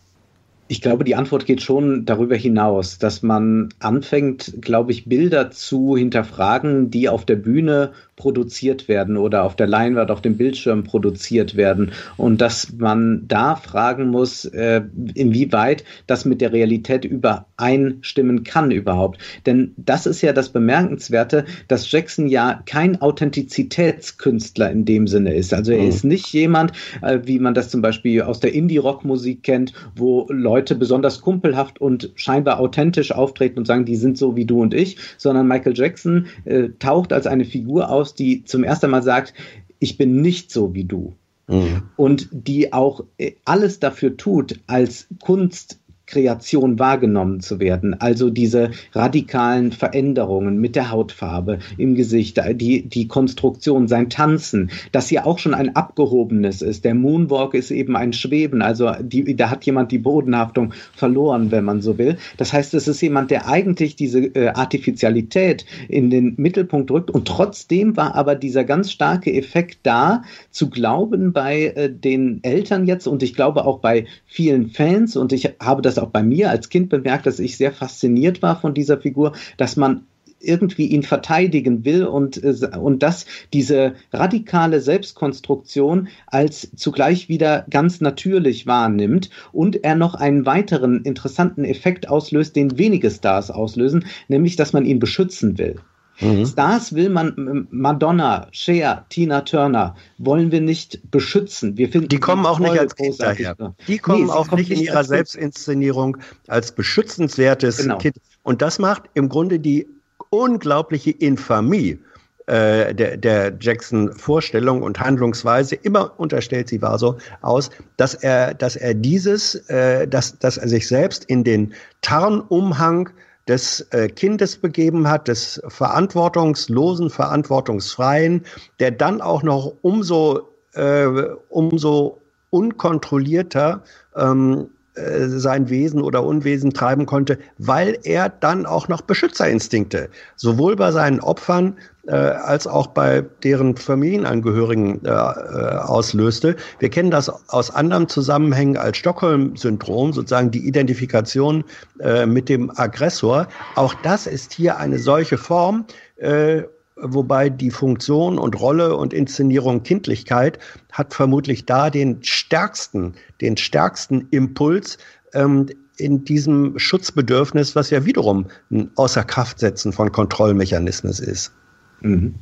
Ich 0.67 0.83
glaube, 0.83 1.05
die 1.05 1.15
Antwort 1.15 1.47
geht 1.47 1.63
schon 1.63 2.05
darüber 2.05 2.35
hinaus, 2.35 2.99
dass 2.99 3.23
man 3.23 3.69
anfängt, 3.79 4.55
glaube 4.61 4.91
ich, 4.91 5.05
Bilder 5.05 5.53
zu 5.53 5.97
hinterfragen, 5.97 6.91
die 6.91 7.09
auf 7.09 7.25
der 7.25 7.37
Bühne 7.37 7.93
produziert 8.19 8.89
werden 8.89 9.17
oder 9.17 9.45
auf 9.45 9.57
der 9.57 9.67
Leinwand, 9.67 10.11
auf 10.11 10.21
dem 10.21 10.37
Bildschirm 10.37 10.85
produziert 10.85 11.57
werden. 11.57 11.93
Und 12.19 12.41
dass 12.41 12.73
man 12.77 13.25
da 13.29 13.57
fragen 13.57 14.09
muss, 14.09 14.45
äh, 14.45 14.83
inwieweit 15.15 15.85
das 16.07 16.25
mit 16.25 16.41
der 16.41 16.53
Realität 16.53 17.05
übereinstimmen 17.05 18.45
kann 18.45 18.71
überhaupt. 18.71 19.19
Denn 19.47 19.73
das 19.77 20.05
ist 20.07 20.21
ja 20.21 20.33
das 20.33 20.51
Bemerkenswerte, 20.51 21.45
dass 21.69 21.91
Jackson 21.91 22.27
ja 22.27 22.61
kein 22.67 23.01
Authentizitätskünstler 23.01 24.71
in 24.71 24.85
dem 24.85 25.07
Sinne 25.07 25.35
ist. 25.35 25.55
Also 25.55 25.73
er 25.73 25.83
mhm. 25.83 25.89
ist 25.89 26.05
nicht 26.05 26.27
jemand, 26.33 26.73
äh, 27.03 27.21
wie 27.25 27.39
man 27.39 27.55
das 27.55 27.71
zum 27.71 27.81
Beispiel 27.81 28.23
aus 28.23 28.41
der 28.41 28.53
Indie-Rock-Musik 28.53 29.45
kennt, 29.45 29.73
wo 29.95 30.27
Leute 30.29 30.75
besonders 30.75 31.21
kumpelhaft 31.21 31.81
und 31.81 32.11
scheinbar 32.17 32.59
authentisch 32.59 33.13
auftreten 33.13 33.61
und 33.61 33.67
sagen, 33.67 33.85
die 33.85 33.97
sind 33.97 34.19
so 34.19 34.35
wie 34.35 34.45
du 34.45 34.61
und 34.61 34.75
ich, 34.75 34.97
sondern 35.19 35.47
Michael 35.47 35.77
Jackson 35.77 36.27
äh, 36.45 36.71
taucht 36.81 37.13
als 37.13 37.29
eine 37.29 37.45
Figur 37.45 37.91
aus, 37.91 38.08
die 38.15 38.45
zum 38.45 38.65
ersten 38.65 38.91
Mal 38.91 39.03
sagt, 39.03 39.35
ich 39.79 39.97
bin 39.97 40.21
nicht 40.21 40.51
so 40.51 40.75
wie 40.75 40.85
du. 40.85 41.15
Mhm. 41.47 41.85
Und 41.97 42.29
die 42.31 42.73
auch 42.73 43.05
äh, 43.17 43.33
alles 43.45 43.81
dafür 43.81 44.17
tut, 44.17 44.61
als 44.67 45.07
Kunst 45.23 45.81
Kreation 46.09 46.79
wahrgenommen 46.79 47.41
zu 47.41 47.61
werden. 47.61 47.95
Also 48.01 48.31
diese 48.31 48.71
radikalen 48.93 49.73
Veränderungen 49.73 50.59
mit 50.59 50.75
der 50.75 50.91
Hautfarbe 50.91 51.59
im 51.77 51.95
Gesicht, 51.95 52.41
die, 52.55 52.89
die 52.89 53.09
Konstruktion, 53.09 53.89
sein 53.89 54.09
Tanzen, 54.09 54.71
das 54.91 55.11
ja 55.11 55.27
auch 55.27 55.39
schon 55.39 55.55
ein 55.55 55.77
abgehobenes 55.77 56.63
ist. 56.63 56.85
Der 56.85 56.95
Moonwalk 56.95 57.55
ist 57.55 57.71
eben 57.71 57.95
ein 57.95 58.13
Schweben, 58.13 58.63
also 58.63 58.93
die, 59.01 59.37
da 59.37 59.51
hat 59.51 59.67
jemand 59.67 59.93
die 59.93 59.99
Bodenhaftung 59.99 60.73
verloren, 60.95 61.51
wenn 61.51 61.65
man 61.65 61.83
so 61.83 61.99
will. 61.99 62.17
Das 62.39 62.53
heißt, 62.53 62.73
es 62.75 62.89
ist 62.89 63.03
jemand, 63.03 63.31
der 63.31 63.47
eigentlich 63.47 63.95
diese 63.95 64.21
äh, 64.21 64.49
Artificialität 64.49 65.67
in 65.89 66.09
den 66.09 66.35
Mittelpunkt 66.39 66.91
rückt 66.91 67.11
und 67.11 67.29
trotzdem 67.29 67.97
war 67.97 68.15
aber 68.15 68.35
dieser 68.35 68.65
ganz 68.65 68.91
starke 68.91 69.33
Effekt 69.33 69.81
da, 69.83 70.23
zu 70.51 70.71
glauben 70.71 71.33
bei 71.33 71.67
äh, 71.67 71.93
den 71.93 72.41
Eltern 72.43 72.87
jetzt 72.87 73.07
und 73.07 73.23
ich 73.23 73.35
glaube 73.35 73.67
auch 73.67 73.81
bei 73.81 74.07
vielen 74.25 74.71
Fans 74.71 75.17
und 75.17 75.33
ich 75.33 75.55
habe 75.61 75.83
das 75.83 75.98
auch 75.99 76.11
bei 76.11 76.23
mir 76.23 76.51
als 76.51 76.69
Kind 76.69 76.89
bemerkt, 76.89 77.27
dass 77.27 77.39
ich 77.39 77.57
sehr 77.57 77.73
fasziniert 77.73 78.43
war 78.43 78.61
von 78.61 78.75
dieser 78.75 78.99
Figur, 78.99 79.33
dass 79.57 79.77
man 79.77 80.05
irgendwie 80.41 80.87
ihn 80.87 81.03
verteidigen 81.03 81.85
will 81.85 82.05
und, 82.05 82.43
äh, 82.43 82.55
und 82.79 83.03
dass 83.03 83.27
diese 83.53 83.95
radikale 84.13 84.81
Selbstkonstruktion 84.81 86.09
als 86.27 86.71
zugleich 86.77 87.29
wieder 87.29 87.67
ganz 87.71 88.01
natürlich 88.01 88.67
wahrnimmt 88.67 89.31
und 89.53 89.85
er 89.85 89.95
noch 89.95 90.15
einen 90.15 90.47
weiteren 90.47 91.03
interessanten 91.03 91.65
Effekt 91.65 92.09
auslöst, 92.09 92.57
den 92.57 92.79
wenige 92.79 93.11
Stars 93.11 93.51
auslösen, 93.51 94.05
nämlich 94.29 94.57
dass 94.57 94.73
man 94.73 94.85
ihn 94.85 94.99
beschützen 94.99 95.59
will. 95.59 95.77
Mhm. 96.21 96.47
Stars 96.47 96.95
will 96.95 97.11
man, 97.11 97.69
Madonna, 97.71 98.49
Cher, 98.51 99.07
Tina 99.09 99.43
Turner, 99.43 99.95
wollen 100.19 100.51
wir 100.51 100.61
nicht 100.61 101.11
beschützen. 101.11 101.77
Wir 101.77 101.89
finden 101.89 102.09
die 102.09 102.19
kommen 102.19 102.45
auch 102.45 102.59
nicht 102.59 102.79
als 102.79 102.97
Kind 102.97 103.21
daher. 103.21 103.57
Die 103.87 103.99
kommen 103.99 104.27
nee, 104.27 104.31
auch 104.31 104.51
nicht 104.51 104.71
in 104.71 104.81
ihrer 104.81 105.05
Selbstinszenierung 105.05 106.17
als 106.49 106.73
beschützenswertes 106.73 107.79
genau. 107.79 107.99
Kind. 107.99 108.17
Und 108.43 108.63
das 108.63 108.79
macht 108.79 109.05
im 109.15 109.29
Grunde 109.29 109.61
die 109.61 109.87
unglaubliche 110.31 111.11
Infamie 111.11 111.99
äh, 112.47 112.95
der, 112.95 113.17
der 113.17 113.53
Jackson-Vorstellung 113.61 114.83
und 114.83 114.99
Handlungsweise 114.99 115.75
immer 115.75 116.19
unterstellt 116.19 116.69
sie 116.69 116.81
war 116.81 116.99
so 116.99 117.19
aus, 117.43 117.71
dass 117.97 118.15
er, 118.15 118.55
dass 118.55 118.75
er 118.75 118.95
dieses, 118.95 119.55
äh, 119.69 120.09
dass, 120.09 120.39
dass 120.39 120.57
er 120.57 120.69
sich 120.69 120.89
selbst 120.89 121.25
in 121.27 121.45
den 121.45 121.75
Tarnumhang 122.01 123.11
des 123.49 123.81
äh, 123.91 124.09
Kindes 124.09 124.57
begeben 124.57 125.09
hat, 125.09 125.27
des 125.29 125.61
verantwortungslosen, 125.69 127.11
verantwortungsfreien, 127.11 128.45
der 128.79 128.91
dann 128.91 129.21
auch 129.21 129.43
noch 129.43 129.73
umso, 129.83 130.49
äh, 130.75 131.07
umso 131.49 132.21
unkontrollierter 132.51 133.83
ähm, 134.17 134.69
äh, 134.95 135.29
sein 135.29 135.69
Wesen 135.71 136.03
oder 136.03 136.25
Unwesen 136.25 136.73
treiben 136.73 137.07
konnte, 137.07 137.39
weil 137.59 137.99
er 138.05 138.29
dann 138.29 138.67
auch 138.67 138.89
noch 138.89 139.01
Beschützerinstinkte 139.01 140.09
sowohl 140.37 140.77
bei 140.77 140.93
seinen 140.93 141.21
Opfern 141.21 141.77
äh, 142.09 142.15
als 142.15 142.67
auch 142.67 142.89
bei 142.89 143.25
deren 143.43 143.77
Familienangehörigen 143.77 145.05
äh, 145.05 145.09
äh, 145.09 145.13
auslöste. 145.13 146.57
Wir 146.79 146.89
kennen 146.89 147.11
das 147.11 147.29
aus 147.51 147.71
anderen 147.71 148.09
Zusammenhängen 148.09 148.77
als 148.77 148.97
Stockholm-Syndrom, 148.97 150.13
sozusagen 150.13 150.51
die 150.51 150.67
Identifikation 150.67 151.65
äh, 152.01 152.27
mit 152.27 152.49
dem 152.49 152.71
Aggressor. 152.77 153.47
Auch 153.75 153.95
das 154.03 154.27
ist 154.27 154.55
hier 154.55 154.79
eine 154.79 154.99
solche 154.99 155.37
Form. 155.37 155.85
Äh, 156.17 156.63
wobei 157.01 157.49
die 157.49 157.71
Funktion 157.71 158.39
und 158.39 158.59
Rolle 158.59 158.97
und 158.97 159.13
Inszenierung 159.13 159.83
Kindlichkeit 159.83 160.59
hat 160.91 161.15
vermutlich 161.15 161.65
da 161.65 161.91
den 161.91 162.23
stärksten, 162.23 163.15
den 163.41 163.57
stärksten 163.57 164.27
Impuls 164.31 164.99
ähm, 165.35 165.67
in 165.99 166.25
diesem 166.25 166.79
Schutzbedürfnis, 166.79 167.77
was 167.77 167.91
ja 167.91 168.05
wiederum 168.05 168.47
ein 168.71 168.91
Außerkraftsetzen 168.97 169.93
von 169.93 170.11
Kontrollmechanismen 170.11 171.13
ist. 171.13 171.53
Mhm. 172.01 172.35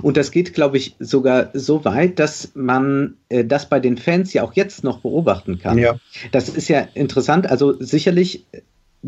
Und 0.00 0.16
das 0.16 0.30
geht, 0.30 0.54
glaube 0.54 0.78
ich, 0.78 0.96
sogar 0.98 1.50
so 1.52 1.84
weit, 1.84 2.18
dass 2.18 2.52
man 2.54 3.14
äh, 3.28 3.44
das 3.44 3.68
bei 3.68 3.78
den 3.78 3.98
Fans 3.98 4.32
ja 4.32 4.42
auch 4.42 4.54
jetzt 4.54 4.84
noch 4.84 5.00
beobachten 5.00 5.58
kann. 5.58 5.76
Ja. 5.76 5.98
Das 6.32 6.48
ist 6.48 6.68
ja 6.68 6.88
interessant. 6.94 7.50
Also 7.50 7.74
sicherlich 7.78 8.46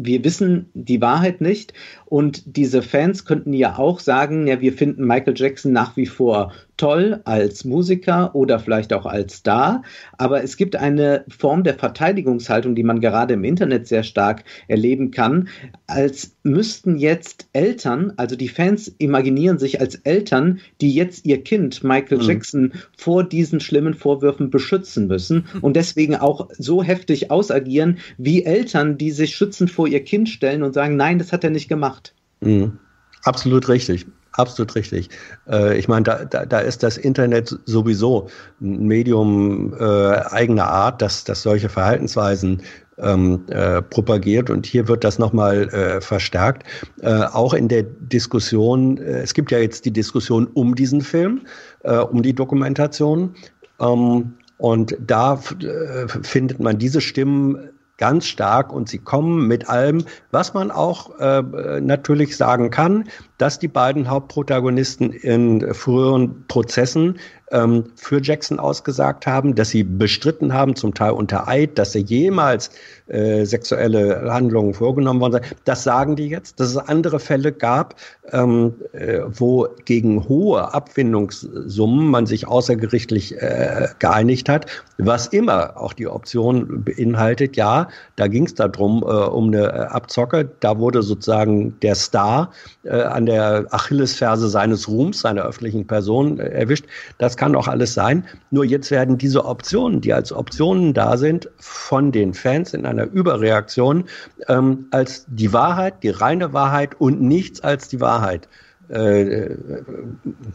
wir 0.00 0.22
wissen 0.24 0.70
die 0.74 1.00
Wahrheit 1.00 1.40
nicht. 1.40 1.72
Und 2.06 2.56
diese 2.56 2.82
Fans 2.82 3.24
könnten 3.24 3.52
ja 3.52 3.78
auch 3.78 4.00
sagen, 4.00 4.46
ja, 4.46 4.60
wir 4.60 4.72
finden 4.72 5.06
Michael 5.06 5.34
Jackson 5.36 5.72
nach 5.72 5.96
wie 5.96 6.06
vor 6.06 6.52
toll 6.78 7.20
als 7.24 7.64
Musiker 7.64 8.34
oder 8.34 8.59
vielleicht 8.59 8.94
auch 8.94 9.05
als 9.05 9.34
Star, 9.34 9.82
aber 10.16 10.42
es 10.42 10.56
gibt 10.56 10.76
eine 10.76 11.24
Form 11.28 11.64
der 11.64 11.74
Verteidigungshaltung, 11.74 12.74
die 12.74 12.82
man 12.82 13.00
gerade 13.00 13.34
im 13.34 13.44
Internet 13.44 13.86
sehr 13.86 14.02
stark 14.02 14.44
erleben 14.68 15.10
kann, 15.10 15.48
als 15.86 16.36
müssten 16.42 16.96
jetzt 16.96 17.48
Eltern, 17.52 18.14
also 18.16 18.36
die 18.36 18.48
Fans 18.48 18.88
imaginieren 18.98 19.59
sich 19.59 19.80
als 19.80 19.96
Eltern, 19.96 20.60
die 20.80 20.94
jetzt 20.94 21.26
ihr 21.26 21.42
Kind 21.42 21.84
Michael 21.84 22.18
mhm. 22.18 22.24
Jackson 22.24 22.72
vor 22.96 23.24
diesen 23.24 23.60
schlimmen 23.60 23.94
Vorwürfen 23.94 24.50
beschützen 24.50 25.09
müssen 25.09 25.46
und 25.60 25.76
deswegen 25.76 26.16
auch 26.16 26.48
so 26.56 26.82
heftig 26.82 27.30
ausagieren 27.30 27.98
wie 28.16 28.44
Eltern, 28.44 28.96
die 28.96 29.10
sich 29.10 29.34
schützend 29.34 29.70
vor 29.70 29.88
ihr 29.88 30.02
Kind 30.05 30.28
stellen 30.28 30.62
und 30.62 30.72
sagen, 30.72 30.96
nein, 30.96 31.18
das 31.18 31.32
hat 31.32 31.44
er 31.44 31.50
nicht 31.50 31.68
gemacht. 31.68 32.14
Mhm. 32.40 32.78
Absolut 33.24 33.68
richtig. 33.68 34.06
Absolut 34.39 34.77
richtig. 34.77 35.10
Äh, 35.51 35.77
ich 35.77 35.89
meine, 35.89 36.05
da, 36.05 36.24
da, 36.24 36.47
da 36.47 36.60
ist 36.60 36.85
das 36.85 36.97
Internet 36.97 37.59
sowieso 37.65 38.28
ein 38.60 38.86
Medium 38.86 39.74
äh, 39.74 39.85
eigener 39.85 40.69
Art, 40.69 41.02
dass, 41.02 41.24
dass 41.24 41.43
solche 41.43 41.69
Verhaltensweisen 41.69 42.62
ähm, 42.98 43.44
äh, 43.48 43.82
propagiert 43.82 44.48
und 44.48 44.65
hier 44.65 44.86
wird 44.86 45.02
das 45.02 45.19
nochmal 45.19 45.69
äh, 45.70 46.01
verstärkt. 46.01 46.62
Äh, 47.02 47.24
auch 47.24 47.52
in 47.52 47.66
der 47.66 47.82
Diskussion, 47.82 48.98
äh, 48.98 49.23
es 49.23 49.35
gibt 49.35 49.51
ja 49.51 49.59
jetzt 49.59 49.85
die 49.85 49.93
Diskussion 49.93 50.47
um 50.47 50.77
diesen 50.77 51.01
Film, 51.01 51.40
äh, 51.82 51.97
um 51.97 52.23
die 52.23 52.32
Dokumentation. 52.32 53.35
Ähm, 53.81 54.35
und 54.59 54.97
da 55.05 55.35
äh, 55.35 56.06
findet 56.23 56.60
man 56.60 56.78
diese 56.78 57.01
Stimmen 57.01 57.70
ganz 57.98 58.26
stark 58.26 58.72
und 58.72 58.88
sie 58.88 58.98
kommen 58.98 59.46
mit 59.46 59.68
allem, 59.68 60.04
was 60.30 60.54
man 60.54 60.70
auch 60.70 61.18
äh, 61.18 61.80
natürlich 61.80 62.36
sagen 62.36 62.70
kann, 62.70 63.04
dass 63.36 63.58
die 63.58 63.68
beiden 63.68 64.08
Hauptprotagonisten 64.08 65.12
in 65.12 65.74
früheren 65.74 66.46
Prozessen 66.46 67.18
ähm, 67.50 67.84
für 67.96 68.22
Jackson 68.22 68.58
ausgesagt 68.58 69.26
haben, 69.26 69.54
dass 69.54 69.70
sie 69.70 69.84
bestritten 69.84 70.52
haben, 70.52 70.76
zum 70.76 70.94
Teil 70.94 71.12
unter 71.12 71.48
Eid, 71.48 71.78
dass 71.78 71.92
sie 71.92 72.00
jemals 72.00 72.70
äh, 73.06 73.44
sexuelle 73.44 74.30
Handlungen 74.32 74.74
vorgenommen 74.74 75.20
worden 75.20 75.34
sind. 75.34 75.56
Das 75.64 75.84
sagen 75.84 76.16
die 76.16 76.28
jetzt, 76.28 76.60
dass 76.60 76.68
es 76.68 76.76
andere 76.76 77.20
Fälle 77.20 77.52
gab, 77.52 77.94
ähm, 78.32 78.74
äh, 78.92 79.20
wo 79.26 79.66
gegen 79.84 80.28
hohe 80.28 80.74
Abfindungssummen 80.74 82.10
man 82.10 82.26
sich 82.26 82.46
außergerichtlich 82.46 83.40
äh, 83.40 83.88
geeinigt 83.98 84.48
hat, 84.48 84.66
was 84.98 85.28
immer 85.28 85.80
auch 85.80 85.92
die 85.92 86.08
Option 86.08 86.84
beinhaltet, 86.84 87.56
ja, 87.56 87.88
da 88.16 88.26
ging 88.26 88.44
es 88.46 88.54
darum, 88.54 89.02
äh, 89.02 89.06
um 89.06 89.48
eine 89.48 89.66
äh, 89.66 89.86
Abzocke, 89.86 90.50
da 90.60 90.78
wurde 90.78 91.02
sozusagen 91.02 91.78
der 91.80 91.94
Star 91.94 92.50
äh, 92.82 92.90
an 92.90 93.26
der 93.26 93.66
Achillesferse 93.70 94.48
seines 94.48 94.88
Ruhms, 94.88 95.20
seiner 95.20 95.44
öffentlichen 95.44 95.86
Person 95.86 96.38
äh, 96.38 96.48
erwischt. 96.48 96.84
Das 97.16 97.38
kann 97.39 97.55
auch 97.55 97.69
alles 97.69 97.94
sein. 97.94 98.24
Nur 98.51 98.65
jetzt 98.65 98.90
werden 98.90 99.16
diese 99.16 99.44
Optionen, 99.47 100.02
die 100.02 100.12
als 100.12 100.32
Optionen 100.32 100.93
da 100.93 101.16
sind, 101.16 101.48
von 101.59 102.12
den 102.12 102.35
Fans 102.35 102.74
in 102.74 102.85
einer 102.85 103.05
Überreaktion 103.05 104.05
ähm, 104.48 104.86
als 104.90 105.24
die 105.28 105.52
Wahrheit, 105.52 106.02
die 106.02 106.10
reine 106.10 106.52
Wahrheit 106.52 107.01
und 107.01 107.23
nichts 107.23 107.60
als 107.60 107.89
die 107.89 108.01
Wahrheit 108.01 108.48
äh, 108.89 109.55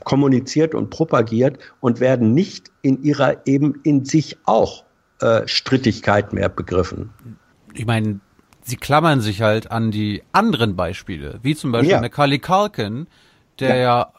kommuniziert 0.04 0.76
und 0.76 0.90
propagiert 0.90 1.58
und 1.80 2.00
werden 2.00 2.34
nicht 2.34 2.72
in 2.82 3.02
ihrer 3.02 3.48
eben 3.48 3.80
in 3.84 4.06
sich 4.06 4.38
auch 4.46 4.84
äh, 5.22 5.48
Strittigkeit 5.48 6.34
mehr 6.34 6.50
begriffen. 6.50 7.12
Ich 7.74 7.86
meine, 7.86 8.20
sie 8.62 8.76
klammern 8.76 9.22
sich 9.22 9.42
halt 9.42 9.72
an 9.72 9.92
die 9.92 10.24
anderen 10.32 10.76
Beispiele, 10.76 11.40
wie 11.44 11.56
zum 11.56 11.72
Beispiel 11.72 11.92
ja. 11.92 12.02
Macaulay 12.02 12.40
Culkin, 12.40 13.08
der 13.60 13.76
ja. 13.76 13.84
ja 13.84 14.14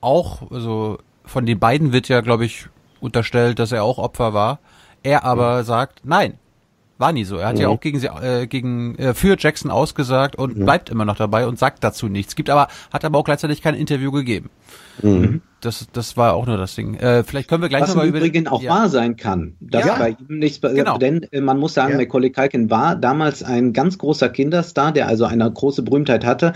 auch, 0.00 0.50
also 0.50 0.98
von 1.30 1.46
den 1.46 1.60
beiden 1.60 1.92
wird 1.92 2.08
ja, 2.08 2.20
glaube 2.22 2.44
ich, 2.44 2.66
unterstellt, 3.00 3.60
dass 3.60 3.70
er 3.70 3.84
auch 3.84 3.98
Opfer 3.98 4.34
war. 4.34 4.58
Er 5.02 5.24
aber 5.24 5.60
mhm. 5.60 5.64
sagt, 5.64 6.00
nein, 6.04 6.38
war 6.98 7.12
nie 7.12 7.24
so. 7.24 7.36
Er 7.36 7.48
hat 7.48 7.54
mhm. 7.54 7.62
ja 7.62 7.68
auch 7.68 7.80
gegen 7.80 8.00
sie, 8.00 8.08
äh, 8.08 8.46
gegen 8.46 8.96
äh, 8.96 9.14
für 9.14 9.36
Jackson 9.38 9.70
ausgesagt 9.70 10.36
und 10.36 10.56
mhm. 10.56 10.64
bleibt 10.64 10.90
immer 10.90 11.04
noch 11.04 11.16
dabei 11.16 11.46
und 11.46 11.58
sagt 11.58 11.84
dazu 11.84 12.08
nichts. 12.08 12.34
Gibt 12.34 12.50
aber 12.50 12.66
hat 12.92 13.04
aber 13.04 13.18
auch 13.18 13.24
gleichzeitig 13.24 13.62
kein 13.62 13.74
Interview 13.74 14.10
gegeben. 14.10 14.50
Mhm. 15.02 15.40
Das, 15.60 15.86
das 15.92 16.16
war 16.16 16.34
auch 16.34 16.46
nur 16.46 16.56
das 16.56 16.74
Ding. 16.74 16.94
Äh, 16.94 17.22
vielleicht 17.22 17.48
können 17.48 17.62
wir 17.62 17.68
gleich 17.68 17.82
Was 17.82 17.94
mal 17.94 18.06
im 18.06 18.14
Übrigen 18.14 18.48
auch 18.48 18.62
ja. 18.62 18.70
wahr 18.70 18.88
sein 18.88 19.16
kann. 19.16 19.56
Dass 19.60 19.84
ja. 19.84 19.96
bei 19.96 20.10
ihm 20.10 20.38
nichts, 20.38 20.60
genau. 20.60 20.96
denn 20.98 21.24
äh, 21.32 21.40
man 21.40 21.58
muss 21.58 21.74
sagen, 21.74 21.92
ja. 21.92 21.98
Macaulay 21.98 22.30
Culkin 22.30 22.70
war 22.70 22.96
damals 22.96 23.42
ein 23.42 23.72
ganz 23.72 23.98
großer 23.98 24.28
Kinderstar, 24.30 24.92
der 24.92 25.08
also 25.08 25.26
eine 25.26 25.50
große 25.50 25.82
Berühmtheit 25.82 26.24
hatte. 26.24 26.54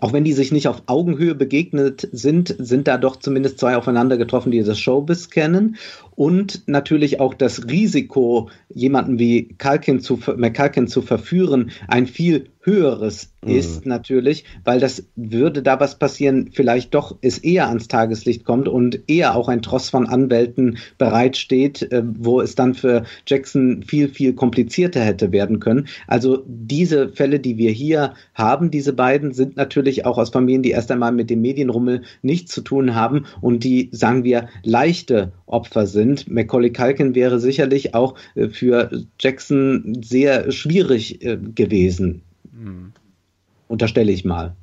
Auch 0.00 0.12
wenn 0.12 0.24
die 0.24 0.32
sich 0.32 0.52
nicht 0.52 0.68
auf 0.68 0.82
Augenhöhe 0.86 1.34
begegnet 1.34 2.08
sind, 2.12 2.54
sind 2.58 2.88
da 2.88 2.98
doch 2.98 3.16
zumindest 3.16 3.58
zwei 3.58 3.76
aufeinander 3.76 4.16
getroffen, 4.16 4.50
die 4.50 4.62
das 4.62 4.78
Showbiz 4.78 5.30
kennen. 5.30 5.76
Und 6.16 6.66
natürlich 6.66 7.20
auch 7.20 7.34
das 7.34 7.68
Risiko, 7.68 8.50
jemanden 8.68 9.18
wie 9.18 9.54
Kalkin 9.58 10.00
zu, 10.00 10.18
McCalkin 10.36 10.88
zu 10.88 11.02
verführen, 11.02 11.70
ein 11.86 12.06
viel 12.06 12.48
höheres 12.66 13.32
ist 13.46 13.84
mhm. 13.84 13.90
natürlich, 13.90 14.44
weil 14.64 14.80
das 14.80 15.04
würde 15.14 15.62
da 15.62 15.78
was 15.78 15.98
passieren, 15.98 16.50
vielleicht 16.52 16.94
doch 16.94 17.16
es 17.22 17.38
eher 17.38 17.68
ans 17.68 17.86
Tageslicht 17.86 18.44
kommt 18.44 18.66
und 18.66 19.08
eher 19.08 19.36
auch 19.36 19.48
ein 19.48 19.62
Tross 19.62 19.88
von 19.88 20.08
Anwälten 20.08 20.78
bereitsteht, 20.98 21.92
äh, 21.92 22.02
wo 22.04 22.40
es 22.40 22.56
dann 22.56 22.74
für 22.74 23.04
Jackson 23.24 23.84
viel, 23.84 24.08
viel 24.08 24.34
komplizierter 24.34 25.00
hätte 25.00 25.30
werden 25.30 25.60
können. 25.60 25.86
Also 26.08 26.42
diese 26.46 27.10
Fälle, 27.10 27.38
die 27.38 27.56
wir 27.56 27.70
hier 27.70 28.14
haben, 28.34 28.72
diese 28.72 28.92
beiden, 28.92 29.32
sind 29.32 29.56
natürlich 29.56 30.04
auch 30.04 30.18
aus 30.18 30.30
Familien, 30.30 30.64
die 30.64 30.72
erst 30.72 30.90
einmal 30.90 31.12
mit 31.12 31.30
dem 31.30 31.42
Medienrummel 31.42 32.02
nichts 32.22 32.52
zu 32.52 32.62
tun 32.62 32.96
haben 32.96 33.26
und 33.40 33.62
die, 33.62 33.90
sagen 33.92 34.24
wir, 34.24 34.48
leichte 34.64 35.32
Opfer 35.46 35.86
sind. 35.86 36.05
Macaulay 36.28 36.70
Culkin 36.70 37.14
wäre 37.14 37.38
sicherlich 37.40 37.94
auch 37.94 38.14
äh, 38.34 38.48
für 38.48 38.90
Jackson 39.20 40.02
sehr 40.02 40.50
schwierig 40.52 41.24
äh, 41.24 41.36
gewesen 41.36 42.22
Mhm. 42.56 42.92
Unterstelle 43.68 44.12
ich 44.12 44.24
mal. 44.24 44.54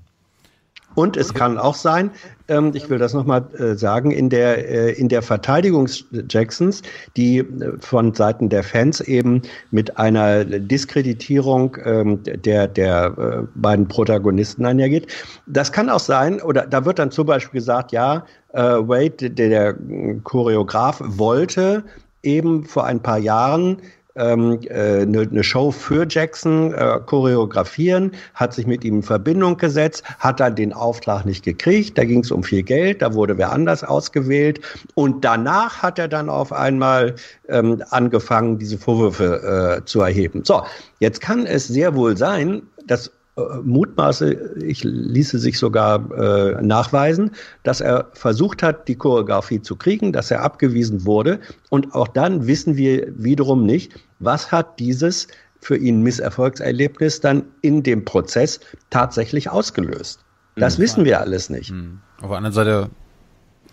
Und 0.96 1.18
es 1.18 1.34
kann 1.34 1.58
auch 1.58 1.76
sein, 1.76 2.12
ähm, 2.48 2.72
ich 2.74 2.90
will 2.90 2.98
das 2.98 3.14
nochmal 3.14 3.46
äh, 3.58 3.76
sagen, 3.76 4.12
in 4.12 4.30
der, 4.30 4.70
äh, 4.70 4.92
in 4.92 5.10
der 5.10 5.22
Verteidigung 5.22 5.88
Jacksons, 6.30 6.82
die 7.16 7.40
äh, 7.40 7.46
von 7.80 8.14
Seiten 8.14 8.50
der 8.50 8.64
Fans 8.64 9.02
eben 9.02 9.42
mit 9.72 9.98
einer 9.98 10.46
Diskreditierung 10.46 11.78
ähm, 11.84 12.20
der, 12.24 12.68
der 12.68 13.06
äh, 13.18 13.48
beiden 13.56 13.88
Protagonisten 13.88 14.66
einhergeht. 14.66 15.08
Das 15.48 15.72
kann 15.72 15.90
auch 15.90 16.00
sein, 16.00 16.42
oder 16.42 16.68
da 16.68 16.86
wird 16.86 17.00
dann 17.00 17.12
zum 17.12 17.26
Beispiel 17.26 17.60
gesagt, 17.60 17.92
ja, 17.92 18.26
äh, 18.54 18.62
Wade, 18.62 19.30
der, 19.30 19.50
der 19.50 19.76
Choreograf, 20.24 21.02
wollte 21.04 21.84
eben 22.24 22.64
vor 22.64 22.86
ein 22.86 23.02
paar 23.02 23.20
Jahren 23.20 23.78
ähm, 24.16 24.60
äh, 24.70 25.02
eine, 25.02 25.22
eine 25.22 25.44
Show 25.44 25.72
für 25.72 26.06
Jackson 26.08 26.74
äh, 26.74 27.00
choreografieren, 27.06 28.12
hat 28.34 28.54
sich 28.54 28.68
mit 28.68 28.84
ihm 28.84 28.98
in 28.98 29.04
Verbindung 29.04 29.58
gesetzt, 29.58 30.04
hat 30.20 30.40
dann 30.40 30.56
den 30.56 30.74
Auftrag 30.74 31.26
nicht 31.26 31.44
gekriegt, 31.44 31.98
da 31.98 32.04
ging 32.04 32.20
es 32.22 32.32
um 32.32 32.44
viel 32.44 32.64
Geld, 32.64 33.02
da 33.02 33.14
wurde 33.14 33.38
wer 33.38 33.52
anders 33.52 33.84
ausgewählt 33.84 34.62
und 34.96 35.26
danach 35.26 35.82
hat 35.82 36.00
er 36.00 36.08
dann 36.08 36.30
auf 36.30 36.54
einmal 36.54 37.16
ähm, 37.50 37.84
angefangen, 37.90 38.60
diese 38.60 38.78
Vorwürfe 38.78 39.80
äh, 39.82 39.86
zu 39.86 40.02
erheben. 40.02 40.44
So, 40.44 40.64
jetzt 41.00 41.22
kann 41.22 41.46
es 41.46 41.68
sehr 41.68 41.96
wohl 41.96 42.18
sein, 42.18 42.64
dass 42.86 43.12
mutmaße, 43.36 44.58
ich 44.64 44.84
ließe 44.84 45.40
sich 45.40 45.58
sogar 45.58 46.12
äh, 46.12 46.62
nachweisen, 46.62 47.32
dass 47.64 47.82
er 47.82 48.12
versucht 48.14 48.62
hat, 48.62 48.88
die 48.88 48.96
Choreografie 48.96 49.62
zu 49.62 49.76
kriegen, 49.76 50.14
dass 50.14 50.30
er 50.30 50.44
abgewiesen 50.44 51.06
wurde. 51.06 51.40
Und 51.70 51.96
auch 51.96 52.08
dann 52.08 52.46
wissen 52.46 52.78
wir 52.78 53.08
wiederum 53.18 53.66
nicht, 53.66 54.00
was 54.20 54.52
hat 54.52 54.80
dieses 54.80 55.28
für 55.60 55.78
ihn 55.78 56.04
Misserfolgserlebnis 56.04 57.22
dann 57.22 57.46
in 57.62 57.82
dem 57.82 58.06
Prozess 58.06 58.60
tatsächlich 58.90 59.50
ausgelöst. 59.50 60.20
Das 60.56 60.78
mhm. 60.78 60.84
wissen 60.84 61.06
wir 61.06 61.20
alles 61.20 61.50
nicht. 61.50 61.72
Mhm. 61.72 62.02
Auf 62.22 62.30
der 62.30 62.38
anderen 62.38 62.54
Seite 62.54 62.90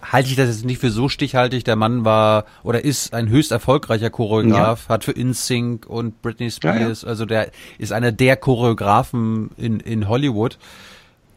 halte 0.03 0.29
ich 0.29 0.37
das 0.37 0.49
jetzt 0.49 0.65
nicht 0.65 0.81
für 0.81 0.91
so 0.91 1.09
stichhaltig. 1.09 1.65
Der 1.65 1.77
Mann 1.77 2.05
war 2.05 2.45
oder 2.63 2.85
ist 2.85 3.15
ein 3.15 3.29
höchst 3.29 3.53
erfolgreicher 3.53 4.11
Choreograf, 4.11 4.87
ja. 4.89 4.95
hat 4.95 5.05
für 5.05 5.13
InSync 5.13 5.87
und 5.87 6.23
Britney 6.23 6.51
Spears, 6.51 7.03
ja, 7.03 7.09
also 7.09 7.27
der 7.27 7.51
ist 7.79 7.93
einer 7.93 8.13
der 8.13 8.37
Choreografen 8.37 9.51
in, 9.57 9.81
in 9.81 10.09
Hollywood. 10.09 10.59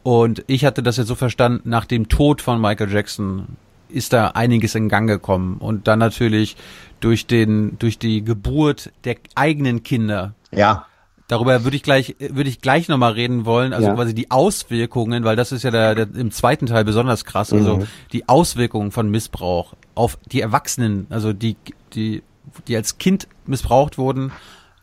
Und 0.02 0.44
ich 0.46 0.64
hatte 0.64 0.82
das 0.82 0.98
jetzt 0.98 1.08
so 1.08 1.14
verstanden, 1.14 1.68
nach 1.68 1.86
dem 1.86 2.08
Tod 2.08 2.42
von 2.42 2.60
Michael 2.60 2.92
Jackson 2.92 3.56
ist 3.88 4.12
da 4.12 4.28
einiges 4.28 4.74
in 4.74 4.88
Gang 4.88 5.08
gekommen 5.08 5.56
und 5.58 5.86
dann 5.86 5.98
natürlich 5.98 6.56
durch 7.00 7.26
den 7.26 7.78
durch 7.78 7.98
die 7.98 8.24
Geburt 8.24 8.90
der 9.04 9.16
eigenen 9.34 9.82
Kinder. 9.82 10.34
Ja. 10.50 10.86
Darüber 11.26 11.64
würde 11.64 11.76
ich 11.76 11.82
gleich, 11.82 12.16
würde 12.18 12.50
ich 12.50 12.60
gleich 12.60 12.88
nochmal 12.88 13.12
reden 13.12 13.46
wollen, 13.46 13.72
also 13.72 13.88
ja. 13.88 13.94
quasi 13.94 14.14
die 14.14 14.30
Auswirkungen, 14.30 15.24
weil 15.24 15.36
das 15.36 15.52
ist 15.52 15.62
ja 15.62 15.70
der, 15.70 15.94
der, 15.94 16.08
im 16.14 16.30
zweiten 16.30 16.66
Teil 16.66 16.84
besonders 16.84 17.24
krass, 17.24 17.52
also 17.52 17.78
mhm. 17.78 17.86
die 18.12 18.28
Auswirkungen 18.28 18.90
von 18.90 19.10
Missbrauch 19.10 19.74
auf 19.94 20.18
die 20.30 20.42
Erwachsenen, 20.42 21.06
also 21.08 21.32
die, 21.32 21.56
die, 21.94 22.22
die 22.68 22.76
als 22.76 22.98
Kind 22.98 23.26
missbraucht 23.46 23.96
wurden, 23.96 24.32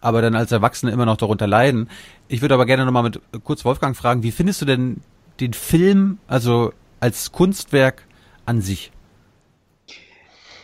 aber 0.01 0.23
dann 0.23 0.35
als 0.35 0.51
Erwachsene 0.51 0.91
immer 0.91 1.05
noch 1.05 1.17
darunter 1.17 1.45
leiden. 1.45 1.89
Ich 2.27 2.41
würde 2.41 2.55
aber 2.55 2.65
gerne 2.65 2.85
nochmal 2.85 3.03
mit 3.03 3.21
kurz 3.43 3.63
Wolfgang 3.63 3.95
fragen, 3.95 4.23
wie 4.23 4.31
findest 4.31 4.61
du 4.61 4.65
denn 4.65 5.01
den 5.39 5.53
Film, 5.53 6.17
also 6.27 6.73
als 6.99 7.31
Kunstwerk 7.31 8.07
an 8.45 8.61
sich? 8.61 8.91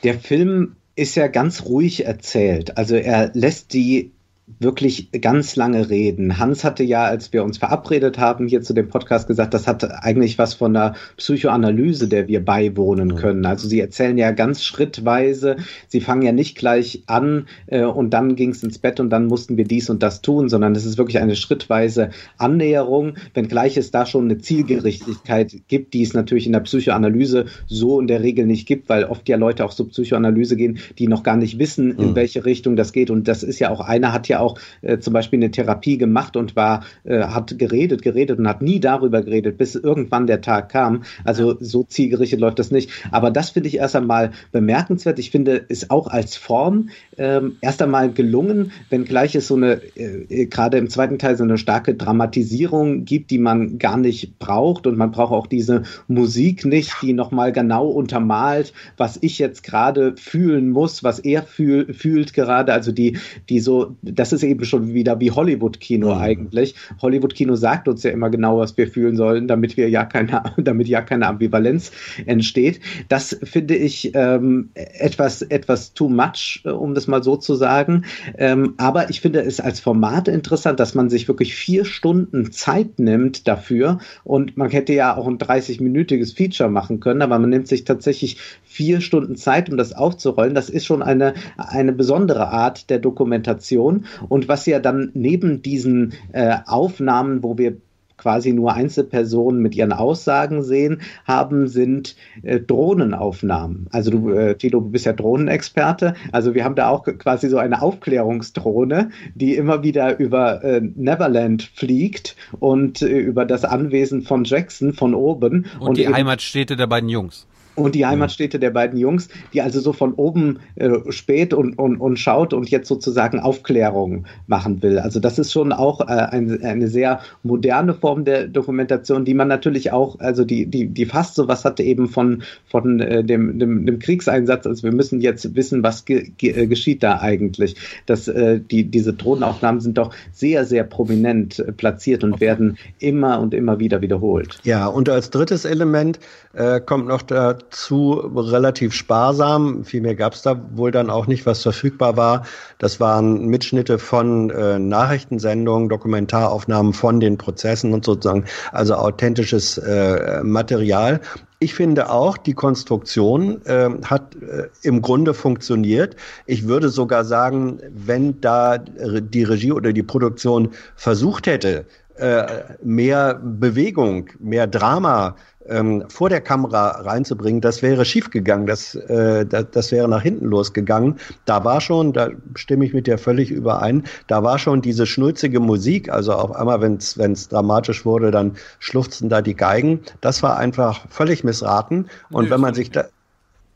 Der 0.03 0.19
Film 0.19 0.75
ist 0.95 1.15
ja 1.15 1.27
ganz 1.27 1.65
ruhig 1.65 2.05
erzählt. 2.05 2.77
Also 2.77 2.95
er 2.95 3.31
lässt 3.33 3.73
die 3.73 4.11
wirklich 4.59 5.11
ganz 5.11 5.57
lange 5.57 5.89
reden. 5.89 6.39
Hans 6.39 6.63
hatte 6.63 6.83
ja, 6.83 7.03
als 7.03 7.33
wir 7.33 7.43
uns 7.43 7.57
verabredet 7.57 8.17
haben, 8.17 8.47
hier 8.47 8.61
zu 8.61 8.73
dem 8.73 8.87
Podcast 8.87 9.27
gesagt, 9.27 9.53
das 9.53 9.67
hat 9.67 9.83
eigentlich 10.03 10.37
was 10.37 10.53
von 10.53 10.73
der 10.73 10.95
Psychoanalyse, 11.17 12.07
der 12.07 12.29
wir 12.29 12.43
beiwohnen 12.43 13.15
können. 13.15 13.45
Also 13.45 13.67
sie 13.67 13.81
erzählen 13.81 14.17
ja 14.17 14.31
ganz 14.31 14.63
schrittweise, 14.63 15.57
sie 15.89 15.99
fangen 15.99 16.21
ja 16.21 16.31
nicht 16.31 16.57
gleich 16.57 17.03
an 17.07 17.47
äh, 17.67 17.83
und 17.83 18.11
dann 18.11 18.37
ging 18.37 18.51
es 18.51 18.63
ins 18.63 18.79
Bett 18.79 19.01
und 19.01 19.09
dann 19.09 19.27
mussten 19.27 19.57
wir 19.57 19.65
dies 19.65 19.89
und 19.89 20.01
das 20.01 20.21
tun, 20.21 20.47
sondern 20.47 20.73
es 20.75 20.85
ist 20.85 20.97
wirklich 20.97 21.19
eine 21.19 21.35
schrittweise 21.35 22.11
Annäherung, 22.37 23.15
wenngleich 23.33 23.75
es 23.75 23.91
da 23.91 24.05
schon 24.05 24.25
eine 24.25 24.37
Zielgerichtigkeit 24.37 25.57
gibt, 25.67 25.93
die 25.93 26.03
es 26.03 26.13
natürlich 26.13 26.45
in 26.47 26.53
der 26.53 26.61
Psychoanalyse 26.61 27.47
so 27.67 27.99
in 27.99 28.07
der 28.07 28.21
Regel 28.21 28.45
nicht 28.45 28.65
gibt, 28.65 28.87
weil 28.87 29.03
oft 29.03 29.27
ja 29.27 29.35
Leute 29.35 29.65
auch 29.65 29.73
zur 29.73 29.89
Psychoanalyse 29.89 30.55
gehen, 30.55 30.79
die 30.97 31.09
noch 31.09 31.23
gar 31.23 31.35
nicht 31.35 31.59
wissen, 31.59 31.91
in 31.97 32.11
mhm. 32.11 32.15
welche 32.15 32.45
Richtung 32.45 32.77
das 32.77 32.93
geht. 32.93 33.09
Und 33.09 33.27
das 33.27 33.43
ist 33.43 33.59
ja 33.59 33.69
auch, 33.69 33.81
einer 33.81 34.13
hat 34.13 34.29
ja 34.29 34.36
auch 34.39 34.59
äh, 34.81 34.99
zum 34.99 35.13
Beispiel 35.13 35.39
eine 35.39 35.51
Therapie 35.51 35.97
gemacht 35.97 36.35
und 36.35 36.55
war, 36.55 36.83
äh, 37.03 37.19
hat 37.19 37.57
geredet, 37.57 38.01
geredet 38.01 38.39
und 38.39 38.47
hat 38.47 38.61
nie 38.61 38.79
darüber 38.79 39.21
geredet, 39.21 39.57
bis 39.57 39.75
irgendwann 39.75 40.27
der 40.27 40.41
Tag 40.41 40.69
kam. 40.69 41.03
Also 41.23 41.57
so 41.59 41.83
zielgerichtet 41.83 42.39
läuft 42.39 42.59
das 42.59 42.71
nicht. 42.71 42.91
Aber 43.11 43.31
das 43.31 43.51
finde 43.51 43.69
ich 43.69 43.77
erst 43.77 43.95
einmal 43.95 44.31
bemerkenswert. 44.51 45.19
Ich 45.19 45.31
finde, 45.31 45.53
ist 45.55 45.91
auch 45.91 46.07
als 46.07 46.35
Form 46.35 46.89
ähm, 47.17 47.57
erst 47.61 47.81
einmal 47.81 48.11
gelungen, 48.11 48.71
wenngleich 48.89 49.35
es 49.35 49.47
so 49.47 49.55
eine, 49.55 49.81
äh, 49.95 50.45
gerade 50.45 50.77
im 50.77 50.89
zweiten 50.89 51.19
Teil 51.19 51.37
so 51.37 51.43
eine 51.43 51.57
starke 51.57 51.95
Dramatisierung 51.95 53.05
gibt, 53.05 53.31
die 53.31 53.39
man 53.39 53.77
gar 53.77 53.97
nicht 53.97 54.39
braucht 54.39 54.87
und 54.87 54.97
man 54.97 55.11
braucht 55.11 55.33
auch 55.33 55.47
diese 55.47 55.83
Musik 56.07 56.65
nicht, 56.65 56.93
die 57.01 57.13
nochmal 57.13 57.51
genau 57.51 57.87
untermalt, 57.87 58.73
was 58.97 59.17
ich 59.21 59.39
jetzt 59.39 59.63
gerade 59.63 60.15
fühlen 60.17 60.69
muss, 60.69 61.03
was 61.03 61.19
er 61.19 61.43
fühl, 61.43 61.93
fühlt 61.93 62.33
gerade, 62.33 62.73
also 62.73 62.91
die, 62.91 63.17
die 63.49 63.59
so, 63.59 63.95
das 64.01 64.26
das 64.27 64.33
ist 64.33 64.43
eben 64.43 64.65
schon 64.65 64.93
wieder 64.93 65.19
wie 65.21 65.31
Hollywood-Kino 65.31 66.13
mhm. 66.13 66.21
eigentlich. 66.21 66.75
Hollywood-Kino 67.01 67.55
sagt 67.55 67.87
uns 67.87 68.03
ja 68.03 68.11
immer 68.11 68.29
genau, 68.29 68.59
was 68.59 68.75
wir 68.77 68.87
fühlen 68.89 69.15
sollen, 69.15 69.47
damit 69.47 69.77
wir 69.77 69.89
ja 69.89 70.03
keine, 70.03 70.43
damit 70.57 70.87
ja 70.87 71.01
keine 71.01 71.27
Ambivalenz 71.27 71.91
entsteht. 72.25 72.81
Das 73.07 73.37
finde 73.43 73.75
ich 73.75 74.11
ähm, 74.15 74.69
etwas, 74.73 75.41
etwas 75.41 75.93
too 75.93 76.09
much, 76.09 76.61
äh, 76.65 76.69
um 76.69 76.93
das 76.93 77.07
mal 77.07 77.23
so 77.23 77.37
zu 77.37 77.55
sagen. 77.55 78.03
Ähm, 78.37 78.73
aber 78.77 79.09
ich 79.09 79.21
finde 79.21 79.41
es 79.41 79.61
als 79.61 79.79
Format 79.79 80.27
interessant, 80.27 80.79
dass 80.79 80.93
man 80.93 81.09
sich 81.09 81.27
wirklich 81.27 81.55
vier 81.55 81.85
Stunden 81.85 82.51
Zeit 82.51 82.99
nimmt 82.99 83.47
dafür. 83.47 83.99
Und 84.25 84.57
man 84.57 84.69
hätte 84.69 84.93
ja 84.93 85.15
auch 85.15 85.27
ein 85.27 85.37
30-minütiges 85.37 86.35
Feature 86.35 86.69
machen 86.69 86.99
können, 86.99 87.21
aber 87.21 87.39
man 87.39 87.49
nimmt 87.49 87.67
sich 87.67 87.85
tatsächlich 87.85 88.37
vier 88.63 88.99
Stunden 88.99 89.37
Zeit, 89.37 89.69
um 89.69 89.77
das 89.77 89.93
aufzurollen. 89.93 90.53
Das 90.53 90.69
ist 90.69 90.85
schon 90.85 91.01
eine, 91.01 91.33
eine 91.57 91.93
besondere 91.93 92.49
Art 92.49 92.89
der 92.89 92.99
Dokumentation. 92.99 94.05
Und 94.29 94.47
was 94.47 94.65
ja 94.65 94.79
dann 94.79 95.11
neben 95.13 95.61
diesen 95.61 96.13
äh, 96.31 96.57
Aufnahmen, 96.65 97.43
wo 97.43 97.57
wir 97.57 97.77
quasi 98.17 98.51
nur 98.51 98.73
Einzelpersonen 98.73 99.61
mit 99.61 99.75
ihren 99.75 99.93
Aussagen 99.93 100.63
sehen, 100.63 101.01
haben, 101.25 101.67
sind 101.67 102.15
äh, 102.43 102.59
Drohnenaufnahmen. 102.59 103.87
Also 103.91 104.11
du, 104.11 104.31
äh, 104.31 104.55
Tilo, 104.55 104.81
du 104.81 104.89
bist 104.89 105.05
ja 105.05 105.13
Drohnenexperte. 105.13 106.15
Also 106.31 106.55
wir 106.55 106.63
haben 106.63 106.75
da 106.75 106.89
auch 106.89 107.03
quasi 107.03 107.47
so 107.47 107.57
eine 107.57 107.81
Aufklärungsdrohne, 107.81 109.11
die 109.35 109.55
immer 109.55 109.83
wieder 109.83 110.19
über 110.19 110.63
äh, 110.63 110.81
Neverland 110.81 111.63
fliegt 111.75 112.35
und 112.59 113.01
äh, 113.01 113.19
über 113.19 113.45
das 113.45 113.63
Anwesen 113.63 114.23
von 114.23 114.43
Jackson 114.43 114.93
von 114.93 115.13
oben. 115.13 115.67
Und, 115.79 115.89
und 115.89 115.97
die 115.97 116.07
Heimatstädte 116.07 116.75
der 116.75 116.87
beiden 116.87 117.09
Jungs 117.09 117.47
und 117.77 117.95
die 117.95 118.05
Heimatstädte 118.05 118.59
der 118.59 118.71
beiden 118.71 118.97
Jungs, 118.99 119.29
die 119.53 119.61
also 119.61 119.79
so 119.79 119.93
von 119.93 120.13
oben 120.13 120.59
äh, 120.75 120.89
spät 121.09 121.53
und, 121.53 121.77
und, 121.77 121.97
und 121.97 122.17
schaut 122.17 122.53
und 122.53 122.69
jetzt 122.69 122.87
sozusagen 122.87 123.39
Aufklärung 123.39 124.25
machen 124.47 124.81
will. 124.81 124.99
Also 124.99 125.19
das 125.19 125.37
ist 125.37 125.51
schon 125.51 125.71
auch 125.71 126.01
äh, 126.01 126.05
ein, 126.05 126.63
eine 126.63 126.87
sehr 126.87 127.21
moderne 127.43 127.93
Form 127.93 128.25
der 128.25 128.47
Dokumentation, 128.47 129.25
die 129.25 129.35
man 129.35 129.47
natürlich 129.47 129.91
auch, 129.91 130.19
also 130.19 130.43
die, 130.43 130.65
die, 130.65 130.87
die 130.87 131.05
fast 131.05 131.35
sowas 131.35 131.65
hatte 131.65 131.83
eben 131.83 132.07
von, 132.07 132.43
von 132.67 132.99
äh, 132.99 133.23
dem, 133.23 133.59
dem, 133.59 133.85
dem 133.85 133.99
Kriegseinsatz. 133.99 134.65
Also 134.65 134.83
wir 134.83 134.91
müssen 134.91 135.21
jetzt 135.21 135.55
wissen, 135.55 135.83
was 135.83 136.05
ge, 136.05 136.31
ge, 136.37 136.63
äh, 136.63 136.67
geschieht 136.67 137.03
da 137.03 137.19
eigentlich. 137.19 137.75
Das, 138.07 138.27
äh, 138.27 138.59
die, 138.59 138.85
diese 138.85 139.13
Drohnenaufnahmen 139.13 139.81
sind 139.81 139.99
doch 139.99 140.13
sehr, 140.31 140.65
sehr 140.65 140.83
prominent 140.83 141.59
äh, 141.59 141.71
platziert 141.71 142.23
und 142.23 142.33
okay. 142.33 142.41
werden 142.41 142.77
immer 142.99 143.39
und 143.39 143.53
immer 143.53 143.79
wieder 143.79 144.01
wiederholt. 144.01 144.59
Ja, 144.63 144.87
und 144.87 145.09
als 145.09 145.29
drittes 145.29 145.63
Element 145.65 146.19
äh, 146.53 146.81
kommt 146.81 147.07
noch 147.07 147.21
da, 147.21 147.57
dazu 147.69 148.11
relativ 148.35 148.93
sparsam. 148.93 149.83
Viel 149.83 150.01
mehr 150.01 150.15
gab 150.15 150.33
es 150.33 150.41
da 150.41 150.59
wohl 150.73 150.91
dann 150.91 151.09
auch 151.09 151.27
nicht, 151.27 151.45
was 151.45 151.63
verfügbar 151.63 152.17
war. 152.17 152.45
Das 152.77 152.99
waren 152.99 153.45
Mitschnitte 153.47 153.99
von 153.99 154.49
äh, 154.49 154.79
Nachrichtensendungen, 154.79 155.89
Dokumentaraufnahmen 155.89 156.93
von 156.93 157.19
den 157.19 157.37
Prozessen 157.37 157.93
und 157.93 158.05
sozusagen, 158.05 158.45
also 158.71 158.95
authentisches 158.95 159.77
äh, 159.77 160.41
Material. 160.43 161.19
Ich 161.59 161.73
finde 161.73 162.11
auch, 162.11 162.37
die 162.37 162.53
Konstruktion 162.53 163.65
äh, 163.65 163.89
hat 164.05 164.35
äh, 164.35 164.67
im 164.83 165.01
Grunde 165.01 165.33
funktioniert. 165.33 166.15
Ich 166.45 166.67
würde 166.67 166.89
sogar 166.89 167.25
sagen, 167.25 167.79
wenn 167.89 168.39
da 168.41 168.77
die 168.77 169.43
Regie 169.43 169.71
oder 169.71 169.91
die 169.91 170.03
Produktion 170.03 170.69
versucht 170.95 171.47
hätte, 171.47 171.85
äh, 172.17 172.63
mehr 172.83 173.39
Bewegung, 173.43 174.29
mehr 174.39 174.67
Drama 174.67 175.35
ähm, 175.69 176.03
vor 176.09 176.29
der 176.29 176.41
Kamera 176.41 177.01
reinzubringen, 177.01 177.61
das 177.61 177.81
wäre 177.81 178.05
schiefgegangen, 178.05 178.67
das, 178.67 178.95
äh, 178.95 179.45
das, 179.45 179.65
das 179.71 179.91
wäre 179.91 180.07
nach 180.07 180.21
hinten 180.21 180.45
losgegangen. 180.45 181.19
Da 181.45 181.63
war 181.63 181.81
schon, 181.81 182.13
da 182.13 182.29
stimme 182.55 182.85
ich 182.85 182.93
mit 182.93 183.07
dir 183.07 183.17
völlig 183.17 183.51
überein, 183.51 184.03
da 184.27 184.43
war 184.43 184.59
schon 184.59 184.81
diese 184.81 185.05
schnulzige 185.05 185.59
Musik, 185.59 186.09
also 186.09 186.33
auf 186.33 186.55
einmal, 186.55 186.81
wenn 186.81 186.95
es 186.97 187.49
dramatisch 187.49 188.05
wurde, 188.05 188.31
dann 188.31 188.55
schluchzten 188.79 189.29
da 189.29 189.41
die 189.41 189.55
Geigen. 189.55 190.01
Das 190.21 190.43
war 190.43 190.57
einfach 190.57 191.05
völlig 191.09 191.43
missraten. 191.43 192.09
Und 192.29 192.45
Nö, 192.45 192.51
wenn 192.51 192.61
man 192.61 192.73
sich 192.73 192.91
da, 192.91 193.05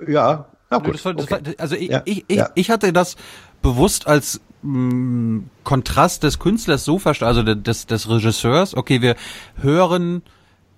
ja, 0.07 0.45
na 0.69 0.79
Nö, 0.79 0.85
gut, 0.85 0.95
das 0.95 1.05
war, 1.05 1.13
das 1.13 1.25
okay. 1.25 1.45
war, 1.45 1.53
also 1.57 1.75
ich, 1.75 1.89
Ja, 1.89 2.01
ich, 2.05 2.25
ich, 2.27 2.37
ja. 2.37 2.49
ich 2.55 2.69
hatte 2.69 2.93
das 2.93 3.15
bewusst 3.61 4.07
als 4.07 4.41
mh, 4.61 5.43
Kontrast 5.63 6.23
des 6.23 6.39
Künstlers 6.39 6.85
so 6.85 6.99
verstanden, 6.99 7.37
also 7.37 7.55
des, 7.55 7.85
des 7.85 8.09
Regisseurs. 8.09 8.75
Okay, 8.75 9.01
wir 9.01 9.15
hören 9.61 10.23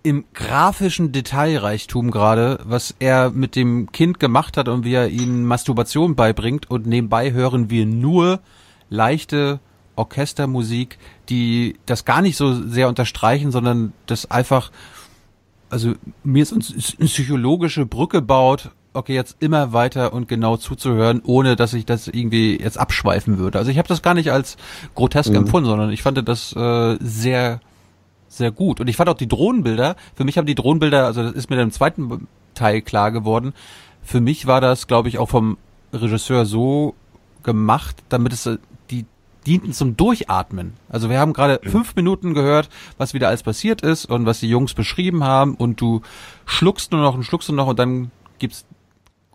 im 0.03 0.25
grafischen 0.33 1.11
Detailreichtum 1.11 2.11
gerade, 2.11 2.59
was 2.65 2.93
er 2.99 3.29
mit 3.31 3.55
dem 3.55 3.91
Kind 3.91 4.19
gemacht 4.19 4.57
hat 4.57 4.67
und 4.67 4.83
wie 4.83 4.93
er 4.93 5.09
ihnen 5.09 5.45
Masturbation 5.45 6.15
beibringt 6.15 6.69
und 6.69 6.85
nebenbei 6.85 7.31
hören 7.31 7.69
wir 7.69 7.85
nur 7.85 8.41
leichte 8.89 9.59
Orchestermusik, 9.95 10.97
die 11.29 11.77
das 11.85 12.03
gar 12.03 12.21
nicht 12.21 12.35
so 12.35 12.53
sehr 12.53 12.89
unterstreichen, 12.89 13.51
sondern 13.51 13.93
das 14.05 14.29
einfach 14.29 14.71
also 15.69 15.93
mir 16.23 16.43
ist 16.43 16.51
uns 16.51 16.95
eine 16.99 17.07
psychologische 17.07 17.85
Brücke 17.87 18.21
baut, 18.21 18.69
okay, 18.93 19.15
jetzt 19.15 19.37
immer 19.39 19.73
weiter 19.73 20.13
und 20.13 20.27
genau 20.27 20.55
zuzuhören, 20.57 21.21
ohne 21.25 21.55
dass 21.55 21.73
ich 21.73 21.85
das 21.85 22.07
irgendwie 22.07 22.59
jetzt 22.61 22.77
abschweifen 22.77 23.39
würde. 23.39 23.57
Also 23.57 23.71
ich 23.71 23.79
habe 23.79 23.87
das 23.87 24.03
gar 24.03 24.13
nicht 24.13 24.31
als 24.31 24.55
grotesk 24.93 25.31
Mhm. 25.31 25.37
empfunden, 25.37 25.69
sondern 25.69 25.89
ich 25.89 26.03
fand 26.03 26.27
das 26.27 26.55
äh, 26.55 26.97
sehr, 27.01 27.59
sehr 28.37 28.51
gut. 28.51 28.79
Und 28.79 28.87
ich 28.87 28.95
fand 28.95 29.09
auch 29.09 29.17
die 29.17 29.27
Drohnenbilder, 29.27 29.95
für 30.15 30.23
mich 30.23 30.37
haben 30.37 30.45
die 30.45 30.55
Drohnenbilder, 30.55 31.05
also 31.05 31.23
das 31.23 31.33
ist 31.33 31.49
mir 31.49 31.55
dann 31.55 31.67
im 31.67 31.71
zweiten 31.71 32.27
Teil 32.53 32.81
klar 32.81 33.11
geworden, 33.11 33.53
für 34.01 34.21
mich 34.21 34.47
war 34.47 34.61
das, 34.61 34.87
glaube 34.87 35.09
ich, 35.09 35.17
auch 35.17 35.29
vom 35.29 35.57
Regisseur 35.93 36.45
so 36.45 36.95
gemacht, 37.43 38.03
damit 38.09 38.33
es 38.33 38.45
äh, 38.45 38.57
die 38.89 39.05
dienten 39.45 39.73
zum 39.73 39.97
Durchatmen. 39.97 40.73
Also 40.89 41.09
wir 41.09 41.19
haben 41.19 41.33
gerade 41.33 41.59
fünf 41.63 41.95
Minuten 41.95 42.33
gehört, 42.33 42.69
was 42.97 43.13
wieder 43.13 43.27
alles 43.27 43.43
passiert 43.43 43.81
ist 43.81 44.05
und 44.05 44.25
was 44.25 44.39
die 44.39 44.49
Jungs 44.49 44.73
beschrieben 44.73 45.23
haben 45.23 45.55
und 45.55 45.81
du 45.81 46.01
schluckst 46.45 46.91
nur 46.91 47.01
noch 47.01 47.13
und 47.13 47.23
schluckst 47.23 47.49
nur 47.49 47.57
noch 47.57 47.67
und 47.67 47.79
dann 47.79 48.11
gibt's 48.39 48.65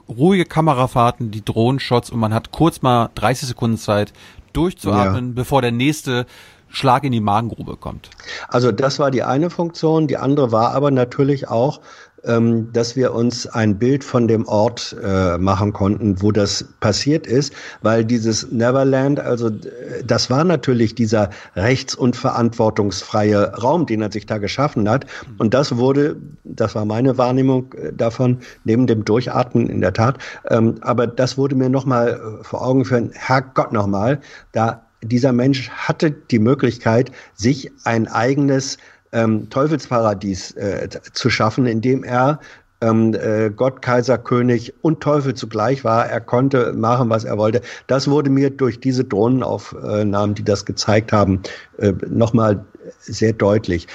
ruhige 0.08 0.46
Kamerafahrten, 0.46 1.30
die 1.30 1.44
Drohnenshots 1.44 2.10
und 2.10 2.18
man 2.18 2.32
hat 2.32 2.50
kurz 2.50 2.80
mal 2.80 3.10
30 3.14 3.48
Sekunden 3.48 3.76
Zeit 3.76 4.14
durchzuatmen, 4.54 5.34
bevor 5.34 5.60
der 5.60 5.72
nächste 5.72 6.26
Schlag 6.68 7.04
in 7.04 7.12
die 7.12 7.20
Magengrube 7.20 7.76
kommt. 7.76 8.10
Also 8.48 8.72
das 8.72 8.98
war 8.98 9.10
die 9.10 9.22
eine 9.22 9.50
Funktion. 9.50 10.06
Die 10.06 10.16
andere 10.16 10.52
war 10.52 10.72
aber 10.72 10.90
natürlich 10.90 11.48
auch, 11.48 11.80
ähm, 12.24 12.72
dass 12.72 12.96
wir 12.96 13.14
uns 13.14 13.46
ein 13.46 13.78
Bild 13.78 14.04
von 14.04 14.28
dem 14.28 14.46
Ort 14.46 14.96
äh, 15.02 15.38
machen 15.38 15.72
konnten, 15.72 16.20
wo 16.20 16.32
das 16.32 16.64
passiert 16.80 17.26
ist, 17.26 17.52
weil 17.82 18.04
dieses 18.04 18.50
Neverland, 18.50 19.20
also 19.20 19.48
äh, 19.48 20.04
das 20.04 20.28
war 20.30 20.44
natürlich 20.44 20.94
dieser 20.94 21.30
rechts- 21.54 21.94
und 21.94 22.16
verantwortungsfreie 22.16 23.54
Raum, 23.54 23.86
den 23.86 24.02
er 24.02 24.10
sich 24.10 24.26
da 24.26 24.38
geschaffen 24.38 24.88
hat. 24.88 25.06
Und 25.38 25.54
das 25.54 25.76
wurde, 25.76 26.16
das 26.44 26.74
war 26.74 26.84
meine 26.84 27.18
Wahrnehmung 27.18 27.72
äh, 27.74 27.92
davon, 27.92 28.38
neben 28.64 28.86
dem 28.86 29.04
Durchatmen 29.04 29.68
in 29.68 29.80
der 29.80 29.92
Tat, 29.92 30.18
ähm, 30.48 30.76
aber 30.80 31.06
das 31.06 31.38
wurde 31.38 31.54
mir 31.54 31.68
nochmal 31.68 32.08
äh, 32.40 32.44
vor 32.44 32.66
Augen 32.66 32.84
führen, 32.84 33.10
Herrgott 33.14 33.72
nochmal, 33.72 34.20
da 34.52 34.88
dieser 35.02 35.32
Mensch 35.32 35.70
hatte 35.70 36.10
die 36.10 36.38
Möglichkeit, 36.38 37.12
sich 37.34 37.70
ein 37.84 38.08
eigenes 38.08 38.78
ähm, 39.12 39.48
Teufelsparadies 39.50 40.52
äh, 40.52 40.88
zu 41.12 41.30
schaffen, 41.30 41.66
indem 41.66 42.04
er 42.04 42.40
ähm, 42.80 43.14
äh, 43.14 43.50
Gott, 43.50 43.82
Kaiser, 43.82 44.18
König 44.18 44.72
und 44.82 45.00
Teufel 45.00 45.34
zugleich 45.34 45.84
war. 45.84 46.06
Er 46.06 46.20
konnte 46.20 46.72
machen, 46.72 47.10
was 47.10 47.24
er 47.24 47.38
wollte. 47.38 47.60
Das 47.86 48.08
wurde 48.08 48.30
mir 48.30 48.50
durch 48.50 48.78
diese 48.80 49.04
Drohnenaufnahmen, 49.04 50.34
die 50.34 50.44
das 50.44 50.64
gezeigt 50.64 51.12
haben, 51.12 51.42
äh, 51.78 51.92
nochmal 52.08 52.64
sehr 53.00 53.32
deutlich. 53.32 53.88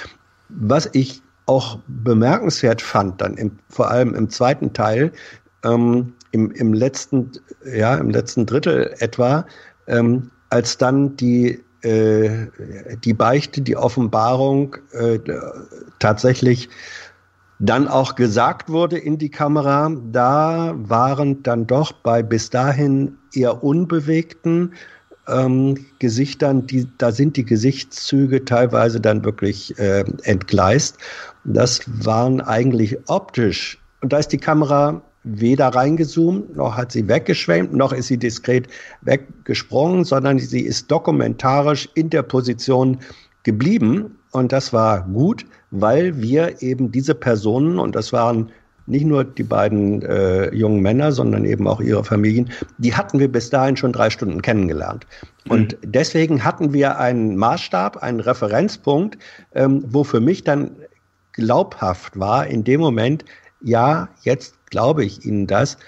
Was 0.48 0.88
ich 0.92 1.22
auch 1.46 1.78
bemerkenswert 1.86 2.82
fand, 2.82 3.20
dann 3.20 3.34
im, 3.34 3.58
vor 3.68 3.90
allem 3.90 4.14
im 4.14 4.28
zweiten 4.30 4.72
Teil, 4.72 5.12
ähm, 5.64 6.14
im, 6.32 6.50
im 6.52 6.74
letzten, 6.74 7.32
ja, 7.64 7.94
im 7.96 8.10
letzten 8.10 8.46
Drittel 8.46 8.94
etwa, 8.98 9.46
ähm, 9.86 10.30
als 10.54 10.78
dann 10.78 11.16
die 11.16 11.60
äh, 11.82 12.46
die 13.04 13.12
Beichte, 13.12 13.60
die 13.60 13.76
Offenbarung 13.76 14.76
äh, 14.92 15.18
tatsächlich 15.98 16.68
dann 17.58 17.88
auch 17.88 18.14
gesagt 18.14 18.70
wurde 18.70 18.96
in 18.96 19.18
die 19.18 19.30
Kamera, 19.30 19.90
da 20.12 20.74
waren 20.76 21.42
dann 21.42 21.66
doch 21.66 21.90
bei 21.90 22.22
bis 22.22 22.50
dahin 22.50 23.18
eher 23.34 23.64
unbewegten 23.64 24.74
ähm, 25.26 25.84
Gesichtern, 25.98 26.66
die, 26.68 26.86
da 26.98 27.10
sind 27.10 27.36
die 27.36 27.44
Gesichtszüge 27.44 28.44
teilweise 28.44 29.00
dann 29.00 29.24
wirklich 29.24 29.76
äh, 29.78 30.04
entgleist. 30.22 30.98
Das 31.42 31.80
waren 31.86 32.40
eigentlich 32.40 32.96
optisch, 33.08 33.78
und 34.02 34.12
da 34.12 34.18
ist 34.18 34.28
die 34.28 34.38
Kamera 34.38 35.02
weder 35.24 35.68
reingezoomt, 35.68 36.56
noch 36.56 36.76
hat 36.76 36.92
sie 36.92 37.08
weggeschwemmt, 37.08 37.72
noch 37.72 37.92
ist 37.92 38.08
sie 38.08 38.18
diskret 38.18 38.68
weggesprungen, 39.00 40.04
sondern 40.04 40.38
sie 40.38 40.60
ist 40.60 40.90
dokumentarisch 40.90 41.88
in 41.94 42.10
der 42.10 42.22
Position 42.22 42.98
geblieben. 43.42 44.18
Und 44.32 44.52
das 44.52 44.72
war 44.72 45.02
gut, 45.02 45.46
weil 45.70 46.20
wir 46.20 46.62
eben 46.62 46.92
diese 46.92 47.14
Personen, 47.14 47.78
und 47.78 47.94
das 47.96 48.12
waren 48.12 48.50
nicht 48.86 49.06
nur 49.06 49.24
die 49.24 49.42
beiden 49.42 50.02
äh, 50.02 50.54
jungen 50.54 50.80
Männer, 50.80 51.12
sondern 51.12 51.46
eben 51.46 51.66
auch 51.66 51.80
ihre 51.80 52.04
Familien, 52.04 52.50
die 52.76 52.94
hatten 52.94 53.18
wir 53.18 53.32
bis 53.32 53.48
dahin 53.48 53.76
schon 53.76 53.92
drei 53.92 54.10
Stunden 54.10 54.42
kennengelernt. 54.42 55.06
Und 55.48 55.78
deswegen 55.82 56.44
hatten 56.44 56.74
wir 56.74 56.98
einen 56.98 57.36
Maßstab, 57.36 57.98
einen 57.98 58.20
Referenzpunkt, 58.20 59.18
ähm, 59.54 59.82
wo 59.86 60.04
für 60.04 60.20
mich 60.20 60.44
dann 60.44 60.72
glaubhaft 61.32 62.18
war 62.18 62.46
in 62.46 62.62
dem 62.64 62.80
Moment, 62.80 63.24
ja, 63.64 64.08
jetzt 64.22 64.54
glaube 64.66 65.04
ich 65.04 65.24
Ihnen 65.24 65.46
das. 65.46 65.78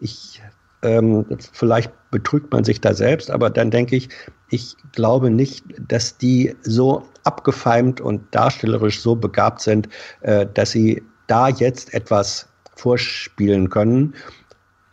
Ich, 0.00 0.42
ähm, 0.82 1.26
vielleicht 1.52 1.92
betrügt 2.10 2.52
man 2.52 2.62
sich 2.62 2.80
da 2.80 2.94
selbst, 2.94 3.30
aber 3.30 3.50
dann 3.50 3.70
denke 3.70 3.96
ich, 3.96 4.08
ich 4.50 4.76
glaube 4.92 5.30
nicht, 5.30 5.64
dass 5.88 6.16
die 6.16 6.54
so 6.62 7.02
abgefeimt 7.24 8.00
und 8.00 8.22
darstellerisch 8.30 9.00
so 9.00 9.16
begabt 9.16 9.60
sind, 9.60 9.88
äh, 10.20 10.46
dass 10.54 10.70
sie 10.70 11.02
da 11.26 11.48
jetzt 11.48 11.92
etwas 11.92 12.48
vorspielen 12.76 13.68
können. 13.68 14.14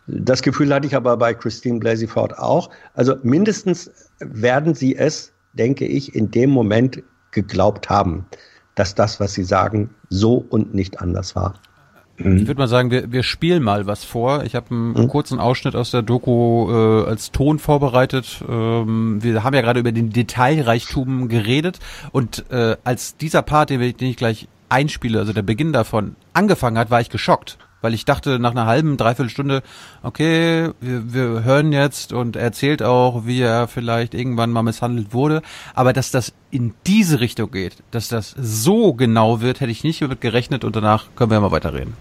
Das 0.08 0.42
Gefühl 0.42 0.74
hatte 0.74 0.86
ich 0.86 0.96
aber 0.96 1.16
bei 1.16 1.32
Christine 1.32 1.78
Blasey 1.78 2.08
Ford 2.08 2.36
auch. 2.38 2.70
Also 2.94 3.16
mindestens 3.22 3.90
werden 4.18 4.74
sie 4.74 4.96
es, 4.96 5.32
denke 5.52 5.86
ich, 5.86 6.14
in 6.14 6.30
dem 6.30 6.50
Moment 6.50 7.02
geglaubt 7.30 7.88
haben, 7.88 8.26
dass 8.74 8.94
das, 8.96 9.20
was 9.20 9.34
sie 9.34 9.44
sagen, 9.44 9.90
so 10.08 10.44
und 10.48 10.74
nicht 10.74 11.00
anders 11.00 11.36
war. 11.36 11.54
Ich 12.24 12.46
würde 12.46 12.60
mal 12.60 12.68
sagen, 12.68 12.90
wir, 12.90 13.12
wir 13.12 13.22
spielen 13.22 13.62
mal 13.62 13.86
was 13.86 14.04
vor. 14.04 14.44
Ich 14.44 14.54
habe 14.54 14.66
einen 14.70 15.08
kurzen 15.08 15.38
Ausschnitt 15.40 15.76
aus 15.76 15.90
der 15.90 16.02
Doku 16.02 16.70
äh, 16.70 17.08
als 17.08 17.32
Ton 17.32 17.58
vorbereitet. 17.58 18.42
Ähm, 18.48 19.22
wir 19.22 19.44
haben 19.44 19.54
ja 19.54 19.60
gerade 19.60 19.80
über 19.80 19.92
den 19.92 20.10
Detailreichtum 20.10 21.28
geredet 21.28 21.78
und 22.12 22.44
äh, 22.50 22.76
als 22.84 23.16
dieser 23.16 23.42
Part, 23.42 23.70
den, 23.70 23.80
wir, 23.80 23.92
den 23.92 24.08
ich 24.08 24.16
gleich 24.16 24.48
einspiele, 24.68 25.18
also 25.18 25.32
der 25.32 25.42
Beginn 25.42 25.72
davon, 25.72 26.16
angefangen 26.32 26.78
hat, 26.78 26.90
war 26.90 27.00
ich 27.00 27.10
geschockt. 27.10 27.58
Weil 27.82 27.92
ich 27.94 28.06
dachte 28.06 28.38
nach 28.38 28.52
einer 28.52 28.66
halben, 28.66 28.96
dreiviertel 28.96 29.28
Stunde, 29.28 29.62
okay, 30.02 30.70
wir, 30.80 31.12
wir 31.12 31.44
hören 31.44 31.72
jetzt 31.72 32.12
und 32.12 32.36
er 32.36 32.42
erzählt 32.42 32.82
auch, 32.82 33.26
wie 33.26 33.40
er 33.40 33.68
vielleicht 33.68 34.14
irgendwann 34.14 34.50
mal 34.50 34.62
misshandelt 34.62 35.12
wurde. 35.12 35.42
Aber 35.74 35.92
dass 35.92 36.10
das 36.10 36.32
in 36.50 36.72
diese 36.86 37.20
Richtung 37.20 37.50
geht, 37.50 37.76
dass 37.90 38.08
das 38.08 38.34
so 38.38 38.94
genau 38.94 39.40
wird, 39.40 39.60
hätte 39.60 39.72
ich 39.72 39.84
nicht 39.84 40.00
damit 40.00 40.20
gerechnet 40.20 40.64
und 40.64 40.76
danach 40.76 41.06
können 41.16 41.30
wir 41.30 41.40
mal 41.40 41.50
weiterreden. 41.50 41.94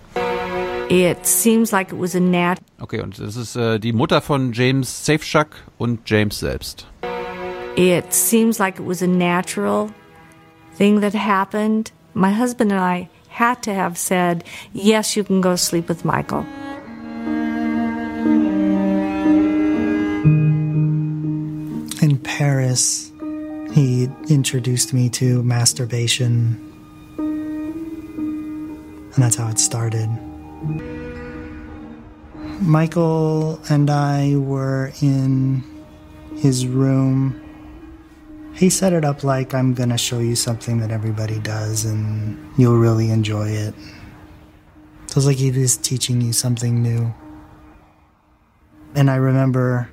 It 0.89 1.25
seems 1.25 1.71
like 1.71 1.93
it 1.93 1.99
was 1.99 2.15
a 2.15 2.19
nat. 2.19 2.59
Okay, 2.79 3.01
und 3.01 3.17
das 3.17 3.37
ist 3.37 3.55
äh, 3.55 3.79
die 3.79 3.93
Mutter 3.93 4.21
von 4.21 4.51
James 4.51 5.05
Safechuck 5.05 5.47
und 5.77 6.01
James 6.05 6.37
selbst. 6.37 6.85
It 7.77 8.13
seems 8.13 8.59
like 8.59 8.77
it 8.77 8.85
was 8.85 9.01
a 9.01 9.07
natural 9.07 9.87
thing 10.77 10.99
that 10.99 11.13
happened. 11.13 11.93
My 12.13 12.29
husband 12.29 12.73
and 12.73 12.81
I 12.81 13.07
had 13.31 13.63
to 13.63 13.73
have 13.73 13.97
said, 13.97 14.43
Yes, 14.73 15.15
you 15.15 15.23
can 15.23 15.41
go 15.41 15.55
sleep 15.55 15.87
with 15.87 16.05
Michael. 16.05 16.45
In 22.01 22.19
Paris, 22.21 23.11
he 23.71 24.09
introduced 24.29 24.93
me 24.93 25.09
to 25.09 25.41
masturbation, 25.43 26.59
and 27.17 29.17
that's 29.17 29.37
how 29.37 29.47
it 29.47 29.59
started. 29.59 30.09
Michael 32.61 33.59
and 33.69 33.89
I 33.89 34.35
were 34.35 34.91
in 35.01 35.63
his 36.35 36.67
room. 36.67 37.40
He 38.53 38.69
set 38.69 38.93
it 38.93 39.05
up 39.05 39.23
like 39.23 39.53
I'm 39.53 39.73
gonna 39.73 39.97
show 39.97 40.19
you 40.19 40.35
something 40.35 40.79
that 40.79 40.91
everybody 40.91 41.39
does 41.39 41.85
and 41.85 42.37
you'll 42.57 42.77
really 42.77 43.09
enjoy 43.09 43.49
it. 43.49 43.73
So 45.07 45.17
it's 45.17 45.25
like 45.25 45.37
he 45.37 45.51
was 45.51 45.77
teaching 45.77 46.21
you 46.21 46.33
something 46.33 46.81
new. 46.81 47.13
And 48.95 49.09
I 49.09 49.15
remember 49.15 49.91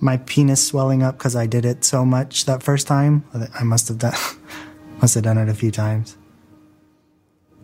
my 0.00 0.16
penis 0.18 0.66
swelling 0.66 1.02
up 1.02 1.18
because 1.18 1.36
I 1.36 1.46
did 1.46 1.64
it 1.64 1.84
so 1.84 2.04
much 2.04 2.46
that 2.46 2.62
first 2.62 2.86
time. 2.86 3.24
I 3.54 3.64
must 3.64 3.88
have 3.88 3.98
done 3.98 4.14
must 5.00 5.14
have 5.14 5.24
done 5.24 5.38
it 5.38 5.48
a 5.48 5.54
few 5.54 5.70
times. 5.70 6.16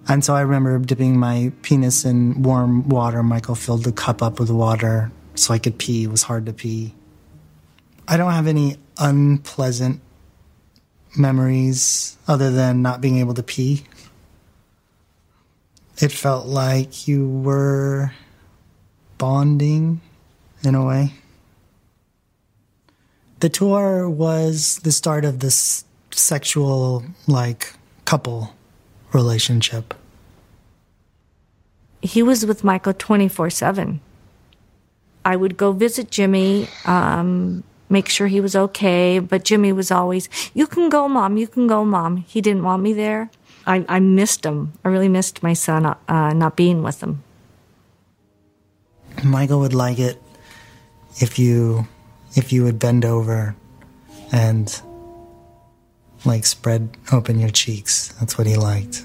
And 0.08 0.24
so 0.24 0.34
I 0.34 0.42
remember 0.42 0.78
dipping 0.78 1.18
my 1.18 1.52
penis 1.62 2.04
in 2.04 2.42
warm 2.42 2.88
water. 2.88 3.22
Michael 3.22 3.56
filled 3.56 3.84
the 3.84 3.92
cup 3.92 4.22
up 4.22 4.38
with 4.38 4.50
water 4.50 5.10
so 5.34 5.52
I 5.52 5.58
could 5.58 5.78
pee. 5.78 6.04
It 6.04 6.10
was 6.10 6.22
hard 6.22 6.46
to 6.46 6.52
pee. 6.52 6.94
I 8.06 8.16
don't 8.16 8.30
have 8.30 8.46
any 8.46 8.76
unpleasant 8.98 10.01
memories 11.16 12.16
other 12.28 12.51
than 12.51 12.82
not 12.82 13.01
being 13.01 13.18
able 13.18 13.35
to 13.35 13.43
pee. 13.43 13.85
It 15.98 16.12
felt 16.12 16.47
like 16.47 17.09
you 17.09 17.28
were 17.28 18.12
bonding 19.18 20.01
in 20.62 20.74
a 20.74 20.85
way. 20.85 21.12
The 23.40 23.48
tour 23.48 24.09
was 24.09 24.78
the 24.82 24.93
start 24.93 25.24
of 25.24 25.40
this 25.40 25.85
sexual, 26.10 27.05
like, 27.27 27.74
couple 28.05 28.55
relationship. 29.12 29.94
He 32.02 32.23
was 32.23 32.47
with 32.47 32.64
Michael 32.64 32.94
24 32.94 33.51
7. 33.51 34.01
I 35.24 35.35
would 35.35 35.56
go 35.56 35.73
visit 35.73 36.10
Jimmy, 36.10 36.68
um, 36.85 37.64
make 37.88 38.08
sure 38.08 38.26
he 38.26 38.40
was 38.40 38.56
okay, 38.56 39.18
but 39.18 39.44
Jimmy 39.44 39.72
was 39.72 39.90
always, 39.90 40.28
You 40.54 40.66
can 40.66 40.88
go, 40.88 41.08
mom, 41.08 41.36
you 41.36 41.46
can 41.46 41.66
go, 41.66 41.84
mom. 41.84 42.18
He 42.18 42.40
didn't 42.40 42.62
want 42.62 42.82
me 42.82 42.92
there. 42.92 43.30
I, 43.66 43.84
I 43.88 43.98
missed 44.00 44.44
him. 44.44 44.72
I 44.84 44.88
really 44.88 45.08
missed 45.08 45.42
my 45.42 45.52
son 45.52 45.86
uh, 45.86 46.32
not 46.32 46.56
being 46.56 46.82
with 46.82 47.02
him. 47.02 47.22
Michael 49.24 49.60
would 49.60 49.74
like 49.74 49.98
it 49.98 50.22
if 51.18 51.38
you 51.38 51.88
if 52.34 52.52
you 52.52 52.62
would 52.64 52.78
bend 52.78 53.04
over 53.04 53.56
and 54.30 54.82
like 56.24 56.44
spread 56.44 56.90
open 57.12 57.38
your 57.38 57.50
cheeks. 57.50 58.08
That's 58.20 58.36
what 58.36 58.46
he 58.46 58.56
liked. 58.56 59.00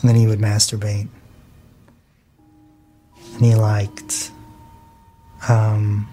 And 0.00 0.08
then 0.08 0.14
he 0.14 0.26
would 0.26 0.38
masturbate. 0.38 1.08
And 3.34 3.44
he 3.44 3.54
liked 3.54 4.30
um, 5.48 6.08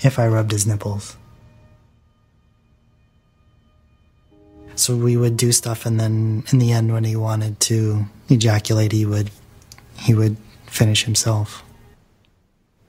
if 0.00 0.18
I 0.18 0.26
rubbed 0.26 0.52
his 0.52 0.66
nipples. 0.66 1.16
So 4.74 4.94
we 4.94 5.16
would 5.16 5.36
do 5.36 5.52
stuff 5.52 5.86
and 5.86 5.98
then 5.98 6.44
in 6.52 6.58
the 6.58 6.72
end 6.72 6.92
when 6.92 7.04
he 7.04 7.16
wanted 7.16 7.58
to 7.60 8.04
ejaculate 8.28 8.92
he 8.92 9.06
would 9.06 9.30
he 9.98 10.14
would 10.14 10.36
finish 10.66 11.04
himself. 11.04 11.64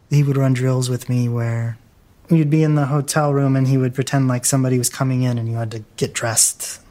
He 0.10 0.24
would 0.24 0.38
run 0.38 0.54
drills 0.54 0.90
with 0.90 1.08
me 1.08 1.30
where 1.30 1.78
you'd 2.30 2.50
be 2.50 2.64
in 2.64 2.76
the 2.76 2.88
hotel 2.88 3.34
room 3.34 3.56
and 3.56 3.68
he 3.68 3.78
would 3.78 3.96
pretend 3.96 4.28
like 4.28 4.46
somebody 4.46 4.78
was 4.78 4.90
coming 4.90 5.24
in 5.24 5.38
and 5.38 5.48
you 5.48 5.56
had 5.56 5.72
to 5.72 5.84
get 5.96 6.14
dressed 6.14 6.82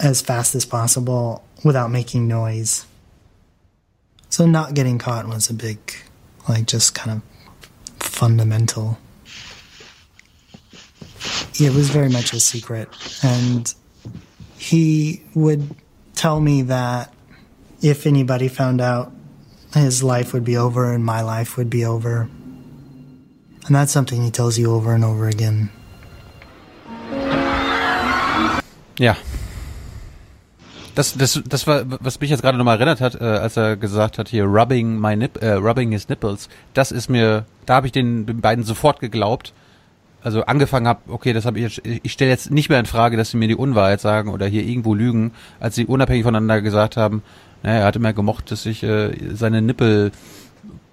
as 0.00 0.22
fast 0.22 0.54
as 0.54 0.64
possible 0.64 1.44
without 1.64 1.90
making 1.90 2.28
noise. 2.28 2.86
So 4.30 4.46
not 4.46 4.74
getting 4.74 4.98
caught 4.98 5.26
was 5.26 5.50
a 5.50 5.54
big, 5.54 5.78
like, 6.48 6.66
just 6.66 6.94
kind 6.94 7.10
of 7.10 7.22
fundamental. 7.98 8.98
It 11.58 11.74
was 11.74 11.90
very 11.90 12.08
much 12.08 12.32
a 12.32 12.40
secret. 12.40 12.88
And 13.22 13.72
he 14.58 15.22
would 15.34 15.74
tell 16.14 16.40
me 16.40 16.62
that 16.62 17.12
if 17.80 18.06
anybody 18.06 18.48
found 18.48 18.80
out, 18.80 19.12
his 19.74 20.02
life 20.02 20.32
would 20.32 20.44
be 20.44 20.56
over 20.56 20.92
and 20.92 21.04
my 21.04 21.20
life 21.20 21.56
would 21.56 21.70
be 21.70 21.84
over. 21.84 22.28
And 23.66 23.76
that's 23.76 23.92
something 23.92 24.22
he 24.22 24.30
tells 24.30 24.58
you 24.58 24.72
over 24.72 24.94
and 24.94 25.04
over 25.04 25.28
again. 25.28 25.70
Ja. 28.98 29.16
Das, 30.94 31.14
das, 31.16 31.40
das 31.46 31.66
war, 31.68 31.82
was 32.00 32.18
mich 32.20 32.30
jetzt 32.30 32.42
gerade 32.42 32.58
nochmal 32.58 32.76
erinnert 32.76 33.00
hat, 33.00 33.14
äh, 33.20 33.24
als 33.24 33.56
er 33.56 33.76
gesagt 33.76 34.18
hat, 34.18 34.28
hier 34.28 34.44
rubbing 34.44 34.98
my 34.98 35.14
nip, 35.14 35.40
äh, 35.40 35.52
rubbing 35.52 35.92
his 35.92 36.08
nipples. 36.08 36.48
Das 36.74 36.90
ist 36.90 37.08
mir, 37.08 37.44
da 37.66 37.76
habe 37.76 37.86
ich 37.86 37.92
den, 37.92 38.26
den 38.26 38.40
beiden 38.40 38.64
sofort 38.64 38.98
geglaubt. 38.98 39.52
Also 40.22 40.42
angefangen 40.42 40.88
habe, 40.88 41.00
okay, 41.08 41.32
das 41.32 41.46
habe 41.46 41.60
ich, 41.60 41.80
ich 41.84 42.12
stelle 42.12 42.30
jetzt 42.30 42.50
nicht 42.50 42.68
mehr 42.68 42.80
in 42.80 42.86
Frage, 42.86 43.16
dass 43.16 43.30
sie 43.30 43.36
mir 43.36 43.48
die 43.48 43.54
Unwahrheit 43.54 44.00
sagen 44.00 44.30
oder 44.30 44.46
hier 44.46 44.64
irgendwo 44.64 44.94
lügen, 44.94 45.32
als 45.60 45.76
sie 45.76 45.86
unabhängig 45.86 46.24
voneinander 46.24 46.60
gesagt 46.60 46.96
haben, 46.96 47.22
naja, 47.62 47.80
er 47.80 47.86
hatte 47.86 47.98
immer 47.98 48.12
gemocht, 48.12 48.50
dass 48.50 48.66
ich 48.66 48.82
äh, 48.82 49.12
seine 49.34 49.62
Nippel, 49.62 50.10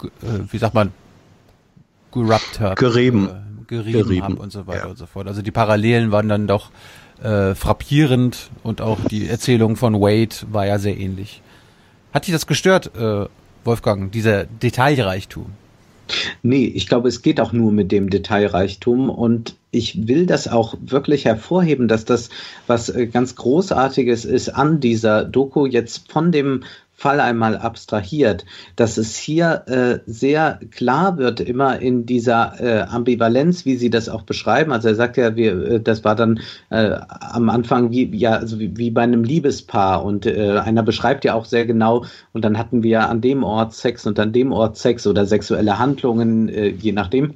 äh, 0.03 0.07
wie 0.51 0.57
sagt 0.57 0.73
man, 0.73 0.91
gerubbt 2.11 2.59
habe. 2.59 2.75
Gerieben. 2.75 3.29
Äh, 3.29 3.45
gerieben, 3.67 4.03
gerieben. 4.03 4.23
habe 4.23 4.35
und 4.35 4.51
so 4.51 4.67
weiter 4.67 4.83
ja. 4.83 4.89
und 4.89 4.97
so 4.97 5.05
fort. 5.05 5.27
Also 5.27 5.41
die 5.41 5.51
Parallelen 5.51 6.11
waren 6.11 6.29
dann 6.29 6.47
doch 6.47 6.71
äh, 7.21 7.55
frappierend 7.55 8.49
und 8.63 8.81
auch 8.81 8.99
die 9.09 9.27
Erzählung 9.27 9.75
von 9.75 9.95
Wade 9.95 10.35
war 10.51 10.65
ja 10.65 10.79
sehr 10.79 10.97
ähnlich. 10.97 11.41
Hat 12.13 12.27
dich 12.27 12.33
das 12.33 12.47
gestört, 12.47 12.95
äh, 12.95 13.25
Wolfgang, 13.63 14.11
dieser 14.11 14.45
Detailreichtum? 14.45 15.51
Nee, 16.43 16.65
ich 16.65 16.87
glaube, 16.87 17.07
es 17.07 17.21
geht 17.21 17.39
auch 17.39 17.51
nur 17.51 17.71
mit 17.71 17.91
dem 17.91 18.09
Detailreichtum 18.09 19.09
und 19.09 19.55
ich 19.71 20.07
will 20.07 20.25
das 20.25 20.47
auch 20.47 20.75
wirklich 20.79 21.25
hervorheben, 21.25 21.87
dass 21.87 22.05
das 22.05 22.29
was 22.67 22.89
äh, 22.89 23.07
ganz 23.07 23.35
Großartiges 23.35 24.25
ist 24.25 24.49
an 24.49 24.79
dieser 24.79 25.25
Doku 25.25 25.65
jetzt 25.65 26.11
von 26.11 26.31
dem 26.31 26.63
Fall 26.95 27.19
einmal 27.19 27.57
abstrahiert, 27.57 28.45
dass 28.77 28.97
es 28.97 29.17
hier 29.17 29.63
äh, 29.67 29.99
sehr 30.09 30.59
klar 30.71 31.17
wird, 31.17 31.41
immer 31.41 31.79
in 31.79 32.05
dieser 32.05 32.59
äh, 32.59 32.81
Ambivalenz, 32.83 33.65
wie 33.65 33.75
Sie 33.75 33.89
das 33.89 34.07
auch 34.07 34.23
beschreiben. 34.23 34.71
Also 34.71 34.87
er 34.87 34.95
sagt 34.95 35.17
ja, 35.17 35.35
wir, 35.35 35.61
äh, 35.65 35.79
das 35.81 36.03
war 36.05 36.15
dann 36.15 36.39
äh, 36.69 36.97
am 37.09 37.49
Anfang 37.49 37.91
wie, 37.91 38.15
ja, 38.15 38.31
also 38.31 38.59
wie, 38.59 38.77
wie 38.77 38.91
bei 38.91 39.01
einem 39.01 39.25
Liebespaar 39.25 40.05
und 40.05 40.25
äh, 40.25 40.57
einer 40.57 40.83
beschreibt 40.83 41.25
ja 41.25 41.33
auch 41.33 41.45
sehr 41.45 41.65
genau, 41.65 42.05
und 42.31 42.45
dann 42.45 42.57
hatten 42.57 42.81
wir 42.81 43.09
an 43.09 43.19
dem 43.21 43.43
Ort 43.43 43.73
Sex 43.73 44.07
und 44.07 44.17
an 44.19 44.31
dem 44.31 44.53
Ort 44.53 44.77
Sex 44.77 45.05
oder 45.05 45.25
sexuelle 45.25 45.77
Handlungen, 45.77 46.47
äh, 46.49 46.67
je 46.69 46.93
nachdem. 46.93 47.33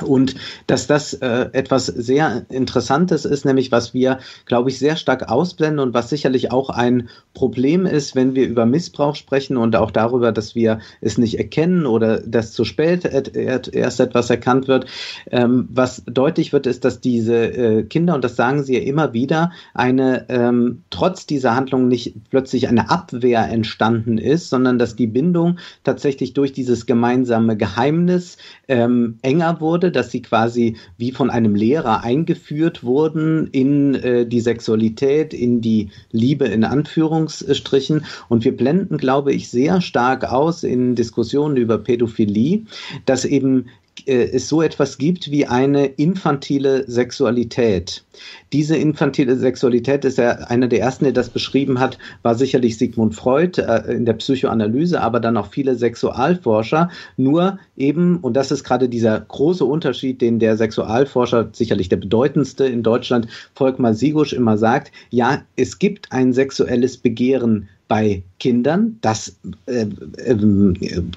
Und 0.00 0.34
dass 0.66 0.86
das 0.86 1.14
äh, 1.14 1.50
etwas 1.52 1.86
sehr 1.86 2.46
Interessantes 2.48 3.24
ist, 3.24 3.44
nämlich 3.44 3.70
was 3.70 3.92
wir, 3.92 4.18
glaube 4.46 4.70
ich, 4.70 4.78
sehr 4.78 4.96
stark 4.96 5.28
ausblenden 5.28 5.80
und 5.80 5.94
was 5.94 6.08
sicherlich 6.08 6.50
auch 6.50 6.70
ein 6.70 7.08
Problem 7.34 7.84
ist, 7.84 8.16
wenn 8.16 8.34
wir 8.34 8.46
über 8.48 8.64
Missbrauch 8.64 9.16
sprechen 9.16 9.56
und 9.56 9.76
auch 9.76 9.90
darüber, 9.90 10.32
dass 10.32 10.54
wir 10.54 10.80
es 11.00 11.18
nicht 11.18 11.38
erkennen 11.38 11.86
oder 11.86 12.20
dass 12.20 12.52
zu 12.52 12.64
spät 12.64 13.04
erst 13.04 14.00
etwas 14.00 14.30
erkannt 14.30 14.68
wird. 14.68 14.86
Ähm, 15.30 15.68
was 15.70 16.02
deutlich 16.06 16.52
wird, 16.52 16.66
ist, 16.66 16.84
dass 16.84 17.00
diese 17.00 17.36
äh, 17.36 17.82
Kinder, 17.82 18.14
und 18.14 18.24
das 18.24 18.36
sagen 18.36 18.62
sie 18.62 18.74
ja 18.74 18.82
immer 18.82 19.12
wieder, 19.12 19.52
eine 19.74 20.26
ähm, 20.28 20.82
trotz 20.90 21.26
dieser 21.26 21.54
Handlung 21.54 21.88
nicht 21.88 22.14
plötzlich 22.30 22.68
eine 22.68 22.90
Abwehr 22.90 23.48
entstanden 23.50 24.18
ist, 24.18 24.48
sondern 24.48 24.78
dass 24.78 24.96
die 24.96 25.06
Bindung 25.06 25.58
tatsächlich 25.84 26.32
durch 26.32 26.52
dieses 26.52 26.86
gemeinsame 26.86 27.56
Geheimnis 27.56 28.38
ähm, 28.68 29.18
enger 29.22 29.60
wurde, 29.60 29.81
dass 29.90 30.10
sie 30.10 30.22
quasi 30.22 30.76
wie 30.96 31.12
von 31.12 31.30
einem 31.30 31.54
Lehrer 31.54 32.04
eingeführt 32.04 32.84
wurden 32.84 33.48
in 33.48 33.94
äh, 33.94 34.26
die 34.26 34.40
Sexualität, 34.40 35.34
in 35.34 35.60
die 35.60 35.90
Liebe 36.10 36.46
in 36.46 36.64
Anführungsstrichen. 36.64 38.04
Und 38.28 38.44
wir 38.44 38.56
blenden, 38.56 38.98
glaube 38.98 39.32
ich, 39.32 39.48
sehr 39.48 39.80
stark 39.80 40.30
aus 40.30 40.62
in 40.62 40.94
Diskussionen 40.94 41.56
über 41.56 41.78
Pädophilie, 41.78 42.62
dass 43.06 43.24
eben 43.24 43.66
äh, 44.06 44.30
es 44.32 44.48
so 44.48 44.62
etwas 44.62 44.98
gibt 44.98 45.30
wie 45.30 45.46
eine 45.46 45.86
infantile 45.86 46.84
Sexualität. 46.90 48.04
Diese 48.52 48.76
infantile 48.76 49.36
Sexualität 49.36 50.04
ist 50.04 50.18
ja 50.18 50.30
einer 50.30 50.68
der 50.68 50.80
ersten, 50.80 51.04
der 51.04 51.12
das 51.12 51.30
beschrieben 51.30 51.80
hat, 51.80 51.98
war 52.22 52.34
sicherlich 52.34 52.78
Sigmund 52.78 53.14
Freud 53.14 53.60
äh, 53.60 53.92
in 53.92 54.04
der 54.04 54.14
Psychoanalyse, 54.14 55.00
aber 55.00 55.20
dann 55.20 55.36
auch 55.36 55.48
viele 55.48 55.76
Sexualforscher. 55.76 56.90
Nur 57.16 57.58
eben, 57.76 58.18
und 58.18 58.34
das 58.34 58.50
ist 58.50 58.64
gerade 58.64 58.88
dieser 58.88 59.20
große 59.20 59.64
Unterschied, 59.64 60.20
den 60.20 60.38
der 60.38 60.56
Sexualforscher, 60.56 61.50
sicherlich 61.52 61.88
der 61.88 61.96
bedeutendste 61.96 62.66
in 62.66 62.82
Deutschland, 62.82 63.28
Volkmar 63.54 63.94
Sigusch 63.94 64.32
immer 64.32 64.58
sagt, 64.58 64.92
ja, 65.10 65.42
es 65.56 65.78
gibt 65.78 66.12
ein 66.12 66.32
sexuelles 66.32 66.96
Begehren 66.96 67.68
bei 67.92 68.22
Kindern, 68.38 68.96
das 69.02 69.38
äh, 69.66 69.84
äh, 70.16 70.34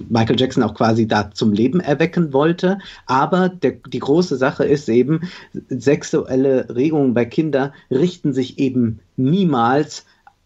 Michael 0.09 0.37
Jackson 0.37 0.61
auch 0.61 0.73
quasi 0.73 1.07
da 1.07 1.31
zum 1.31 1.53
Leben 1.53 1.79
erwecken 1.79 2.33
wollte. 2.33 2.79
Aber 3.05 3.47
der, 3.47 3.75
die 3.87 3.99
große 3.99 4.35
Sache 4.35 4.65
ist 4.65 4.89
eben, 4.89 5.21
sexuelle 5.69 6.67
Regungen 6.75 7.13
bei 7.13 7.23
Kindern 7.23 7.71
richten 7.89 8.33
sich 8.33 8.59
eben 8.59 8.99
niemals 9.15 10.03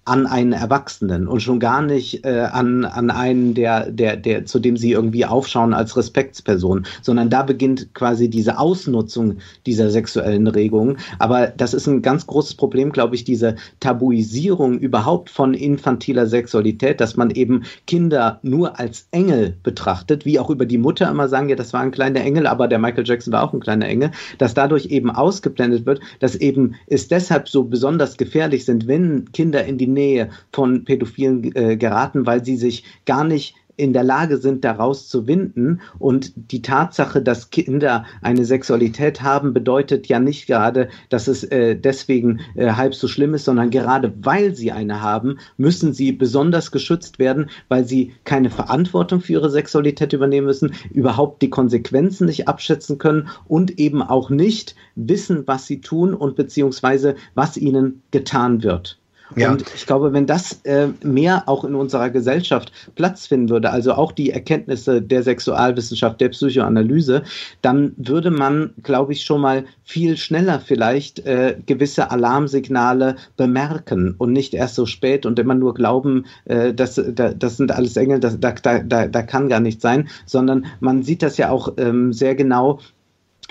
an 0.10 0.26
einen 0.26 0.54
Erwachsenen 0.54 1.28
und 1.28 1.42
schon 1.42 1.60
gar 1.60 1.84
nicht 1.84 2.26
äh, 2.26 2.48
an, 2.52 2.84
an 2.84 3.12
einen, 3.12 3.54
der, 3.54 3.92
der, 3.92 4.18
der, 4.18 4.46
zu 4.46 4.60
dem 4.60 4.76
sie 4.76 4.92
irgendwie 4.92 5.26
aufschauen 5.26 5.74
als 5.74 5.96
Respektsperson, 5.96 6.88
sondern 7.04 7.30
da 7.30 7.44
beginnt 7.44 7.94
quasi 7.94 8.28
diese 8.28 8.58
Ausnutzung 8.58 9.38
dieser 9.68 9.92
sexuellen 9.92 10.48
Regungen. 10.48 10.98
Aber 11.20 11.48
das 11.48 11.76
ist 11.76 11.86
ein 11.86 12.02
ganz 12.02 12.26
großes 12.26 12.56
Problem, 12.56 12.92
glaube 12.92 13.14
ich, 13.14 13.24
diese 13.24 13.56
Tabuisierung 13.82 14.80
überhaupt 14.80 15.30
von 15.30 15.54
infantiler 15.54 16.26
Sexualität, 16.26 17.00
dass 17.00 17.16
man 17.16 17.30
eben 17.30 17.64
Kinder 17.86 18.40
nur 18.42 18.80
als 18.80 19.08
Engel 19.12 19.58
betrachtet, 19.62 20.26
wie 20.26 20.40
auch 20.40 20.50
über 20.50 20.66
die 20.66 20.80
Mutter 20.80 21.10
immer 21.10 21.28
sagen, 21.28 21.50
ja, 21.50 21.56
das 21.56 21.72
war 21.74 21.82
ein 21.82 21.92
kleiner 21.92 22.22
Engel, 22.22 22.48
aber 22.48 22.68
der 22.68 22.80
Michael 22.80 23.06
Jackson 23.06 23.32
war 23.32 23.44
auch 23.44 23.54
ein 23.54 23.60
kleiner 23.60 23.88
Engel, 23.88 24.10
dass 24.40 24.56
dadurch 24.56 24.88
eben 24.88 25.12
ausgeblendet 25.12 25.86
wird, 25.86 26.00
dass 26.20 26.36
eben 26.36 26.74
es 26.88 27.08
deshalb 27.08 27.48
so 27.48 27.64
besonders 27.64 28.18
gefährlich 28.18 28.66
sind, 28.66 28.88
wenn 28.88 29.32
Kinder 29.34 29.64
in 29.66 29.78
die 29.78 29.99
Nähe 30.00 30.30
von 30.52 30.86
Pädophilen 30.86 31.56
äh, 31.56 31.78
geraten, 31.78 32.26
weil 32.26 32.46
sie 32.46 32.58
sich 32.58 32.84
gar 33.06 33.24
nicht 33.24 33.56
in 33.80 33.94
der 33.94 34.04
Lage 34.04 34.38
sind, 34.38 34.66
daraus 34.66 35.08
zu 35.08 35.26
winden. 35.26 35.80
Und 36.00 36.34
die 36.52 36.62
Tatsache, 36.62 37.22
dass 37.22 37.50
Kinder 37.50 38.06
eine 38.22 38.44
Sexualität 38.44 39.22
haben, 39.22 39.54
bedeutet 39.54 40.08
ja 40.08 40.20
nicht 40.20 40.48
gerade, 40.48 40.90
dass 41.08 41.30
es 41.30 41.46
äh, 41.46 41.78
deswegen 41.78 42.42
äh, 42.56 42.74
halb 42.74 42.94
so 42.94 43.08
schlimm 43.08 43.34
ist, 43.34 43.46
sondern 43.46 43.70
gerade 43.70 44.14
weil 44.22 44.54
sie 44.54 44.74
eine 44.74 45.02
haben, 45.02 45.40
müssen 45.56 45.94
sie 45.94 46.12
besonders 46.12 46.72
geschützt 46.72 47.20
werden, 47.20 47.50
weil 47.70 47.86
sie 47.86 48.12
keine 48.26 48.50
Verantwortung 48.50 49.22
für 49.22 49.34
ihre 49.34 49.50
Sexualität 49.50 50.12
übernehmen 50.12 50.48
müssen, 50.48 50.74
überhaupt 50.92 51.42
die 51.42 51.50
Konsequenzen 51.50 52.26
nicht 52.26 52.50
abschätzen 52.50 52.98
können 52.98 53.30
und 53.48 53.80
eben 53.80 54.02
auch 54.02 54.30
nicht 54.30 54.76
wissen, 54.96 55.44
was 55.46 55.68
sie 55.68 55.80
tun 55.80 56.14
und 56.14 56.36
beziehungsweise 56.36 57.16
was 57.34 57.56
ihnen 57.56 58.02
getan 58.12 58.62
wird. 58.62 59.00
Ja. 59.36 59.52
Und 59.52 59.64
ich 59.76 59.86
glaube, 59.86 60.14
wenn 60.14 60.26
das 60.26 60.62
äh, 60.64 60.88
mehr 61.04 61.44
auch 61.48 61.64
in 61.64 61.76
unserer 61.76 62.10
Gesellschaft 62.10 62.72
Platz 62.96 63.28
finden 63.28 63.50
würde, 63.50 63.70
also 63.72 63.94
auch 63.94 64.12
die 64.12 64.32
Erkenntnisse 64.32 65.02
der 65.02 65.24
Sexualwissenschaft, 65.24 66.20
der 66.20 66.30
Psychoanalyse, 66.30 67.24
dann 67.62 67.94
würde 67.98 68.32
man, 68.32 68.72
glaube 68.82 69.14
ich, 69.14 69.24
schon 69.24 69.42
mal 69.42 69.66
viel 69.84 70.18
schneller 70.18 70.60
vielleicht 70.60 71.20
äh, 71.26 71.58
gewisse 71.66 72.12
Alarmsignale 72.12 73.16
bemerken 73.38 74.16
und 74.18 74.34
nicht 74.34 74.54
erst 74.54 74.76
so 74.76 74.86
spät 74.86 75.26
und 75.26 75.38
immer 75.38 75.56
nur 75.56 75.74
glauben, 75.74 76.26
äh, 76.46 76.74
das, 76.74 77.02
da, 77.14 77.34
das 77.34 77.58
sind 77.58 77.72
alles 77.72 77.98
Engel, 77.98 78.20
das, 78.20 78.40
da, 78.40 78.52
da, 78.52 79.08
da 79.08 79.22
kann 79.22 79.50
gar 79.50 79.60
nicht 79.60 79.82
sein, 79.82 80.10
sondern 80.26 80.66
man 80.80 81.04
sieht 81.04 81.22
das 81.22 81.38
ja 81.38 81.50
auch 81.50 81.74
ähm, 81.78 82.14
sehr 82.14 82.36
genau 82.36 82.80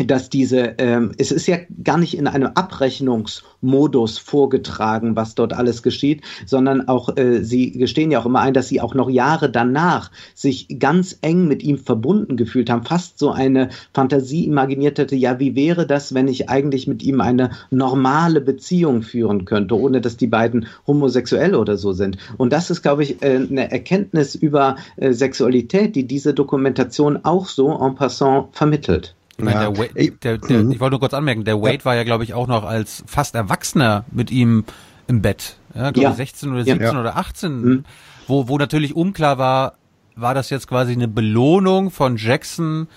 dass 0.07 0.31
diese, 0.31 0.75
ähm, 0.79 1.13
es 1.19 1.33
ist 1.33 1.47
ja 1.47 1.59
gar 1.83 1.99
nicht 1.99 2.17
in 2.17 2.27
einem 2.27 2.51
Abrechnungsmodus 2.55 4.19
vorgetragen, 4.19 5.17
was 5.17 5.35
dort 5.35 5.53
alles 5.53 5.83
geschieht, 5.83 6.23
sondern 6.47 6.87
auch, 6.89 7.17
äh, 7.17 7.43
sie 7.43 7.73
gestehen 7.73 8.11
ja 8.11 8.21
auch 8.21 8.27
immer 8.27 8.41
ein, 8.41 8.55
dass 8.55 8.69
sie 8.69 8.81
auch 8.81 8.95
noch 8.95 9.11
Jahre 9.11 9.51
danach 9.51 10.11
sich 10.35 10.79
ganz 10.79 11.19
eng 11.23 11.49
mit 11.49 11.63
ihm 11.63 11.79
verbunden 11.79 12.37
gefühlt 12.37 12.71
haben, 12.71 12.85
fast 12.85 13.19
so 13.19 13.31
eine 13.31 13.71
Fantasie 13.93 14.47
imaginiert 14.47 14.99
hätte, 14.99 15.17
ja, 15.17 15.39
wie 15.41 15.55
wäre 15.57 15.87
das, 15.87 16.15
wenn 16.15 16.29
ich 16.29 16.49
eigentlich 16.49 16.87
mit 16.87 17.03
ihm 17.03 17.21
eine 17.21 17.51
normale 17.71 18.41
Beziehung 18.41 19.03
führen 19.03 19.45
könnte, 19.45 19.79
ohne 19.79 20.01
dass 20.01 20.17
die 20.17 20.27
beiden 20.27 20.67
homosexuell 20.87 21.55
oder 21.55 21.77
so 21.77 21.93
sind. 21.93 22.19
Und 22.37 22.53
das 22.53 22.71
ist, 22.71 22.83
glaube 22.83 23.03
ich, 23.03 23.23
äh, 23.23 23.37
eine 23.37 23.71
Erkenntnis 23.71 24.35
über 24.35 24.77
äh, 24.97 25.13
Sexualität, 25.13 25.97
die 25.97 26.07
diese 26.07 26.35
Dokumentation 26.35 27.21
auch 27.25 27.47
so 27.47 27.71
en 27.71 27.95
passant 27.95 28.49
vermittelt. 28.53 29.15
Ich, 29.39 29.45
meine, 29.45 29.63
ja. 29.63 29.71
der 29.71 29.79
Wade, 29.79 30.11
der, 30.23 30.39
der, 30.39 30.65
mhm. 30.65 30.73
ich 30.73 30.81
wollte 30.81 30.93
nur 30.93 31.01
kurz 31.01 31.15
anmerken, 31.15 31.45
der 31.45 31.63
Wade 31.63 31.79
ja. 31.79 31.85
war 31.85 31.95
ja, 31.95 32.03
glaube 32.03 32.25
ich, 32.25 32.35
auch 32.35 32.49
noch 32.49 32.65
als 32.65 33.05
fast 33.07 33.35
Erwachsener 33.35 34.05
mit 34.11 34.31
ihm 34.31 34.65
im 35.07 35.23
Bett. 35.23 35.57
Ja, 35.75 35.91
glaube 35.93 36.11
ja. 36.11 36.13
16 36.13 36.53
oder 36.53 36.65
17 36.65 36.97
oder 36.97 37.17
18. 37.17 37.61
Mhm. 37.63 37.85
Wo, 38.27 38.49
wo 38.49 38.59
natürlich 38.59 38.95
unklar 38.97 39.39
war, 39.39 39.75
war 40.17 40.35
das 40.35 40.51
jetzt 40.51 40.67
quasi 40.67 40.93
eine 40.93 41.09
Belohnung 41.09 41.91
von 41.91 42.17
Jackson 42.17 42.89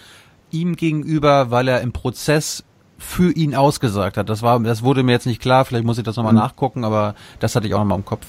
ihm 0.50 0.76
gegenüber, 0.76 1.52
weil 1.52 1.68
er 1.68 1.82
im 1.82 1.92
Prozess 1.92 2.64
für 2.98 3.32
ihn 3.32 3.56
ausgesagt 3.56 4.18
hat. 4.18 4.30
Das 4.30 4.42
war, 4.42 4.60
das 4.60 4.84
wurde 4.84 5.04
mir 5.04 5.12
jetzt 5.12 5.26
nicht 5.26 5.42
klar. 5.42 5.66
Vielleicht 5.66 5.86
muss 5.86 5.98
ich 5.98 6.04
das 6.04 6.16
nochmal 6.16 6.34
mhm. 6.34 6.40
nachgucken, 6.40 6.84
aber 6.84 7.16
das 7.40 7.56
hatte 7.56 7.68
ich 7.68 7.74
auch 7.74 7.80
nochmal 7.80 7.98
im 7.98 8.06
Kopf. 8.06 8.26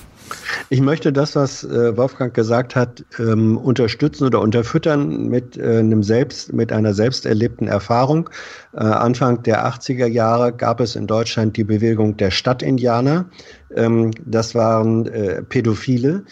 Ich 0.71 0.81
möchte 0.81 1.13
das, 1.13 1.37
was 1.37 1.65
äh, 1.65 1.97
Wolfgang 1.97 2.33
gesagt 2.33 2.77
hat, 2.77 3.05
ähm, 3.19 3.59
unterstützen 3.59 4.25
oder 4.25 4.41
unterfüttern 4.41 5.29
mit 5.29 5.57
äh, 5.57 5.79
einem 5.79 6.03
selbst, 6.03 6.53
mit 6.53 6.73
einer 6.73 6.95
selbst 6.95 7.27
erlebten 7.27 7.69
Erfahrung. 7.69 8.31
Äh, 8.73 8.79
Anfang 8.79 9.43
der 9.43 9.67
80er 9.67 10.07
Jahre 10.07 10.53
gab 10.53 10.81
es 10.81 10.97
in 10.97 11.07
Deutschland 11.07 11.57
die 11.57 11.65
Bewegung 11.65 12.17
der 12.17 12.31
Stadtindianer. 12.31 13.27
Ähm, 13.75 14.13
das 14.25 14.55
waren 14.55 15.07
äh, 15.07 15.43
Pädophile, 15.43 16.25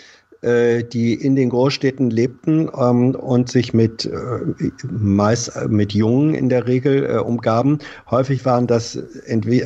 äh, 0.42 0.82
die 0.84 1.14
in 1.14 1.36
den 1.36 1.50
Großstädten 1.50 2.10
lebten 2.10 2.70
ähm, 2.78 3.14
und 3.14 3.50
sich 3.50 3.74
mit 3.74 4.06
äh, 4.06 4.70
meist 4.90 5.54
äh, 5.54 5.68
mit 5.68 5.92
Jungen 5.92 6.34
in 6.34 6.48
der 6.48 6.66
Regel 6.66 7.04
äh, 7.04 7.18
umgaben. 7.18 7.78
Häufig 8.10 8.44
waren 8.44 8.66
das 8.66 8.98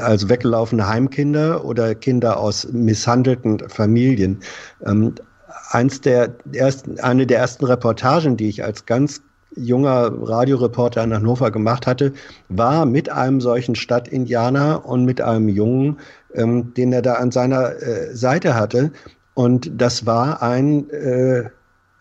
also 0.00 0.28
weggelaufene 0.28 0.88
Heimkinder 0.88 1.64
oder 1.64 1.94
Kinder 1.94 2.38
aus 2.40 2.66
misshandelten 2.72 3.60
Familien. 3.68 4.40
Ähm, 4.84 5.14
eins 5.70 6.00
der 6.00 6.34
ersten, 6.52 6.98
eine 7.00 7.26
der 7.26 7.38
ersten 7.38 7.64
Reportagen, 7.64 8.36
die 8.36 8.48
ich 8.48 8.64
als 8.64 8.86
ganz 8.86 9.22
junger 9.56 10.12
Radioreporter 10.22 11.04
in 11.04 11.14
Hannover 11.14 11.50
gemacht 11.50 11.86
hatte, 11.86 12.12
war 12.48 12.86
mit 12.86 13.08
einem 13.08 13.40
solchen 13.40 13.74
Stadtindianer 13.74 14.84
und 14.84 15.04
mit 15.04 15.20
einem 15.20 15.48
Jungen, 15.48 15.98
ähm, 16.34 16.74
den 16.74 16.92
er 16.92 17.02
da 17.02 17.14
an 17.14 17.30
seiner 17.30 17.80
äh, 17.80 18.14
Seite 18.14 18.54
hatte. 18.54 18.90
Und 19.34 19.70
das 19.76 20.06
war 20.06 20.42
ein 20.42 20.88
äh, 20.90 21.50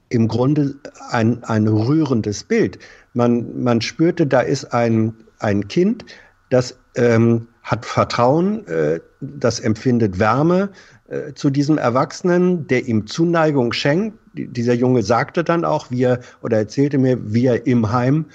im 0.09 0.27
Grunde 0.27 0.75
ein, 1.09 1.43
ein 1.43 1.67
rührendes 1.67 2.43
Bild. 2.43 2.77
Man, 3.13 3.63
man 3.63 3.81
spürte, 3.81 4.27
da 4.27 4.41
ist 4.41 4.65
ein, 4.73 5.13
ein 5.39 5.67
Kind, 5.67 6.05
das 6.49 6.77
ähm, 6.95 7.47
hat 7.63 7.85
Vertrauen, 7.85 8.67
äh, 8.67 8.99
das 9.21 9.59
empfindet 9.59 10.19
Wärme 10.19 10.69
äh, 11.07 11.33
zu 11.33 11.49
diesem 11.49 11.77
Erwachsenen, 11.77 12.67
der 12.67 12.87
ihm 12.87 13.07
Zuneigung 13.07 13.73
schenkt. 13.73 14.17
Dieser 14.33 14.73
Junge 14.73 15.01
sagte 15.01 15.43
dann 15.43 15.65
auch, 15.65 15.89
wie 15.89 16.03
er 16.03 16.19
oder 16.41 16.57
erzählte 16.57 16.97
mir, 16.97 17.33
wie 17.33 17.47
er 17.47 17.65
im 17.65 17.91
Heim 17.91 18.25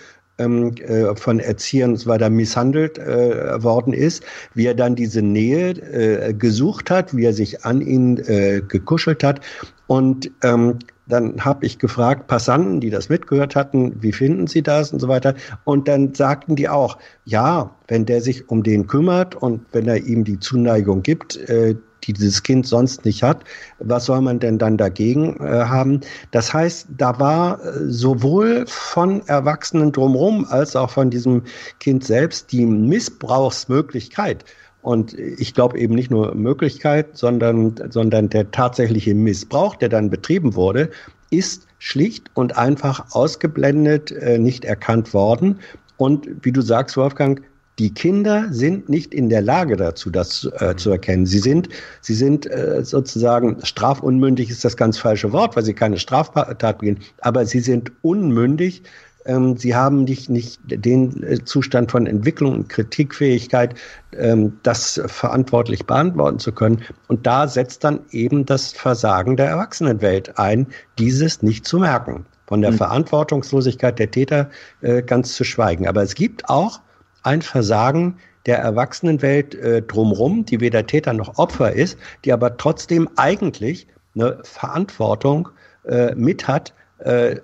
von 1.17 1.41
Erziehern 1.41 1.91
und 1.91 1.97
so 1.97 2.09
weiter 2.09 2.31
misshandelt 2.31 2.99
äh, 2.99 3.63
worden 3.63 3.93
ist, 3.93 4.23
wie 4.55 4.67
er 4.67 4.75
dann 4.75 4.95
diese 4.95 5.21
Nähe 5.21 5.71
äh, 5.71 6.33
gesucht 6.33 6.91
hat, 6.91 7.17
wie 7.17 7.25
er 7.25 7.33
sich 7.33 7.65
an 7.65 7.81
ihn 7.81 8.19
äh, 8.19 8.63
gekuschelt 8.67 9.25
hat. 9.25 9.41
Und 9.89 10.31
ähm, 10.43 10.79
dann 11.09 11.45
habe 11.45 11.65
ich 11.65 11.79
gefragt, 11.79 12.27
Passanten, 12.27 12.81
die 12.81 12.91
das 12.91 13.09
mitgehört 13.09 13.57
hatten, 13.57 14.03
wie 14.03 14.13
finden 14.13 14.47
sie 14.47 14.63
das 14.63 14.93
und 14.93 15.01
so 15.01 15.09
weiter. 15.09 15.35
Und 15.65 15.89
dann 15.89 16.15
sagten 16.15 16.55
die 16.55 16.69
auch, 16.69 16.99
ja, 17.25 17.71
wenn 17.89 18.05
der 18.05 18.21
sich 18.21 18.49
um 18.51 18.63
den 18.63 18.87
kümmert 18.87 19.35
und 19.35 19.63
wenn 19.73 19.89
er 19.89 20.05
ihm 20.05 20.25
die 20.25 20.39
Zuneigung 20.39 21.03
gibt, 21.03 21.37
äh, 21.49 21.75
die 22.05 22.13
dieses 22.13 22.43
Kind 22.43 22.67
sonst 22.67 23.05
nicht 23.05 23.23
hat, 23.23 23.45
was 23.79 24.07
soll 24.07 24.21
man 24.21 24.39
denn 24.39 24.59
dann 24.59 24.77
dagegen 24.77 25.37
äh, 25.41 25.65
haben? 25.65 26.01
Das 26.31 26.53
heißt, 26.53 26.89
da 26.97 27.19
war 27.19 27.65
äh, 27.65 27.87
sowohl 27.87 28.65
von 28.67 29.27
Erwachsenen 29.27 29.93
drumherum 29.93 30.47
als 30.49 30.77
auch 30.77 30.91
von 30.91 31.11
diesem 31.11 31.43
Kind 31.81 32.05
selbst 32.05 32.53
die 32.53 32.67
Missbrauchsmöglichkeit. 32.67 34.45
Und 34.83 35.19
ich 35.19 35.55
glaube 35.55 35.79
eben 35.79 35.95
nicht 35.95 36.11
nur 36.11 36.35
Möglichkeit, 36.35 37.17
sondern, 37.17 37.75
sondern 37.91 38.29
der 38.29 38.51
tatsächliche 38.51 39.15
Missbrauch, 39.15 39.77
der 39.77 39.89
dann 39.89 40.09
betrieben 40.09 40.55
wurde, 40.55 40.91
ist 41.31 41.67
schlicht 41.79 42.31
und 42.35 42.57
einfach 42.57 43.07
ausgeblendet, 43.11 44.13
äh, 44.13 44.39
nicht 44.39 44.65
erkannt 44.65 45.13
worden. 45.15 45.59
Und 45.97 46.29
wie 46.43 46.53
du 46.53 46.63
sagst, 46.63 46.97
Wolfgang, 46.97 47.43
die 47.79 47.95
Kinder 47.95 48.47
sind 48.51 48.89
nicht 48.89 49.15
in 49.15 49.29
der 49.29 49.43
Lage 49.43 49.77
dazu, 49.77 50.11
das 50.11 50.49
äh, 50.59 50.75
zu 50.77 50.91
erkennen. 50.91 51.27
Sie 51.27 51.39
sind, 51.39 51.69
sie 52.01 52.15
sind 52.15 52.47
äh, 52.51 52.85
sozusagen 52.85 53.59
strafunmündig 53.63 54.51
ist 54.51 54.65
das 54.65 54.77
ganz 54.77 54.99
falsche 54.99 55.33
Wort, 55.33 55.57
weil 55.57 55.65
sie 55.65 55.75
keine 55.75 55.99
Straftat 55.99 56.79
begehen, 56.79 56.99
aber 57.21 57.47
sie 57.47 57.61
sind 57.61 57.93
unmündig 58.03 58.83
ähm, 59.29 59.57
sie 59.57 59.75
haben 59.75 60.05
nicht, 60.05 60.31
nicht 60.31 60.59
den 60.65 61.23
äh, 61.23 61.45
Zustand 61.45 61.91
von 61.91 62.07
Entwicklung 62.07 62.53
und 62.53 62.69
Kritikfähigkeit, 62.69 63.75
ähm, 64.17 64.59
das 64.63 65.01
verantwortlich 65.07 65.87
beantworten 65.87 66.39
zu 66.39 66.51
können. 66.51 66.83
Und 67.09 67.27
da 67.27 67.47
setzt 67.47 67.85
dann 67.85 68.01
eben 68.11 68.47
das 68.47 68.73
Versagen 68.73 69.37
der 69.37 69.47
Erwachsenenwelt 69.47 70.39
ein, 70.39 70.67
dieses 70.99 71.43
nicht 71.43 71.67
zu 71.67 71.79
merken. 71.79 72.25
Von 72.47 72.63
der 72.63 72.73
mhm. 72.73 72.79
Verantwortungslosigkeit 72.79 73.99
der 73.99 74.11
Täter 74.11 74.49
äh, 74.81 75.03
ganz 75.03 75.35
zu 75.35 75.45
schweigen. 75.45 75.87
Aber 75.87 76.03
es 76.03 76.15
gibt 76.15 76.49
auch 76.49 76.81
ein 77.29 77.43
Versagen 77.43 78.17
der 78.47 78.59
Erwachsenenwelt 78.59 79.55
äh, 79.55 79.83
drumherum, 79.83 80.47
die 80.47 80.61
weder 80.61 80.87
Täter 80.87 81.13
noch 81.13 81.37
Opfer 81.37 81.73
ist, 81.73 81.99
die 82.25 82.33
aber 82.33 82.57
trotzdem 82.57 83.09
eigentlich 83.17 83.87
eine 84.15 84.39
Verantwortung 84.43 85.51
äh, 85.85 86.15
mit 86.15 86.49
hat, 86.49 86.73
äh, 87.01 87.37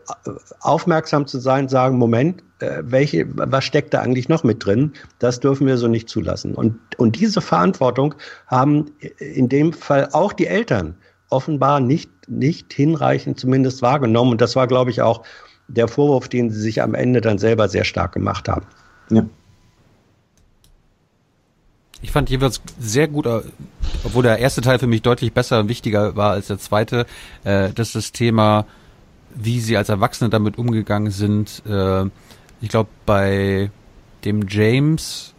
aufmerksam 0.60 1.26
zu 1.26 1.38
sein, 1.38 1.68
sagen, 1.68 1.98
Moment, 1.98 2.42
äh, 2.60 2.82
welche, 2.82 3.26
was 3.36 3.64
steckt 3.64 3.92
da 3.92 4.00
eigentlich 4.00 4.28
noch 4.30 4.42
mit 4.42 4.64
drin? 4.64 4.92
Das 5.18 5.38
dürfen 5.40 5.66
wir 5.66 5.76
so 5.76 5.86
nicht 5.86 6.08
zulassen. 6.08 6.54
Und, 6.54 6.78
und 6.96 7.20
diese 7.20 7.42
Verantwortung 7.42 8.14
haben 8.46 8.86
in 9.18 9.48
dem 9.48 9.72
Fall 9.74 10.08
auch 10.12 10.32
die 10.32 10.46
Eltern 10.46 10.96
offenbar 11.28 11.80
nicht, 11.80 12.10
nicht 12.28 12.72
hinreichend 12.72 13.38
zumindest 13.38 13.82
wahrgenommen. 13.82 14.32
Und 14.32 14.40
das 14.40 14.56
war, 14.56 14.66
glaube 14.66 14.90
ich, 14.90 15.02
auch 15.02 15.22
der 15.68 15.88
Vorwurf, 15.88 16.28
den 16.28 16.50
sie 16.50 16.60
sich 16.60 16.82
am 16.82 16.94
Ende 16.94 17.20
dann 17.20 17.38
selber 17.38 17.68
sehr 17.68 17.84
stark 17.84 18.12
gemacht 18.12 18.48
haben. 18.48 18.66
Ja. 19.10 19.24
Ich 22.02 22.12
fand 22.12 22.28
jeweils 22.30 22.60
sehr 22.78 23.08
gut, 23.08 23.26
äh, 23.26 23.40
obwohl 24.04 24.22
der 24.22 24.38
erste 24.38 24.60
Teil 24.60 24.78
für 24.78 24.86
mich 24.86 25.02
deutlich 25.02 25.32
besser 25.32 25.60
und 25.60 25.68
wichtiger 25.68 26.16
war 26.16 26.32
als 26.32 26.48
der 26.48 26.58
zweite, 26.58 27.06
äh, 27.44 27.70
dass 27.72 27.92
das 27.92 28.12
Thema, 28.12 28.66
wie 29.34 29.60
sie 29.60 29.76
als 29.76 29.88
Erwachsene 29.88 30.30
damit 30.30 30.58
umgegangen 30.58 31.10
sind. 31.10 31.62
Äh, 31.66 32.04
ich 32.60 32.68
glaube, 32.68 32.90
bei 33.06 33.70
dem 34.24 34.46
James 34.48 35.34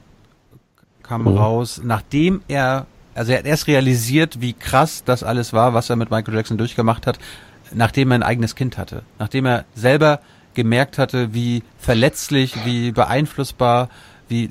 kam 1.03 1.27
oh. 1.27 1.35
raus, 1.35 1.81
nachdem 1.83 2.41
er, 2.47 2.87
also 3.13 3.31
er 3.31 3.39
hat 3.39 3.45
erst 3.45 3.67
realisiert, 3.67 4.41
wie 4.41 4.53
krass 4.53 5.03
das 5.03 5.23
alles 5.23 5.53
war, 5.53 5.73
was 5.73 5.89
er 5.89 5.95
mit 5.95 6.09
Michael 6.09 6.35
Jackson 6.35 6.57
durchgemacht 6.57 7.05
hat, 7.05 7.19
nachdem 7.73 8.11
er 8.11 8.15
ein 8.15 8.23
eigenes 8.23 8.55
Kind 8.55 8.77
hatte. 8.77 9.03
Nachdem 9.19 9.45
er 9.45 9.65
selber 9.75 10.19
gemerkt 10.55 10.97
hatte, 10.97 11.33
wie 11.33 11.63
verletzlich, 11.77 12.65
wie 12.65 12.91
beeinflussbar, 12.91 13.89
wie 14.27 14.49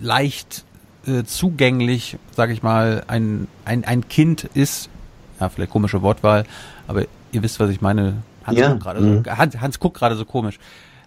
leicht 0.00 0.64
äh, 1.06 1.24
zugänglich, 1.24 2.16
sage 2.34 2.52
ich 2.52 2.62
mal, 2.62 3.04
ein, 3.06 3.48
ein, 3.64 3.84
ein 3.84 4.08
Kind 4.08 4.44
ist, 4.54 4.88
ja, 5.40 5.48
vielleicht 5.48 5.70
komische 5.70 6.02
Wortwahl, 6.02 6.44
aber 6.86 7.04
ihr 7.32 7.42
wisst, 7.42 7.60
was 7.60 7.70
ich 7.70 7.80
meine. 7.80 8.22
Hans 8.44 8.58
ja. 8.58 8.68
guckt 8.68 8.82
gerade 8.82 9.00
mhm. 9.00 9.24
so, 9.24 9.30
Hans, 9.30 9.60
Hans 9.60 9.78
guckt 9.78 9.98
gerade 9.98 10.16
so 10.16 10.24
komisch. 10.24 10.58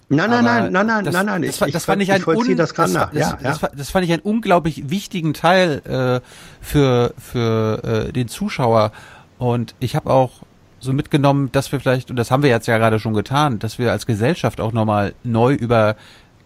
Nein, 0.07 0.30
nein, 0.30 0.43
nein, 0.43 0.72
nein, 0.72 0.85
nein, 0.85 1.05
das, 1.05 1.13
nein, 1.13 1.26
nein. 1.26 1.41
Das, 1.41 1.61
ich, 1.61 1.73
das 1.73 1.85
fand 1.85 2.01
ich, 2.01 2.11
ein 2.11 2.23
un, 2.26 2.55
das, 2.55 2.73
das, 2.73 2.93
ja, 2.93 3.09
ja. 3.11 3.38
Das, 3.41 3.59
das, 3.76 3.89
fand 3.89 4.05
ich 4.05 4.13
einen 4.13 4.22
unglaublich 4.22 4.89
wichtigen 4.89 5.34
Teil 5.34 5.81
äh, 5.84 6.22
für 6.61 7.13
für 7.17 7.84
äh, 7.84 8.13
den 8.13 8.27
Zuschauer 8.27 8.91
und 9.39 9.73
ich 9.80 9.95
habe 9.95 10.11
auch 10.11 10.43
so 10.80 10.93
mitgenommen, 10.93 11.51
dass 11.51 11.72
wir 11.72 11.80
vielleicht 11.80 12.11
und 12.11 12.17
das 12.17 12.30
haben 12.30 12.43
wir 12.43 12.51
jetzt 12.51 12.67
ja 12.67 12.77
gerade 12.77 12.99
schon 12.99 13.15
getan, 13.15 13.57
dass 13.57 13.80
wir 13.80 13.91
als 13.91 14.05
Gesellschaft 14.05 14.61
auch 14.61 14.73
nochmal 14.73 15.15
neu 15.23 15.53
über 15.53 15.95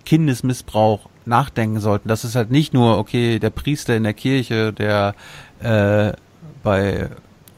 Kindesmissbrauch 0.05 1.09
nachdenken 1.29 1.79
sollten. 1.79 2.09
Das 2.09 2.25
ist 2.25 2.35
halt 2.35 2.51
nicht 2.51 2.73
nur, 2.73 2.97
okay, 2.97 3.39
der 3.39 3.49
Priester 3.51 3.95
in 3.95 4.03
der 4.03 4.13
Kirche, 4.13 4.73
der 4.73 5.15
äh, 5.61 6.13
bei, 6.63 7.09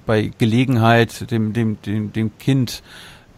bei 0.05 0.31
Gelegenheit 0.37 1.31
dem, 1.31 1.53
dem, 1.53 1.81
dem, 1.81 2.13
dem 2.13 2.37
Kind 2.37 2.83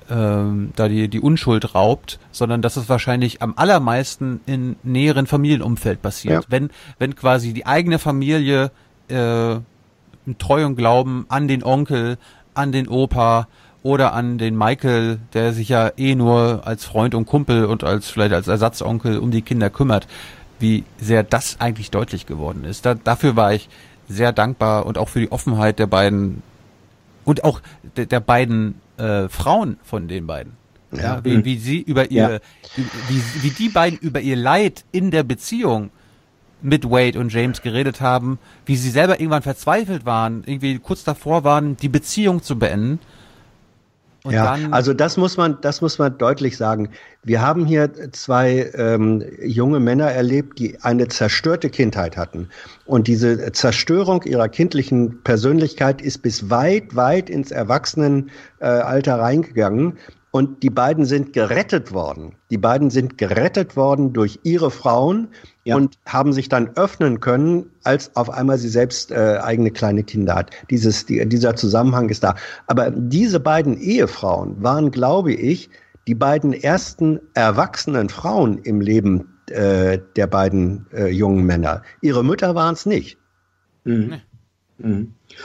ähm, 0.10 0.74
da 0.76 0.88
die, 0.90 1.08
die 1.08 1.20
Unschuld 1.20 1.76
raubt, 1.76 2.20
sondern 2.32 2.62
dass 2.62 2.76
es 2.76 2.90
wahrscheinlich 2.90 3.42
am 3.42 3.54
allermeisten 3.56 4.42
in 4.46 4.76
näheren 4.84 5.28
Familienumfeld 5.28 6.02
passiert. 6.02 6.44
Ja. 6.44 6.50
Wenn, 6.50 6.70
wenn 7.00 7.16
quasi 7.16 7.54
die 7.54 7.66
eigene 7.66 8.00
Familie 8.00 8.72
äh, 9.08 9.56
Treu 10.38 10.66
und 10.66 10.76
Glauben 10.76 11.26
an 11.30 11.48
den 11.48 11.64
Onkel, 11.64 12.18
an 12.54 12.72
den 12.72 12.88
Opa, 12.88 13.48
oder 13.84 14.14
an 14.14 14.38
den 14.38 14.58
Michael, 14.58 15.20
der 15.34 15.54
sich 15.54 15.70
ja 15.70 15.92
eh 15.98 16.16
nur 16.16 16.62
als 16.66 16.86
Freund 16.86 17.14
und 17.14 17.26
Kumpel 17.26 17.66
und 17.66 17.84
als 17.84 18.10
vielleicht 18.10 18.34
als 18.34 18.48
Ersatzonkel 18.48 19.20
um 19.20 19.30
die 19.30 19.42
Kinder 19.42 19.70
kümmert, 19.70 20.08
wie 20.60 20.86
sehr 20.98 21.24
das 21.24 21.60
eigentlich 21.60 21.92
deutlich 21.92 22.26
geworden 22.26 22.64
ist. 22.64 22.86
Da, 22.86 22.96
dafür 22.96 23.36
war 23.36 23.54
ich 23.54 23.70
sehr 24.08 24.32
dankbar 24.32 24.86
und 24.86 24.98
auch 24.98 25.10
für 25.10 25.20
die 25.20 25.32
Offenheit 25.32 25.80
der 25.80 25.88
beiden 25.88 26.42
und 27.26 27.44
auch 27.44 27.62
der, 27.98 28.06
der 28.06 28.22
beiden 28.22 28.76
äh, 28.98 29.28
Frauen 29.28 29.78
von 29.84 30.08
den 30.08 30.28
beiden. 30.28 30.54
Ja, 30.94 31.02
ja 31.02 31.26
wie, 31.26 31.44
wie 31.44 31.58
sie 31.58 31.82
über 31.82 32.10
ihr, 32.10 32.42
ja. 32.76 32.84
wie, 33.10 33.22
wie 33.42 33.50
die 33.50 33.70
beiden 33.70 34.00
über 34.00 34.22
ihr 34.22 34.38
Leid 34.38 34.86
in 34.94 35.12
der 35.12 35.24
Beziehung 35.24 35.90
mit 36.62 36.90
Wade 36.90 37.20
und 37.20 37.34
James 37.34 37.62
geredet 37.62 38.00
haben, 38.00 38.40
wie 38.66 38.78
sie 38.78 38.90
selber 38.90 39.20
irgendwann 39.20 39.42
verzweifelt 39.42 40.06
waren, 40.06 40.44
irgendwie 40.46 40.80
kurz 40.80 41.04
davor 41.04 41.44
waren, 41.44 41.76
die 41.76 41.90
Beziehung 41.90 42.42
zu 42.42 42.58
beenden 42.58 43.00
und 44.24 44.34
ja, 44.34 44.58
also 44.72 44.94
das 44.94 45.18
muss 45.18 45.36
man, 45.36 45.58
das 45.60 45.82
muss 45.82 46.00
man 46.00 46.18
deutlich 46.18 46.56
sagen. 46.56 46.90
Wir 47.24 47.42
haben 47.42 47.66
hier 47.66 47.92
zwei 48.14 48.72
ähm, 48.74 49.22
junge 49.44 49.82
Männer 49.82 50.12
erlebt, 50.12 50.60
die 50.60 50.80
eine 50.82 51.10
zerstörte 51.10 51.70
Kindheit 51.70 52.16
hatten. 52.16 52.48
Und 52.86 53.08
diese 53.08 53.52
Zerstörung 53.52 54.24
ihrer 54.24 54.48
kindlichen 54.48 55.22
Persönlichkeit 55.24 56.02
ist 56.02 56.20
bis 56.20 56.50
weit, 56.50 56.96
weit 56.96 57.30
ins 57.30 57.52
Erwachsenenalter 57.52 59.20
reingegangen. 59.20 59.98
Und 60.32 60.64
die 60.64 60.70
beiden 60.70 61.06
sind 61.06 61.34
gerettet 61.34 61.92
worden. 61.92 62.36
Die 62.50 62.58
beiden 62.58 62.90
sind 62.90 63.18
gerettet 63.18 63.76
worden 63.76 64.14
durch 64.14 64.40
ihre 64.44 64.72
Frauen 64.72 65.28
ja. 65.64 65.76
und 65.76 65.98
haben 66.06 66.34
sich 66.34 66.50
dann 66.50 66.70
öffnen 66.76 67.20
können, 67.20 67.66
als 67.84 68.16
auf 68.16 68.30
einmal 68.30 68.58
sie 68.58 68.70
selbst 68.70 69.12
äh, 69.12 69.40
eigene 69.42 69.72
kleine 69.72 70.04
Kinder 70.04 70.36
hat. 70.36 70.52
Dieses, 70.70 71.06
die, 71.06 71.28
dieser 71.28 71.56
Zusammenhang 71.56 72.10
ist 72.10 72.24
da. 72.24 72.36
Aber 72.68 72.92
diese 72.92 73.40
beiden 73.40 73.78
Ehefrauen 73.78 74.62
waren, 74.62 74.92
glaube 74.92 75.34
ich, 75.34 75.70
die 76.08 76.16
beiden 76.16 76.54
ersten 76.54 77.20
erwachsenen 77.34 78.10
Frauen 78.10 78.58
im 78.60 78.82
Leben 78.82 79.34
äh, 79.50 80.00
der 80.16 80.28
beiden 80.28 80.86
äh, 80.94 81.08
jungen 81.08 81.46
Männer. 81.46 81.82
Ihre 82.02 82.24
Mütter 82.24 82.56
waren 82.56 82.74
es 82.74 82.86
nicht. 82.86 83.18
Mhm. 83.86 83.94
Mhm. 83.94 84.22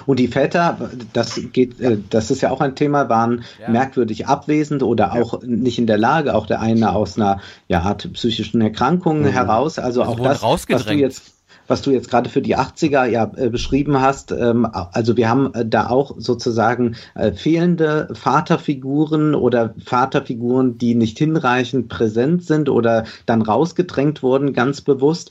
Und 0.06 0.19
die 0.19 0.28
Väter, 0.28 0.90
das 1.12 1.40
geht, 1.52 1.81
äh, 1.81 1.98
das 2.10 2.31
ist 2.31 2.43
ja 2.43 2.51
auch 2.51 2.60
ein 2.60 2.77
Thema, 2.77 3.09
waren 3.09 3.44
ja. 3.60 3.70
merkwürdig 3.70 4.27
abwesend 4.27 4.82
oder 4.82 5.15
auch 5.15 5.43
nicht 5.43 5.78
in 5.78 5.86
der 5.86 5.98
Lage, 5.98 6.35
auch 6.35 6.47
der 6.47 6.60
eine 6.60 6.93
aus 6.93 7.16
einer 7.16 7.40
ja, 7.69 7.82
Art 7.82 8.12
psychischen 8.12 8.60
Erkrankung 8.60 9.23
mhm. 9.23 9.28
heraus. 9.28 9.78
Also, 9.78 10.02
also 10.02 10.12
auch 10.12 10.20
das, 10.20 10.43
was 10.43 10.85
du 10.85 10.94
jetzt 10.94 11.38
was 11.69 11.82
du 11.82 11.90
jetzt 11.90 12.11
gerade 12.11 12.28
für 12.28 12.43
die 12.43 12.57
80er 12.57 13.05
ja 13.05 13.31
äh, 13.36 13.51
beschrieben 13.51 14.01
hast. 14.01 14.32
Ähm, 14.32 14.66
also 14.73 15.16
wir 15.16 15.28
haben 15.28 15.55
äh, 15.55 15.65
da 15.65 15.89
auch 15.89 16.16
sozusagen 16.19 16.97
äh, 17.15 17.32
fehlende 17.32 18.09
Vaterfiguren 18.12 19.35
oder 19.35 19.74
Vaterfiguren, 19.85 20.78
die 20.78 20.95
nicht 20.95 21.19
hinreichend 21.19 21.89
präsent 21.89 22.45
sind 22.45 22.69
oder 22.69 23.05
dann 23.27 23.43
rausgedrängt 23.43 24.23
wurden, 24.23 24.55
ganz 24.55 24.81
bewusst, 24.81 25.31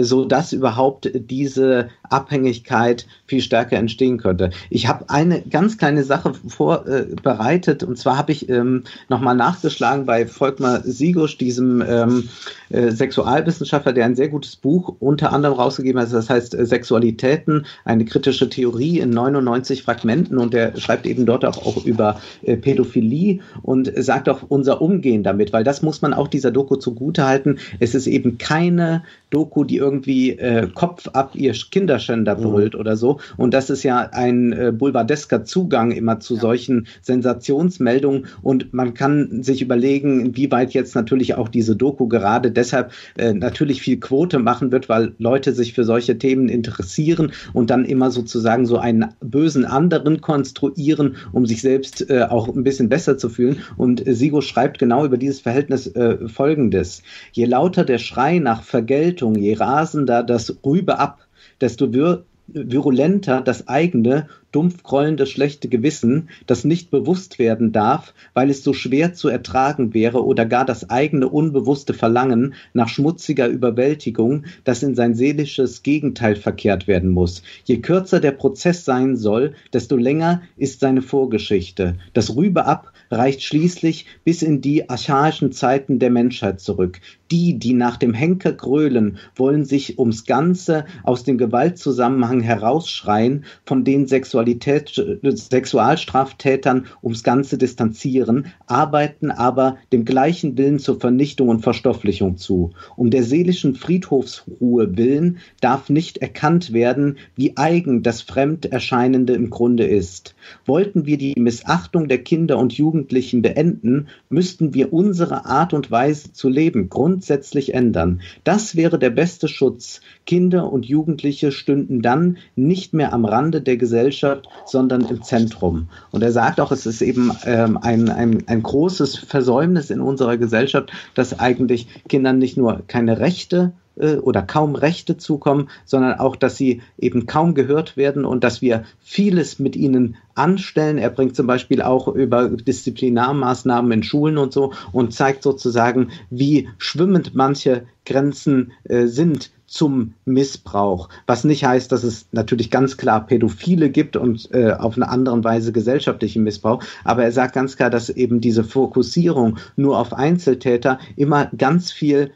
so 0.00 0.24
dass 0.24 0.52
überhaupt 0.52 1.10
diese 1.12 1.88
Abhängigkeit 2.08 3.06
viel 3.26 3.40
stärker 3.40 3.76
entstehen 3.76 4.18
könnte. 4.18 4.50
Ich 4.70 4.86
habe 4.86 5.10
eine 5.10 5.42
ganz 5.42 5.78
kleine 5.78 6.04
Sache 6.04 6.32
vorbereitet 6.46 7.82
und 7.82 7.98
zwar 7.98 8.16
habe 8.16 8.32
ich 8.32 8.48
ähm, 8.48 8.84
nochmal 9.08 9.34
nachgeschlagen 9.34 10.06
bei 10.06 10.26
Volkmar 10.26 10.82
Sigusch, 10.82 11.38
diesem 11.38 11.82
ähm, 11.82 12.28
äh, 12.68 12.90
Sexualwissenschaftler, 12.90 13.92
der 13.92 14.04
ein 14.04 14.16
sehr 14.16 14.28
gutes 14.28 14.56
Buch 14.56 14.94
unter 15.00 15.32
anderem 15.32 15.55
rausgegeben 15.56 16.00
hat. 16.00 16.12
Das 16.12 16.30
heißt 16.30 16.54
äh, 16.54 16.66
Sexualitäten, 16.66 17.66
eine 17.84 18.04
kritische 18.04 18.48
Theorie 18.48 19.00
in 19.00 19.10
99 19.10 19.82
Fragmenten 19.82 20.38
und 20.38 20.54
der 20.54 20.76
schreibt 20.76 21.06
eben 21.06 21.26
dort 21.26 21.44
auch, 21.44 21.64
auch 21.66 21.84
über 21.84 22.20
äh, 22.42 22.56
Pädophilie 22.56 23.40
und 23.62 23.92
sagt 23.96 24.28
auch 24.28 24.42
unser 24.48 24.80
Umgehen 24.80 25.22
damit, 25.22 25.52
weil 25.52 25.64
das 25.64 25.82
muss 25.82 26.02
man 26.02 26.14
auch 26.14 26.28
dieser 26.28 26.50
Doku 26.50 26.76
zugutehalten. 26.76 27.58
Es 27.80 27.94
ist 27.94 28.06
eben 28.06 28.38
keine 28.38 29.02
Doku, 29.30 29.64
die 29.64 29.76
irgendwie 29.76 30.30
äh, 30.30 30.68
Kopf 30.74 31.08
ab 31.12 31.32
ihr 31.34 31.52
Kinderschänder 31.52 32.36
brüllt 32.36 32.74
mhm. 32.74 32.80
oder 32.80 32.96
so. 32.96 33.18
Und 33.36 33.54
das 33.54 33.70
ist 33.70 33.82
ja 33.82 34.08
ein 34.12 34.52
äh, 34.52 34.72
boulevardesker 34.72 35.44
Zugang 35.44 35.90
immer 35.90 36.20
zu 36.20 36.34
ja. 36.34 36.40
solchen 36.40 36.86
Sensationsmeldungen. 37.02 38.26
Und 38.42 38.72
man 38.72 38.94
kann 38.94 39.42
sich 39.42 39.62
überlegen, 39.62 40.20
inwieweit 40.20 40.72
jetzt 40.74 40.94
natürlich 40.94 41.34
auch 41.34 41.48
diese 41.48 41.76
Doku 41.76 42.08
gerade 42.08 42.50
deshalb 42.50 42.92
äh, 43.16 43.32
natürlich 43.32 43.82
viel 43.82 43.98
Quote 43.98 44.38
machen 44.38 44.70
wird, 44.70 44.88
weil 44.88 45.12
Leute 45.18 45.45
sich 45.52 45.72
für 45.72 45.84
solche 45.84 46.18
Themen 46.18 46.48
interessieren 46.48 47.32
und 47.52 47.70
dann 47.70 47.84
immer 47.84 48.10
sozusagen 48.10 48.66
so 48.66 48.78
einen 48.78 49.06
bösen 49.20 49.64
anderen 49.64 50.20
konstruieren, 50.20 51.16
um 51.32 51.46
sich 51.46 51.62
selbst 51.62 52.08
äh, 52.10 52.22
auch 52.28 52.48
ein 52.48 52.64
bisschen 52.64 52.88
besser 52.88 53.18
zu 53.18 53.28
fühlen. 53.28 53.60
Und 53.76 54.06
äh, 54.06 54.14
Sigo 54.14 54.40
schreibt 54.40 54.78
genau 54.78 55.04
über 55.04 55.16
dieses 55.16 55.40
Verhältnis 55.40 55.86
äh, 55.88 56.28
Folgendes. 56.28 57.02
Je 57.32 57.44
lauter 57.44 57.84
der 57.84 57.98
Schrei 57.98 58.38
nach 58.38 58.62
Vergeltung, 58.62 59.36
je 59.36 59.54
rasender 59.54 60.22
das 60.22 60.56
Rübe 60.64 60.98
ab, 60.98 61.26
desto 61.60 61.92
vir 61.92 62.24
virulenter 62.48 63.40
das 63.40 63.66
eigene, 63.66 64.28
dumpf 64.56 64.82
grollendes 64.82 65.28
schlechte 65.28 65.68
Gewissen, 65.68 66.30
das 66.46 66.64
nicht 66.64 66.90
bewusst 66.90 67.38
werden 67.38 67.72
darf, 67.72 68.14
weil 68.32 68.48
es 68.48 68.64
so 68.64 68.72
schwer 68.72 69.12
zu 69.12 69.28
ertragen 69.28 69.92
wäre 69.92 70.24
oder 70.24 70.46
gar 70.46 70.64
das 70.64 70.88
eigene 70.88 71.28
unbewusste 71.28 71.92
Verlangen 71.92 72.54
nach 72.72 72.88
schmutziger 72.88 73.48
Überwältigung, 73.48 74.46
das 74.64 74.82
in 74.82 74.94
sein 74.94 75.14
seelisches 75.14 75.82
Gegenteil 75.82 76.36
verkehrt 76.36 76.86
werden 76.86 77.10
muss. 77.10 77.42
Je 77.64 77.82
kürzer 77.82 78.18
der 78.18 78.32
Prozess 78.32 78.86
sein 78.86 79.16
soll, 79.16 79.52
desto 79.74 79.94
länger 79.94 80.40
ist 80.56 80.80
seine 80.80 81.02
Vorgeschichte. 81.02 81.96
Das 82.14 82.34
Rübe 82.34 82.64
ab 82.64 82.94
reicht 83.10 83.42
schließlich 83.42 84.06
bis 84.24 84.40
in 84.40 84.62
die 84.62 84.88
archaischen 84.88 85.52
Zeiten 85.52 85.98
der 85.98 86.10
Menschheit 86.10 86.60
zurück. 86.60 87.00
Die, 87.30 87.58
die 87.58 87.74
nach 87.74 87.98
dem 87.98 88.14
Henker 88.14 88.52
grölen, 88.52 89.18
wollen 89.34 89.64
sich 89.64 89.98
ums 89.98 90.24
Ganze 90.24 90.86
aus 91.02 91.24
dem 91.24 91.36
Gewaltzusammenhang 91.38 92.40
herausschreien, 92.40 93.44
von 93.64 93.84
den 93.84 94.06
Sexualität, 94.06 94.45
Sexualstraftätern 94.54 96.86
ums 97.02 97.22
Ganze 97.22 97.58
distanzieren, 97.58 98.46
arbeiten 98.66 99.30
aber 99.30 99.78
dem 99.92 100.04
gleichen 100.04 100.56
Willen 100.56 100.78
zur 100.78 101.00
Vernichtung 101.00 101.48
und 101.48 101.62
Verstofflichung 101.62 102.36
zu. 102.36 102.72
Um 102.96 103.10
der 103.10 103.24
seelischen 103.24 103.74
Friedhofsruhe 103.74 104.96
willen 104.96 105.38
darf 105.60 105.88
nicht 105.88 106.18
erkannt 106.18 106.72
werden, 106.72 107.18
wie 107.34 107.56
eigen 107.56 108.02
das 108.02 108.22
Fremderscheinende 108.22 109.34
im 109.34 109.50
Grunde 109.50 109.86
ist. 109.86 110.34
Wollten 110.64 111.06
wir 111.06 111.18
die 111.18 111.34
Missachtung 111.38 112.08
der 112.08 112.18
Kinder 112.18 112.58
und 112.58 112.74
Jugendlichen 112.74 113.42
beenden, 113.42 114.08
müssten 114.28 114.74
wir 114.74 114.92
unsere 114.92 115.46
Art 115.46 115.72
und 115.72 115.90
Weise 115.90 116.32
zu 116.32 116.48
leben 116.48 116.88
grundsätzlich 116.88 117.74
ändern. 117.74 118.20
Das 118.44 118.76
wäre 118.76 118.98
der 118.98 119.10
beste 119.10 119.48
Schutz. 119.48 120.00
Kinder 120.26 120.70
und 120.70 120.84
Jugendliche 120.84 121.52
stünden 121.52 122.02
dann 122.02 122.36
nicht 122.56 122.92
mehr 122.92 123.12
am 123.12 123.24
Rande 123.24 123.62
der 123.62 123.76
Gesellschaft, 123.76 124.48
sondern 124.66 125.02
im 125.02 125.22
Zentrum. 125.22 125.88
Und 126.10 126.22
er 126.22 126.32
sagt 126.32 126.60
auch, 126.60 126.72
es 126.72 126.84
ist 126.84 127.00
eben 127.00 127.30
ähm, 127.44 127.78
ein, 127.80 128.08
ein, 128.10 128.42
ein 128.46 128.62
großes 128.62 129.16
Versäumnis 129.16 129.90
in 129.90 130.00
unserer 130.00 130.36
Gesellschaft, 130.36 130.92
dass 131.14 131.38
eigentlich 131.38 131.86
Kindern 132.08 132.38
nicht 132.38 132.56
nur 132.56 132.82
keine 132.86 133.20
Rechte 133.20 133.72
äh, 133.96 134.16
oder 134.16 134.42
kaum 134.42 134.74
Rechte 134.74 135.16
zukommen, 135.16 135.68
sondern 135.84 136.18
auch, 136.18 136.36
dass 136.36 136.56
sie 136.56 136.82
eben 136.98 137.26
kaum 137.26 137.54
gehört 137.54 137.96
werden 137.96 138.24
und 138.24 138.44
dass 138.44 138.62
wir 138.62 138.84
vieles 139.00 139.58
mit 139.58 139.76
ihnen 139.76 140.16
anstellen. 140.34 140.98
Er 140.98 141.10
bringt 141.10 141.36
zum 141.36 141.46
Beispiel 141.46 141.82
auch 141.82 142.08
über 142.08 142.48
Disziplinarmaßnahmen 142.48 143.90
in 143.92 144.02
Schulen 144.02 144.38
und 144.38 144.52
so 144.52 144.72
und 144.92 145.14
zeigt 145.14 145.42
sozusagen, 145.42 146.10
wie 146.30 146.68
schwimmend 146.78 147.34
manche 147.34 147.84
Grenzen 148.04 148.72
äh, 148.84 149.06
sind 149.06 149.50
zum 149.66 150.14
Missbrauch, 150.24 151.08
was 151.26 151.42
nicht 151.42 151.64
heißt, 151.64 151.90
dass 151.90 152.04
es 152.04 152.28
natürlich 152.30 152.70
ganz 152.70 152.96
klar 152.96 153.26
Pädophile 153.26 153.90
gibt 153.90 154.16
und 154.16 154.48
äh, 154.52 154.72
auf 154.72 154.96
eine 154.96 155.08
andere 155.08 155.42
Weise 155.42 155.72
gesellschaftlichen 155.72 156.44
Missbrauch, 156.44 156.84
aber 157.02 157.24
er 157.24 157.32
sagt 157.32 157.54
ganz 157.54 157.76
klar, 157.76 157.90
dass 157.90 158.08
eben 158.08 158.40
diese 158.40 158.62
Fokussierung 158.62 159.58
nur 159.74 159.98
auf 159.98 160.12
Einzeltäter 160.12 161.00
immer 161.16 161.50
ganz 161.56 161.90
viel 161.90 162.30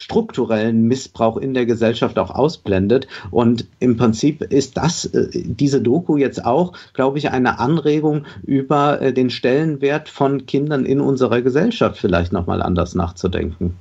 strukturellen 0.00 0.82
Missbrauch 0.82 1.36
in 1.36 1.54
der 1.54 1.66
Gesellschaft 1.66 2.18
auch 2.18 2.30
ausblendet. 2.30 3.06
Und 3.30 3.66
im 3.78 3.96
Prinzip 3.96 4.40
ist 4.40 4.76
das, 4.76 5.04
äh, 5.04 5.28
diese 5.32 5.80
Doku 5.80 6.16
jetzt 6.16 6.44
auch, 6.44 6.72
glaube 6.94 7.18
ich, 7.18 7.30
eine 7.30 7.58
Anregung 7.58 8.24
über 8.42 9.00
äh, 9.00 9.12
den 9.12 9.30
Stellenwert 9.30 10.08
von 10.08 10.46
Kindern 10.46 10.86
in 10.86 11.00
unserer 11.00 11.42
Gesellschaft 11.42 11.98
vielleicht 11.98 12.32
nochmal 12.32 12.62
anders 12.62 12.94
nachzudenken. 12.94 13.76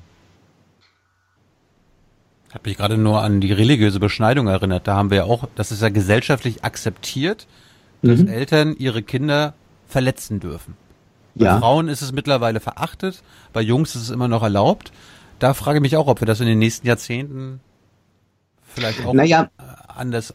Ich 2.50 2.56
habe 2.56 2.70
mich 2.70 2.78
gerade 2.78 2.98
nur 2.98 3.22
an 3.22 3.42
die 3.42 3.54
religiöse 3.54 4.00
Beschneidung 4.00 4.48
erinnert. 4.48 4.88
Da 4.88 4.96
haben 4.96 5.12
wir 5.12 5.26
auch, 5.26 5.48
das 5.56 5.72
ist 5.72 5.82
ja 5.82 5.90
gesellschaftlich 5.90 6.64
akzeptiert, 6.64 7.48
dass 8.02 8.20
mhm. 8.20 8.28
Eltern 8.28 8.76
ihre 8.78 9.04
Kinder 9.04 9.54
verletzen 9.88 10.40
dürfen. 10.40 10.76
Bei 11.36 11.46
ja. 11.46 11.60
Frauen 11.60 11.88
ist 11.88 12.02
es 12.02 12.12
mittlerweile 12.12 12.60
verachtet, 12.60 13.24
bei 13.54 13.62
Jungs 13.62 13.96
ist 13.96 14.02
es 14.02 14.10
immer 14.10 14.28
noch 14.28 14.44
erlaubt 14.44 14.92
da 15.40 15.54
frage 15.54 15.78
ich 15.80 15.82
mich 15.82 15.98
auch, 15.98 16.08
ob 16.08 16.22
wir 16.22 16.26
das 16.26 16.40
in 16.40 16.48
den 16.48 16.60
nächsten 16.60 16.86
Jahrzehnten 16.88 17.60
vielleicht 18.64 19.06
auch 19.06 19.14
naja, 19.14 19.50
anders 19.88 20.34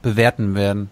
bewerten 0.00 0.54
werden. 0.54 0.90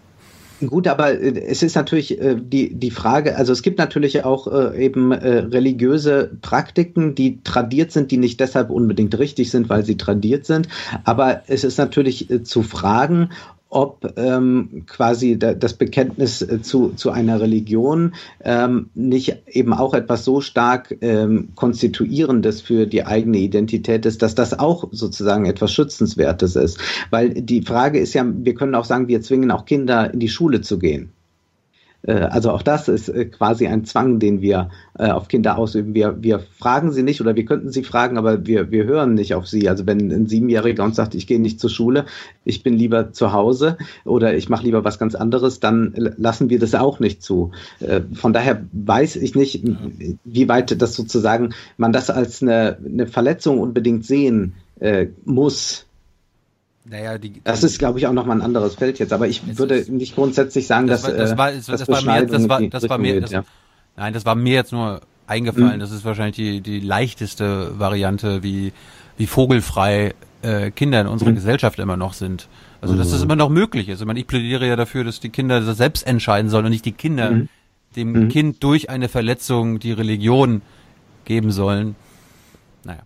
Gut, 0.65 0.87
aber 0.87 1.19
äh, 1.19 1.39
es 1.47 1.63
ist 1.63 1.75
natürlich 1.75 2.21
äh, 2.21 2.35
die, 2.39 2.73
die 2.73 2.91
Frage, 2.91 3.35
also 3.35 3.51
es 3.51 3.63
gibt 3.63 3.79
natürlich 3.79 4.23
auch 4.23 4.47
äh, 4.47 4.85
eben 4.85 5.11
äh, 5.11 5.39
religiöse 5.39 6.31
Praktiken, 6.41 7.15
die 7.15 7.41
tradiert 7.43 7.91
sind, 7.91 8.11
die 8.11 8.17
nicht 8.17 8.39
deshalb 8.39 8.69
unbedingt 8.69 9.17
richtig 9.17 9.49
sind, 9.49 9.69
weil 9.69 9.83
sie 9.83 9.97
tradiert 9.97 10.45
sind. 10.45 10.67
Aber 11.03 11.41
es 11.47 11.63
ist 11.63 11.77
natürlich 11.77 12.29
äh, 12.29 12.43
zu 12.43 12.61
fragen, 12.61 13.29
ob 13.71 14.13
ähm, 14.17 14.83
quasi 14.85 15.39
das 15.39 15.73
Bekenntnis 15.73 16.41
äh, 16.41 16.61
zu, 16.61 16.89
zu 16.89 17.09
einer 17.09 17.39
Religion 17.39 18.13
ähm, 18.43 18.89
nicht 18.93 19.43
eben 19.47 19.73
auch 19.73 19.93
etwas 19.93 20.25
so 20.25 20.41
stark 20.41 20.95
ähm, 21.01 21.49
konstituierendes 21.55 22.61
für 22.61 22.85
die 22.85 23.05
eigene 23.05 23.37
Identität 23.37 24.05
ist, 24.05 24.21
dass 24.21 24.35
das 24.35 24.59
auch 24.59 24.89
sozusagen 24.91 25.45
etwas 25.45 25.71
Schützenswertes 25.71 26.55
ist. 26.55 26.79
Weil 27.09 27.29
die 27.29 27.61
Frage 27.61 27.99
ist 27.99 28.13
ja, 28.13 28.25
wir 28.27 28.55
können 28.55 28.75
auch 28.75 28.85
sagen, 28.85 29.07
wir 29.07 29.21
zwingen 29.21 29.51
auch 29.51 29.65
Kinder 29.65 30.13
in 30.13 30.19
die 30.19 30.29
Schule 30.29 30.61
zu 30.61 30.77
gehen. 30.77 31.13
Äh, 32.03 32.13
also 32.13 32.51
auch 32.51 32.61
das 32.61 32.87
ist 32.87 33.09
äh, 33.09 33.25
quasi 33.25 33.67
ein 33.67 33.85
Zwang, 33.85 34.19
den 34.19 34.41
wir 34.41 34.69
äh, 34.97 35.09
auf 35.09 35.27
Kinder 35.27 35.57
ausüben. 35.57 35.93
Wir, 35.93 36.21
wir 36.21 36.39
fragen 36.39 36.91
sie 36.91 37.03
nicht 37.03 37.21
oder 37.21 37.35
wir 37.35 37.45
könnten 37.45 37.71
sie 37.71 37.83
fragen, 37.83 38.17
aber 38.17 38.45
wir, 38.45 38.71
wir 38.71 38.85
hören 38.85 39.13
nicht 39.13 39.35
auf 39.35 39.47
sie. 39.47 39.69
Also 39.69 39.85
wenn 39.85 40.11
ein 40.11 40.27
Siebenjähriger 40.27 40.83
uns 40.83 40.95
sagt, 40.95 41.15
ich 41.15 41.27
gehe 41.27 41.39
nicht 41.39 41.59
zur 41.59 41.69
Schule, 41.69 42.05
ich 42.43 42.63
bin 42.63 42.73
lieber 42.73 43.11
zu 43.11 43.33
Hause 43.33 43.77
oder 44.05 44.35
ich 44.35 44.49
mache 44.49 44.65
lieber 44.65 44.83
was 44.83 44.99
ganz 44.99 45.15
anderes, 45.15 45.59
dann 45.59 45.93
lassen 45.95 46.49
wir 46.49 46.59
das 46.59 46.75
auch 46.75 46.99
nicht 46.99 47.21
zu. 47.21 47.51
Von 48.13 48.33
daher 48.33 48.63
weiß 48.71 49.15
ich 49.17 49.35
nicht, 49.35 49.63
wie 50.23 50.49
weit 50.49 50.81
das 50.81 50.95
sozusagen 50.95 51.53
man 51.77 51.93
das 51.93 52.09
als 52.09 52.41
eine, 52.41 52.77
eine 52.83 53.07
Verletzung 53.07 53.59
unbedingt 53.59 54.05
sehen 54.05 54.53
muss 55.25 55.85
naja, 56.85 57.17
die, 57.17 57.41
das 57.43 57.63
ist, 57.63 57.79
glaube 57.79 57.99
ich, 57.99 58.07
auch 58.07 58.13
nochmal 58.13 58.37
ein 58.37 58.41
anderes 58.41 58.75
Feld 58.75 58.99
jetzt. 58.99 59.13
Aber 59.13 59.27
ich 59.27 59.57
würde 59.57 59.85
nicht 59.91 60.15
grundsätzlich 60.15 60.65
sagen, 60.67 60.87
das 60.87 61.03
dass 61.03 61.11
war, 61.11 61.17
das, 61.17 61.37
war, 61.37 61.51
das, 61.51 61.65
das, 61.65 61.87
war 61.87 62.01
mir, 62.01 62.25
das 62.25 62.49
war, 62.49 62.61
das 62.61 62.89
war 62.89 62.97
mir, 62.97 63.21
das, 63.21 63.31
ja. 63.31 63.43
nein, 63.97 64.13
das 64.13 64.25
war 64.25 64.35
mir 64.35 64.53
jetzt 64.53 64.71
nur 64.71 65.01
eingefallen. 65.27 65.75
Mhm. 65.75 65.79
Das 65.79 65.91
ist 65.91 66.03
wahrscheinlich 66.03 66.35
die, 66.35 66.61
die 66.61 66.79
leichteste 66.79 67.79
Variante, 67.79 68.41
wie, 68.43 68.73
wie 69.17 69.27
vogelfrei 69.27 70.15
äh, 70.41 70.71
Kinder 70.71 71.01
in 71.01 71.07
unserer 71.07 71.29
mhm. 71.29 71.35
Gesellschaft 71.35 71.79
immer 71.79 71.97
noch 71.97 72.13
sind. 72.13 72.47
Also, 72.81 72.95
dass 72.95 73.07
mhm. 73.09 73.11
das 73.11 73.21
immer 73.21 73.35
noch 73.35 73.49
möglich 73.49 73.87
ist. 73.89 74.01
Ich 74.01 74.07
meine, 74.07 74.19
ich 74.19 74.27
plädiere 74.27 74.67
ja 74.67 74.75
dafür, 74.75 75.03
dass 75.03 75.19
die 75.19 75.29
Kinder 75.29 75.61
das 75.61 75.77
selbst 75.77 76.05
entscheiden 76.05 76.49
sollen 76.49 76.65
und 76.65 76.71
nicht 76.71 76.85
die 76.85 76.93
Kinder 76.93 77.31
mhm. 77.31 77.49
dem 77.95 78.11
mhm. 78.11 78.29
Kind 78.29 78.63
durch 78.63 78.89
eine 78.89 79.07
Verletzung 79.07 79.79
die 79.79 79.91
Religion 79.91 80.63
geben 81.25 81.51
sollen. 81.51 81.95
Naja. 82.83 83.01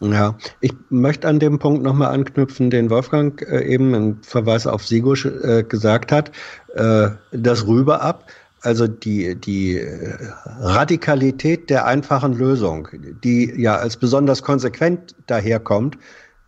Ja, 0.00 0.36
ich 0.60 0.74
möchte 0.90 1.26
an 1.26 1.38
dem 1.38 1.58
Punkt 1.58 1.82
nochmal 1.82 2.12
anknüpfen, 2.12 2.68
den 2.68 2.90
Wolfgang 2.90 3.40
äh, 3.42 3.64
eben 3.64 3.94
im 3.94 4.22
Verweis 4.22 4.66
auf 4.66 4.86
Sigusch 4.86 5.24
äh, 5.24 5.62
gesagt 5.62 6.12
hat, 6.12 6.32
äh, 6.74 7.08
das 7.32 7.66
Rübe 7.66 8.00
ab. 8.00 8.30
Also 8.60 8.86
die, 8.88 9.36
die 9.36 9.78
äh, 9.78 10.16
Radikalität 10.44 11.70
der 11.70 11.86
einfachen 11.86 12.34
Lösung, 12.34 12.88
die 13.24 13.54
ja 13.56 13.76
als 13.76 13.96
besonders 13.96 14.42
konsequent 14.42 15.14
daherkommt, 15.26 15.96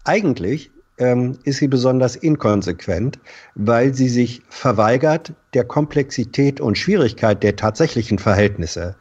eigentlich 0.04 0.70
ähm, 0.98 1.38
ist 1.44 1.58
sie 1.58 1.68
besonders 1.68 2.16
inkonsequent, 2.16 3.18
weil 3.54 3.94
sie 3.94 4.08
sich 4.08 4.42
verweigert 4.48 5.32
der 5.54 5.64
Komplexität 5.64 6.60
und 6.60 6.76
Schwierigkeit 6.76 7.42
der 7.42 7.56
tatsächlichen 7.56 8.18
Verhältnisse. 8.18 8.96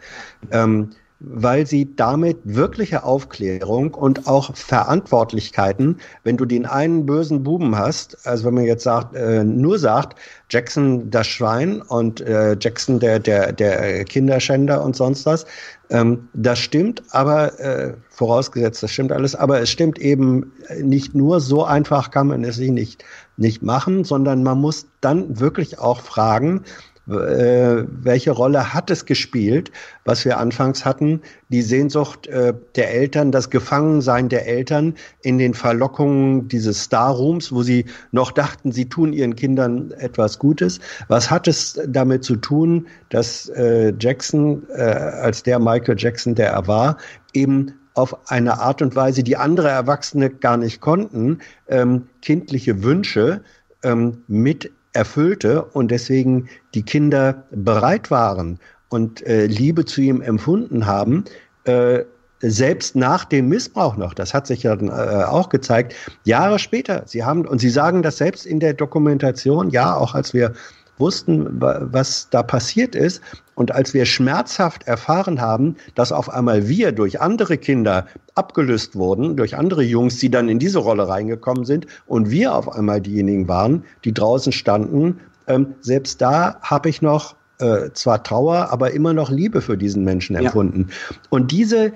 Ähm, 0.51 0.91
weil 1.19 1.65
sie 1.65 1.95
damit 1.95 2.38
wirkliche 2.44 3.03
Aufklärung 3.03 3.94
und 3.95 4.27
auch 4.27 4.56
Verantwortlichkeiten, 4.56 5.98
wenn 6.23 6.38
du 6.38 6.45
den 6.45 6.65
einen 6.65 7.06
bösen 7.07 7.44
Buben 7.44 7.76
hast, 7.76 8.27
also 8.27 8.45
wenn 8.45 8.53
man 8.53 8.65
jetzt 8.65 8.84
sagt, 8.84 9.15
äh, 9.15 9.44
nur 9.44 9.80
sagt, 9.80 10.19
Jackson 10.49 11.10
das 11.10 11.26
Schwein 11.26 11.81
und 11.81 12.22
äh, 12.22 12.56
Jackson 12.60 12.99
der, 12.99 13.19
der, 13.19 13.52
der 13.52 14.06
Kinderschänder 14.06 14.84
und 14.84 14.95
sonst 14.95 15.26
was, 15.26 15.45
ähm, 15.89 16.27
das 16.34 16.60
stimmt, 16.60 17.02
aber 17.10 17.60
äh, 17.60 17.94
vorausgesetzt, 18.10 18.84
das 18.84 18.91
stimmt 18.91 19.11
alles, 19.11 19.34
aber 19.35 19.60
es 19.60 19.69
stimmt 19.69 19.98
eben 19.98 20.52
nicht 20.81 21.15
nur, 21.15 21.39
so 21.39 21.64
einfach 21.64 22.11
kann 22.11 22.27
man 22.27 22.44
es 22.44 22.57
sich 22.57 22.72
nicht, 22.72 23.03
nicht 23.38 23.64
machen, 23.64 24.03
sondern 24.03 24.44
man 24.44 24.60
muss 24.60 24.88
dann 25.02 25.39
wirklich 25.39 25.80
auch 25.80 26.02
fragen, 26.02 26.64
äh, 27.07 27.85
welche 27.88 28.31
Rolle 28.31 28.73
hat 28.73 28.91
es 28.91 29.05
gespielt, 29.05 29.71
was 30.03 30.25
wir 30.25 30.38
anfangs 30.38 30.85
hatten, 30.85 31.21
die 31.49 31.61
Sehnsucht 31.61 32.27
äh, 32.27 32.53
der 32.75 32.93
Eltern, 32.93 33.31
das 33.31 33.49
Gefangensein 33.49 34.29
der 34.29 34.47
Eltern 34.47 34.95
in 35.21 35.38
den 35.38 35.53
Verlockungen 35.53 36.47
dieses 36.47 36.84
Star-Rooms, 36.84 37.51
wo 37.51 37.63
sie 37.63 37.85
noch 38.11 38.31
dachten, 38.31 38.71
sie 38.71 38.89
tun 38.89 39.13
ihren 39.13 39.35
Kindern 39.35 39.91
etwas 39.91 40.38
Gutes. 40.38 40.79
Was 41.07 41.31
hat 41.31 41.47
es 41.47 41.79
damit 41.88 42.23
zu 42.23 42.35
tun, 42.35 42.88
dass 43.09 43.47
äh, 43.49 43.93
Jackson, 43.97 44.63
äh, 44.75 44.81
als 44.81 45.43
der 45.43 45.59
Michael 45.59 45.95
Jackson, 45.97 46.35
der 46.35 46.51
er 46.51 46.67
war, 46.67 46.97
eben 47.34 47.73
auf 47.93 48.29
eine 48.29 48.59
Art 48.59 48.81
und 48.81 48.95
Weise, 48.95 49.23
die 49.23 49.38
andere 49.38 49.69
Erwachsene 49.69 50.29
gar 50.29 50.57
nicht 50.57 50.81
konnten, 50.81 51.39
ähm, 51.67 52.07
kindliche 52.21 52.84
Wünsche 52.84 53.41
ähm, 53.84 54.23
mit 54.27 54.71
erfüllte 54.97 55.63
und 55.63 55.91
deswegen 55.91 56.49
die 56.73 56.81
Kinder 56.81 57.43
bereit 57.51 58.09
waren 58.09 58.59
und 58.89 59.25
äh, 59.25 59.45
Liebe 59.45 59.85
zu 59.85 60.01
ihm 60.01 60.21
empfunden 60.21 60.87
haben, 60.87 61.23
äh, 61.65 62.03
selbst 62.39 62.95
nach 62.95 63.25
dem 63.25 63.47
Missbrauch 63.47 63.95
noch, 63.95 64.13
das 64.13 64.33
hat 64.33 64.47
sich 64.47 64.63
ja 64.63 64.73
äh, 64.73 65.23
auch 65.25 65.49
gezeigt, 65.49 65.95
Jahre 66.23 66.59
später, 66.59 67.03
sie 67.05 67.23
haben, 67.23 67.47
und 67.47 67.59
sie 67.59 67.69
sagen 67.69 68.01
das 68.01 68.17
selbst 68.17 68.45
in 68.45 68.59
der 68.59 68.73
Dokumentation, 68.73 69.69
ja, 69.69 69.95
auch 69.95 70.13
als 70.15 70.33
wir 70.33 70.53
wussten, 70.99 71.47
was 71.59 72.29
da 72.29 72.43
passiert 72.43 72.95
ist. 72.95 73.21
Und 73.55 73.71
als 73.73 73.93
wir 73.93 74.05
schmerzhaft 74.05 74.87
erfahren 74.87 75.41
haben, 75.41 75.75
dass 75.95 76.11
auf 76.11 76.29
einmal 76.29 76.67
wir 76.67 76.91
durch 76.91 77.21
andere 77.21 77.57
Kinder 77.57 78.05
abgelöst 78.35 78.95
wurden, 78.95 79.35
durch 79.35 79.57
andere 79.57 79.83
Jungs, 79.83 80.17
die 80.17 80.29
dann 80.29 80.49
in 80.49 80.59
diese 80.59 80.79
Rolle 80.79 81.07
reingekommen 81.07 81.65
sind 81.65 81.87
und 82.05 82.29
wir 82.29 82.53
auf 82.53 82.71
einmal 82.71 83.01
diejenigen 83.01 83.47
waren, 83.47 83.83
die 84.05 84.13
draußen 84.13 84.51
standen, 84.51 85.19
ähm, 85.47 85.75
selbst 85.81 86.21
da 86.21 86.57
habe 86.61 86.89
ich 86.89 87.01
noch 87.01 87.35
äh, 87.59 87.89
zwar 87.93 88.23
Trauer, 88.23 88.69
aber 88.71 88.91
immer 88.91 89.13
noch 89.13 89.31
Liebe 89.31 89.61
für 89.61 89.77
diesen 89.77 90.03
Menschen 90.03 90.35
empfunden. 90.35 90.87
Ja. 90.89 91.17
Und 91.29 91.51
diese, 91.51 91.93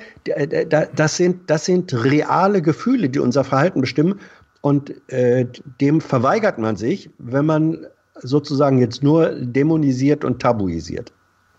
das 0.96 1.18
sind, 1.18 1.50
das 1.50 1.66
sind 1.66 1.94
reale 1.94 2.62
Gefühle, 2.64 3.10
die 3.10 3.20
unser 3.20 3.44
Verhalten 3.44 3.82
bestimmen. 3.82 4.20
Und 4.62 4.94
äh, 5.12 5.46
dem 5.80 6.02
verweigert 6.02 6.58
man 6.58 6.78
sich, 6.78 7.12
wenn 7.18 7.46
man 7.46 7.86
sozusagen 8.22 8.80
jetzt 8.80 9.04
nur 9.04 9.30
dämonisiert 9.30 10.24
und 10.24 10.42
tabuisiert. 10.42 11.12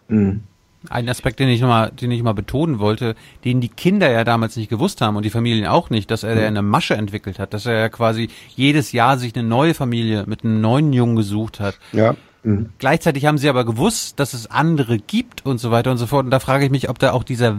Mhm. 0.09 0.43
Ein 0.89 1.09
Aspekt, 1.09 1.39
den 1.39 1.49
ich 1.49 1.61
nochmal, 1.61 1.93
den 1.93 2.11
ich 2.11 2.25
mal 2.25 2.35
betonen 2.35 2.81
wollte, 2.81 3.15
den 3.45 3.61
die 3.61 3.69
Kinder 3.69 4.11
ja 4.11 4.25
damals 4.25 4.57
nicht 4.57 4.69
gewusst 4.69 5.01
haben 5.01 5.17
und 5.17 5.25
die 5.25 5.31
Familien 5.31 5.67
auch 5.67 5.91
nicht, 5.91 6.11
dass 6.11 6.25
er 6.25 6.35
mhm. 6.35 6.43
eine 6.43 6.63
Masche 6.63 6.95
entwickelt 6.95 7.39
hat, 7.39 7.55
dass 7.55 7.67
er 7.67 7.79
ja 7.79 7.89
quasi 7.89 8.29
jedes 8.57 8.91
Jahr 8.91 9.17
sich 9.17 9.35
eine 9.37 9.47
neue 9.47 9.75
Familie 9.75 10.25
mit 10.27 10.45
einem 10.45 10.61
neuen 10.61 10.93
Jungen 10.93 11.15
gesucht 11.15 11.61
hat. 11.61 11.79
Ja. 11.93 12.17
Mhm. 12.43 12.71
Gleichzeitig 12.79 13.27
haben 13.27 13.39
sie 13.39 13.49
aber 13.49 13.65
gewusst, 13.65 14.19
dass 14.19 14.35
es 14.35 14.51
andere 14.51 14.99
gibt 14.99 15.47
und 15.47 15.59
so 15.59 15.71
weiter 15.71 15.93
und 15.93 15.99
so 15.99 16.07
fort. 16.07 16.25
Und 16.25 16.33
da 16.33 16.41
frage 16.41 16.65
ich 16.65 16.73
mich, 16.73 16.89
ob 16.89 16.99
da 16.99 17.13
auch 17.13 17.23
dieser 17.23 17.59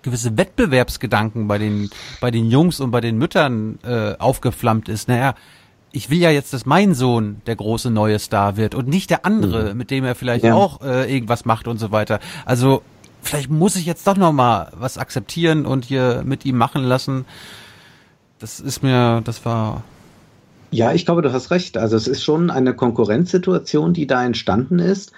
gewisse 0.00 0.36
Wettbewerbsgedanken 0.36 1.46
bei 1.46 1.58
den 1.58 1.90
bei 2.20 2.30
den 2.30 2.50
Jungs 2.50 2.80
und 2.80 2.90
bei 2.90 3.00
den 3.00 3.18
Müttern 3.18 3.78
äh, 3.84 4.14
aufgeflammt 4.18 4.88
ist. 4.88 5.08
Naja, 5.08 5.34
ich 5.92 6.10
will 6.10 6.18
ja 6.18 6.30
jetzt, 6.30 6.52
dass 6.52 6.66
mein 6.66 6.94
Sohn 6.94 7.42
der 7.46 7.56
große 7.56 7.90
neue 7.90 8.18
Star 8.18 8.56
wird 8.56 8.74
und 8.74 8.88
nicht 8.88 9.10
der 9.10 9.24
andere, 9.24 9.72
mhm. 9.72 9.78
mit 9.78 9.90
dem 9.90 10.04
er 10.04 10.14
vielleicht 10.14 10.44
ja. 10.44 10.54
auch 10.54 10.80
äh, 10.80 11.12
irgendwas 11.12 11.44
macht 11.44 11.68
und 11.68 11.78
so 11.78 11.92
weiter. 11.92 12.18
Also 12.44 12.82
vielleicht 13.20 13.50
muss 13.50 13.76
ich 13.76 13.86
jetzt 13.86 14.06
doch 14.06 14.16
noch 14.16 14.32
mal 14.32 14.72
was 14.74 14.98
akzeptieren 14.98 15.66
und 15.66 15.84
hier 15.84 16.22
mit 16.24 16.44
ihm 16.44 16.56
machen 16.56 16.82
lassen. 16.82 17.26
Das 18.38 18.58
ist 18.58 18.82
mir, 18.82 19.20
das 19.24 19.44
war 19.44 19.84
ja, 20.72 20.94
ich 20.94 21.04
glaube, 21.04 21.20
du 21.20 21.32
hast 21.34 21.50
recht. 21.50 21.76
Also 21.76 21.96
es 21.96 22.08
ist 22.08 22.24
schon 22.24 22.50
eine 22.50 22.74
Konkurrenzsituation, 22.74 23.92
die 23.92 24.06
da 24.06 24.24
entstanden 24.24 24.78
ist 24.78 25.12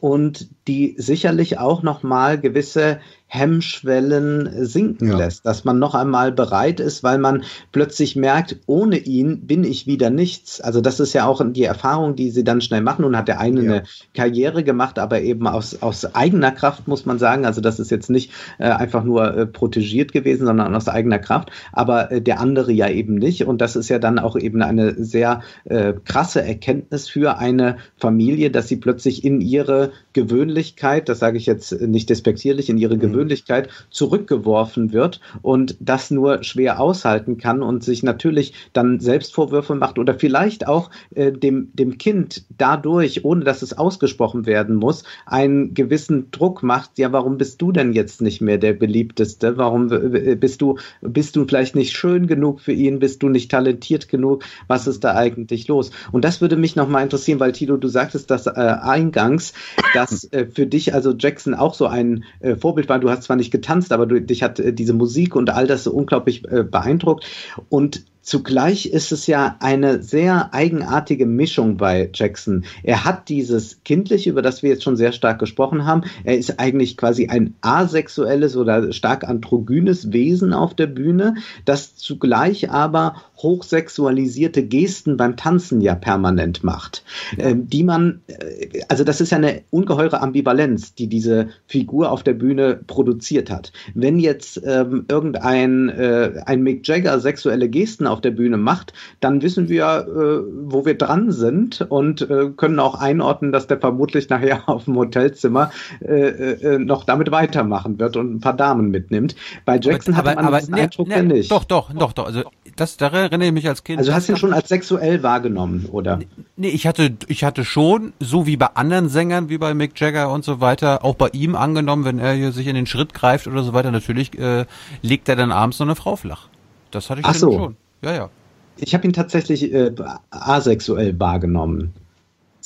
und 0.00 0.48
die 0.66 0.96
sicherlich 0.98 1.58
auch 1.58 1.82
noch 1.84 2.02
mal 2.02 2.40
gewisse 2.40 2.98
Hemmschwellen 3.28 4.64
sinken 4.64 5.08
ja. 5.08 5.16
lässt, 5.16 5.44
dass 5.46 5.64
man 5.64 5.80
noch 5.80 5.96
einmal 5.96 6.30
bereit 6.30 6.78
ist, 6.78 7.02
weil 7.02 7.18
man 7.18 7.42
plötzlich 7.72 8.14
merkt, 8.14 8.60
ohne 8.66 8.98
ihn 8.98 9.46
bin 9.46 9.64
ich 9.64 9.86
wieder 9.86 10.10
nichts. 10.10 10.60
Also 10.60 10.80
das 10.80 11.00
ist 11.00 11.12
ja 11.12 11.26
auch 11.26 11.42
die 11.44 11.64
Erfahrung, 11.64 12.14
die 12.14 12.30
sie 12.30 12.44
dann 12.44 12.60
schnell 12.60 12.82
machen 12.82 13.04
und 13.04 13.16
hat 13.16 13.26
der 13.26 13.40
eine 13.40 13.62
ja. 13.62 13.72
eine 13.72 13.82
Karriere 14.14 14.62
gemacht, 14.62 15.00
aber 15.00 15.22
eben 15.22 15.48
aus, 15.48 15.82
aus 15.82 16.14
eigener 16.14 16.52
Kraft, 16.52 16.86
muss 16.86 17.04
man 17.04 17.18
sagen. 17.18 17.46
Also 17.46 17.60
das 17.60 17.80
ist 17.80 17.90
jetzt 17.90 18.10
nicht 18.10 18.30
äh, 18.58 18.68
einfach 18.68 19.02
nur 19.02 19.36
äh, 19.36 19.46
protegiert 19.46 20.12
gewesen, 20.12 20.46
sondern 20.46 20.74
aus 20.74 20.88
eigener 20.88 21.18
Kraft, 21.18 21.50
aber 21.72 22.12
äh, 22.12 22.22
der 22.22 22.38
andere 22.38 22.70
ja 22.70 22.88
eben 22.88 23.16
nicht. 23.16 23.44
Und 23.44 23.60
das 23.60 23.74
ist 23.74 23.88
ja 23.88 23.98
dann 23.98 24.20
auch 24.20 24.36
eben 24.36 24.62
eine 24.62 24.94
sehr 25.02 25.42
äh, 25.64 25.94
krasse 26.04 26.42
Erkenntnis 26.42 27.08
für 27.08 27.38
eine 27.38 27.78
Familie, 27.96 28.52
dass 28.52 28.68
sie 28.68 28.76
plötzlich 28.76 29.24
in 29.24 29.40
ihre 29.40 29.90
Gewöhnlichkeit, 30.12 31.08
das 31.08 31.18
sage 31.18 31.38
ich 31.38 31.46
jetzt 31.46 31.72
nicht 31.80 32.08
despektierlich, 32.08 32.70
in 32.70 32.78
ihre 32.78 32.96
Gewöhnlichkeit, 32.96 33.14
mhm 33.14 33.15
Persönlichkeit 33.16 33.70
zurückgeworfen 33.90 34.92
wird 34.92 35.20
und 35.40 35.76
das 35.80 36.10
nur 36.10 36.42
schwer 36.42 36.80
aushalten 36.80 37.38
kann 37.38 37.62
und 37.62 37.82
sich 37.82 38.02
natürlich 38.02 38.52
dann 38.72 39.00
Selbstvorwürfe 39.00 39.74
macht 39.74 39.98
oder 39.98 40.14
vielleicht 40.14 40.68
auch 40.68 40.90
äh, 41.14 41.32
dem, 41.32 41.70
dem 41.72 41.96
Kind 41.96 42.44
dadurch, 42.58 43.24
ohne 43.24 43.44
dass 43.44 43.62
es 43.62 43.76
ausgesprochen 43.76 44.44
werden 44.44 44.76
muss, 44.76 45.04
einen 45.24 45.72
gewissen 45.72 46.30
Druck 46.30 46.62
macht. 46.62 46.98
Ja, 46.98 47.12
warum 47.12 47.38
bist 47.38 47.62
du 47.62 47.72
denn 47.72 47.94
jetzt 47.94 48.20
nicht 48.20 48.40
mehr 48.42 48.58
der 48.58 48.74
beliebteste? 48.74 49.56
Warum 49.56 49.88
bist 49.88 50.60
du, 50.60 50.78
bist 51.00 51.36
du 51.36 51.46
vielleicht 51.46 51.74
nicht 51.74 51.96
schön 51.96 52.26
genug 52.26 52.60
für 52.60 52.72
ihn? 52.72 52.98
Bist 52.98 53.22
du 53.22 53.28
nicht 53.28 53.50
talentiert 53.50 54.08
genug? 54.08 54.44
Was 54.66 54.86
ist 54.86 55.04
da 55.04 55.14
eigentlich 55.14 55.68
los? 55.68 55.90
Und 56.12 56.24
das 56.24 56.40
würde 56.40 56.56
mich 56.56 56.76
nochmal 56.76 57.02
interessieren, 57.02 57.40
weil 57.40 57.52
Tilo, 57.52 57.76
du 57.76 57.88
sagtest 57.88 58.30
das 58.30 58.46
äh, 58.46 58.50
eingangs, 58.50 59.54
dass 59.94 60.30
äh, 60.32 60.46
für 60.46 60.66
dich 60.66 60.92
also 60.92 61.14
Jackson 61.16 61.54
auch 61.54 61.74
so 61.74 61.86
ein 61.86 62.24
äh, 62.40 62.56
Vorbild 62.56 62.88
war. 62.88 62.98
Du 62.98 63.05
hast 63.10 63.24
zwar 63.24 63.36
nicht 63.36 63.50
getanzt, 63.50 63.92
aber 63.92 64.06
du, 64.06 64.20
dich 64.20 64.42
hat 64.42 64.58
äh, 64.58 64.72
diese 64.72 64.94
Musik 64.94 65.36
und 65.36 65.50
all 65.50 65.66
das 65.66 65.84
so 65.84 65.92
unglaublich 65.92 66.44
äh, 66.50 66.62
beeindruckt. 66.62 67.26
Und 67.68 68.04
Zugleich 68.26 68.86
ist 68.86 69.12
es 69.12 69.28
ja 69.28 69.54
eine 69.60 70.02
sehr 70.02 70.52
eigenartige 70.52 71.26
Mischung 71.26 71.76
bei 71.76 72.10
Jackson. 72.12 72.64
Er 72.82 73.04
hat 73.04 73.28
dieses 73.28 73.84
Kindliche, 73.84 74.30
über 74.30 74.42
das 74.42 74.64
wir 74.64 74.70
jetzt 74.70 74.82
schon 74.82 74.96
sehr 74.96 75.12
stark 75.12 75.38
gesprochen 75.38 75.86
haben. 75.86 76.02
Er 76.24 76.36
ist 76.36 76.58
eigentlich 76.58 76.96
quasi 76.96 77.28
ein 77.28 77.54
asexuelles 77.60 78.56
oder 78.56 78.92
stark 78.92 79.22
androgynes 79.22 80.12
Wesen 80.12 80.52
auf 80.54 80.74
der 80.74 80.88
Bühne, 80.88 81.36
das 81.64 81.94
zugleich 81.94 82.68
aber 82.68 83.14
hochsexualisierte 83.36 84.62
Gesten 84.62 85.16
beim 85.16 85.36
Tanzen 85.36 85.80
ja 85.80 85.94
permanent 85.94 86.64
macht, 86.64 87.04
ja. 87.36 87.46
Ähm, 87.46 87.68
die 87.68 87.84
man, 87.84 88.20
äh, 88.26 88.82
also 88.88 89.04
das 89.04 89.20
ist 89.20 89.30
ja 89.30 89.38
eine 89.38 89.62
ungeheure 89.70 90.20
Ambivalenz, 90.20 90.94
die 90.94 91.06
diese 91.06 91.48
Figur 91.66 92.10
auf 92.10 92.22
der 92.22 92.32
Bühne 92.34 92.80
produziert 92.86 93.50
hat. 93.50 93.72
Wenn 93.94 94.18
jetzt 94.18 94.60
ähm, 94.64 95.04
irgendein 95.08 95.88
äh, 95.90 96.42
ein 96.46 96.62
Mick 96.62 96.86
Jagger 96.86 97.20
sexuelle 97.20 97.68
Gesten 97.68 98.06
auf 98.06 98.20
der 98.20 98.30
Bühne 98.30 98.56
macht, 98.56 98.92
dann 99.20 99.42
wissen 99.42 99.68
wir, 99.68 100.06
äh, 100.08 100.70
wo 100.70 100.86
wir 100.86 100.96
dran 100.96 101.30
sind 101.30 101.82
und 101.88 102.22
äh, 102.22 102.50
können 102.56 102.78
auch 102.78 102.94
einordnen, 102.94 103.52
dass 103.52 103.66
der 103.66 103.78
vermutlich 103.78 104.28
nachher 104.28 104.68
auf 104.68 104.84
dem 104.84 104.96
Hotelzimmer 104.96 105.70
äh, 106.00 106.12
äh, 106.12 106.78
noch 106.78 107.04
damit 107.04 107.30
weitermachen 107.30 107.98
wird 107.98 108.16
und 108.16 108.36
ein 108.36 108.40
paar 108.40 108.56
Damen 108.56 108.90
mitnimmt. 108.90 109.36
Bei 109.64 109.78
Jackson 109.78 110.14
aber, 110.14 110.30
hat 110.30 110.36
man 110.36 110.46
aber, 110.46 110.58
diesen 110.58 110.74
ne, 110.74 110.82
Eindruck 110.82 111.08
ne, 111.08 111.16
ja 111.16 111.22
nicht. 111.22 111.50
Doch, 111.50 111.64
doch, 111.64 111.92
doch, 111.92 112.12
doch. 112.12 112.26
Also 112.26 112.42
das, 112.76 112.96
da 112.96 113.08
erinnere 113.08 113.48
ich 113.48 113.54
mich 113.54 113.68
als 113.68 113.84
Kind. 113.84 113.98
Also 113.98 114.12
hast 114.12 114.28
du 114.28 114.32
ihn 114.32 114.38
schon 114.38 114.52
als 114.52 114.68
sexuell 114.68 115.22
wahrgenommen, 115.22 115.86
oder? 115.90 116.20
Nee, 116.56 116.68
ich 116.68 116.86
hatte, 116.86 117.16
ich 117.26 117.44
hatte 117.44 117.64
schon, 117.64 118.12
so 118.20 118.46
wie 118.46 118.56
bei 118.56 118.68
anderen 118.74 119.08
Sängern, 119.08 119.48
wie 119.48 119.58
bei 119.58 119.74
Mick 119.74 119.98
Jagger 119.98 120.30
und 120.30 120.44
so 120.44 120.60
weiter, 120.60 121.04
auch 121.04 121.14
bei 121.14 121.28
ihm 121.32 121.56
angenommen, 121.56 122.04
wenn 122.04 122.18
er 122.18 122.34
hier 122.34 122.52
sich 122.52 122.66
in 122.66 122.74
den 122.74 122.86
Schritt 122.86 123.14
greift 123.14 123.46
oder 123.46 123.62
so 123.62 123.72
weiter, 123.72 123.90
natürlich 123.90 124.38
äh, 124.38 124.66
legt 125.02 125.28
er 125.28 125.36
dann 125.36 125.52
abends 125.52 125.78
noch 125.78 125.86
eine 125.86 125.96
Frau 125.96 126.16
flach. 126.16 126.48
Das 126.90 127.10
hatte 127.10 127.20
ich 127.20 127.26
Ach 127.26 127.34
so. 127.34 127.52
schon. 127.52 127.76
Ja, 128.02 128.14
ja. 128.14 128.30
Ich 128.78 128.94
habe 128.94 129.06
ihn 129.06 129.12
tatsächlich 129.12 129.72
äh, 129.72 129.90
asexuell 130.30 131.18
wahrgenommen 131.18 131.94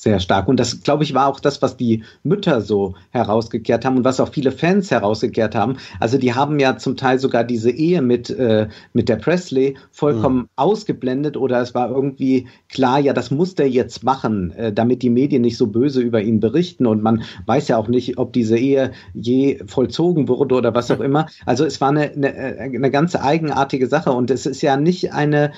sehr 0.00 0.18
stark. 0.18 0.48
Und 0.48 0.58
das, 0.58 0.82
glaube 0.82 1.04
ich, 1.04 1.12
war 1.12 1.26
auch 1.26 1.40
das, 1.40 1.60
was 1.60 1.76
die 1.76 2.04
Mütter 2.22 2.62
so 2.62 2.94
herausgekehrt 3.10 3.84
haben 3.84 3.98
und 3.98 4.04
was 4.04 4.18
auch 4.18 4.30
viele 4.30 4.50
Fans 4.50 4.90
herausgekehrt 4.90 5.54
haben. 5.54 5.76
Also 5.98 6.16
die 6.16 6.32
haben 6.32 6.58
ja 6.58 6.78
zum 6.78 6.96
Teil 6.96 7.18
sogar 7.18 7.44
diese 7.44 7.70
Ehe 7.70 8.00
mit, 8.00 8.30
äh, 8.30 8.68
mit 8.94 9.10
der 9.10 9.16
Presley 9.16 9.76
vollkommen 9.90 10.38
mhm. 10.38 10.48
ausgeblendet 10.56 11.36
oder 11.36 11.60
es 11.60 11.74
war 11.74 11.90
irgendwie 11.90 12.48
klar, 12.70 12.98
ja, 12.98 13.12
das 13.12 13.30
muss 13.30 13.54
der 13.56 13.68
jetzt 13.68 14.02
machen, 14.02 14.52
äh, 14.52 14.72
damit 14.72 15.02
die 15.02 15.10
Medien 15.10 15.42
nicht 15.42 15.58
so 15.58 15.66
böse 15.66 16.00
über 16.00 16.22
ihn 16.22 16.40
berichten. 16.40 16.86
Und 16.86 17.02
man 17.02 17.22
weiß 17.44 17.68
ja 17.68 17.76
auch 17.76 17.88
nicht, 17.88 18.16
ob 18.16 18.32
diese 18.32 18.56
Ehe 18.56 18.92
je 19.12 19.60
vollzogen 19.66 20.28
wurde 20.28 20.54
oder 20.54 20.74
was 20.74 20.90
auch 20.90 21.00
immer. 21.00 21.26
Also 21.44 21.66
es 21.66 21.78
war 21.82 21.90
eine, 21.90 22.10
eine, 22.12 22.34
eine 22.58 22.90
ganz 22.90 23.16
eigenartige 23.16 23.86
Sache 23.86 24.12
und 24.12 24.30
es 24.30 24.46
ist 24.46 24.62
ja 24.62 24.78
nicht 24.78 25.12
eine, 25.12 25.52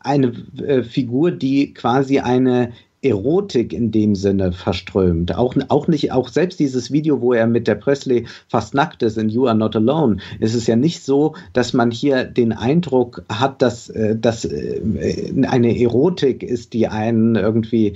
eine 0.00 0.32
äh, 0.58 0.82
Figur, 0.82 1.30
die 1.30 1.72
quasi 1.72 2.18
eine 2.18 2.72
Erotik 3.08 3.72
in 3.72 3.90
dem 3.90 4.14
Sinne 4.14 4.52
verströmt. 4.52 5.34
Auch, 5.34 5.54
auch 5.68 5.88
nicht, 5.88 6.12
auch 6.12 6.28
selbst 6.28 6.60
dieses 6.60 6.90
Video, 6.90 7.20
wo 7.20 7.32
er 7.32 7.46
mit 7.46 7.68
der 7.68 7.74
Presley 7.74 8.26
fast 8.48 8.74
nackt 8.74 9.02
ist 9.02 9.18
in 9.18 9.28
You 9.28 9.46
Are 9.46 9.56
Not 9.56 9.76
Alone, 9.76 10.18
ist 10.40 10.54
es 10.54 10.66
ja 10.66 10.76
nicht 10.76 11.04
so, 11.04 11.34
dass 11.52 11.72
man 11.72 11.90
hier 11.90 12.24
den 12.24 12.52
Eindruck 12.52 13.24
hat, 13.28 13.62
dass 13.62 13.88
äh, 13.88 14.16
das 14.16 14.44
äh, 14.44 14.80
eine 15.46 15.78
Erotik 15.78 16.42
ist, 16.42 16.72
die 16.72 16.88
einen 16.88 17.36
irgendwie, 17.36 17.94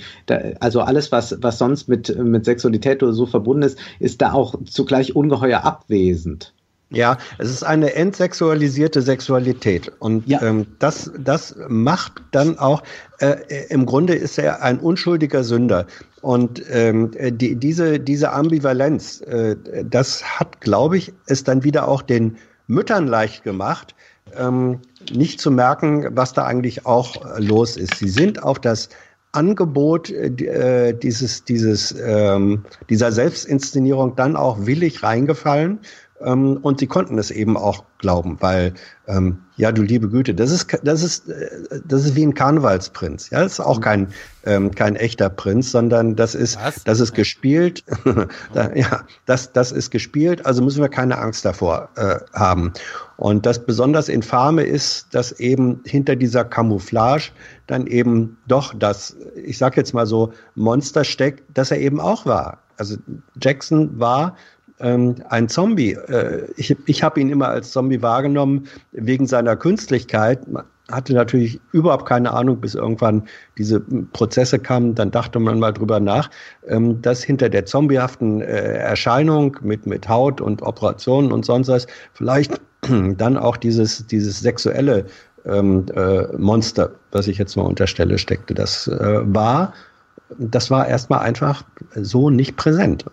also 0.61 0.81
alles, 0.81 1.13
was, 1.13 1.37
was 1.41 1.59
sonst 1.59 1.89
mit, 1.89 2.17
mit 2.19 2.45
Sexualität 2.45 3.03
oder 3.03 3.13
so 3.13 3.27
verbunden 3.27 3.63
ist, 3.63 3.79
ist 3.99 4.23
da 4.23 4.33
auch 4.33 4.55
zugleich 4.65 5.17
ungeheuer 5.17 5.65
abwesend. 5.65 6.53
Ja, 6.93 7.19
es 7.39 7.49
ist 7.51 7.63
eine 7.63 7.95
entsexualisierte 7.95 9.01
Sexualität. 9.01 9.93
Und 10.01 10.27
ja. 10.27 10.43
ähm, 10.43 10.67
das, 10.81 11.13
das 11.17 11.55
macht 11.69 12.15
dann 12.33 12.59
auch, 12.59 12.83
äh, 13.21 13.67
im 13.69 13.87
Grunde 13.87 14.15
ist 14.15 14.39
er 14.39 14.63
ein 14.63 14.79
unschuldiger 14.79 15.45
Sünder. 15.45 15.87
Und 16.23 16.63
ähm, 16.71 17.11
die, 17.19 17.57
diese, 17.57 18.01
diese 18.01 18.33
Ambivalenz, 18.33 19.21
äh, 19.23 19.57
das 19.85 20.23
hat, 20.39 20.61
glaube 20.61 20.99
ich, 20.99 21.13
es 21.27 21.45
dann 21.45 21.65
wieder 21.65 21.89
auch 21.89 22.03
den 22.03 22.37
Müttern 22.67 23.07
leicht 23.07 23.43
gemacht, 23.45 23.95
ähm, 24.37 24.81
nicht 25.13 25.41
zu 25.41 25.51
merken, 25.51 26.09
was 26.13 26.33
da 26.33 26.45
eigentlich 26.45 26.87
auch 26.87 27.39
los 27.39 27.77
ist. 27.77 27.97
Sie 27.97 28.09
sind 28.09 28.43
auf 28.43 28.59
das 28.59 28.89
Angebot 29.33 30.11
äh, 30.11 30.93
dieses, 30.93 31.45
dieses, 31.45 31.95
ähm, 32.05 32.65
dieser 32.89 33.13
Selbstinszenierung 33.13 34.17
dann 34.17 34.37
auch 34.37 34.67
willig 34.67 35.03
reingefallen. 35.03 35.81
Ähm, 36.23 36.59
und 36.63 36.81
sie 36.81 36.87
konnten 36.87 37.19
es 37.19 37.31
eben 37.31 37.57
auch 37.57 37.85
glauben, 37.99 38.37
weil 38.41 38.75
ähm, 39.07 39.39
ja, 39.57 39.73
du 39.73 39.83
liebe 39.83 40.09
Güte, 40.09 40.35
das 40.35 40.51
ist 40.51 40.67
das 40.83 41.03
ist 41.03 41.29
äh, 41.29 41.81
das 41.85 42.05
ist 42.05 42.15
wie 42.15 42.25
ein 42.25 42.35
Karnevalsprinz. 42.35 43.31
Ja, 43.31 43.43
das 43.43 43.53
ist 43.55 43.61
auch 43.61 43.79
mhm. 43.79 43.83
kein 43.83 44.09
ähm, 44.45 44.71
kein 44.75 44.97
echter 44.97 45.31
Prinz, 45.31 45.71
sondern 45.71 46.17
das 46.17 46.35
ist 46.35 46.59
Was? 46.63 46.85
das 46.85 47.01
ist 47.01 47.15
gespielt. 47.15 47.85
da, 48.53 48.75
ja, 48.75 49.05
das 49.25 49.53
das 49.53 49.73
ist 49.73 49.91
gespielt. 49.91 50.45
Also 50.45 50.63
müssen 50.63 50.83
wir 50.83 50.91
keine 50.91 51.19
Angst 51.19 51.45
davor 51.45 51.89
äh, 51.97 52.17
haben. 52.35 52.73
Und 53.17 53.47
das 53.47 53.65
besonders 53.65 54.09
infame 54.09 54.63
ist, 54.63 55.15
dass 55.15 55.33
eben 55.33 55.81
hinter 55.85 56.17
dieser 56.17 56.45
Camouflage 56.45 57.31
dann 57.67 57.87
eben 57.87 58.39
doch 58.47 58.75
das, 58.75 59.17
ich 59.37 59.59
sag 59.59 59.77
jetzt 59.77 59.95
mal 59.95 60.07
so, 60.07 60.33
Monster 60.55 61.05
steckt, 61.05 61.45
das 61.53 61.71
er 61.71 61.79
eben 61.79 62.01
auch 62.01 62.25
war. 62.27 62.59
Also 62.79 62.97
Jackson 63.39 64.01
war 64.01 64.37
ähm, 64.81 65.17
ein 65.29 65.49
Zombie. 65.49 65.93
Äh, 65.93 66.49
ich 66.57 66.77
ich 66.87 67.03
habe 67.03 67.21
ihn 67.21 67.31
immer 67.31 67.49
als 67.49 67.71
Zombie 67.71 68.03
wahrgenommen 68.03 68.67
wegen 68.93 69.27
seiner 69.27 69.57
Künstlichkeit. 69.57 70.49
Man 70.49 70.65
hatte 70.91 71.15
natürlich 71.15 71.61
überhaupt 71.73 72.07
keine 72.07 72.33
Ahnung, 72.33 72.61
bis 72.61 72.75
irgendwann 72.75 73.25
diese 73.59 73.81
Prozesse 73.81 74.59
kamen. 74.59 74.95
Dann 74.95 75.11
dachte 75.11 75.39
man 75.39 75.59
mal 75.59 75.73
drüber 75.73 76.01
nach, 76.01 76.31
ähm, 76.67 77.01
dass 77.03 77.23
hinter 77.23 77.49
der 77.49 77.67
zombiehaften 77.67 78.41
äh, 78.41 78.79
Erscheinung 78.79 79.57
mit, 79.63 79.87
mit 79.87 80.09
Haut 80.09 80.41
und 80.41 80.63
Operationen 80.63 81.33
und 81.33 81.45
sonst 81.45 81.69
was 81.69 81.87
vielleicht 82.13 82.61
dann 83.17 83.37
auch 83.37 83.57
dieses, 83.57 84.07
dieses 84.07 84.41
sexuelle 84.41 85.07
ähm, 85.45 85.87
äh, 85.95 86.27
Monster, 86.37 86.91
was 87.13 87.29
ich 87.29 87.39
jetzt 87.39 87.57
mal 87.57 87.63
unterstelle, 87.63 88.19
steckte. 88.19 88.55
Das 88.55 88.89
äh, 88.89 89.21
war, 89.25 89.73
das 90.39 90.71
war 90.71 90.87
erstmal 90.87 91.21
einfach 91.21 91.65
so 91.95 92.31
nicht 92.31 92.57
präsent. 92.57 93.05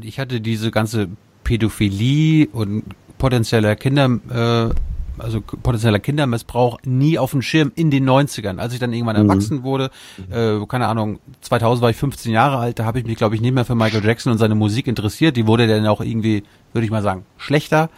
Und 0.00 0.06
ich 0.06 0.18
hatte 0.18 0.40
diese 0.40 0.70
ganze 0.70 1.08
Pädophilie 1.44 2.48
und 2.52 2.84
potenzieller 3.18 3.76
Kinder, 3.76 4.08
äh, 4.30 4.74
also 5.22 5.42
potenzieller 5.42 5.98
Kindermissbrauch 5.98 6.78
nie 6.86 7.18
auf 7.18 7.32
dem 7.32 7.42
Schirm 7.42 7.70
in 7.74 7.90
den 7.90 8.08
90ern. 8.08 8.56
Als 8.56 8.72
ich 8.72 8.78
dann 8.78 8.94
irgendwann 8.94 9.22
mhm. 9.22 9.28
erwachsen 9.28 9.62
wurde, 9.62 9.90
äh, 10.30 10.58
keine 10.68 10.86
Ahnung, 10.86 11.18
2000 11.42 11.82
war 11.82 11.90
ich 11.90 11.98
15 11.98 12.32
Jahre 12.32 12.56
alt, 12.56 12.78
da 12.78 12.86
habe 12.86 12.98
ich 12.98 13.04
mich, 13.04 13.18
glaube 13.18 13.34
ich, 13.34 13.42
nicht 13.42 13.52
mehr 13.52 13.66
für 13.66 13.74
Michael 13.74 14.02
Jackson 14.02 14.32
und 14.32 14.38
seine 14.38 14.54
Musik 14.54 14.86
interessiert. 14.86 15.36
Die 15.36 15.46
wurde 15.46 15.66
dann 15.66 15.86
auch 15.86 16.00
irgendwie, 16.00 16.44
würde 16.72 16.86
ich 16.86 16.90
mal 16.90 17.02
sagen, 17.02 17.26
schlechter. 17.36 17.90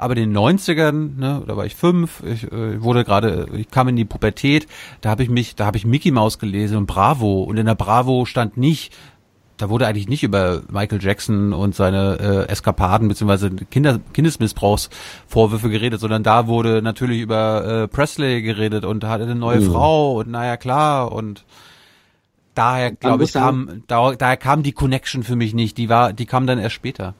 Aber 0.00 0.16
in 0.16 0.32
den 0.32 0.38
90ern, 0.38 1.18
ne, 1.18 1.42
da 1.44 1.56
war 1.56 1.66
ich 1.66 1.74
fünf, 1.74 2.22
ich 2.24 2.44
äh, 2.52 2.80
wurde 2.80 3.02
gerade, 3.02 3.48
ich 3.56 3.68
kam 3.68 3.88
in 3.88 3.96
die 3.96 4.04
Pubertät, 4.04 4.68
da 5.00 5.10
habe 5.10 5.24
ich 5.24 5.28
mich, 5.28 5.56
da 5.56 5.66
habe 5.66 5.76
ich 5.76 5.84
Mickey 5.84 6.12
Mouse 6.12 6.38
gelesen 6.38 6.76
und 6.76 6.86
Bravo. 6.86 7.42
Und 7.42 7.56
in 7.56 7.66
der 7.66 7.74
Bravo 7.74 8.26
stand 8.26 8.56
nicht 8.56 8.92
da 9.58 9.68
wurde 9.68 9.86
eigentlich 9.86 10.08
nicht 10.08 10.22
über 10.22 10.62
Michael 10.70 11.02
Jackson 11.02 11.52
und 11.52 11.74
seine 11.74 12.46
äh, 12.48 12.50
Eskapaden 12.50 13.08
beziehungsweise 13.08 13.50
Kinder, 13.50 14.00
Kindesmissbrauchsvorwürfe 14.12 15.68
geredet, 15.68 16.00
sondern 16.00 16.22
da 16.22 16.46
wurde 16.46 16.80
natürlich 16.80 17.20
über 17.20 17.82
äh, 17.82 17.88
Presley 17.88 18.40
geredet 18.40 18.84
und 18.84 19.04
hatte 19.04 19.24
eine 19.24 19.34
neue 19.34 19.60
mhm. 19.60 19.72
Frau 19.72 20.18
und 20.20 20.30
naja 20.30 20.56
klar 20.56 21.12
und 21.12 21.44
daher 22.54 22.92
glaube 22.92 23.24
ich 23.24 23.32
kam 23.32 23.82
da, 23.88 24.12
daher 24.12 24.36
kam 24.36 24.62
die 24.62 24.72
Connection 24.72 25.24
für 25.24 25.36
mich 25.36 25.54
nicht, 25.54 25.76
die 25.76 25.88
war 25.88 26.12
die 26.12 26.26
kam 26.26 26.46
dann 26.46 26.58
erst 26.58 26.76
später 26.76 27.14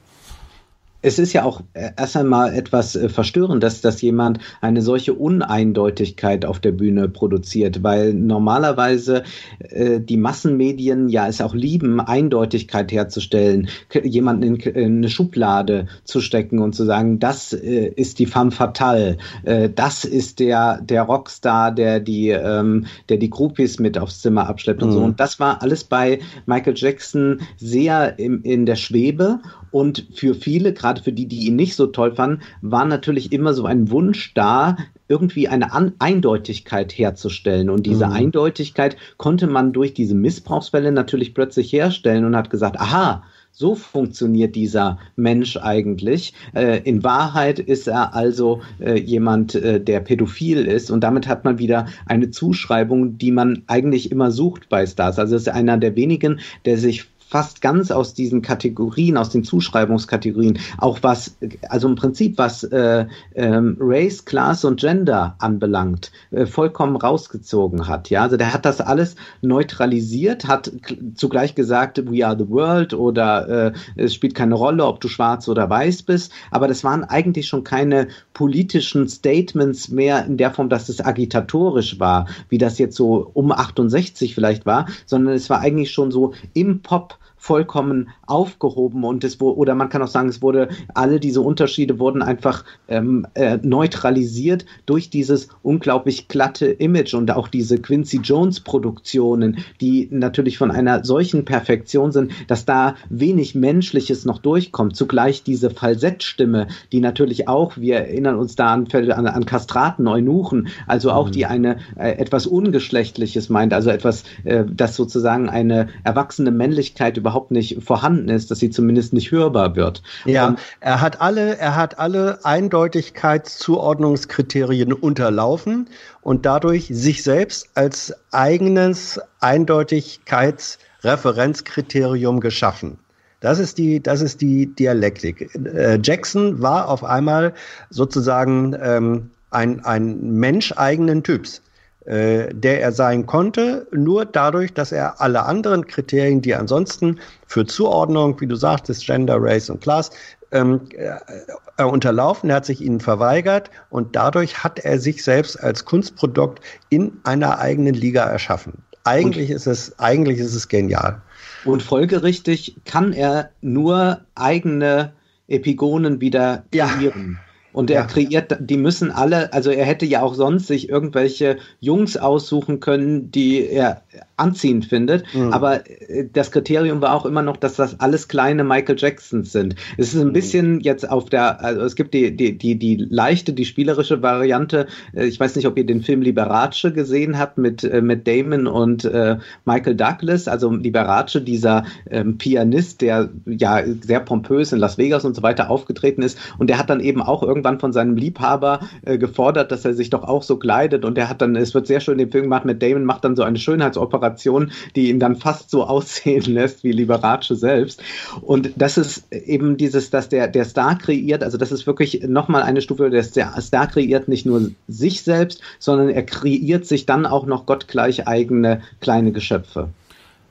es 1.01 1.17
ist 1.17 1.33
ja 1.33 1.43
auch 1.43 1.61
äh, 1.73 1.91
erst 1.97 2.17
einmal 2.17 2.53
etwas 2.53 2.95
äh, 2.95 3.09
verstörend, 3.09 3.63
dass, 3.63 3.81
dass 3.81 4.01
jemand 4.01 4.39
eine 4.61 4.81
solche 4.81 5.13
Uneindeutigkeit 5.13 6.45
auf 6.45 6.59
der 6.59 6.73
Bühne 6.73 7.07
produziert, 7.07 7.83
weil 7.83 8.13
normalerweise 8.13 9.23
äh, 9.59 10.01
die 10.01 10.17
Massenmedien 10.17 11.07
ja 11.07 11.27
es 11.27 11.41
auch 11.41 11.53
lieben, 11.53 12.01
Eindeutigkeit 12.01 12.91
herzustellen, 12.91 13.69
jemanden 14.03 14.43
in, 14.43 14.55
in 14.55 14.97
eine 14.97 15.09
Schublade 15.09 15.87
zu 16.03 16.19
stecken 16.19 16.59
und 16.59 16.75
zu 16.75 16.83
sagen, 16.83 17.19
das 17.19 17.53
äh, 17.53 17.87
ist 17.95 18.19
die 18.19 18.25
femme 18.25 18.51
fatale, 18.51 19.17
äh, 19.43 19.69
das 19.69 20.03
ist 20.03 20.39
der, 20.39 20.81
der 20.81 21.03
Rockstar, 21.03 21.71
der 21.71 22.01
die, 22.01 22.29
ähm, 22.29 22.87
der 23.07 23.17
die 23.17 23.29
Groupies 23.29 23.79
mit 23.79 23.97
aufs 23.97 24.21
Zimmer 24.21 24.47
abschleppt 24.49 24.83
und 24.83 24.91
so. 24.91 24.99
Mhm. 24.99 25.05
Und 25.05 25.19
das 25.19 25.39
war 25.39 25.61
alles 25.61 25.85
bei 25.85 26.19
Michael 26.45 26.73
Jackson 26.75 27.41
sehr 27.57 28.19
im, 28.19 28.43
in 28.43 28.65
der 28.65 28.75
Schwebe 28.75 29.39
und 29.71 30.07
für 30.13 30.33
viele, 30.33 30.73
gerade 30.73 30.88
für 30.97 31.11
die, 31.11 31.27
die 31.27 31.45
ihn 31.45 31.55
nicht 31.55 31.75
so 31.75 31.85
toll 31.85 32.15
fanden, 32.15 32.41
war 32.63 32.85
natürlich 32.85 33.31
immer 33.31 33.53
so 33.53 33.65
ein 33.65 33.91
Wunsch 33.91 34.33
da, 34.33 34.77
irgendwie 35.07 35.47
eine 35.47 35.71
An 35.71 35.93
Eindeutigkeit 35.99 36.91
herzustellen. 36.97 37.69
Und 37.69 37.85
diese 37.85 38.07
mhm. 38.07 38.13
Eindeutigkeit 38.13 38.97
konnte 39.17 39.45
man 39.45 39.73
durch 39.73 39.93
diese 39.93 40.15
Missbrauchsfälle 40.15 40.91
natürlich 40.91 41.35
plötzlich 41.35 41.71
herstellen 41.71 42.25
und 42.25 42.35
hat 42.35 42.49
gesagt, 42.49 42.79
aha, 42.79 43.23
so 43.51 43.75
funktioniert 43.75 44.55
dieser 44.55 44.99
Mensch 45.15 45.57
eigentlich. 45.57 46.33
Äh, 46.53 46.81
in 46.83 47.03
Wahrheit 47.03 47.59
ist 47.59 47.87
er 47.87 48.15
also 48.15 48.61
äh, 48.79 48.97
jemand, 48.99 49.55
äh, 49.55 49.81
der 49.81 49.99
pädophil 49.99 50.65
ist. 50.65 50.91
Und 50.91 51.01
damit 51.03 51.27
hat 51.27 51.43
man 51.43 51.59
wieder 51.59 51.87
eine 52.05 52.31
Zuschreibung, 52.31 53.17
die 53.17 53.31
man 53.31 53.63
eigentlich 53.67 54.11
immer 54.11 54.31
sucht 54.31 54.69
bei 54.69 54.85
Stars. 54.85 55.19
Also 55.19 55.35
es 55.35 55.43
ist 55.43 55.49
einer 55.49 55.77
der 55.77 55.95
wenigen, 55.95 56.39
der 56.65 56.77
sich 56.77 57.05
fast 57.29 57.61
ganz 57.61 57.91
aus 57.91 58.15
diesen 58.15 58.41
Kategorien, 58.41 59.15
aus 59.15 59.29
den 59.29 59.43
Zuschreibungskategorien, 59.43 60.57
auch 60.79 60.99
was, 61.03 61.37
also 61.69 61.87
im 61.87 61.95
Prinzip 61.95 62.39
was 62.39 62.63
äh, 62.63 63.05
ähm, 63.35 63.77
Race, 63.79 64.25
Class 64.25 64.65
und 64.65 64.79
Gender 64.79 65.35
anbelangt, 65.37 66.11
äh, 66.31 66.47
vollkommen 66.47 66.95
rausgezogen 66.95 67.87
hat. 67.87 68.09
Ja, 68.09 68.23
also 68.23 68.35
der 68.35 68.51
hat 68.51 68.65
das 68.65 68.81
alles 68.81 69.15
neutralisiert, 69.41 70.47
hat 70.47 70.71
zugleich 71.13 71.53
gesagt, 71.53 72.11
we 72.11 72.25
are 72.25 72.35
the 72.35 72.49
world 72.49 72.95
oder 72.95 73.47
äh, 73.47 73.73
es 73.95 74.15
spielt 74.15 74.33
keine 74.33 74.55
Rolle, 74.55 74.85
ob 74.85 74.99
du 74.99 75.07
schwarz 75.07 75.47
oder 75.47 75.69
weiß 75.69 76.03
bist. 76.03 76.31
Aber 76.49 76.67
das 76.67 76.83
waren 76.83 77.03
eigentlich 77.03 77.47
schon 77.47 77.63
keine 77.63 78.07
politischen 78.33 79.07
Statements 79.07 79.89
mehr 79.89 80.25
in 80.25 80.37
der 80.37 80.49
Form, 80.49 80.69
dass 80.69 80.89
es 80.89 81.05
agitatorisch 81.05 81.99
war, 81.99 82.27
wie 82.49 82.57
das 82.57 82.79
jetzt 82.79 82.95
so 82.95 83.29
um 83.35 83.51
68 83.51 84.33
vielleicht 84.33 84.65
war, 84.65 84.87
sondern 85.05 85.35
es 85.35 85.47
war 85.51 85.59
eigentlich 85.59 85.91
schon 85.91 86.09
so 86.09 86.33
im 86.55 86.81
Pop 86.81 87.18
vollkommen 87.39 88.09
aufgehoben 88.27 89.03
und 89.05 89.23
es 89.23 89.39
wurde, 89.39 89.57
oder 89.57 89.75
man 89.75 89.89
kann 89.89 90.01
auch 90.03 90.07
sagen, 90.07 90.29
es 90.29 90.41
wurde, 90.41 90.69
alle 90.93 91.19
diese 91.19 91.41
Unterschiede 91.41 91.97
wurden 91.97 92.21
einfach 92.21 92.65
ähm, 92.89 93.25
äh, 93.33 93.57
neutralisiert 93.63 94.65
durch 94.85 95.09
dieses 95.09 95.47
unglaublich 95.63 96.27
glatte 96.27 96.67
Image 96.67 97.13
und 97.13 97.31
auch 97.31 97.47
diese 97.47 97.79
Quincy 97.79 98.17
Jones 98.17 98.59
Produktionen, 98.59 99.59
die 99.79 100.09
natürlich 100.11 100.57
von 100.57 100.69
einer 100.69 101.03
solchen 101.05 101.45
Perfektion 101.45 102.11
sind, 102.11 102.31
dass 102.47 102.65
da 102.65 102.95
wenig 103.09 103.55
Menschliches 103.55 104.25
noch 104.25 104.39
durchkommt. 104.39 104.95
Zugleich 104.95 105.41
diese 105.41 105.69
Falsettstimme, 105.69 106.67
die 106.91 106.99
natürlich 106.99 107.47
auch, 107.47 107.77
wir 107.77 107.95
erinnern 107.95 108.35
uns 108.35 108.55
da 108.55 108.73
an, 108.73 108.87
an, 108.91 109.27
an 109.27 109.45
Kastraten, 109.45 110.07
Eunuchen, 110.07 110.67
also 110.87 111.11
auch 111.11 111.27
mhm. 111.27 111.31
die 111.31 111.45
eine 111.45 111.77
äh, 111.95 112.11
etwas 112.11 112.47
Ungeschlechtliches 112.47 113.49
meint, 113.49 113.73
also 113.73 113.89
etwas, 113.89 114.23
äh, 114.43 114.65
das 114.69 114.95
sozusagen 114.97 115.49
eine 115.49 115.87
erwachsene 116.03 116.51
Männlichkeit 116.51 117.15
über 117.17 117.28
überhaupt 117.29 117.51
nicht 117.51 117.83
vorhanden 117.83 118.29
ist, 118.29 118.49
dass 118.49 118.57
sie 118.57 118.71
zumindest 118.71 119.13
nicht 119.13 119.31
hörbar 119.31 119.75
wird. 119.75 120.01
Ja, 120.25 120.47
Und 120.47 120.57
er 120.79 120.99
hat 120.99 121.21
alle, 121.21 121.59
er 121.59 121.75
hat 121.75 121.99
alle 121.99 122.43
Eindeutigkeitszuordnungskriterien 122.43 124.93
unterlaufen 124.93 125.87
und 126.21 126.47
dadurch 126.47 126.87
sich 126.91 127.21
selbst 127.21 127.69
als 127.75 128.15
eigenes 128.31 129.21
Eindeutigkeitsreferenzkriterium 129.41 132.39
geschaffen. 132.39 132.97
Das 133.41 133.59
ist 133.59 133.77
die, 133.77 134.01
das 134.01 134.21
ist 134.21 134.41
die 134.41 134.65
Dialektik. 134.65 135.55
Äh, 135.55 135.99
Jackson 136.01 136.63
war 136.63 136.89
auf 136.89 137.03
einmal 137.03 137.53
sozusagen 137.91 138.75
ähm, 138.81 139.29
ein, 139.51 139.85
ein 139.85 140.33
Mensch 140.33 140.73
eigenen 140.75 141.21
Typs. 141.23 141.61
Äh, 142.05 142.53
der 142.53 142.81
er 142.81 142.93
sein 142.93 143.25
konnte, 143.25 143.85
nur 143.91 144.25
dadurch, 144.25 144.73
dass 144.73 144.93
er 144.93 145.19
alle 145.19 145.43
anderen 145.43 145.85
Kriterien, 145.85 146.41
die 146.41 146.55
ansonsten 146.55 147.19
für 147.45 147.65
Zuordnung, 147.65 148.39
wie 148.39 148.47
du 148.47 148.55
sagtest, 148.55 149.05
Gender, 149.05 149.35
Race 149.37 149.69
und 149.69 149.81
Class, 149.81 150.09
ähm, 150.51 150.81
äh, 150.95 151.83
unterlaufen, 151.83 152.49
er 152.49 152.57
hat 152.57 152.65
sich 152.65 152.81
ihnen 152.81 153.01
verweigert 153.01 153.69
und 153.89 154.15
dadurch 154.15 154.63
hat 154.63 154.79
er 154.79 154.97
sich 154.97 155.23
selbst 155.23 155.61
als 155.61 155.83
Kunstprodukt 155.83 156.61
in 156.87 157.11
einer 157.25 157.59
eigenen 157.59 157.95
Liga 157.95 158.23
erschaffen. 158.23 158.81
Eigentlich 159.03 159.49
und, 159.49 159.55
ist 159.57 159.67
es, 159.67 159.99
eigentlich 159.99 160.39
ist 160.39 160.55
es 160.55 160.69
genial. 160.69 161.21
Und 161.65 161.83
folgerichtig 161.83 162.77
kann 162.85 163.11
er 163.11 163.51
nur 163.61 164.21
eigene 164.35 165.11
Epigonen 165.49 166.21
wieder 166.21 166.63
kreieren. 166.71 167.39
Ja 167.39 167.48
Und 167.71 167.89
er 167.91 168.01
ja. 168.01 168.05
kreiert, 168.05 168.57
die 168.59 168.77
müssen 168.77 169.11
alle, 169.11 169.53
also 169.53 169.69
er 169.69 169.85
hätte 169.85 170.05
ja 170.05 170.21
auch 170.21 170.33
sonst 170.33 170.67
sich 170.67 170.89
irgendwelche 170.89 171.57
Jungs 171.79 172.17
aussuchen 172.17 172.79
können, 172.79 173.31
die 173.31 173.67
er 173.67 174.01
anziehend 174.37 174.85
findet. 174.85 175.23
Mhm. 175.33 175.53
Aber 175.53 175.87
äh, 175.89 176.27
das 176.31 176.51
Kriterium 176.51 177.01
war 177.01 177.13
auch 177.13 177.25
immer 177.25 177.41
noch, 177.41 177.57
dass 177.57 177.75
das 177.75 177.99
alles 177.99 178.27
kleine 178.27 178.63
Michael 178.63 178.95
Jacksons 178.97 179.51
sind. 179.51 179.75
Es 179.97 180.13
ist 180.13 180.21
ein 180.21 180.29
mhm. 180.29 180.33
bisschen 180.33 180.79
jetzt 180.79 181.09
auf 181.09 181.29
der, 181.29 181.63
also 181.63 181.81
es 181.81 181.95
gibt 181.95 182.13
die, 182.13 182.35
die, 182.35 182.57
die, 182.57 182.77
die 182.77 182.95
leichte, 182.95 183.53
die 183.53 183.65
spielerische 183.65 184.21
Variante. 184.21 184.87
Äh, 185.13 185.25
ich 185.25 185.39
weiß 185.39 185.55
nicht, 185.55 185.67
ob 185.67 185.77
ihr 185.77 185.85
den 185.85 186.01
Film 186.01 186.21
Liberace 186.21 186.87
gesehen 186.93 187.37
habt 187.37 187.57
mit, 187.57 187.83
äh, 187.83 188.01
mit 188.01 188.27
Damon 188.27 188.67
und 188.67 189.05
äh, 189.05 189.37
Michael 189.65 189.95
Douglas. 189.95 190.47
Also 190.47 190.71
Liberace, 190.71 191.43
dieser 191.43 191.85
ähm, 192.09 192.37
Pianist, 192.37 193.01
der 193.01 193.29
ja 193.45 193.83
sehr 194.01 194.21
pompös 194.21 194.71
in 194.71 194.79
Las 194.79 194.97
Vegas 194.97 195.25
und 195.25 195.35
so 195.35 195.43
weiter 195.43 195.69
aufgetreten 195.69 196.21
ist. 196.21 196.39
Und 196.57 196.69
der 196.69 196.77
hat 196.77 196.89
dann 196.89 196.99
eben 196.99 197.21
auch 197.21 197.43
irgendwann 197.59 197.79
von 197.79 197.93
seinem 197.93 198.15
Liebhaber 198.15 198.79
äh, 199.03 199.17
gefordert, 199.17 199.71
dass 199.71 199.85
er 199.85 199.93
sich 199.93 200.09
doch 200.09 200.23
auch 200.23 200.43
so 200.43 200.57
kleidet. 200.57 201.05
Und 201.05 201.15
der 201.15 201.29
hat 201.29 201.41
dann, 201.41 201.55
es 201.55 201.73
wird 201.73 201.87
sehr 201.87 201.99
schön 201.99 202.17
den 202.17 202.31
Film 202.31 202.45
gemacht 202.45 202.65
mit 202.65 202.81
Damon, 202.81 203.05
macht 203.05 203.25
dann 203.25 203.35
so 203.35 203.43
eine 203.43 203.57
Schönheitsoperation 203.57 204.09
Operation, 204.09 204.71
die 204.95 205.09
ihn 205.09 205.19
dann 205.19 205.35
fast 205.35 205.69
so 205.69 205.83
aussehen 205.87 206.43
lässt 206.43 206.83
wie 206.83 206.91
Liberace 206.91 207.49
selbst. 207.49 208.01
Und 208.41 208.71
das 208.75 208.97
ist 208.97 209.31
eben 209.31 209.77
dieses, 209.77 210.09
dass 210.09 210.29
der, 210.29 210.47
der 210.47 210.65
Star 210.65 210.97
kreiert, 210.97 211.43
also 211.43 211.57
das 211.57 211.71
ist 211.71 211.85
wirklich 211.85 212.23
nochmal 212.27 212.63
eine 212.63 212.81
Stufe, 212.81 213.09
der 213.09 213.23
Star 213.23 213.87
kreiert 213.87 214.27
nicht 214.27 214.45
nur 214.45 214.71
sich 214.87 215.23
selbst, 215.23 215.61
sondern 215.79 216.09
er 216.09 216.23
kreiert 216.23 216.85
sich 216.85 217.05
dann 217.05 217.25
auch 217.25 217.45
noch 217.45 217.65
gottgleich 217.65 218.27
eigene 218.27 218.81
kleine 219.01 219.31
Geschöpfe. 219.31 219.89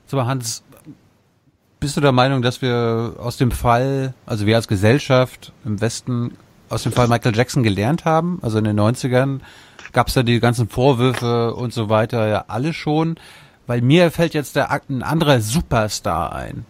So, 0.07 0.25
Hans, 0.25 0.63
bist 1.79 1.95
du 1.95 2.01
der 2.01 2.11
Meinung, 2.11 2.41
dass 2.41 2.61
wir 2.61 3.15
aus 3.19 3.37
dem 3.37 3.51
Fall, 3.51 4.13
also 4.25 4.45
wir 4.45 4.55
als 4.55 4.67
Gesellschaft 4.67 5.53
im 5.65 5.79
Westen 5.79 6.31
aus 6.69 6.83
dem 6.83 6.91
Fall 6.91 7.07
Michael 7.07 7.35
Jackson 7.35 7.63
gelernt 7.63 8.05
haben? 8.05 8.39
Also 8.41 8.57
in 8.57 8.63
den 8.63 8.79
90ern 8.79 9.39
gab 9.91 10.07
es 10.07 10.13
da 10.13 10.23
die 10.23 10.39
ganzen 10.39 10.69
Vorwürfe 10.69 11.53
und 11.55 11.73
so 11.73 11.89
weiter 11.89 12.27
ja 12.27 12.45
alle 12.47 12.73
schon. 12.73 13.17
Weil 13.67 13.81
mir 13.81 14.09
fällt 14.11 14.33
jetzt 14.33 14.55
der, 14.55 14.71
ein 14.71 15.03
anderer 15.03 15.41
Superstar 15.41 16.33
ein. 16.33 16.65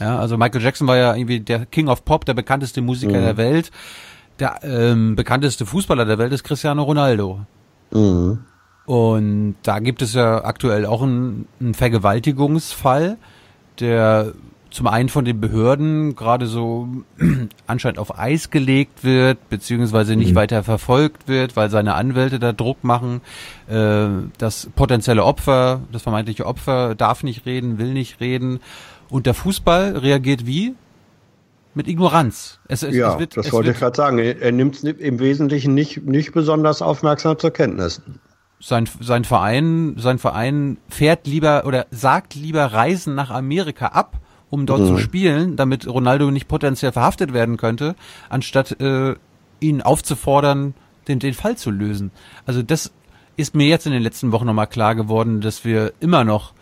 Ja, 0.00 0.18
also 0.18 0.36
Michael 0.36 0.62
Jackson 0.62 0.88
war 0.88 0.96
ja 0.96 1.14
irgendwie 1.14 1.40
der 1.40 1.66
King 1.66 1.88
of 1.88 2.04
Pop, 2.04 2.24
der 2.24 2.34
bekannteste 2.34 2.80
Musiker 2.80 3.18
mhm. 3.18 3.24
der 3.24 3.36
Welt. 3.36 3.70
Der 4.40 4.58
ähm, 4.64 5.14
bekannteste 5.14 5.64
Fußballer 5.64 6.04
der 6.04 6.18
Welt 6.18 6.32
ist 6.32 6.42
Cristiano 6.42 6.82
Ronaldo. 6.82 7.40
Mhm. 7.92 8.40
Und 8.86 9.56
da 9.62 9.78
gibt 9.78 10.02
es 10.02 10.14
ja 10.14 10.44
aktuell 10.44 10.84
auch 10.86 11.02
einen, 11.02 11.46
einen 11.60 11.74
Vergewaltigungsfall, 11.74 13.16
der 13.80 14.32
zum 14.74 14.88
einen 14.88 15.08
von 15.08 15.24
den 15.24 15.40
Behörden 15.40 16.16
gerade 16.16 16.46
so 16.46 16.88
anscheinend 17.68 18.00
auf 18.00 18.18
Eis 18.18 18.50
gelegt 18.50 19.04
wird, 19.04 19.48
beziehungsweise 19.48 20.16
nicht 20.16 20.32
mhm. 20.32 20.34
weiter 20.34 20.64
verfolgt 20.64 21.28
wird, 21.28 21.54
weil 21.54 21.70
seine 21.70 21.94
Anwälte 21.94 22.40
da 22.40 22.52
Druck 22.52 22.82
machen. 22.82 23.20
Äh, 23.68 24.08
das 24.36 24.68
potenzielle 24.74 25.22
Opfer, 25.22 25.80
das 25.92 26.02
vermeintliche 26.02 26.44
Opfer 26.44 26.96
darf 26.96 27.22
nicht 27.22 27.46
reden, 27.46 27.78
will 27.78 27.92
nicht 27.92 28.18
reden. 28.18 28.58
Und 29.08 29.26
der 29.26 29.34
Fußball 29.34 29.96
reagiert 29.96 30.44
wie? 30.44 30.74
Mit 31.74 31.86
Ignoranz. 31.86 32.58
Es, 32.66 32.82
es, 32.82 32.96
ja, 32.96 33.12
es 33.12 33.20
wird, 33.20 33.36
das 33.36 33.52
wollte 33.52 33.70
ich 33.70 33.78
gerade 33.78 33.96
sagen. 33.96 34.18
Er 34.18 34.50
nimmt 34.50 34.74
es 34.74 34.82
im 34.82 35.20
Wesentlichen 35.20 35.74
nicht, 35.74 36.04
nicht 36.04 36.32
besonders 36.32 36.82
aufmerksam 36.82 37.38
zur 37.38 37.52
Kenntnis 37.52 38.02
sein, 38.60 38.88
sein 39.00 39.24
Verein, 39.24 39.96
sein 39.98 40.18
Verein 40.18 40.78
fährt 40.88 41.26
lieber 41.26 41.64
oder 41.66 41.86
sagt 41.90 42.34
lieber 42.34 42.64
Reisen 42.64 43.14
nach 43.14 43.30
Amerika 43.30 43.88
ab, 43.88 44.20
um 44.54 44.66
dort 44.66 44.82
mhm. 44.82 44.86
zu 44.86 44.98
spielen, 44.98 45.56
damit 45.56 45.86
Ronaldo 45.86 46.30
nicht 46.30 46.46
potenziell 46.46 46.92
verhaftet 46.92 47.32
werden 47.32 47.56
könnte, 47.56 47.96
anstatt 48.30 48.80
äh, 48.80 49.16
ihn 49.58 49.82
aufzufordern, 49.82 50.74
den, 51.08 51.18
den 51.18 51.34
Fall 51.34 51.56
zu 51.56 51.70
lösen. 51.70 52.12
Also 52.46 52.62
das 52.62 52.92
ist 53.36 53.56
mir 53.56 53.66
jetzt 53.66 53.86
in 53.86 53.92
den 53.92 54.02
letzten 54.02 54.30
Wochen 54.30 54.46
nochmal 54.46 54.68
klar 54.68 54.94
geworden, 54.94 55.40
dass 55.40 55.64
wir 55.64 55.92
immer 55.98 56.22
noch 56.22 56.52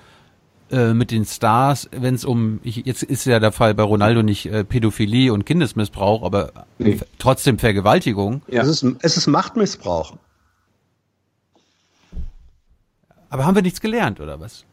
äh, 0.71 0.95
mit 0.95 1.11
den 1.11 1.27
Stars, 1.27 1.91
wenn 1.93 2.15
es 2.15 2.25
um, 2.25 2.61
ich, 2.63 2.77
jetzt 2.87 3.03
ist 3.03 3.27
ja 3.27 3.39
der 3.41 3.53
Fall 3.53 3.75
bei 3.75 3.83
Ronaldo 3.83 4.23
nicht 4.23 4.47
äh, 4.47 4.65
Pädophilie 4.65 5.31
und 5.31 5.45
Kindesmissbrauch, 5.45 6.23
aber 6.23 6.67
nee. 6.79 6.99
trotzdem 7.19 7.59
Vergewaltigung. 7.59 8.41
Ja. 8.49 8.63
Es, 8.63 8.69
ist, 8.69 8.87
es 9.01 9.19
ist 9.19 9.27
Machtmissbrauch. 9.27 10.17
Aber 13.29 13.45
haben 13.45 13.55
wir 13.55 13.63
nichts 13.63 13.83
gelernt, 13.83 14.19
oder 14.19 14.41
was? 14.41 14.65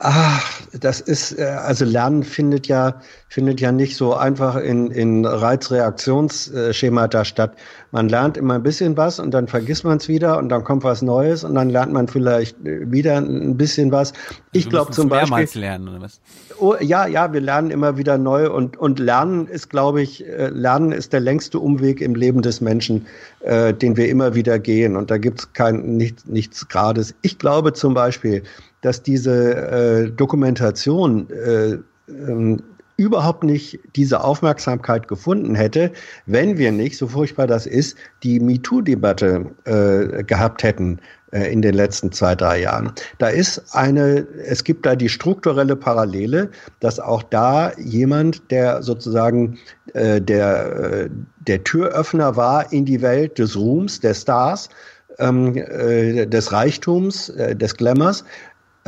Ach, 0.00 0.60
das 0.72 1.00
ist, 1.00 1.38
äh, 1.38 1.42
also 1.44 1.84
Lernen 1.84 2.22
findet 2.22 2.68
ja, 2.68 3.00
findet 3.28 3.60
ja 3.60 3.72
nicht 3.72 3.96
so 3.96 4.14
einfach 4.14 4.56
in, 4.56 4.90
in 4.90 5.26
Reizreaktionsschemata 5.26 7.24
statt. 7.26 7.56
Man 7.90 8.08
lernt 8.08 8.38
immer 8.38 8.54
ein 8.54 8.62
bisschen 8.62 8.96
was 8.96 9.20
und 9.20 9.32
dann 9.32 9.48
vergisst 9.48 9.84
man 9.84 9.98
es 9.98 10.08
wieder 10.08 10.38
und 10.38 10.48
dann 10.48 10.64
kommt 10.64 10.82
was 10.82 11.02
Neues 11.02 11.44
und 11.44 11.54
dann 11.54 11.68
lernt 11.68 11.92
man 11.92 12.08
vielleicht 12.08 12.56
wieder 12.62 13.18
ein 13.18 13.56
bisschen 13.56 13.92
was. 13.92 14.14
Ich 14.52 14.66
also 14.66 14.70
glaube 14.70 14.92
zum 14.92 15.08
Beispiel. 15.08 15.60
Lernen 15.60 15.88
oder 15.88 16.00
was? 16.00 16.20
Oh, 16.58 16.74
ja, 16.80 17.06
ja, 17.06 17.32
wir 17.32 17.40
lernen 17.40 17.70
immer 17.70 17.98
wieder 17.98 18.16
neu 18.16 18.50
und, 18.50 18.76
und 18.78 18.98
Lernen 18.98 19.46
ist, 19.46 19.68
glaube 19.68 20.00
ich, 20.00 20.26
äh, 20.26 20.48
Lernen 20.48 20.92
ist 20.92 21.12
der 21.12 21.20
längste 21.20 21.58
Umweg 21.58 22.00
im 22.00 22.14
Leben 22.14 22.40
des 22.42 22.60
Menschen, 22.60 23.06
äh, 23.40 23.74
den 23.74 23.96
wir 23.96 24.08
immer 24.08 24.34
wieder 24.34 24.58
gehen 24.58 24.96
und 24.96 25.10
da 25.10 25.18
gibt's 25.18 25.52
kein, 25.52 25.96
nichts, 25.96 26.24
nichts 26.24 26.68
Grades. 26.68 27.14
Ich 27.22 27.38
glaube 27.38 27.74
zum 27.74 27.92
Beispiel, 27.92 28.42
dass 28.80 29.02
diese 29.02 29.54
äh, 29.54 30.10
Dokumentation 30.10 31.28
äh, 31.30 31.78
ähm, 32.08 32.62
überhaupt 32.98 33.44
nicht 33.44 33.78
diese 33.96 34.22
Aufmerksamkeit 34.22 35.08
gefunden 35.08 35.54
hätte, 35.54 35.92
wenn 36.26 36.58
wir 36.58 36.72
nicht, 36.72 36.98
so 36.98 37.06
furchtbar 37.06 37.46
das 37.46 37.64
ist, 37.64 37.96
die 38.24 38.40
MeToo-Debatte 38.40 39.46
äh, 39.64 40.24
gehabt 40.24 40.64
hätten 40.64 40.98
äh, 41.30 41.50
in 41.52 41.62
den 41.62 41.74
letzten 41.74 42.10
zwei, 42.10 42.34
drei 42.34 42.60
Jahren. 42.60 42.92
Da 43.18 43.28
ist 43.28 43.62
eine, 43.72 44.26
es 44.44 44.64
gibt 44.64 44.84
da 44.84 44.96
die 44.96 45.08
strukturelle 45.08 45.76
Parallele, 45.76 46.50
dass 46.80 46.98
auch 46.98 47.22
da 47.22 47.72
jemand, 47.78 48.50
der 48.50 48.82
sozusagen 48.82 49.58
äh, 49.94 50.20
der, 50.20 51.04
äh, 51.06 51.08
der 51.46 51.62
Türöffner 51.62 52.34
war 52.34 52.72
in 52.72 52.84
die 52.84 53.00
Welt 53.00 53.38
des 53.38 53.56
Ruhms, 53.56 54.00
der 54.00 54.14
Stars, 54.14 54.70
ähm, 55.18 55.56
äh, 55.56 56.26
des 56.26 56.52
Reichtums, 56.52 57.28
äh, 57.30 57.54
des 57.54 57.76
Glamours, 57.76 58.24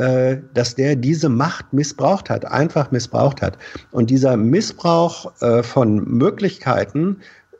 äh, 0.01 0.41
dass 0.55 0.73
der 0.73 0.95
diese 0.95 1.29
Macht 1.29 1.73
missbraucht 1.73 2.31
hat, 2.31 2.45
einfach 2.45 2.89
missbraucht 2.89 3.43
hat. 3.43 3.59
Und 3.91 4.09
dieser 4.09 4.35
Missbrauch 4.35 5.31
äh, 5.41 5.61
von 5.61 6.03
Möglichkeiten 6.05 7.17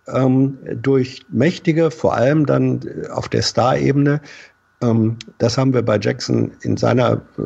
ähm, 0.07 0.57
durch 0.81 1.23
Mächtige, 1.29 1.91
vor 1.91 2.15
allem 2.15 2.47
dann 2.47 2.81
auf 3.13 3.29
der 3.29 3.43
Star-Ebene, 3.43 4.21
ähm, 4.81 5.17
das 5.37 5.59
haben 5.59 5.75
wir 5.75 5.83
bei 5.83 5.99
Jackson 5.99 6.51
in 6.61 6.77
seiner 6.77 7.21
äh, 7.37 7.43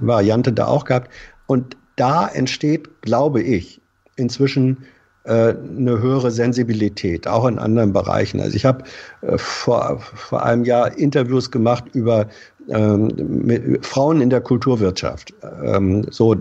Variante 0.00 0.52
da 0.52 0.66
auch 0.66 0.84
gehabt. 0.84 1.10
Und 1.46 1.78
da 1.96 2.28
entsteht, 2.28 3.00
glaube 3.00 3.40
ich, 3.40 3.80
inzwischen 4.16 4.84
äh, 5.24 5.54
eine 5.54 5.98
höhere 5.98 6.30
Sensibilität, 6.30 7.26
auch 7.26 7.46
in 7.46 7.58
anderen 7.58 7.94
Bereichen. 7.94 8.40
Also 8.40 8.54
ich 8.54 8.66
habe 8.66 8.84
äh, 9.22 9.38
vor, 9.38 9.98
vor 10.00 10.42
einem 10.42 10.64
Jahr 10.64 10.98
Interviews 10.98 11.50
gemacht 11.50 11.84
über 11.94 12.26
ähm, 12.70 13.78
Frauen 13.82 14.20
in 14.20 14.30
der 14.30 14.40
Kulturwirtschaft. 14.40 15.34
Ähm, 15.64 16.06
so 16.10 16.36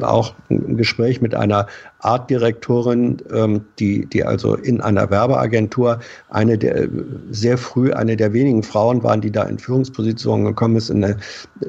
auch 0.00 0.34
ein 0.50 0.76
Gespräch 0.76 1.20
mit 1.20 1.34
einer 1.34 1.66
Artdirektorin, 2.00 3.18
ähm, 3.32 3.64
die, 3.78 4.06
die 4.06 4.24
also 4.24 4.54
in 4.54 4.80
einer 4.80 5.10
Werbeagentur 5.10 6.00
eine 6.28 6.58
der 6.58 6.88
sehr 7.30 7.58
früh 7.58 7.92
eine 7.92 8.16
der 8.16 8.32
wenigen 8.32 8.62
Frauen 8.62 9.02
waren, 9.02 9.20
die 9.20 9.30
da 9.30 9.44
in 9.44 9.58
Führungspositionen 9.58 10.46
gekommen 10.46 10.76
ist, 10.76 10.90
eine 10.90 11.16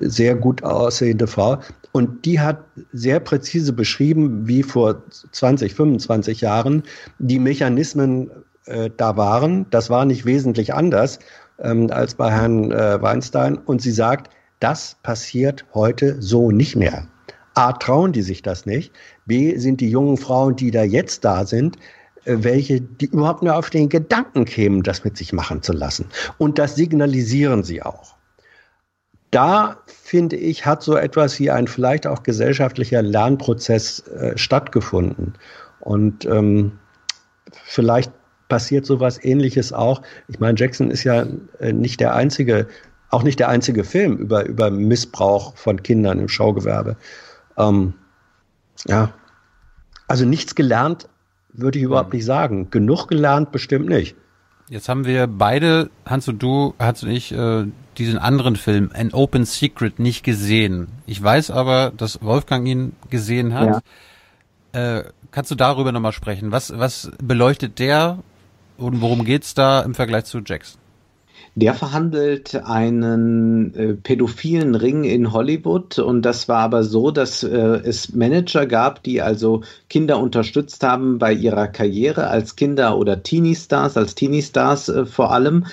sehr 0.01 0.35
gut 0.35 0.63
aussehende 0.63 1.27
Frau. 1.27 1.59
Und 1.91 2.25
die 2.25 2.39
hat 2.39 2.63
sehr 2.91 3.19
präzise 3.19 3.71
beschrieben, 3.71 4.47
wie 4.47 4.63
vor 4.63 5.03
20, 5.31 5.75
25 5.75 6.41
Jahren 6.41 6.83
die 7.19 7.39
Mechanismen 7.39 8.31
äh, 8.65 8.89
da 8.95 9.15
waren. 9.17 9.67
Das 9.69 9.89
war 9.89 10.05
nicht 10.05 10.25
wesentlich 10.25 10.73
anders 10.73 11.19
ähm, 11.59 11.89
als 11.91 12.15
bei 12.15 12.31
Herrn 12.31 12.71
äh, 12.71 13.01
Weinstein. 13.01 13.57
Und 13.57 13.81
sie 13.81 13.91
sagt, 13.91 14.29
das 14.59 14.97
passiert 15.03 15.65
heute 15.73 16.21
so 16.21 16.51
nicht 16.51 16.75
mehr. 16.75 17.07
A, 17.55 17.73
trauen 17.73 18.13
die 18.13 18.21
sich 18.21 18.41
das 18.41 18.65
nicht. 18.65 18.91
B, 19.25 19.57
sind 19.57 19.81
die 19.81 19.89
jungen 19.89 20.17
Frauen, 20.17 20.55
die 20.55 20.71
da 20.71 20.83
jetzt 20.83 21.23
da 21.23 21.45
sind, 21.45 21.77
äh, 22.25 22.37
welche, 22.39 22.81
die 22.81 23.05
überhaupt 23.05 23.43
nur 23.43 23.55
auf 23.55 23.69
den 23.69 23.89
Gedanken 23.89 24.45
kämen, 24.45 24.83
das 24.83 25.03
mit 25.03 25.17
sich 25.17 25.33
machen 25.33 25.61
zu 25.61 25.73
lassen. 25.73 26.07
Und 26.37 26.57
das 26.59 26.75
signalisieren 26.75 27.63
sie 27.63 27.83
auch. 27.83 28.15
Da, 29.31 29.77
finde 29.87 30.35
ich, 30.35 30.65
hat 30.65 30.83
so 30.83 30.95
etwas 30.95 31.39
wie 31.39 31.49
ein 31.49 31.67
vielleicht 31.67 32.05
auch 32.05 32.23
gesellschaftlicher 32.23 33.01
Lernprozess 33.01 34.07
äh, 34.07 34.37
stattgefunden. 34.37 35.33
Und 35.79 36.25
ähm, 36.25 36.79
vielleicht 37.65 38.11
passiert 38.49 38.85
sowas 38.85 39.23
ähnliches 39.23 39.73
auch. 39.73 40.01
Ich 40.27 40.39
meine, 40.39 40.57
Jackson 40.57 40.91
ist 40.91 41.03
ja 41.03 41.25
äh, 41.59 41.73
nicht 41.73 41.99
der 41.99 42.13
einzige, 42.15 42.67
auch 43.09 43.23
nicht 43.23 43.39
der 43.39 43.49
einzige 43.49 43.83
Film 43.83 44.17
über, 44.17 44.45
über 44.45 44.71
Missbrauch 44.71 45.55
von 45.55 45.81
Kindern 45.83 46.19
im 46.19 46.29
Schaugewerbe. 46.29 46.97
Ähm, 47.57 47.93
ja, 48.87 49.13
also 50.07 50.25
nichts 50.25 50.55
gelernt 50.55 51.07
würde 51.53 51.77
ich 51.79 51.85
überhaupt 51.85 52.13
nicht 52.13 52.25
sagen. 52.25 52.69
Genug 52.71 53.07
gelernt 53.07 53.51
bestimmt 53.51 53.87
nicht. 53.87 54.15
Jetzt 54.69 54.89
haben 54.89 55.05
wir 55.05 55.27
beide, 55.27 55.89
Hans 56.05 56.27
und 56.27 56.41
du, 56.41 56.73
Hans 56.79 57.03
und 57.03 57.09
ich, 57.09 57.31
äh, 57.31 57.65
diesen 57.97 58.17
anderen 58.17 58.55
Film, 58.55 58.91
An 58.93 59.13
Open 59.13 59.45
Secret, 59.45 59.99
nicht 59.99 60.23
gesehen. 60.23 60.87
Ich 61.05 61.21
weiß 61.21 61.51
aber, 61.51 61.91
dass 61.95 62.21
Wolfgang 62.23 62.67
ihn 62.67 62.93
gesehen 63.09 63.53
hat. 63.53 63.83
Ja. 64.73 64.97
Äh, 64.97 65.03
kannst 65.31 65.51
du 65.51 65.55
darüber 65.55 65.91
nochmal 65.91 66.13
sprechen? 66.13 66.51
Was, 66.51 66.77
was 66.77 67.11
beleuchtet 67.21 67.77
der 67.77 68.19
und 68.77 69.01
worum 69.01 69.25
geht's 69.25 69.53
da 69.53 69.81
im 69.81 69.93
Vergleich 69.93 70.25
zu 70.25 70.39
Jackson? 70.45 70.79
Der 71.55 71.75
verhandelt 71.75 72.55
einen 72.55 73.75
äh, 73.75 73.93
pädophilen 73.93 74.73
Ring 74.73 75.03
in 75.03 75.33
Hollywood 75.33 75.99
und 75.99 76.23
das 76.23 76.47
war 76.47 76.61
aber 76.61 76.83
so, 76.83 77.11
dass 77.11 77.43
äh, 77.43 77.47
es 77.47 78.15
Manager 78.15 78.65
gab, 78.65 79.03
die 79.03 79.21
also 79.21 79.61
Kinder 79.87 80.17
unterstützt 80.17 80.83
haben 80.83 81.19
bei 81.19 81.31
ihrer 81.31 81.67
Karriere 81.67 82.27
als 82.27 82.55
Kinder- 82.55 82.97
oder 82.97 83.21
Teenie-Stars, 83.21 83.97
als 83.97 84.15
Teenie-Stars 84.15 84.89
äh, 84.89 85.05
vor 85.05 85.31
allem, 85.31 85.67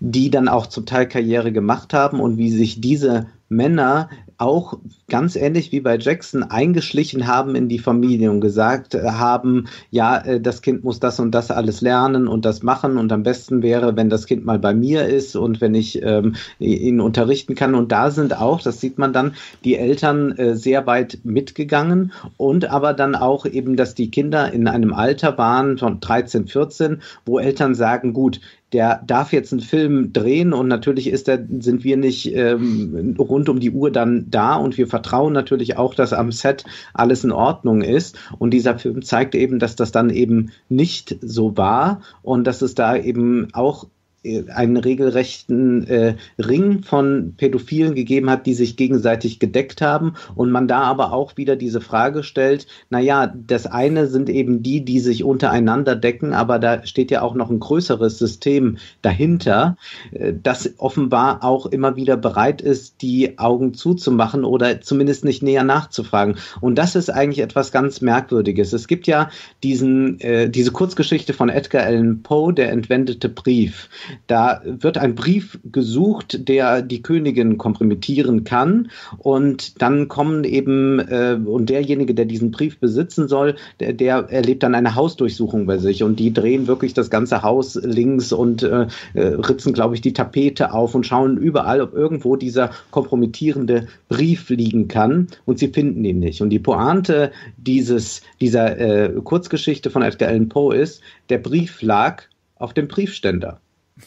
die 0.00 0.30
dann 0.30 0.48
auch 0.48 0.66
zum 0.66 0.84
Teil 0.84 1.08
Karriere 1.08 1.50
gemacht 1.50 1.94
haben 1.94 2.20
und 2.20 2.36
wie 2.36 2.50
sich 2.50 2.82
diese 2.82 3.28
Männer 3.48 4.10
auch 4.42 4.78
ganz 5.08 5.36
ähnlich 5.36 5.70
wie 5.70 5.80
bei 5.80 5.96
Jackson 5.96 6.42
eingeschlichen 6.42 7.26
haben 7.26 7.54
in 7.54 7.68
die 7.68 7.78
Familie 7.78 8.30
und 8.30 8.40
gesagt 8.40 8.94
haben, 8.94 9.68
ja, 9.90 10.18
äh, 10.18 10.40
das 10.40 10.62
Kind 10.62 10.82
muss 10.82 10.98
das 11.00 11.20
und 11.20 11.30
das 11.30 11.50
alles 11.50 11.80
lernen 11.80 12.26
und 12.26 12.44
das 12.44 12.62
machen 12.62 12.98
und 12.98 13.12
am 13.12 13.22
besten 13.22 13.62
wäre, 13.62 13.96
wenn 13.96 14.10
das 14.10 14.26
Kind 14.26 14.44
mal 14.44 14.58
bei 14.58 14.74
mir 14.74 15.06
ist 15.06 15.36
und 15.36 15.60
wenn 15.60 15.74
ich 15.74 16.02
ähm, 16.02 16.34
ihn 16.58 17.00
unterrichten 17.00 17.54
kann. 17.54 17.74
Und 17.74 17.92
da 17.92 18.10
sind 18.10 18.36
auch, 18.36 18.60
das 18.60 18.80
sieht 18.80 18.98
man 18.98 19.12
dann, 19.12 19.34
die 19.64 19.76
Eltern 19.76 20.32
äh, 20.32 20.56
sehr 20.56 20.86
weit 20.86 21.20
mitgegangen 21.22 22.12
und 22.36 22.68
aber 22.68 22.94
dann 22.94 23.14
auch 23.14 23.46
eben, 23.46 23.76
dass 23.76 23.94
die 23.94 24.10
Kinder 24.10 24.52
in 24.52 24.66
einem 24.66 24.92
Alter 24.92 25.38
waren 25.38 25.78
von 25.78 26.00
13, 26.00 26.48
14, 26.48 27.02
wo 27.24 27.38
Eltern 27.38 27.74
sagen, 27.74 28.12
gut, 28.12 28.40
der 28.72 29.02
darf 29.06 29.32
jetzt 29.32 29.52
einen 29.52 29.60
Film 29.60 30.12
drehen 30.12 30.52
und 30.52 30.68
natürlich 30.68 31.08
ist 31.08 31.28
der, 31.28 31.44
sind 31.60 31.84
wir 31.84 31.96
nicht 31.96 32.34
ähm, 32.34 33.16
rund 33.18 33.48
um 33.48 33.60
die 33.60 33.70
Uhr 33.70 33.90
dann 33.90 34.26
da 34.30 34.56
und 34.56 34.78
wir 34.78 34.86
vertrauen 34.86 35.32
natürlich 35.32 35.76
auch, 35.76 35.94
dass 35.94 36.12
am 36.12 36.32
Set 36.32 36.64
alles 36.94 37.24
in 37.24 37.32
Ordnung 37.32 37.82
ist. 37.82 38.18
Und 38.38 38.50
dieser 38.52 38.78
Film 38.78 39.02
zeigt 39.02 39.34
eben, 39.34 39.58
dass 39.58 39.76
das 39.76 39.92
dann 39.92 40.10
eben 40.10 40.52
nicht 40.68 41.18
so 41.20 41.56
war 41.56 42.00
und 42.22 42.46
dass 42.46 42.62
es 42.62 42.74
da 42.74 42.96
eben 42.96 43.48
auch 43.52 43.86
einen 44.24 44.76
regelrechten 44.76 45.86
äh, 45.88 46.14
Ring 46.38 46.84
von 46.84 47.34
Pädophilen 47.36 47.94
gegeben 47.96 48.30
hat, 48.30 48.46
die 48.46 48.54
sich 48.54 48.76
gegenseitig 48.76 49.40
gedeckt 49.40 49.82
haben 49.82 50.14
und 50.36 50.52
man 50.52 50.68
da 50.68 50.82
aber 50.82 51.12
auch 51.12 51.36
wieder 51.36 51.56
diese 51.56 51.80
Frage 51.80 52.22
stellt, 52.22 52.68
naja, 52.88 53.32
das 53.34 53.66
eine 53.66 54.06
sind 54.06 54.28
eben 54.28 54.62
die, 54.62 54.84
die 54.84 55.00
sich 55.00 55.24
untereinander 55.24 55.96
decken, 55.96 56.34
aber 56.34 56.60
da 56.60 56.86
steht 56.86 57.10
ja 57.10 57.22
auch 57.22 57.34
noch 57.34 57.50
ein 57.50 57.58
größeres 57.58 58.18
System 58.18 58.78
dahinter, 59.02 59.76
äh, 60.12 60.32
das 60.40 60.72
offenbar 60.78 61.42
auch 61.42 61.66
immer 61.66 61.96
wieder 61.96 62.16
bereit 62.16 62.62
ist, 62.62 63.02
die 63.02 63.38
Augen 63.40 63.74
zuzumachen 63.74 64.44
oder 64.44 64.80
zumindest 64.82 65.24
nicht 65.24 65.42
näher 65.42 65.64
nachzufragen. 65.64 66.36
Und 66.60 66.76
das 66.76 66.94
ist 66.94 67.10
eigentlich 67.10 67.40
etwas 67.40 67.72
ganz 67.72 68.00
Merkwürdiges. 68.00 68.72
Es 68.72 68.86
gibt 68.86 69.08
ja 69.08 69.30
diesen, 69.64 70.20
äh, 70.20 70.48
diese 70.48 70.70
Kurzgeschichte 70.70 71.32
von 71.32 71.48
Edgar 71.48 71.82
Allan 71.82 72.22
Poe, 72.22 72.52
der 72.52 72.70
entwendete 72.70 73.28
Brief. 73.28 73.88
Da 74.26 74.62
wird 74.64 74.98
ein 74.98 75.14
Brief 75.14 75.58
gesucht, 75.64 76.48
der 76.48 76.82
die 76.82 77.02
Königin 77.02 77.58
kompromittieren 77.58 78.44
kann. 78.44 78.90
Und 79.18 79.80
dann 79.82 80.08
kommen 80.08 80.44
eben, 80.44 80.98
äh, 80.98 81.38
und 81.44 81.70
derjenige, 81.70 82.14
der 82.14 82.24
diesen 82.24 82.50
Brief 82.50 82.78
besitzen 82.78 83.28
soll, 83.28 83.56
der, 83.80 83.92
der 83.92 84.26
erlebt 84.30 84.62
dann 84.62 84.74
eine 84.74 84.94
Hausdurchsuchung 84.94 85.66
bei 85.66 85.78
sich. 85.78 86.02
Und 86.02 86.18
die 86.18 86.32
drehen 86.32 86.66
wirklich 86.66 86.94
das 86.94 87.10
ganze 87.10 87.42
Haus 87.42 87.74
links 87.74 88.32
und 88.32 88.62
äh, 88.62 88.86
äh 89.14 89.22
ritzen, 89.22 89.72
glaube 89.72 89.94
ich, 89.94 90.00
die 90.00 90.12
Tapete 90.12 90.72
auf 90.72 90.94
und 90.94 91.06
schauen 91.06 91.36
überall, 91.36 91.80
ob 91.80 91.94
irgendwo 91.94 92.36
dieser 92.36 92.70
kompromittierende 92.90 93.88
Brief 94.08 94.48
liegen 94.50 94.88
kann. 94.88 95.28
Und 95.44 95.58
sie 95.58 95.68
finden 95.68 96.04
ihn 96.04 96.20
nicht. 96.20 96.40
Und 96.42 96.50
die 96.50 96.58
Pointe 96.58 97.32
dieses, 97.56 98.22
dieser 98.40 98.78
äh, 98.78 99.12
Kurzgeschichte 99.22 99.90
von 99.90 100.02
Edgar 100.02 100.28
Allan 100.28 100.48
Poe 100.48 100.74
ist, 100.74 101.02
der 101.28 101.38
Brief 101.38 101.82
lag 101.82 102.24
auf 102.56 102.72
dem 102.74 102.88
Briefständer. 102.88 103.60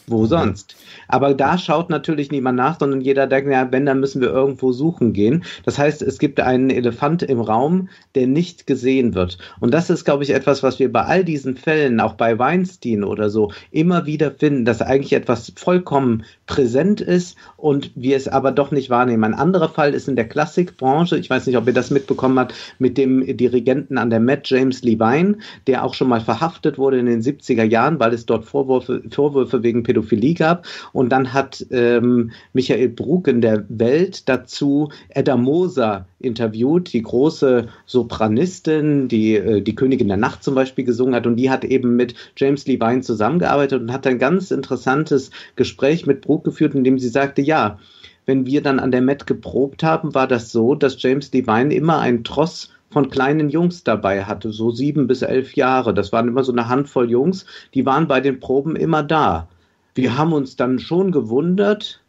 Wo 0.06 0.26
sonst? 0.26 0.76
Aber 1.08 1.34
da 1.34 1.58
schaut 1.58 1.90
natürlich 1.90 2.30
niemand 2.30 2.56
nach, 2.56 2.78
sondern 2.78 3.00
jeder 3.00 3.26
denkt, 3.26 3.50
ja, 3.50 3.70
wenn, 3.72 3.86
dann 3.86 4.00
müssen 4.00 4.20
wir 4.20 4.28
irgendwo 4.28 4.72
suchen 4.72 5.12
gehen. 5.12 5.44
Das 5.64 5.78
heißt, 5.78 6.02
es 6.02 6.18
gibt 6.18 6.40
einen 6.40 6.70
Elefant 6.70 7.22
im 7.22 7.40
Raum, 7.40 7.88
der 8.14 8.26
nicht 8.26 8.66
gesehen 8.66 9.14
wird. 9.14 9.38
Und 9.60 9.74
das 9.74 9.90
ist, 9.90 10.04
glaube 10.04 10.24
ich, 10.24 10.30
etwas, 10.30 10.62
was 10.62 10.78
wir 10.78 10.92
bei 10.92 11.02
all 11.02 11.24
diesen 11.24 11.56
Fällen, 11.56 12.00
auch 12.00 12.14
bei 12.14 12.38
Weinstein 12.38 13.04
oder 13.04 13.30
so, 13.30 13.52
immer 13.70 14.06
wieder 14.06 14.30
finden, 14.30 14.64
dass 14.64 14.82
eigentlich 14.82 15.12
etwas 15.12 15.52
vollkommen 15.56 16.24
präsent 16.46 17.00
ist 17.00 17.36
und 17.56 17.90
wir 17.94 18.16
es 18.16 18.28
aber 18.28 18.52
doch 18.52 18.70
nicht 18.70 18.90
wahrnehmen. 18.90 19.24
Ein 19.24 19.34
anderer 19.34 19.68
Fall 19.68 19.94
ist 19.94 20.08
in 20.08 20.16
der 20.16 20.28
Klassikbranche, 20.28 21.18
ich 21.18 21.30
weiß 21.30 21.46
nicht, 21.46 21.56
ob 21.56 21.66
ihr 21.66 21.72
das 21.72 21.90
mitbekommen 21.90 22.38
habt, 22.38 22.54
mit 22.78 22.96
dem 22.96 23.36
Dirigenten 23.36 23.98
an 23.98 24.10
der 24.10 24.20
Met, 24.20 24.48
James 24.48 24.82
Levine, 24.82 25.38
der 25.66 25.84
auch 25.84 25.94
schon 25.94 26.08
mal 26.08 26.20
verhaftet 26.20 26.78
wurde 26.78 26.98
in 26.98 27.06
den 27.06 27.22
70er 27.22 27.64
Jahren, 27.64 27.98
weil 27.98 28.14
es 28.14 28.26
dort 28.26 28.44
Vorwürfe, 28.44 29.02
Vorwürfe 29.10 29.62
wegen 29.62 29.82
Pädophilie 29.86 30.34
gab. 30.34 30.66
Und 30.92 31.10
dann 31.10 31.32
hat 31.32 31.64
ähm, 31.70 32.32
Michael 32.52 32.88
Brug 32.88 33.28
in 33.28 33.40
der 33.40 33.64
Welt 33.68 34.28
dazu 34.28 34.90
Edda 35.08 35.36
Moser 35.36 36.06
interviewt, 36.18 36.92
die 36.92 37.02
große 37.02 37.68
Sopranistin, 37.86 39.08
die 39.08 39.36
äh, 39.36 39.62
die 39.62 39.74
Königin 39.74 40.08
der 40.08 40.16
Nacht 40.16 40.42
zum 40.42 40.54
Beispiel 40.54 40.84
gesungen 40.84 41.14
hat. 41.14 41.26
Und 41.26 41.36
die 41.36 41.50
hat 41.50 41.64
eben 41.64 41.96
mit 41.96 42.14
James 42.36 42.66
Levine 42.66 43.00
zusammengearbeitet 43.00 43.80
und 43.80 43.92
hat 43.92 44.06
ein 44.06 44.18
ganz 44.18 44.50
interessantes 44.50 45.30
Gespräch 45.54 46.06
mit 46.06 46.20
Brug 46.20 46.44
geführt, 46.44 46.74
in 46.74 46.84
dem 46.84 46.98
sie 46.98 47.08
sagte, 47.08 47.42
ja, 47.42 47.78
wenn 48.26 48.44
wir 48.44 48.60
dann 48.60 48.80
an 48.80 48.90
der 48.90 49.02
Met 49.02 49.26
geprobt 49.28 49.84
haben, 49.84 50.14
war 50.14 50.26
das 50.26 50.50
so, 50.50 50.74
dass 50.74 51.00
James 51.00 51.32
Levine 51.32 51.72
immer 51.72 52.00
einen 52.00 52.24
Tross 52.24 52.72
von 52.90 53.08
kleinen 53.08 53.50
Jungs 53.50 53.84
dabei 53.84 54.24
hatte, 54.24 54.52
so 54.52 54.70
sieben 54.70 55.06
bis 55.06 55.22
elf 55.22 55.54
Jahre. 55.54 55.94
Das 55.94 56.12
waren 56.12 56.28
immer 56.28 56.44
so 56.44 56.52
eine 56.52 56.68
Handvoll 56.68 57.10
Jungs, 57.10 57.46
die 57.74 57.86
waren 57.86 58.08
bei 58.08 58.20
den 58.20 58.40
Proben 58.40 58.74
immer 58.74 59.02
da 59.02 59.48
wir 59.96 60.16
haben 60.16 60.32
uns 60.32 60.56
dann 60.56 60.78
schon 60.78 61.10
gewundert 61.10 62.02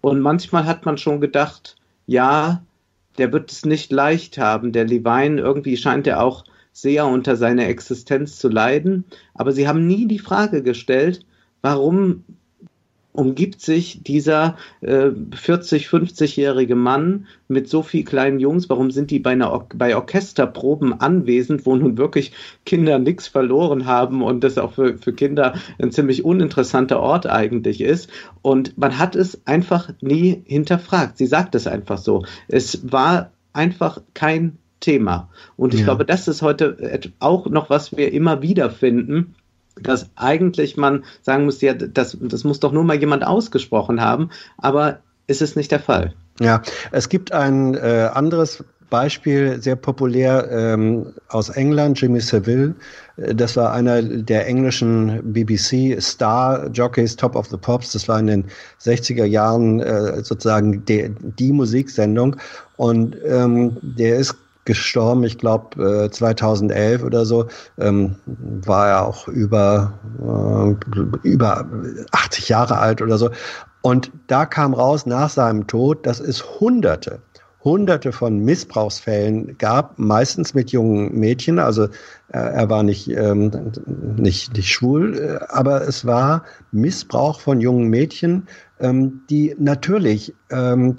und 0.00 0.20
manchmal 0.20 0.64
hat 0.64 0.86
man 0.86 0.96
schon 0.96 1.20
gedacht, 1.20 1.76
ja, 2.06 2.62
der 3.18 3.32
wird 3.32 3.50
es 3.50 3.64
nicht 3.64 3.92
leicht 3.92 4.38
haben. 4.38 4.72
Der 4.72 4.86
Levine, 4.86 5.40
irgendwie 5.40 5.76
scheint 5.76 6.06
er 6.06 6.22
auch 6.22 6.44
sehr 6.72 7.06
unter 7.06 7.36
seiner 7.36 7.66
Existenz 7.66 8.38
zu 8.38 8.48
leiden. 8.48 9.04
Aber 9.34 9.52
sie 9.52 9.68
haben 9.68 9.86
nie 9.86 10.06
die 10.06 10.18
Frage 10.18 10.62
gestellt, 10.62 11.26
warum 11.60 12.24
umgibt 13.12 13.60
sich 13.60 14.02
dieser 14.02 14.56
äh, 14.80 15.10
40, 15.34 15.86
50-jährige 15.86 16.74
Mann 16.74 17.26
mit 17.48 17.68
so 17.68 17.82
viel 17.82 18.04
kleinen 18.04 18.40
Jungs? 18.40 18.70
Warum 18.70 18.90
sind 18.90 19.10
die 19.10 19.18
bei, 19.18 19.32
einer 19.32 19.52
Or 19.52 19.68
bei 19.74 19.94
Orchesterproben 19.94 21.00
anwesend, 21.00 21.66
wo 21.66 21.76
nun 21.76 21.98
wirklich 21.98 22.32
Kinder 22.64 22.98
nichts 22.98 23.28
verloren 23.28 23.86
haben 23.86 24.22
und 24.22 24.42
das 24.42 24.58
auch 24.58 24.72
für, 24.72 24.96
für 24.96 25.12
Kinder 25.12 25.54
ein 25.78 25.92
ziemlich 25.92 26.24
uninteressanter 26.24 27.00
Ort 27.00 27.26
eigentlich 27.26 27.82
ist? 27.82 28.10
Und 28.40 28.78
man 28.78 28.98
hat 28.98 29.14
es 29.14 29.46
einfach 29.46 29.90
nie 30.00 30.42
hinterfragt. 30.46 31.18
Sie 31.18 31.26
sagt 31.26 31.54
es 31.54 31.66
einfach 31.66 31.98
so. 31.98 32.24
Es 32.48 32.90
war 32.90 33.30
einfach 33.52 34.00
kein 34.14 34.56
Thema. 34.80 35.28
Und 35.56 35.74
ich 35.74 35.80
ja. 35.80 35.86
glaube, 35.86 36.04
das 36.04 36.28
ist 36.28 36.42
heute 36.42 37.12
auch 37.20 37.46
noch, 37.46 37.70
was 37.70 37.96
wir 37.96 38.12
immer 38.12 38.42
wieder 38.42 38.70
finden 38.70 39.34
dass 39.80 40.10
eigentlich 40.16 40.76
man 40.76 41.04
sagen 41.22 41.44
muss, 41.44 41.60
ja, 41.60 41.74
das, 41.74 42.16
das 42.20 42.44
muss 42.44 42.60
doch 42.60 42.72
nur 42.72 42.84
mal 42.84 42.98
jemand 42.98 43.26
ausgesprochen 43.26 44.00
haben, 44.00 44.30
aber 44.58 44.98
ist 45.26 45.42
es 45.42 45.56
nicht 45.56 45.70
der 45.70 45.80
Fall. 45.80 46.14
Ja, 46.40 46.62
es 46.90 47.08
gibt 47.08 47.32
ein 47.32 47.74
äh, 47.74 48.10
anderes 48.12 48.64
Beispiel, 48.92 49.60
sehr 49.62 49.76
populär 49.76 50.50
ähm, 50.50 51.14
aus 51.28 51.48
England, 51.48 51.98
Jimmy 51.98 52.20
Seville. 52.20 52.74
Äh, 53.16 53.34
das 53.34 53.56
war 53.56 53.72
einer 53.72 54.02
der 54.02 54.46
englischen 54.46 55.32
BBC 55.32 56.00
Star 56.02 56.68
Jockeys, 56.68 57.16
Top 57.16 57.34
of 57.34 57.46
the 57.46 57.56
Pops. 57.56 57.92
Das 57.92 58.06
war 58.06 58.20
in 58.20 58.26
den 58.26 58.44
60er 58.82 59.24
Jahren 59.24 59.80
äh, 59.80 60.22
sozusagen 60.22 60.84
die, 60.84 61.10
die 61.38 61.52
Musiksendung. 61.52 62.36
Und 62.76 63.16
ähm, 63.26 63.78
der 63.80 64.18
ist 64.18 64.36
gestorben, 64.64 65.24
ich 65.24 65.38
glaube 65.38 66.04
äh, 66.04 66.10
2011 66.10 67.02
oder 67.02 67.24
so, 67.24 67.46
ähm, 67.78 68.16
war 68.26 68.88
er 68.88 69.06
auch 69.06 69.28
über, 69.28 69.94
äh, 70.20 71.28
über 71.28 71.66
80 72.12 72.48
Jahre 72.48 72.78
alt 72.78 73.02
oder 73.02 73.18
so. 73.18 73.30
Und 73.82 74.12
da 74.28 74.46
kam 74.46 74.74
raus 74.74 75.06
nach 75.06 75.30
seinem 75.30 75.66
Tod, 75.66 76.06
dass 76.06 76.20
es 76.20 76.60
Hunderte, 76.60 77.20
Hunderte 77.64 78.12
von 78.12 78.38
Missbrauchsfällen 78.38 79.56
gab, 79.58 79.98
meistens 79.98 80.54
mit 80.54 80.70
jungen 80.70 81.18
Mädchen. 81.18 81.58
Also 81.58 81.84
äh, 81.84 82.38
er 82.38 82.70
war 82.70 82.82
nicht, 82.82 83.08
ähm, 83.08 83.72
nicht, 84.16 84.56
nicht 84.56 84.68
schwul, 84.68 85.18
äh, 85.18 85.44
aber 85.48 85.82
es 85.86 86.04
war 86.04 86.44
Missbrauch 86.70 87.40
von 87.40 87.60
jungen 87.60 87.88
Mädchen 87.88 88.46
ähm, 88.82 89.22
die 89.30 89.54
natürlich 89.58 90.34
ähm, 90.50 90.96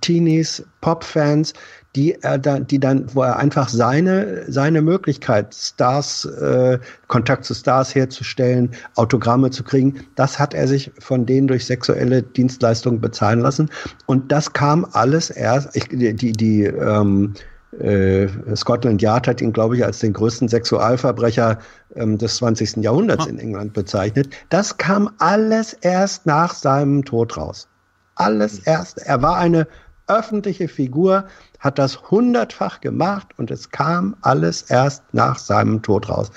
Teenies, 0.00 0.64
Pop-Fans, 0.80 1.54
die 1.94 2.14
er 2.22 2.38
dann, 2.38 2.66
die 2.66 2.80
dann, 2.80 3.06
wo 3.14 3.22
er 3.22 3.36
einfach 3.36 3.68
seine 3.68 4.50
seine 4.50 4.80
Möglichkeit, 4.80 5.54
Stars, 5.54 6.24
äh, 6.24 6.78
Kontakt 7.08 7.44
zu 7.44 7.54
Stars 7.54 7.94
herzustellen, 7.94 8.70
Autogramme 8.96 9.50
zu 9.50 9.62
kriegen, 9.62 10.00
das 10.14 10.38
hat 10.38 10.54
er 10.54 10.66
sich 10.68 10.90
von 10.98 11.26
denen 11.26 11.48
durch 11.48 11.66
sexuelle 11.66 12.22
Dienstleistungen 12.22 13.00
bezahlen 13.00 13.40
lassen. 13.40 13.70
Und 14.06 14.32
das 14.32 14.52
kam 14.52 14.86
alles 14.92 15.30
erst, 15.30 15.76
ich, 15.76 15.88
die 15.88 16.32
die 16.32 16.64
ähm, 16.64 17.34
äh, 17.78 18.28
Scotland 18.54 19.00
Yard 19.00 19.26
hat 19.28 19.40
ihn, 19.40 19.52
glaube 19.52 19.76
ich, 19.76 19.84
als 19.84 19.98
den 20.00 20.12
größten 20.12 20.48
Sexualverbrecher 20.48 21.58
ähm, 21.94 22.18
des 22.18 22.36
20. 22.36 22.76
Jahrhunderts 22.76 23.26
in 23.26 23.38
England 23.38 23.72
bezeichnet. 23.72 24.28
Das 24.50 24.76
kam 24.76 25.10
alles 25.18 25.72
erst 25.74 26.26
nach 26.26 26.54
seinem 26.54 27.04
Tod 27.04 27.36
raus. 27.36 27.68
Alles 28.14 28.58
erst. 28.60 28.98
Er 28.98 29.22
war 29.22 29.36
eine 29.36 29.66
öffentliche 30.06 30.68
Figur, 30.68 31.24
hat 31.62 31.78
das 31.78 32.10
hundertfach 32.10 32.80
gemacht 32.80 33.28
und 33.38 33.50
es 33.50 33.70
kam 33.70 34.16
alles 34.20 34.62
erst 34.62 35.02
nach 35.12 35.38
seinem 35.38 35.80
Tod 35.80 36.08
raus. 36.08 36.30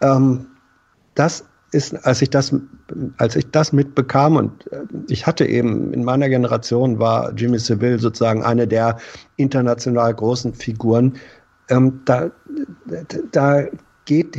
Ähm, 0.00 0.48
das 1.14 1.44
ist, 1.70 2.04
als 2.04 2.20
ich 2.20 2.30
das, 2.30 2.52
als 3.18 3.36
ich 3.36 3.48
das 3.52 3.72
mitbekam 3.72 4.34
und 4.34 4.70
äh, 4.72 4.82
ich 5.08 5.24
hatte 5.24 5.46
eben 5.46 5.92
in 5.94 6.02
meiner 6.02 6.28
Generation 6.28 6.98
war 6.98 7.32
Jimmy 7.34 7.60
Seville 7.60 8.00
sozusagen 8.00 8.42
eine 8.42 8.66
der 8.66 8.98
international 9.36 10.12
großen 10.14 10.52
Figuren. 10.52 11.16
Ähm, 11.68 12.00
da, 12.04 12.32
da 13.30 13.66
geht, 14.04 14.36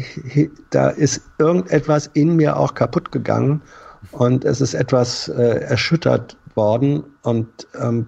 da 0.72 0.90
ist 0.90 1.22
irgendetwas 1.38 2.10
in 2.14 2.36
mir 2.36 2.58
auch 2.58 2.74
kaputt 2.74 3.14
gegangen 3.14 3.62
und 4.12 4.44
es 4.44 4.60
ist 4.60 4.74
etwas 4.74 5.30
äh, 5.30 5.62
erschüttert 5.62 6.36
worden 6.56 7.06
und 7.22 7.48
ähm, 7.80 8.08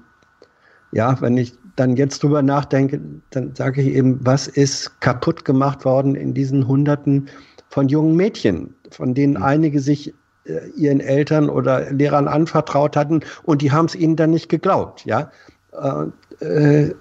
ja, 0.92 1.20
wenn 1.22 1.38
ich 1.38 1.58
dann 1.76 1.96
jetzt 1.96 2.24
drüber 2.24 2.42
nachdenke, 2.42 3.02
dann 3.32 3.56
sage 3.56 3.82
ich 3.82 3.96
eben, 3.96 4.20
was 4.24 4.48
ist 4.48 5.02
kaputt 5.02 5.46
gemacht 5.46 5.86
worden 5.86 6.16
in 6.16 6.34
diesen 6.34 6.68
Hunderten 6.68 7.30
von 7.70 7.88
jungen 7.88 8.16
Mädchen, 8.16 8.76
von 8.92 9.14
denen 9.14 9.36
mhm. 9.36 9.44
einige 9.44 9.80
sich 9.80 10.14
äh, 10.46 10.68
ihren 10.76 11.00
Eltern 11.00 11.50
oder 11.50 11.92
Lehrern 11.92 12.28
anvertraut 12.28 12.96
hatten 12.96 13.22
und 13.44 13.62
die 13.62 13.72
haben 13.72 13.86
es 13.86 13.96
ihnen 13.96 14.16
dann 14.16 14.32
nicht 14.32 14.50
geglaubt. 14.50 15.06
Ja, 15.06 15.32
äh, 16.42 16.46
äh, 16.46 16.94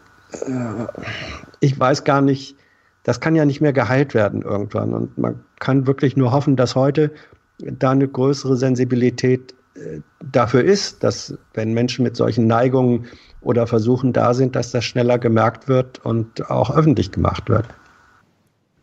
ich 1.60 1.78
weiß 1.78 2.04
gar 2.04 2.22
nicht, 2.22 2.56
das 3.02 3.20
kann 3.20 3.34
ja 3.34 3.44
nicht 3.44 3.60
mehr 3.60 3.72
geheilt 3.72 4.14
werden 4.14 4.42
irgendwann 4.42 4.94
und 4.94 5.18
man 5.18 5.40
kann 5.58 5.86
wirklich 5.86 6.16
nur 6.16 6.32
hoffen, 6.32 6.56
dass 6.56 6.74
heute 6.74 7.10
da 7.58 7.90
eine 7.90 8.08
größere 8.08 8.56
Sensibilität 8.56 9.54
äh, 9.74 10.00
dafür 10.20 10.64
ist, 10.64 11.02
dass 11.04 11.36
wenn 11.54 11.74
Menschen 11.74 12.02
mit 12.02 12.16
solchen 12.16 12.46
Neigungen 12.46 13.06
oder 13.42 13.66
Versuchen 13.66 14.12
da 14.12 14.34
sind, 14.34 14.56
dass 14.56 14.70
das 14.70 14.84
schneller 14.84 15.18
gemerkt 15.18 15.68
wird 15.68 16.04
und 16.04 16.50
auch 16.50 16.70
öffentlich 16.70 17.10
gemacht 17.10 17.48
wird. 17.48 17.66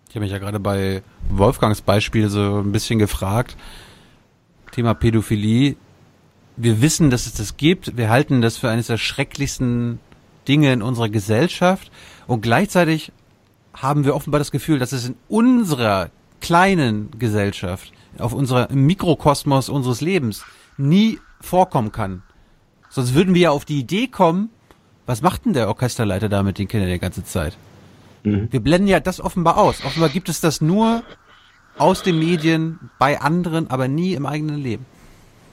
Ich 0.10 0.16
habe 0.16 0.22
mich 0.24 0.32
ja 0.32 0.40
gerade 0.40 0.60
bei 0.60 1.04
Wolfgangs 1.30 1.82
Beispiel 1.82 2.30
so 2.30 2.60
ein 2.60 2.72
bisschen 2.72 3.00
gefragt. 3.00 3.56
Thema 4.72 4.94
Pädophilie. 4.94 5.76
Wir 6.58 6.82
wissen, 6.82 7.10
dass 7.10 7.26
es 7.26 7.34
das 7.34 7.58
gibt. 7.58 7.96
Wir 7.96 8.10
halten 8.10 8.42
das 8.42 8.58
für 8.58 8.70
eines 8.70 8.88
der 8.88 8.98
schrecklichsten 8.98 10.00
Dinge 10.48 10.74
in 10.74 10.82
unserer 10.82 11.10
Gesellschaft. 11.10 11.92
Und 12.28 12.42
gleichzeitig 12.42 13.12
haben 13.74 14.04
wir 14.04 14.16
offenbar 14.16 14.40
das 14.40 14.52
Gefühl, 14.52 14.80
dass 14.80 14.92
es 14.92 15.08
in 15.08 15.16
unserer 15.28 16.10
kleinen 16.42 17.12
Gesellschaft, 17.18 17.94
auf 18.18 18.34
unserer 18.34 18.72
Mikrokosmos 18.72 19.70
unseres 19.70 20.02
Lebens 20.02 20.44
nie 20.78 21.20
vorkommen 21.40 21.92
kann. 21.92 22.24
Sonst 22.90 23.14
würden 23.14 23.34
wir 23.34 23.42
ja 23.42 23.52
auf 23.52 23.66
die 23.66 23.80
Idee 23.80 24.08
kommen, 24.08 24.50
was 25.06 25.22
macht 25.22 25.46
denn 25.46 25.54
der 25.54 25.68
Orchesterleiter 25.68 26.30
da 26.30 26.44
mit 26.44 26.58
den 26.58 26.68
Kindern 26.68 26.90
die 26.90 27.00
ganze 27.00 27.24
Zeit? 27.24 27.58
Mhm. 28.24 28.48
Wir 28.52 28.60
blenden 28.60 28.88
ja 28.88 29.00
das 29.00 29.22
offenbar 29.22 29.58
aus. 29.58 29.84
Offenbar 29.86 30.10
gibt 30.10 30.30
es 30.30 30.42
das 30.42 30.62
nur 30.62 31.04
aus 31.78 32.04
den 32.04 32.20
Medien, 32.20 32.80
bei 33.00 33.22
anderen, 33.22 33.70
aber 33.70 33.88
nie 33.88 34.14
im 34.14 34.26
eigenen 34.26 34.58
Leben 34.58 34.86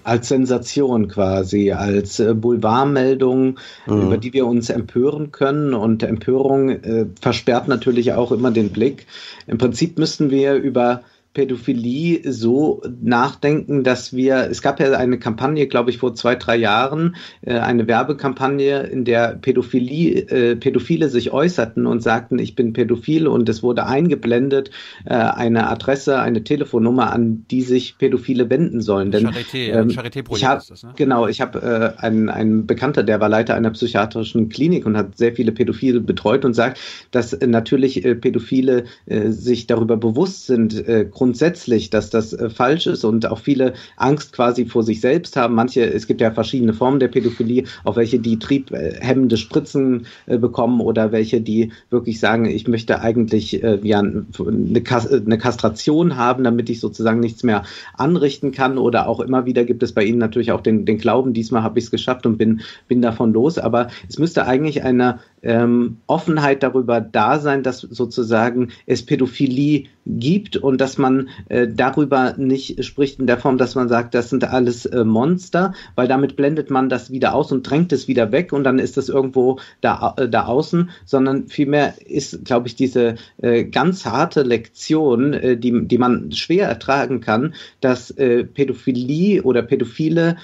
als 0.06 0.28
Sensation 0.28 1.08
quasi, 1.08 1.72
als 1.72 2.20
äh, 2.20 2.32
Boulevardmeldung, 2.32 3.58
mhm. 3.86 4.02
über 4.02 4.18
die 4.18 4.32
wir 4.32 4.46
uns 4.46 4.70
empören 4.70 5.32
können. 5.32 5.74
Und 5.74 6.04
Empörung 6.04 6.70
äh, 6.70 7.06
versperrt 7.20 7.66
natürlich 7.66 8.12
auch 8.12 8.30
immer 8.30 8.52
den 8.52 8.70
Blick. 8.70 9.06
Im 9.48 9.58
Prinzip 9.58 9.98
müssten 9.98 10.30
wir 10.30 10.54
über 10.54 11.02
Pädophilie 11.36 12.32
so 12.32 12.80
nachdenken, 13.02 13.84
dass 13.84 14.16
wir, 14.16 14.48
es 14.50 14.62
gab 14.62 14.80
ja 14.80 14.92
eine 14.92 15.18
Kampagne, 15.18 15.66
glaube 15.66 15.90
ich, 15.90 15.98
vor 15.98 16.14
zwei, 16.14 16.34
drei 16.34 16.56
Jahren, 16.56 17.14
äh, 17.42 17.58
eine 17.58 17.86
Werbekampagne, 17.86 18.84
in 18.84 19.04
der 19.04 19.36
Pädophilie, 19.36 20.30
äh, 20.30 20.56
Pädophile 20.56 21.10
sich 21.10 21.34
äußerten 21.34 21.84
und 21.84 22.02
sagten, 22.02 22.38
ich 22.38 22.54
bin 22.54 22.72
pädophil 22.72 23.26
und 23.26 23.50
es 23.50 23.62
wurde 23.62 23.84
eingeblendet 23.84 24.70
äh, 25.04 25.12
eine 25.12 25.68
Adresse, 25.68 26.18
eine 26.20 26.42
Telefonnummer, 26.42 27.12
an 27.12 27.44
die 27.50 27.60
sich 27.60 27.98
Pädophile 27.98 28.48
wenden 28.48 28.80
sollen. 28.80 29.10
Denn, 29.10 29.28
Charité, 29.28 29.72
ähm, 29.72 29.88
Charité 29.88 30.24
ich 30.34 30.42
hab, 30.46 30.60
ist 30.60 30.70
das, 30.70 30.84
ne? 30.84 30.94
Genau, 30.96 31.26
ich 31.26 31.42
habe 31.42 31.94
äh, 31.98 32.00
einen, 32.02 32.30
einen 32.30 32.66
Bekannter, 32.66 33.02
der 33.02 33.20
war 33.20 33.28
Leiter 33.28 33.56
einer 33.56 33.72
psychiatrischen 33.72 34.48
Klinik 34.48 34.86
und 34.86 34.96
hat 34.96 35.18
sehr 35.18 35.34
viele 35.34 35.52
Pädophile 35.52 36.00
betreut 36.00 36.46
und 36.46 36.54
sagt, 36.54 36.80
dass 37.10 37.38
natürlich 37.38 38.06
äh, 38.06 38.14
Pädophile 38.14 38.84
äh, 39.04 39.28
sich 39.28 39.66
darüber 39.66 39.98
bewusst 39.98 40.46
sind, 40.46 40.88
äh, 40.88 41.04
grundsätzlich, 41.26 41.90
dass 41.90 42.08
das 42.08 42.32
äh, 42.32 42.48
falsch 42.50 42.86
ist 42.86 43.04
und 43.04 43.26
auch 43.26 43.40
viele 43.40 43.74
Angst 43.96 44.32
quasi 44.32 44.64
vor 44.64 44.84
sich 44.84 45.00
selbst 45.00 45.36
haben. 45.36 45.56
Manche, 45.56 45.82
es 45.82 46.06
gibt 46.06 46.20
ja 46.20 46.30
verschiedene 46.30 46.72
Formen 46.72 47.00
der 47.00 47.08
Pädophilie, 47.08 47.64
auch 47.82 47.96
welche, 47.96 48.20
die 48.20 48.38
triebhemmende 48.38 49.36
Spritzen 49.36 50.06
äh, 50.26 50.38
bekommen 50.38 50.80
oder 50.80 51.10
welche, 51.10 51.40
die 51.40 51.72
wirklich 51.90 52.20
sagen, 52.20 52.44
ich 52.44 52.68
möchte 52.68 53.00
eigentlich 53.00 53.60
äh, 53.60 53.80
ja, 53.82 53.98
eine, 53.98 54.24
eine 54.38 55.38
Kastration 55.38 56.16
haben, 56.16 56.44
damit 56.44 56.70
ich 56.70 56.78
sozusagen 56.78 57.18
nichts 57.18 57.42
mehr 57.42 57.64
anrichten 57.94 58.52
kann. 58.52 58.78
Oder 58.78 59.08
auch 59.08 59.18
immer 59.18 59.46
wieder 59.46 59.64
gibt 59.64 59.82
es 59.82 59.90
bei 59.90 60.04
ihnen 60.04 60.18
natürlich 60.18 60.52
auch 60.52 60.60
den, 60.60 60.84
den 60.84 60.98
Glauben, 60.98 61.32
diesmal 61.32 61.64
habe 61.64 61.80
ich 61.80 61.86
es 61.86 61.90
geschafft 61.90 62.24
und 62.24 62.38
bin, 62.38 62.60
bin 62.86 63.02
davon 63.02 63.32
los. 63.32 63.58
Aber 63.58 63.88
es 64.08 64.20
müsste 64.20 64.46
eigentlich 64.46 64.84
eine 64.84 65.18
ähm, 65.46 65.98
Offenheit 66.06 66.62
darüber 66.62 67.00
da 67.00 67.38
sein, 67.38 67.62
dass 67.62 67.80
sozusagen 67.80 68.70
es 68.86 69.06
Pädophilie 69.06 69.84
gibt 70.06 70.56
und 70.56 70.80
dass 70.80 70.98
man 70.98 71.28
äh, 71.48 71.66
darüber 71.68 72.34
nicht 72.36 72.84
spricht 72.84 73.18
in 73.18 73.26
der 73.26 73.38
Form, 73.38 73.58
dass 73.58 73.74
man 73.74 73.88
sagt, 73.88 74.14
das 74.14 74.30
sind 74.30 74.44
alles 74.44 74.86
äh, 74.86 75.04
Monster, 75.04 75.74
weil 75.94 76.08
damit 76.08 76.36
blendet 76.36 76.70
man 76.70 76.88
das 76.88 77.10
wieder 77.10 77.34
aus 77.34 77.52
und 77.52 77.68
drängt 77.68 77.92
es 77.92 78.08
wieder 78.08 78.32
weg 78.32 78.52
und 78.52 78.64
dann 78.64 78.78
ist 78.78 78.96
das 78.96 79.08
irgendwo 79.08 79.58
da, 79.80 80.14
äh, 80.16 80.28
da 80.28 80.46
außen, 80.46 80.90
sondern 81.04 81.48
vielmehr 81.48 81.94
ist, 82.04 82.44
glaube 82.44 82.68
ich, 82.68 82.76
diese 82.76 83.16
äh, 83.38 83.64
ganz 83.64 84.04
harte 84.04 84.42
Lektion, 84.42 85.32
äh, 85.32 85.56
die, 85.56 85.86
die 85.86 85.98
man 85.98 86.32
schwer 86.32 86.68
ertragen 86.68 87.20
kann, 87.20 87.54
dass 87.80 88.10
äh, 88.12 88.44
Pädophilie 88.44 89.42
oder 89.42 89.62
Pädophile 89.62 90.36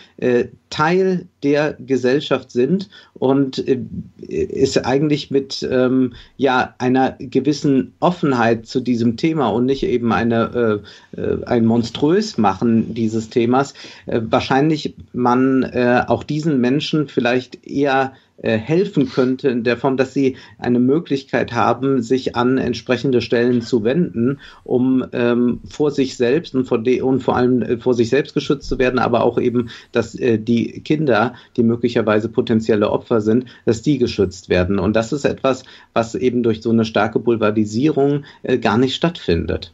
Teil 0.73 1.27
der 1.43 1.75
Gesellschaft 1.75 2.51
sind 2.51 2.89
und 3.13 3.59
äh, 3.69 3.79
ist 4.27 4.87
eigentlich 4.87 5.31
mit 5.31 5.67
ähm, 5.71 6.15
ja 6.39 6.75
einer 6.79 7.13
gewissen 7.19 7.93
Offenheit 8.01 8.67
zu 8.67 8.81
diesem 8.81 9.19
Thema 9.19 9.49
und 9.49 9.67
nicht 9.67 9.83
eben 9.83 10.13
eine 10.13 10.83
äh, 11.15 11.21
äh, 11.21 11.45
ein 11.45 11.67
monströs 11.67 12.39
machen 12.39 12.95
dieses 12.95 13.29
Themas. 13.29 13.75
Äh, 14.07 14.23
wahrscheinlich 14.25 14.97
man 15.13 15.63
äh, 15.63 16.05
auch 16.07 16.25
diesen 16.25 16.59
Menschen 16.61 17.07
vielleicht 17.07 17.67
eher 17.67 18.15
helfen 18.43 19.09
könnte, 19.09 19.49
in 19.49 19.63
der 19.63 19.77
Form, 19.77 19.97
dass 19.97 20.13
sie 20.15 20.37
eine 20.59 20.81
Möglichkeit 20.81 21.53
haben, 21.53 22.03
sich 22.03 22.35
an 22.35 22.59
entsprechende 22.59 23.21
Stellen 23.21 23.63
zu 23.63 23.85
wenden, 23.85 24.41
um 24.65 25.05
ähm, 25.13 25.61
vor 25.65 25.91
sich 25.91 26.17
selbst 26.17 26.55
und 26.55 26.65
vor, 26.65 26.83
und 27.03 27.21
vor 27.23 27.37
allem 27.37 27.63
äh, 27.63 27.79
vor 27.79 27.95
sich 27.95 28.09
selbst 28.09 28.35
geschützt 28.35 28.69
zu 28.69 28.79
werden, 28.79 28.99
aber 28.99 29.23
auch 29.23 29.39
eben, 29.39 29.71
dass 29.93 30.15
äh, 30.15 30.39
die 30.39 30.81
Kinder, 30.81 31.35
die 31.57 31.63
möglicherweise 31.63 32.29
potenzielle 32.29 32.91
Opfer 32.91 33.21
sind, 33.21 33.47
dass 33.65 33.83
die 33.83 33.99
geschützt 33.99 34.49
werden. 34.49 34.79
Und 34.79 34.97
das 34.97 35.13
ist 35.13 35.25
etwas, 35.25 35.63
was 35.93 36.15
eben 36.15 36.43
durch 36.43 36.63
so 36.63 36.71
eine 36.71 36.85
starke 36.85 37.19
Boulevardisierung 37.21 38.25
äh, 38.43 38.59
gar 38.59 38.79
nicht 38.79 38.95
stattfindet. 38.95 39.73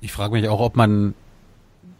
Ich 0.00 0.12
frage 0.12 0.34
mich 0.34 0.48
auch, 0.48 0.60
ob 0.60 0.76
man 0.76 1.14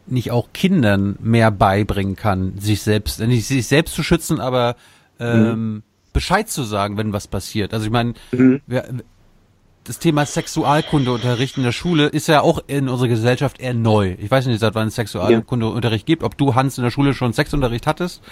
nicht 0.07 0.31
auch 0.31 0.49
Kindern 0.53 1.17
mehr 1.21 1.51
beibringen 1.51 2.17
kann, 2.17 2.59
sich 2.59 2.83
selbst, 2.83 3.21
nicht 3.21 3.47
sich 3.47 3.67
selbst 3.67 3.95
zu 3.95 4.03
schützen, 4.03 4.41
aber 4.41 4.77
ähm, 5.19 5.75
mhm. 5.75 5.83
Bescheid 6.13 6.49
zu 6.49 6.63
sagen, 6.63 6.97
wenn 6.97 7.13
was 7.13 7.27
passiert. 7.29 7.75
Also 7.75 7.87
ich 7.87 7.93
meine, 7.93 8.15
mhm. 8.33 8.63
das 9.85 9.99
Thema 9.99 10.25
Sexualkundeunterricht 10.25 11.59
in 11.59 11.63
der 11.63 11.73
Schule 11.73 12.07
ist 12.07 12.27
ja 12.27 12.41
auch 12.41 12.61
in 12.67 12.89
unserer 12.89 13.09
Gesellschaft 13.09 13.61
eher 13.61 13.75
neu. 13.75 14.17
Ich 14.19 14.31
weiß 14.31 14.47
nicht, 14.47 14.61
seit 14.61 14.75
wann 14.75 14.89
es 14.89 14.95
Sexualkundeunterricht 14.95 16.07
gibt. 16.07 16.23
Ob 16.23 16.39
du, 16.39 16.55
Hans, 16.55 16.79
in 16.79 16.85
der 16.85 16.91
Schule 16.91 17.15
schon 17.15 17.33
Sexunterricht 17.33 17.87
hattest? 17.87 18.23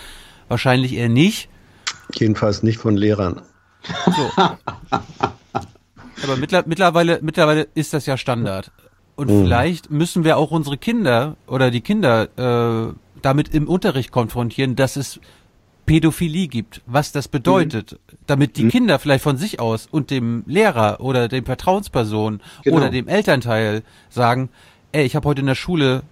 Wahrscheinlich 0.48 0.94
eher 0.94 1.08
nicht. 1.08 1.48
Jedenfalls 2.14 2.62
nicht 2.62 2.78
von 2.78 2.96
Lehrern. 2.96 3.42
So. 4.06 4.30
Aber 6.22 6.36
mittlerweile, 6.36 7.18
mittlerweile 7.22 7.68
ist 7.74 7.92
das 7.92 8.06
ja 8.06 8.16
Standard. 8.16 8.70
Und 9.16 9.30
mhm. 9.30 9.44
vielleicht 9.44 9.90
müssen 9.90 10.24
wir 10.24 10.36
auch 10.36 10.50
unsere 10.50 10.78
Kinder 10.78 11.36
oder 11.46 11.70
die 11.70 11.80
Kinder 11.80 12.28
äh, 12.88 12.94
damit 13.22 13.54
im 13.54 13.68
Unterricht 13.68 14.10
konfrontieren, 14.10 14.76
dass 14.76 14.96
es 14.96 15.20
Pädophilie 15.86 16.48
gibt, 16.48 16.82
was 16.86 17.12
das 17.12 17.28
bedeutet, 17.28 17.92
mhm. 17.92 18.16
damit 18.26 18.56
die 18.56 18.64
mhm. 18.64 18.70
Kinder 18.70 18.98
vielleicht 18.98 19.22
von 19.22 19.36
sich 19.36 19.60
aus 19.60 19.86
und 19.90 20.10
dem 20.10 20.44
Lehrer 20.46 21.00
oder 21.00 21.28
dem 21.28 21.44
Vertrauensperson 21.44 22.40
genau. 22.62 22.76
oder 22.76 22.90
dem 22.90 23.08
Elternteil 23.08 23.82
sagen, 24.08 24.48
ey, 24.92 25.04
ich 25.04 25.16
habe 25.16 25.28
heute 25.28 25.40
in 25.40 25.46
der 25.46 25.54
Schule 25.54 26.02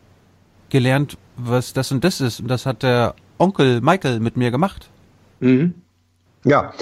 gelernt, 0.69 1.17
was 1.37 1.73
das 1.73 1.93
und 1.93 2.05
das 2.05 2.21
ist 2.21 2.41
und 2.41 2.49
das 2.49 2.67
hat 2.67 2.83
der 2.83 3.15
Onkel 3.39 3.81
Michael 3.81 4.21
mit 4.21 4.37
mir 4.37 4.51
gemacht. 4.51 4.91
Mhm. 5.41 5.75
Ja, 6.45 6.73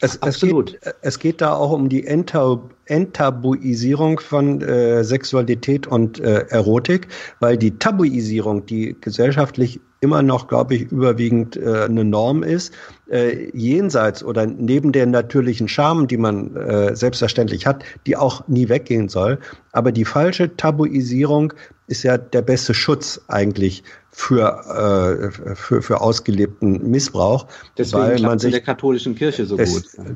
es, 0.00 0.16
es, 0.16 0.40
geht, 0.40 0.78
es 1.02 1.18
geht 1.18 1.40
da 1.40 1.54
auch 1.54 1.72
um 1.72 1.88
die 1.88 2.06
Entab 2.06 2.74
Enttabuisierung 2.86 4.18
von 4.18 4.62
äh, 4.62 5.04
Sexualität 5.04 5.86
und 5.86 6.18
äh, 6.18 6.46
Erotik, 6.48 7.06
weil 7.38 7.56
die 7.56 7.78
Tabuisierung, 7.78 8.66
die 8.66 8.96
gesellschaftlich 9.00 9.78
immer 10.00 10.22
noch, 10.22 10.48
glaube 10.48 10.74
ich, 10.74 10.90
überwiegend 10.90 11.56
äh, 11.56 11.84
eine 11.84 12.04
Norm 12.04 12.42
ist, 12.42 12.72
äh, 13.10 13.50
jenseits 13.52 14.24
oder 14.24 14.46
neben 14.46 14.92
der 14.92 15.06
natürlichen 15.06 15.68
Scham, 15.68 16.08
die 16.08 16.16
man 16.16 16.56
äh, 16.56 16.96
selbstverständlich 16.96 17.66
hat, 17.66 17.84
die 18.06 18.16
auch 18.16 18.46
nie 18.48 18.70
weggehen 18.70 19.10
soll. 19.10 19.38
Aber 19.72 19.92
die 19.92 20.06
falsche 20.06 20.56
Tabuisierung 20.56 21.52
ist 21.86 22.02
ja 22.02 22.16
der 22.16 22.40
beste 22.40 22.72
Schutz 22.72 23.20
eigentlich 23.28 23.82
für, 24.10 25.30
äh, 25.30 25.54
für, 25.54 25.82
für 25.82 26.00
ausgelebten 26.00 26.90
Missbrauch. 26.90 27.46
Deswegen 27.76 28.02
weil 28.02 28.20
man 28.20 28.38
sich, 28.38 28.48
in 28.48 28.52
der 28.52 28.60
katholischen 28.62 29.14
Kirche 29.14 29.44
so 29.44 29.58
es, 29.58 29.72
gut. 29.72 30.06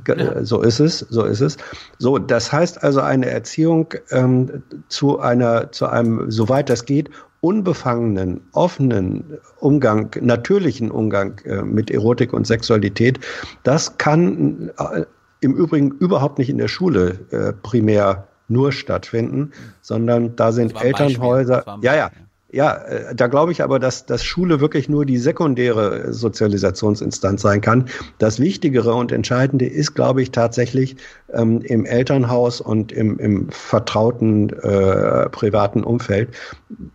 So 0.42 0.62
ist 0.62 0.80
es, 0.80 1.00
so 1.00 1.24
ist 1.24 1.40
es. 1.40 1.58
So, 1.98 2.18
das 2.18 2.52
heißt 2.52 2.82
also 2.82 3.00
eine 3.00 3.26
Erziehung 3.26 3.92
ähm, 4.10 4.62
zu 4.88 5.18
einer, 5.18 5.72
zu 5.72 5.86
einem, 5.86 6.30
soweit 6.30 6.70
das 6.70 6.86
geht, 6.86 7.10
unbefangenen, 7.44 8.40
offenen 8.52 9.38
Umgang, 9.60 10.10
natürlichen 10.22 10.90
Umgang 10.90 11.38
äh, 11.44 11.60
mit 11.60 11.90
Erotik 11.90 12.32
und 12.32 12.46
Sexualität, 12.46 13.20
das 13.64 13.98
kann 13.98 14.70
äh, 14.78 15.04
im 15.40 15.54
Übrigen 15.54 15.90
überhaupt 15.90 16.38
nicht 16.38 16.48
in 16.48 16.56
der 16.56 16.68
Schule 16.68 17.18
äh, 17.30 17.52
primär 17.52 18.26
nur 18.48 18.72
stattfinden, 18.72 19.52
sondern 19.82 20.34
da 20.36 20.52
sind 20.52 20.82
Elternhäuser. 20.82 21.78
Ja, 21.82 21.94
ja, 21.94 22.10
ja, 22.54 22.74
äh, 22.74 23.14
da 23.14 23.26
glaube 23.26 23.52
ich 23.52 23.62
aber, 23.62 23.78
dass, 23.78 24.06
dass 24.06 24.24
Schule 24.24 24.60
wirklich 24.60 24.88
nur 24.88 25.04
die 25.04 25.18
sekundäre 25.18 26.12
Sozialisationsinstanz 26.12 27.42
sein 27.42 27.60
kann. 27.60 27.86
Das 28.18 28.38
Wichtigere 28.38 28.94
und 28.94 29.10
Entscheidende 29.10 29.66
ist, 29.66 29.94
glaube 29.94 30.22
ich, 30.22 30.30
tatsächlich 30.30 30.96
ähm, 31.32 31.60
im 31.62 31.84
Elternhaus 31.84 32.60
und 32.60 32.92
im, 32.92 33.18
im 33.18 33.48
vertrauten 33.50 34.50
äh, 34.50 35.28
privaten 35.30 35.82
Umfeld. 35.82 36.30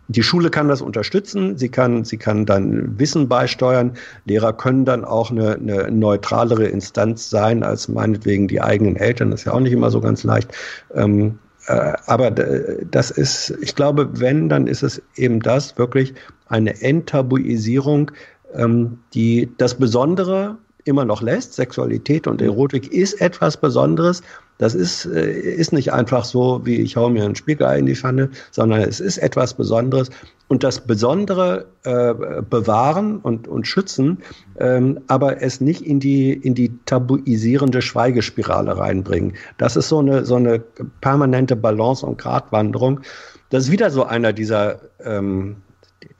Die 0.08 0.22
Schule 0.22 0.50
kann 0.50 0.68
das 0.68 0.80
unterstützen, 0.80 1.58
sie 1.58 1.68
kann, 1.68 2.04
sie 2.04 2.16
kann 2.16 2.46
dann 2.46 2.98
Wissen 2.98 3.28
beisteuern. 3.28 3.92
Lehrer 4.24 4.54
können 4.54 4.84
dann 4.86 5.04
auch 5.04 5.30
eine, 5.30 5.54
eine 5.54 5.90
neutralere 5.90 6.66
Instanz 6.66 7.28
sein 7.28 7.62
als 7.62 7.88
meinetwegen 7.88 8.48
die 8.48 8.62
eigenen 8.62 8.96
Eltern. 8.96 9.30
Das 9.30 9.40
ist 9.40 9.46
ja 9.46 9.52
auch 9.52 9.60
nicht 9.60 9.72
immer 9.72 9.90
so 9.90 10.00
ganz 10.00 10.24
leicht. 10.24 10.52
Ähm, 10.94 11.26
äh, 11.28 11.49
aber 11.66 12.30
das 12.30 13.10
ist, 13.10 13.54
ich 13.60 13.74
glaube, 13.74 14.20
wenn, 14.20 14.48
dann 14.48 14.66
ist 14.66 14.82
es 14.82 15.02
eben 15.16 15.40
das 15.40 15.78
wirklich 15.78 16.14
eine 16.48 16.80
Enttabuisierung, 16.80 18.10
ähm, 18.54 18.98
die 19.14 19.50
das 19.58 19.76
Besondere 19.76 20.58
immer 20.84 21.04
noch 21.04 21.22
lässt. 21.22 21.54
Sexualität 21.54 22.26
und 22.26 22.42
Erotik 22.42 22.92
ist 22.92 23.20
etwas 23.20 23.56
Besonderes. 23.56 24.22
Das 24.60 24.74
ist, 24.74 25.06
äh, 25.06 25.32
ist 25.32 25.72
nicht 25.72 25.90
einfach 25.90 26.26
so, 26.26 26.60
wie 26.64 26.76
ich 26.76 26.94
hau 26.94 27.08
mir 27.08 27.24
einen 27.24 27.34
Spiegelei 27.34 27.78
in 27.78 27.86
die 27.86 27.96
Pfanne, 27.96 28.28
sondern 28.50 28.82
es 28.82 29.00
ist 29.00 29.16
etwas 29.16 29.54
Besonderes. 29.54 30.10
Und 30.48 30.64
das 30.64 30.80
Besondere 30.80 31.64
äh, 31.84 32.12
bewahren 32.42 33.20
und, 33.20 33.48
und 33.48 33.66
schützen, 33.66 34.18
ähm, 34.58 35.00
aber 35.06 35.40
es 35.40 35.62
nicht 35.62 35.80
in 35.80 35.98
die, 35.98 36.30
in 36.32 36.54
die 36.54 36.78
tabuisierende 36.84 37.80
Schweigespirale 37.80 38.76
reinbringen. 38.76 39.32
Das 39.56 39.76
ist 39.76 39.88
so 39.88 40.00
eine, 40.00 40.26
so 40.26 40.34
eine 40.34 40.58
permanente 41.00 41.56
Balance- 41.56 42.04
und 42.04 42.18
Gratwanderung. 42.18 43.00
Das 43.48 43.64
ist 43.64 43.70
wieder 43.70 43.90
so 43.90 44.04
einer 44.04 44.34
dieser, 44.34 44.80
ähm, 45.02 45.56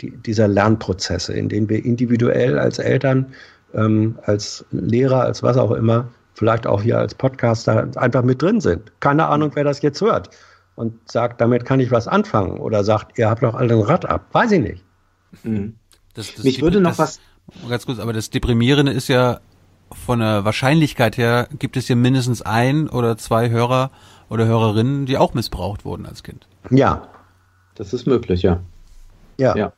die, 0.01 0.17
dieser 0.17 0.49
Lernprozesse, 0.49 1.35
in 1.35 1.51
denen 1.51 1.69
wir 1.69 1.85
individuell 1.85 2.59
als 2.59 2.79
Eltern 2.79 3.35
ähm, 3.75 4.19
als 4.23 4.65
Lehrer, 4.71 5.23
als 5.23 5.43
was 5.43 5.57
auch 5.57 5.73
immer, 5.73 6.09
vielleicht 6.41 6.67
auch 6.67 6.81
hier 6.81 6.97
als 6.97 7.15
Podcaster 7.15 7.91
einfach 7.97 8.23
mit 8.23 8.41
drin 8.41 8.63
sind. 8.63 8.99
Keine 9.01 9.27
Ahnung, 9.27 9.51
wer 9.53 9.63
das 9.63 9.83
jetzt 9.83 10.01
hört 10.01 10.31
und 10.75 10.95
sagt, 11.11 11.39
damit 11.43 11.67
kann 11.67 11.81
ich 11.81 11.91
was 11.91 12.09
anfangen 12.09 12.59
oder 12.59 12.83
sagt, 12.83 13.19
ihr 13.19 13.29
habt 13.29 13.43
doch 13.43 13.55
alle 13.55 13.75
ein 13.75 13.83
Rad 13.83 14.07
ab. 14.07 14.25
Weiß 14.33 14.51
ich 14.53 14.63
nicht. 14.63 14.83
Mhm. 15.43 15.75
Das, 16.15 16.35
das 16.35 16.43
Mich 16.43 16.63
würde 16.63 16.81
noch 16.81 16.97
das, 16.97 16.99
was. 16.99 17.21
Ganz 17.69 17.85
kurz, 17.85 17.99
aber 17.99 18.15
das 18.15 18.31
Deprimierende 18.31 18.91
ist 18.91 19.09
ja 19.09 19.41
von 19.93 20.21
der 20.21 20.47
Wahrscheinlichkeit 20.47 21.19
her 21.19 21.47
gibt 21.59 21.77
es 21.77 21.89
hier 21.89 21.97
mindestens 21.97 22.41
ein 22.41 22.89
oder 22.89 23.19
zwei 23.19 23.51
Hörer 23.51 23.91
oder 24.31 24.47
Hörerinnen, 24.47 25.05
die 25.05 25.19
auch 25.19 25.35
missbraucht 25.35 25.85
wurden 25.85 26.07
als 26.07 26.23
Kind. 26.23 26.47
Ja. 26.71 27.09
Das 27.75 27.93
ist 27.93 28.07
möglich, 28.07 28.41
ja. 28.41 28.61
Ja. 29.37 29.55
ja. 29.57 29.73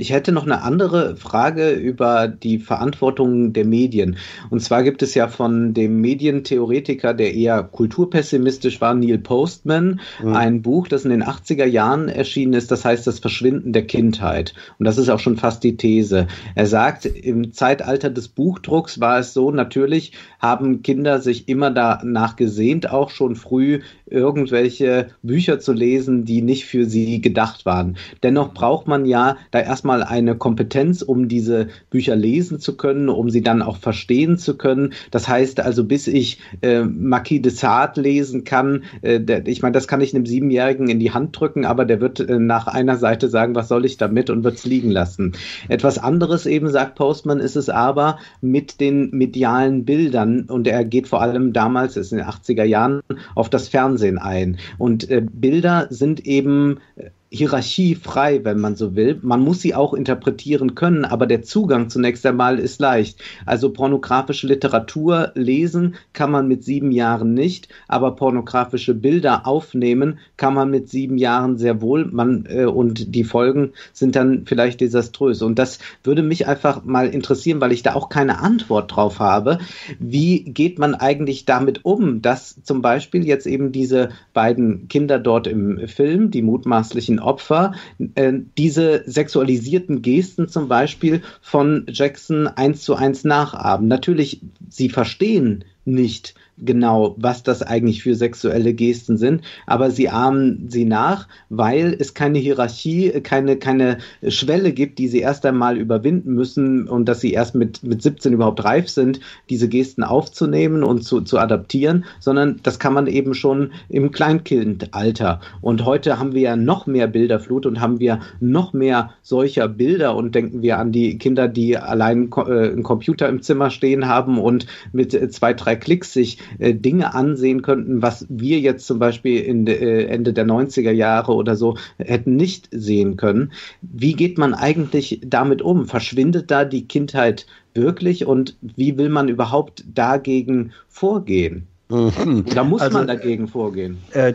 Ich 0.00 0.12
hätte 0.12 0.30
noch 0.30 0.44
eine 0.44 0.62
andere 0.62 1.16
Frage 1.16 1.70
über 1.72 2.28
die 2.28 2.60
Verantwortung 2.60 3.52
der 3.52 3.64
Medien. 3.64 4.16
Und 4.48 4.60
zwar 4.60 4.84
gibt 4.84 5.02
es 5.02 5.14
ja 5.14 5.26
von 5.26 5.74
dem 5.74 6.00
Medientheoretiker, 6.00 7.14
der 7.14 7.34
eher 7.34 7.64
kulturpessimistisch 7.64 8.80
war, 8.80 8.94
Neil 8.94 9.18
Postman, 9.18 10.00
mhm. 10.22 10.34
ein 10.34 10.62
Buch, 10.62 10.86
das 10.86 11.04
in 11.04 11.10
den 11.10 11.24
80er 11.24 11.64
Jahren 11.64 12.08
erschienen 12.08 12.52
ist, 12.52 12.70
das 12.70 12.84
heißt 12.84 13.08
Das 13.08 13.18
Verschwinden 13.18 13.72
der 13.72 13.88
Kindheit. 13.88 14.54
Und 14.78 14.84
das 14.84 14.98
ist 14.98 15.08
auch 15.08 15.18
schon 15.18 15.36
fast 15.36 15.64
die 15.64 15.76
These. 15.76 16.28
Er 16.54 16.66
sagt, 16.66 17.04
im 17.04 17.52
Zeitalter 17.52 18.08
des 18.08 18.28
Buchdrucks 18.28 19.00
war 19.00 19.18
es 19.18 19.34
so, 19.34 19.50
natürlich 19.50 20.12
haben 20.38 20.82
Kinder 20.82 21.20
sich 21.20 21.48
immer 21.48 21.72
danach 21.72 22.36
gesehnt, 22.36 22.88
auch 22.88 23.10
schon 23.10 23.34
früh 23.34 23.80
irgendwelche 24.06 25.08
Bücher 25.22 25.58
zu 25.58 25.72
lesen, 25.72 26.24
die 26.24 26.40
nicht 26.42 26.66
für 26.66 26.86
sie 26.86 27.20
gedacht 27.20 27.66
waren. 27.66 27.96
Dennoch 28.22 28.54
braucht 28.54 28.86
man 28.86 29.04
ja 29.04 29.36
da 29.50 29.58
erstmal 29.58 29.87
eine 29.90 30.36
Kompetenz, 30.36 31.02
um 31.02 31.28
diese 31.28 31.68
Bücher 31.90 32.16
lesen 32.16 32.60
zu 32.60 32.76
können, 32.76 33.08
um 33.08 33.30
sie 33.30 33.42
dann 33.42 33.62
auch 33.62 33.76
verstehen 33.76 34.38
zu 34.38 34.56
können. 34.56 34.92
Das 35.10 35.28
heißt 35.28 35.60
also, 35.60 35.84
bis 35.84 36.06
ich 36.06 36.40
äh, 36.62 36.82
Marquis 36.82 37.42
de 37.42 37.52
Sade 37.52 38.00
lesen 38.00 38.44
kann, 38.44 38.84
äh, 39.02 39.20
der, 39.20 39.46
ich 39.46 39.62
meine, 39.62 39.72
das 39.72 39.88
kann 39.88 40.00
ich 40.00 40.14
einem 40.14 40.26
Siebenjährigen 40.26 40.88
in 40.88 41.00
die 41.00 41.12
Hand 41.12 41.38
drücken, 41.38 41.64
aber 41.64 41.84
der 41.84 42.00
wird 42.00 42.20
äh, 42.20 42.38
nach 42.38 42.66
einer 42.66 42.96
Seite 42.96 43.28
sagen, 43.28 43.54
was 43.54 43.68
soll 43.68 43.84
ich 43.84 43.96
damit 43.96 44.30
und 44.30 44.44
wird 44.44 44.56
es 44.56 44.64
liegen 44.64 44.90
lassen. 44.90 45.32
Etwas 45.68 45.98
anderes 45.98 46.46
eben, 46.46 46.68
sagt 46.68 46.94
Postman, 46.94 47.40
ist 47.40 47.56
es 47.56 47.68
aber 47.68 48.18
mit 48.40 48.80
den 48.80 49.10
medialen 49.10 49.84
Bildern 49.84 50.42
und 50.42 50.66
er 50.66 50.84
geht 50.84 51.08
vor 51.08 51.22
allem 51.22 51.52
damals, 51.52 51.96
ist 51.96 52.12
in 52.12 52.18
den 52.18 52.26
80er 52.26 52.64
Jahren, 52.64 53.00
auf 53.34 53.50
das 53.50 53.68
Fernsehen 53.68 53.88
Fernsehen 53.88 54.18
ein. 54.18 54.58
Und 54.78 55.10
äh, 55.10 55.22
Bilder 55.22 55.86
sind 55.90 56.26
eben 56.26 56.78
äh, 56.96 57.10
hierarchiefrei, 57.30 58.44
wenn 58.44 58.58
man 58.58 58.74
so 58.74 58.96
will. 58.96 59.18
Man 59.22 59.40
muss 59.40 59.60
sie 59.60 59.74
auch 59.74 59.92
interpretieren 59.92 60.74
können, 60.74 61.04
aber 61.04 61.26
der 61.26 61.42
Zugang 61.42 61.90
zunächst 61.90 62.24
einmal 62.24 62.58
ist 62.58 62.80
leicht. 62.80 63.20
Also 63.44 63.70
pornografische 63.70 64.46
Literatur 64.46 65.32
lesen 65.34 65.96
kann 66.14 66.30
man 66.30 66.48
mit 66.48 66.64
sieben 66.64 66.90
Jahren 66.90 67.34
nicht, 67.34 67.68
aber 67.86 68.12
pornografische 68.16 68.94
Bilder 68.94 69.46
aufnehmen 69.46 70.18
kann 70.38 70.54
man 70.54 70.70
mit 70.70 70.88
sieben 70.88 71.18
Jahren 71.18 71.58
sehr 71.58 71.82
wohl. 71.82 72.06
Man, 72.06 72.46
äh, 72.48 72.64
und 72.64 73.14
die 73.14 73.24
Folgen 73.24 73.72
sind 73.92 74.16
dann 74.16 74.46
vielleicht 74.46 74.80
desaströs. 74.80 75.42
Und 75.42 75.58
das 75.58 75.80
würde 76.02 76.22
mich 76.22 76.46
einfach 76.46 76.84
mal 76.84 77.08
interessieren, 77.08 77.60
weil 77.60 77.72
ich 77.72 77.82
da 77.82 77.94
auch 77.94 78.08
keine 78.08 78.38
Antwort 78.38 78.96
drauf 78.96 79.18
habe. 79.18 79.58
Wie 79.98 80.44
geht 80.44 80.78
man 80.78 80.94
eigentlich 80.94 81.44
damit 81.44 81.84
um, 81.84 82.22
dass 82.22 82.62
zum 82.62 82.80
Beispiel 82.80 83.26
jetzt 83.26 83.46
eben 83.46 83.70
diese 83.70 84.08
beiden 84.32 84.88
Kinder 84.88 85.18
dort 85.18 85.46
im 85.46 85.86
Film, 85.88 86.30
die 86.30 86.42
mutmaßlichen 86.42 87.17
Opfer 87.20 87.72
äh, 88.14 88.32
diese 88.56 89.02
sexualisierten 89.06 90.02
Gesten 90.02 90.48
zum 90.48 90.68
Beispiel 90.68 91.22
von 91.40 91.86
Jackson 91.88 92.46
eins 92.46 92.82
zu 92.82 92.94
eins 92.94 93.24
nachahmen. 93.24 93.88
Natürlich, 93.88 94.40
sie 94.68 94.88
verstehen 94.88 95.64
nicht, 95.84 96.34
genau, 96.64 97.14
was 97.18 97.42
das 97.42 97.62
eigentlich 97.62 98.02
für 98.02 98.14
sexuelle 98.14 98.74
Gesten 98.74 99.16
sind, 99.16 99.42
aber 99.66 99.90
sie 99.90 100.08
ahmen 100.08 100.66
sie 100.68 100.84
nach, 100.84 101.28
weil 101.48 101.96
es 101.98 102.14
keine 102.14 102.38
Hierarchie, 102.38 103.10
keine, 103.22 103.56
keine 103.56 103.98
Schwelle 104.26 104.72
gibt, 104.72 104.98
die 104.98 105.08
sie 105.08 105.20
erst 105.20 105.46
einmal 105.46 105.76
überwinden 105.76 106.34
müssen 106.34 106.88
und 106.88 107.06
dass 107.06 107.20
sie 107.20 107.32
erst 107.32 107.54
mit, 107.54 107.82
mit 107.82 108.02
17 108.02 108.32
überhaupt 108.32 108.64
reif 108.64 108.88
sind, 108.88 109.20
diese 109.50 109.68
Gesten 109.68 110.02
aufzunehmen 110.02 110.82
und 110.82 111.04
zu, 111.04 111.20
zu 111.20 111.38
adaptieren, 111.38 112.04
sondern 112.20 112.60
das 112.62 112.78
kann 112.78 112.94
man 112.94 113.06
eben 113.06 113.34
schon 113.34 113.72
im 113.88 114.10
Kleinkindalter. 114.10 115.40
Und 115.60 115.84
heute 115.84 116.18
haben 116.18 116.34
wir 116.34 116.42
ja 116.42 116.56
noch 116.56 116.86
mehr 116.86 117.06
Bilderflut 117.06 117.66
und 117.66 117.80
haben 117.80 118.00
wir 118.00 118.20
noch 118.40 118.72
mehr 118.72 119.10
solcher 119.22 119.68
Bilder 119.68 120.16
und 120.16 120.34
denken 120.34 120.62
wir 120.62 120.78
an 120.78 120.92
die 120.92 121.18
Kinder, 121.18 121.48
die 121.48 121.76
allein 121.76 122.30
äh, 122.36 122.70
einen 122.70 122.82
Computer 122.82 123.28
im 123.28 123.42
Zimmer 123.42 123.70
stehen 123.70 124.06
haben 124.06 124.38
und 124.38 124.66
mit 124.92 125.12
zwei, 125.32 125.54
drei 125.54 125.76
Klicks 125.76 126.12
sich 126.12 126.38
äh, 126.58 126.74
Dinge 126.74 127.14
ansehen 127.14 127.62
könnten, 127.62 128.02
was 128.02 128.26
wir 128.28 128.60
jetzt 128.60 128.86
zum 128.86 128.98
Beispiel 128.98 129.40
in 129.40 129.66
äh, 129.66 130.04
Ende 130.04 130.32
der 130.32 130.46
90er 130.46 130.90
Jahre 130.90 131.34
oder 131.34 131.56
so 131.56 131.76
hätten 131.98 132.36
nicht 132.36 132.68
sehen 132.70 133.16
können. 133.16 133.52
Wie 133.82 134.14
geht 134.14 134.38
man 134.38 134.54
eigentlich 134.54 135.20
damit 135.24 135.62
um? 135.62 135.86
Verschwindet 135.86 136.50
da 136.50 136.64
die 136.64 136.86
Kindheit 136.86 137.46
wirklich 137.74 138.26
und 138.26 138.56
wie 138.60 138.98
will 138.98 139.08
man 139.08 139.28
überhaupt 139.28 139.84
dagegen 139.94 140.72
vorgehen? 140.88 141.66
Mhm. 141.88 142.44
Da 142.54 142.64
muss 142.64 142.82
also, 142.82 142.98
man 142.98 143.06
dagegen 143.06 143.48
vorgehen. 143.48 143.98
Äh, 144.12 144.34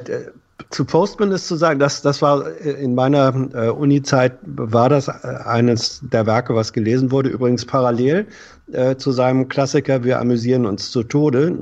zu 0.70 0.86
Postman 0.86 1.32
ist 1.32 1.48
zu 1.48 1.56
sagen, 1.56 1.80
dass 1.80 2.02
das 2.02 2.22
war 2.22 2.48
äh, 2.48 2.72
in 2.72 2.96
meiner 2.96 3.50
äh, 3.54 3.70
Uni-Zeit 3.70 4.34
war 4.44 4.90
das 4.90 5.08
äh, 5.08 5.12
eines 5.46 6.02
der 6.12 6.26
Werke, 6.26 6.56
was 6.56 6.74
gelesen 6.74 7.12
wurde. 7.12 7.30
Übrigens 7.30 7.66
parallel 7.66 8.28
äh, 8.72 8.96
zu 8.96 9.12
seinem 9.12 9.48
Klassiker 9.50 10.04
Wir 10.04 10.20
amüsieren 10.20 10.66
uns 10.66 10.92
zu 10.92 11.04
Tode. 11.04 11.56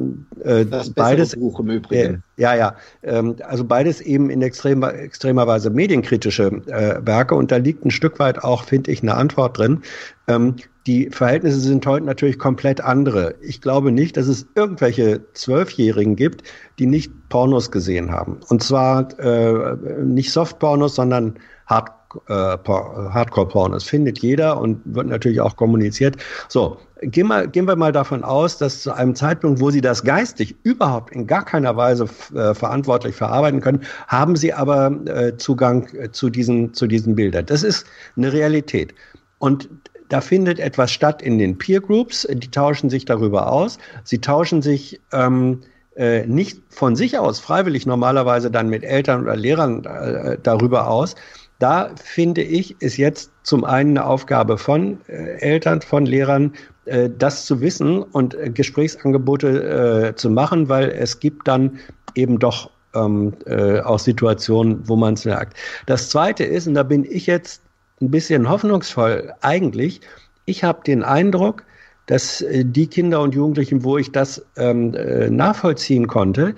Äh, 0.43 0.65
das 0.65 0.91
beides 0.91 1.35
Buch 1.35 1.59
im 1.59 1.69
Übrigen. 1.69 2.23
Äh, 2.37 2.41
ja, 2.41 2.55
ja. 2.55 2.75
Ähm, 3.03 3.35
also 3.43 3.63
beides 3.63 4.01
eben 4.01 4.29
in 4.29 4.41
extremer, 4.41 4.93
extremer 4.93 5.47
Weise 5.47 5.69
medienkritische 5.69 6.47
äh, 6.67 7.05
Werke 7.05 7.35
und 7.35 7.51
da 7.51 7.57
liegt 7.57 7.85
ein 7.85 7.91
Stück 7.91 8.19
weit 8.19 8.43
auch, 8.43 8.63
finde 8.63 8.91
ich, 8.91 9.01
eine 9.01 9.15
Antwort 9.15 9.57
drin. 9.57 9.81
Ähm, 10.27 10.55
die 10.87 11.09
Verhältnisse 11.09 11.59
sind 11.59 11.85
heute 11.85 12.05
natürlich 12.05 12.39
komplett 12.39 12.81
andere. 12.81 13.35
Ich 13.41 13.61
glaube 13.61 13.91
nicht, 13.91 14.17
dass 14.17 14.27
es 14.27 14.47
irgendwelche 14.55 15.21
Zwölfjährigen 15.33 16.15
gibt, 16.15 16.43
die 16.79 16.87
nicht 16.87 17.11
Pornos 17.29 17.71
gesehen 17.71 18.11
haben. 18.11 18.39
Und 18.49 18.63
zwar 18.63 19.19
äh, 19.19 19.75
nicht 20.03 20.31
Softpornos, 20.31 20.95
sondern 20.95 21.35
Hard, 21.67 21.91
äh, 22.27 22.31
Hardcore-Pornos. 22.33 23.83
Findet 23.83 24.19
jeder 24.19 24.59
und 24.59 24.81
wird 24.85 25.07
natürlich 25.07 25.41
auch 25.41 25.55
kommuniziert. 25.55 26.17
So, 26.49 26.77
gehen, 27.01 27.27
mal, 27.27 27.47
gehen 27.47 27.67
wir 27.67 27.75
mal 27.75 27.91
davon 27.91 28.23
aus, 28.23 28.57
dass 28.57 28.81
zu 28.81 28.93
einem 28.93 29.15
Zeitpunkt, 29.15 29.59
wo 29.59 29.71
sie 29.71 29.81
das 29.81 30.03
geistig 30.03 30.55
überhaupt 30.63 31.13
in 31.13 31.27
gar 31.27 31.45
keiner 31.45 31.75
Weise 31.75 32.05
äh, 32.35 32.53
verantwortlich 32.53 33.15
verarbeiten 33.15 33.61
können, 33.61 33.81
haben 34.07 34.35
sie 34.35 34.53
aber 34.53 34.91
äh, 35.05 35.37
Zugang 35.37 35.87
zu 36.11 36.29
diesen, 36.29 36.73
zu 36.73 36.87
diesen 36.87 37.15
Bildern. 37.15 37.45
Das 37.45 37.63
ist 37.63 37.85
eine 38.15 38.31
Realität. 38.33 38.93
Und 39.39 39.69
da 40.09 40.19
findet 40.19 40.59
etwas 40.59 40.91
statt 40.91 41.21
in 41.21 41.37
den 41.37 41.57
Peer 41.57 41.79
Groups, 41.79 42.27
die 42.29 42.51
tauschen 42.51 42.89
sich 42.89 43.05
darüber 43.05 43.51
aus. 43.51 43.77
Sie 44.03 44.19
tauschen 44.19 44.61
sich 44.61 44.99
ähm, 45.13 45.61
äh, 45.95 46.25
nicht 46.27 46.61
von 46.69 46.95
sich 46.95 47.17
aus 47.17 47.39
freiwillig 47.39 47.85
normalerweise 47.85 48.51
dann 48.51 48.69
mit 48.69 48.83
Eltern 48.83 49.23
oder 49.23 49.35
Lehrern 49.35 49.85
äh, 49.85 50.37
darüber 50.41 50.89
aus. 50.89 51.15
Da 51.61 51.91
finde 52.03 52.41
ich, 52.41 52.81
ist 52.81 52.97
jetzt 52.97 53.31
zum 53.43 53.63
einen 53.65 53.95
eine 53.95 54.07
Aufgabe 54.07 54.57
von 54.57 54.97
äh, 55.07 55.37
Eltern, 55.41 55.81
von 55.81 56.07
Lehrern, 56.07 56.53
äh, 56.85 57.07
das 57.15 57.45
zu 57.45 57.61
wissen 57.61 58.01
und 58.01 58.33
äh, 58.33 58.49
Gesprächsangebote 58.49 60.09
äh, 60.09 60.15
zu 60.15 60.31
machen, 60.31 60.69
weil 60.69 60.89
es 60.89 61.19
gibt 61.19 61.47
dann 61.47 61.77
eben 62.15 62.39
doch 62.39 62.71
ähm, 62.95 63.33
äh, 63.45 63.79
auch 63.81 63.99
Situationen, 63.99 64.81
wo 64.87 64.95
man 64.95 65.13
es 65.13 65.23
merkt. 65.23 65.55
Das 65.85 66.09
Zweite 66.09 66.43
ist, 66.43 66.65
und 66.65 66.73
da 66.73 66.81
bin 66.81 67.05
ich 67.05 67.27
jetzt 67.27 67.61
ein 68.01 68.09
bisschen 68.09 68.49
hoffnungsvoll 68.49 69.31
eigentlich. 69.41 70.01
Ich 70.45 70.63
habe 70.63 70.81
den 70.83 71.03
Eindruck, 71.03 71.63
dass 72.11 72.41
äh, 72.41 72.65
die 72.65 72.87
Kinder 72.87 73.21
und 73.21 73.33
Jugendlichen, 73.33 73.85
wo 73.85 73.97
ich 73.97 74.11
das 74.11 74.45
ähm, 74.57 74.93
äh, 74.93 75.29
nachvollziehen 75.29 76.07
konnte, 76.07 76.53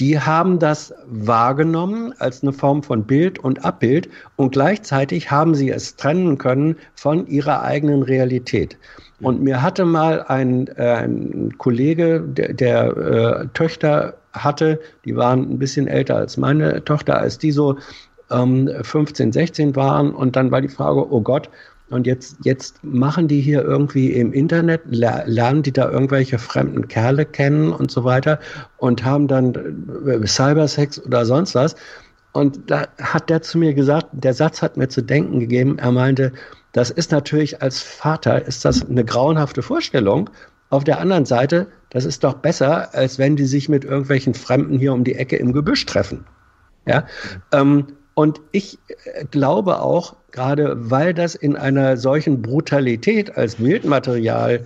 die 0.00 0.18
haben 0.18 0.58
das 0.58 0.92
wahrgenommen 1.06 2.12
als 2.18 2.42
eine 2.42 2.52
Form 2.52 2.82
von 2.82 3.04
Bild 3.04 3.38
und 3.38 3.64
Abbild 3.64 4.08
und 4.34 4.50
gleichzeitig 4.50 5.30
haben 5.30 5.54
sie 5.54 5.70
es 5.70 5.94
trennen 5.94 6.38
können 6.38 6.74
von 6.96 7.24
ihrer 7.28 7.62
eigenen 7.62 8.02
Realität. 8.02 8.76
Und 9.20 9.42
mir 9.42 9.62
hatte 9.62 9.84
mal 9.84 10.24
ein, 10.24 10.66
äh, 10.76 11.04
ein 11.04 11.54
Kollege, 11.56 12.20
der, 12.20 12.52
der 12.52 12.96
äh, 12.96 13.46
Töchter 13.54 14.14
hatte, 14.32 14.80
die 15.04 15.14
waren 15.14 15.52
ein 15.52 15.58
bisschen 15.60 15.86
älter 15.86 16.16
als 16.16 16.36
meine 16.36 16.84
Tochter, 16.84 17.18
als 17.18 17.38
die 17.38 17.52
so 17.52 17.78
ähm, 18.32 18.68
15, 18.82 19.30
16 19.30 19.76
waren 19.76 20.12
und 20.12 20.34
dann 20.34 20.50
war 20.50 20.60
die 20.60 20.68
Frage, 20.68 21.12
oh 21.12 21.20
Gott, 21.20 21.48
und 21.88 22.06
jetzt, 22.06 22.36
jetzt 22.42 22.82
machen 22.82 23.28
die 23.28 23.40
hier 23.40 23.62
irgendwie 23.62 24.12
im 24.12 24.32
Internet, 24.32 24.82
lernen 24.86 25.62
die 25.62 25.72
da 25.72 25.90
irgendwelche 25.90 26.38
fremden 26.38 26.88
Kerle 26.88 27.24
kennen 27.24 27.72
und 27.72 27.90
so 27.90 28.02
weiter 28.02 28.40
und 28.76 29.04
haben 29.04 29.28
dann 29.28 29.54
äh, 30.06 30.26
Cybersex 30.26 31.04
oder 31.04 31.24
sonst 31.24 31.54
was. 31.54 31.76
Und 32.32 32.70
da 32.70 32.88
hat 33.00 33.30
der 33.30 33.40
zu 33.42 33.56
mir 33.56 33.72
gesagt, 33.72 34.08
der 34.12 34.34
Satz 34.34 34.62
hat 34.62 34.76
mir 34.76 34.88
zu 34.88 35.00
denken 35.00 35.40
gegeben, 35.40 35.78
er 35.78 35.92
meinte, 35.92 36.32
das 36.72 36.90
ist 36.90 37.12
natürlich 37.12 37.62
als 37.62 37.80
Vater, 37.80 38.44
ist 38.44 38.64
das 38.64 38.86
eine 38.86 39.04
grauenhafte 39.04 39.62
Vorstellung. 39.62 40.28
Auf 40.68 40.84
der 40.84 40.98
anderen 40.98 41.24
Seite, 41.24 41.68
das 41.90 42.04
ist 42.04 42.24
doch 42.24 42.34
besser, 42.34 42.94
als 42.94 43.18
wenn 43.18 43.36
die 43.36 43.46
sich 43.46 43.68
mit 43.68 43.84
irgendwelchen 43.84 44.34
Fremden 44.34 44.78
hier 44.78 44.92
um 44.92 45.04
die 45.04 45.14
Ecke 45.14 45.36
im 45.36 45.52
Gebüsch 45.52 45.86
treffen. 45.86 46.26
Ja, 46.84 47.06
ähm, 47.52 47.86
und 48.16 48.40
ich 48.50 48.78
äh, 48.88 49.26
glaube 49.26 49.82
auch, 49.82 50.16
gerade 50.32 50.90
weil 50.90 51.12
das 51.12 51.34
in 51.34 51.54
einer 51.54 51.98
solchen 51.98 52.40
Brutalität 52.40 53.36
als 53.36 53.56
Bildmaterial 53.56 54.64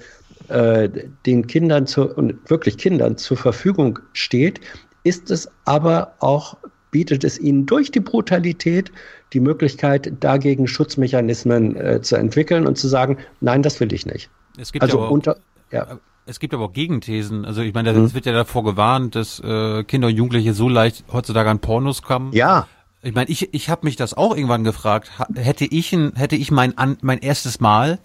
äh, 0.48 0.88
den 1.26 1.46
Kindern 1.48 1.88
zu, 1.88 2.14
und 2.14 2.48
wirklich 2.48 2.78
Kindern 2.78 3.16
zur 3.16 3.36
Verfügung 3.36 3.98
steht, 4.12 4.60
ist 5.02 5.32
es 5.32 5.50
aber 5.64 6.14
auch, 6.20 6.58
bietet 6.92 7.24
es 7.24 7.40
ihnen 7.40 7.66
durch 7.66 7.90
die 7.90 7.98
Brutalität 7.98 8.92
die 9.32 9.40
Möglichkeit, 9.40 10.12
dagegen 10.20 10.68
Schutzmechanismen 10.68 11.74
äh, 11.74 12.00
zu 12.02 12.14
entwickeln 12.14 12.68
und 12.68 12.78
zu 12.78 12.86
sagen, 12.86 13.18
nein, 13.40 13.62
das 13.62 13.80
will 13.80 13.92
ich 13.92 14.06
nicht. 14.06 14.30
Es 14.58 14.70
gibt 14.70 14.84
also 14.84 15.00
aber 15.00 15.10
unter, 15.10 15.36
ja. 15.72 15.98
Es 16.24 16.38
gibt 16.38 16.54
aber 16.54 16.66
auch 16.66 16.72
Gegenthesen. 16.72 17.44
Also 17.44 17.62
ich 17.62 17.74
meine, 17.74 17.90
es 17.90 17.96
hm. 17.96 18.14
wird 18.14 18.26
ja 18.26 18.32
davor 18.32 18.62
gewarnt, 18.62 19.16
dass 19.16 19.40
äh, 19.40 19.82
Kinder 19.82 20.06
und 20.06 20.14
Jugendliche 20.14 20.54
so 20.54 20.68
leicht 20.68 21.04
heutzutage 21.12 21.50
an 21.50 21.58
Pornos 21.58 22.02
kommen. 22.02 22.32
Ja. 22.32 22.68
Ich 23.02 23.14
meine, 23.14 23.30
ich, 23.30 23.54
ich 23.54 23.70
habe 23.70 23.86
mich 23.86 23.96
das 23.96 24.14
auch 24.14 24.34
irgendwann 24.34 24.64
gefragt. 24.64 25.10
Hätte 25.34 25.64
ich, 25.64 25.92
ein, 25.92 26.12
hätte 26.16 26.36
ich 26.36 26.50
mein, 26.50 26.76
an, 26.76 26.98
mein 27.00 27.18
erstes 27.18 27.60
Mal, 27.60 27.98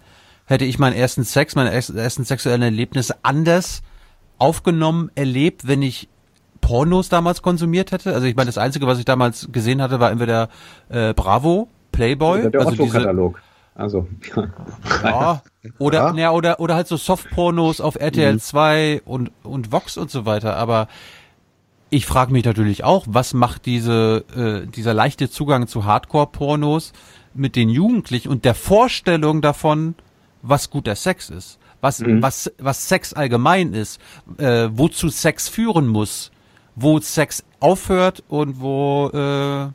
hätte 0.46 0.64
ich 0.64 0.78
meinen 0.78 0.96
ersten 0.96 1.24
Sex, 1.24 1.54
meine 1.54 1.70
ersten 1.70 2.24
sexuellen 2.24 2.62
Erlebnisse 2.62 3.16
anders 3.22 3.82
aufgenommen, 4.38 5.10
erlebt, 5.14 5.66
wenn 5.66 5.82
ich 5.82 6.08
Pornos 6.60 7.08
damals 7.08 7.42
konsumiert 7.42 7.92
hätte? 7.92 8.14
Also 8.14 8.26
ich 8.26 8.36
meine, 8.36 8.46
das 8.46 8.58
Einzige, 8.58 8.86
was 8.86 8.98
ich 8.98 9.04
damals 9.04 9.48
gesehen 9.52 9.82
hatte, 9.82 10.00
war 10.00 10.10
entweder 10.10 10.48
äh, 10.88 11.12
Bravo, 11.12 11.68
Playboy, 11.92 12.40
oder 12.40 12.50
der 12.50 12.60
also 12.60 12.82
Otto-Katalog. 12.82 13.40
Also 13.74 14.08
ja. 15.04 15.42
oder 15.78 15.98
ja. 15.98 16.14
ja. 16.14 16.30
oder 16.30 16.60
oder 16.60 16.74
halt 16.74 16.86
so 16.86 16.96
Softpornos 16.96 17.82
auf 17.82 17.96
RTL 17.96 18.32
mhm. 18.32 18.40
2 18.40 19.02
und 19.04 19.32
und 19.42 19.70
Vox 19.70 19.98
und 19.98 20.10
so 20.10 20.24
weiter, 20.24 20.56
aber 20.56 20.88
ich 21.90 22.06
frage 22.06 22.32
mich 22.32 22.44
natürlich 22.44 22.84
auch, 22.84 23.04
was 23.08 23.34
macht 23.34 23.66
diese, 23.66 24.24
äh, 24.36 24.66
dieser 24.66 24.94
leichte 24.94 25.30
Zugang 25.30 25.68
zu 25.68 25.84
Hardcore-Pornos 25.84 26.92
mit 27.34 27.56
den 27.56 27.68
Jugendlichen 27.68 28.28
und 28.28 28.44
der 28.44 28.54
Vorstellung 28.54 29.40
davon, 29.40 29.94
was 30.42 30.70
guter 30.70 30.96
Sex 30.96 31.30
ist, 31.30 31.58
was, 31.80 32.00
mhm. 32.00 32.22
was, 32.22 32.52
was 32.58 32.88
Sex 32.88 33.12
allgemein 33.12 33.72
ist, 33.72 34.00
äh, 34.38 34.68
wozu 34.72 35.08
Sex 35.08 35.48
führen 35.48 35.86
muss, 35.86 36.32
wo 36.74 36.98
Sex 36.98 37.44
aufhört 37.60 38.24
und 38.28 38.60
wo 38.60 39.10
äh, 39.12 39.68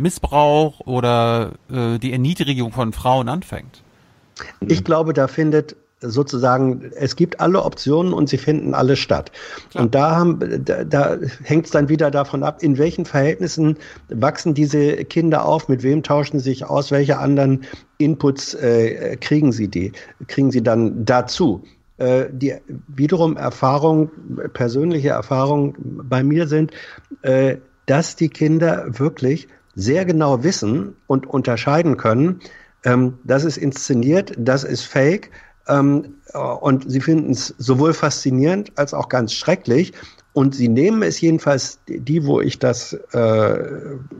Missbrauch 0.00 0.80
oder 0.80 1.52
äh, 1.70 1.98
die 1.98 2.12
Erniedrigung 2.12 2.72
von 2.72 2.92
Frauen 2.92 3.28
anfängt. 3.28 3.82
Ich 4.60 4.84
glaube, 4.84 5.12
da 5.12 5.26
findet 5.26 5.76
sozusagen, 6.00 6.90
es 6.94 7.16
gibt 7.16 7.40
alle 7.40 7.62
Optionen 7.62 8.12
und 8.12 8.28
sie 8.28 8.38
finden 8.38 8.74
alle 8.74 8.96
statt. 8.96 9.32
Klar. 9.70 9.84
Und 9.84 9.94
da, 9.94 10.16
haben, 10.16 10.64
da, 10.64 10.84
da 10.84 11.16
hängt 11.42 11.66
es 11.66 11.72
dann 11.72 11.88
wieder 11.88 12.10
davon 12.10 12.42
ab, 12.42 12.62
in 12.62 12.78
welchen 12.78 13.04
Verhältnissen 13.04 13.76
wachsen 14.08 14.54
diese 14.54 15.04
Kinder 15.04 15.44
auf, 15.44 15.68
mit 15.68 15.82
wem 15.82 16.02
tauschen 16.02 16.38
sie 16.38 16.50
sich 16.50 16.64
aus, 16.64 16.90
welche 16.90 17.18
anderen 17.18 17.64
Inputs 17.98 18.54
äh, 18.54 19.16
kriegen 19.20 19.52
sie 19.52 19.68
die, 19.68 19.92
kriegen 20.26 20.50
sie 20.50 20.62
dann 20.62 21.04
dazu. 21.04 21.62
Äh, 21.98 22.26
die 22.30 22.54
wiederum 22.86 23.36
Erfahrung, 23.36 24.10
persönliche 24.52 25.10
Erfahrung 25.10 25.74
bei 25.78 26.22
mir 26.22 26.46
sind, 26.46 26.70
äh, 27.22 27.56
dass 27.86 28.14
die 28.14 28.28
Kinder 28.28 28.86
wirklich 28.98 29.48
sehr 29.74 30.04
genau 30.04 30.44
wissen 30.44 30.94
und 31.06 31.26
unterscheiden 31.26 31.96
können, 31.96 32.40
ähm, 32.84 33.18
das 33.24 33.44
ist 33.44 33.56
inszeniert, 33.56 34.32
das 34.38 34.62
ist 34.62 34.84
fake, 34.84 35.30
ähm, 35.68 36.14
und 36.60 36.90
sie 36.90 37.00
finden 37.00 37.30
es 37.30 37.54
sowohl 37.58 37.94
faszinierend 37.94 38.72
als 38.76 38.94
auch 38.94 39.08
ganz 39.08 39.32
schrecklich. 39.32 39.92
Und 40.34 40.54
sie 40.54 40.68
nehmen 40.68 41.02
es 41.02 41.20
jedenfalls, 41.20 41.80
die, 41.88 42.24
wo 42.24 42.40
ich 42.40 42.58
das 42.58 42.92
äh, 43.12 43.58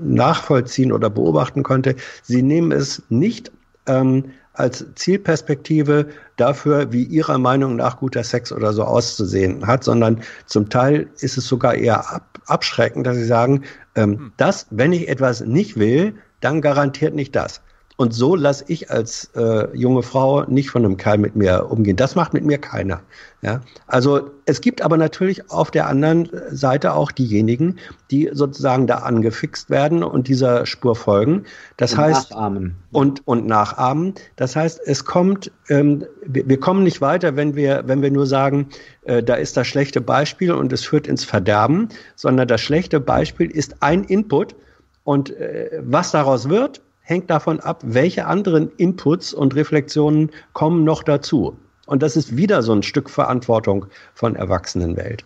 nachvollziehen 0.02 0.90
oder 0.90 1.10
beobachten 1.10 1.62
konnte, 1.62 1.94
sie 2.22 2.42
nehmen 2.42 2.72
es 2.72 3.02
nicht 3.08 3.52
ähm, 3.86 4.24
als 4.58 4.84
Zielperspektive 4.96 6.08
dafür, 6.36 6.92
wie 6.92 7.04
ihrer 7.04 7.38
Meinung 7.38 7.76
nach 7.76 7.98
guter 7.98 8.24
Sex 8.24 8.50
oder 8.50 8.72
so 8.72 8.82
auszusehen 8.82 9.66
hat, 9.66 9.84
sondern 9.84 10.22
zum 10.46 10.68
Teil 10.68 11.08
ist 11.20 11.38
es 11.38 11.46
sogar 11.46 11.74
eher 11.74 12.12
ab, 12.12 12.40
abschreckend, 12.46 13.06
dass 13.06 13.16
sie 13.16 13.24
sagen, 13.24 13.62
ähm, 13.94 14.18
hm. 14.18 14.32
das, 14.36 14.66
wenn 14.70 14.92
ich 14.92 15.08
etwas 15.08 15.42
nicht 15.42 15.78
will, 15.78 16.14
dann 16.40 16.60
garantiert 16.60 17.14
nicht 17.14 17.36
das. 17.36 17.60
Und 18.00 18.14
so 18.14 18.36
lasse 18.36 18.64
ich 18.68 18.92
als 18.92 19.28
äh, 19.34 19.76
junge 19.76 20.04
Frau 20.04 20.44
nicht 20.44 20.70
von 20.70 20.84
einem 20.84 20.96
Kerl 20.96 21.18
mit 21.18 21.34
mir 21.34 21.68
umgehen. 21.68 21.96
Das 21.96 22.14
macht 22.14 22.32
mit 22.32 22.44
mir 22.44 22.58
keiner. 22.58 23.00
Ja? 23.42 23.60
Also 23.88 24.30
es 24.44 24.60
gibt 24.60 24.82
aber 24.82 24.96
natürlich 24.96 25.50
auf 25.50 25.72
der 25.72 25.88
anderen 25.88 26.30
Seite 26.52 26.94
auch 26.94 27.10
diejenigen, 27.10 27.80
die 28.12 28.30
sozusagen 28.32 28.86
da 28.86 28.98
angefixt 28.98 29.68
werden 29.68 30.04
und 30.04 30.28
dieser 30.28 30.64
Spur 30.64 30.94
folgen. 30.94 31.42
Das 31.76 31.94
und 31.94 31.98
heißt 31.98 32.30
nachahmen. 32.30 32.76
und 32.92 33.26
und 33.26 33.48
nachahmen. 33.48 34.14
Das 34.36 34.54
heißt, 34.54 34.80
es 34.84 35.04
kommt, 35.04 35.50
ähm, 35.68 36.06
wir, 36.24 36.48
wir, 36.48 36.60
kommen 36.60 36.84
nicht 36.84 37.00
weiter, 37.00 37.34
wenn 37.34 37.56
wir 37.56 37.82
wenn 37.86 38.00
wir 38.00 38.12
nur 38.12 38.26
sagen, 38.26 38.68
äh, 39.06 39.24
da 39.24 39.34
ist 39.34 39.56
das 39.56 39.66
schlechte 39.66 40.00
Beispiel 40.00 40.52
und 40.52 40.72
es 40.72 40.84
führt 40.84 41.08
ins 41.08 41.24
Verderben, 41.24 41.88
sondern 42.14 42.46
das 42.46 42.60
schlechte 42.60 43.00
Beispiel 43.00 43.50
ist 43.50 43.82
ein 43.82 44.04
Input 44.04 44.54
und 45.02 45.36
äh, 45.36 45.82
was 45.82 46.12
daraus 46.12 46.48
wird, 46.48 46.80
hängt 47.08 47.30
davon 47.30 47.58
ab, 47.60 47.80
welche 47.86 48.26
anderen 48.26 48.70
Inputs 48.76 49.32
und 49.32 49.54
Reflexionen 49.54 50.30
kommen 50.52 50.84
noch 50.84 51.02
dazu. 51.02 51.56
Und 51.86 52.02
das 52.02 52.18
ist 52.18 52.36
wieder 52.36 52.62
so 52.62 52.72
ein 52.72 52.82
Stück 52.82 53.08
Verantwortung 53.08 53.86
von 54.12 54.36
Erwachsenenwelt. 54.36 55.24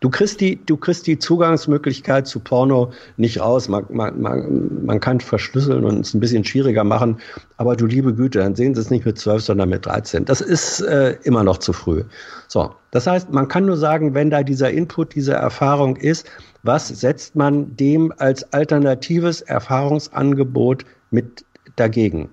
Du 0.00 0.10
kriegst 0.10 0.40
die, 0.40 0.56
du 0.56 0.76
kriegst 0.76 1.06
die 1.06 1.20
Zugangsmöglichkeit 1.20 2.26
zu 2.26 2.40
Porno 2.40 2.92
nicht 3.16 3.40
raus. 3.40 3.68
Man, 3.68 3.86
man, 3.90 4.20
man, 4.20 4.84
man 4.84 4.98
kann 4.98 5.20
verschlüsseln 5.20 5.84
und 5.84 6.00
es 6.00 6.14
ein 6.14 6.20
bisschen 6.20 6.44
schwieriger 6.44 6.82
machen. 6.82 7.20
Aber 7.56 7.76
du 7.76 7.86
liebe 7.86 8.12
Güte, 8.12 8.40
dann 8.40 8.56
sehen 8.56 8.74
sie 8.74 8.80
es 8.80 8.90
nicht 8.90 9.06
mit 9.06 9.16
12, 9.16 9.44
sondern 9.44 9.68
mit 9.68 9.86
13. 9.86 10.24
Das 10.24 10.40
ist 10.40 10.80
äh, 10.80 11.16
immer 11.22 11.44
noch 11.44 11.58
zu 11.58 11.72
früh. 11.72 12.02
So. 12.48 12.74
Das 12.90 13.06
heißt, 13.06 13.32
man 13.32 13.46
kann 13.46 13.66
nur 13.66 13.76
sagen, 13.76 14.14
wenn 14.14 14.30
da 14.30 14.42
dieser 14.42 14.72
Input, 14.72 15.14
diese 15.14 15.32
Erfahrung 15.34 15.96
ist, 15.96 16.28
was 16.64 16.88
setzt 16.88 17.36
man 17.36 17.76
dem 17.76 18.12
als 18.18 18.52
alternatives 18.52 19.42
Erfahrungsangebot 19.42 20.84
mit 21.10 21.44
dagegen? 21.76 22.30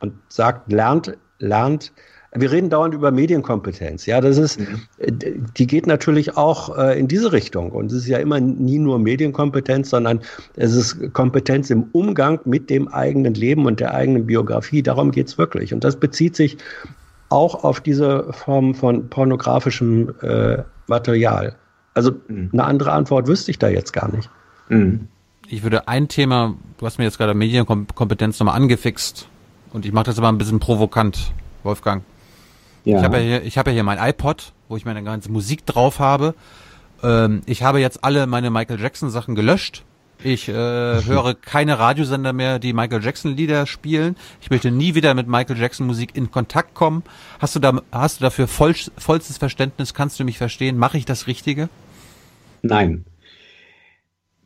Und 0.00 0.14
sagt, 0.28 0.72
lernt, 0.72 1.16
lernt, 1.40 1.92
wir 2.32 2.52
reden 2.52 2.70
dauernd 2.70 2.94
über 2.94 3.10
Medienkompetenz. 3.10 4.06
Ja, 4.06 4.20
das 4.20 4.36
ist, 4.38 4.60
mhm. 4.60 4.80
die 5.56 5.66
geht 5.66 5.86
natürlich 5.86 6.36
auch 6.36 6.76
äh, 6.76 6.98
in 6.98 7.08
diese 7.08 7.32
Richtung. 7.32 7.72
Und 7.72 7.86
es 7.90 7.98
ist 7.98 8.06
ja 8.06 8.18
immer 8.18 8.38
nie 8.38 8.78
nur 8.78 8.98
Medienkompetenz, 8.98 9.90
sondern 9.90 10.20
es 10.54 10.74
ist 10.74 11.12
Kompetenz 11.14 11.70
im 11.70 11.84
Umgang 11.92 12.38
mit 12.44 12.70
dem 12.70 12.88
eigenen 12.88 13.34
Leben 13.34 13.66
und 13.66 13.80
der 13.80 13.94
eigenen 13.94 14.26
Biografie. 14.26 14.82
Darum 14.82 15.10
geht's 15.10 15.38
wirklich. 15.38 15.72
Und 15.72 15.84
das 15.84 15.96
bezieht 15.96 16.36
sich 16.36 16.58
auch 17.30 17.64
auf 17.64 17.80
diese 17.80 18.32
Form 18.32 18.74
von 18.74 19.08
pornografischem 19.08 20.14
äh, 20.22 20.58
Material. 20.86 21.56
Also 21.94 22.12
mhm. 22.28 22.50
eine 22.52 22.64
andere 22.64 22.92
Antwort 22.92 23.26
wüsste 23.26 23.50
ich 23.50 23.58
da 23.58 23.68
jetzt 23.68 23.92
gar 23.92 24.10
nicht. 24.10 24.30
Mhm. 24.68 25.08
Ich 25.48 25.62
würde 25.62 25.88
ein 25.88 26.08
Thema, 26.08 26.54
du 26.78 26.86
hast 26.86 26.98
mir 26.98 27.04
jetzt 27.04 27.18
gerade 27.18 27.34
Medienkompetenz 27.34 28.38
nochmal 28.38 28.56
angefixt 28.56 29.28
und 29.72 29.86
ich 29.86 29.92
mache 29.92 30.04
das 30.04 30.18
aber 30.18 30.28
ein 30.28 30.38
bisschen 30.38 30.60
provokant, 30.60 31.32
Wolfgang. 31.62 32.04
Ja. 32.84 32.98
Ich 32.98 33.04
habe 33.04 33.16
ja, 33.18 33.22
hier, 33.22 33.42
ich 33.42 33.58
hab 33.58 33.66
ja 33.66 33.72
hier 33.72 33.84
mein 33.84 33.98
iPod, 33.98 34.52
wo 34.68 34.76
ich 34.76 34.84
meine 34.84 35.02
ganze 35.02 35.30
Musik 35.30 35.64
drauf 35.66 35.98
habe. 36.00 36.34
Ähm, 37.02 37.42
ich 37.46 37.62
habe 37.62 37.80
jetzt 37.80 38.04
alle 38.04 38.26
meine 38.26 38.50
Michael 38.50 38.80
Jackson 38.80 39.10
Sachen 39.10 39.34
gelöscht. 39.34 39.84
Ich 40.22 40.48
äh, 40.48 40.52
höre 40.52 41.34
keine 41.34 41.78
Radiosender 41.78 42.32
mehr, 42.32 42.58
die 42.58 42.72
Michael 42.72 43.02
Jackson 43.02 43.36
Lieder 43.36 43.66
spielen. 43.66 44.16
Ich 44.40 44.50
möchte 44.50 44.72
nie 44.72 44.96
wieder 44.96 45.14
mit 45.14 45.28
Michael 45.28 45.58
Jackson 45.58 45.86
Musik 45.86 46.16
in 46.16 46.30
Kontakt 46.30 46.74
kommen. 46.74 47.04
Hast 47.38 47.54
du 47.54 47.60
da, 47.60 47.80
hast 47.92 48.18
du 48.18 48.24
dafür 48.24 48.48
voll, 48.48 48.74
vollstes 48.96 49.38
Verständnis? 49.38 49.94
Kannst 49.94 50.18
du 50.18 50.24
mich 50.24 50.38
verstehen? 50.38 50.76
Mache 50.76 50.98
ich 50.98 51.04
das 51.04 51.28
Richtige? 51.28 51.68
Nein. 52.62 53.04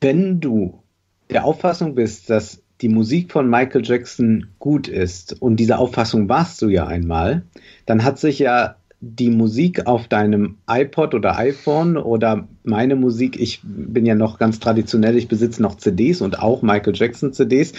Wenn 0.01 0.41
du 0.41 0.83
der 1.31 1.45
Auffassung 1.45 1.95
bist, 1.95 2.29
dass 2.29 2.63
die 2.83 2.89
Musik 2.89 3.33
von 3.33 3.49
Michael 3.49 3.83
Jackson 3.85 4.49
gut 4.59 4.89
ist, 4.89 5.41
und 5.41 5.57
diese 5.57 5.79
Auffassung 5.79 6.29
warst 6.29 6.61
du 6.61 6.69
ja 6.69 6.87
einmal, 6.87 7.45
dann 7.87 8.05
hat 8.05 8.19
sich 8.19 8.41
ja 8.41 8.77
die 9.05 9.31
Musik 9.31 9.89
auf 9.89 10.07
deinem 10.07 10.59
iPod 10.71 11.13
oder 11.13 11.37
iPhone 11.37 11.97
oder 11.97 12.47
meine 12.63 12.95
Musik, 12.95 13.39
ich 13.39 13.61
bin 13.65 14.07
ja 14.07 14.15
noch 14.15 14.39
ganz 14.39 14.61
traditionell, 14.61 15.17
ich 15.17 15.27
besitze 15.27 15.61
noch 15.61 15.77
CDs 15.77 16.21
und 16.21 16.39
auch 16.39 16.63
Michael 16.63 16.95
Jackson 16.95 17.33
CDs. 17.33 17.73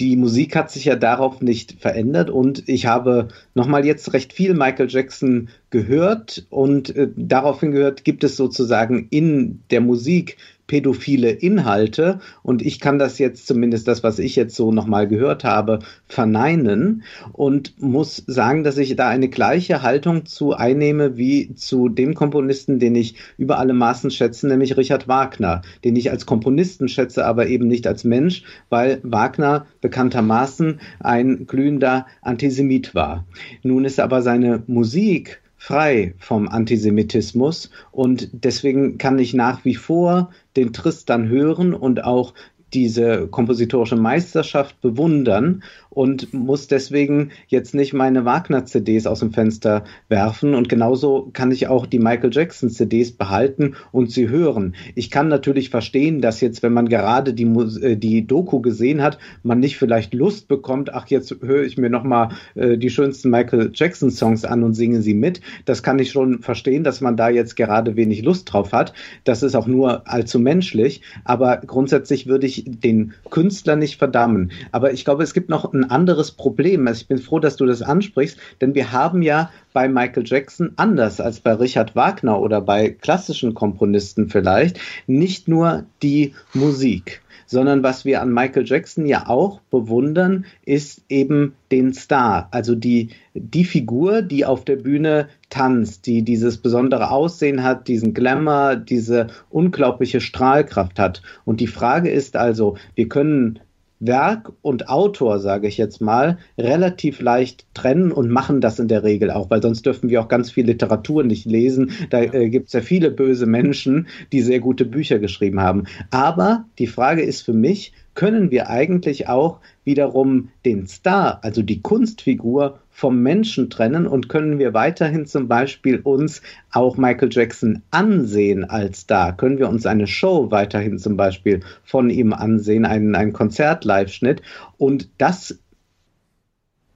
Die 0.00 0.16
Musik 0.16 0.56
hat 0.56 0.72
sich 0.72 0.86
ja 0.86 0.96
darauf 0.96 1.40
nicht 1.40 1.76
verändert 1.78 2.30
und 2.30 2.68
ich 2.68 2.86
habe 2.86 3.28
nochmal 3.54 3.86
jetzt 3.86 4.12
recht 4.12 4.32
viel 4.32 4.54
Michael 4.54 4.88
Jackson 4.90 5.50
gehört 5.70 6.44
und 6.50 6.96
äh, 6.96 7.10
daraufhin 7.14 7.70
gehört, 7.70 8.02
gibt 8.02 8.24
es 8.24 8.36
sozusagen 8.36 9.06
in 9.10 9.60
der 9.70 9.80
Musik 9.80 10.36
pädophile 10.66 11.30
Inhalte 11.30 12.20
und 12.42 12.62
ich 12.62 12.80
kann 12.80 12.98
das 12.98 13.18
jetzt 13.18 13.46
zumindest 13.46 13.86
das, 13.88 14.02
was 14.02 14.18
ich 14.18 14.36
jetzt 14.36 14.56
so 14.56 14.72
nochmal 14.72 15.06
gehört 15.06 15.44
habe, 15.44 15.78
verneinen 16.08 17.02
und 17.32 17.80
muss 17.80 18.22
sagen, 18.26 18.64
dass 18.64 18.78
ich 18.78 18.96
da 18.96 19.08
eine 19.08 19.28
gleiche 19.28 19.82
Haltung 19.82 20.26
zu 20.26 20.54
einnehme 20.54 21.16
wie 21.16 21.54
zu 21.54 21.88
dem 21.88 22.14
Komponisten, 22.14 22.78
den 22.78 22.94
ich 22.94 23.14
über 23.38 23.58
alle 23.58 23.74
Maßen 23.74 24.10
schätze, 24.10 24.48
nämlich 24.48 24.76
Richard 24.76 25.08
Wagner, 25.08 25.62
den 25.84 25.96
ich 25.96 26.10
als 26.10 26.26
Komponisten 26.26 26.88
schätze, 26.88 27.24
aber 27.24 27.46
eben 27.46 27.68
nicht 27.68 27.86
als 27.86 28.04
Mensch, 28.04 28.42
weil 28.68 29.00
Wagner 29.02 29.66
bekanntermaßen 29.80 30.80
ein 31.00 31.46
glühender 31.46 32.06
Antisemit 32.22 32.94
war. 32.94 33.24
Nun 33.62 33.84
ist 33.84 34.00
aber 34.00 34.22
seine 34.22 34.62
Musik 34.66 35.40
frei 35.56 36.14
vom 36.18 36.48
Antisemitismus. 36.48 37.70
Und 37.92 38.28
deswegen 38.32 38.98
kann 38.98 39.18
ich 39.18 39.34
nach 39.34 39.64
wie 39.64 39.74
vor 39.74 40.30
den 40.56 40.72
Tristan 40.72 41.28
hören 41.28 41.74
und 41.74 42.04
auch 42.04 42.34
diese 42.74 43.28
kompositorische 43.28 43.96
Meisterschaft 43.96 44.80
bewundern 44.80 45.62
und 45.96 46.34
muss 46.34 46.68
deswegen 46.68 47.30
jetzt 47.48 47.74
nicht 47.74 47.94
meine 47.94 48.26
Wagner-CDs 48.26 49.06
aus 49.06 49.20
dem 49.20 49.32
Fenster 49.32 49.84
werfen. 50.10 50.54
Und 50.54 50.68
genauso 50.68 51.30
kann 51.32 51.50
ich 51.50 51.68
auch 51.68 51.86
die 51.86 51.98
Michael 51.98 52.28
Jackson-CDs 52.30 53.12
behalten 53.12 53.76
und 53.92 54.10
sie 54.10 54.28
hören. 54.28 54.74
Ich 54.94 55.10
kann 55.10 55.28
natürlich 55.28 55.70
verstehen, 55.70 56.20
dass 56.20 56.42
jetzt, 56.42 56.62
wenn 56.62 56.74
man 56.74 56.90
gerade 56.90 57.32
die, 57.32 57.44
äh, 57.44 57.96
die 57.96 58.26
Doku 58.26 58.60
gesehen 58.60 59.00
hat, 59.00 59.18
man 59.42 59.58
nicht 59.58 59.78
vielleicht 59.78 60.12
Lust 60.12 60.48
bekommt, 60.48 60.92
ach, 60.92 61.06
jetzt 61.06 61.34
höre 61.40 61.64
ich 61.64 61.78
mir 61.78 61.88
nochmal 61.88 62.28
äh, 62.56 62.76
die 62.76 62.90
schönsten 62.90 63.30
Michael 63.30 63.70
Jackson-Songs 63.72 64.44
an 64.44 64.64
und 64.64 64.74
singe 64.74 65.00
sie 65.00 65.14
mit. 65.14 65.40
Das 65.64 65.82
kann 65.82 65.98
ich 65.98 66.10
schon 66.10 66.42
verstehen, 66.42 66.84
dass 66.84 67.00
man 67.00 67.16
da 67.16 67.30
jetzt 67.30 67.56
gerade 67.56 67.96
wenig 67.96 68.22
Lust 68.22 68.52
drauf 68.52 68.72
hat. 68.72 68.92
Das 69.24 69.42
ist 69.42 69.54
auch 69.54 69.66
nur 69.66 70.06
allzu 70.06 70.38
menschlich. 70.40 71.00
Aber 71.24 71.56
grundsätzlich 71.66 72.26
würde 72.26 72.46
ich 72.46 72.64
den 72.66 73.14
Künstler 73.30 73.76
nicht 73.76 73.96
verdammen. 73.96 74.52
Aber 74.72 74.92
ich 74.92 75.06
glaube, 75.06 75.22
es 75.22 75.32
gibt 75.32 75.48
noch 75.48 75.72
anderes 75.90 76.32
Problem. 76.32 76.86
Also 76.86 77.02
ich 77.02 77.08
bin 77.08 77.18
froh, 77.18 77.38
dass 77.38 77.56
du 77.56 77.66
das 77.66 77.82
ansprichst, 77.82 78.38
denn 78.60 78.74
wir 78.74 78.92
haben 78.92 79.22
ja 79.22 79.50
bei 79.72 79.88
Michael 79.88 80.24
Jackson 80.26 80.72
anders 80.76 81.20
als 81.20 81.40
bei 81.40 81.52
Richard 81.52 81.94
Wagner 81.96 82.40
oder 82.40 82.60
bei 82.60 82.90
klassischen 82.90 83.54
Komponisten 83.54 84.28
vielleicht 84.28 84.78
nicht 85.06 85.48
nur 85.48 85.84
die 86.02 86.34
Musik 86.54 87.22
sondern 87.46 87.82
was 87.82 88.04
wir 88.04 88.20
an 88.20 88.32
Michael 88.32 88.66
Jackson 88.66 89.06
ja 89.06 89.28
auch 89.28 89.60
bewundern, 89.70 90.44
ist 90.64 91.02
eben 91.08 91.54
den 91.70 91.94
Star, 91.94 92.48
also 92.50 92.74
die, 92.74 93.10
die 93.34 93.64
Figur, 93.64 94.22
die 94.22 94.44
auf 94.44 94.64
der 94.64 94.76
Bühne 94.76 95.28
tanzt, 95.48 96.06
die 96.06 96.22
dieses 96.22 96.58
besondere 96.58 97.10
Aussehen 97.10 97.62
hat, 97.62 97.88
diesen 97.88 98.14
Glamour, 98.14 98.76
diese 98.76 99.28
unglaubliche 99.48 100.20
Strahlkraft 100.20 100.98
hat. 100.98 101.22
Und 101.44 101.60
die 101.60 101.66
Frage 101.66 102.10
ist 102.10 102.36
also, 102.36 102.76
wir 102.94 103.08
können 103.08 103.60
Werk 103.98 104.52
und 104.62 104.88
Autor, 104.88 105.40
sage 105.40 105.68
ich 105.68 105.78
jetzt 105.78 106.00
mal, 106.00 106.38
relativ 106.58 107.20
leicht 107.20 107.66
trennen 107.74 108.12
und 108.12 108.30
machen 108.30 108.60
das 108.60 108.78
in 108.78 108.88
der 108.88 109.02
Regel 109.02 109.30
auch, 109.30 109.50
weil 109.50 109.62
sonst 109.62 109.86
dürfen 109.86 110.10
wir 110.10 110.20
auch 110.20 110.28
ganz 110.28 110.50
viel 110.50 110.66
Literatur 110.66 111.24
nicht 111.24 111.46
lesen. 111.46 111.92
Da 112.10 112.22
äh, 112.22 112.50
gibt 112.50 112.66
es 112.68 112.72
ja 112.74 112.80
viele 112.80 113.10
böse 113.10 113.46
Menschen, 113.46 114.08
die 114.32 114.42
sehr 114.42 114.60
gute 114.60 114.84
Bücher 114.84 115.18
geschrieben 115.18 115.60
haben. 115.60 115.84
Aber 116.10 116.66
die 116.78 116.86
Frage 116.86 117.22
ist 117.22 117.42
für 117.42 117.54
mich, 117.54 117.92
können 118.14 118.50
wir 118.50 118.68
eigentlich 118.68 119.28
auch 119.28 119.60
wiederum 119.84 120.48
den 120.64 120.86
Star, 120.86 121.40
also 121.42 121.62
die 121.62 121.82
Kunstfigur, 121.82 122.80
vom 122.96 123.22
Menschen 123.22 123.68
trennen 123.68 124.06
und 124.06 124.30
können 124.30 124.58
wir 124.58 124.72
weiterhin 124.72 125.26
zum 125.26 125.48
Beispiel 125.48 126.00
uns 126.00 126.40
auch 126.72 126.96
Michael 126.96 127.28
Jackson 127.30 127.82
ansehen 127.90 128.64
als 128.64 129.00
Star? 129.00 129.36
Können 129.36 129.58
wir 129.58 129.68
uns 129.68 129.84
eine 129.84 130.06
Show 130.06 130.50
weiterhin 130.50 130.98
zum 130.98 131.14
Beispiel 131.14 131.60
von 131.84 132.08
ihm 132.08 132.32
ansehen, 132.32 132.86
einen, 132.86 133.14
einen 133.14 133.34
Konzert-Live-Schnitt? 133.34 134.40
Und 134.78 135.10
das 135.18 135.58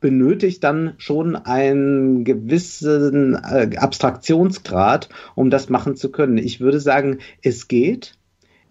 benötigt 0.00 0.64
dann 0.64 0.94
schon 0.96 1.36
einen 1.36 2.24
gewissen 2.24 3.34
äh, 3.34 3.76
Abstraktionsgrad, 3.76 5.10
um 5.34 5.50
das 5.50 5.68
machen 5.68 5.96
zu 5.96 6.10
können. 6.10 6.38
Ich 6.38 6.60
würde 6.60 6.80
sagen, 6.80 7.18
es 7.42 7.68
geht, 7.68 8.16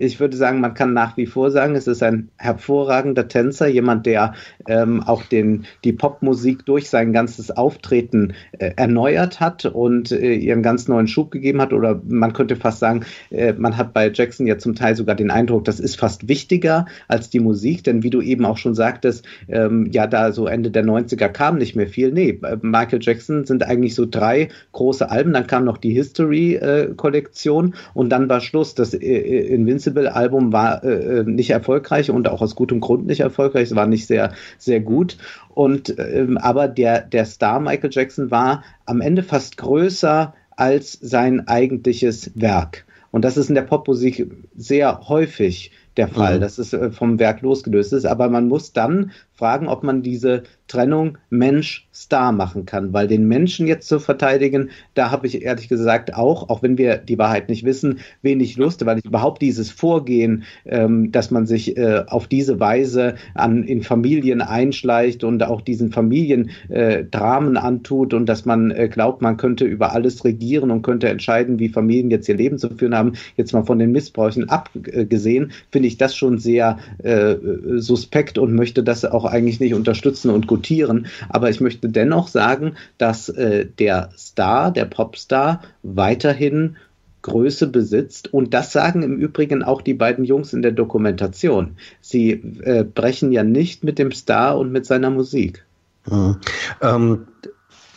Ich 0.01 0.21
würde 0.21 0.37
sagen, 0.37 0.61
man 0.61 0.73
kann 0.73 0.93
nach 0.93 1.17
wie 1.17 1.25
vor 1.25 1.51
sagen, 1.51 1.75
es 1.75 1.85
ist 1.85 2.01
ein 2.01 2.29
hervorragender 2.37 3.27
Tänzer, 3.27 3.67
jemand, 3.67 4.05
der 4.05 4.33
ähm, 4.65 5.03
auch 5.03 5.23
den, 5.23 5.65
die 5.83 5.91
Popmusik 5.91 6.65
durch 6.65 6.89
sein 6.89 7.11
ganzes 7.11 7.51
Auftreten 7.51 8.33
äh, 8.53 8.71
erneuert 8.77 9.41
hat 9.41 9.65
und 9.65 10.13
äh, 10.13 10.35
ihren 10.35 10.63
ganz 10.63 10.87
neuen 10.87 11.07
Schub 11.07 11.31
gegeben 11.31 11.61
hat. 11.61 11.73
Oder 11.73 12.01
man 12.07 12.31
könnte 12.31 12.55
fast 12.55 12.79
sagen, 12.79 13.05
äh, 13.29 13.51
man 13.51 13.75
hat 13.75 13.93
bei 13.93 14.09
Jackson 14.09 14.47
ja 14.47 14.57
zum 14.57 14.73
Teil 14.73 14.95
sogar 14.95 15.15
den 15.15 15.31
Eindruck, 15.31 15.65
das 15.65 15.81
ist 15.81 15.99
fast 15.99 16.29
wichtiger 16.29 16.85
als 17.09 17.29
die 17.29 17.41
Musik, 17.41 17.83
denn 17.83 18.01
wie 18.01 18.09
du 18.09 18.21
eben 18.21 18.45
auch 18.45 18.57
schon 18.57 18.75
sagtest, 18.75 19.25
ähm, 19.49 19.89
ja, 19.91 20.07
da 20.07 20.31
so 20.31 20.47
Ende 20.47 20.71
der 20.71 20.85
90er 20.85 21.27
kam 21.27 21.57
nicht 21.57 21.75
mehr 21.75 21.87
viel. 21.87 22.13
Nee, 22.13 22.39
Michael 22.61 22.99
Jackson 23.01 23.43
sind 23.43 23.63
eigentlich 23.63 23.95
so 23.95 24.05
drei 24.09 24.47
große 24.71 25.11
Alben, 25.11 25.33
dann 25.33 25.45
kam 25.45 25.65
noch 25.65 25.77
die 25.77 25.91
History-Kollektion 25.91 27.75
und 27.93 28.09
dann 28.09 28.29
war 28.29 28.39
Schluss. 28.39 28.75
Das 28.75 28.93
äh, 28.93 29.53
Invincible-Album 29.89 30.53
war 30.53 30.83
äh, 30.83 31.23
nicht 31.23 31.49
erfolgreich 31.49 32.09
und 32.09 32.27
auch 32.27 32.41
aus 32.41 32.55
gutem 32.55 32.79
Grund 32.79 33.07
nicht 33.07 33.21
erfolgreich. 33.21 33.69
Es 33.69 33.75
war 33.75 33.87
nicht 33.87 34.07
sehr, 34.07 34.33
sehr 34.57 34.79
gut. 34.79 35.17
Und 35.49 35.95
ähm, 35.97 36.37
aber 36.37 36.67
der, 36.67 37.01
der 37.01 37.25
Star 37.25 37.59
Michael 37.59 37.89
Jackson 37.91 38.31
war 38.31 38.63
am 38.85 39.01
Ende 39.01 39.23
fast 39.23 39.57
größer 39.57 40.33
als 40.55 40.93
sein 40.93 41.47
eigentliches 41.47 42.31
Werk. 42.35 42.85
Und 43.11 43.25
das 43.25 43.37
ist 43.37 43.49
in 43.49 43.55
der 43.55 43.63
Popmusik 43.63 44.29
sehr 44.55 45.07
häufig 45.07 45.71
der 45.97 46.07
Fall, 46.07 46.37
mhm. 46.37 46.41
dass 46.41 46.57
es 46.57 46.73
äh, 46.73 46.91
vom 46.91 47.19
Werk 47.19 47.41
losgelöst 47.41 47.93
ist. 47.93 48.05
Aber 48.05 48.29
man 48.29 48.47
muss 48.47 48.73
dann 48.73 49.11
fragen, 49.33 49.67
ob 49.67 49.83
man 49.83 50.03
diese 50.03 50.43
Trennung 50.69 51.17
Mensch-Star 51.29 52.31
machen 52.31 52.65
kann, 52.65 52.93
weil 52.93 53.07
den 53.07 53.27
Menschen 53.27 53.67
jetzt 53.67 53.87
zu 53.87 53.99
verteidigen, 53.99 54.69
da 54.93 55.11
habe 55.11 55.27
ich 55.27 55.41
ehrlich 55.41 55.67
gesagt 55.67 56.13
auch, 56.13 56.49
auch 56.49 56.63
wenn 56.63 56.77
wir 56.77 56.97
die 56.97 57.17
Wahrheit 57.17 57.49
nicht 57.49 57.65
wissen, 57.65 57.99
wenig 58.21 58.55
Lust, 58.55 58.85
weil 58.85 58.99
ich 58.99 59.05
überhaupt 59.05 59.41
dieses 59.41 59.69
Vorgehen, 59.71 60.43
ähm, 60.65 61.11
dass 61.11 61.31
man 61.31 61.45
sich 61.45 61.75
äh, 61.75 62.03
auf 62.07 62.27
diese 62.27 62.59
Weise 62.59 63.15
an, 63.33 63.63
in 63.63 63.83
Familien 63.83 64.41
einschleicht 64.41 65.23
und 65.23 65.43
auch 65.43 65.61
diesen 65.61 65.91
Familien 65.91 66.51
äh, 66.69 67.03
Dramen 67.03 67.57
antut 67.57 68.13
und 68.13 68.27
dass 68.27 68.45
man 68.45 68.71
äh, 68.71 68.87
glaubt, 68.87 69.21
man 69.21 69.37
könnte 69.37 69.65
über 69.65 69.91
alles 69.93 70.23
regieren 70.23 70.71
und 70.71 70.83
könnte 70.83 71.09
entscheiden, 71.09 71.59
wie 71.59 71.69
Familien 71.69 72.11
jetzt 72.11 72.29
ihr 72.29 72.35
Leben 72.35 72.57
zu 72.57 72.69
führen 72.69 72.95
haben, 72.95 73.13
jetzt 73.35 73.53
mal 73.53 73.63
von 73.63 73.79
den 73.79 73.91
Missbräuchen 73.91 74.47
abgesehen, 74.49 75.51
finde 75.71 75.87
ich 75.87 75.97
das 75.97 76.15
schon 76.15 76.37
sehr 76.37 76.77
äh, 76.99 77.35
suspekt 77.77 78.37
und 78.37 78.53
möchte 78.53 78.83
das 78.83 79.03
auch 79.03 79.25
eigentlich 79.25 79.59
nicht 79.59 79.73
unterstützen 79.73 80.29
und 80.29 80.47
gutieren. 80.59 81.07
Aber 81.29 81.49
ich 81.49 81.61
möchte 81.61 81.89
dennoch 81.89 82.27
sagen, 82.27 82.75
dass 82.97 83.29
äh, 83.29 83.65
der 83.65 84.09
Star, 84.17 84.71
der 84.71 84.85
Popstar, 84.85 85.61
weiterhin 85.83 86.75
Größe 87.21 87.67
besitzt. 87.67 88.33
Und 88.33 88.53
das 88.53 88.71
sagen 88.71 89.03
im 89.03 89.17
Übrigen 89.17 89.63
auch 89.63 89.81
die 89.81 89.93
beiden 89.93 90.23
Jungs 90.23 90.53
in 90.53 90.61
der 90.61 90.71
Dokumentation. 90.71 91.77
Sie 92.01 92.31
äh, 92.31 92.83
brechen 92.83 93.31
ja 93.31 93.43
nicht 93.43 93.83
mit 93.83 93.99
dem 93.99 94.11
Star 94.11 94.57
und 94.57 94.71
mit 94.71 94.85
seiner 94.85 95.09
Musik. 95.09 95.65
Mhm. 96.09 96.37
Ähm, 96.81 97.27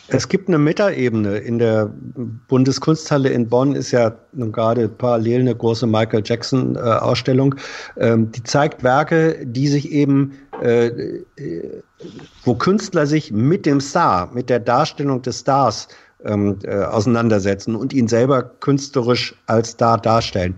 es 0.07 0.27
gibt 0.27 0.47
eine 0.47 0.57
Metaebene. 0.57 1.37
In 1.37 1.59
der 1.59 1.91
Bundeskunsthalle 2.47 3.29
in 3.29 3.47
Bonn 3.47 3.75
ist 3.75 3.91
ja 3.91 4.13
nun 4.33 4.51
gerade 4.51 4.89
parallel 4.89 5.41
eine 5.41 5.55
große 5.55 5.87
Michael 5.87 6.23
Jackson 6.25 6.75
äh. 6.75 7.55
Ähm, 7.97 8.31
die 8.31 8.43
zeigt 8.43 8.83
Werke, 8.83 9.45
die 9.45 9.67
sich 9.67 9.91
eben, 9.91 10.33
äh, 10.61 10.87
äh, 10.87 11.81
wo 12.43 12.55
Künstler 12.55 13.07
sich 13.07 13.31
mit 13.31 13.65
dem 13.65 13.79
Star, 13.79 14.29
mit 14.33 14.49
der 14.49 14.59
Darstellung 14.59 15.21
des 15.21 15.39
Stars 15.39 15.87
ähm, 16.25 16.59
äh, 16.63 16.83
auseinandersetzen 16.83 17.75
und 17.75 17.93
ihn 17.93 18.07
selber 18.07 18.43
künstlerisch 18.43 19.35
als 19.47 19.71
Star 19.71 19.99
darstellen. 19.99 20.55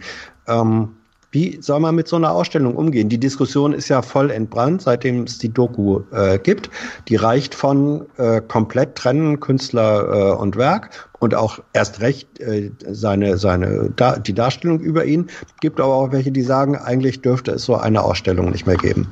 Ähm, 0.47 0.89
wie 1.35 1.57
soll 1.61 1.81
man 1.81 1.95
mit 1.95 2.07
so 2.07 2.15
einer 2.15 2.31
Ausstellung 2.31 2.77
umgehen? 2.77 3.09
Die 3.09 3.19
Diskussion 3.19 3.73
ist 3.73 3.89
ja 3.89 4.01
voll 4.01 4.31
entbrannt, 4.31 4.81
seitdem 4.81 5.23
es 5.23 5.37
die 5.37 5.49
Doku 5.49 5.99
äh, 6.13 6.39
gibt. 6.39 6.69
Die 7.09 7.17
reicht 7.17 7.53
von 7.53 8.05
äh, 8.15 8.39
komplett 8.39 8.95
trennen 8.95 9.41
Künstler 9.41 10.31
äh, 10.31 10.41
und 10.41 10.55
Werk 10.55 11.09
und 11.19 11.35
auch 11.35 11.59
erst 11.73 11.99
recht 11.99 12.39
äh, 12.39 12.71
seine, 12.89 13.37
seine 13.37 13.91
da, 13.97 14.17
die 14.17 14.33
Darstellung 14.33 14.79
über 14.79 15.03
ihn. 15.03 15.27
Gibt 15.59 15.81
aber 15.81 15.93
auch 15.93 16.13
welche, 16.13 16.31
die 16.31 16.41
sagen, 16.41 16.77
eigentlich 16.77 17.21
dürfte 17.21 17.51
es 17.51 17.65
so 17.65 17.75
eine 17.75 18.03
Ausstellung 18.03 18.51
nicht 18.51 18.65
mehr 18.65 18.77
geben. 18.77 19.11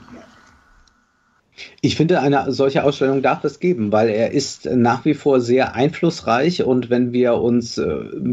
Ich 1.81 1.95
finde, 1.95 2.21
eine 2.21 2.51
solche 2.51 2.83
Ausstellung 2.83 3.21
darf 3.21 3.43
es 3.43 3.59
geben, 3.59 3.91
weil 3.91 4.09
er 4.09 4.31
ist 4.31 4.65
nach 4.65 5.05
wie 5.05 5.13
vor 5.13 5.39
sehr 5.39 5.75
einflussreich 5.75 6.63
und 6.63 6.89
wenn 6.89 7.11
wir 7.13 7.35
uns 7.35 7.77
äh, 7.77 7.85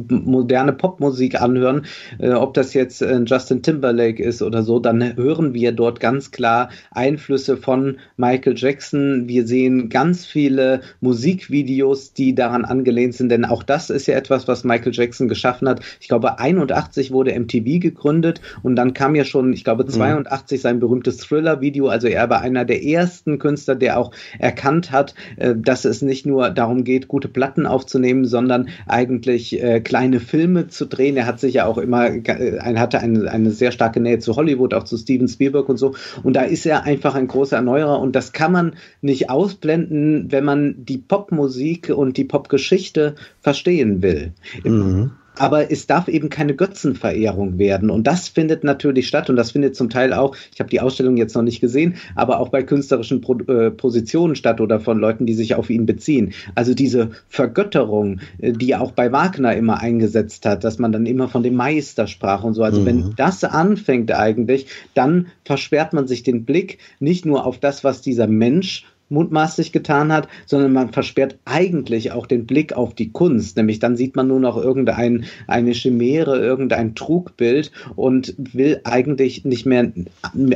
moderne 0.09 0.73
Popmusik 0.73 1.41
anhören, 1.41 1.87
äh, 2.19 2.31
ob 2.31 2.55
das 2.55 2.75
jetzt 2.75 3.03
äh, 3.03 3.21
Justin 3.27 3.63
Timberlake 3.63 4.23
ist 4.23 4.41
oder 4.41 4.63
so, 4.63 4.79
dann 4.79 5.17
hören 5.17 5.53
wir 5.53 5.73
dort 5.73 6.01
ganz 6.01 6.31
klar 6.31 6.71
Einflüsse 6.93 7.57
von 7.57 7.99
Michael 8.17 8.55
Jackson. 8.57 9.29
Wir 9.29 9.47
sehen 9.47 9.89
ganz 9.89 10.25
viele 10.25 10.81
Musikvideos, 11.01 12.13
die 12.13 12.35
daran 12.35 12.65
angelehnt 12.65 13.15
sind, 13.15 13.31
denn 13.31 13.45
auch 13.45 13.63
das 13.63 13.91
ist 13.91 14.07
ja 14.07 14.15
etwas, 14.15 14.49
was 14.49 14.65
Michael 14.65 14.93
Jackson 14.95 15.29
geschaffen 15.29 15.69
hat. 15.69 15.81
Ich 16.01 16.09
glaube, 16.09 16.39
81 16.39 17.11
wurde 17.11 17.39
MTV 17.39 17.81
gegründet 17.81 18.41
und 18.63 18.77
dann 18.77 18.95
kam 18.95 19.15
ja 19.15 19.25
schon, 19.25 19.53
ich 19.53 19.65
glaube, 19.65 19.87
82 19.87 20.59
mhm. 20.59 20.63
sein 20.63 20.81
berühmtes 20.81 21.19
Thriller-Video. 21.19 21.89
Also 21.89 22.07
er 22.07 22.31
war 22.31 22.41
einer 22.41 22.65
der 22.65 22.83
ersten 22.83 23.10
ersten 23.11 23.41
Künstler, 23.41 23.75
der 23.75 23.99
auch 23.99 24.13
erkannt 24.39 24.93
hat, 24.93 25.15
äh, 25.37 25.55
dass 25.57 25.85
es 25.85 26.01
nicht 26.01 26.27
nur 26.27 26.51
darum 26.51 26.85
geht, 26.85 27.09
gute 27.09 27.27
Platten 27.27 27.67
aufzunehmen, 27.67 28.25
sondern 28.25 28.69
eigentlich 28.87 29.61
äh, 29.61 29.81
kleine 29.81 30.21
Filme 30.21 30.69
zu 30.69 30.87
drehen. 30.87 31.17
Er 31.17 31.27
hat 31.27 31.41
sich 31.41 31.55
ja 31.55 31.67
auch 31.67 31.79
immer, 31.79 32.07
äh, 32.09 32.61
hatte 32.77 33.01
eine, 33.01 33.29
eine 33.29 33.51
sehr 33.51 33.73
starke 33.73 33.99
Nähe 34.01 34.21
zu 34.21 34.37
Hollywood, 34.37 34.75
auch 34.75 34.85
zu 34.85 34.97
Steven 34.97 35.27
Spielberg 35.27 35.69
und 35.69 35.77
so. 35.77 35.95
Und 36.23 36.35
da 36.37 36.43
ist 36.43 36.65
er 36.67 36.85
einfach 36.85 37.17
ein 37.17 37.27
großer 37.27 37.57
Erneuerer 37.57 37.99
und 38.01 38.15
das 38.15 38.33
kann 38.33 38.53
man 38.53 38.75
nicht 39.01 39.29
ausblenden, 39.29 40.31
wenn 40.31 40.45
man 40.45 40.77
die 40.79 40.99
Popmusik 40.99 41.91
und 41.91 42.17
die 42.17 42.25
Popgeschichte 42.25 43.17
verstehen 43.41 44.03
will. 44.03 44.33
Mhm 44.63 45.11
aber 45.41 45.71
es 45.71 45.87
darf 45.87 46.09
eben 46.09 46.29
keine 46.29 46.55
Götzenverehrung 46.55 47.59
werden. 47.59 47.89
Und 47.89 48.07
das 48.07 48.29
findet 48.29 48.63
natürlich 48.63 49.09
statt 49.09 49.31
und 49.31 49.37
das 49.37 49.53
findet 49.53 49.75
zum 49.75 49.89
Teil 49.89 50.13
auch, 50.13 50.37
ich 50.53 50.61
habe 50.61 50.69
die 50.69 50.81
Ausstellung 50.83 51.17
jetzt 51.17 51.35
noch 51.35 51.43
nicht 51.43 51.63
gesehen, 51.63 51.95
aber 52.15 52.41
auch 52.41 52.51
bei 52.51 52.63
künstlerischen 52.63 53.23
Pro 53.23 53.39
äh, 53.49 53.71
Positionen 53.71 54.37
statt 54.37 54.61
oder 54.61 54.81
von 54.81 54.99
Leuten, 54.99 55.25
die 55.25 55.33
sich 55.33 55.55
auf 55.55 55.71
ihn 55.71 55.87
beziehen. 55.87 56.35
Also 56.55 56.75
diese 56.75 57.13
Vergötterung, 57.29 58.21
äh, 58.39 58.53
die 58.53 58.73
er 58.73 58.83
auch 58.83 58.93
bei 58.93 59.13
Wagner 59.13 59.57
immer 59.57 59.81
eingesetzt 59.81 60.45
hat, 60.45 60.63
dass 60.63 60.79
man 60.79 60.93
dann 60.93 61.07
immer 61.07 61.29
von 61.29 61.43
dem 61.43 61.55
Meister 61.55 62.07
sprach 62.07 62.45
und 62.45 62.53
so. 62.53 62.63
Also 62.63 62.83
mhm. 62.83 62.87
wenn 62.87 63.15
das 63.17 63.43
anfängt 63.43 64.13
eigentlich, 64.13 64.67
dann 64.93 65.29
versperrt 65.47 65.95
man 65.95 66.07
sich 66.07 66.23
den 66.23 66.45
Blick 66.45 66.79
nicht 66.99 67.25
nur 67.25 67.47
auf 67.47 67.59
das, 67.59 67.83
was 67.83 68.03
dieser 68.03 68.27
Mensch 68.27 68.85
mutmaßlich 69.11 69.73
getan 69.73 70.13
hat, 70.13 70.29
sondern 70.47 70.73
man 70.73 70.93
versperrt 70.93 71.39
eigentlich 71.45 72.13
auch 72.13 72.27
den 72.27 72.47
Blick 72.47 72.73
auf 72.73 72.95
die 72.95 73.13
Kunst. 73.13 73.57
Nämlich 73.57 73.79
dann 73.79 73.97
sieht 73.97 74.17
man 74.17 74.29
nur 74.29 74.41
noch 74.41 74.57
irgendein 74.57 75.25
eine 75.47 75.73
Chimäre, 75.73 76.39
irgendein 76.39 76.95
Trugbild 76.95 77.73
und 77.97 78.35
will 78.39 78.81
eigentlich 78.85 79.45
nicht 79.45 79.67
mehr 79.67 79.93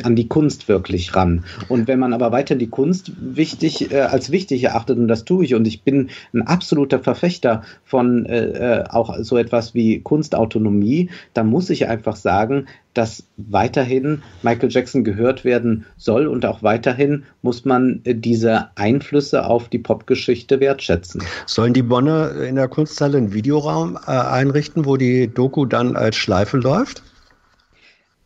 an 0.02 0.16
die 0.16 0.28
Kunst 0.28 0.68
wirklich 0.68 1.14
ran. 1.14 1.44
Und 1.68 1.88
wenn 1.88 1.98
man 1.98 2.12
aber 2.12 2.32
weiter 2.32 2.54
die 2.54 2.68
Kunst 2.68 3.12
wichtig 3.20 3.92
äh, 3.92 4.00
als 4.00 4.30
wichtig 4.30 4.64
erachtet 4.64 4.98
und 4.98 5.08
das 5.08 5.24
tue 5.24 5.44
ich 5.44 5.54
und 5.54 5.66
ich 5.66 5.82
bin 5.82 6.10
ein 6.32 6.42
absoluter 6.42 7.00
Verfechter 7.00 7.62
von 7.84 8.26
äh, 8.26 8.80
äh 8.80 8.84
auch 8.88 9.18
so 9.20 9.36
etwas 9.36 9.74
wie 9.74 10.00
Kunstautonomie, 10.00 11.10
dann 11.32 11.48
muss 11.48 11.70
ich 11.70 11.88
einfach 11.88 12.16
sagen, 12.16 12.66
dass 12.94 13.24
weiterhin 13.36 14.22
Michael 14.42 14.70
Jackson 14.70 15.04
gehört 15.04 15.44
werden 15.44 15.84
soll 15.96 16.26
und 16.26 16.46
auch 16.46 16.62
weiterhin 16.62 17.24
muss 17.42 17.64
man 17.64 18.00
äh, 18.04 18.14
diese 18.14 18.70
Einflüsse 18.76 19.44
auf 19.44 19.68
die 19.68 19.78
Popgeschichte 19.78 20.60
wertschätzen. 20.60 21.22
Sollen 21.46 21.74
die 21.74 21.82
Bonner 21.82 22.40
in 22.42 22.54
der 22.54 22.68
Kunsthalle 22.68 23.18
einen 23.18 23.32
Videoraum 23.34 23.98
äh, 24.06 24.10
einrichten, 24.10 24.86
wo 24.86 24.96
die 24.96 25.28
Doku 25.28 25.66
dann 25.66 25.96
als 25.96 26.16
Schleife 26.16 26.56
läuft? 26.56 27.02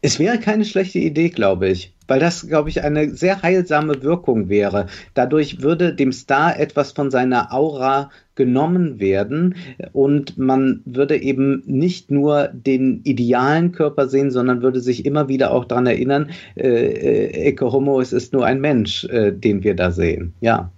Es 0.01 0.19
wäre 0.19 0.39
keine 0.39 0.65
schlechte 0.65 0.99
Idee, 1.01 1.31
glaube 1.31 1.69
ich 1.69 1.93
weil 2.09 2.19
das, 2.19 2.49
glaube 2.49 2.71
ich, 2.71 2.83
eine 2.83 3.15
sehr 3.15 3.43
heilsame 3.43 4.03
Wirkung 4.03 4.49
wäre. 4.49 4.87
Dadurch 5.15 5.63
würde 5.63 5.95
dem 5.95 6.11
Star 6.11 6.59
etwas 6.59 6.93
von 6.93 7.11
seiner 7.13 7.53
Aura 7.53 8.11
genommen 8.39 9.01
werden 9.01 9.57
und 9.93 10.39
man 10.39 10.81
würde 10.87 11.21
eben 11.21 11.63
nicht 11.67 12.11
nur 12.11 12.49
den 12.49 13.03
idealen 13.03 13.73
Körper 13.73 14.09
sehen, 14.09 14.31
sondern 14.31 14.63
würde 14.63 14.81
sich 14.81 15.05
immer 15.05 15.29
wieder 15.29 15.51
auch 15.51 15.67
daran 15.67 15.87
erinnern, 15.87 16.31
äh, 16.55 16.69
äh, 16.69 17.49
Ecce 17.49 17.73
Homo, 17.73 18.01
es 18.01 18.15
ist 18.15 18.33
nur 18.33 18.47
ein 18.47 18.61
Mensch, 18.61 19.05
äh, 19.05 19.33
den 19.33 19.65
wir 19.65 19.75
da 19.75 19.91
sehen. 19.91 20.33
Ja. 20.41 20.71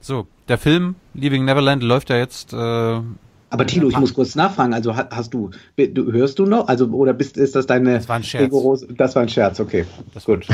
So, 0.00 0.26
der 0.48 0.58
Film 0.58 0.96
Leaving 1.14 1.44
Neverland 1.46 1.82
läuft 1.82 2.10
ja 2.10 2.16
jetzt 2.16 2.52
äh, 2.52 2.56
aber 3.50 3.66
Tilo, 3.68 3.88
ich 3.88 3.98
muss 3.98 4.14
kurz 4.14 4.34
nachfragen. 4.34 4.74
Also 4.74 4.96
hast 4.96 5.32
du, 5.32 5.50
hörst 5.76 6.40
du 6.40 6.44
noch? 6.44 6.66
Also 6.66 6.86
oder 6.88 7.12
bist 7.12 7.36
ist 7.36 7.54
das 7.54 7.66
deine? 7.66 7.94
Das 7.94 8.08
war 8.08 8.16
ein 8.16 8.24
Scherz. 8.24 8.52
das 8.96 9.14
war 9.14 9.22
ein 9.22 9.28
Scherz. 9.28 9.60
Okay, 9.60 9.84
das 10.12 10.24
gut. 10.24 10.44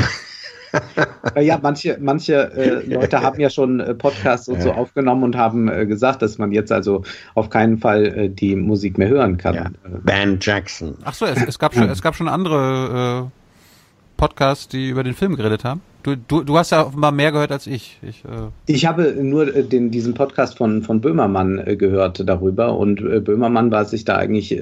ja, 1.39 1.59
manche, 1.61 1.97
manche 1.99 2.51
äh, 2.53 2.93
Leute 2.93 3.21
haben 3.21 3.39
ja 3.39 3.49
schon 3.49 3.79
äh, 3.79 3.93
Podcasts 3.93 4.47
und 4.47 4.61
so 4.61 4.71
aufgenommen 4.71 5.23
und 5.23 5.35
haben 5.35 5.69
äh, 5.69 5.85
gesagt, 5.85 6.21
dass 6.21 6.37
man 6.37 6.51
jetzt 6.51 6.71
also 6.71 7.03
auf 7.35 7.49
keinen 7.49 7.77
Fall 7.77 8.05
äh, 8.05 8.29
die 8.29 8.55
Musik 8.55 8.97
mehr 8.97 9.09
hören 9.09 9.37
kann. 9.37 9.55
Ja. 9.55 9.65
Van 9.83 10.37
Jackson. 10.39 10.97
Ach 11.03 11.13
so, 11.13 11.25
es, 11.25 11.41
es, 11.43 11.59
gab 11.59 11.73
schon, 11.73 11.89
es 11.89 12.01
gab 12.01 12.15
schon 12.15 12.27
andere 12.27 13.27
äh, 13.27 14.17
Podcasts, 14.17 14.67
die 14.67 14.89
über 14.89 15.03
den 15.03 15.13
Film 15.13 15.35
geredet 15.35 15.63
haben. 15.63 15.81
Du, 16.03 16.15
du, 16.15 16.41
du 16.43 16.57
hast 16.57 16.71
ja 16.71 16.85
offenbar 16.85 17.11
mehr 17.11 17.31
gehört 17.31 17.51
als 17.51 17.67
ich. 17.67 17.99
Ich, 18.01 18.25
äh 18.25 18.49
ich 18.65 18.85
habe 18.87 19.15
nur 19.21 19.55
äh, 19.55 19.63
den, 19.63 19.91
diesen 19.91 20.15
Podcast 20.15 20.57
von, 20.57 20.81
von 20.81 20.99
Böhmermann 20.99 21.59
äh, 21.59 21.75
gehört 21.75 22.27
darüber 22.27 22.75
und 22.77 23.01
äh, 23.01 23.19
Böhmermann 23.19 23.69
war 23.69 23.85
sich 23.85 24.05
da 24.05 24.15
eigentlich 24.15 24.59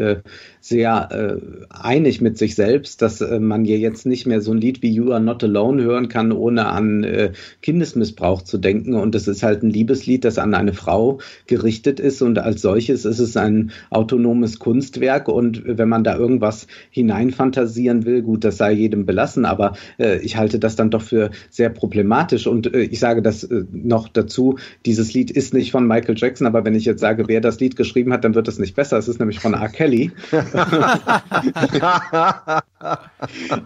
sehr 0.61 1.39
einig 1.69 2.21
mit 2.21 2.37
sich 2.37 2.55
selbst, 2.55 3.01
dass 3.01 3.21
man 3.21 3.63
hier 3.63 3.79
jetzt 3.79 4.05
nicht 4.05 4.25
mehr 4.27 4.41
so 4.41 4.51
ein 4.51 4.59
Lied 4.59 4.81
wie 4.81 4.91
You 4.91 5.11
Are 5.11 5.21
Not 5.21 5.43
Alone 5.43 5.81
hören 5.83 6.09
kann, 6.09 6.31
ohne 6.31 6.67
an 6.67 7.05
Kindesmissbrauch 7.61 8.41
zu 8.41 8.57
denken. 8.57 8.93
Und 8.93 9.15
es 9.15 9.27
ist 9.27 9.41
halt 9.41 9.63
ein 9.63 9.69
Liebeslied, 9.69 10.25
das 10.25 10.37
an 10.37 10.53
eine 10.53 10.73
Frau 10.73 11.19
gerichtet 11.47 11.99
ist 11.99 12.21
und 12.21 12.39
als 12.39 12.61
solches 12.61 13.05
ist 13.05 13.19
es 13.19 13.37
ein 13.37 13.71
autonomes 13.89 14.59
Kunstwerk. 14.59 15.27
Und 15.27 15.63
wenn 15.65 15.89
man 15.89 16.03
da 16.03 16.17
irgendwas 16.17 16.67
hineinfantasieren 16.91 18.05
will, 18.05 18.21
gut, 18.21 18.43
das 18.43 18.57
sei 18.57 18.73
jedem 18.73 19.05
belassen, 19.05 19.45
aber 19.45 19.73
ich 20.21 20.37
halte 20.37 20.59
das 20.59 20.75
dann 20.75 20.91
doch 20.91 21.01
für 21.01 21.28
sehr 21.49 21.69
problematisch. 21.69 22.47
Und 22.47 22.73
äh, 22.73 22.81
ich 22.81 22.99
sage 22.99 23.21
das 23.21 23.43
äh, 23.43 23.63
noch 23.71 24.07
dazu, 24.07 24.57
dieses 24.85 25.13
Lied 25.13 25.31
ist 25.31 25.53
nicht 25.53 25.71
von 25.71 25.87
Michael 25.87 26.15
Jackson, 26.17 26.47
aber 26.47 26.65
wenn 26.65 26.75
ich 26.75 26.85
jetzt 26.85 27.01
sage, 27.01 27.27
wer 27.27 27.41
das 27.41 27.59
Lied 27.59 27.75
geschrieben 27.75 28.13
hat, 28.13 28.23
dann 28.23 28.35
wird 28.35 28.47
es 28.47 28.59
nicht 28.59 28.75
besser. 28.75 28.97
Es 28.97 29.07
ist 29.07 29.19
nämlich 29.19 29.39
von 29.39 29.53
R. 29.53 29.69
Kelly. 29.69 30.11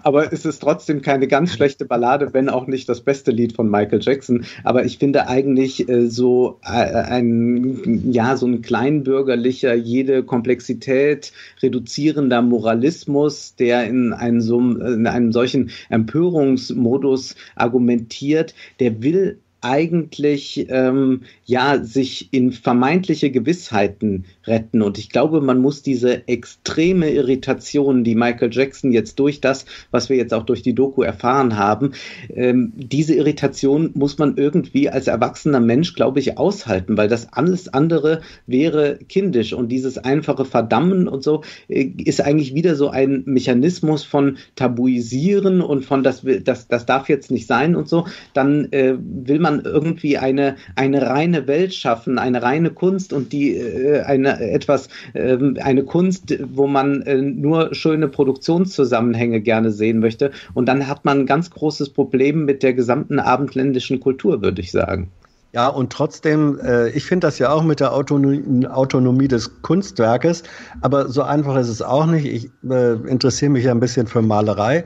aber 0.04 0.34
es 0.34 0.46
ist 0.46 0.60
trotzdem 0.60 1.02
keine 1.02 1.28
ganz 1.28 1.54
schlechte 1.54 1.86
Ballade, 1.86 2.34
wenn 2.34 2.50
auch 2.50 2.68
nicht 2.68 2.90
das 2.90 3.02
beste 3.02 3.32
Lied 3.32 3.54
von 3.54 3.70
Michael 3.70 4.00
Jackson. 4.02 4.46
Aber 4.64 4.86
ich 4.86 4.98
finde 4.98 5.28
eigentlich 5.28 5.88
äh, 5.88 6.08
so 6.08 6.60
äh, 6.64 6.70
ein, 6.70 8.12
ja, 8.12 8.38
so 8.38 8.48
ein 8.48 8.62
kleinbürgerlicher, 8.62 9.74
jede 9.74 10.24
Komplexität 10.24 11.32
reduzierender 11.62 12.42
Moralismus, 12.42 13.56
der 13.56 13.86
in 13.86 14.14
einem, 14.14 14.42
so, 14.42 14.60
in 14.60 15.08
einem 15.08 15.32
solchen 15.32 15.72
Empörungsmodus 15.90 17.36
argumentiert, 17.56 18.54
der 18.80 19.02
will 19.02 19.40
eigentlich 19.64 20.68
ähm, 20.70 21.22
ja 21.46 21.84
sich 21.84 22.30
in 22.32 22.52
vermeintliche 22.52 23.32
Gewissheiten 23.32 24.26
retten. 24.46 24.82
Und 24.82 24.98
ich 24.98 25.10
glaube, 25.10 25.42
man 25.42 25.60
muss 25.60 25.82
diese 25.82 26.28
extreme 26.28 27.10
Irritation, 27.10 28.04
die 28.04 28.16
Michael 28.16 28.50
Jackson 28.52 28.92
jetzt 28.92 29.20
durch 29.20 29.42
das, 29.42 29.66
was 29.92 30.10
wir 30.10 30.18
jetzt 30.18 30.34
auch 30.34 30.44
durch 30.44 30.62
die 30.62 30.76
Doku 30.76 31.02
erfahren 31.02 31.58
haben, 31.58 31.94
ähm, 32.34 32.74
diese 32.76 33.16
Irritation 33.16 33.92
muss 33.94 34.18
man 34.18 34.38
irgendwie 34.38 34.90
als 34.90 35.08
erwachsener 35.08 35.60
Mensch, 35.60 35.96
glaube 35.96 36.20
ich, 36.20 36.38
aushalten, 36.38 36.98
weil 36.98 37.08
das 37.08 37.32
alles 37.34 37.74
andere 37.74 38.22
wäre 38.48 39.00
kindisch. 39.08 39.54
Und 39.54 39.70
dieses 39.70 39.98
einfache 39.98 40.46
Verdammen 40.46 41.08
und 41.08 41.24
so 41.24 41.44
äh, 41.68 41.92
ist 42.04 42.22
eigentlich 42.22 42.54
wieder 42.54 42.76
so 42.76 42.90
ein 42.90 43.24
Mechanismus 43.26 44.04
von 44.04 44.38
Tabuisieren 44.56 45.62
und 45.62 45.86
von 45.86 46.04
das, 46.04 46.24
das, 46.44 46.68
das 46.68 46.86
darf 46.86 47.10
jetzt 47.10 47.32
nicht 47.32 47.48
sein 47.48 47.76
und 47.76 47.88
so. 47.88 48.06
Dann 48.34 48.72
äh, 48.72 48.96
will 48.98 49.40
man 49.40 49.53
irgendwie 49.62 50.18
eine, 50.18 50.56
eine 50.76 51.02
reine 51.02 51.48
Welt 51.48 51.74
schaffen, 51.74 52.18
eine 52.20 52.42
reine 52.42 52.70
Kunst 52.72 53.14
und 53.14 53.32
die 53.32 53.56
äh, 53.58 54.02
eine 54.02 54.40
etwas, 54.40 54.90
äh, 55.14 55.38
eine 55.62 55.84
Kunst, 55.84 56.38
wo 56.54 56.68
man 56.68 57.02
äh, 57.04 57.18
nur 57.18 57.74
schöne 57.74 58.08
Produktionszusammenhänge 58.08 59.42
gerne 59.42 59.72
sehen 59.72 60.00
möchte. 60.00 60.32
Und 60.54 60.68
dann 60.68 60.88
hat 60.88 61.06
man 61.06 61.22
ein 61.22 61.26
ganz 61.26 61.50
großes 61.50 61.90
Problem 61.90 62.46
mit 62.46 62.64
der 62.64 62.74
gesamten 62.74 63.20
abendländischen 63.20 64.00
Kultur, 64.00 64.42
würde 64.42 64.62
ich 64.62 64.72
sagen. 64.72 65.10
Ja, 65.54 65.68
und 65.68 65.94
trotzdem, 65.94 66.60
äh, 66.66 66.90
ich 66.90 67.06
finde 67.06 67.28
das 67.28 67.38
ja 67.38 67.52
auch 67.52 67.62
mit 67.62 67.80
der 67.80 67.94
Autonomie, 67.94 68.66
Autonomie, 68.66 69.28
des 69.28 69.62
Kunstwerkes, 69.62 70.42
aber 70.82 71.10
so 71.10 71.22
einfach 71.22 71.56
ist 71.58 71.70
es 71.70 71.84
auch 71.84 72.08
nicht. 72.08 72.26
Ich 72.26 72.50
äh, 72.68 72.94
interessiere 73.08 73.52
mich 73.52 73.66
ja 73.66 73.72
ein 73.72 73.80
bisschen 73.80 74.08
für 74.08 74.24
Malerei 74.24 74.84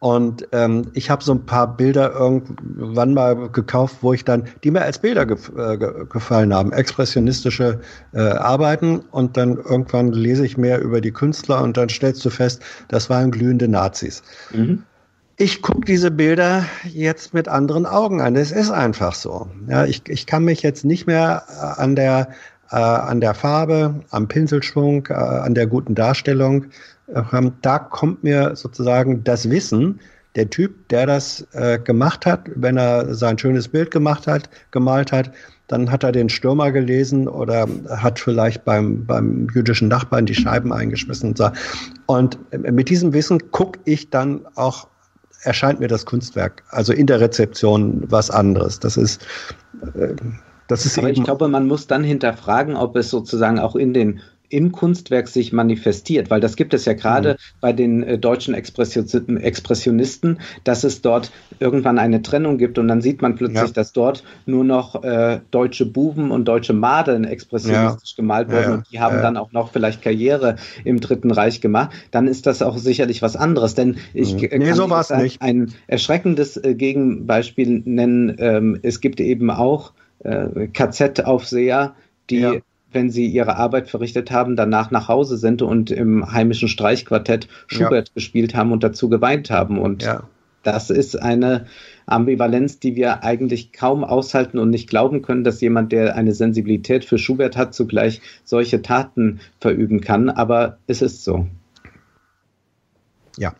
und 0.00 0.48
ähm, 0.52 0.90
ich 0.94 1.10
habe 1.10 1.22
so 1.22 1.32
ein 1.32 1.44
paar 1.44 1.76
Bilder 1.76 2.14
irgendwann 2.14 3.12
mal 3.12 3.50
gekauft, 3.50 3.96
wo 4.00 4.14
ich 4.14 4.24
dann, 4.24 4.44
die 4.64 4.70
mir 4.70 4.80
als 4.80 4.98
Bilder 4.98 5.26
gef 5.26 5.52
äh, 5.54 5.76
gefallen 5.76 6.54
haben, 6.54 6.72
expressionistische 6.72 7.80
äh, 8.14 8.18
Arbeiten. 8.18 9.00
Und 9.10 9.36
dann 9.36 9.58
irgendwann 9.58 10.12
lese 10.12 10.46
ich 10.46 10.56
mehr 10.56 10.80
über 10.80 11.02
die 11.02 11.12
Künstler 11.12 11.62
und 11.62 11.76
dann 11.76 11.90
stellst 11.90 12.24
du 12.24 12.30
fest, 12.30 12.62
das 12.88 13.10
waren 13.10 13.30
glühende 13.30 13.68
Nazis. 13.68 14.22
Mhm. 14.54 14.84
Ich 15.36 15.60
gucke 15.60 15.84
diese 15.84 16.10
Bilder 16.10 16.64
jetzt 16.84 17.34
mit 17.34 17.48
anderen 17.48 17.84
Augen 17.84 18.22
an. 18.22 18.36
Es 18.36 18.52
ist 18.52 18.70
einfach 18.70 19.14
so. 19.14 19.48
Ja, 19.68 19.84
ich, 19.84 20.02
ich 20.08 20.24
kann 20.24 20.44
mich 20.44 20.62
jetzt 20.62 20.82
nicht 20.82 21.06
mehr 21.06 21.42
äh, 21.48 21.80
an 21.80 21.94
der 21.94 22.28
äh, 22.72 22.76
an 22.76 23.20
der 23.20 23.34
Farbe, 23.34 23.96
am 24.10 24.28
Pinselschwung, 24.28 25.06
äh, 25.10 25.14
an 25.14 25.54
der 25.54 25.66
guten 25.66 25.94
Darstellung 25.94 26.66
ähm, 27.32 27.52
da 27.62 27.78
kommt 27.78 28.22
mir 28.22 28.56
sozusagen 28.56 29.24
das 29.24 29.50
Wissen, 29.50 30.00
der 30.36 30.48
Typ, 30.48 30.88
der 30.88 31.06
das 31.06 31.46
äh, 31.52 31.78
gemacht 31.78 32.24
hat, 32.24 32.48
wenn 32.54 32.76
er 32.76 33.14
sein 33.14 33.38
schönes 33.38 33.68
Bild 33.68 33.90
gemacht 33.90 34.26
hat, 34.26 34.48
gemalt 34.70 35.12
hat, 35.12 35.32
dann 35.66 35.90
hat 35.90 36.02
er 36.04 36.12
den 36.12 36.28
Stürmer 36.28 36.72
gelesen 36.72 37.28
oder 37.28 37.66
hat 37.88 38.18
vielleicht 38.18 38.64
beim, 38.64 39.06
beim 39.06 39.48
jüdischen 39.54 39.88
Nachbarn 39.88 40.26
die 40.26 40.34
Scheiben 40.34 40.72
eingeschmissen 40.72 41.30
und 41.30 41.38
so. 41.38 41.50
Und 42.06 42.38
mit 42.52 42.88
diesem 42.88 43.12
Wissen 43.12 43.50
gucke 43.50 43.78
ich 43.84 44.10
dann 44.10 44.46
auch, 44.54 44.88
erscheint 45.42 45.80
mir 45.80 45.88
das 45.88 46.06
Kunstwerk, 46.06 46.62
also 46.70 46.92
in 46.92 47.06
der 47.06 47.20
Rezeption 47.20 48.04
was 48.08 48.30
anderes. 48.30 48.80
Das 48.80 48.96
ist, 48.96 49.24
äh, 49.94 50.14
das 50.68 50.86
ist 50.86 50.98
Aber 50.98 51.10
ich 51.10 51.22
glaube, 51.22 51.48
man 51.48 51.66
muss 51.66 51.86
dann 51.86 52.04
hinterfragen, 52.04 52.76
ob 52.76 52.96
es 52.96 53.10
sozusagen 53.10 53.58
auch 53.58 53.74
in 53.74 53.94
den 53.94 54.20
im 54.50 54.72
Kunstwerk 54.72 55.28
sich 55.28 55.52
manifestiert, 55.52 56.28
weil 56.30 56.40
das 56.40 56.56
gibt 56.56 56.74
es 56.74 56.84
ja 56.84 56.92
gerade 56.92 57.32
mhm. 57.32 57.36
bei 57.60 57.72
den 57.72 58.02
äh, 58.02 58.18
deutschen 58.18 58.52
Expressionisten, 58.54 60.40
dass 60.64 60.84
es 60.84 61.02
dort 61.02 61.30
irgendwann 61.60 61.98
eine 61.98 62.20
Trennung 62.20 62.58
gibt 62.58 62.78
und 62.78 62.88
dann 62.88 63.00
sieht 63.00 63.22
man 63.22 63.36
plötzlich, 63.36 63.60
ja. 63.60 63.68
dass 63.68 63.92
dort 63.92 64.24
nur 64.46 64.64
noch 64.64 65.02
äh, 65.02 65.40
deutsche 65.50 65.86
Buben 65.86 66.30
und 66.30 66.46
deutsche 66.46 66.72
Madeln 66.72 67.24
expressionistisch 67.24 68.10
ja. 68.10 68.16
gemalt 68.16 68.50
wurden 68.50 68.62
ja, 68.62 68.74
und 68.74 68.92
die 68.92 69.00
haben 69.00 69.22
dann 69.22 69.36
auch 69.36 69.52
noch 69.52 69.70
vielleicht 69.72 70.02
Karriere 70.02 70.56
im 70.84 71.00
Dritten 71.00 71.30
Reich 71.30 71.60
gemacht, 71.60 71.90
dann 72.10 72.26
ist 72.26 72.46
das 72.46 72.60
auch 72.60 72.76
sicherlich 72.76 73.22
was 73.22 73.36
anderes, 73.36 73.74
denn 73.74 73.98
ich 74.14 74.34
mhm. 74.34 74.58
nee, 74.58 74.72
so 74.72 74.84
ein, 74.92 75.22
nicht. 75.22 75.40
ein 75.40 75.72
erschreckendes 75.86 76.56
äh, 76.56 76.74
Gegenbeispiel 76.74 77.82
nennen, 77.84 78.34
ähm, 78.38 78.78
es 78.82 79.00
gibt 79.00 79.20
eben 79.20 79.50
auch 79.50 79.92
äh, 80.24 80.66
KZ-Aufseher, 80.68 81.94
die 82.28 82.62
wenn 82.92 83.10
sie 83.10 83.26
ihre 83.26 83.56
Arbeit 83.56 83.88
verrichtet 83.88 84.30
haben, 84.30 84.56
danach 84.56 84.90
nach 84.90 85.08
Hause 85.08 85.36
sind 85.36 85.62
und 85.62 85.90
im 85.90 86.32
heimischen 86.32 86.68
Streichquartett 86.68 87.48
Schubert 87.66 88.08
ja. 88.08 88.14
gespielt 88.14 88.54
haben 88.54 88.72
und 88.72 88.82
dazu 88.82 89.08
geweint 89.08 89.50
haben. 89.50 89.78
Und 89.78 90.02
ja. 90.02 90.24
das 90.62 90.90
ist 90.90 91.20
eine 91.20 91.66
Ambivalenz, 92.06 92.80
die 92.80 92.96
wir 92.96 93.22
eigentlich 93.22 93.72
kaum 93.72 94.04
aushalten 94.04 94.58
und 94.58 94.70
nicht 94.70 94.88
glauben 94.88 95.22
können, 95.22 95.44
dass 95.44 95.60
jemand, 95.60 95.92
der 95.92 96.16
eine 96.16 96.32
Sensibilität 96.32 97.04
für 97.04 97.18
Schubert 97.18 97.56
hat, 97.56 97.74
zugleich 97.74 98.20
solche 98.44 98.82
Taten 98.82 99.40
verüben 99.60 100.00
kann. 100.00 100.28
Aber 100.28 100.78
es 100.86 101.02
ist 101.02 101.24
so. 101.24 101.46
Ja. 103.38 103.54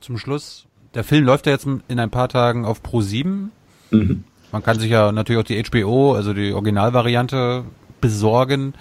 Zum 0.00 0.18
Schluss, 0.18 0.66
der 0.94 1.04
Film 1.04 1.24
läuft 1.24 1.46
ja 1.46 1.52
jetzt 1.52 1.66
in 1.66 1.98
ein 1.98 2.10
paar 2.10 2.28
Tagen 2.28 2.64
auf 2.64 2.82
Pro 2.82 3.00
7. 3.00 3.50
Mhm. 3.90 4.24
Man 4.52 4.62
kann 4.62 4.78
sich 4.78 4.90
ja 4.90 5.12
natürlich 5.12 5.40
auch 5.40 5.46
die 5.46 5.62
HBO, 5.62 6.14
also 6.14 6.32
die 6.32 6.52
Originalvariante, 6.52 7.64
besorgen. 8.00 8.74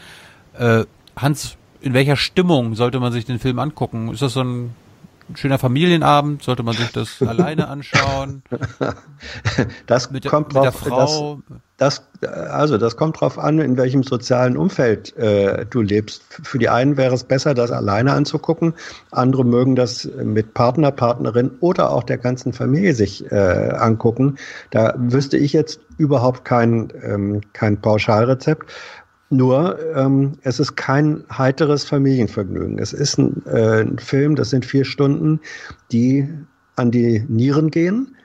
Äh, 0.57 0.85
Hans, 1.15 1.57
in 1.81 1.93
welcher 1.93 2.15
Stimmung 2.15 2.75
sollte 2.75 2.99
man 2.99 3.11
sich 3.11 3.25
den 3.25 3.39
Film 3.39 3.59
angucken? 3.59 4.11
Ist 4.11 4.21
das 4.21 4.33
so 4.33 4.43
ein 4.43 4.75
schöner 5.35 5.59
Familienabend? 5.59 6.43
Sollte 6.43 6.63
man 6.63 6.75
sich 6.75 6.91
das 6.91 7.21
alleine 7.25 7.67
anschauen? 7.67 8.43
Das 9.85 10.11
mit, 10.11 10.25
kommt 10.25 10.47
mit 10.47 10.57
drauf, 10.57 10.63
der 10.63 10.71
Frau? 10.71 11.41
Das, 11.47 11.59
das, 11.79 12.03
also 12.21 12.77
das 12.77 12.97
kommt 12.97 13.19
drauf 13.19 13.39
an, 13.39 13.59
in 13.59 13.77
welchem 13.77 14.03
sozialen 14.03 14.57
Umfeld 14.57 15.15
äh, 15.17 15.65
du 15.69 15.81
lebst. 15.81 16.21
Für 16.43 16.59
die 16.59 16.69
einen 16.69 16.97
wäre 16.97 17.15
es 17.15 17.23
besser, 17.23 17.53
das 17.53 17.71
alleine 17.71 18.13
anzugucken. 18.13 18.73
Andere 19.11 19.45
mögen 19.45 19.75
das 19.75 20.07
mit 20.23 20.53
Partner, 20.53 20.91
Partnerin 20.91 21.51
oder 21.61 21.91
auch 21.91 22.03
der 22.03 22.17
ganzen 22.17 22.51
Familie 22.51 22.93
sich 22.93 23.31
äh, 23.31 23.35
angucken. 23.35 24.35
Da 24.71 24.93
wüsste 24.97 25.37
ich 25.37 25.53
jetzt 25.53 25.79
überhaupt 25.97 26.43
kein, 26.43 26.91
ähm, 27.01 27.41
kein 27.53 27.79
Pauschalrezept. 27.79 28.69
Nur, 29.29 29.77
ähm, 29.95 30.33
es 30.41 30.59
ist 30.59 30.75
kein 30.75 31.23
heiteres 31.31 31.85
Familienvergnügen. 31.85 32.77
Es 32.79 32.91
ist 32.91 33.17
ein, 33.17 33.41
äh, 33.45 33.81
ein 33.81 33.99
Film, 33.99 34.35
das 34.35 34.49
sind 34.49 34.65
vier 34.65 34.83
Stunden, 34.83 35.39
die 35.91 36.27
an 36.75 36.91
die 36.91 37.23
Nieren 37.27 37.69
gehen, 37.71 38.15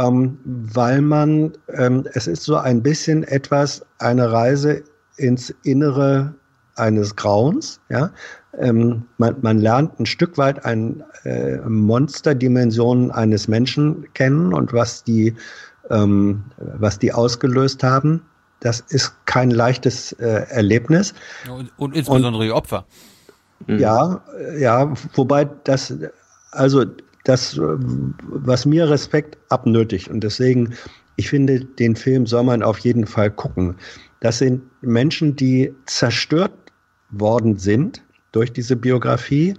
ähm, 0.00 0.38
weil 0.44 1.00
man, 1.00 1.52
ähm, 1.74 2.06
es 2.14 2.26
ist 2.26 2.44
so 2.44 2.56
ein 2.56 2.82
bisschen 2.82 3.24
etwas, 3.24 3.84
eine 3.98 4.32
Reise 4.32 4.82
ins 5.16 5.50
Innere 5.62 6.34
eines 6.76 7.16
Grauens. 7.16 7.80
Ja, 7.88 8.10
ähm, 8.58 9.04
man, 9.18 9.36
man 9.42 9.58
lernt 9.58 10.00
ein 10.00 10.06
Stück 10.06 10.38
weit 10.38 10.64
ein 10.64 11.02
äh, 11.24 11.58
Monsterdimensionen 11.58 13.10
eines 13.10 13.48
Menschen 13.48 14.12
kennen 14.14 14.54
und 14.54 14.72
was 14.72 15.04
die 15.04 15.34
ähm, 15.90 16.44
was 16.58 16.98
die 16.98 17.12
ausgelöst 17.12 17.82
haben. 17.82 18.22
Das 18.60 18.80
ist 18.80 19.14
kein 19.26 19.50
leichtes 19.50 20.12
äh, 20.12 20.46
Erlebnis. 20.50 21.14
Und, 21.50 21.72
und 21.78 21.96
insbesondere 21.96 22.42
und, 22.42 22.46
die 22.46 22.52
Opfer. 22.52 22.84
Ja, 23.66 24.22
ja, 24.58 24.90
wobei 25.14 25.46
das, 25.64 25.92
also 26.50 26.84
das, 27.24 27.58
was 27.58 28.66
mir 28.66 28.88
Respekt 28.88 29.38
abnötigt 29.48 30.08
und 30.08 30.24
deswegen, 30.24 30.74
ich 31.16 31.28
finde, 31.28 31.60
den 31.60 31.96
Film 31.96 32.26
soll 32.26 32.44
man 32.44 32.62
auf 32.62 32.78
jeden 32.78 33.06
Fall 33.06 33.30
gucken. 33.30 33.76
Das 34.20 34.38
sind 34.38 34.62
Menschen, 34.80 35.36
die 35.36 35.74
zerstört 35.86 36.52
worden 37.10 37.58
sind 37.58 38.02
durch 38.32 38.52
diese 38.52 38.76
Biografie, 38.76 39.54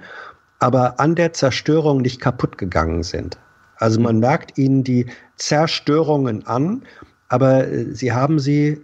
aber 0.59 0.99
an 0.99 1.15
der 1.15 1.33
Zerstörung 1.33 2.01
nicht 2.01 2.19
kaputt 2.21 2.57
gegangen 2.57 3.03
sind. 3.03 3.37
Also 3.77 3.99
man 3.99 4.19
merkt 4.19 4.57
ihnen 4.57 4.83
die 4.83 5.07
Zerstörungen 5.37 6.45
an, 6.45 6.83
aber 7.29 7.65
sie 7.93 8.11
haben 8.11 8.39
sie 8.39 8.83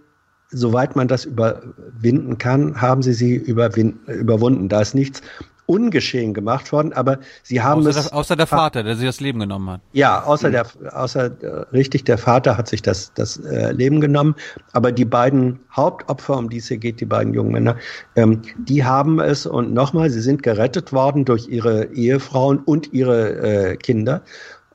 soweit 0.50 0.96
man 0.96 1.08
das 1.08 1.24
überwinden 1.24 2.38
kann, 2.38 2.80
haben 2.80 3.02
sie 3.02 3.12
sie 3.12 3.34
überwunden. 3.34 4.68
Da 4.68 4.80
ist 4.80 4.94
nichts 4.94 5.22
ungeschehen 5.68 6.32
gemacht 6.32 6.72
worden, 6.72 6.94
aber 6.94 7.18
sie 7.42 7.60
haben 7.60 7.86
außer 7.86 7.90
es. 7.90 8.08
Der, 8.08 8.14
außer 8.14 8.36
der 8.36 8.46
Vater, 8.46 8.82
der 8.82 8.96
sich 8.96 9.04
das 9.04 9.20
Leben 9.20 9.38
genommen 9.38 9.68
hat. 9.68 9.80
Ja, 9.92 10.24
außer 10.24 10.48
mhm. 10.48 10.52
der, 10.52 10.66
außer 10.92 11.24
äh, 11.42 11.46
richtig, 11.72 12.04
der 12.04 12.16
Vater 12.16 12.56
hat 12.56 12.68
sich 12.68 12.80
das, 12.80 13.12
das 13.12 13.36
äh, 13.36 13.72
Leben 13.72 14.00
genommen, 14.00 14.34
aber 14.72 14.92
die 14.92 15.04
beiden 15.04 15.60
Hauptopfer, 15.76 16.38
um 16.38 16.48
die 16.48 16.56
es 16.56 16.68
hier 16.68 16.78
geht, 16.78 17.00
die 17.00 17.04
beiden 17.04 17.34
jungen 17.34 17.52
Männer, 17.52 17.76
ähm, 18.16 18.40
die 18.56 18.82
haben 18.82 19.20
es 19.20 19.44
und 19.44 19.74
nochmal, 19.74 20.08
sie 20.08 20.22
sind 20.22 20.42
gerettet 20.42 20.94
worden 20.94 21.26
durch 21.26 21.48
ihre 21.48 21.92
Ehefrauen 21.92 22.60
und 22.60 22.94
ihre 22.94 23.72
äh, 23.72 23.76
Kinder. 23.76 24.22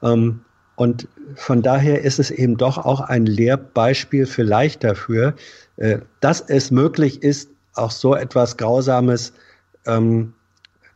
Ähm, 0.04 0.42
und 0.76 1.08
von 1.36 1.64
daher 1.64 2.04
ist 2.04 2.20
es 2.20 2.30
eben 2.30 2.58
doch 2.58 2.78
auch 2.78 3.02
ein 3.02 3.26
Lehrbeispiel 3.26 4.28
vielleicht 4.28 4.84
dafür, 4.84 5.34
äh, 5.78 5.98
dass 6.20 6.42
es 6.42 6.70
möglich 6.70 7.24
ist, 7.24 7.50
auch 7.74 7.90
so 7.90 8.14
etwas 8.14 8.58
Grausames 8.58 9.34
ähm, 9.88 10.34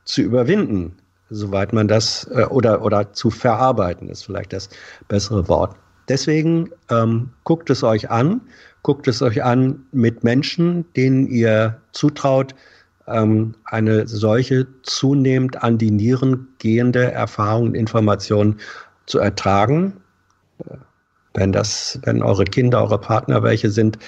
zu 0.08 0.22
überwinden, 0.22 0.98
soweit 1.30 1.74
man 1.74 1.88
das 1.88 2.28
äh, 2.34 2.46
oder 2.46 2.82
oder 2.82 3.14
zu 3.14 3.30
verarbeiten 3.30 4.10
ist 4.10 4.24
vielleicht 4.24 4.54
das 4.54 4.70
bessere 5.08 5.48
Wort. 5.48 5.76
Deswegen 6.08 6.70
ähm, 6.90 7.30
guckt 7.44 7.70
es 7.70 7.84
euch 7.84 8.10
an, 8.10 8.42
guckt 8.82 9.08
es 9.08 9.22
euch 9.22 9.44
an 9.44 9.86
mit 9.92 10.24
Menschen, 10.24 10.86
denen 10.94 11.28
ihr 11.28 11.78
zutraut, 11.92 12.56
ähm, 13.08 13.56
eine 13.66 14.08
solche 14.08 14.68
zunehmend 14.84 15.62
an 15.64 15.78
die 15.78 15.92
Nieren 15.92 16.48
gehende 16.60 17.12
Erfahrung 17.12 17.68
und 17.68 17.76
Information 17.76 18.56
zu 19.06 19.20
ertragen. 19.20 19.94
Wenn 21.34 21.52
das, 21.52 22.00
wenn 22.04 22.24
eure 22.24 22.46
Kinder, 22.46 22.82
eure 22.82 23.00
Partner 23.00 23.44
welche 23.44 23.70
sind, 23.70 24.00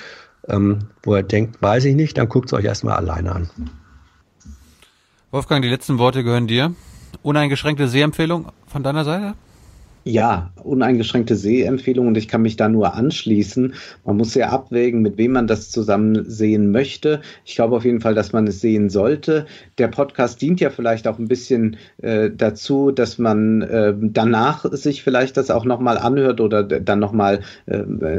ähm, 0.48 0.80
wo 1.04 1.16
ihr 1.16 1.24
denkt, 1.24 1.62
weiß 1.62 1.86
ich 1.86 1.96
nicht, 1.96 2.18
dann 2.18 2.30
guckt 2.30 2.50
es 2.50 2.54
euch 2.54 2.66
erstmal 2.66 2.96
alleine 2.96 3.34
an. 3.34 3.50
Wolfgang, 5.32 5.62
die 5.62 5.70
letzten 5.70 6.00
Worte 6.00 6.24
gehören 6.24 6.48
dir. 6.48 6.74
Uneingeschränkte 7.22 7.88
Sehempfehlung 7.88 8.52
von 8.66 8.82
deiner 8.82 9.04
Seite? 9.06 9.36
Ja, 10.06 10.52
uneingeschränkte 10.64 11.36
Sehempfehlung 11.36 12.08
und 12.08 12.18
ich 12.18 12.30
kann 12.30 12.42
mich 12.42 12.56
da 12.56 12.70
nur 12.70 12.94
anschließen. 12.94 13.74
Man 14.06 14.16
muss 14.16 14.32
sehr 14.32 14.52
abwägen, 14.52 15.02
mit 15.02 15.18
wem 15.18 15.34
man 15.34 15.46
das 15.46 15.72
zusammen 15.72 16.24
sehen 16.26 16.72
möchte. 16.72 17.20
Ich 17.44 17.56
glaube 17.56 17.76
auf 17.76 17.84
jeden 17.84 18.00
Fall, 18.00 18.16
dass 18.16 18.32
man 18.32 18.48
es 18.48 18.62
sehen 18.62 18.90
sollte. 18.90 19.46
Der 19.78 19.90
Podcast 19.90 20.42
dient 20.42 20.62
ja 20.62 20.70
vielleicht 20.70 21.06
auch 21.06 21.20
ein 21.20 21.28
bisschen 21.28 21.76
äh, 22.02 22.32
dazu, 22.36 22.92
dass 22.92 23.18
man 23.18 23.62
äh, 23.62 23.94
danach 24.00 24.64
sich 24.72 25.04
vielleicht 25.04 25.36
das 25.36 25.52
auch 25.52 25.66
nochmal 25.66 25.98
anhört 25.98 26.40
oder 26.40 26.64
dann 26.64 27.00
nochmal 27.00 27.42
äh, 27.66 27.76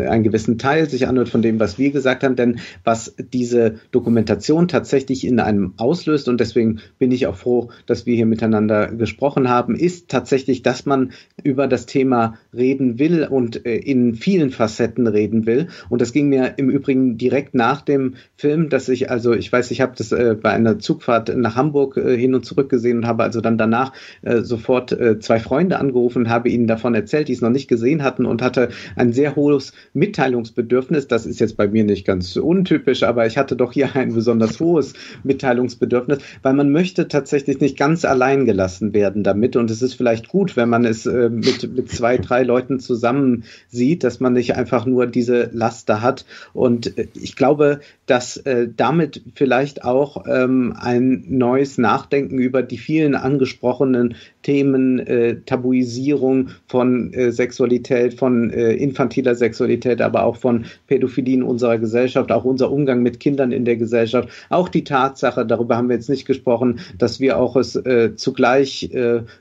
einen 0.07 0.23
gewissen 0.23 0.59
Teil 0.59 0.89
sich 0.89 1.09
anhört 1.09 1.31
von 1.31 1.41
dem, 1.41 1.59
was 1.61 1.79
wir 1.79 1.93
gesagt 1.93 2.25
haben. 2.25 2.37
Denn 2.37 2.61
was 2.85 3.15
diese 3.33 3.77
Dokumentation 3.91 4.69
tatsächlich 4.69 5.27
in 5.27 5.41
einem 5.41 5.73
auslöst, 5.79 6.29
und 6.29 6.41
deswegen 6.41 6.81
bin 6.99 7.11
ich 7.11 7.27
auch 7.27 7.37
froh, 7.37 7.71
dass 7.87 8.05
wir 8.05 8.17
hier 8.17 8.27
miteinander 8.27 8.89
gesprochen 8.89 9.49
haben, 9.49 9.75
ist 9.75 10.09
tatsächlich, 10.09 10.63
dass 10.63 10.85
man 10.85 11.13
über 11.43 11.70
das 11.71 11.87
Thema 11.87 12.39
reden 12.55 12.99
will 12.99 13.27
und 13.29 13.65
äh, 13.65 13.77
in 13.77 14.15
vielen 14.15 14.51
Facetten 14.51 15.07
reden 15.07 15.47
will. 15.47 15.69
Und 15.89 16.01
das 16.03 16.13
ging 16.13 16.29
mir 16.29 16.55
im 16.57 16.71
Übrigen 16.71 17.17
direkt 17.17 17.55
nach 17.55 17.81
dem 17.83 18.15
Film, 18.37 18.69
dass 18.69 18.89
ich, 18.89 19.11
also 19.11 19.33
ich 19.33 19.51
weiß, 19.51 19.71
ich 19.71 19.81
habe 19.81 19.93
das 19.97 20.13
äh, 20.13 20.37
bei 20.41 20.51
einer 20.51 20.79
Zugfahrt 20.79 21.35
nach 21.37 21.57
Hamburg 21.57 21.97
äh, 21.97 22.17
hin 22.17 22.35
und 22.35 22.45
zurück 22.45 22.69
gesehen 22.69 22.99
und 22.99 23.07
habe 23.07 23.23
also 23.23 23.41
dann 23.41 23.59
danach 23.59 23.93
äh, 24.23 24.41
sofort 24.43 24.93
äh, 24.93 25.19
zwei 25.19 25.39
Freunde 25.39 25.79
angerufen 25.79 26.25
und 26.25 26.29
habe 26.29 26.49
ihnen 26.49 26.67
davon 26.67 26.95
erzählt, 26.95 27.29
die 27.29 27.33
es 27.33 27.41
noch 27.41 27.51
nicht 27.51 27.69
gesehen 27.69 28.03
hatten 28.03 28.27
und 28.27 28.43
hatte 28.43 28.69
ein 28.97 29.13
sehr 29.13 29.37
hohes 29.37 29.73
Mitteilungsbedürfnis. 29.95 31.09
Das 31.09 31.27
ist 31.27 31.41
jetzt 31.41 31.57
bei 31.57 31.69
mir 31.69 31.85
nicht 31.85 32.07
ganz 32.07 32.37
untypisch, 32.37 33.03
aber 33.03 33.27
ich 33.27 33.39
hatte 33.39 33.57
doch 33.57 33.73
hier 33.73 33.91
ein 33.95 34.15
besonders 34.15 34.61
hohes 34.61 34.95
Mitteilungsbedürfnis, 35.25 36.19
weil 36.43 36.55
man 36.55 36.71
möchte 36.71 37.09
tatsächlich 37.09 37.61
nicht 37.61 37.79
ganz 37.79 38.05
allein 38.05 38.45
gelassen 38.45 38.95
werden 38.95 39.23
damit. 39.23 39.57
Und 39.57 39.71
es 39.71 39.83
ist 39.83 39.95
vielleicht 39.95 40.29
gut, 40.29 40.57
wenn 40.57 40.69
man 40.69 40.85
es 40.85 41.07
äh, 41.07 41.29
mit 41.29 41.60
mit, 41.69 41.91
zwei, 41.91 42.19
drei 42.19 42.43
Leuten 42.43 42.81
zusammen 42.81 43.45
sieht, 43.69 44.05
dass 44.05 44.21
man 44.21 44.33
nicht 44.33 44.57
einfach 44.57 44.87
nur 44.87 45.07
diese 45.07 45.51
Laster 45.53 46.03
hat. 46.03 46.25
Und 46.53 46.99
äh, 46.99 47.09
ich 47.15 47.37
glaube, 47.37 47.81
dass 48.07 48.37
äh, 48.39 48.69
damit 48.77 49.23
vielleicht 49.35 49.85
auch 49.85 50.25
ähm, 50.27 50.75
ein 50.79 51.25
neues 51.29 51.79
Nachdenken 51.79 52.39
über 52.39 52.63
die 52.63 52.79
vielen 52.79 53.15
angesprochenen 53.15 54.17
Themen, 54.43 54.99
äh, 55.01 55.37
Tabuisierung 55.45 56.49
von 56.67 57.13
äh, 57.13 57.31
Sexualität, 57.31 58.15
von 58.15 58.51
äh, 58.51 58.73
infantiler 58.73 59.35
Sexualität, 59.35 60.01
aber 60.01 60.25
auch 60.25 60.37
von 60.37 60.65
Pädophilie 60.87 61.35
in 61.35 61.43
unserer 61.43 61.79
Gesellschaft, 61.79 62.33
auch 62.33 62.45
unser 62.45 62.71
Umgang 62.71 63.03
mit 63.03 63.21
Kindern 63.21 63.53
in 63.53 63.65
der 63.65 63.77
Gesellschaft, 63.77 64.29
auch 64.49 64.69
die 64.69 64.85
Tatsache, 64.85 65.45
darüber 65.45 65.77
haben 65.77 65.89
wir 65.89 65.97
jetzt 65.97 66.09
nicht 66.09 66.27
gesprochen, 66.27 66.81
dass 66.97 67.21
wir 67.21 67.39
auch 67.39 67.57
es 67.57 67.77
äh, 67.77 68.15
zugleich 68.17 68.91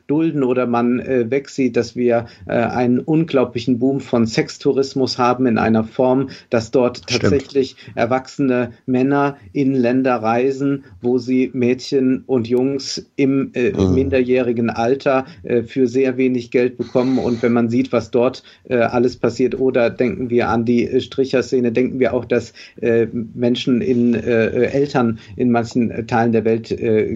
dulden 0.08 0.44
oder 0.44 0.68
man 0.68 1.00
wegsieht, 1.00 1.76
dass 1.76 1.96
wir 1.96 2.09
äh, 2.10 2.52
einen 2.52 3.00
unglaublichen 3.00 3.80
Boom 3.80 4.00
von 4.00 4.26
Sextourismus 4.26 5.18
haben 5.18 5.46
in 5.46 5.58
einer 5.58 5.84
Form, 5.84 6.30
dass 6.50 6.72
dort 6.72 7.08
tatsächlich 7.08 7.76
Stimmt. 7.80 7.98
erwachsene 7.98 8.72
Männer 8.86 9.38
in 9.54 9.74
Länder 9.74 10.16
reisen, 10.16 10.84
wo 11.02 11.18
sie 11.18 11.50
Mädchen 11.54 12.24
und 12.26 12.48
Jungs 12.48 13.06
im, 13.16 13.52
äh, 13.54 13.72
mhm. 13.72 13.94
minderjährigen 13.94 14.70
Alter 14.70 15.26
äh, 15.44 15.64
für 15.64 15.88
sehr 15.88 16.18
wenig 16.18 16.52
Geld 16.52 16.78
bekommen. 16.78 17.18
Und 17.20 17.42
wenn 17.42 17.54
man 17.54 17.70
sieht, 17.70 17.92
was 17.92 18.12
dort 18.12 18.44
äh, 18.68 18.78
alles 18.78 19.18
passiert, 19.18 19.60
oder 19.60 19.90
denken 19.90 20.30
wir 20.30 20.50
an 20.50 20.66
die 20.66 20.86
äh, 20.86 21.02
Stricherszene, 21.02 21.72
denken 21.72 22.00
wir 22.00 22.14
auch, 22.14 22.26
dass 22.26 22.54
äh, 22.82 23.08
Menschen 23.12 23.82
in 23.82 24.14
Eltern 24.14 25.20
in 25.36 25.52
manchen 25.52 26.08
Teilen 26.08 26.32
der 26.32 26.46
Welt 26.46 26.70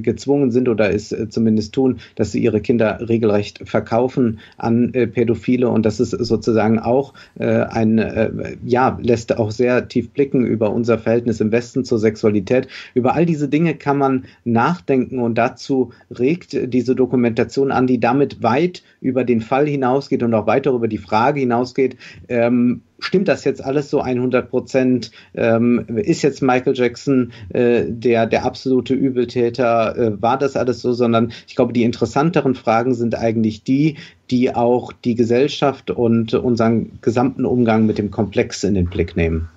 gezwungen 0.03 0.51
sind 0.51 0.69
oder 0.69 0.93
es 0.93 1.15
zumindest 1.29 1.73
tun, 1.73 1.99
dass 2.15 2.31
sie 2.31 2.43
ihre 2.43 2.61
Kinder 2.61 2.99
regelrecht 3.07 3.61
verkaufen 3.67 4.39
an 4.57 4.82
äh, 4.93 5.07
Pädophile. 5.07 5.69
Und 5.69 5.85
das 5.85 5.99
ist 5.99 6.11
sozusagen 6.11 6.79
auch 6.79 7.13
äh, 7.39 7.45
ein, 7.45 7.99
äh, 7.99 8.57
ja, 8.65 8.97
lässt 9.01 9.37
auch 9.37 9.51
sehr 9.51 9.87
tief 9.87 10.09
blicken 10.11 10.45
über 10.45 10.71
unser 10.71 10.97
Verhältnis 10.97 11.39
im 11.41 11.51
Westen 11.51 11.85
zur 11.85 11.99
Sexualität. 11.99 12.67
Über 12.93 13.13
all 13.13 13.25
diese 13.25 13.47
Dinge 13.47 13.75
kann 13.75 13.97
man 13.97 14.25
nachdenken 14.43 15.19
und 15.19 15.37
dazu 15.37 15.91
regt 16.09 16.57
diese 16.73 16.95
Dokumentation 16.95 17.71
an, 17.71 17.87
die 17.87 17.99
damit 17.99 18.41
weit 18.41 18.83
über 19.01 19.23
den 19.23 19.41
Fall 19.41 19.67
hinausgeht 19.67 20.23
und 20.23 20.33
auch 20.33 20.47
weiter 20.47 20.71
über 20.71 20.87
die 20.87 20.97
Frage 20.97 21.41
hinausgeht, 21.41 21.97
ähm, 22.29 22.81
stimmt 23.03 23.27
das 23.27 23.43
jetzt 23.43 23.63
alles 23.63 23.89
so 23.89 24.01
100 24.01 24.49
Prozent? 24.49 25.11
Ähm, 25.33 25.85
ist 25.97 26.21
jetzt 26.21 26.41
Michael 26.41 26.73
Jackson 26.75 27.31
äh, 27.49 27.83
der, 27.87 28.25
der 28.25 28.45
absolute 28.45 28.93
Übeltäter? 28.93 29.97
Äh, 29.97 30.21
war 30.21 30.37
das 30.37 30.55
alles 30.55 30.81
so? 30.81 30.93
Sondern 30.93 31.31
ich 31.47 31.55
glaube, 31.55 31.73
die 31.73 31.83
interessanteren 31.83 32.55
Fragen 32.55 32.93
sind 32.93 33.15
eigentlich 33.15 33.63
die, 33.63 33.97
die 34.31 34.55
auch 34.55 34.93
die 34.93 35.15
Gesellschaft 35.15 35.91
und 35.91 36.33
unseren 36.33 36.99
gesamten 37.01 37.45
Umgang 37.45 37.85
mit 37.85 37.97
dem 37.97 38.11
Komplex 38.11 38.63
in 38.63 38.73
den 38.73 38.85
Blick 38.85 39.15
nehmen. 39.15 39.49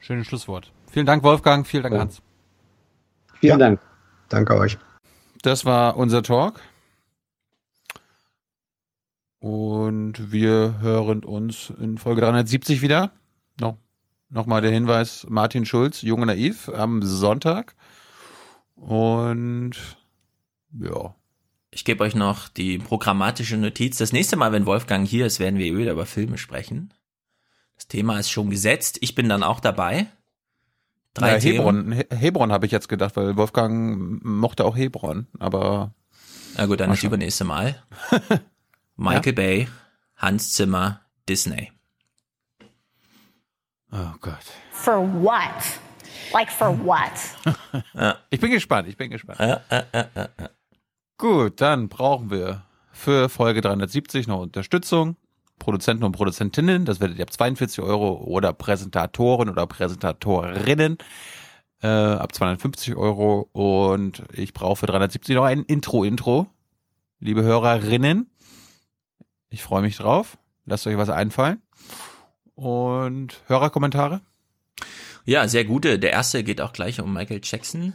Schönes 0.00 0.26
Schlusswort. 0.26 0.70
Vielen 0.90 1.06
Dank, 1.06 1.22
Wolfgang. 1.22 1.66
Vielen 1.66 1.84
Dank, 1.84 1.96
Hans. 1.96 2.22
Vielen 3.40 3.58
ja. 3.58 3.68
Dank. 3.68 3.80
Danke 4.28 4.56
euch. 4.56 4.78
Das 5.42 5.64
war 5.64 5.96
unser 5.96 6.22
Talk. 6.22 6.60
Und 9.44 10.32
wir 10.32 10.78
hören 10.80 11.22
uns 11.22 11.70
in 11.78 11.98
Folge 11.98 12.22
370 12.22 12.80
wieder. 12.80 13.12
No, 13.60 13.76
Nochmal 14.30 14.62
der 14.62 14.70
Hinweis, 14.70 15.26
Martin 15.28 15.66
Schulz, 15.66 16.00
Junge 16.00 16.24
Naiv, 16.24 16.70
am 16.70 17.02
Sonntag. 17.02 17.74
Und 18.74 19.72
ja. 20.80 21.14
Ich 21.70 21.84
gebe 21.84 22.02
euch 22.04 22.14
noch 22.14 22.48
die 22.48 22.78
programmatische 22.78 23.58
Notiz. 23.58 23.98
Das 23.98 24.14
nächste 24.14 24.36
Mal, 24.36 24.50
wenn 24.52 24.64
Wolfgang 24.64 25.06
hier 25.06 25.26
ist, 25.26 25.40
werden 25.40 25.58
wir 25.58 25.76
wieder 25.76 25.92
über 25.92 26.06
Filme 26.06 26.38
sprechen. 26.38 26.94
Das 27.76 27.86
Thema 27.86 28.18
ist 28.18 28.30
schon 28.30 28.48
gesetzt. 28.48 28.96
Ich 29.02 29.14
bin 29.14 29.28
dann 29.28 29.42
auch 29.42 29.60
dabei. 29.60 30.06
Drei 31.12 31.36
ja. 31.36 31.38
Hebron, 31.42 31.92
He- 31.92 32.06
Hebron 32.08 32.50
habe 32.50 32.64
ich 32.64 32.72
jetzt 32.72 32.88
gedacht, 32.88 33.14
weil 33.16 33.36
Wolfgang 33.36 34.24
mochte 34.24 34.64
auch 34.64 34.74
Hebron, 34.74 35.26
aber 35.38 35.92
Na 36.56 36.64
gut, 36.64 36.80
dann 36.80 36.88
das 36.88 37.02
übernächste 37.02 37.44
Mal. 37.44 37.82
Michael 38.96 39.32
Bay, 39.32 39.68
Hans 40.16 40.52
Zimmer, 40.52 41.00
Disney. 41.28 41.72
Oh 43.92 44.14
Gott. 44.20 44.44
For 44.72 45.00
what? 45.22 45.80
Like 46.32 46.50
for 46.50 46.76
what? 46.84 47.12
Ich 48.30 48.40
bin 48.40 48.50
gespannt, 48.50 48.88
ich 48.88 48.96
bin 48.96 49.10
gespannt. 49.10 49.38
Ja, 49.40 49.60
ja, 49.70 49.84
ja, 49.92 50.06
ja, 50.14 50.28
ja. 50.40 50.50
Gut, 51.16 51.60
dann 51.60 51.88
brauchen 51.88 52.30
wir 52.30 52.64
für 52.92 53.28
Folge 53.28 53.60
370 53.60 54.26
noch 54.26 54.40
Unterstützung. 54.40 55.16
Produzenten 55.58 56.02
und 56.04 56.12
Produzentinnen, 56.12 56.84
das 56.84 57.00
werdet 57.00 57.18
ihr 57.18 57.22
ab 57.22 57.32
42 57.32 57.82
Euro 57.82 58.14
oder 58.24 58.52
Präsentatoren 58.52 59.48
oder 59.48 59.66
Präsentatorinnen 59.66 60.98
äh, 61.80 61.86
ab 61.86 62.34
250 62.34 62.96
Euro 62.96 63.48
und 63.52 64.24
ich 64.32 64.52
brauche 64.52 64.76
für 64.76 64.86
370 64.86 65.36
noch 65.36 65.44
ein 65.44 65.62
Intro-Intro. 65.62 66.48
Liebe 67.20 67.42
Hörerinnen, 67.42 68.30
ich 69.54 69.62
freue 69.62 69.82
mich 69.82 69.96
drauf. 69.96 70.36
Lasst 70.66 70.86
euch 70.86 70.96
was 70.96 71.10
einfallen. 71.10 71.62
Und 72.56 73.40
Hörerkommentare? 73.46 74.20
Ja, 75.24 75.46
sehr 75.46 75.64
gute. 75.64 75.98
Der 76.00 76.10
erste 76.10 76.42
geht 76.42 76.60
auch 76.60 76.72
gleich 76.72 77.00
um 77.00 77.12
Michael 77.12 77.40
Jackson. 77.42 77.94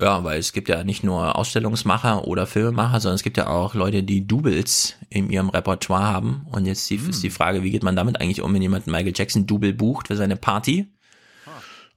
Ja, 0.00 0.22
weil 0.22 0.38
es 0.38 0.52
gibt 0.52 0.68
ja 0.68 0.82
nicht 0.84 1.04
nur 1.04 1.36
Ausstellungsmacher 1.36 2.26
oder 2.26 2.46
Filmemacher, 2.46 3.00
sondern 3.00 3.14
es 3.16 3.22
gibt 3.22 3.36
ja 3.36 3.48
auch 3.48 3.74
Leute, 3.74 4.02
die 4.02 4.26
Doubles 4.26 4.96
in 5.08 5.30
ihrem 5.30 5.50
Repertoire 5.50 6.04
haben. 6.04 6.46
Und 6.50 6.66
jetzt 6.66 6.88
die, 6.90 6.96
ist 6.96 7.22
die 7.22 7.30
Frage, 7.30 7.62
wie 7.62 7.70
geht 7.70 7.82
man 7.84 7.96
damit 7.96 8.20
eigentlich 8.20 8.42
um, 8.42 8.52
wenn 8.52 8.62
jemand 8.62 8.86
Michael 8.88 9.14
Jackson 9.14 9.46
Double 9.46 9.72
bucht 9.72 10.08
für 10.08 10.16
seine 10.16 10.36
Party? 10.36 10.92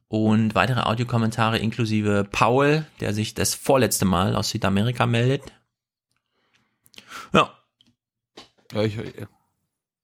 Und 0.08 0.54
weitere 0.56 0.82
Audiokommentare 0.82 1.58
inklusive 1.58 2.28
Paul, 2.32 2.86
der 3.00 3.14
sich 3.14 3.34
das 3.34 3.56
vorletzte 3.56 4.06
Mal 4.06 4.36
aus 4.36 4.50
Südamerika 4.50 5.06
meldet. 5.08 5.42
Ja. 7.34 7.58
Ja, 8.74 8.84
ich, 8.84 8.98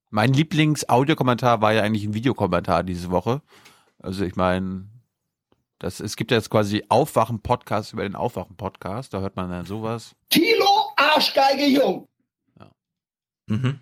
mein 0.10 0.34
Lieblings-Audiokommentar 0.34 1.62
war 1.62 1.74
ja 1.74 1.84
eigentlich 1.84 2.04
ein 2.04 2.14
Videokommentar 2.14 2.84
diese 2.84 3.12
Woche. 3.12 3.42
Also 4.00 4.26
ich 4.26 4.36
meine, 4.36 4.90
das, 5.80 6.00
es 6.00 6.16
gibt 6.16 6.32
ja 6.32 6.38
jetzt 6.38 6.50
quasi 6.50 6.84
Aufwachen-Podcast 6.90 7.94
über 7.94 8.04
den 8.04 8.16
Aufwachen-Podcast, 8.16 9.14
da 9.14 9.22
hört 9.22 9.36
man 9.36 9.50
dann 9.50 9.66
sowas. 9.66 10.16
Kilo 10.30 10.92
Arschgeige 10.96 11.66
Jung. 11.66 12.08
Mhm. 13.48 13.80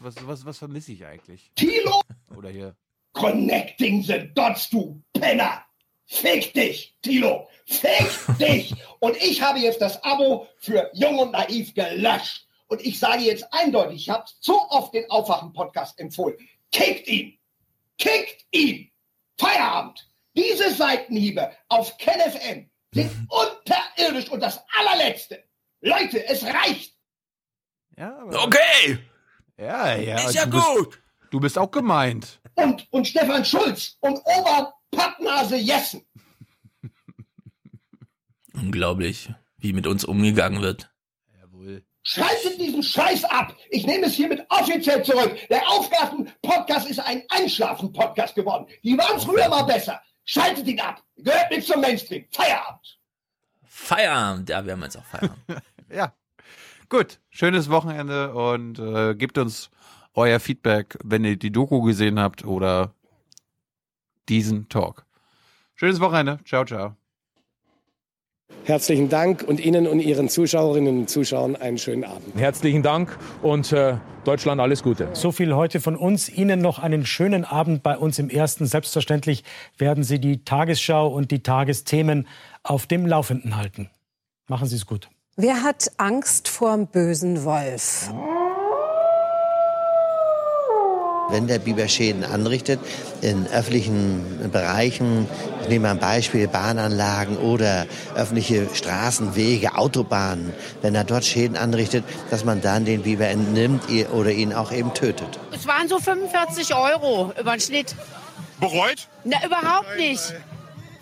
Was, 0.00 0.14
was, 0.26 0.44
was 0.44 0.58
vermisse 0.58 0.92
ich 0.92 1.04
eigentlich? 1.04 1.52
Kilo 1.56 2.00
Oder 2.36 2.50
hier. 2.50 2.76
Connecting 3.12 4.02
the 4.02 4.30
Dots, 4.34 4.70
du 4.70 5.02
Penner. 5.12 5.64
Fick 6.06 6.52
dich, 6.52 6.96
Tilo. 7.02 7.48
Fick 7.66 8.10
dich. 8.38 8.74
Und 8.98 9.16
ich 9.16 9.40
habe 9.40 9.58
jetzt 9.60 9.80
das 9.80 10.02
Abo 10.02 10.46
für 10.58 10.90
Jung 10.94 11.18
und 11.18 11.32
Naiv 11.32 11.74
gelöscht. 11.74 12.46
Und 12.66 12.80
ich 12.80 12.98
sage 12.98 13.22
jetzt 13.22 13.46
eindeutig, 13.52 13.96
ich 13.96 14.10
habe 14.10 14.24
so 14.40 14.60
oft 14.70 14.94
den 14.94 15.10
Aufwachen-Podcast 15.10 15.98
empfohlen. 16.00 16.36
Kickt 16.72 17.06
ihn. 17.08 17.38
Kickt 17.98 18.46
ihn. 18.50 18.90
Feierabend. 19.38 20.08
Diese 20.36 20.74
Seitenhiebe 20.74 21.52
auf 21.68 21.96
KenFM 21.98 22.68
sind 22.92 23.10
unterirdisch 23.28 24.28
und 24.30 24.40
das 24.40 24.60
allerletzte. 24.78 25.44
Leute, 25.80 26.26
es 26.26 26.44
reicht. 26.44 26.96
Ja, 27.96 28.24
Okay! 28.24 28.98
Ja, 29.56 29.94
ja. 29.96 30.16
Ist 30.16 30.34
ja 30.34 30.46
du 30.46 30.52
bist, 30.52 30.66
gut. 30.66 31.02
Du 31.30 31.40
bist 31.40 31.58
auch 31.58 31.70
gemeint. 31.70 32.40
Und, 32.54 32.86
und 32.90 33.06
Stefan 33.06 33.44
Schulz 33.44 33.96
und 34.00 34.18
Oberpappnase 34.24 35.56
Jessen. 35.56 36.04
Unglaublich, 38.54 39.30
wie 39.58 39.72
mit 39.72 39.86
uns 39.86 40.04
umgegangen 40.04 40.62
wird. 40.62 40.90
Schaltet 42.06 42.60
diesen 42.60 42.82
Scheiß 42.82 43.24
ab. 43.24 43.56
Ich 43.70 43.86
nehme 43.86 44.06
es 44.06 44.12
hiermit 44.12 44.44
offiziell 44.50 45.02
zurück. 45.02 45.36
Der 45.48 45.66
Aufgaben-Podcast 45.66 46.88
ist 46.88 47.00
ein 47.00 47.22
Einschlafen-Podcast 47.30 48.34
geworden. 48.34 48.66
Die 48.82 48.96
waren 48.96 49.18
früher 49.18 49.48
mal 49.48 49.62
besser. 49.62 50.02
Schaltet 50.26 50.66
ihn 50.68 50.80
ab. 50.80 51.02
Gehört 51.16 51.50
mit 51.50 51.64
zum 51.64 51.80
Mainstream. 51.80 52.26
Feierabend. 52.30 52.98
Feierabend. 53.64 54.50
Ja, 54.50 54.64
wir 54.64 54.72
haben 54.72 54.82
jetzt 54.82 54.96
auch 54.98 55.04
Feierabend. 55.04 55.44
Ja. 55.90 56.12
Gut, 56.88 57.20
schönes 57.30 57.70
Wochenende 57.70 58.34
und 58.34 58.78
äh, 58.78 59.14
gebt 59.14 59.38
uns 59.38 59.70
euer 60.14 60.40
Feedback, 60.40 60.98
wenn 61.04 61.24
ihr 61.24 61.36
die 61.36 61.52
Doku 61.52 61.82
gesehen 61.82 62.18
habt 62.18 62.44
oder 62.44 62.94
diesen 64.28 64.68
Talk. 64.68 65.06
Schönes 65.74 66.00
Wochenende. 66.00 66.40
Ciao, 66.44 66.64
ciao. 66.64 66.96
Herzlichen 68.64 69.10
Dank 69.10 69.42
und 69.42 69.60
Ihnen 69.60 69.86
und 69.86 70.00
Ihren 70.00 70.30
Zuschauerinnen 70.30 71.00
und 71.00 71.10
Zuschauern 71.10 71.54
einen 71.54 71.76
schönen 71.76 72.04
Abend. 72.04 72.34
Herzlichen 72.34 72.82
Dank 72.82 73.18
und 73.42 73.72
äh, 73.72 73.98
Deutschland 74.24 74.58
alles 74.58 74.82
Gute. 74.82 75.08
So 75.12 75.32
viel 75.32 75.54
heute 75.54 75.80
von 75.80 75.96
uns. 75.96 76.30
Ihnen 76.30 76.60
noch 76.60 76.78
einen 76.78 77.04
schönen 77.04 77.44
Abend 77.44 77.82
bei 77.82 77.98
uns 77.98 78.18
im 78.18 78.30
Ersten. 78.30 78.64
Selbstverständlich 78.64 79.44
werden 79.76 80.02
Sie 80.02 80.18
die 80.18 80.44
Tagesschau 80.44 81.08
und 81.08 81.30
die 81.30 81.42
Tagesthemen 81.42 82.26
auf 82.62 82.86
dem 82.86 83.04
Laufenden 83.04 83.56
halten. 83.56 83.90
Machen 84.48 84.66
Sie 84.66 84.76
es 84.76 84.86
gut. 84.86 85.10
Wer 85.36 85.62
hat 85.62 85.90
Angst 85.98 86.48
vorm 86.48 86.86
bösen 86.86 87.44
Wolf? 87.44 88.10
Wenn 91.30 91.46
der 91.46 91.58
Biber 91.58 91.88
Schäden 91.88 92.22
anrichtet 92.22 92.80
in 93.22 93.46
öffentlichen 93.46 94.50
Bereichen, 94.52 95.26
ich 95.62 95.68
nehme 95.68 95.84
mal 95.84 95.90
ein 95.92 95.98
Beispiel 95.98 96.48
Bahnanlagen 96.48 97.38
oder 97.38 97.86
öffentliche 98.14 98.68
Straßen, 98.72 99.34
Wege, 99.34 99.76
Autobahnen, 99.76 100.52
wenn 100.82 100.94
er 100.94 101.04
dort 101.04 101.24
Schäden 101.24 101.56
anrichtet, 101.56 102.04
dass 102.30 102.44
man 102.44 102.60
dann 102.60 102.84
den 102.84 103.02
Biber 103.02 103.26
entnimmt 103.26 103.84
oder 104.12 104.30
ihn 104.30 104.52
auch 104.52 104.70
eben 104.70 104.92
tötet. 104.92 105.38
Es 105.52 105.66
waren 105.66 105.88
so 105.88 105.98
45 105.98 106.74
Euro 106.74 107.32
über 107.40 107.52
den 107.52 107.60
Schnitt. 107.60 107.94
Bereut? 108.60 109.08
Na, 109.24 109.44
überhaupt 109.44 109.96
nicht. 109.96 110.34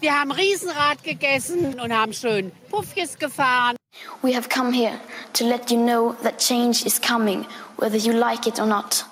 Wir 0.01 0.19
haben 0.19 0.33
Riesenrad 0.33 1.05
gegessen 1.05 1.79
und 1.81 1.93
haben 1.93 2.13
schön 2.13 2.53
Puffjes 2.71 3.19
gefahren. 3.19 3.77
We 4.23 4.35
have 4.35 4.49
come 4.49 4.73
here 4.73 4.95
to 5.35 5.45
let 5.45 5.71
you 5.71 5.77
know 5.77 6.15
that 6.23 6.39
change 6.39 6.85
is 6.85 7.01
coming, 7.01 7.45
whether 7.77 7.97
you 7.97 8.13
like 8.13 8.47
it 8.47 8.59
or 8.59 8.67
not. 8.67 9.05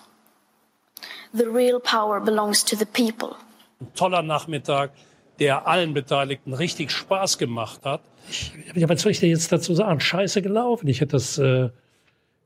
The 1.32 1.44
real 1.44 1.80
power 1.80 2.20
belongs 2.20 2.64
to 2.64 2.76
the 2.76 2.84
people. 2.84 3.36
Ein 3.80 3.94
toller 3.94 4.22
Nachmittag, 4.22 4.90
der 5.38 5.66
allen 5.66 5.94
Beteiligten 5.94 6.52
richtig 6.54 6.90
Spaß 6.90 7.38
gemacht 7.38 7.80
hat. 7.84 8.02
Ich, 8.28 8.52
ja, 8.74 8.88
was 8.88 9.02
soll 9.02 9.12
ich 9.12 9.20
dir 9.20 9.28
jetzt 9.28 9.50
dazu 9.50 9.74
sagen? 9.74 10.00
Scheiße 10.00 10.42
gelaufen. 10.42 10.86
Ich 10.88 11.00
hätte 11.00 11.12
das 11.12 11.38
äh, 11.38 11.70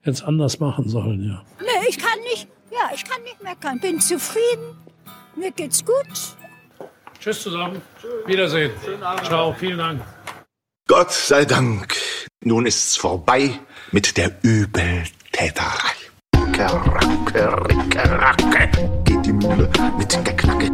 jetzt 0.05 0.23
anders 0.23 0.61
machen 0.61 0.89
sollen, 0.89 1.25
ja. 1.25 1.43
Nee, 1.61 1.89
ich 1.89 1.99
kann 1.99 2.19
nicht, 2.21 2.47
ja, 2.71 2.91
ich 2.95 3.05
kann 3.05 3.23
nicht 3.23 3.43
meckern. 3.43 3.81
Bin 3.81 4.01
zufrieden. 4.01 4.77
Mir 5.35 5.51
geht's 5.51 5.85
gut. 5.85 6.07
Tschüss 7.21 7.43
zusammen. 7.43 7.81
Wiedersehen. 8.27 8.71
Ciao, 9.25 9.55
vielen 9.55 9.79
Dank. 9.79 10.03
Gott 10.87 11.11
sei 11.11 11.47
Dank, 11.47 11.97
nun 12.43 12.67
ist's 12.67 12.97
vorbei 12.97 13.59
mit 13.91 14.19
der 14.19 14.37
Übeltäterei. 14.43 16.04
Ricke, 16.55 16.71
Ricke, 17.69 18.03
Racke, 18.21 18.69
geht 19.03 19.27
die 19.27 19.33
Mühle 19.33 19.69
mit 19.99 20.13
der 20.13 20.37
Knacke. 20.37 20.71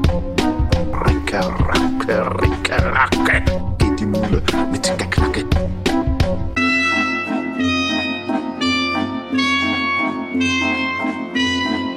Ricke, 1.06 1.38
Racke, 1.38 2.16
Ricke, 2.42 2.76
Racke, 2.92 3.42
geht 3.78 3.98
die 3.98 4.04
Mühle 4.04 4.42
mit 4.70 4.86
der 4.86 4.96
Knacke. 4.96 5.46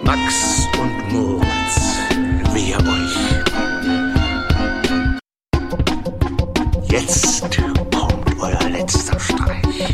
Max 0.06 0.66
und 0.80 1.12
Moritz, 1.12 2.00
wehe 2.54 2.78
euch. 2.78 3.18
Jetzt 6.90 7.42
kommt 7.92 8.42
euer 8.42 8.70
letzter 8.70 9.20
Streich. 9.20 9.94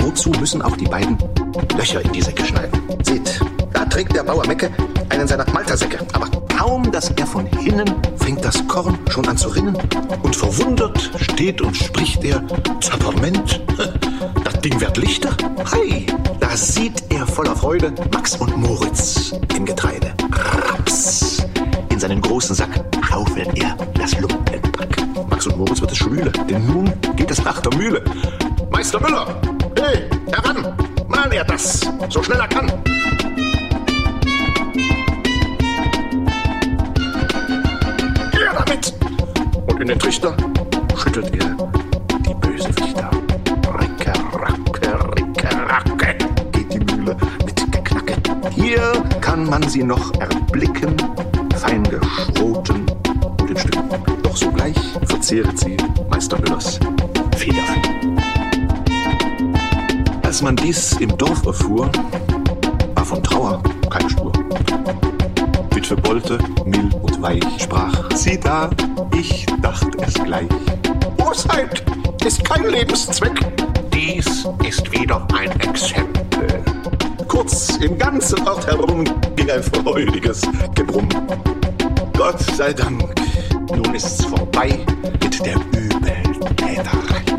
Wozu 0.00 0.30
müssen 0.30 0.62
auch 0.62 0.76
die 0.76 0.88
beiden 0.88 1.16
Löcher 1.76 2.04
in 2.04 2.12
die 2.12 2.22
Säcke 2.22 2.44
schneiden? 2.44 2.82
Seht, 3.02 3.40
da 3.72 3.84
trägt 3.84 4.14
der 4.14 4.22
Bauer 4.22 4.46
Mecke 4.46 4.70
einen 5.08 5.26
seiner 5.26 5.48
Maltersäcke. 5.52 5.98
Aber 6.12 6.28
kaum, 6.56 6.90
dass 6.92 7.10
er 7.10 7.26
von 7.26 7.46
hinnen, 7.46 7.94
fängt 8.16 8.44
das 8.44 8.66
Korn 8.68 8.98
schon 9.10 9.26
an 9.26 9.36
zu 9.36 9.48
rinnen. 9.48 9.76
Und 10.22 10.36
verwundert 10.36 11.10
steht 11.16 11.60
und 11.60 11.76
spricht 11.76 12.24
er, 12.24 12.42
Zapperment, 12.80 13.60
das 14.44 14.60
Ding 14.60 14.80
wird 14.80 14.96
lichter. 14.96 15.30
Hei, 15.72 16.06
da 16.40 16.56
sieht 16.56 17.02
er 17.10 17.26
voller 17.26 17.56
Freude 17.56 17.92
Max 18.12 18.36
und 18.36 18.56
Moritz 18.56 19.32
im 19.56 19.64
Getreide. 19.64 20.12
Raps. 20.32 21.44
In 21.90 21.98
seinen 21.98 22.20
großen 22.20 22.54
Sack 22.54 22.84
schaufelt 23.08 23.50
er 23.58 23.76
das 23.94 24.18
Lumpenpack. 24.20 24.96
Max 25.28 25.46
und 25.46 25.56
Moritz 25.58 25.80
wird 25.80 25.92
es 25.92 25.98
schwüle, 25.98 26.30
denn 26.30 26.66
nun 26.66 26.92
geht 27.16 27.30
es 27.30 27.42
nach 27.44 27.60
der 27.60 27.76
Mühle. 27.76 28.02
Meister 28.70 29.00
Müller, 29.00 29.40
hey, 29.78 30.08
heran, 30.32 30.74
mal 31.14 31.32
er 31.32 31.44
das, 31.44 31.80
so 32.08 32.22
schnell 32.22 32.40
er 32.40 32.48
kann. 32.48 32.72
In 39.82 39.88
den 39.88 39.98
Trichter 39.98 40.36
schüttelt 40.96 41.34
er 41.34 41.56
die 42.24 42.34
Bösewichter. 42.34 43.10
Ricke, 43.80 44.12
racke, 44.32 45.16
ricke, 45.16 45.48
racke, 45.68 46.16
geht 46.52 46.72
die 46.72 46.78
Mühle 46.78 47.16
mit 47.44 47.72
Geknacke. 47.72 48.14
Hier 48.50 48.92
kann 49.20 49.44
man 49.44 49.68
sie 49.68 49.82
noch 49.82 50.14
erblicken, 50.20 50.96
fein 51.56 51.82
geschroten 51.82 52.86
und 53.40 53.50
in. 53.50 54.22
Doch 54.22 54.36
sogleich 54.36 54.76
verzehret 55.04 55.58
sie 55.58 55.76
Meister 56.08 56.38
Müllers 56.38 56.78
Als 60.42 60.56
man 60.56 60.56
dies 60.56 60.92
im 60.94 61.16
Dorf 61.18 61.46
erfuhr, 61.46 61.88
war 62.96 63.04
von 63.04 63.22
Trauer 63.22 63.62
keine 63.88 64.10
Spur. 64.10 64.32
Witwe 65.70 65.94
Bolte, 65.94 66.36
mild 66.64 66.92
und 66.94 67.22
weich, 67.22 67.44
sprach, 67.58 68.10
sieh 68.12 68.40
da, 68.40 68.68
ich 69.16 69.46
dacht 69.60 69.86
es 70.04 70.14
gleich. 70.14 70.48
Bosheit 71.16 71.84
ist 72.26 72.42
kein 72.42 72.66
Lebenszweck. 72.70 73.38
Dies 73.94 74.44
ist 74.66 74.90
wieder 74.90 75.24
ein 75.32 75.52
Exempel. 75.60 76.64
Kurz 77.28 77.76
im 77.76 77.96
ganzen 77.96 78.44
Ort 78.48 78.66
herum 78.66 79.04
ging 79.36 79.48
ein 79.48 79.62
freudiges 79.62 80.42
Gebrumm. 80.74 81.08
Gott 82.18 82.40
sei 82.56 82.72
Dank, 82.72 83.14
nun 83.70 83.94
ist's 83.94 84.24
vorbei 84.24 84.84
mit 85.22 85.46
der 85.46 85.54
Übeltäterei. 85.54 87.31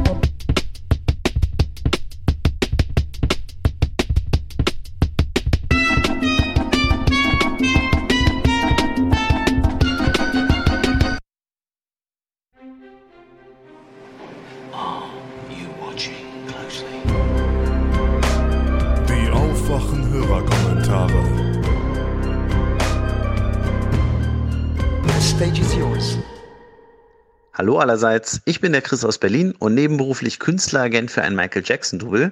Allerseits, 27.84 28.40
ich 28.46 28.62
bin 28.62 28.72
der 28.72 28.82
Chris 28.82 29.04
aus 29.04 29.18
Berlin 29.18 29.54
und 29.60 29.74
nebenberuflich 29.74 30.40
Künstleragent 30.40 31.12
für 31.12 31.22
ein 31.22 31.36
Michael 31.36 31.64
Jackson-Double. 31.66 32.32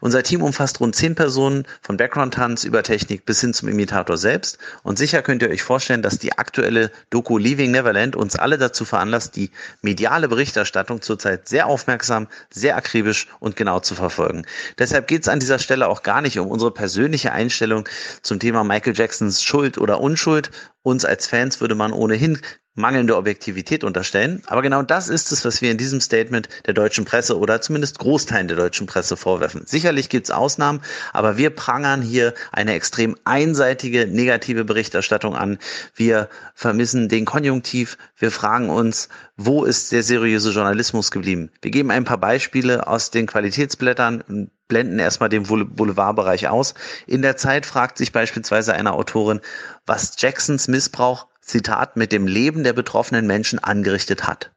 Unser 0.00 0.22
Team 0.22 0.42
umfasst 0.42 0.80
rund 0.80 0.94
zehn 0.94 1.14
Personen, 1.14 1.64
von 1.80 1.96
Background-Tanz 1.96 2.64
über 2.64 2.82
Technik 2.82 3.24
bis 3.24 3.40
hin 3.40 3.54
zum 3.54 3.68
Imitator 3.68 4.18
selbst. 4.18 4.58
Und 4.82 4.98
sicher 4.98 5.22
könnt 5.22 5.40
ihr 5.40 5.48
euch 5.48 5.62
vorstellen, 5.62 6.02
dass 6.02 6.18
die 6.18 6.36
aktuelle 6.36 6.90
Doku 7.08 7.38
Leaving 7.38 7.70
Neverland 7.70 8.16
uns 8.16 8.36
alle 8.36 8.58
dazu 8.58 8.84
veranlasst, 8.84 9.34
die 9.34 9.50
mediale 9.80 10.28
Berichterstattung 10.28 11.00
zurzeit 11.00 11.48
sehr 11.48 11.68
aufmerksam, 11.68 12.28
sehr 12.50 12.76
akribisch 12.76 13.28
und 13.40 13.56
genau 13.56 13.80
zu 13.80 13.94
verfolgen. 13.94 14.44
Deshalb 14.78 15.08
geht 15.08 15.22
es 15.22 15.28
an 15.28 15.40
dieser 15.40 15.58
Stelle 15.58 15.88
auch 15.88 16.02
gar 16.02 16.20
nicht 16.20 16.38
um 16.38 16.48
unsere 16.48 16.72
persönliche 16.72 17.32
Einstellung 17.32 17.88
zum 18.20 18.40
Thema 18.40 18.64
Michael 18.64 18.96
Jacksons 18.96 19.42
Schuld 19.42 19.78
oder 19.78 20.00
Unschuld. 20.00 20.50
Uns 20.82 21.04
als 21.04 21.28
Fans 21.28 21.60
würde 21.60 21.76
man 21.76 21.92
ohnehin 21.92 22.40
mangelnde 22.74 23.16
Objektivität 23.16 23.84
unterstellen. 23.84 24.42
Aber 24.46 24.62
genau 24.62 24.82
das 24.82 25.08
ist 25.08 25.30
es, 25.32 25.44
was 25.44 25.60
wir 25.60 25.70
in 25.70 25.78
diesem 25.78 26.00
Statement 26.00 26.48
der 26.66 26.74
deutschen 26.74 27.04
Presse 27.04 27.38
oder 27.38 27.60
zumindest 27.60 27.98
Großteilen 27.98 28.48
der 28.48 28.56
deutschen 28.56 28.86
Presse 28.86 29.16
vorwerfen. 29.16 29.62
Sicherlich 29.66 30.08
gibt 30.08 30.26
es 30.26 30.30
Ausnahmen, 30.30 30.80
aber 31.12 31.36
wir 31.36 31.50
prangern 31.50 32.02
hier 32.02 32.34
eine 32.50 32.72
extrem 32.72 33.16
einseitige 33.24 34.06
negative 34.06 34.64
Berichterstattung 34.64 35.36
an. 35.36 35.58
Wir 35.94 36.28
vermissen 36.54 37.08
den 37.08 37.24
Konjunktiv. 37.24 37.98
Wir 38.16 38.30
fragen 38.30 38.70
uns, 38.70 39.08
wo 39.36 39.64
ist 39.64 39.92
der 39.92 40.02
seriöse 40.02 40.50
Journalismus 40.50 41.10
geblieben? 41.10 41.50
Wir 41.60 41.70
geben 41.70 41.90
ein 41.90 42.04
paar 42.04 42.18
Beispiele 42.18 42.86
aus 42.86 43.10
den 43.10 43.26
Qualitätsblättern, 43.26 44.50
blenden 44.72 44.98
erstmal 44.98 45.28
den 45.28 45.42
Boulevardbereich 45.42 46.48
aus. 46.48 46.72
In 47.06 47.20
der 47.20 47.36
Zeit 47.36 47.66
fragt 47.66 47.98
sich 47.98 48.10
beispielsweise 48.10 48.72
eine 48.72 48.94
Autorin, 48.94 49.42
was 49.84 50.14
Jacksons 50.18 50.66
Missbrauch 50.66 51.26
Zitat, 51.42 51.98
mit 51.98 52.10
dem 52.10 52.26
Leben 52.26 52.64
der 52.64 52.72
betroffenen 52.72 53.26
Menschen 53.26 53.58
angerichtet 53.58 54.26
hat. 54.26 54.50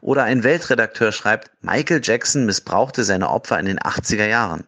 Oder 0.00 0.24
ein 0.24 0.42
Weltredakteur 0.42 1.12
schreibt, 1.12 1.52
Michael 1.60 2.00
Jackson 2.02 2.46
missbrauchte 2.46 3.04
seine 3.04 3.30
Opfer 3.30 3.60
in 3.60 3.66
den 3.66 3.78
80er 3.78 4.26
Jahren. 4.26 4.66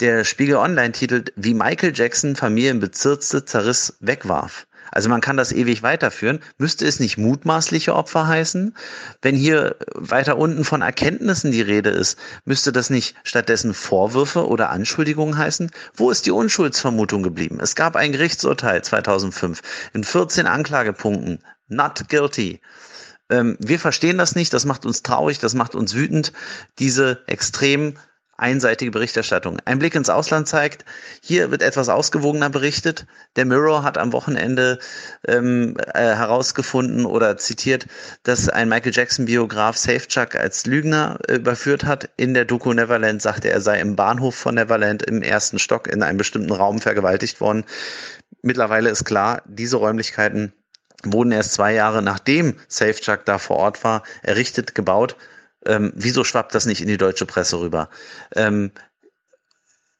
Der 0.00 0.24
Spiegel 0.24 0.56
Online 0.56 0.92
titelt, 0.92 1.32
wie 1.36 1.54
Michael 1.54 1.92
Jackson 1.94 2.36
Familien 2.36 2.78
bezirzte, 2.80 3.46
zerriss, 3.46 3.96
wegwarf. 4.00 4.66
Also 4.94 5.08
man 5.08 5.20
kann 5.20 5.36
das 5.36 5.50
ewig 5.50 5.82
weiterführen. 5.82 6.38
Müsste 6.56 6.86
es 6.86 7.00
nicht 7.00 7.18
mutmaßliche 7.18 7.94
Opfer 7.96 8.28
heißen? 8.28 8.76
Wenn 9.22 9.34
hier 9.34 9.74
weiter 9.92 10.38
unten 10.38 10.64
von 10.64 10.82
Erkenntnissen 10.82 11.50
die 11.50 11.62
Rede 11.62 11.90
ist, 11.90 12.16
müsste 12.44 12.70
das 12.70 12.90
nicht 12.90 13.16
stattdessen 13.24 13.74
Vorwürfe 13.74 14.46
oder 14.46 14.70
Anschuldigungen 14.70 15.36
heißen? 15.36 15.72
Wo 15.94 16.12
ist 16.12 16.26
die 16.26 16.30
Unschuldsvermutung 16.30 17.24
geblieben? 17.24 17.58
Es 17.60 17.74
gab 17.74 17.96
ein 17.96 18.12
Gerichtsurteil 18.12 18.84
2005 18.84 19.62
in 19.94 20.04
14 20.04 20.46
Anklagepunkten. 20.46 21.40
Not 21.66 22.08
guilty. 22.08 22.60
Ähm, 23.30 23.56
wir 23.58 23.80
verstehen 23.80 24.16
das 24.16 24.36
nicht. 24.36 24.52
Das 24.52 24.64
macht 24.64 24.86
uns 24.86 25.02
traurig. 25.02 25.40
Das 25.40 25.54
macht 25.54 25.74
uns 25.74 25.94
wütend. 25.94 26.32
Diese 26.78 27.24
extrem 27.26 27.98
einseitige 28.36 28.90
Berichterstattung. 28.90 29.58
Ein 29.64 29.78
Blick 29.78 29.94
ins 29.94 30.10
Ausland 30.10 30.48
zeigt, 30.48 30.84
hier 31.22 31.50
wird 31.50 31.62
etwas 31.62 31.88
ausgewogener 31.88 32.50
berichtet. 32.50 33.06
Der 33.36 33.44
Mirror 33.44 33.82
hat 33.82 33.98
am 33.98 34.12
Wochenende 34.12 34.78
ähm, 35.26 35.76
äh, 35.94 36.14
herausgefunden 36.14 37.06
oder 37.06 37.36
zitiert, 37.36 37.86
dass 38.22 38.48
ein 38.48 38.68
Michael 38.68 38.92
Jackson-Biograf 38.94 39.76
Safechuck 39.76 40.34
als 40.34 40.66
Lügner 40.66 41.18
äh, 41.28 41.36
überführt 41.36 41.84
hat. 41.84 42.10
In 42.16 42.34
der 42.34 42.44
Doku 42.44 42.72
Neverland 42.72 43.22
sagte 43.22 43.50
er, 43.50 43.60
sei 43.60 43.80
im 43.80 43.96
Bahnhof 43.96 44.34
von 44.34 44.56
Neverland 44.56 45.02
im 45.02 45.22
ersten 45.22 45.58
Stock 45.58 45.88
in 45.88 46.02
einem 46.02 46.18
bestimmten 46.18 46.52
Raum 46.52 46.80
vergewaltigt 46.80 47.40
worden. 47.40 47.64
Mittlerweile 48.42 48.90
ist 48.90 49.04
klar, 49.04 49.42
diese 49.46 49.76
Räumlichkeiten 49.76 50.52
wurden 51.02 51.32
erst 51.32 51.54
zwei 51.54 51.74
Jahre 51.74 52.02
nachdem 52.02 52.56
Safechuck 52.68 53.24
da 53.24 53.38
vor 53.38 53.56
Ort 53.56 53.84
war, 53.84 54.02
errichtet, 54.22 54.74
gebaut. 54.74 55.16
Ähm, 55.66 55.92
wieso 55.94 56.24
schwappt 56.24 56.54
das 56.54 56.66
nicht 56.66 56.80
in 56.80 56.88
die 56.88 56.96
deutsche 56.96 57.26
Presse 57.26 57.60
rüber? 57.60 57.88
Ähm, 58.34 58.70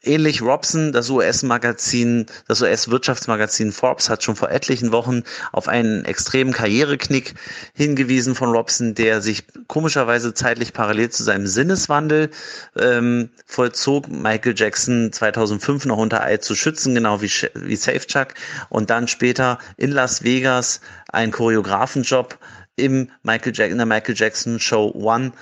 Ähnlich 0.06 0.42
Robson, 0.42 0.92
das 0.92 1.08
US-Magazin, 1.08 2.26
das 2.46 2.60
US-Wirtschaftsmagazin 2.60 3.72
Forbes 3.72 4.10
hat 4.10 4.22
schon 4.22 4.36
vor 4.36 4.50
etlichen 4.50 4.92
Wochen 4.92 5.22
auf 5.52 5.66
einen 5.66 6.04
extremen 6.04 6.52
Karriereknick 6.52 7.34
hingewiesen 7.72 8.34
von 8.34 8.50
Robson, 8.50 8.94
der 8.94 9.22
sich 9.22 9.44
komischerweise 9.66 10.34
zeitlich 10.34 10.74
parallel 10.74 11.08
zu 11.08 11.22
seinem 11.22 11.46
Sinneswandel 11.46 12.30
ähm, 12.76 13.30
vollzog, 13.46 14.08
Michael 14.08 14.54
Jackson 14.54 15.10
2005 15.10 15.86
noch 15.86 15.98
unter 15.98 16.22
Eid 16.22 16.44
zu 16.44 16.54
schützen, 16.54 16.94
genau 16.94 17.22
wie, 17.22 17.30
wie 17.54 17.76
Safechuck, 17.76 18.34
und 18.68 18.90
dann 18.90 19.08
später 19.08 19.58
in 19.78 19.90
Las 19.90 20.22
Vegas 20.22 20.80
einen 21.08 21.32
Choreografenjob 21.32 22.38
im 22.76 23.10
Michael 23.22 23.52
Jack 23.54 23.70
in 23.70 23.78
der 23.78 23.86
Michael 23.86 24.16
Jackson 24.16 24.60
Show 24.60 24.90
One 24.94 25.32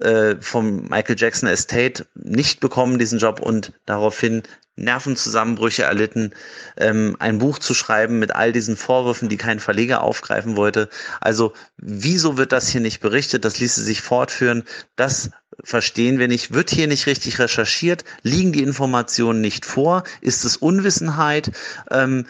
äh, 0.00 0.36
vom 0.40 0.88
Michael 0.88 1.16
Jackson 1.18 1.48
Estate 1.48 2.06
nicht 2.14 2.60
bekommen, 2.60 2.98
diesen 2.98 3.18
Job, 3.18 3.40
und 3.40 3.72
daraufhin 3.86 4.42
Nervenzusammenbrüche 4.76 5.82
erlitten, 5.82 6.34
ähm, 6.76 7.16
ein 7.18 7.38
Buch 7.38 7.58
zu 7.58 7.74
schreiben 7.74 8.18
mit 8.18 8.34
all 8.34 8.52
diesen 8.52 8.76
Vorwürfen, 8.76 9.28
die 9.28 9.36
kein 9.36 9.60
Verleger 9.60 10.02
aufgreifen 10.02 10.56
wollte. 10.56 10.88
Also 11.20 11.52
wieso 11.76 12.38
wird 12.38 12.52
das 12.52 12.68
hier 12.68 12.80
nicht 12.80 13.00
berichtet? 13.00 13.44
Das 13.44 13.58
ließe 13.58 13.82
sich 13.82 14.00
fortführen. 14.00 14.64
Das 14.96 15.30
verstehen 15.64 16.18
wir 16.18 16.28
nicht. 16.28 16.52
Wird 16.52 16.70
hier 16.70 16.86
nicht 16.86 17.06
richtig 17.06 17.38
recherchiert? 17.38 18.04
Liegen 18.22 18.52
die 18.52 18.62
Informationen 18.62 19.40
nicht 19.40 19.66
vor? 19.66 20.04
Ist 20.20 20.44
es 20.44 20.56
Unwissenheit? 20.56 21.50
Ähm, 21.90 22.26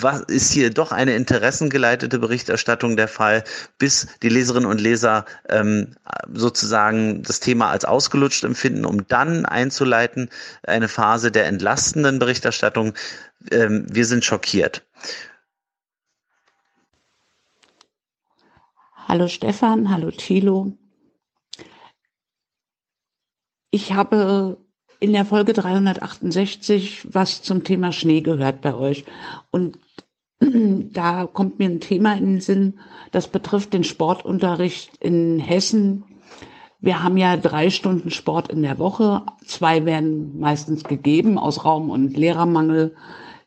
was 0.00 0.20
ist 0.22 0.52
hier 0.52 0.70
doch 0.70 0.92
eine 0.92 1.14
interessengeleitete 1.14 2.18
Berichterstattung 2.18 2.96
der 2.96 3.08
Fall, 3.08 3.44
bis 3.78 4.06
die 4.22 4.28
Leserinnen 4.28 4.68
und 4.68 4.80
Leser 4.80 5.24
ähm, 5.48 5.96
sozusagen 6.32 7.22
das 7.22 7.40
Thema 7.40 7.70
als 7.70 7.84
ausgelutscht 7.84 8.44
empfinden, 8.44 8.84
um 8.84 9.06
dann 9.08 9.46
einzuleiten 9.46 10.28
eine 10.62 10.88
Phase 10.88 11.30
der 11.30 11.46
entlastenden 11.46 12.18
Berichterstattung. 12.18 12.94
Ähm, 13.50 13.86
wir 13.90 14.06
sind 14.06 14.24
schockiert. 14.24 14.84
Hallo 19.06 19.28
Stefan, 19.28 19.90
hallo 19.90 20.10
Thilo. 20.10 20.76
Ich 23.74 23.92
habe 23.92 24.58
in 25.00 25.12
der 25.12 25.24
Folge 25.24 25.52
368 25.52 27.08
was 27.12 27.42
zum 27.42 27.64
Thema 27.64 27.90
Schnee 27.90 28.20
gehört 28.20 28.60
bei 28.60 28.72
euch. 28.72 29.04
Und 29.50 29.80
da 30.38 31.26
kommt 31.26 31.58
mir 31.58 31.68
ein 31.68 31.80
Thema 31.80 32.16
in 32.16 32.24
den 32.24 32.40
Sinn, 32.40 32.78
das 33.10 33.26
betrifft 33.26 33.72
den 33.72 33.82
Sportunterricht 33.82 34.96
in 34.98 35.40
Hessen. 35.40 36.04
Wir 36.78 37.02
haben 37.02 37.16
ja 37.16 37.36
drei 37.36 37.68
Stunden 37.68 38.12
Sport 38.12 38.52
in 38.52 38.62
der 38.62 38.78
Woche. 38.78 39.22
Zwei 39.44 39.84
werden 39.84 40.38
meistens 40.38 40.84
gegeben. 40.84 41.36
Aus 41.36 41.64
Raum- 41.64 41.90
und 41.90 42.16
Lehrermangel 42.16 42.94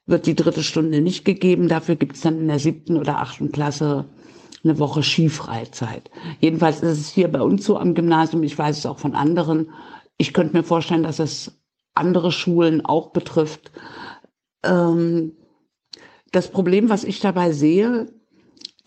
wird 0.08 0.26
die 0.26 0.36
dritte 0.36 0.62
Stunde 0.62 1.00
nicht 1.00 1.24
gegeben. 1.24 1.70
Dafür 1.70 1.96
gibt 1.96 2.18
es 2.18 2.22
dann 2.22 2.38
in 2.38 2.50
der 2.50 2.60
siebten 2.60 2.98
oder 2.98 3.20
achten 3.20 3.54
Klasse 3.54 4.04
eine 4.66 4.78
Woche 4.78 5.04
Skifreizeit. 5.04 6.12
Jedenfalls 6.42 6.82
ist 6.82 7.00
es 7.00 7.10
hier 7.12 7.30
bei 7.30 7.42
uns 7.42 7.64
so 7.64 7.78
am 7.78 7.94
Gymnasium, 7.94 8.44
ich 8.44 8.58
weiß 8.58 8.80
es 8.80 8.86
auch 8.86 9.00
von 9.00 9.16
anderen. 9.16 9.70
Ich 10.18 10.34
könnte 10.34 10.58
mir 10.58 10.64
vorstellen, 10.64 11.04
dass 11.04 11.20
es 11.20 11.60
andere 11.94 12.32
Schulen 12.32 12.86
auch 12.86 13.12
betrifft. 13.12 13.72
Ähm, 14.64 15.34
das 16.32 16.52
Problem, 16.52 16.90
was 16.90 17.04
ich 17.04 17.20
dabei 17.20 17.52
sehe, 17.52 18.08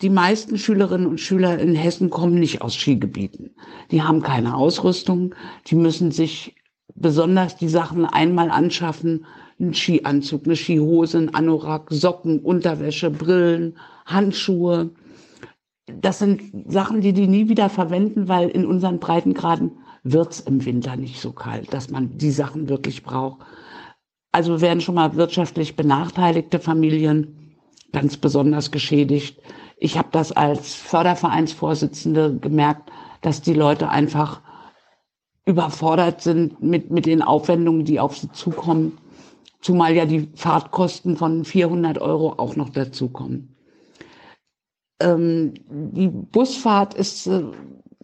die 0.01 0.09
meisten 0.09 0.57
Schülerinnen 0.57 1.07
und 1.07 1.19
Schüler 1.19 1.59
in 1.59 1.75
Hessen 1.75 2.09
kommen 2.09 2.35
nicht 2.35 2.61
aus 2.61 2.75
Skigebieten. 2.75 3.55
Die 3.91 4.01
haben 4.01 4.21
keine 4.21 4.55
Ausrüstung, 4.55 5.35
die 5.67 5.75
müssen 5.75 6.11
sich 6.11 6.55
besonders 6.95 7.55
die 7.55 7.69
Sachen 7.69 8.05
einmal 8.05 8.49
anschaffen, 8.49 9.25
einen 9.59 9.73
Skianzug, 9.73 10.45
eine 10.45 10.55
Skihose, 10.55 11.19
ein 11.19 11.33
Anorak, 11.35 11.87
Socken, 11.91 12.39
Unterwäsche, 12.39 13.11
Brillen, 13.11 13.77
Handschuhe. 14.05 14.89
Das 15.85 16.19
sind 16.19 16.41
Sachen, 16.71 17.01
die 17.01 17.13
die 17.13 17.27
nie 17.27 17.47
wieder 17.47 17.69
verwenden, 17.69 18.27
weil 18.27 18.49
in 18.49 18.65
unseren 18.65 18.99
Breitengraden 18.99 19.77
wird's 20.03 20.39
im 20.39 20.65
Winter 20.65 20.95
nicht 20.95 21.19
so 21.19 21.31
kalt, 21.31 21.73
dass 21.73 21.89
man 21.89 22.17
die 22.17 22.31
Sachen 22.31 22.69
wirklich 22.69 23.03
braucht. 23.03 23.41
Also 24.31 24.61
werden 24.61 24.81
schon 24.81 24.95
mal 24.95 25.15
wirtschaftlich 25.15 25.75
benachteiligte 25.75 26.59
Familien 26.59 27.57
ganz 27.91 28.17
besonders 28.17 28.71
geschädigt. 28.71 29.41
Ich 29.77 29.97
habe 29.97 30.09
das 30.11 30.31
als 30.31 30.73
Fördervereinsvorsitzende 30.73 32.37
gemerkt, 32.37 32.89
dass 33.21 33.41
die 33.41 33.53
Leute 33.53 33.89
einfach 33.89 34.41
überfordert 35.45 36.21
sind 36.21 36.61
mit, 36.61 36.91
mit 36.91 37.05
den 37.05 37.21
Aufwendungen, 37.21 37.83
die 37.83 37.99
auf 37.99 38.17
sie 38.17 38.31
zukommen. 38.31 38.97
Zumal 39.59 39.93
ja 39.93 40.05
die 40.05 40.29
Fahrtkosten 40.35 41.17
von 41.17 41.45
400 41.45 41.99
Euro 41.99 42.33
auch 42.37 42.55
noch 42.55 42.69
dazukommen. 42.69 43.55
Ähm, 44.99 45.53
die 45.67 46.07
Busfahrt 46.07 46.93
ist 46.93 47.27
äh, 47.27 47.43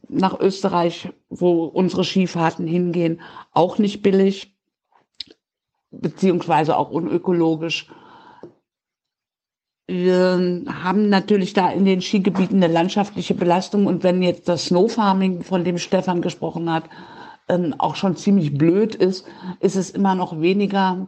nach 0.09 0.40
Österreich, 0.40 1.09
wo 1.30 1.66
unsere 1.66 2.04
Skifahrten 2.04 2.68
hingehen, 2.68 3.22
auch 3.52 3.78
nicht 3.78 4.02
billig, 4.02 4.56
beziehungsweise 5.92 6.78
auch 6.78 6.90
unökologisch. 6.92 7.90
Wir 9.88 10.64
haben 10.68 11.10
natürlich 11.10 11.54
da 11.54 11.70
in 11.70 11.86
den 11.86 12.02
Skigebieten 12.02 12.62
eine 12.62 12.72
landschaftliche 12.72 13.34
Belastung 13.34 13.86
und 13.88 14.04
wenn 14.04 14.22
jetzt 14.22 14.50
das 14.50 14.66
Snowfarming, 14.66 15.44
von 15.44 15.64
dem 15.64 15.78
Stefan 15.78 16.22
gesprochen 16.22 16.72
hat, 16.72 16.90
ähm, 17.48 17.74
auch 17.78 17.96
schon 17.96 18.18
ziemlich 18.18 18.58
blöd 18.58 18.96
ist, 18.96 19.26
ist 19.62 19.78
es 19.78 19.90
immer 19.90 20.16
noch 20.16 20.42
weniger 20.42 21.08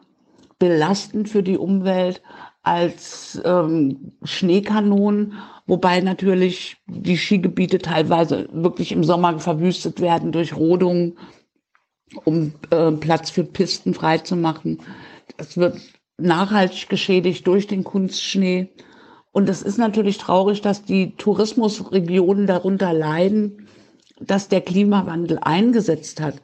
belastend 0.60 1.30
für 1.30 1.44
die 1.44 1.58
Umwelt 1.58 2.22
als 2.62 3.42
ähm, 3.46 4.14
Schneekanonen, 4.24 5.34
wobei 5.66 6.02
natürlich 6.02 6.78
die 6.88 7.18
Skigebiete 7.18 7.80
teilweise 7.80 8.48
wirklich 8.52 8.92
im 8.92 9.04
Sommer 9.04 9.40
verwüstet 9.40 10.02
werden 10.02 10.32
durch 10.32 10.56
Rodungen, 10.56 11.18
um 12.26 12.54
äh, 12.72 12.92
Platz 12.92 13.30
für 13.30 13.44
Pisten 13.44 13.94
freizumachen. 13.94 14.82
Es 15.38 15.58
wird 15.58 15.78
nachhaltig 16.18 16.90
geschädigt 16.90 17.48
durch 17.48 17.68
den 17.68 17.84
Kunstschnee. 17.84 18.70
Und 19.32 19.48
es 19.48 19.62
ist 19.62 19.78
natürlich 19.78 20.18
traurig, 20.18 20.62
dass 20.62 20.84
die 20.84 21.16
Tourismusregionen 21.16 22.48
darunter 22.48 22.94
leiden, 22.94 23.68
dass 24.20 24.50
der 24.50 24.62
Klimawandel 24.62 25.40
eingesetzt 25.40 26.20
hat. 26.20 26.42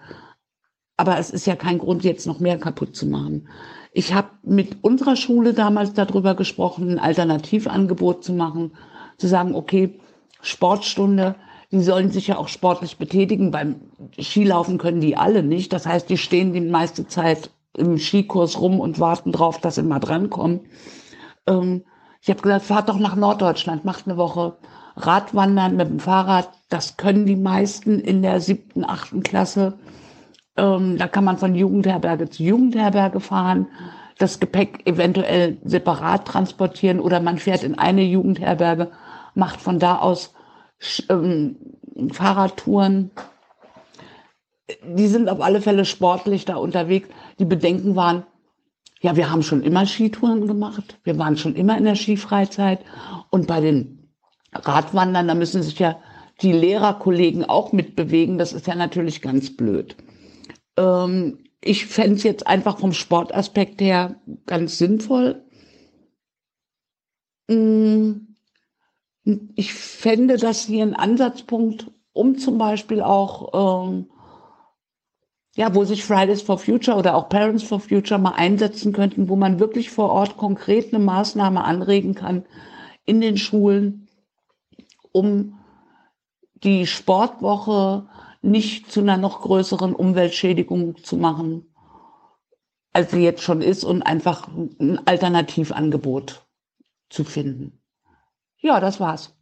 Aber 0.98 1.20
es 1.20 1.30
ist 1.30 1.46
ja 1.46 1.56
kein 1.56 1.80
Grund, 1.80 2.04
jetzt 2.04 2.26
noch 2.26 2.40
mehr 2.40 2.58
kaputt 2.58 2.96
zu 2.96 3.06
machen. 3.06 3.50
Ich 3.98 4.14
habe 4.14 4.28
mit 4.44 4.84
unserer 4.84 5.16
Schule 5.16 5.54
damals 5.54 5.94
darüber 5.94 6.36
gesprochen, 6.36 6.90
ein 6.90 7.00
Alternativangebot 7.00 8.26
zu 8.26 8.34
machen, 8.34 8.74
zu 9.18 9.28
sagen, 9.28 9.56
okay, 9.56 10.02
Sportstunde, 10.42 11.36
die 11.72 11.80
sollen 11.80 12.12
sich 12.12 12.28
ja 12.28 12.38
auch 12.38 12.50
sportlich 12.50 12.98
betätigen. 12.98 13.52
Beim 13.52 13.78
Skilaufen 14.20 14.80
können 14.80 15.00
die 15.00 15.16
alle 15.16 15.44
nicht. 15.44 15.72
Das 15.72 15.86
heißt, 15.86 16.10
die 16.10 16.18
stehen 16.18 16.52
die 16.52 16.60
meiste 16.60 17.08
Zeit 17.08 17.52
im 17.78 17.98
Skikurs 17.98 18.60
rum 18.60 18.82
und 18.82 19.00
warten 19.00 19.32
drauf, 19.32 19.62
dass 19.62 19.76
sie 19.76 19.84
mal 19.84 20.00
drankommen. 20.00 20.60
Ähm, 21.48 21.86
ich 22.22 22.30
habe 22.30 22.42
gesagt, 22.42 22.66
fahrt 22.66 22.90
doch 22.90 23.00
nach 23.00 23.16
Norddeutschland, 23.16 23.86
macht 23.86 24.08
eine 24.08 24.18
Woche 24.18 24.58
Radwandern 24.98 25.78
mit 25.78 25.88
dem 25.88 26.00
Fahrrad. 26.02 26.50
Das 26.68 26.98
können 26.98 27.26
die 27.26 27.38
meisten 27.38 28.02
in 28.02 28.22
der 28.24 28.42
siebten, 28.42 28.84
achten 28.84 29.24
Klasse. 29.24 29.80
Ähm, 30.58 30.98
da 30.98 31.08
kann 31.08 31.24
man 31.24 31.38
von 31.38 31.56
Jugendherberge 31.56 32.30
zu 32.30 32.44
Jugendherberge 32.44 33.20
fahren, 33.20 33.68
das 34.18 34.40
Gepäck 34.40 34.86
eventuell 34.86 35.58
separat 35.64 36.26
transportieren 36.26 37.00
oder 37.00 37.20
man 37.20 37.38
fährt 37.38 37.64
in 37.64 37.78
eine 37.78 38.04
Jugendherberge, 38.04 38.92
macht 39.34 39.60
von 39.60 39.80
da 39.80 39.98
aus 39.98 40.34
ähm, 41.10 41.58
Fahrradtouren. 42.12 43.12
Die 44.84 45.08
sind 45.08 45.30
auf 45.30 45.42
alle 45.42 45.62
Fälle 45.62 45.86
sportlich 45.86 46.46
da 46.46 46.56
unterwegs. 46.56 47.10
Die 47.40 47.46
Bedenken 47.46 47.96
waren, 47.96 48.24
ja, 49.02 49.16
wir 49.16 49.30
haben 49.30 49.44
schon 49.44 49.62
immer 49.62 49.86
Skitouren 49.86 50.48
gemacht. 50.48 50.98
Wir 51.04 51.18
waren 51.20 51.38
schon 51.38 51.56
immer 51.56 51.78
in 51.78 51.84
der 51.84 51.96
Skifreizeit. 51.96 52.80
Und 53.30 53.48
bei 53.48 53.60
den 53.60 54.10
Radwandern, 54.54 55.28
da 55.28 55.36
müssen 55.36 55.62
sich 55.62 55.78
ja 55.78 55.98
die 56.42 56.54
Lehrerkollegen 56.54 57.46
auch 57.46 57.74
mitbewegen. 57.74 58.38
Das 58.38 58.54
ist 58.54 58.66
ja 58.66 58.76
natürlich 58.76 59.22
ganz 59.22 59.56
blöd. 59.56 59.96
Ähm, 60.78 61.40
ich 61.62 61.88
fände 61.88 62.16
es 62.16 62.24
jetzt 62.24 62.46
einfach 62.48 62.80
vom 62.80 62.94
Sportaspekt 62.94 63.82
her 63.82 64.20
ganz 64.46 64.78
sinnvoll. 64.78 65.44
Mm, 67.48 68.36
ich 69.56 69.74
fände 69.74 70.38
das 70.38 70.66
hier 70.66 70.84
ein 70.84 70.96
Ansatzpunkt, 70.96 71.92
um 72.14 72.38
zum 72.38 72.58
Beispiel 72.58 73.02
auch, 73.02 73.88
ähm, 73.88 74.10
ja, 75.56 75.74
wo 75.74 75.86
sich 75.86 76.04
Fridays 76.04 76.42
for 76.42 76.60
Future 76.60 76.98
oder 76.98 77.16
auch 77.16 77.30
Parents 77.30 77.64
for 77.64 77.80
Future 77.80 78.20
mal 78.20 78.34
einsetzen 78.36 78.94
könnten, 78.94 79.30
wo 79.30 79.36
man 79.36 79.60
wirklich 79.60 79.90
vor 79.90 80.12
Ort 80.12 80.38
konkret 80.38 80.94
eine 80.94 81.04
Maßnahme 81.04 81.64
anregen 81.64 82.14
kann 82.14 82.46
in 83.06 83.22
den 83.22 83.38
Schulen, 83.38 84.08
um 85.12 85.58
die 86.64 86.86
Sportwoche 86.86 88.08
nicht 88.46 88.92
zu 88.92 89.02
einer 89.02 89.18
noch 89.18 89.42
größeren 89.42 89.94
Umweltschädigung 89.94 91.04
zu 91.04 91.18
machen, 91.18 91.74
als 92.94 93.12
sie 93.12 93.24
jetzt 93.24 93.42
schon 93.42 93.62
ist 93.62 93.84
und 93.84 94.04
einfach 94.04 94.48
ein 94.48 95.06
Alternativangebot 95.06 96.46
zu 97.10 97.24
finden. 97.24 97.82
Ja, 98.58 98.80
das 98.80 99.00
war's. 99.00 99.36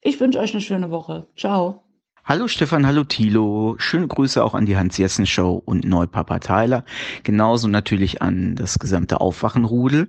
Ich 0.00 0.18
wünsche 0.20 0.38
euch 0.38 0.52
eine 0.52 0.60
schöne 0.60 0.90
Woche. 0.90 1.28
Ciao. 1.36 1.84
Hallo 2.24 2.46
Stefan, 2.46 2.86
hallo 2.86 3.04
Thilo. 3.04 3.76
Schöne 3.78 4.06
Grüße 4.06 4.44
auch 4.44 4.54
an 4.54 4.66
die 4.66 4.76
Hans-Jessen 4.76 5.26
Show 5.26 5.62
und 5.64 5.84
Neupapa 5.84 6.40
Tyler. 6.40 6.84
Genauso 7.22 7.68
natürlich 7.68 8.20
an 8.20 8.54
das 8.54 8.78
gesamte 8.78 9.20
Aufwachenrudel. 9.20 10.08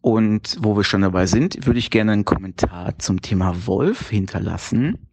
Und 0.00 0.58
wo 0.60 0.76
wir 0.76 0.84
schon 0.84 1.02
dabei 1.02 1.26
sind, 1.26 1.66
würde 1.66 1.78
ich 1.78 1.90
gerne 1.90 2.12
einen 2.12 2.24
Kommentar 2.24 2.98
zum 2.98 3.22
Thema 3.22 3.66
Wolf 3.66 4.10
hinterlassen. 4.10 5.07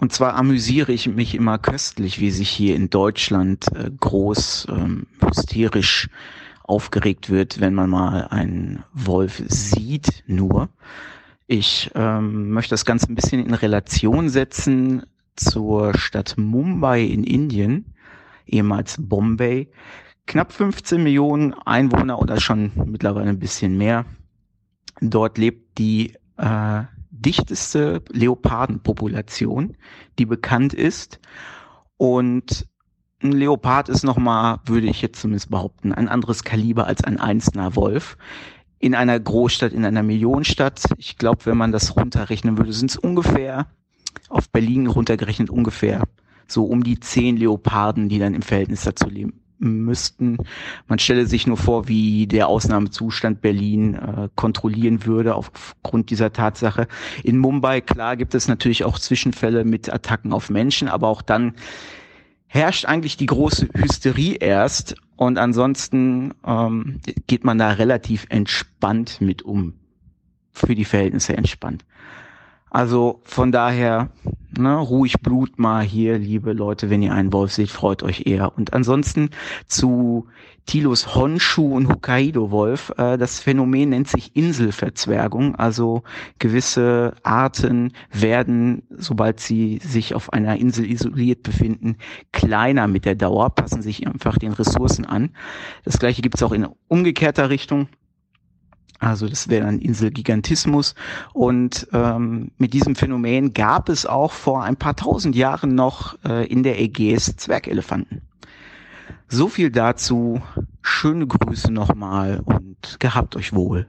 Und 0.00 0.12
zwar 0.14 0.34
amüsiere 0.34 0.92
ich 0.92 1.08
mich 1.08 1.34
immer 1.34 1.58
köstlich, 1.58 2.20
wie 2.20 2.30
sich 2.30 2.48
hier 2.48 2.74
in 2.74 2.88
Deutschland 2.88 3.66
äh, 3.74 3.90
groß 3.90 4.68
ähm, 4.70 5.06
hysterisch 5.22 6.08
aufgeregt 6.62 7.28
wird, 7.28 7.60
wenn 7.60 7.74
man 7.74 7.90
mal 7.90 8.28
einen 8.28 8.82
Wolf 8.94 9.42
sieht, 9.46 10.24
nur. 10.26 10.70
Ich 11.46 11.90
ähm, 11.94 12.48
möchte 12.50 12.70
das 12.70 12.86
Ganze 12.86 13.12
ein 13.12 13.14
bisschen 13.14 13.44
in 13.44 13.52
Relation 13.52 14.30
setzen 14.30 15.02
zur 15.36 15.92
Stadt 15.98 16.38
Mumbai 16.38 17.02
in 17.02 17.22
Indien, 17.22 17.92
ehemals 18.46 18.96
Bombay. 18.98 19.68
Knapp 20.26 20.52
15 20.52 21.02
Millionen 21.02 21.52
Einwohner 21.52 22.20
oder 22.20 22.40
schon 22.40 22.70
mittlerweile 22.86 23.28
ein 23.28 23.38
bisschen 23.38 23.76
mehr. 23.76 24.06
Dort 25.02 25.36
lebt 25.36 25.76
die 25.76 26.14
äh, 26.38 26.84
dichteste 27.20 28.02
Leopardenpopulation, 28.10 29.76
die 30.18 30.26
bekannt 30.26 30.74
ist. 30.74 31.20
Und 31.96 32.66
ein 33.22 33.32
Leopard 33.32 33.88
ist 33.88 34.02
nochmal, 34.02 34.60
würde 34.64 34.86
ich 34.86 35.02
jetzt 35.02 35.20
zumindest 35.20 35.50
behaupten, 35.50 35.92
ein 35.92 36.08
anderes 36.08 36.44
Kaliber 36.44 36.86
als 36.86 37.04
ein 37.04 37.20
einzelner 37.20 37.76
Wolf. 37.76 38.16
In 38.78 38.94
einer 38.94 39.20
Großstadt, 39.20 39.72
in 39.72 39.84
einer 39.84 40.02
Millionenstadt, 40.02 40.82
ich 40.96 41.18
glaube, 41.18 41.44
wenn 41.44 41.58
man 41.58 41.72
das 41.72 41.96
runterrechnen 41.96 42.56
würde, 42.56 42.72
sind 42.72 42.90
es 42.90 42.96
ungefähr, 42.96 43.66
auf 44.30 44.50
Berlin 44.50 44.86
runtergerechnet 44.86 45.50
ungefähr, 45.50 46.04
so 46.46 46.64
um 46.64 46.82
die 46.82 46.98
zehn 46.98 47.36
Leoparden, 47.36 48.08
die 48.08 48.18
dann 48.18 48.34
im 48.34 48.42
Verhältnis 48.42 48.82
dazu 48.82 49.08
leben 49.08 49.39
müssten. 49.60 50.38
Man 50.88 50.98
stelle 50.98 51.26
sich 51.26 51.46
nur 51.46 51.56
vor, 51.56 51.86
wie 51.88 52.26
der 52.26 52.48
Ausnahmezustand 52.48 53.40
Berlin 53.40 53.94
äh, 53.94 54.28
kontrollieren 54.34 55.04
würde 55.04 55.34
aufgrund 55.34 56.10
dieser 56.10 56.32
Tatsache. 56.32 56.88
In 57.22 57.38
Mumbai, 57.38 57.80
klar, 57.80 58.16
gibt 58.16 58.34
es 58.34 58.48
natürlich 58.48 58.84
auch 58.84 58.98
Zwischenfälle 58.98 59.64
mit 59.64 59.92
Attacken 59.92 60.32
auf 60.32 60.50
Menschen, 60.50 60.88
aber 60.88 61.08
auch 61.08 61.22
dann 61.22 61.54
herrscht 62.46 62.84
eigentlich 62.84 63.16
die 63.16 63.26
große 63.26 63.68
Hysterie 63.74 64.34
erst 64.34 64.96
und 65.16 65.38
ansonsten 65.38 66.34
ähm, 66.44 67.00
geht 67.26 67.44
man 67.44 67.58
da 67.58 67.70
relativ 67.70 68.26
entspannt 68.28 69.20
mit 69.20 69.42
um. 69.42 69.74
Für 70.52 70.74
die 70.74 70.84
Verhältnisse 70.84 71.36
entspannt. 71.36 71.84
Also 72.70 73.20
von 73.24 73.52
daher, 73.52 74.10
ne, 74.56 74.76
ruhig 74.76 75.20
Blut 75.20 75.58
mal 75.58 75.82
hier, 75.82 76.18
liebe 76.18 76.52
Leute, 76.52 76.88
wenn 76.88 77.02
ihr 77.02 77.12
einen 77.12 77.32
Wolf 77.32 77.52
seht, 77.52 77.70
freut 77.70 78.02
euch 78.02 78.26
eher. 78.26 78.56
Und 78.56 78.72
ansonsten 78.72 79.30
zu 79.66 80.28
Tilos 80.66 81.16
Honshu 81.16 81.74
und 81.74 81.88
Hokkaido-Wolf. 81.88 82.92
Äh, 82.96 83.18
das 83.18 83.40
Phänomen 83.40 83.88
nennt 83.88 84.06
sich 84.06 84.36
Inselverzwergung. 84.36 85.56
Also 85.56 86.04
gewisse 86.38 87.14
Arten 87.24 87.92
werden, 88.12 88.82
sobald 88.90 89.40
sie 89.40 89.80
sich 89.82 90.14
auf 90.14 90.32
einer 90.32 90.56
Insel 90.58 90.88
isoliert 90.88 91.42
befinden, 91.42 91.96
kleiner 92.30 92.86
mit 92.86 93.04
der 93.04 93.16
Dauer, 93.16 93.50
passen 93.50 93.82
sich 93.82 94.06
einfach 94.06 94.38
den 94.38 94.52
Ressourcen 94.52 95.04
an. 95.04 95.30
Das 95.84 95.98
gleiche 95.98 96.22
gibt 96.22 96.36
es 96.36 96.42
auch 96.44 96.52
in 96.52 96.68
umgekehrter 96.86 97.50
Richtung. 97.50 97.88
Also 99.00 99.28
das 99.28 99.48
wäre 99.48 99.66
ein 99.66 99.78
Inselgigantismus. 99.78 100.94
Und 101.32 101.88
ähm, 101.92 102.52
mit 102.58 102.74
diesem 102.74 102.94
Phänomen 102.94 103.54
gab 103.54 103.88
es 103.88 104.06
auch 104.06 104.32
vor 104.32 104.62
ein 104.62 104.76
paar 104.76 104.94
tausend 104.94 105.34
Jahren 105.34 105.74
noch 105.74 106.16
äh, 106.24 106.46
in 106.46 106.62
der 106.62 106.78
Ägäis 106.78 107.34
Zwergelefanten. 107.36 108.22
So 109.28 109.48
viel 109.48 109.70
dazu. 109.70 110.42
Schöne 110.82 111.26
Grüße 111.26 111.72
nochmal 111.72 112.40
und 112.44 113.00
gehabt 113.00 113.36
euch 113.36 113.54
wohl. 113.54 113.88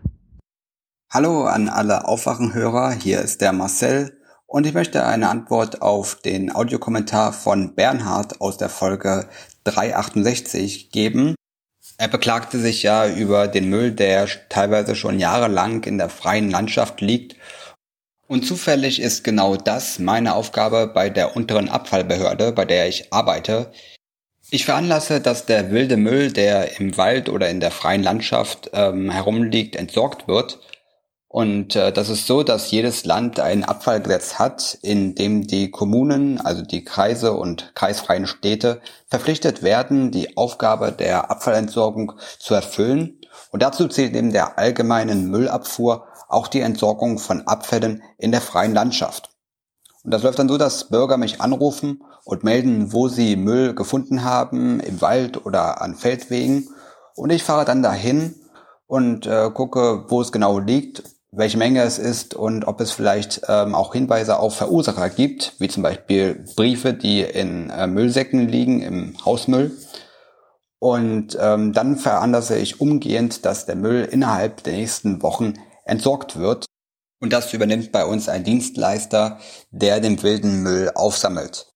Hallo 1.09 1.43
an 1.45 1.67
alle 1.67 2.07
Aufwachenhörer, 2.07 2.91
hier 2.91 3.19
ist 3.19 3.41
der 3.41 3.51
Marcel 3.51 4.17
und 4.45 4.65
ich 4.65 4.73
möchte 4.73 5.06
eine 5.06 5.30
Antwort 5.30 5.81
auf 5.81 6.15
den 6.15 6.56
Audiokommentar 6.56 7.33
von 7.33 7.75
Bernhard 7.75 8.40
aus 8.40 8.57
der 8.57 8.69
Folge 8.69 9.27
368 9.65 10.90
geben. 10.90 11.35
Er 12.02 12.08
beklagte 12.08 12.58
sich 12.58 12.82
ja 12.82 13.08
über 13.08 13.48
den 13.48 13.70
Müll, 13.70 13.92
der 13.92 14.28
teilweise 14.50 14.96
schon 14.96 15.20
jahrelang 15.20 15.84
in 15.84 16.00
der 16.00 16.10
freien 16.10 16.50
Landschaft 16.50 17.00
liegt. 17.00 17.36
Und 18.26 18.44
zufällig 18.44 19.00
ist 19.00 19.24
genau 19.24 19.56
das 19.56 20.00
meine 20.00 20.34
Aufgabe 20.34 20.88
bei 20.88 21.12
der 21.12 21.36
unteren 21.36 21.70
Abfallbehörde, 21.70 22.54
bei 22.54 22.66
der 22.66 22.88
ich 22.88 23.14
arbeite. 23.14 23.72
Ich 24.50 24.66
veranlasse, 24.66 25.22
dass 25.22 25.46
der 25.46 25.70
wilde 25.70 25.96
Müll, 25.96 26.32
der 26.32 26.80
im 26.80 26.98
Wald 26.98 27.30
oder 27.30 27.52
in 27.52 27.60
der 27.60 27.70
freien 27.70 28.02
Landschaft 28.02 28.72
ähm, 28.74 29.12
herumliegt, 29.12 29.76
entsorgt 29.76 30.28
wird. 30.28 30.58
Und 31.32 31.77
äh, 31.77 31.93
das 31.93 32.10
ist 32.10 32.27
so, 32.27 32.43
dass 32.43 32.72
jedes 32.72 33.06
Land 33.06 33.40
ein 33.40 33.64
Abfallgesetz 33.64 34.34
hat, 34.34 34.77
in 34.82 35.16
dem 35.16 35.48
die 35.48 35.72
Kommunen, 35.72 36.42
also 36.42 36.61
die 36.61 36.84
Kreise 36.84 37.32
und 37.32 37.72
kreisfreien 37.74 38.27
Städte 38.27 38.82
verpflichtet 39.08 39.64
werden, 39.64 40.11
die 40.11 40.35
Aufgabe 40.35 40.92
der 40.92 41.32
Abfallentsorgung 41.32 42.11
zu 42.38 42.53
erfüllen. 42.53 43.22
Und 43.50 43.64
dazu 43.64 43.88
zählt 43.88 44.11
neben 44.11 44.34
der 44.34 44.60
allgemeinen 44.60 45.32
Müllabfuhr 45.32 46.06
auch 46.27 46.50
die 46.50 46.60
Entsorgung 46.60 47.18
von 47.18 47.48
Abfällen 47.48 48.03
in 48.18 48.34
der 48.34 48.42
freien 48.42 48.74
Landschaft. 48.74 49.30
Und 50.03 50.11
das 50.11 50.24
läuft 50.24 50.40
dann 50.40 50.50
so, 50.50 50.58
dass 50.58 50.90
Bürger 50.90 51.16
mich 51.16 51.40
anrufen 51.40 52.03
und 52.26 52.43
melden, 52.43 52.92
wo 52.92 53.08
sie 53.08 53.38
Müll 53.38 53.74
gefunden 53.74 54.26
haben, 54.26 54.82
im 54.82 55.00
Wald 55.00 55.45
oder 55.45 55.82
an 55.82 55.95
Feldwegen. 55.95 56.68
Und 57.16 57.30
ich 57.30 57.43
fahre 57.43 57.64
dann 57.64 57.82
dahin 57.82 58.35
und 58.85 59.27
äh, 59.27 59.50
gucke, 59.53 60.03
wo 60.10 60.19
es 60.19 60.34
genau 60.34 60.60
liegt, 60.60 61.03
welche 61.32 61.58
Menge 61.58 61.82
es 61.84 61.98
ist 61.98 62.34
und 62.34 62.66
ob 62.66 62.82
es 62.82 62.92
vielleicht 62.92 63.42
ähm, 63.48 63.74
auch 63.74 63.93
Hinweise 63.93 64.40
auf 64.40 64.56
Verursacher 64.56 65.10
gibt, 65.10 65.53
wie 65.60 65.69
zum 65.69 65.82
Beispiel 65.82 66.45
Briefe, 66.56 66.93
die 66.93 67.22
in 67.22 67.69
äh, 67.69 67.88
Müllsäcken 67.88 68.48
liegen, 68.48 68.82
im 68.82 69.16
Hausmüll. 69.26 69.72
Und 70.80 71.38
ähm, 71.40 71.74
dann 71.74 71.95
veranlasse 71.98 72.58
ich 72.58 72.82
umgehend, 72.82 73.45
dass 73.45 73.66
der 73.66 73.76
Müll 73.76 74.08
innerhalb 74.11 74.64
der 74.64 74.74
nächsten 74.74 75.22
Wochen 75.22 75.53
entsorgt 75.85 76.38
wird. 76.38 76.66
Und 77.22 77.32
das 77.32 77.53
übernimmt 77.53 77.92
bei 77.92 78.03
uns 78.03 78.27
ein 78.27 78.43
Dienstleister, 78.43 79.40
der 79.69 80.00
den 80.00 80.22
wilden 80.24 80.64
Müll 80.64 80.92
aufsammelt. 80.95 81.68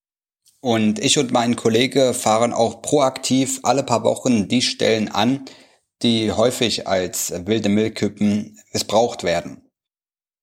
Und 0.59 0.97
ich 0.97 1.19
und 1.19 1.31
mein 1.31 1.55
Kollege 1.55 2.15
fahren 2.15 2.51
auch 2.51 2.81
proaktiv 2.81 3.59
alle 3.61 3.83
paar 3.83 4.03
Wochen 4.03 4.47
die 4.47 4.63
Stellen 4.63 5.09
an, 5.09 5.45
die 6.05 6.31
häufig 6.31 6.87
als 6.87 7.33
wilde 7.47 7.67
Müllkippen 7.67 8.59
missbraucht 8.71 9.23
werden. 9.23 9.63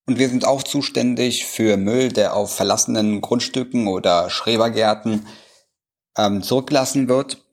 Und 0.05 0.19
wir 0.19 0.27
sind 0.27 0.43
auch 0.43 0.61
zuständig 0.61 1.45
für 1.45 1.77
Müll, 1.77 2.09
der 2.11 2.35
auf 2.35 2.53
verlassenen 2.53 3.21
Grundstücken 3.21 3.87
oder 3.87 4.29
Schrebergärten 4.29 5.25
ähm, 6.17 6.43
zurückgelassen 6.43 7.07
wird. 7.07 7.45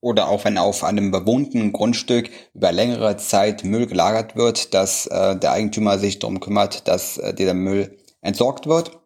Oder 0.00 0.28
auch 0.28 0.44
wenn 0.44 0.56
auf 0.56 0.84
einem 0.84 1.10
bewohnten 1.10 1.72
Grundstück 1.72 2.30
über 2.54 2.70
längere 2.70 3.16
Zeit 3.16 3.64
Müll 3.64 3.86
gelagert 3.88 4.36
wird, 4.36 4.72
dass 4.72 5.08
äh, 5.08 5.36
der 5.36 5.50
Eigentümer 5.50 5.98
sich 5.98 6.20
darum 6.20 6.38
kümmert, 6.38 6.86
dass 6.86 7.18
äh, 7.18 7.34
dieser 7.34 7.54
Müll 7.54 7.98
entsorgt 8.20 8.68
wird. 8.68 9.00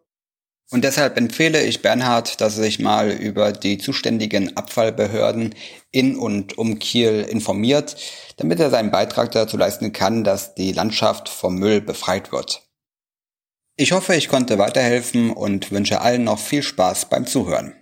Und 0.73 0.83
deshalb 0.83 1.17
empfehle 1.17 1.63
ich 1.63 1.83
Bernhard, 1.83 2.41
dass 2.41 2.57
er 2.57 2.63
sich 2.63 2.79
mal 2.79 3.11
über 3.11 3.51
die 3.51 3.77
zuständigen 3.77 4.57
Abfallbehörden 4.57 5.53
in 5.91 6.15
und 6.15 6.57
um 6.57 6.79
Kiel 6.79 7.27
informiert, 7.29 7.95
damit 8.37 8.59
er 8.59 8.71
seinen 8.71 8.89
Beitrag 8.89 9.29
dazu 9.29 9.55
leisten 9.55 9.93
kann, 9.93 10.23
dass 10.23 10.55
die 10.55 10.71
Landschaft 10.71 11.29
vom 11.29 11.59
Müll 11.59 11.79
befreit 11.79 12.31
wird. 12.31 12.67
Ich 13.75 13.91
hoffe, 13.91 14.15
ich 14.15 14.29
konnte 14.29 14.57
weiterhelfen 14.57 15.29
und 15.29 15.71
wünsche 15.71 16.01
allen 16.01 16.23
noch 16.23 16.39
viel 16.39 16.63
Spaß 16.63 17.07
beim 17.07 17.27
Zuhören. 17.27 17.75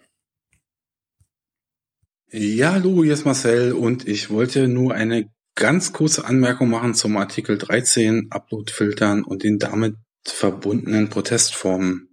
Ja, 2.30 2.74
hallo, 2.74 3.06
hier 3.06 3.14
ist 3.14 3.24
Marcel 3.24 3.72
und 3.72 4.06
ich 4.06 4.30
wollte 4.30 4.68
nur 4.68 4.94
eine 4.94 5.30
ganz 5.56 5.94
kurze 5.94 6.26
Anmerkung 6.26 6.70
machen 6.70 6.94
zum 6.94 7.16
Artikel 7.16 7.58
13 7.58 8.28
Uploadfiltern 8.32 9.24
und 9.24 9.44
den 9.44 9.60
damit 9.60 9.95
verbundenen 10.26 11.10
Protestformen. 11.10 12.11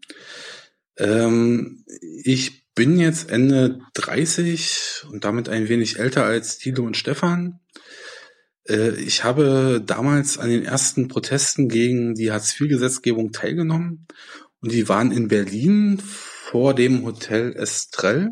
Ähm, 0.98 1.84
ich 2.22 2.66
bin 2.74 2.98
jetzt 2.98 3.30
Ende 3.30 3.80
30 3.94 5.04
und 5.10 5.24
damit 5.24 5.48
ein 5.48 5.68
wenig 5.68 5.98
älter 5.98 6.24
als 6.24 6.58
Tilo 6.58 6.84
und 6.84 6.96
Stefan. 6.96 7.60
Äh, 8.68 8.90
ich 9.00 9.24
habe 9.24 9.82
damals 9.84 10.38
an 10.38 10.50
den 10.50 10.64
ersten 10.64 11.08
Protesten 11.08 11.68
gegen 11.68 12.14
die 12.14 12.30
Hartz-IV-Gesetzgebung 12.30 13.32
teilgenommen 13.32 14.06
und 14.60 14.72
die 14.72 14.88
waren 14.88 15.10
in 15.12 15.28
Berlin 15.28 16.00
vor 16.02 16.74
dem 16.74 17.04
Hotel 17.04 17.54
Estrell. 17.56 18.30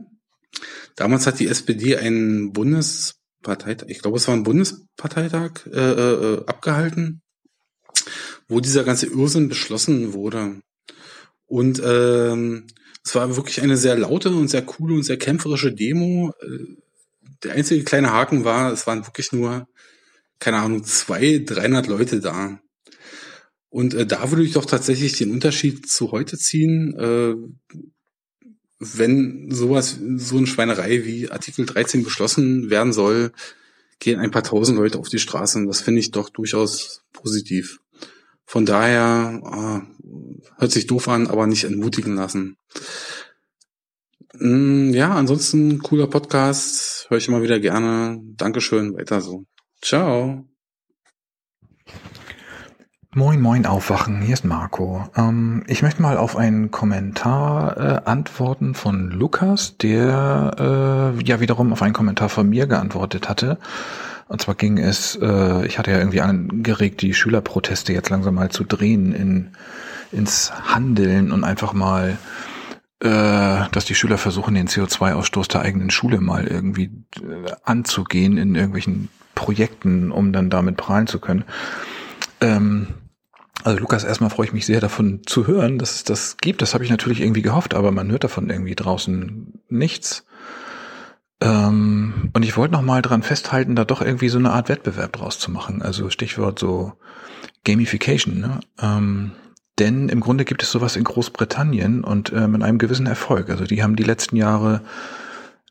Damals 0.95 1.27
hat 1.27 1.39
die 1.39 1.49
SPD 1.49 1.97
einen 1.97 2.53
Bundesparteitag, 2.53 3.89
ich 3.89 4.01
glaube 4.01 4.17
es 4.17 4.27
war 4.29 4.35
ein 4.35 4.45
Bundesparteitag, 4.45 5.67
äh, 5.67 5.91
äh, 5.91 6.45
abgehalten, 6.47 7.23
wo 8.49 8.61
dieser 8.61 8.85
ganze 8.85 9.07
Irrsinn 9.07 9.49
beschlossen 9.49 10.13
wurde. 10.13 10.61
Und 11.47 11.81
ähm, 11.85 12.67
es 13.05 13.15
war 13.15 13.37
wirklich 13.37 13.63
eine 13.63 13.77
sehr 13.77 13.97
laute 13.97 14.31
und 14.31 14.49
sehr 14.49 14.63
coole 14.63 14.95
und 14.95 15.05
sehr 15.05 15.17
kämpferische 15.17 15.73
Demo. 15.73 16.35
Äh, 16.41 16.77
der 17.43 17.53
einzige 17.55 17.85
kleine 17.85 18.13
Haken 18.13 18.45
war, 18.45 18.73
es 18.73 18.87
waren 18.87 19.07
wirklich 19.07 19.33
nur, 19.33 19.69
keine 20.39 20.59
Ahnung, 20.59 20.85
zwei, 20.85 21.43
dreihundert 21.45 21.87
Leute 21.87 22.21
da. 22.21 22.61
Und 23.69 23.95
äh, 23.95 24.07
da 24.07 24.31
würde 24.31 24.43
ich 24.43 24.53
doch 24.53 24.65
tatsächlich 24.65 25.17
den 25.19 25.31
Unterschied 25.31 25.89
zu 25.89 26.11
heute 26.11 26.37
ziehen. 26.39 26.95
Äh, 26.99 27.35
wenn 28.79 29.51
sowas, 29.51 29.99
so 30.17 30.37
eine 30.37 30.47
Schweinerei 30.47 31.05
wie 31.05 31.31
Artikel 31.31 31.65
13 31.65 32.03
beschlossen 32.03 32.71
werden 32.71 32.93
soll, 32.93 33.33
gehen 33.99 34.21
ein 34.21 34.31
paar 34.31 34.43
tausend 34.43 34.79
Leute 34.79 34.99
auf 34.99 35.09
die 35.09 35.19
Straße. 35.19 35.59
Und 35.59 35.67
das 35.67 35.81
finde 35.81 36.01
ich 36.01 36.11
doch 36.11 36.29
durchaus 36.29 37.03
positiv. 37.13 37.81
Von 38.47 38.65
daher 38.65 39.41
äh, 39.45 40.61
hört 40.61 40.71
sich 40.71 40.87
doof 40.87 41.09
an, 41.09 41.27
aber 41.27 41.47
nicht 41.47 41.65
entmutigen 41.65 42.15
lassen. 42.15 42.57
Mm, 44.35 44.91
ja, 44.91 45.13
ansonsten 45.15 45.81
cooler 45.81 46.07
Podcast, 46.07 47.07
höre 47.09 47.19
ich 47.19 47.29
immer 47.29 47.43
wieder 47.43 47.59
gerne. 47.59 48.21
Dankeschön, 48.37 48.97
weiter 48.97 49.21
so. 49.21 49.45
Ciao. 49.83 50.47
Moin, 53.15 53.41
moin, 53.41 53.65
aufwachen. 53.65 54.21
Hier 54.21 54.35
ist 54.35 54.45
Marco. 54.45 55.09
Ähm, 55.17 55.65
ich 55.67 55.83
möchte 55.83 56.03
mal 56.03 56.19
auf 56.19 56.37
einen 56.37 56.71
Kommentar 56.71 57.77
äh, 57.79 58.01
antworten 58.05 58.75
von 58.75 59.11
Lukas, 59.11 59.79
der 59.79 61.15
äh, 61.19 61.25
ja 61.25 61.41
wiederum 61.41 61.73
auf 61.73 61.81
einen 61.81 61.95
Kommentar 61.95 62.29
von 62.29 62.49
mir 62.49 62.67
geantwortet 62.67 63.29
hatte. 63.29 63.59
Und 64.29 64.41
zwar 64.41 64.55
ging 64.55 64.79
es, 64.79 65.17
äh, 65.21 65.67
ich 65.67 65.79
hatte 65.79 65.93
ja 65.93 65.99
irgendwie 65.99 66.21
angeregt, 66.21 67.01
die 67.03 67.15
Schülerproteste 67.15 67.93
jetzt 67.93 68.11
langsam 68.11 68.35
mal 68.35 68.51
zu 68.51 68.65
drehen 68.65 69.13
in, 69.13 69.53
ins 70.11 70.53
Handeln 70.53 71.31
und 71.31 71.45
einfach 71.45 71.73
mal, 71.73 72.19
äh, 73.01 73.69
dass 73.71 73.85
die 73.85 73.95
Schüler 73.95 74.19
versuchen, 74.19 74.55
den 74.55 74.69
CO2-Ausstoß 74.69 75.49
der 75.49 75.63
eigenen 75.63 75.91
Schule 75.91 76.21
mal 76.21 76.47
irgendwie 76.47 76.91
äh, 77.17 77.53
anzugehen 77.65 78.37
in 78.37 78.55
irgendwelchen 78.55 79.11
Projekten, 79.37 80.11
um 80.11 80.33
dann 80.33 80.51
damit 80.51 80.77
prahlen 80.77 81.07
zu 81.07 81.21
können. 81.21 81.45
Ähm, 82.41 82.89
also 83.63 83.79
Lukas, 83.79 84.05
erstmal 84.05 84.31
freue 84.31 84.47
ich 84.47 84.53
mich 84.53 84.67
sehr 84.67 84.81
davon 84.81 85.23
zu 85.27 85.47
hören, 85.47 85.79
dass 85.79 85.95
es 85.95 86.05
das 86.05 86.37
gibt. 86.39 86.63
Das 86.63 86.75
habe 86.75 86.85
ich 86.85 86.91
natürlich 86.91 87.21
irgendwie 87.21 87.43
gehofft, 87.43 87.75
aber 87.75 87.93
man 87.93 88.11
hört 88.11 88.25
davon 88.25 88.51
irgendwie 88.51 88.75
draußen 88.75 89.61
nichts. 89.69 90.26
Ähm, 91.41 92.31
und 92.33 92.45
ich 92.45 92.57
wollte 92.57 92.73
noch 92.73 92.83
mal 92.83 93.03
dran 93.03 93.23
festhalten, 93.23 93.77
da 93.77 93.85
doch 93.85 94.01
irgendwie 94.01 94.29
so 94.29 94.39
eine 94.39 94.53
Art 94.53 94.69
Wettbewerb 94.69 95.13
draus 95.13 95.39
zu 95.39 95.51
machen. 95.51 95.83
Also 95.83 96.11
Stichwort 96.11 96.59
so 96.59 96.95
Gamification. 97.65 98.41
Ne? 98.41 98.61
Ähm, 98.81 99.33
denn 99.79 100.09
im 100.09 100.21
Grunde 100.21 100.47
gibt 100.47 100.63
es 100.63 100.71
sowas 100.71 100.97
in 100.97 101.05
Großbritannien 101.05 102.03
und 102.03 102.33
äh, 102.33 102.49
mit 102.49 102.63
einem 102.63 102.79
gewissen 102.79 103.07
Erfolg. 103.07 103.51
Also 103.51 103.65
die 103.65 103.83
haben 103.83 103.97
die 103.97 104.05
letzten 104.05 104.37
Jahre 104.37 104.81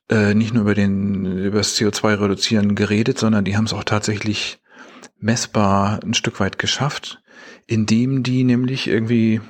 äh, 0.10 0.36
nicht 0.36 0.54
nur 0.54 0.62
über 0.62 0.76
den 0.76 1.26
über 1.26 1.58
das 1.58 1.76
CO2-Reduzieren 1.76 2.76
geredet, 2.76 3.18
sondern 3.18 3.46
die 3.46 3.58
haben 3.58 3.66
es 3.66 3.74
auch 3.74 3.84
tatsächlich 3.84 4.60
messbar 5.20 6.00
ein 6.04 6.14
Stück 6.14 6.40
weit 6.40 6.60
geschafft, 6.60 7.24
indem 7.66 8.22
die 8.22 8.44
nämlich 8.44 8.88
irgendwie 8.88 9.42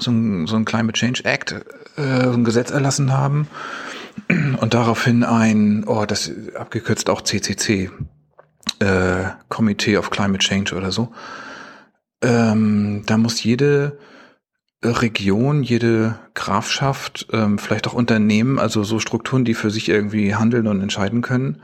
so 0.00 0.10
ein, 0.10 0.48
so 0.48 0.56
ein 0.56 0.64
Climate 0.64 0.98
Change 0.98 1.24
Act, 1.24 1.52
äh, 1.96 2.24
so 2.24 2.32
ein 2.32 2.44
Gesetz 2.44 2.72
erlassen 2.72 3.12
haben 3.12 3.46
und 4.60 4.74
daraufhin 4.74 5.24
ein, 5.24 5.84
oh, 5.86 6.04
das 6.06 6.30
abgekürzt 6.54 7.10
auch 7.10 7.22
CCC, 7.22 7.90
äh, 8.80 9.24
Committee 9.48 9.96
of 9.96 10.10
Climate 10.10 10.44
Change 10.44 10.74
oder 10.74 10.92
so. 10.92 11.12
Ähm, 12.22 13.02
da 13.06 13.16
muss 13.16 13.42
jede 13.42 13.98
Region, 14.84 15.62
jede 15.62 16.18
Grafschaft, 16.34 17.26
ähm, 17.32 17.58
vielleicht 17.58 17.88
auch 17.88 17.94
Unternehmen, 17.94 18.58
also 18.58 18.84
so 18.84 19.00
Strukturen, 19.00 19.44
die 19.44 19.54
für 19.54 19.70
sich 19.70 19.88
irgendwie 19.88 20.34
handeln 20.36 20.68
und 20.68 20.80
entscheiden 20.80 21.20
können, 21.20 21.62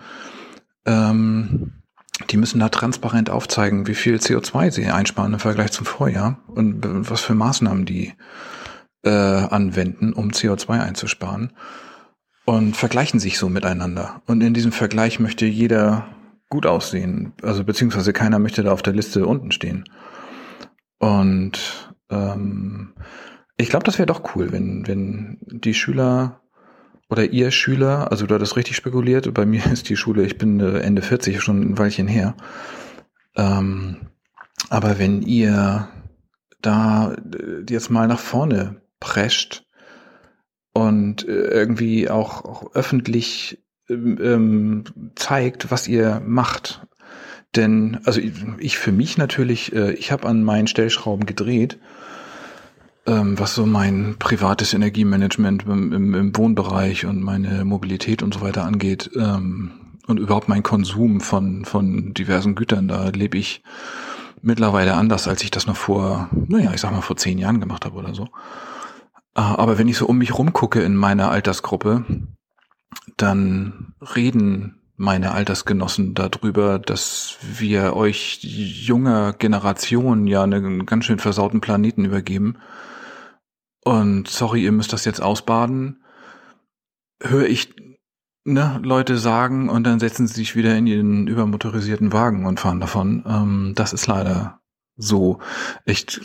ähm, 0.84 1.72
die 2.30 2.36
müssen 2.36 2.60
da 2.60 2.68
transparent 2.68 3.30
aufzeigen, 3.30 3.86
wie 3.86 3.94
viel 3.94 4.16
CO2 4.16 4.70
sie 4.70 4.86
einsparen 4.86 5.32
im 5.32 5.40
Vergleich 5.40 5.72
zum 5.72 5.86
Vorjahr 5.86 6.38
und 6.46 6.84
was 7.10 7.20
für 7.20 7.34
Maßnahmen 7.34 7.84
die 7.84 8.14
äh, 9.04 9.10
anwenden, 9.10 10.12
um 10.12 10.30
CO2 10.30 10.80
einzusparen 10.80 11.52
und 12.44 12.76
vergleichen 12.76 13.20
sich 13.20 13.38
so 13.38 13.48
miteinander. 13.48 14.22
Und 14.26 14.42
in 14.42 14.54
diesem 14.54 14.72
Vergleich 14.72 15.20
möchte 15.20 15.46
jeder 15.46 16.06
gut 16.50 16.66
aussehen, 16.66 17.32
also 17.42 17.64
beziehungsweise 17.64 18.12
keiner 18.12 18.38
möchte 18.38 18.62
da 18.62 18.72
auf 18.72 18.82
der 18.82 18.92
Liste 18.92 19.26
unten 19.26 19.50
stehen. 19.50 19.84
Und 20.98 21.94
ähm, 22.10 22.94
ich 23.56 23.68
glaube, 23.68 23.84
das 23.84 23.98
wäre 23.98 24.06
doch 24.06 24.34
cool, 24.34 24.52
wenn, 24.52 24.86
wenn 24.86 25.38
die 25.40 25.74
Schüler 25.74 26.40
oder 27.08 27.24
ihr 27.24 27.50
Schüler, 27.50 28.10
also 28.10 28.26
du 28.26 28.34
hattest 28.34 28.56
richtig 28.56 28.76
spekuliert, 28.76 29.32
bei 29.34 29.46
mir 29.46 29.64
ist 29.72 29.88
die 29.88 29.96
Schule, 29.96 30.24
ich 30.24 30.38
bin 30.38 30.60
äh, 30.60 30.78
Ende 30.78 31.02
40, 31.02 31.40
schon 31.40 31.60
ein 31.60 31.78
Weilchen 31.78 32.08
her. 32.08 32.36
Ähm, 33.36 34.08
aber 34.70 34.98
wenn 34.98 35.22
ihr 35.22 35.88
da 36.62 37.12
äh, 37.12 37.64
jetzt 37.68 37.90
mal 37.90 38.08
nach 38.08 38.20
vorne 38.20 38.82
prescht 39.00 39.64
und 40.74 41.26
äh, 41.26 41.32
irgendwie 41.32 42.10
auch, 42.10 42.44
auch 42.44 42.74
öffentlich 42.74 43.58
ähm, 43.88 44.18
ähm, 44.20 44.84
zeigt, 45.14 45.70
was 45.70 45.88
ihr 45.88 46.20
macht. 46.24 46.86
Denn, 47.56 48.00
also 48.04 48.20
ich 48.58 48.76
für 48.76 48.92
mich 48.92 49.16
natürlich, 49.16 49.72
äh, 49.72 49.92
ich 49.94 50.12
habe 50.12 50.28
an 50.28 50.44
meinen 50.44 50.66
Stellschrauben 50.66 51.24
gedreht 51.24 51.78
ähm, 53.06 53.38
was 53.38 53.54
so 53.54 53.66
mein 53.66 54.16
privates 54.18 54.72
Energiemanagement 54.72 55.64
im, 55.64 55.92
im, 55.92 56.14
im, 56.14 56.36
Wohnbereich 56.36 57.06
und 57.06 57.22
meine 57.22 57.64
Mobilität 57.64 58.22
und 58.22 58.34
so 58.34 58.40
weiter 58.40 58.64
angeht 58.64 59.10
ähm, 59.16 59.72
und 60.06 60.18
überhaupt 60.18 60.48
mein 60.48 60.62
Konsum 60.62 61.20
von, 61.20 61.64
von 61.64 62.14
diversen 62.14 62.54
Gütern, 62.54 62.88
da 62.88 63.08
lebe 63.08 63.38
ich 63.38 63.62
mittlerweile 64.42 64.94
anders, 64.94 65.28
als 65.28 65.42
ich 65.42 65.50
das 65.50 65.66
noch 65.66 65.76
vor, 65.76 66.28
naja, 66.48 66.72
ich 66.74 66.80
sag 66.80 66.92
mal 66.92 67.00
vor 67.00 67.16
zehn 67.16 67.38
Jahren 67.38 67.60
gemacht 67.60 67.84
habe 67.84 67.96
oder 67.96 68.14
so. 68.14 68.28
Ah, 69.34 69.56
aber 69.56 69.78
wenn 69.78 69.88
ich 69.88 69.98
so 69.98 70.06
um 70.06 70.18
mich 70.18 70.36
rumgucke 70.36 70.82
in 70.82 70.94
meiner 70.94 71.30
Altersgruppe, 71.30 72.04
dann 73.16 73.94
reden 74.00 74.80
meine 74.96 75.32
Altersgenossen 75.32 76.14
darüber, 76.14 76.78
dass 76.78 77.36
wir 77.42 77.96
euch 77.96 78.38
junger 78.42 79.32
Generation 79.32 80.28
ja 80.28 80.44
einen 80.44 80.86
ganz 80.86 81.04
schön 81.04 81.18
versauten 81.18 81.60
Planeten 81.60 82.04
übergeben 82.04 82.58
und 83.84 84.28
sorry, 84.28 84.64
ihr 84.64 84.72
müsst 84.72 84.92
das 84.92 85.04
jetzt 85.04 85.22
ausbaden, 85.22 86.02
höre 87.22 87.46
ich 87.46 87.74
ne, 88.44 88.80
Leute 88.82 89.18
sagen 89.18 89.68
und 89.68 89.84
dann 89.84 90.00
setzen 90.00 90.26
sie 90.26 90.34
sich 90.34 90.56
wieder 90.56 90.76
in 90.76 90.86
ihren 90.86 91.26
übermotorisierten 91.26 92.12
Wagen 92.12 92.46
und 92.46 92.60
fahren 92.60 92.80
davon. 92.80 93.24
Ähm, 93.26 93.72
das 93.74 93.92
ist 93.92 94.06
leider 94.06 94.60
so. 94.96 95.38
Ich 95.84 96.20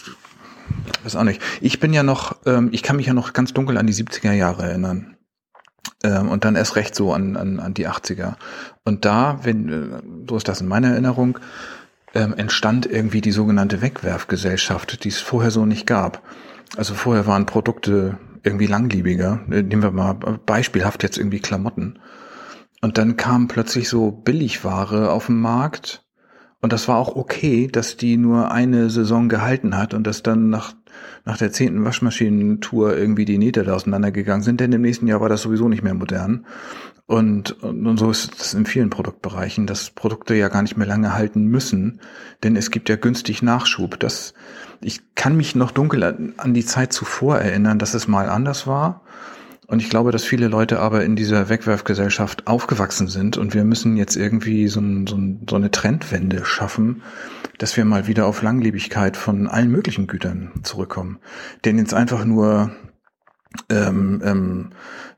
weiß 1.04 1.16
auch 1.16 1.24
nicht. 1.24 1.42
Ich 1.62 1.80
bin 1.80 1.94
ja 1.94 2.04
noch, 2.04 2.38
ähm, 2.46 2.70
ich 2.72 2.84
kann 2.84 2.96
mich 2.96 3.08
ja 3.08 3.14
noch 3.14 3.34
ganz 3.34 3.54
dunkel 3.54 3.78
an 3.78 3.88
die 3.88 3.94
70er 3.94 4.34
Jahre 4.34 4.64
erinnern. 4.64 5.18
Ähm, 6.04 6.30
und 6.30 6.46
dann 6.46 6.56
erst 6.56 6.76
recht 6.76 6.96
so 6.96 7.14
an, 7.14 7.36
an, 7.36 7.60
an 7.60 7.74
die 7.74 7.88
80er. 7.88 8.36
Und 8.86 9.06
da, 9.06 9.40
wenn, 9.44 9.70
äh, 9.70 10.02
so 10.30 10.38
ist 10.38 10.48
das 10.48 10.62
in 10.62 10.68
meiner 10.68 10.90
Erinnerung, 10.90 11.40
ähm, 12.16 12.34
entstand 12.36 12.86
irgendwie 12.86 13.22
die 13.22 13.32
sogenannte 13.32 13.82
Wegwerfgesellschaft, 13.82 15.04
die 15.04 15.10
es 15.10 15.20
vorher 15.20 15.52
so 15.52 15.66
nicht 15.66 15.86
gab. 15.86 16.24
Also 16.78 16.94
vorher 16.94 17.28
waren 17.28 17.46
Produkte 17.46 18.18
irgendwie 18.44 18.68
langlebiger. 18.68 19.42
Nehmen 19.48 19.84
wir 19.84 19.92
mal 19.92 20.14
beispielhaft 20.14 21.04
jetzt 21.04 21.18
irgendwie 21.18 21.40
Klamotten. 21.40 22.00
Und 22.82 22.98
dann 22.98 23.18
kam 23.18 23.48
plötzlich 23.48 23.90
so 23.90 24.12
Billigware 24.12 25.12
auf 25.12 25.26
den 25.26 25.40
Markt. 25.40 26.06
Und 26.62 26.74
das 26.74 26.88
war 26.88 26.98
auch 26.98 27.16
okay, 27.16 27.68
dass 27.68 27.96
die 27.96 28.18
nur 28.18 28.52
eine 28.52 28.90
Saison 28.90 29.30
gehalten 29.30 29.78
hat 29.78 29.94
und 29.94 30.06
dass 30.06 30.24
dann 30.24 30.50
nach, 30.50 30.74
nach 31.24 31.38
der 31.38 31.54
zehnten 31.54 31.86
Waschmaschinentour 31.86 32.98
irgendwie 32.98 33.24
die 33.24 33.38
Nähte 33.38 33.64
da 33.64 33.74
auseinandergegangen 33.74 34.44
sind, 34.44 34.60
denn 34.60 34.74
im 34.74 34.82
nächsten 34.82 35.08
Jahr 35.08 35.22
war 35.22 35.30
das 35.30 35.42
sowieso 35.42 35.70
nicht 35.70 35.84
mehr 35.84 35.94
modern. 35.94 36.46
Und, 37.06 37.64
und, 37.64 37.88
und 37.88 37.98
so 37.98 38.12
ist 38.12 38.40
es 38.40 38.54
in 38.54 38.66
vielen 38.66 38.90
Produktbereichen, 38.90 39.66
dass 39.66 39.90
Produkte 39.90 40.36
ja 40.36 40.50
gar 40.50 40.62
nicht 40.62 40.78
mehr 40.78 40.86
lange 40.86 41.16
halten 41.16 41.46
müssen, 41.46 42.02
denn 42.44 42.56
es 42.56 42.72
gibt 42.72 42.90
ja 42.90 42.98
günstig 42.98 43.42
Nachschub. 43.42 44.00
Das, 44.00 44.34
ich 44.82 45.16
kann 45.16 45.36
mich 45.36 45.56
noch 45.56 45.72
dunkel 45.72 46.04
an 46.04 46.54
die 46.54 46.66
Zeit 46.66 46.94
zuvor 46.94 47.40
erinnern, 47.40 47.80
dass 47.80 47.94
es 47.94 48.08
mal 48.08 48.30
anders 48.30 48.68
war. 48.68 49.02
Und 49.70 49.84
ich 49.84 49.90
glaube, 49.92 50.12
dass 50.12 50.24
viele 50.26 50.48
Leute 50.48 50.80
aber 50.80 51.04
in 51.04 51.16
dieser 51.16 51.48
Wegwerfgesellschaft 51.48 52.48
aufgewachsen 52.48 53.08
sind 53.08 53.38
und 53.38 53.54
wir 53.54 53.64
müssen 53.64 53.98
jetzt 53.98 54.16
irgendwie 54.16 54.68
so, 54.68 54.80
ein, 54.80 55.06
so, 55.06 55.16
ein, 55.16 55.46
so 55.48 55.58
eine 55.58 55.70
Trendwende 55.70 56.44
schaffen, 56.44 57.04
dass 57.60 57.78
wir 57.78 57.86
mal 57.86 58.08
wieder 58.08 58.26
auf 58.26 58.42
Langlebigkeit 58.42 59.16
von 59.16 59.46
allen 59.46 59.70
möglichen 59.70 60.08
Gütern 60.08 60.50
zurückkommen. 60.64 61.20
Denn 61.66 61.78
jetzt 61.78 61.94
einfach 61.94 62.26
nur 62.26 62.72
ähm, 63.70 64.24
ähm, 64.26 64.70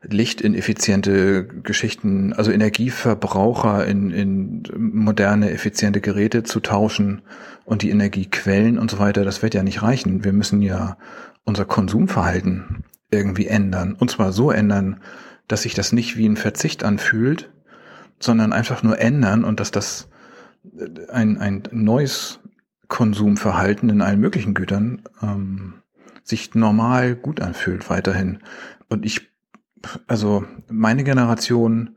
lichtineffiziente 0.02 1.46
Geschichten, 1.46 2.34
also 2.34 2.50
Energieverbraucher 2.50 3.86
in, 3.86 4.10
in 4.10 4.62
moderne, 4.76 5.50
effiziente 5.50 6.02
Geräte 6.02 6.42
zu 6.42 6.60
tauschen 6.60 7.22
und 7.64 7.80
die 7.80 7.88
Energiequellen 7.88 8.78
und 8.78 8.90
so 8.90 8.98
weiter, 8.98 9.24
das 9.24 9.40
wird 9.42 9.54
ja 9.54 9.62
nicht 9.62 9.80
reichen. 9.80 10.24
Wir 10.24 10.34
müssen 10.34 10.60
ja 10.60 10.98
unser 11.44 11.64
Konsumverhalten 11.64 12.84
irgendwie 13.12 13.46
ändern. 13.46 13.94
Und 13.94 14.10
zwar 14.10 14.32
so 14.32 14.50
ändern, 14.50 15.00
dass 15.48 15.62
sich 15.62 15.74
das 15.74 15.92
nicht 15.92 16.16
wie 16.16 16.28
ein 16.28 16.36
Verzicht 16.36 16.82
anfühlt, 16.82 17.50
sondern 18.18 18.52
einfach 18.52 18.82
nur 18.82 18.98
ändern 18.98 19.44
und 19.44 19.60
dass 19.60 19.70
das 19.70 20.08
ein, 21.08 21.38
ein 21.38 21.62
neues 21.72 22.40
Konsumverhalten 22.88 23.90
in 23.90 24.00
allen 24.00 24.20
möglichen 24.20 24.54
Gütern 24.54 25.02
ähm, 25.22 25.74
sich 26.24 26.54
normal 26.54 27.16
gut 27.16 27.40
anfühlt 27.40 27.90
weiterhin. 27.90 28.38
Und 28.88 29.04
ich, 29.04 29.28
also 30.06 30.44
meine 30.68 31.04
Generation 31.04 31.96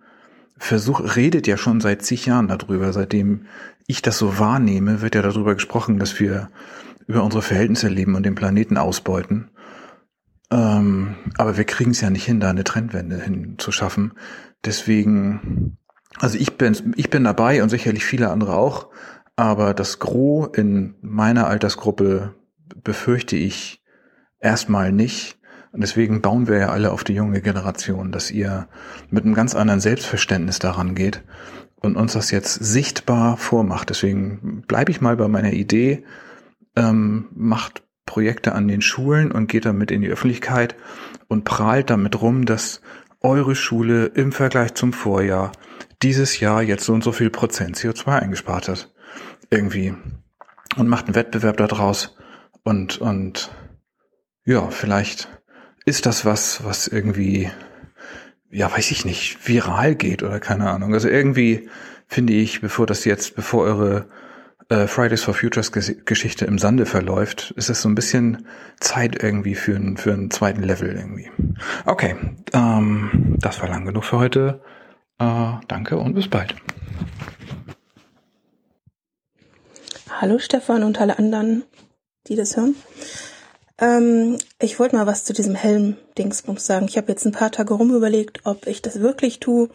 versucht, 0.58 1.16
redet 1.16 1.48
ja 1.48 1.58
schon 1.58 1.82
seit 1.82 2.02
zig 2.02 2.26
Jahren 2.26 2.48
darüber. 2.48 2.92
Seitdem 2.94 3.45
ich 3.88 4.02
das 4.02 4.18
so 4.18 4.40
wahrnehme, 4.40 5.02
wird 5.02 5.16
ja 5.16 5.22
darüber 5.22 5.53
gesprochen, 5.53 6.00
dass 6.00 6.19
wir 6.19 6.50
über 7.08 7.24
unsere 7.24 7.44
Verhältnisse 7.44 7.88
leben 7.88 8.16
und 8.16 8.24
den 8.24 8.35
Planeten 8.35 8.77
ausbeuten. 8.77 9.52
Ähm, 10.51 11.15
aber 11.38 11.57
wir 11.57 11.64
kriegen 11.64 11.91
es 11.91 12.01
ja 12.01 12.09
nicht 12.09 12.25
hin, 12.25 12.40
da 12.40 12.49
eine 12.49 12.64
Trendwende 12.64 13.22
hinzuschaffen. 13.22 14.14
Deswegen, 14.64 15.77
also 16.19 16.38
ich 16.38 16.57
bin, 16.57 16.93
ich 16.95 17.09
bin 17.09 17.24
dabei 17.24 17.64
und 17.64 17.69
sicherlich 17.69 18.06
viele 18.06 18.30
andere 18.30 18.56
auch. 18.56 18.90
Aber 19.35 19.74
das 19.74 19.99
Gros 19.99 20.49
in 20.56 20.95
meiner 21.01 21.48
Altersgruppe 21.48 22.35
befürchte 22.83 23.35
ich 23.35 23.83
erstmal 24.40 24.91
nicht. 24.91 25.38
Und 25.72 25.82
deswegen 25.82 26.22
bauen 26.22 26.48
wir 26.48 26.57
ja 26.57 26.69
alle 26.69 26.91
auf 26.91 27.03
die 27.03 27.14
junge 27.14 27.41
Generation, 27.41 28.14
dass 28.14 28.32
ihr 28.32 28.69
mit 29.09 29.25
einem 29.25 29.33
ganz 29.33 29.56
anderen 29.56 29.82
Selbstverständnis 29.82 30.59
daran 30.59 30.95
geht 30.95 31.22
und 31.82 31.98
uns 31.98 32.14
das 32.14 32.32
jetzt 32.32 32.53
sichtbar 32.53 33.35
vormacht. 33.35 33.90
Deswegen 33.90 34.64
bleibe 34.67 34.91
ich 34.91 35.01
mal 35.01 35.17
bei 35.17 35.27
meiner 35.27 35.51
Idee, 35.51 36.06
ähm, 36.77 37.27
macht 37.33 37.83
Projekte 38.06 38.53
an 38.53 38.67
den 38.67 38.82
Schulen 38.82 39.32
und 39.32 39.48
geht 39.48 39.66
damit 39.66 39.92
in 39.92 40.01
die 40.01 40.09
Öffentlichkeit 40.09 40.75
und 41.27 41.43
prahlt 41.43 41.90
damit 41.90 42.22
rum, 42.22 42.45
dass 42.45 42.82
eure 43.22 43.56
Schule 43.56 44.06
im 44.06 44.32
Vergleich 44.32 44.75
zum 44.75 44.93
Vorjahr 44.93 45.51
dieses 46.03 46.40
Jahr 46.40 46.61
jetzt 46.61 46.85
so 46.85 46.93
und 46.93 47.03
so 47.03 47.11
viel 47.11 47.30
Prozent 47.30 47.77
CO2 47.77 48.19
eingespart 48.19 48.67
hat. 48.67 48.93
Irgendwie. 49.50 49.93
Und 50.75 50.88
macht 50.88 51.06
einen 51.06 51.16
Wettbewerb 51.16 51.58
daraus 51.58 52.16
und, 52.64 52.98
und 52.98 53.51
ja, 54.43 54.69
vielleicht 54.69 55.30
ist 55.85 56.06
das 56.06 56.25
was, 56.25 56.64
was 56.64 56.88
irgendwie, 56.88 57.50
ja, 58.50 58.72
weiß 58.72 58.92
ich 58.92 59.06
nicht, 59.06 59.48
viral 59.48 59.95
geht 59.95 60.24
oder 60.24 60.40
keine 60.40 60.69
Ahnung. 60.69 60.93
Also 60.93 61.08
irgendwie 61.08 61.69
finde 62.08 62.34
ich, 62.34 62.61
bevor 62.61 62.88
das 62.88 63.06
jetzt, 63.06 63.35
bevor 63.35 63.64
eure 63.64 64.09
Fridays 64.69 65.24
for 65.24 65.34
Futures 65.34 65.72
Geschichte 65.72 66.45
im 66.45 66.58
Sande 66.58 66.85
verläuft, 66.85 67.52
ist 67.56 67.69
es 67.69 67.82
so 67.82 67.90
ein 67.90 67.95
bisschen 67.95 68.48
Zeit 68.80 69.22
irgendwie 69.22 69.56
für, 69.56 69.76
ein, 69.76 69.98
für 69.98 70.11
einen 70.11 70.32
zweiten 70.32 70.64
Level 70.64 70.95
irgendwie. 70.95 71.30
Okay, 71.85 72.16
ähm, 72.53 73.35
das 73.40 73.61
war 73.61 73.69
lang 73.69 73.85
genug 73.85 74.06
für 74.06 74.18
heute. 74.18 74.61
Äh, 75.19 75.53
danke 75.68 75.98
und 75.98 76.16
bis 76.16 76.27
bald. 76.27 76.56
Hallo 80.10 80.40
Stefan 80.40 80.84
und 80.84 81.00
alle 81.00 81.19
anderen, 81.19 81.64
die 82.27 82.35
das 82.35 82.58
hören. 82.58 82.76
Ähm, 83.77 84.38
ich 84.60 84.80
wollte 84.80 84.95
mal 84.95 85.06
was 85.06 85.26
zu 85.26 85.34
diesem 85.34 85.56
Helm-Dingsbums 85.56 86.66
sagen. 86.66 86.88
Ich 86.88 86.98
habe 86.98 87.10
jetzt 87.10 87.26
ein 87.26 87.34
paar 87.34 87.52
Tage 87.52 87.74
rumüberlegt, 87.74 88.42
ob 88.45 88.68
ich 88.68 88.82
das 88.82 89.02
wirklich 89.02 89.40
tue, 89.40 89.69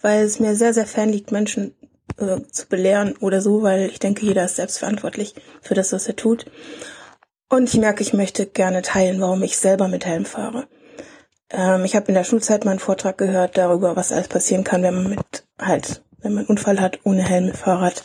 weil 0.00 0.24
es 0.24 0.40
mir 0.40 0.56
sehr, 0.56 0.74
sehr 0.74 0.86
fern 0.86 1.10
liegt, 1.10 1.32
Menschen 1.32 1.74
äh, 2.18 2.40
zu 2.50 2.66
belehren 2.68 3.16
oder 3.20 3.40
so, 3.40 3.62
weil 3.62 3.86
ich 3.86 3.98
denke, 3.98 4.24
jeder 4.24 4.44
ist 4.44 4.56
selbstverantwortlich 4.56 5.34
für 5.62 5.74
das, 5.74 5.92
was 5.92 6.06
er 6.06 6.16
tut. 6.16 6.46
Und 7.48 7.68
ich 7.68 7.78
merke, 7.80 8.02
ich 8.02 8.12
möchte 8.12 8.46
gerne 8.46 8.82
teilen, 8.82 9.20
warum 9.20 9.42
ich 9.42 9.56
selber 9.56 9.88
mit 9.88 10.06
Helm 10.06 10.24
fahre. 10.24 10.66
Ähm, 11.50 11.84
ich 11.84 11.94
habe 11.94 12.08
in 12.08 12.14
der 12.14 12.24
Schulzeit 12.24 12.64
mal 12.64 12.72
einen 12.72 12.80
Vortrag 12.80 13.18
gehört 13.18 13.56
darüber, 13.56 13.96
was 13.96 14.12
alles 14.12 14.28
passieren 14.28 14.64
kann, 14.64 14.82
wenn 14.82 14.94
man 14.94 15.10
mit 15.10 15.44
halt, 15.60 16.02
wenn 16.20 16.32
man 16.32 16.40
einen 16.40 16.48
Unfall 16.48 16.80
hat 16.80 17.00
ohne 17.04 17.22
Helm 17.22 17.46
mit 17.46 17.56
Fahrrad. 17.56 18.02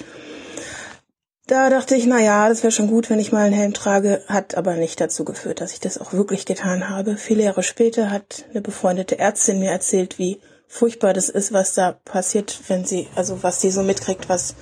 Da 1.47 1.71
dachte 1.71 1.95
ich, 1.95 2.05
na 2.05 2.19
ja, 2.19 2.47
das 2.47 2.61
wäre 2.61 2.71
schon 2.71 2.85
gut, 2.89 3.09
wenn 3.09 3.17
ich 3.17 3.31
mal 3.31 3.45
einen 3.45 3.55
Helm 3.55 3.73
trage, 3.73 4.21
hat 4.27 4.55
aber 4.55 4.75
nicht 4.75 5.01
dazu 5.01 5.25
geführt, 5.25 5.61
dass 5.61 5.73
ich 5.73 5.79
das 5.79 5.97
auch 5.97 6.13
wirklich 6.13 6.45
getan 6.45 6.89
habe. 6.89 7.17
Viele 7.17 7.43
Jahre 7.43 7.63
später 7.63 8.11
hat 8.11 8.45
eine 8.51 8.61
befreundete 8.61 9.17
Ärztin 9.17 9.57
mir 9.57 9.71
erzählt, 9.71 10.19
wie 10.19 10.39
furchtbar 10.69 11.13
das 11.13 11.27
ist, 11.27 11.51
was 11.51 11.73
da 11.73 11.91
passiert, 11.91 12.61
wenn 12.67 12.85
sie, 12.85 13.07
also 13.15 13.43
was 13.43 13.59
sie 13.59 13.71
so 13.71 13.83
mitkriegt, 13.83 14.29
was 14.29 14.55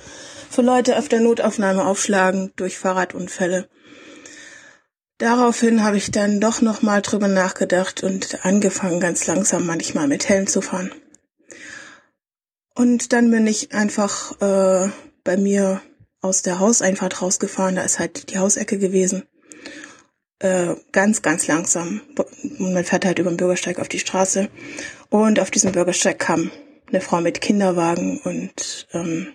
für 0.50 0.62
Leute 0.62 0.98
auf 0.98 1.08
der 1.08 1.20
Notaufnahme 1.20 1.86
aufschlagen 1.86 2.52
durch 2.56 2.78
Fahrradunfälle. 2.78 3.68
Daraufhin 5.18 5.84
habe 5.84 5.96
ich 5.96 6.10
dann 6.10 6.40
doch 6.40 6.62
nochmal 6.62 7.02
drüber 7.02 7.28
nachgedacht 7.28 8.02
und 8.02 8.44
angefangen, 8.44 9.00
ganz 9.00 9.26
langsam 9.26 9.66
manchmal 9.66 10.08
mit 10.08 10.28
Helm 10.28 10.46
zu 10.46 10.62
fahren. 10.62 10.92
Und 12.74 13.12
dann 13.12 13.30
bin 13.30 13.46
ich 13.46 13.74
einfach 13.74 14.40
äh, 14.40 14.90
bei 15.24 15.36
mir 15.36 15.82
aus 16.20 16.42
der 16.42 16.60
Hauseinfahrt 16.60 17.20
rausgefahren. 17.20 17.74
Da 17.74 17.82
ist 17.82 17.98
halt 17.98 18.30
die 18.30 18.38
Hausecke 18.38 18.78
gewesen. 18.78 19.24
Äh, 20.38 20.76
ganz, 20.92 21.22
ganz 21.22 21.48
langsam. 21.48 22.00
Und 22.40 22.72
man 22.72 22.84
fährt 22.84 23.04
halt 23.04 23.18
über 23.18 23.30
den 23.30 23.36
Bürgersteig 23.36 23.80
auf 23.80 23.88
die 23.88 23.98
Straße. 23.98 24.48
Und 25.10 25.40
auf 25.40 25.50
diesem 25.50 25.72
Bürgersteig 25.72 26.18
kam 26.18 26.50
eine 26.88 27.00
Frau 27.00 27.20
mit 27.20 27.40
Kinderwagen 27.40 28.18
und 28.18 28.86
ähm, 28.92 29.28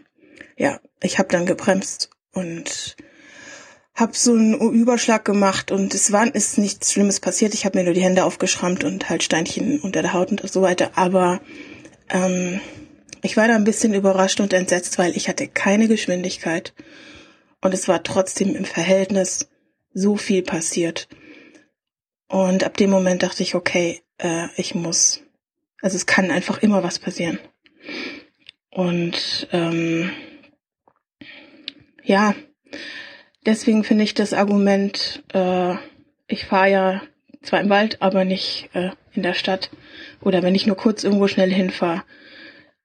ja, 0.57 0.79
ich 1.01 1.19
habe 1.19 1.29
dann 1.29 1.45
gebremst 1.45 2.09
und 2.31 2.95
habe 3.95 4.13
so 4.15 4.33
einen 4.33 4.59
Überschlag 4.73 5.23
gemacht 5.23 5.71
und 5.71 5.93
es 5.93 6.11
war 6.11 6.33
ist 6.33 6.57
nichts 6.57 6.93
Schlimmes 6.93 7.19
passiert. 7.19 7.53
Ich 7.53 7.65
habe 7.65 7.77
mir 7.77 7.85
nur 7.85 7.93
die 7.93 8.01
Hände 8.01 8.23
aufgeschrammt 8.23 8.83
und 8.83 9.09
halt 9.09 9.23
Steinchen 9.23 9.79
unter 9.79 10.01
der 10.01 10.13
Haut 10.13 10.31
und 10.31 10.51
so 10.51 10.61
weiter. 10.61 10.91
Aber 10.95 11.41
ähm, 12.09 12.59
ich 13.21 13.37
war 13.37 13.47
da 13.47 13.55
ein 13.55 13.63
bisschen 13.63 13.93
überrascht 13.93 14.39
und 14.39 14.53
entsetzt, 14.53 14.97
weil 14.97 15.15
ich 15.15 15.29
hatte 15.29 15.47
keine 15.47 15.87
Geschwindigkeit 15.87 16.73
und 17.61 17.73
es 17.73 17.87
war 17.87 18.03
trotzdem 18.03 18.55
im 18.55 18.65
Verhältnis 18.65 19.47
so 19.93 20.17
viel 20.17 20.43
passiert. 20.43 21.07
Und 22.27 22.63
ab 22.63 22.77
dem 22.77 22.89
Moment 22.89 23.23
dachte 23.23 23.43
ich, 23.43 23.53
okay, 23.53 24.01
äh, 24.17 24.47
ich 24.57 24.75
muss, 24.75 25.22
also 25.83 25.97
es 25.97 26.05
kann 26.05 26.31
einfach 26.31 26.63
immer 26.63 26.81
was 26.81 26.97
passieren. 26.97 27.37
Und 28.71 29.47
ähm, 29.51 30.11
ja, 32.03 32.33
deswegen 33.45 33.83
finde 33.83 34.05
ich 34.05 34.13
das 34.13 34.33
Argument, 34.33 35.21
äh, 35.33 35.75
ich 36.27 36.45
fahre 36.45 36.71
ja 36.71 37.01
zwar 37.43 37.59
im 37.59 37.69
Wald, 37.69 38.01
aber 38.01 38.23
nicht 38.23 38.69
äh, 38.73 38.91
in 39.11 39.23
der 39.23 39.33
Stadt. 39.33 39.69
Oder 40.21 40.41
wenn 40.41 40.55
ich 40.55 40.65
nur 40.65 40.77
kurz 40.77 41.03
irgendwo 41.03 41.27
schnell 41.27 41.51
hinfahre, 41.51 42.03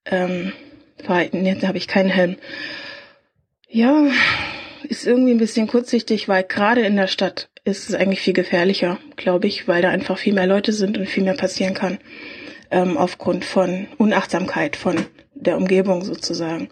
ähm, 0.05 0.53
verhalten. 0.97 1.47
Jetzt 1.47 1.67
habe 1.67 1.79
ich 1.79 1.87
keinen 1.87 2.11
Helm. 2.11 2.37
Ja, 3.69 4.09
ist 4.83 5.07
irgendwie 5.07 5.31
ein 5.31 5.39
bisschen 5.39 5.69
kurzsichtig, 5.69 6.29
weil 6.29 6.43
gerade 6.43 6.81
in 6.81 6.97
der 6.97 7.07
Stadt 7.07 7.49
ist 7.63 7.89
es 7.89 7.95
eigentlich 7.95 8.23
viel 8.23 8.33
gefährlicher, 8.33 8.99
glaube 9.15 9.47
ich, 9.47 9.69
weil 9.69 9.83
da 9.83 9.91
einfach 9.91 10.19
viel 10.19 10.33
mehr 10.33 10.47
Leute 10.49 10.73
sind 10.73 10.99
und 10.99 11.09
viel 11.09 11.23
mehr 11.23 11.37
passieren 11.37 11.75
kann 11.75 11.99
ähm, 12.71 12.97
aufgrund 12.97 13.45
von 13.45 13.87
Unachtsamkeit 13.99 14.77
von 14.77 15.07
der 15.35 15.57
Umgebung 15.57 16.05
sozusagen. 16.05 16.69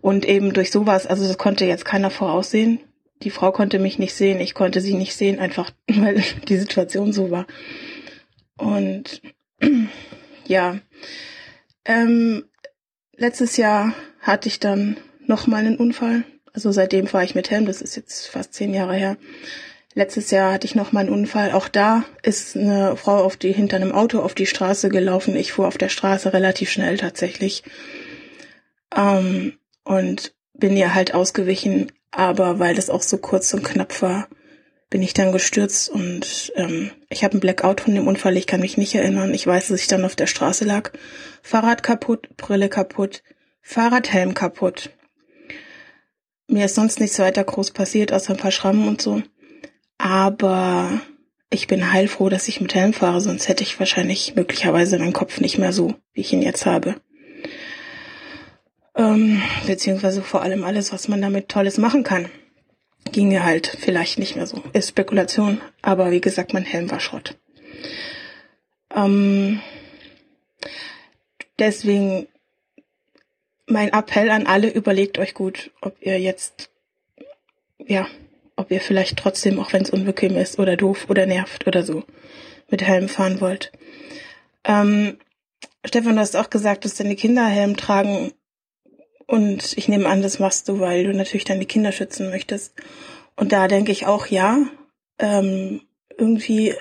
Und 0.00 0.24
eben 0.24 0.52
durch 0.52 0.70
sowas, 0.70 1.06
also 1.06 1.26
das 1.26 1.38
konnte 1.38 1.66
jetzt 1.66 1.84
keiner 1.84 2.10
voraussehen. 2.10 2.80
Die 3.22 3.30
Frau 3.30 3.52
konnte 3.52 3.78
mich 3.78 3.98
nicht 3.98 4.14
sehen, 4.14 4.40
ich 4.40 4.54
konnte 4.54 4.80
sie 4.80 4.94
nicht 4.94 5.14
sehen, 5.14 5.38
einfach 5.38 5.70
weil 5.88 6.22
die 6.48 6.56
Situation 6.56 7.12
so 7.12 7.30
war. 7.30 7.46
Und 8.56 9.20
ja, 10.46 10.78
ähm, 11.84 12.44
letztes 13.16 13.56
Jahr 13.56 13.94
hatte 14.20 14.48
ich 14.48 14.58
dann 14.58 14.96
noch 15.26 15.46
mal 15.46 15.58
einen 15.58 15.76
Unfall. 15.76 16.24
Also 16.52 16.72
seitdem 16.72 17.06
fahre 17.06 17.24
ich 17.24 17.34
mit 17.34 17.50
Helm, 17.50 17.66
das 17.66 17.80
ist 17.80 17.94
jetzt 17.94 18.26
fast 18.26 18.54
zehn 18.54 18.74
Jahre 18.74 18.94
her. 18.94 19.16
Letztes 19.94 20.30
Jahr 20.30 20.52
hatte 20.52 20.66
ich 20.66 20.76
noch 20.76 20.92
mal 20.92 21.00
einen 21.00 21.10
Unfall. 21.10 21.52
Auch 21.52 21.68
da 21.68 22.04
ist 22.22 22.56
eine 22.56 22.96
Frau 22.96 23.24
auf 23.24 23.36
die, 23.36 23.52
hinter 23.52 23.76
einem 23.76 23.92
Auto 23.92 24.20
auf 24.20 24.34
die 24.34 24.46
Straße 24.46 24.88
gelaufen. 24.88 25.34
Ich 25.34 25.52
fuhr 25.52 25.66
auf 25.66 25.78
der 25.78 25.88
Straße 25.88 26.32
relativ 26.32 26.70
schnell 26.70 26.96
tatsächlich. 26.96 27.64
Ähm, 28.96 29.58
und 29.82 30.32
bin 30.54 30.76
ihr 30.76 30.94
halt 30.94 31.14
ausgewichen. 31.14 31.90
Aber 32.12 32.58
weil 32.58 32.74
das 32.74 32.90
auch 32.90 33.02
so 33.02 33.18
kurz 33.18 33.52
und 33.52 33.64
knapp 33.64 34.00
war, 34.02 34.28
bin 34.90 35.02
ich 35.02 35.14
dann 35.14 35.30
gestürzt 35.30 35.88
und 35.88 36.52
ähm, 36.56 36.90
ich 37.08 37.22
habe 37.22 37.34
einen 37.34 37.40
Blackout 37.40 37.80
von 37.80 37.94
dem 37.94 38.08
Unfall, 38.08 38.36
ich 38.36 38.48
kann 38.48 38.60
mich 38.60 38.76
nicht 38.76 38.94
erinnern. 38.96 39.32
Ich 39.32 39.46
weiß, 39.46 39.68
dass 39.68 39.80
ich 39.80 39.86
dann 39.86 40.04
auf 40.04 40.16
der 40.16 40.26
Straße 40.26 40.64
lag. 40.64 40.90
Fahrrad 41.42 41.84
kaputt, 41.84 42.28
Brille 42.36 42.68
kaputt, 42.68 43.22
Fahrradhelm 43.62 44.34
kaputt. 44.34 44.90
Mir 46.48 46.64
ist 46.64 46.74
sonst 46.74 46.98
nichts 46.98 47.20
weiter 47.20 47.44
groß 47.44 47.70
passiert, 47.70 48.12
außer 48.12 48.34
ein 48.34 48.40
paar 48.40 48.50
Schrammen 48.50 48.88
und 48.88 49.00
so. 49.00 49.22
Aber 50.02 51.00
ich 51.50 51.66
bin 51.66 51.92
heilfroh, 51.92 52.28
dass 52.28 52.48
ich 52.48 52.60
mit 52.60 52.74
Helm 52.74 52.92
fahre, 52.92 53.20
sonst 53.20 53.48
hätte 53.48 53.62
ich 53.62 53.78
wahrscheinlich 53.78 54.34
möglicherweise 54.34 54.98
meinen 54.98 55.12
Kopf 55.12 55.40
nicht 55.40 55.58
mehr 55.58 55.72
so, 55.72 55.94
wie 56.12 56.20
ich 56.22 56.32
ihn 56.32 56.42
jetzt 56.42 56.66
habe. 56.66 56.96
Ähm, 58.94 59.42
beziehungsweise 59.66 60.22
vor 60.22 60.42
allem 60.42 60.64
alles, 60.64 60.92
was 60.92 61.08
man 61.08 61.20
damit 61.20 61.48
Tolles 61.48 61.78
machen 61.78 62.02
kann 62.02 62.28
ginge 63.12 63.44
halt 63.44 63.66
vielleicht 63.66 64.18
nicht 64.18 64.36
mehr 64.36 64.46
so. 64.46 64.62
Ist 64.72 64.90
Spekulation, 64.90 65.60
aber 65.82 66.10
wie 66.10 66.20
gesagt, 66.20 66.52
mein 66.52 66.64
Helm 66.64 66.90
war 66.90 67.00
Schrott. 67.00 67.38
Ähm, 68.94 69.60
deswegen 71.58 72.26
mein 73.66 73.92
Appell 73.92 74.30
an 74.30 74.46
alle, 74.46 74.68
überlegt 74.68 75.18
euch 75.18 75.34
gut, 75.34 75.70
ob 75.80 75.96
ihr 76.00 76.18
jetzt, 76.18 76.70
ja, 77.78 78.06
ob 78.60 78.70
ihr 78.70 78.80
vielleicht 78.80 79.18
trotzdem, 79.18 79.58
auch 79.58 79.72
wenn 79.72 79.82
es 79.82 79.90
unbequem 79.90 80.36
ist 80.36 80.58
oder 80.58 80.76
doof 80.76 81.06
oder 81.08 81.26
nervt 81.26 81.66
oder 81.66 81.82
so, 81.82 82.04
mit 82.68 82.82
Helm 82.82 83.08
fahren 83.08 83.40
wollt. 83.40 83.72
Ähm, 84.64 85.18
Stefan, 85.84 86.14
du 86.14 86.20
hast 86.20 86.36
auch 86.36 86.50
gesagt, 86.50 86.84
dass 86.84 86.94
deine 86.94 87.16
Kinder 87.16 87.46
Helm 87.46 87.76
tragen 87.76 88.32
und 89.26 89.78
ich 89.78 89.88
nehme 89.88 90.06
an, 90.06 90.22
das 90.22 90.38
machst 90.38 90.68
du, 90.68 90.80
weil 90.80 91.04
du 91.04 91.14
natürlich 91.14 91.44
die 91.44 91.64
Kinder 91.64 91.92
schützen 91.92 92.30
möchtest. 92.30 92.74
Und 93.36 93.52
da 93.52 93.68
denke 93.68 93.92
ich 93.92 94.06
auch, 94.06 94.26
ja, 94.26 94.66
ähm, 95.18 95.82
irgendwie 96.18 96.74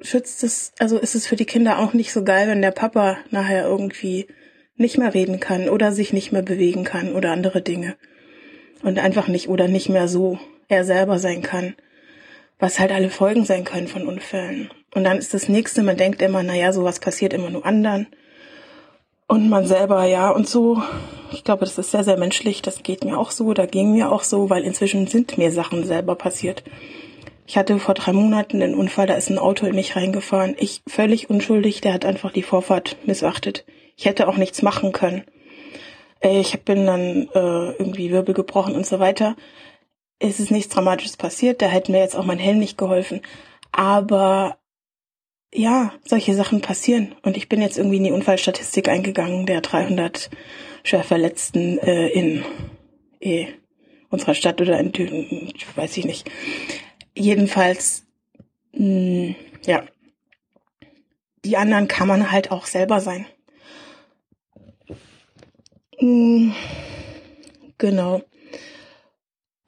schützt 0.00 0.42
es, 0.44 0.72
also 0.78 0.98
ist 0.98 1.14
es 1.14 1.26
für 1.26 1.36
die 1.36 1.46
Kinder 1.46 1.78
auch 1.78 1.92
nicht 1.94 2.12
so 2.12 2.24
geil, 2.24 2.48
wenn 2.48 2.60
der 2.60 2.72
Papa 2.72 3.18
nachher 3.30 3.64
irgendwie 3.64 4.26
nicht 4.74 4.98
mehr 4.98 5.14
reden 5.14 5.40
kann 5.40 5.68
oder 5.68 5.92
sich 5.92 6.12
nicht 6.12 6.32
mehr 6.32 6.42
bewegen 6.42 6.84
kann 6.84 7.14
oder 7.14 7.32
andere 7.32 7.62
Dinge. 7.62 7.96
Und 8.82 8.98
einfach 8.98 9.28
nicht 9.28 9.48
oder 9.48 9.68
nicht 9.68 9.88
mehr 9.88 10.08
so 10.08 10.38
er 10.70 10.84
selber 10.84 11.18
sein 11.18 11.42
kann. 11.42 11.74
Was 12.58 12.78
halt 12.78 12.92
alle 12.92 13.10
Folgen 13.10 13.44
sein 13.44 13.64
können 13.64 13.88
von 13.88 14.06
Unfällen. 14.06 14.70
Und 14.94 15.04
dann 15.04 15.18
ist 15.18 15.34
das 15.34 15.48
nächste, 15.48 15.82
man 15.82 15.96
denkt 15.96 16.20
immer, 16.20 16.42
naja, 16.42 16.72
sowas 16.72 17.00
passiert 17.00 17.32
immer 17.32 17.50
nur 17.50 17.64
anderen. 17.64 18.08
Und 19.26 19.48
man 19.48 19.66
selber, 19.66 20.04
ja, 20.06 20.30
und 20.30 20.48
so, 20.48 20.82
ich 21.32 21.44
glaube, 21.44 21.60
das 21.64 21.78
ist 21.78 21.92
sehr, 21.92 22.04
sehr 22.04 22.18
menschlich. 22.18 22.62
Das 22.62 22.82
geht 22.82 23.04
mir 23.04 23.16
auch 23.16 23.30
so, 23.30 23.54
da 23.54 23.66
ging 23.66 23.92
mir 23.92 24.10
auch 24.10 24.24
so, 24.24 24.50
weil 24.50 24.64
inzwischen 24.64 25.06
sind 25.06 25.38
mir 25.38 25.52
Sachen 25.52 25.84
selber 25.84 26.16
passiert. 26.16 26.64
Ich 27.46 27.56
hatte 27.56 27.78
vor 27.78 27.94
drei 27.94 28.12
Monaten 28.12 28.62
einen 28.62 28.74
Unfall, 28.74 29.06
da 29.06 29.14
ist 29.14 29.30
ein 29.30 29.38
Auto 29.38 29.66
in 29.66 29.74
mich 29.74 29.96
reingefahren. 29.96 30.54
Ich 30.58 30.82
völlig 30.86 31.30
unschuldig, 31.30 31.80
der 31.80 31.92
hat 31.92 32.04
einfach 32.04 32.32
die 32.32 32.42
Vorfahrt 32.42 32.96
missachtet. 33.06 33.64
Ich 33.96 34.04
hätte 34.04 34.28
auch 34.28 34.36
nichts 34.36 34.62
machen 34.62 34.92
können. 34.92 35.24
Äh, 36.20 36.40
ich 36.40 36.62
bin 36.62 36.86
dann 36.86 37.28
äh, 37.34 37.72
irgendwie 37.78 38.10
Wirbel 38.10 38.34
gebrochen 38.34 38.74
und 38.74 38.86
so 38.86 38.98
weiter. 38.98 39.36
Es 40.20 40.38
ist 40.38 40.50
nichts 40.50 40.72
Dramatisches 40.72 41.16
passiert, 41.16 41.62
da 41.62 41.66
hätte 41.66 41.90
mir 41.90 41.98
jetzt 41.98 42.14
auch 42.14 42.24
mein 42.24 42.38
Helm 42.38 42.58
nicht 42.58 42.78
geholfen. 42.78 43.22
Aber 43.72 44.58
ja, 45.52 45.92
solche 46.04 46.34
Sachen 46.34 46.60
passieren. 46.60 47.14
Und 47.22 47.36
ich 47.36 47.48
bin 47.48 47.60
jetzt 47.60 47.78
irgendwie 47.78 47.96
in 47.96 48.04
die 48.04 48.12
Unfallstatistik 48.12 48.88
eingegangen 48.88 49.46
der 49.46 49.62
300 49.62 50.30
Schwerverletzten 50.84 51.78
äh, 51.78 52.08
in 52.08 52.44
E. 53.20 53.48
unserer 54.10 54.34
Stadt 54.34 54.60
oder 54.60 54.78
in, 54.78 54.92
weiß 55.74 55.96
ich 55.96 56.04
nicht. 56.04 56.30
Jedenfalls, 57.16 58.04
mh, 58.72 59.34
ja, 59.66 59.84
die 61.44 61.56
anderen 61.56 61.88
kann 61.88 62.08
man 62.08 62.30
halt 62.30 62.50
auch 62.50 62.66
selber 62.66 63.00
sein. 63.00 63.26
Mh, 66.00 66.54
genau. 67.78 68.22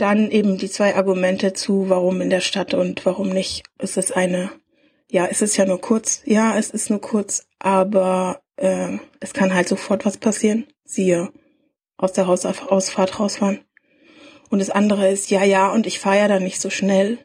Dann 0.03 0.33
eben 0.33 0.59
die 0.59 0.69
zwei 0.69 0.97
Argumente 0.97 1.53
zu, 1.53 1.89
warum 1.89 2.21
in 2.21 2.29
der 2.29 2.41
Stadt 2.41 2.75
und 2.75 3.07
warum 3.07 3.29
nicht. 3.29 3.63
Es 3.79 3.97
ist 3.97 4.17
eine, 4.17 4.51
ja, 5.09 5.27
es 5.27 5.43
ist 5.43 5.57
ja 5.57 5.65
nur 5.65 5.81
kurz. 5.81 6.23
Ja, 6.25 6.59
es 6.59 6.71
ist 6.71 6.91
nur 6.91 7.01
kurz, 7.01 7.47
aber 7.61 8.43
äh, 8.57 8.99
es 9.21 9.33
kann 9.33 9.55
halt 9.55 9.69
sofort 9.69 10.05
was 10.05 10.17
passieren. 10.17 10.67
Siehe, 10.85 11.31
aus 11.97 12.15
der 12.15 12.27
Hausausfahrt 12.27 13.21
rausfahren. 13.21 13.61
Und 14.51 14.59
das 14.59 14.71
andere 14.71 15.09
ist, 15.09 15.31
ja, 15.31 15.45
ja, 15.45 15.71
und 15.71 15.87
ich 15.87 16.01
fahre 16.01 16.19
ja 16.19 16.27
dann 16.27 16.43
nicht 16.43 16.61
so 16.61 16.69
schnell. 16.69 17.21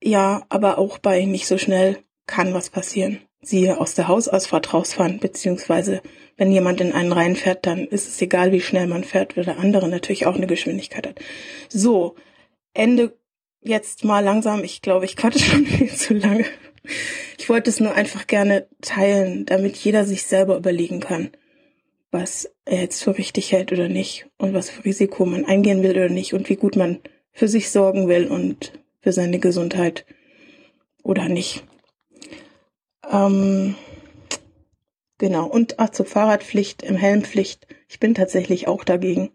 Ja, 0.00 0.44
aber 0.50 0.78
auch 0.78 0.98
bei 0.98 1.24
nicht 1.24 1.48
so 1.48 1.58
schnell 1.58 1.98
kann 2.28 2.54
was 2.54 2.70
passieren. 2.70 3.18
Siehe, 3.42 3.80
aus 3.80 3.94
der 3.94 4.06
Hausausfahrt 4.06 4.72
rausfahren, 4.72 5.18
beziehungsweise 5.18 6.02
wenn 6.36 6.50
jemand 6.50 6.80
in 6.80 6.92
einen 6.92 7.12
reinfährt, 7.12 7.66
dann 7.66 7.86
ist 7.86 8.08
es 8.08 8.20
egal, 8.20 8.52
wie 8.52 8.60
schnell 8.60 8.86
man 8.86 9.04
fährt, 9.04 9.36
weil 9.36 9.44
der 9.44 9.58
andere 9.58 9.88
natürlich 9.88 10.26
auch 10.26 10.34
eine 10.34 10.46
Geschwindigkeit 10.46 11.06
hat. 11.06 11.20
So, 11.68 12.16
Ende 12.72 13.16
jetzt 13.62 14.04
mal 14.04 14.22
langsam. 14.22 14.62
Ich 14.64 14.82
glaube, 14.82 15.04
ich 15.04 15.16
quatsche 15.16 15.38
schon 15.44 15.66
viel 15.66 15.90
zu 15.90 16.14
lange. 16.14 16.44
Ich 17.38 17.48
wollte 17.48 17.70
es 17.70 17.80
nur 17.80 17.94
einfach 17.94 18.26
gerne 18.26 18.66
teilen, 18.80 19.46
damit 19.46 19.76
jeder 19.76 20.04
sich 20.04 20.24
selber 20.24 20.56
überlegen 20.56 21.00
kann, 21.00 21.30
was 22.10 22.50
er 22.64 22.82
jetzt 22.82 23.02
für 23.02 23.16
richtig 23.16 23.52
hält 23.52 23.72
oder 23.72 23.88
nicht 23.88 24.26
und 24.38 24.52
was 24.52 24.70
für 24.70 24.84
Risiko 24.84 25.24
man 25.24 25.44
eingehen 25.44 25.82
will 25.82 25.92
oder 25.92 26.08
nicht 26.08 26.34
und 26.34 26.48
wie 26.48 26.56
gut 26.56 26.76
man 26.76 27.00
für 27.32 27.48
sich 27.48 27.70
sorgen 27.70 28.06
will 28.06 28.26
und 28.26 28.72
für 29.00 29.12
seine 29.12 29.38
Gesundheit 29.38 30.04
oder 31.02 31.28
nicht. 31.28 31.64
Ähm, 33.10 33.74
genau. 35.18 35.46
Und 35.46 35.78
ach, 35.78 35.90
zur 35.90 36.06
Fahrradpflicht, 36.06 36.82
im 36.82 36.96
Helmpflicht. 36.96 37.66
Ich 37.88 38.00
bin 38.00 38.14
tatsächlich 38.14 38.68
auch 38.68 38.84
dagegen. 38.84 39.30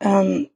Ähm, 0.00 0.48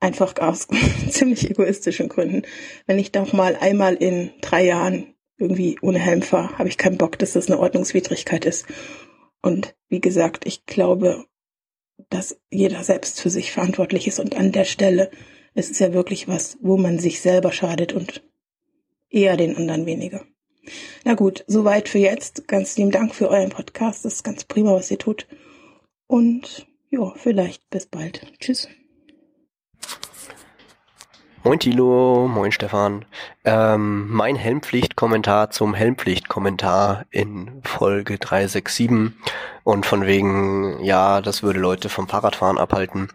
einfach 0.00 0.36
aus 0.38 0.66
ziemlich 1.10 1.48
egoistischen 1.50 2.08
Gründen. 2.08 2.42
Wenn 2.86 2.98
ich 2.98 3.12
doch 3.12 3.32
mal 3.32 3.56
einmal 3.56 3.94
in 3.94 4.30
drei 4.40 4.64
Jahren 4.64 5.14
irgendwie 5.38 5.78
ohne 5.80 5.98
Helm 5.98 6.22
fahre, 6.22 6.58
habe 6.58 6.68
ich 6.68 6.78
keinen 6.78 6.98
Bock, 6.98 7.18
dass 7.18 7.32
das 7.32 7.46
eine 7.46 7.58
Ordnungswidrigkeit 7.58 8.44
ist. 8.44 8.66
Und 9.42 9.74
wie 9.88 10.00
gesagt, 10.00 10.46
ich 10.46 10.66
glaube, 10.66 11.24
dass 12.08 12.40
jeder 12.50 12.82
selbst 12.82 13.20
für 13.20 13.30
sich 13.30 13.52
verantwortlich 13.52 14.06
ist 14.06 14.20
und 14.20 14.36
an 14.36 14.52
der 14.52 14.64
Stelle 14.64 15.10
ist 15.54 15.70
es 15.70 15.78
ja 15.78 15.92
wirklich 15.92 16.28
was, 16.28 16.58
wo 16.60 16.76
man 16.76 16.98
sich 16.98 17.20
selber 17.20 17.52
schadet 17.52 17.92
und 17.92 18.22
eher 19.10 19.36
den 19.36 19.56
anderen 19.56 19.86
weniger. 19.86 20.24
Na 21.04 21.14
gut, 21.14 21.44
soweit 21.46 21.88
für 21.88 21.98
jetzt. 21.98 22.48
Ganz 22.48 22.76
lieben 22.76 22.90
Dank 22.90 23.14
für 23.14 23.28
euren 23.28 23.50
Podcast. 23.50 24.04
Das 24.04 24.14
ist 24.14 24.24
ganz 24.24 24.44
prima, 24.44 24.72
was 24.72 24.90
ihr 24.90 24.98
tut. 24.98 25.26
Und 26.06 26.66
ja, 26.90 27.12
vielleicht 27.16 27.68
bis 27.70 27.86
bald. 27.86 28.26
Tschüss. 28.40 28.68
Moin 31.42 31.58
Tilo, 31.58 32.28
moin 32.28 32.52
Stefan. 32.52 33.06
Ähm, 33.44 34.08
mein 34.10 34.36
Helmpflicht-Kommentar 34.36 35.50
zum 35.50 35.72
Helmpflicht-Kommentar 35.72 37.06
in 37.10 37.62
Folge 37.64 38.18
367 38.18 39.16
und 39.64 39.86
von 39.86 40.04
wegen, 40.04 40.84
ja, 40.84 41.22
das 41.22 41.42
würde 41.42 41.58
Leute 41.58 41.88
vom 41.88 42.08
Fahrradfahren 42.08 42.58
abhalten. 42.58 43.08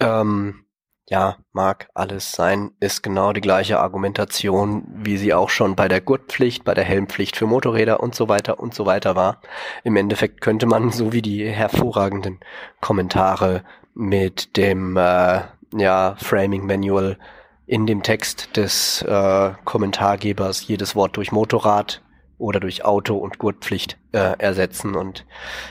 Ähm, 0.00 0.63
ja, 1.10 1.36
mag 1.52 1.88
alles 1.94 2.32
sein, 2.32 2.70
ist 2.80 3.02
genau 3.02 3.32
die 3.32 3.42
gleiche 3.42 3.78
Argumentation, 3.78 4.84
wie 4.88 5.18
sie 5.18 5.34
auch 5.34 5.50
schon 5.50 5.76
bei 5.76 5.86
der 5.86 6.00
Gurtpflicht, 6.00 6.64
bei 6.64 6.72
der 6.72 6.84
Helmpflicht 6.84 7.36
für 7.36 7.46
Motorräder 7.46 8.00
und 8.00 8.14
so 8.14 8.28
weiter 8.28 8.58
und 8.58 8.74
so 8.74 8.86
weiter 8.86 9.14
war. 9.14 9.40
Im 9.82 9.96
Endeffekt 9.96 10.40
könnte 10.40 10.66
man, 10.66 10.90
so 10.90 11.12
wie 11.12 11.22
die 11.22 11.46
hervorragenden 11.46 12.40
Kommentare 12.80 13.64
mit 13.94 14.56
dem 14.56 14.96
äh, 14.96 15.40
ja, 15.76 16.16
Framing 16.18 16.66
Manual 16.66 17.18
in 17.66 17.86
dem 17.86 18.02
Text 18.02 18.56
des 18.56 19.02
äh, 19.02 19.52
Kommentargebers 19.64 20.66
jedes 20.66 20.94
Wort 20.94 21.16
durch 21.16 21.32
Motorrad 21.32 22.02
oder 22.38 22.60
durch 22.60 22.84
Auto 22.84 23.16
und 23.16 23.38
Gurtpflicht 23.38 23.98
äh, 24.12 24.38
ersetzen 24.38 24.94
und 24.94 25.26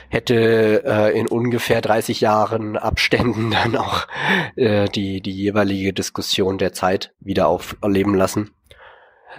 hätte 0.08 0.82
äh, 0.84 1.18
in 1.18 1.28
ungefähr 1.28 1.80
30 1.80 2.20
Jahren 2.20 2.76
Abständen 2.76 3.50
dann 3.62 3.76
auch 3.76 4.06
äh, 4.56 4.88
die, 4.88 5.20
die 5.20 5.32
jeweilige 5.32 5.92
Diskussion 5.92 6.58
der 6.58 6.72
Zeit 6.72 7.12
wieder 7.20 7.48
auferleben 7.48 8.14
lassen. 8.14 8.50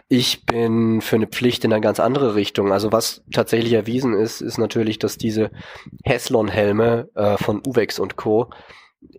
Ich 0.07 0.45
bin 0.45 1.01
für 1.01 1.15
eine 1.15 1.27
Pflicht 1.27 1.63
in 1.63 1.73
eine 1.73 1.81
ganz 1.81 1.99
andere 1.99 2.35
Richtung. 2.35 2.71
Also 2.71 2.91
was 2.91 3.23
tatsächlich 3.31 3.73
erwiesen 3.73 4.13
ist, 4.13 4.41
ist 4.41 4.57
natürlich, 4.57 4.99
dass 4.99 5.17
diese 5.17 5.51
Heslon-Helme 6.03 7.09
äh, 7.15 7.37
von 7.37 7.61
Uvex 7.65 7.99
und 7.99 8.15
Co 8.15 8.49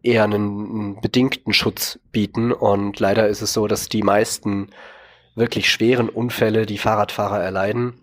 eher 0.02 0.24
einen, 0.24 1.00
bedingten 1.00 1.52
Schutz 1.52 1.98
bieten. 2.12 2.52
Und 2.52 3.00
leider 3.00 3.28
ist 3.28 3.42
es 3.42 3.52
so, 3.52 3.66
dass 3.66 3.88
die 3.88 4.02
meisten 4.02 4.70
wirklich 5.36 5.70
schweren 5.70 6.08
Unfälle, 6.08 6.66
die 6.66 6.78
Fahrradfahrer 6.78 7.40
erleiden, 7.40 7.94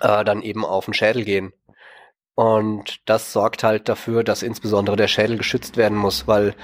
äh, 0.00 0.24
dann 0.24 0.40
eben 0.40 0.64
auf 0.64 0.86
den 0.86 0.94
Schädel 0.94 1.24
gehen. 1.24 1.52
Und 2.34 3.00
das 3.04 3.32
sorgt 3.32 3.62
halt 3.62 3.88
dafür, 3.88 4.24
dass 4.24 4.42
insbesondere 4.42 4.96
der 4.96 5.08
Schädel 5.08 5.36
geschützt 5.36 5.76
werden 5.76 5.98
muss, 5.98 6.26
weil 6.26 6.54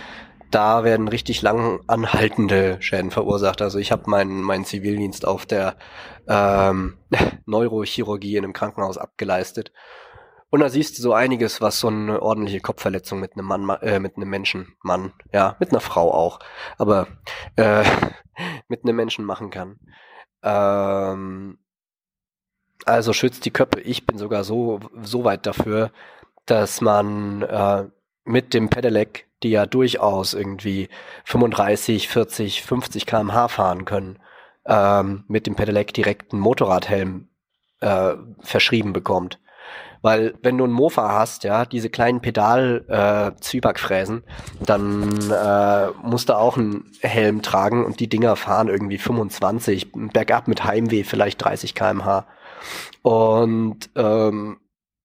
da 0.50 0.82
werden 0.82 1.06
richtig 1.06 1.42
lang 1.42 1.80
anhaltende 1.86 2.78
Schäden 2.80 3.10
verursacht. 3.10 3.62
Also 3.62 3.78
ich 3.78 3.92
habe 3.92 4.10
meinen 4.10 4.42
meinen 4.42 4.64
Zivildienst 4.64 5.26
auf 5.26 5.46
der 5.46 5.76
ähm, 6.26 6.96
Neurochirurgie 7.46 8.36
in 8.36 8.44
einem 8.44 8.52
Krankenhaus 8.52 8.98
abgeleistet 8.98 9.72
und 10.50 10.60
da 10.60 10.68
siehst 10.68 10.98
du 10.98 11.02
so 11.02 11.14
einiges, 11.14 11.60
was 11.60 11.80
so 11.80 11.88
eine 11.88 12.20
ordentliche 12.20 12.60
Kopfverletzung 12.60 13.20
mit 13.20 13.34
einem 13.34 13.46
Mann, 13.46 13.68
äh, 13.80 14.00
mit 14.00 14.16
einem 14.16 14.28
Menschen, 14.28 14.74
Mann, 14.82 15.12
ja, 15.32 15.56
mit 15.60 15.70
einer 15.70 15.80
Frau 15.80 16.12
auch, 16.12 16.40
aber 16.76 17.06
äh, 17.56 17.84
mit 18.68 18.84
einem 18.84 18.96
Menschen 18.96 19.24
machen 19.24 19.50
kann. 19.50 19.78
Ähm, 20.42 21.58
also 22.84 23.12
schützt 23.12 23.44
die 23.44 23.52
Köpfe. 23.52 23.80
Ich 23.80 24.06
bin 24.06 24.18
sogar 24.18 24.44
so, 24.44 24.80
so 25.02 25.24
weit 25.24 25.46
dafür, 25.46 25.92
dass 26.46 26.80
man 26.80 27.42
äh, 27.42 27.84
mit 28.24 28.54
dem 28.54 28.70
Pedelec, 28.70 29.28
die 29.42 29.50
ja 29.50 29.66
durchaus 29.66 30.34
irgendwie 30.34 30.88
35, 31.24 32.08
40, 32.08 32.62
50 32.62 33.06
kmh 33.06 33.48
fahren 33.48 33.84
können, 33.84 34.18
ähm, 34.66 35.24
mit 35.28 35.46
dem 35.46 35.54
Pedelec 35.54 35.94
direkt 35.94 36.32
einen 36.32 36.42
Motorradhelm 36.42 37.28
äh, 37.80 38.14
verschrieben 38.40 38.92
bekommt. 38.92 39.38
Weil 40.02 40.34
wenn 40.42 40.56
du 40.56 40.64
einen 40.64 40.72
Mofa 40.72 41.12
hast, 41.12 41.44
ja, 41.44 41.64
diese 41.66 41.90
kleinen 41.90 42.20
Pedal 42.20 42.84
äh, 42.88 43.32
dann 44.64 45.30
äh, 45.30 45.88
musst 46.02 46.28
du 46.28 46.36
auch 46.36 46.56
einen 46.56 46.90
Helm 47.00 47.42
tragen 47.42 47.84
und 47.84 48.00
die 48.00 48.08
Dinger 48.08 48.36
fahren 48.36 48.68
irgendwie 48.68 48.98
25, 48.98 49.92
bergab 49.92 50.48
mit 50.48 50.64
Heimweh 50.64 51.04
vielleicht 51.04 51.44
30 51.44 51.74
kmh. 51.74 52.26
Und 53.02 53.90
ähm, 53.94 54.58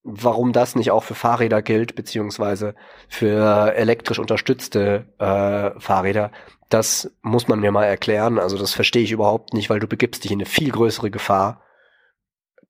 warum 0.03 0.53
das 0.53 0.75
nicht 0.75 0.91
auch 0.91 1.03
für 1.03 1.15
Fahrräder 1.15 1.61
gilt, 1.61 1.95
beziehungsweise 1.95 2.75
für 3.09 3.73
elektrisch 3.75 4.19
unterstützte 4.19 5.07
äh, 5.17 5.79
Fahrräder, 5.79 6.31
das 6.69 7.11
muss 7.21 7.47
man 7.47 7.59
mir 7.59 7.71
mal 7.71 7.85
erklären. 7.85 8.39
Also 8.39 8.57
das 8.57 8.73
verstehe 8.73 9.03
ich 9.03 9.11
überhaupt 9.11 9.53
nicht, 9.53 9.69
weil 9.69 9.79
du 9.79 9.87
begibst 9.87 10.23
dich 10.23 10.31
in 10.31 10.39
eine 10.39 10.45
viel 10.45 10.71
größere 10.71 11.11
Gefahr 11.11 11.61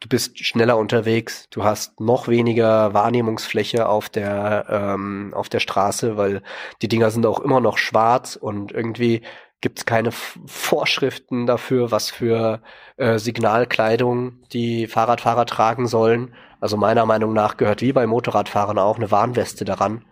du 0.06 0.09
bist 0.09 0.38
schneller 0.45 0.77
unterwegs, 0.77 1.48
du 1.50 1.64
hast 1.64 2.00
noch 2.00 2.27
weniger 2.27 2.93
Wahrnehmungsfläche 2.93 3.90
auf 3.90 4.08
der, 4.08 4.67
ähm, 4.69 5.34
auf 5.35 5.50
der 5.50 5.59
Straße, 5.59 6.16
weil 6.16 6.43
die 6.84 6.88
Dinger 6.88 7.09
sind 7.09 7.25
auch 7.25 7.40
immer 7.40 7.59
noch 7.59 7.80
schwarz 7.80 8.35
und 8.35 8.72
irgendwie 8.72 9.24
gibt 9.61 9.80
es 9.80 9.85
keine 9.85 10.11
Vorschriften 10.11 11.48
dafür, 11.48 11.90
was 11.90 12.11
für 12.11 12.61
äh, 12.98 13.17
Signalkleidung 13.17 14.43
die 14.53 14.85
Fahrradfahrer 14.85 15.48
tragen 15.48 15.88
sollen. 15.88 16.35
Also 16.59 16.77
meiner 16.77 17.08
Meinung 17.08 17.34
nach 17.34 17.58
gehört 17.58 17.82
wie 17.82 17.92
bei 17.92 18.06
Motorradfahrern 18.06 18.77
auch 18.77 18.98
eine 18.98 19.09
Warnweste 19.09 19.66
daran. 19.66 20.06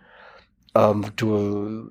Ähm, 0.74 1.06
du 1.14 1.88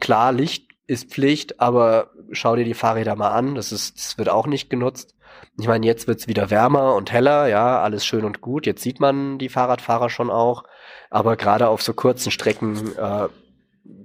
klar, 0.00 0.32
Licht 0.32 0.66
ist 0.86 1.10
Pflicht, 1.10 1.60
aber 1.60 2.10
schau 2.32 2.56
dir 2.56 2.64
die 2.64 2.72
Fahrräder 2.72 3.16
mal 3.16 3.32
an, 3.32 3.54
das 3.54 3.70
ist, 3.70 3.98
das 3.98 4.16
wird 4.16 4.30
auch 4.30 4.46
nicht 4.46 4.70
genutzt. 4.70 5.14
Ich 5.60 5.66
meine, 5.66 5.84
jetzt 5.86 6.06
wird's 6.06 6.28
wieder 6.28 6.50
wärmer 6.50 6.94
und 6.94 7.10
heller, 7.10 7.48
ja, 7.48 7.80
alles 7.82 8.06
schön 8.06 8.24
und 8.24 8.40
gut. 8.40 8.64
Jetzt 8.64 8.82
sieht 8.82 9.00
man 9.00 9.38
die 9.38 9.48
Fahrradfahrer 9.48 10.08
schon 10.08 10.30
auch. 10.30 10.62
Aber 11.10 11.36
gerade 11.36 11.68
auf 11.68 11.82
so 11.82 11.94
kurzen 11.94 12.30
Strecken 12.30 12.96
äh, 12.96 13.28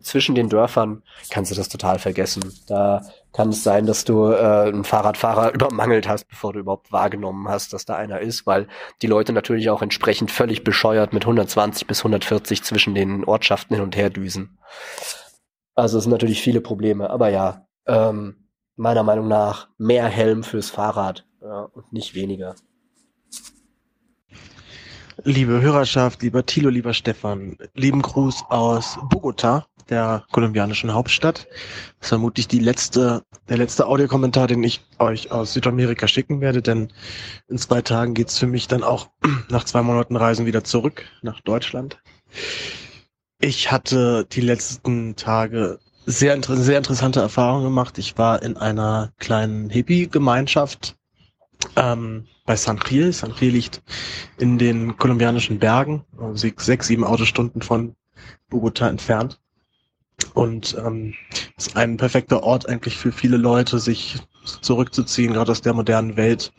zwischen 0.01 0.33
den 0.33 0.49
Dörfern 0.49 1.03
kannst 1.29 1.51
du 1.51 1.55
das 1.55 1.69
total 1.69 1.99
vergessen. 1.99 2.43
Da 2.67 3.03
kann 3.33 3.49
es 3.49 3.63
sein, 3.63 3.85
dass 3.85 4.03
du 4.03 4.31
äh, 4.31 4.67
einen 4.67 4.83
Fahrradfahrer 4.83 5.53
übermangelt 5.53 6.07
hast, 6.07 6.27
bevor 6.27 6.53
du 6.53 6.59
überhaupt 6.59 6.91
wahrgenommen 6.91 7.47
hast, 7.47 7.71
dass 7.71 7.85
da 7.85 7.95
einer 7.95 8.19
ist, 8.19 8.47
weil 8.47 8.67
die 9.03 9.07
Leute 9.07 9.31
natürlich 9.31 9.69
auch 9.69 9.83
entsprechend 9.83 10.31
völlig 10.31 10.63
bescheuert 10.63 11.13
mit 11.13 11.23
120 11.23 11.85
bis 11.85 11.99
140 11.99 12.63
zwischen 12.63 12.95
den 12.95 13.25
Ortschaften 13.25 13.75
hin 13.75 13.83
und 13.83 13.95
her 13.95 14.09
düsen. 14.09 14.57
Also 15.75 15.99
es 15.99 16.05
sind 16.05 16.11
natürlich 16.11 16.41
viele 16.41 16.61
Probleme, 16.61 17.11
aber 17.11 17.29
ja, 17.29 17.67
ähm, 17.85 18.49
meiner 18.75 19.03
Meinung 19.03 19.27
nach 19.27 19.69
mehr 19.77 20.07
Helm 20.07 20.43
fürs 20.43 20.71
Fahrrad 20.71 21.25
ja, 21.43 21.61
und 21.73 21.91
nicht 21.91 22.15
weniger. 22.15 22.55
Liebe 25.23 25.61
Hörerschaft, 25.61 26.23
lieber 26.23 26.45
Thilo, 26.45 26.69
lieber 26.69 26.93
Stefan, 26.93 27.57
lieben 27.75 28.01
Gruß 28.01 28.45
aus 28.49 28.97
Bogota, 29.09 29.67
der 29.89 30.25
kolumbianischen 30.31 30.93
Hauptstadt. 30.93 31.47
Das 31.99 32.07
ist 32.07 32.09
vermutlich 32.09 32.47
die 32.47 32.59
letzte, 32.59 33.23
der 33.47 33.57
letzte 33.57 33.85
Audiokommentar, 33.85 34.47
den 34.47 34.63
ich 34.63 34.81
euch 34.97 35.31
aus 35.31 35.53
Südamerika 35.53 36.07
schicken 36.07 36.41
werde, 36.41 36.61
denn 36.63 36.91
in 37.47 37.57
zwei 37.59 37.81
Tagen 37.81 38.15
geht's 38.15 38.39
für 38.39 38.47
mich 38.47 38.67
dann 38.67 38.83
auch 38.83 39.09
nach 39.49 39.65
zwei 39.65 39.83
Monaten 39.83 40.15
Reisen 40.15 40.47
wieder 40.47 40.63
zurück 40.63 41.05
nach 41.21 41.41
Deutschland. 41.41 41.99
Ich 43.39 43.71
hatte 43.71 44.25
die 44.31 44.41
letzten 44.41 45.15
Tage 45.15 45.79
sehr, 46.05 46.41
sehr 46.41 46.77
interessante 46.77 47.19
Erfahrungen 47.19 47.65
gemacht. 47.65 47.97
Ich 47.97 48.17
war 48.17 48.41
in 48.41 48.57
einer 48.57 49.11
kleinen 49.19 49.69
Hippie-Gemeinschaft 49.69 50.97
ähm, 51.75 52.25
bei 52.45 52.55
San 52.55 52.77
Gil. 52.77 53.13
San 53.13 53.33
Gil 53.35 53.51
liegt 53.51 53.81
in 54.37 54.57
den 54.57 54.97
kolumbianischen 54.97 55.59
Bergen, 55.59 56.03
sechs, 56.33 56.87
sieben 56.87 57.03
Autostunden 57.03 57.61
von 57.61 57.95
Bogota 58.49 58.89
entfernt. 58.89 59.39
Und 60.33 60.75
ähm, 60.83 61.13
ist 61.57 61.75
ein 61.75 61.97
perfekter 61.97 62.43
Ort 62.43 62.67
eigentlich 62.69 62.97
für 62.97 63.11
viele 63.11 63.37
Leute, 63.37 63.79
sich 63.79 64.17
zurückzuziehen, 64.61 65.33
gerade 65.33 65.51
aus 65.51 65.61
der 65.61 65.73
modernen 65.73 66.17
Welt 66.17 66.53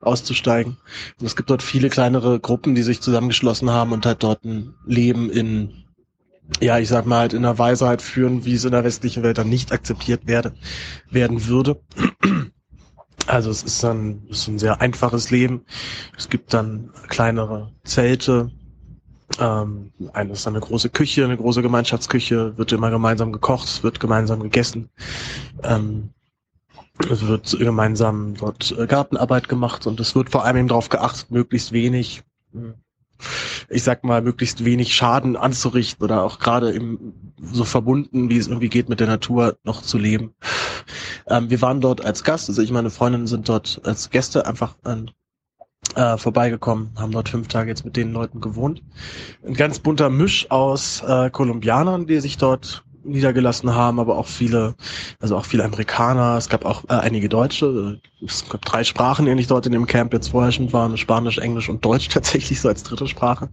auszusteigen. 0.00 0.76
Und 1.18 1.26
es 1.26 1.36
gibt 1.36 1.50
dort 1.50 1.62
viele 1.62 1.88
kleinere 1.88 2.38
Gruppen, 2.38 2.74
die 2.74 2.82
sich 2.82 3.00
zusammengeschlossen 3.00 3.70
haben 3.70 3.92
und 3.92 4.06
halt 4.06 4.22
dort 4.22 4.44
ein 4.44 4.74
Leben 4.86 5.30
in, 5.30 5.84
ja, 6.60 6.78
ich 6.78 6.88
sag 6.88 7.06
mal 7.06 7.20
halt 7.20 7.32
in 7.32 7.42
der 7.42 7.58
Weisheit 7.58 8.02
führen, 8.02 8.44
wie 8.44 8.54
es 8.54 8.64
in 8.64 8.72
der 8.72 8.84
westlichen 8.84 9.22
Welt 9.22 9.38
dann 9.38 9.48
nicht 9.48 9.72
akzeptiert 9.72 10.26
werde, 10.26 10.54
werden 11.10 11.46
würde. 11.46 11.80
Also 13.28 13.50
es 13.50 13.62
ist 13.62 13.84
dann 13.84 14.22
es 14.30 14.40
ist 14.40 14.48
ein 14.48 14.58
sehr 14.58 14.80
einfaches 14.80 15.30
Leben. 15.30 15.64
Es 16.16 16.28
gibt 16.28 16.54
dann 16.54 16.90
kleinere 17.08 17.70
Zelte. 17.84 18.50
Ähm, 19.38 19.92
eine 20.14 20.32
ist 20.32 20.46
dann 20.46 20.54
eine 20.54 20.64
große 20.64 20.88
Küche, 20.88 21.24
eine 21.24 21.36
große 21.36 21.60
Gemeinschaftsküche, 21.60 22.56
wird 22.56 22.72
immer 22.72 22.90
gemeinsam 22.90 23.30
gekocht, 23.32 23.82
wird 23.82 24.00
gemeinsam 24.00 24.42
gegessen. 24.42 24.88
Ähm, 25.62 26.10
es 27.10 27.26
wird 27.26 27.56
gemeinsam 27.58 28.34
dort 28.34 28.74
äh, 28.78 28.86
Gartenarbeit 28.86 29.48
gemacht 29.48 29.86
und 29.86 30.00
es 30.00 30.14
wird 30.14 30.30
vor 30.30 30.44
allem 30.46 30.66
darauf 30.66 30.88
geachtet, 30.88 31.30
möglichst 31.30 31.72
wenig, 31.72 32.22
hm, 32.52 32.74
ich 33.68 33.82
sag 33.82 34.04
mal, 34.04 34.22
möglichst 34.22 34.64
wenig 34.64 34.94
Schaden 34.94 35.36
anzurichten 35.36 36.04
oder 36.04 36.22
auch 36.22 36.38
gerade 36.38 36.70
im, 36.70 37.32
so 37.40 37.64
verbunden, 37.64 38.30
wie 38.30 38.36
es 38.36 38.48
irgendwie 38.48 38.68
geht, 38.68 38.88
mit 38.88 39.00
der 39.00 39.06
Natur 39.06 39.56
noch 39.64 39.82
zu 39.82 39.98
leben. 39.98 40.34
Ähm, 41.28 41.50
wir 41.50 41.60
waren 41.62 41.80
dort 41.80 42.04
als 42.04 42.24
Gast, 42.24 42.48
also 42.48 42.62
ich 42.62 42.70
meine 42.70 42.90
Freundin 42.90 43.26
sind 43.26 43.48
dort 43.48 43.80
als 43.84 44.10
Gäste 44.10 44.46
einfach 44.46 44.76
äh, 45.94 46.16
vorbeigekommen, 46.16 46.90
haben 46.96 47.12
dort 47.12 47.28
fünf 47.28 47.48
Tage 47.48 47.70
jetzt 47.70 47.84
mit 47.84 47.96
den 47.96 48.12
Leuten 48.12 48.40
gewohnt. 48.40 48.82
Ein 49.46 49.54
ganz 49.54 49.78
bunter 49.78 50.10
Misch 50.10 50.50
aus 50.50 51.02
äh, 51.06 51.30
Kolumbianern, 51.30 52.06
die 52.06 52.20
sich 52.20 52.36
dort 52.36 52.84
niedergelassen 53.08 53.74
haben, 53.74 54.00
aber 54.00 54.16
auch 54.16 54.26
viele, 54.26 54.74
also 55.20 55.36
auch 55.36 55.44
viele 55.44 55.64
Amerikaner. 55.64 56.36
Es 56.36 56.48
gab 56.48 56.64
auch 56.64 56.84
äh, 56.84 56.94
einige 56.94 57.28
Deutsche. 57.28 58.00
Es 58.24 58.48
gab 58.48 58.64
drei 58.64 58.84
Sprachen, 58.84 59.26
die 59.26 59.34
nicht 59.34 59.50
dort 59.50 59.66
in 59.66 59.72
dem 59.72 59.86
Camp 59.86 60.12
jetzt 60.12 60.28
vorherrschend 60.28 60.72
waren: 60.72 60.96
Spanisch, 60.96 61.38
Englisch 61.38 61.68
und 61.68 61.84
Deutsch 61.84 62.08
tatsächlich 62.10 62.60
so 62.60 62.68
als 62.68 62.82
dritte 62.82 63.06
Sprache. 63.06 63.48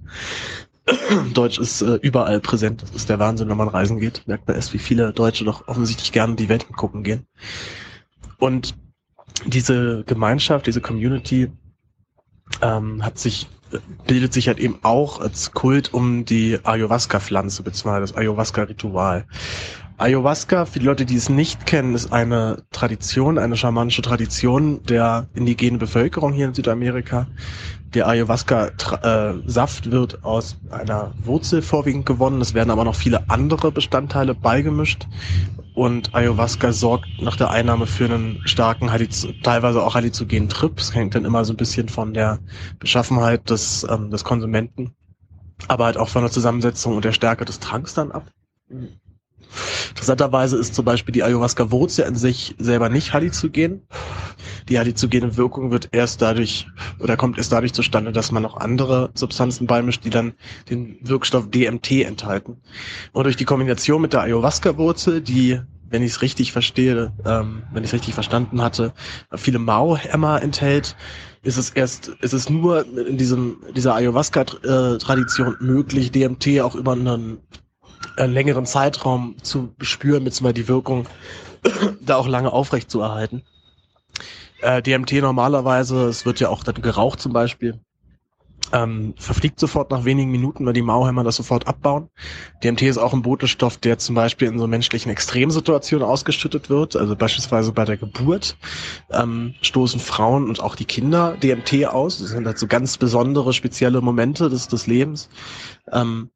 Deutsch 1.34 1.58
ist 1.60 1.82
äh, 1.82 1.96
überall 2.02 2.40
präsent. 2.40 2.84
Das 2.84 2.92
ist 2.92 3.10
der 3.10 3.20
Wahnsinn, 3.20 3.50
wenn 3.50 3.58
man 3.58 3.70
reisen 3.70 4.00
geht. 4.00 4.28
Merkt 4.28 4.48
man 4.48 4.56
erst, 4.56 4.74
wie 4.74 4.80
viele 4.80 5.14
Deutsche 5.14 5.44
doch 5.44 5.68
offensichtlich 5.68 6.12
gerne 6.12 6.36
die 6.36 6.50
Welt 6.50 6.68
gucken 6.76 7.04
gehen. 7.04 7.26
Und 8.38 8.76
diese 9.46 10.04
Gemeinschaft, 10.06 10.68
diese 10.68 10.82
Community 10.82 11.52
ähm, 12.62 13.04
hat 13.04 13.18
sich 13.18 13.48
bildet 14.08 14.34
sich 14.34 14.48
halt 14.48 14.60
eben 14.60 14.80
auch 14.84 15.20
als 15.20 15.52
Kult 15.52 15.94
um 15.94 16.26
die 16.26 16.60
Ayahuasca-Pflanze, 16.64 17.64
beziehungsweise 17.64 18.02
das 18.02 18.18
Ayahuasca-Ritual. 18.18 19.26
Ayahuasca, 19.98 20.66
für 20.66 20.80
die 20.80 20.86
Leute, 20.86 21.06
die 21.06 21.16
es 21.16 21.30
nicht 21.30 21.66
kennen, 21.66 21.96
ist 21.96 22.12
eine 22.12 22.64
Tradition, 22.72 23.38
eine 23.38 23.56
schamanische 23.56 24.02
Tradition 24.02 24.84
der 24.84 25.28
indigenen 25.36 25.80
Bevölkerung 25.80 26.34
hier 26.34 26.48
in 26.48 26.54
Südamerika. 26.54 27.28
Der 27.94 28.08
Ayahuasca-Saft 28.08 29.92
wird 29.92 30.24
aus 30.26 30.58
einer 30.70 31.14
Wurzel 31.24 31.62
vorwiegend 31.62 32.06
gewonnen. 32.06 32.42
Es 32.42 32.54
werden 32.54 32.72
aber 32.72 32.84
noch 32.84 32.96
viele 32.96 33.30
andere 33.30 33.72
Bestandteile 33.72 34.36
beigemischt. 34.36 35.08
Und 35.76 36.16
Ayahuasca 36.16 36.72
sorgt 36.72 37.22
nach 37.22 37.36
der 37.36 37.50
Einnahme 37.50 37.86
für 37.86 38.06
einen 38.06 38.40
starken, 38.46 38.90
teilweise 39.44 39.84
auch 39.84 39.94
halluzinogenen 39.94 40.48
Trip. 40.48 40.80
Es 40.80 40.96
hängt 40.96 41.16
dann 41.16 41.26
immer 41.26 41.44
so 41.44 41.52
ein 41.52 41.58
bisschen 41.58 41.90
von 41.90 42.14
der 42.14 42.40
Beschaffenheit 42.80 43.50
des, 43.50 43.86
ähm, 43.90 44.10
des 44.10 44.24
Konsumenten, 44.24 44.96
aber 45.68 45.86
halt 45.86 45.98
auch 45.98 46.08
von 46.08 46.22
der 46.22 46.32
Zusammensetzung 46.32 46.96
und 46.96 47.04
der 47.04 47.12
Stärke 47.12 47.44
des 47.44 47.60
Tranks 47.60 47.94
dann 47.94 48.14
ab. 48.14 48.32
Interessanterweise 49.90 50.58
ist 50.58 50.76
zum 50.76 50.86
Beispiel 50.86 51.14
die 51.14 51.24
Ayahuasca-Wurzel 51.24 52.06
an 52.06 52.16
sich 52.16 52.56
selber 52.58 52.90
nicht 52.90 53.14
halluzigen. 53.14 53.82
Die 54.70 54.80
halluzogene 54.80 55.38
Wirkung 55.38 55.72
wird 55.72 55.90
erst 55.92 56.22
dadurch 56.22 56.68
oder 57.00 57.18
kommt 57.18 57.38
erst 57.38 57.52
dadurch 57.52 57.74
zustande, 57.74 58.12
dass 58.12 58.32
man 58.32 58.44
noch 58.44 58.58
andere 58.58 59.12
Substanzen 59.14 59.68
beimischt, 59.68 60.04
die 60.04 60.10
dann 60.10 60.34
den 60.70 60.98
Wirkstoff 61.02 61.50
DMT 61.50 61.92
enthalten. 62.04 62.58
Und 63.12 63.26
durch 63.26 63.38
die 63.38 63.46
Kombination 63.46 64.02
mit 64.02 64.14
der 64.14 64.22
Ayahuasca-Wurzel, 64.22 65.22
die 65.22 65.62
wenn 65.90 66.02
ich 66.02 66.12
es 66.12 66.22
richtig 66.22 66.52
verstehe, 66.52 67.14
ähm, 67.26 67.64
wenn 67.72 67.84
ich 67.84 67.90
es 67.90 67.94
richtig 67.94 68.16
verstanden 68.16 68.62
hatte, 68.62 68.94
viele 69.34 69.60
Mao-Hämmer 69.60 70.42
enthält, 70.42 70.96
ist 71.44 71.58
es 71.58 71.70
erst, 71.70 72.10
ist 72.22 72.34
es 72.34 72.50
nur 72.50 72.86
in 72.86 73.18
diesem, 73.18 73.58
dieser 73.76 73.96
Ayahuasca-Tradition 73.96 75.58
möglich, 75.62 76.12
DMT 76.12 76.62
auch 76.62 76.76
über 76.76 76.94
einen 76.94 77.38
einen 78.18 78.34
längeren 78.34 78.66
Zeitraum 78.66 79.36
zu 79.42 79.74
spüren, 79.82 80.24
beziehungsweise 80.24 80.54
die 80.54 80.68
Wirkung 80.68 81.08
da 82.02 82.18
auch 82.18 82.28
lange 82.28 82.52
aufrecht 82.52 82.90
zu 82.90 83.02
erhalten. 83.02 83.44
Äh, 84.62 84.82
DMT 84.82 85.14
normalerweise, 85.14 86.08
es 86.08 86.26
wird 86.26 86.40
ja 86.40 86.50
auch 86.50 86.64
dann 86.64 86.82
geraucht 86.82 87.20
zum 87.20 87.34
Beispiel, 87.34 87.80
ähm, 88.74 89.14
verfliegt 89.18 89.60
sofort 89.60 89.92
nach 89.92 90.06
wenigen 90.06 90.32
Minuten, 90.32 90.66
weil 90.66 90.74
die 90.74 90.82
Mauhämmer 90.82 91.24
das 91.24 91.36
sofort 91.36 91.68
abbauen. 91.68 92.10
DMT 92.64 92.84
ist 92.84 92.98
auch 92.98 93.14
ein 93.14 93.22
Botenstoff, 93.22 93.78
der 93.78 93.98
zum 94.00 94.16
Beispiel 94.16 94.48
in 94.48 94.58
so 94.58 94.68
menschlichen 94.68 95.12
Extremsituationen 95.12 96.08
ausgeschüttet 96.08 96.70
wird. 96.70 96.96
Also 96.96 97.16
beispielsweise 97.16 97.72
bei 97.74 97.86
der 97.86 97.98
Geburt 97.98 98.58
ähm, 99.12 99.54
stoßen 99.62 100.00
Frauen 100.00 100.50
und 100.50 100.62
auch 100.62 100.76
die 100.76 100.86
Kinder 100.86 101.38
DMT 101.38 101.86
aus. 101.86 102.20
Das 102.20 102.30
sind 102.30 102.48
halt 102.48 102.58
so 102.58 102.68
ganz 102.68 102.98
besondere, 102.98 103.54
spezielle 103.54 104.02
Momente 104.02 104.50
des, 104.50 104.68
des 104.68 104.88
Lebens. 104.88 105.30
Ähm, 105.92 106.32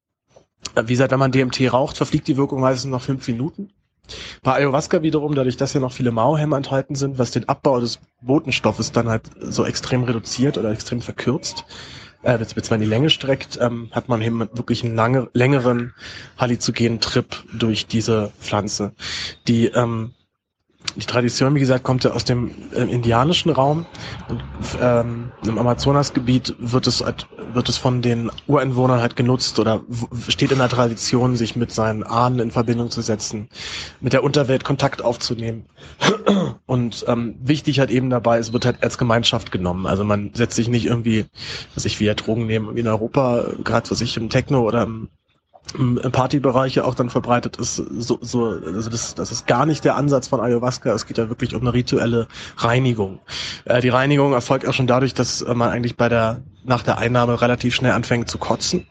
wie 0.76 0.94
gesagt, 0.94 1.12
wenn 1.12 1.20
man 1.20 1.32
DMT 1.32 1.72
raucht, 1.74 1.98
verfliegt 1.98 2.28
die 2.28 2.38
Wirkung 2.38 2.62
meistens 2.62 2.92
nach 2.92 3.02
fünf 3.02 3.28
Minuten. 3.28 3.72
Bei 4.42 4.56
Ayahuasca 4.56 5.02
wiederum, 5.04 5.36
dadurch, 5.36 5.58
dass 5.58 5.74
hier 5.74 5.82
noch 5.82 5.92
viele 5.92 6.12
Mauhämmer 6.12 6.58
enthalten 6.58 6.96
sind, 6.96 7.20
was 7.20 7.32
den 7.32 7.48
Abbau 7.48 7.80
des 7.80 8.00
Botenstoffes 8.22 8.92
dann 8.92 9.08
halt 9.08 9.24
so 9.40 9.66
extrem 9.66 10.04
reduziert 10.04 10.58
oder 10.58 10.72
extrem 10.72 11.02
verkürzt, 11.02 11.66
äh, 12.24 12.38
beziehungsweise 12.38 12.80
die 12.80 12.90
Länge 12.90 13.10
streckt, 13.10 13.60
ähm, 13.62 13.90
hat 13.92 14.10
man 14.10 14.22
eben 14.22 14.40
wirklich 14.40 14.84
einen 14.84 14.96
lange, 14.96 15.30
längeren 15.34 15.94
halluzogenen 16.38 17.00
Trip 17.00 17.28
durch 17.54 17.86
diese 17.86 18.32
Pflanze, 18.40 18.94
die 19.48 19.68
ähm, 19.68 20.14
die 20.96 21.06
Tradition, 21.06 21.56
wie 21.56 21.60
gesagt, 21.60 21.84
kommt 21.84 22.04
ja 22.04 22.12
aus 22.12 22.26
dem 22.26 22.52
äh, 22.74 22.84
indianischen 22.84 23.52
Raum 23.52 23.86
und 24.28 24.44
ähm, 24.80 25.32
im 25.46 25.58
Amazonasgebiet 25.58 26.56
wird 26.60 26.88
es 26.88 27.04
halt, 27.04 27.28
wird 27.54 27.70
es 27.70 27.78
von 27.78 28.02
den 28.02 28.32
Ureinwohnern 28.48 29.02
halt 29.02 29.16
genutzt 29.16 29.60
oder 29.60 29.82
steht 30.28 30.52
in 30.52 30.60
der 30.60 30.70
Tradition, 30.70 31.36
sich 31.36 31.56
mit 31.56 31.72
seinen 31.72 32.04
Ahnen 32.04 32.40
in 32.40 32.52
Verbindung 32.52 32.90
zu 32.92 33.02
setzen, 33.02 33.50
mit 34.00 34.14
der 34.14 34.24
Unterwelt 34.24 34.64
Kontakt 34.64 35.04
aufzunehmen. 35.04 35.66
Und 36.66 37.06
ähm, 37.08 37.36
wichtig 37.42 37.80
halt 37.80 37.92
eben 37.92 38.10
dabei, 38.10 38.38
es 38.38 38.54
wird 38.54 38.66
halt 38.66 38.84
als 38.84 38.98
Gemeinschaft 38.98 39.52
genommen. 39.52 39.86
Also 39.86 40.04
man 40.04 40.32
setzt 40.34 40.56
sich 40.56 40.68
nicht 40.68 40.86
irgendwie, 40.86 41.26
was 41.74 41.86
ich 41.86 42.00
wie 42.00 42.06
ja 42.06 42.14
Drogen 42.14 42.46
nehmen, 42.46 42.78
in 42.78 42.88
Europa, 42.88 43.46
gerade 43.64 43.90
was 43.90 44.02
ich 44.02 44.18
im 44.18 44.30
Techno 44.30 44.62
oder 44.62 44.84
im 44.84 45.10
Partybereiche 45.74 46.86
auch 46.86 46.96
dann 46.96 47.10
verbreitet 47.10 47.58
ist, 47.58 47.76
so, 47.76 48.18
so 48.22 48.46
also 48.46 48.90
das, 48.90 49.16
das 49.16 49.32
ist 49.32 49.48
gar 49.48 49.66
nicht 49.66 49.84
der 49.86 49.96
Ansatz 49.96 50.28
von 50.28 50.40
Ayahuasca. 50.40 50.94
Es 50.94 51.06
geht 51.06 51.18
ja 51.18 51.30
wirklich 51.30 51.56
um 51.56 51.62
eine 51.62 51.74
rituelle 51.74 52.28
Reinigung. 52.58 53.20
Äh, 53.66 53.82
die 53.82 53.90
Reinigung 53.90 54.34
erfolgt 54.34 54.68
auch 54.68 54.74
schon 54.74 54.88
dadurch, 54.88 55.14
dass 55.14 55.46
man 55.46 55.70
eigentlich 55.70 55.96
bei 55.96 56.10
der 56.10 56.42
nach 56.64 56.84
der 56.84 56.98
Einnahme 56.98 57.42
relativ 57.42 57.74
schnell 57.76 57.92
anfängt 57.92 58.30
zu 58.30 58.38
kotzen. 58.38 58.86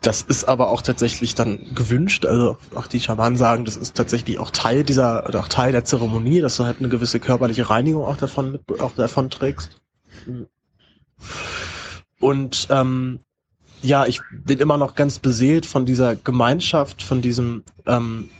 Das 0.00 0.22
ist 0.22 0.44
aber 0.44 0.70
auch 0.70 0.82
tatsächlich 0.82 1.34
dann 1.34 1.74
gewünscht. 1.74 2.24
Also 2.24 2.56
auch 2.74 2.86
die 2.86 3.00
Schamanen 3.00 3.36
sagen, 3.36 3.64
das 3.64 3.76
ist 3.76 3.94
tatsächlich 3.94 4.38
auch 4.38 4.50
Teil 4.50 4.84
dieser 4.84 5.26
oder 5.28 5.40
auch 5.40 5.48
Teil 5.48 5.72
der 5.72 5.84
Zeremonie, 5.84 6.40
dass 6.40 6.56
du 6.56 6.64
halt 6.64 6.78
eine 6.78 6.88
gewisse 6.88 7.20
körperliche 7.20 7.68
Reinigung 7.68 8.04
auch 8.04 8.16
davon 8.16 8.52
mit, 8.52 8.80
auch 8.80 8.92
davon 8.94 9.28
trägst. 9.28 9.80
Und 12.20 12.68
ähm, 12.70 13.20
ja, 13.82 14.06
ich 14.06 14.20
bin 14.44 14.58
immer 14.58 14.76
noch 14.76 14.94
ganz 14.94 15.18
beseelt 15.18 15.66
von 15.66 15.86
dieser 15.86 16.16
Gemeinschaft, 16.16 17.02
von 17.02 17.22
diesem, 17.22 17.62
ähm, 17.86 18.30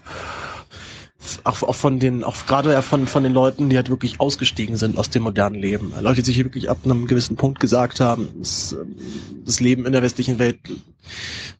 auch, 1.44 1.62
auch 1.62 1.74
von 1.74 1.98
den, 1.98 2.24
auch 2.24 2.46
gerade 2.46 2.72
ja 2.72 2.82
von, 2.82 3.06
von 3.06 3.22
den 3.22 3.32
Leuten, 3.32 3.68
die 3.68 3.76
halt 3.76 3.90
wirklich 3.90 4.20
ausgestiegen 4.20 4.76
sind 4.76 4.98
aus 4.98 5.10
dem 5.10 5.22
modernen 5.22 5.56
Leben. 5.56 5.92
Leute, 6.00 6.22
die 6.22 6.26
sich 6.26 6.38
wirklich 6.38 6.70
ab 6.70 6.78
einem 6.84 7.06
gewissen 7.06 7.36
Punkt 7.36 7.60
gesagt 7.60 8.00
haben, 8.00 8.28
das, 8.38 8.72
ähm, 8.72 8.96
das 9.44 9.60
Leben 9.60 9.86
in 9.86 9.92
der 9.92 10.02
westlichen 10.02 10.38
Welt 10.38 10.58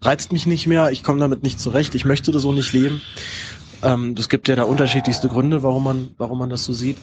reizt 0.02 0.32
mich 0.32 0.46
nicht 0.46 0.66
mehr, 0.66 0.90
ich 0.90 1.02
komme 1.02 1.20
damit 1.20 1.42
nicht 1.42 1.60
zurecht, 1.60 1.94
ich 1.94 2.04
möchte 2.04 2.38
so 2.38 2.52
nicht 2.52 2.72
leben. 2.72 3.00
Ähm, 3.82 4.14
es 4.18 4.28
gibt 4.28 4.48
ja 4.48 4.56
da 4.56 4.64
unterschiedlichste 4.64 5.28
Gründe, 5.28 5.62
warum 5.62 5.84
man, 5.84 6.10
warum 6.18 6.38
man 6.38 6.50
das 6.50 6.64
so 6.64 6.72
sieht. 6.72 6.98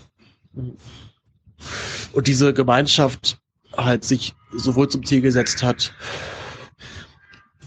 Und 2.13 2.27
diese 2.27 2.53
Gemeinschaft 2.53 3.39
halt 3.75 4.03
sich 4.03 4.33
sowohl 4.55 4.89
zum 4.89 5.05
Ziel 5.05 5.21
gesetzt 5.21 5.63
hat, 5.63 5.93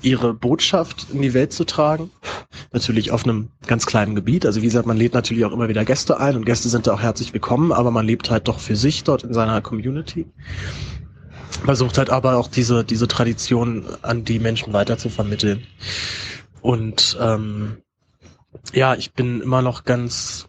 ihre 0.02 0.34
Botschaft 0.34 1.08
in 1.12 1.22
die 1.22 1.34
Welt 1.34 1.52
zu 1.52 1.64
tragen. 1.64 2.10
Natürlich 2.72 3.10
auf 3.10 3.24
einem 3.24 3.50
ganz 3.66 3.86
kleinen 3.86 4.14
Gebiet. 4.14 4.46
Also 4.46 4.62
wie 4.62 4.66
gesagt, 4.66 4.86
man 4.86 4.96
lädt 4.96 5.14
natürlich 5.14 5.44
auch 5.44 5.52
immer 5.52 5.68
wieder 5.68 5.84
Gäste 5.84 6.18
ein 6.18 6.36
und 6.36 6.44
Gäste 6.44 6.68
sind 6.68 6.86
da 6.86 6.94
auch 6.94 7.02
herzlich 7.02 7.32
willkommen, 7.32 7.72
aber 7.72 7.90
man 7.90 8.06
lebt 8.06 8.30
halt 8.30 8.48
doch 8.48 8.60
für 8.60 8.76
sich 8.76 9.04
dort 9.04 9.24
in 9.24 9.34
seiner 9.34 9.60
Community. 9.60 10.26
Versucht 11.64 11.98
halt 11.98 12.10
aber 12.10 12.36
auch 12.36 12.48
diese, 12.48 12.84
diese 12.84 13.08
Tradition 13.08 13.84
an 14.02 14.24
die 14.24 14.38
Menschen 14.38 14.72
weiter 14.72 14.98
zu 14.98 15.08
vermitteln. 15.08 15.66
Und 16.62 17.18
ähm, 17.20 17.78
ja, 18.72 18.94
ich 18.94 19.12
bin 19.12 19.40
immer 19.40 19.62
noch 19.62 19.84
ganz, 19.84 20.48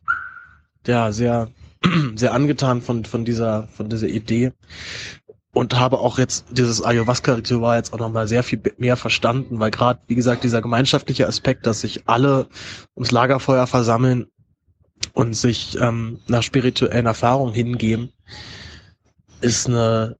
ja, 0.86 1.12
sehr, 1.12 1.50
sehr 2.16 2.34
angetan 2.34 2.82
von, 2.82 3.06
von 3.06 3.26
dieser, 3.26 3.68
von 3.68 3.90
dieser 3.90 4.08
Idee 4.08 4.54
und 5.54 5.78
habe 5.78 6.00
auch 6.00 6.18
jetzt 6.18 6.46
dieses 6.52 6.84
Ayahuasca-Ritual 6.84 7.78
jetzt 7.78 7.94
auch 7.94 8.00
nochmal 8.00 8.28
sehr 8.28 8.44
viel 8.44 8.62
mehr 8.78 8.96
verstanden, 8.96 9.60
weil 9.60 9.72
gerade, 9.72 10.00
wie 10.08 10.16
gesagt, 10.16 10.44
dieser 10.44 10.62
gemeinschaftliche 10.62 11.28
Aspekt, 11.28 11.66
dass 11.66 11.82
sich 11.82 12.08
alle 12.08 12.48
ums 12.96 13.12
Lagerfeuer 13.12 13.68
versammeln 13.68 14.28
und 15.14 15.34
sich 15.34 15.78
ähm, 15.80 16.20
nach 16.28 16.44
spirituellen 16.44 17.06
Erfahrungen 17.06 17.54
hingeben, 17.54 18.14
ist 19.42 19.68
eine, 19.68 20.18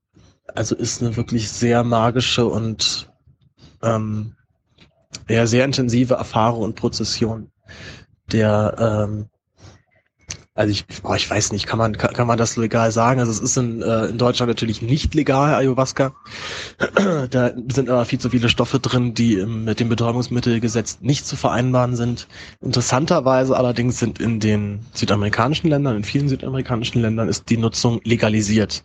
also 0.54 0.74
ist 0.74 1.00
eine 1.00 1.16
wirklich 1.16 1.50
sehr 1.50 1.82
magische 1.82 2.46
und 2.46 3.10
ähm, 3.82 4.36
ja, 5.28 5.46
sehr 5.46 5.64
intensive 5.64 6.14
Erfahrung 6.14 6.62
und 6.62 6.76
Prozession, 6.76 7.50
der 8.30 9.06
ähm, 9.08 9.28
also 10.54 10.70
ich, 10.70 10.84
boah, 11.02 11.16
ich 11.16 11.30
weiß 11.30 11.52
nicht, 11.52 11.66
kann 11.66 11.78
man, 11.78 11.96
kann, 11.96 12.12
kann 12.12 12.26
man 12.26 12.36
das 12.36 12.58
legal 12.58 12.92
sagen? 12.92 13.20
Also 13.20 13.32
es 13.32 13.40
ist 13.40 13.56
in, 13.56 13.80
äh, 13.80 14.06
in 14.06 14.18
Deutschland 14.18 14.50
natürlich 14.50 14.82
nicht 14.82 15.14
legal, 15.14 15.54
Ayahuasca. 15.54 16.12
da 17.30 17.52
sind 17.72 17.88
aber 17.88 18.04
viel 18.04 18.18
zu 18.18 18.28
viele 18.28 18.50
Stoffe 18.50 18.78
drin, 18.78 19.14
die 19.14 19.38
ähm, 19.38 19.64
mit 19.64 19.80
dem 19.80 19.88
Betäubungsmittelgesetz 19.88 20.98
nicht 21.00 21.26
zu 21.26 21.36
vereinbaren 21.36 21.96
sind. 21.96 22.28
Interessanterweise 22.60 23.56
allerdings 23.56 23.98
sind 23.98 24.20
in 24.20 24.40
den 24.40 24.80
südamerikanischen 24.92 25.70
Ländern, 25.70 25.96
in 25.96 26.04
vielen 26.04 26.28
südamerikanischen 26.28 27.00
Ländern 27.00 27.30
ist 27.30 27.48
die 27.48 27.56
Nutzung 27.56 28.02
legalisiert. 28.04 28.84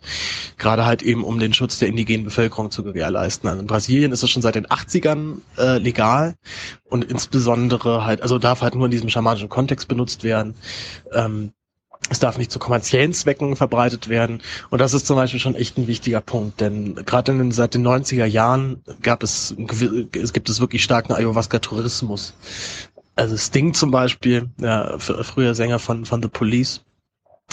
Gerade 0.56 0.86
halt 0.86 1.02
eben, 1.02 1.22
um 1.22 1.38
den 1.38 1.52
Schutz 1.52 1.78
der 1.78 1.88
indigenen 1.88 2.24
Bevölkerung 2.24 2.70
zu 2.70 2.82
gewährleisten. 2.82 3.46
Also 3.46 3.60
in 3.60 3.66
Brasilien 3.66 4.12
ist 4.12 4.22
es 4.22 4.30
schon 4.30 4.40
seit 4.40 4.54
den 4.54 4.66
80ern 4.68 5.42
äh, 5.58 5.76
legal 5.76 6.34
und 6.84 7.04
insbesondere 7.04 8.06
halt, 8.06 8.22
also 8.22 8.38
darf 8.38 8.62
halt 8.62 8.74
nur 8.74 8.86
in 8.86 8.90
diesem 8.90 9.10
schamanischen 9.10 9.50
Kontext 9.50 9.86
benutzt 9.86 10.24
werden. 10.24 10.54
Ähm, 11.12 11.52
es 12.10 12.18
darf 12.18 12.38
nicht 12.38 12.50
zu 12.50 12.58
kommerziellen 12.58 13.12
Zwecken 13.12 13.56
verbreitet 13.56 14.08
werden. 14.08 14.40
Und 14.70 14.80
das 14.80 14.94
ist 14.94 15.06
zum 15.06 15.16
Beispiel 15.16 15.40
schon 15.40 15.54
echt 15.54 15.78
ein 15.78 15.86
wichtiger 15.86 16.20
Punkt, 16.20 16.60
denn 16.60 16.94
gerade 16.94 17.32
in 17.32 17.38
den, 17.38 17.52
seit 17.52 17.74
den 17.74 17.86
90er 17.86 18.24
Jahren 18.24 18.82
gab 19.02 19.22
es, 19.22 19.54
es 20.20 20.32
gibt 20.32 20.48
es 20.48 20.60
wirklich 20.60 20.82
starken 20.82 21.12
Ayahuasca-Tourismus. 21.12 22.34
Also 23.16 23.36
Sting 23.36 23.74
zum 23.74 23.90
Beispiel, 23.90 24.48
ja, 24.60 24.98
früher 24.98 25.54
Sänger 25.54 25.78
von, 25.78 26.04
von 26.04 26.22
The 26.22 26.28
Police, 26.28 26.82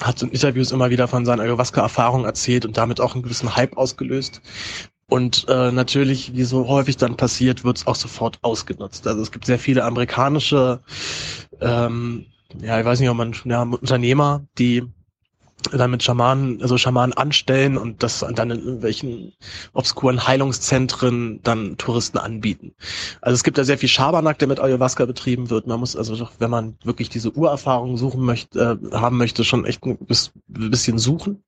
hat 0.02 0.22
in 0.22 0.30
Interviews 0.30 0.72
immer 0.72 0.90
wieder 0.90 1.08
von 1.08 1.26
seinen 1.26 1.40
Ayahuasca-Erfahrungen 1.40 2.26
erzählt 2.26 2.66
und 2.66 2.78
damit 2.78 3.00
auch 3.00 3.14
einen 3.14 3.24
gewissen 3.24 3.56
Hype 3.56 3.78
ausgelöst. 3.78 4.42
Und 5.08 5.46
äh, 5.50 5.72
natürlich, 5.72 6.36
wie 6.36 6.44
so 6.44 6.68
häufig 6.68 6.98
dann 6.98 7.16
passiert, 7.16 7.64
wird 7.64 7.78
es 7.78 7.88
auch 7.88 7.96
sofort 7.96 8.40
ausgenutzt. 8.42 9.08
Also 9.08 9.22
es 9.22 9.32
gibt 9.32 9.46
sehr 9.46 9.60
viele 9.60 9.84
amerikanische 9.84 10.82
ähm, 11.62 12.26
ja, 12.62 12.80
ich 12.80 12.86
weiß 12.86 13.00
nicht, 13.00 13.10
ob 13.10 13.18
man, 13.18 13.36
ja, 13.46 13.62
Unternehmer, 13.64 14.46
die 14.58 14.84
dann 15.72 15.92
mit 15.92 16.04
Schamanen, 16.04 16.62
also 16.62 16.78
Schamanen 16.78 17.14
anstellen 17.14 17.78
und 17.78 18.04
das 18.04 18.20
dann 18.20 18.52
in 18.52 18.60
irgendwelchen 18.60 19.34
obskuren 19.74 20.28
Heilungszentren 20.28 21.40
dann 21.44 21.78
Touristen 21.78 22.18
anbieten. 22.18 22.76
Also 23.22 23.36
es 23.36 23.44
gibt 23.44 23.58
da 23.58 23.64
sehr 23.64 23.78
viel 23.78 23.90
Schabernack, 23.90 24.38
der 24.40 24.48
mit 24.48 24.60
Ayahuasca 24.60 25.06
betrieben 25.06 25.50
wird. 25.50 25.68
Man 25.68 25.80
muss 25.80 25.96
also, 25.96 26.28
wenn 26.40 26.52
man 26.52 26.78
wirklich 26.84 27.10
diese 27.10 27.32
Urerfahrung 27.32 27.98
suchen 27.98 28.24
möchte, 28.24 28.80
äh, 28.82 28.96
haben 28.96 29.18
möchte, 29.18 29.44
schon 29.44 29.66
echt 29.66 29.84
ein 29.86 29.98
bisschen 30.48 31.00
suchen. 31.00 31.44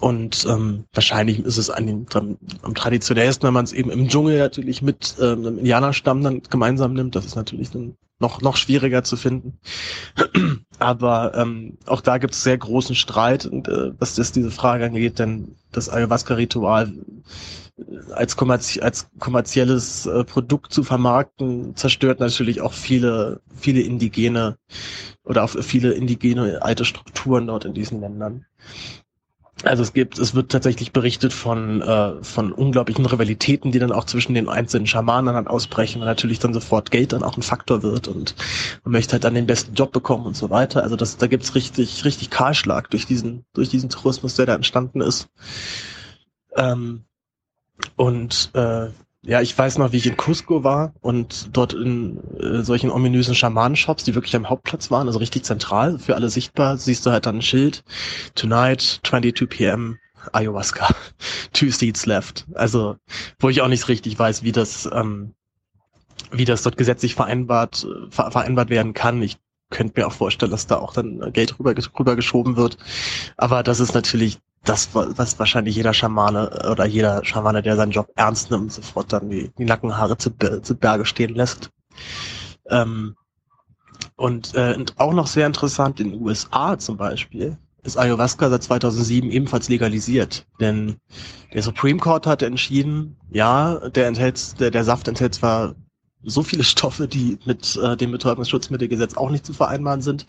Und 0.00 0.46
ähm, 0.48 0.84
wahrscheinlich 0.92 1.40
ist 1.40 1.56
es 1.56 1.70
an 1.70 1.86
den, 1.86 2.06
am, 2.14 2.74
traditionellsten, 2.74 3.46
wenn 3.46 3.54
man 3.54 3.64
es 3.64 3.72
eben 3.72 3.90
im 3.90 4.08
Dschungel 4.08 4.38
natürlich 4.38 4.80
mit 4.80 5.16
ähm, 5.20 5.44
einem 5.44 5.58
Indianerstamm 5.58 6.22
dann 6.22 6.42
gemeinsam 6.42 6.92
nimmt. 6.92 7.16
Das 7.16 7.24
ist 7.24 7.34
natürlich 7.34 7.70
dann 7.70 7.96
noch, 8.20 8.40
noch 8.40 8.56
schwieriger 8.56 9.02
zu 9.02 9.16
finden. 9.16 9.58
Aber 10.78 11.34
ähm, 11.34 11.78
auch 11.86 12.00
da 12.00 12.18
gibt 12.18 12.34
es 12.34 12.44
sehr 12.44 12.58
großen 12.58 12.94
Streit, 12.94 13.46
und, 13.46 13.66
äh, 13.68 13.92
was 13.98 14.14
das 14.14 14.30
diese 14.30 14.52
Frage 14.52 14.84
angeht, 14.86 15.18
denn 15.18 15.56
das 15.72 15.88
Ayahuasca-Ritual 15.88 16.92
äh, 17.76 18.12
als, 18.12 18.36
kommerzie 18.36 18.82
als 18.82 19.08
kommerzielles 19.18 20.06
äh, 20.06 20.22
Produkt 20.22 20.72
zu 20.72 20.84
vermarkten, 20.84 21.74
zerstört 21.74 22.20
natürlich 22.20 22.60
auch 22.60 22.72
viele, 22.72 23.40
viele 23.56 23.80
indigene 23.80 24.58
oder 25.24 25.42
auch 25.42 25.50
viele 25.50 25.92
indigene 25.92 26.62
alte 26.62 26.84
Strukturen 26.84 27.48
dort 27.48 27.64
in 27.64 27.74
diesen 27.74 28.00
Ländern. 28.00 28.46
Also 29.64 29.82
es 29.82 29.92
gibt, 29.92 30.18
es 30.18 30.34
wird 30.34 30.52
tatsächlich 30.52 30.92
berichtet 30.92 31.32
von, 31.32 31.82
äh, 31.82 32.22
von 32.22 32.52
unglaublichen 32.52 33.04
Rivalitäten, 33.06 33.72
die 33.72 33.80
dann 33.80 33.90
auch 33.90 34.04
zwischen 34.04 34.34
den 34.34 34.48
einzelnen 34.48 34.86
Schamanen 34.86 35.34
dann 35.34 35.48
ausbrechen 35.48 36.00
und 36.00 36.06
natürlich 36.06 36.38
dann 36.38 36.54
sofort 36.54 36.92
Geld 36.92 37.12
dann 37.12 37.24
auch 37.24 37.36
ein 37.36 37.42
Faktor 37.42 37.82
wird 37.82 38.06
und 38.06 38.36
man 38.84 38.92
möchte 38.92 39.12
halt 39.12 39.24
dann 39.24 39.34
den 39.34 39.46
besten 39.46 39.74
Job 39.74 39.90
bekommen 39.90 40.26
und 40.26 40.36
so 40.36 40.50
weiter. 40.50 40.84
Also 40.84 40.94
das, 40.94 41.16
da 41.16 41.26
gibt's 41.26 41.56
richtig, 41.56 42.04
richtig 42.04 42.30
Kahlschlag 42.30 42.88
durch 42.90 43.06
diesen, 43.06 43.44
durch 43.52 43.68
diesen 43.68 43.90
Tourismus, 43.90 44.36
der 44.36 44.46
da 44.46 44.54
entstanden 44.54 45.00
ist. 45.00 45.28
Ähm, 46.56 47.04
und 47.96 48.50
äh, 48.54 48.88
ja, 49.22 49.40
ich 49.40 49.56
weiß 49.56 49.78
noch, 49.78 49.92
wie 49.92 49.96
ich 49.96 50.06
in 50.06 50.16
Cusco 50.16 50.62
war 50.62 50.92
und 51.00 51.56
dort 51.56 51.72
in 51.72 52.18
äh, 52.38 52.62
solchen 52.62 52.90
ominösen 52.90 53.34
Schamanenshops, 53.34 54.04
die 54.04 54.14
wirklich 54.14 54.36
am 54.36 54.48
Hauptplatz 54.48 54.90
waren, 54.90 55.08
also 55.08 55.18
richtig 55.18 55.44
zentral, 55.44 55.98
für 55.98 56.14
alle 56.14 56.30
sichtbar, 56.30 56.76
siehst 56.76 57.04
du 57.04 57.10
halt 57.10 57.26
dann 57.26 57.36
ein 57.36 57.42
Schild, 57.42 57.82
Tonight, 58.34 59.00
22 59.04 59.48
p.m., 59.48 59.98
Ayahuasca, 60.32 60.88
two 61.52 61.70
seats 61.70 62.06
left. 62.06 62.46
Also, 62.54 62.96
wo 63.38 63.48
ich 63.48 63.60
auch 63.60 63.68
nicht 63.68 63.88
richtig 63.88 64.18
weiß, 64.18 64.42
wie 64.42 64.52
das, 64.52 64.88
ähm, 64.92 65.34
wie 66.30 66.44
das 66.44 66.62
dort 66.62 66.76
gesetzlich 66.76 67.14
vereinbart, 67.14 67.86
ver 68.10 68.30
vereinbart 68.30 68.70
werden 68.70 68.94
kann. 68.94 69.22
Ich 69.22 69.38
könnte 69.70 70.00
mir 70.00 70.06
auch 70.06 70.12
vorstellen, 70.12 70.50
dass 70.50 70.66
da 70.66 70.76
auch 70.76 70.92
dann 70.92 71.32
Geld 71.32 71.58
rüber, 71.58 71.74
rüber 71.98 72.16
geschoben 72.16 72.56
wird. 72.56 72.78
Aber 73.36 73.62
das 73.62 73.80
ist 73.80 73.94
natürlich 73.94 74.38
das, 74.64 74.90
was 74.92 75.38
wahrscheinlich 75.38 75.76
jeder 75.76 75.94
Schamane 75.94 76.50
oder 76.70 76.86
jeder 76.86 77.24
Schamane, 77.24 77.62
der 77.62 77.76
seinen 77.76 77.92
Job 77.92 78.10
ernst 78.16 78.50
nimmt, 78.50 78.72
sofort 78.72 79.12
dann 79.12 79.30
die, 79.30 79.50
die 79.58 79.64
Nackenhaare 79.64 80.18
zu, 80.18 80.30
zu 80.62 80.74
Berge 80.74 81.04
stehen 81.04 81.34
lässt. 81.34 81.70
Ähm, 82.68 83.14
und, 84.16 84.54
äh, 84.54 84.74
und 84.74 84.98
auch 84.98 85.12
noch 85.12 85.26
sehr 85.26 85.46
interessant, 85.46 86.00
in 86.00 86.10
den 86.10 86.20
USA 86.20 86.78
zum 86.78 86.96
Beispiel 86.96 87.56
ist 87.84 87.96
Ayahuasca 87.96 88.50
seit 88.50 88.62
2007 88.64 89.30
ebenfalls 89.30 89.68
legalisiert. 89.68 90.46
Denn 90.60 90.96
der 91.54 91.62
Supreme 91.62 91.98
Court 91.98 92.26
hatte 92.26 92.46
entschieden, 92.46 93.16
ja, 93.30 93.88
der 93.90 94.08
enthält, 94.08 94.60
der, 94.60 94.70
der 94.70 94.84
Saft 94.84 95.08
enthält 95.08 95.34
zwar 95.34 95.74
so 96.28 96.42
viele 96.42 96.64
Stoffe, 96.72 97.08
die 97.08 97.38
mit 97.44 97.76
äh, 97.76 97.96
dem 97.96 98.12
Betäubungsschutzmittelgesetz 98.12 99.16
auch 99.16 99.30
nicht 99.30 99.46
zu 99.46 99.52
vereinbaren 99.52 100.02
sind, 100.02 100.26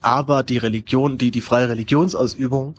aber 0.00 0.42
die 0.42 0.58
Religion, 0.58 1.18
die, 1.18 1.30
die 1.30 1.40
freie 1.40 1.68
Religionsausübung 1.68 2.74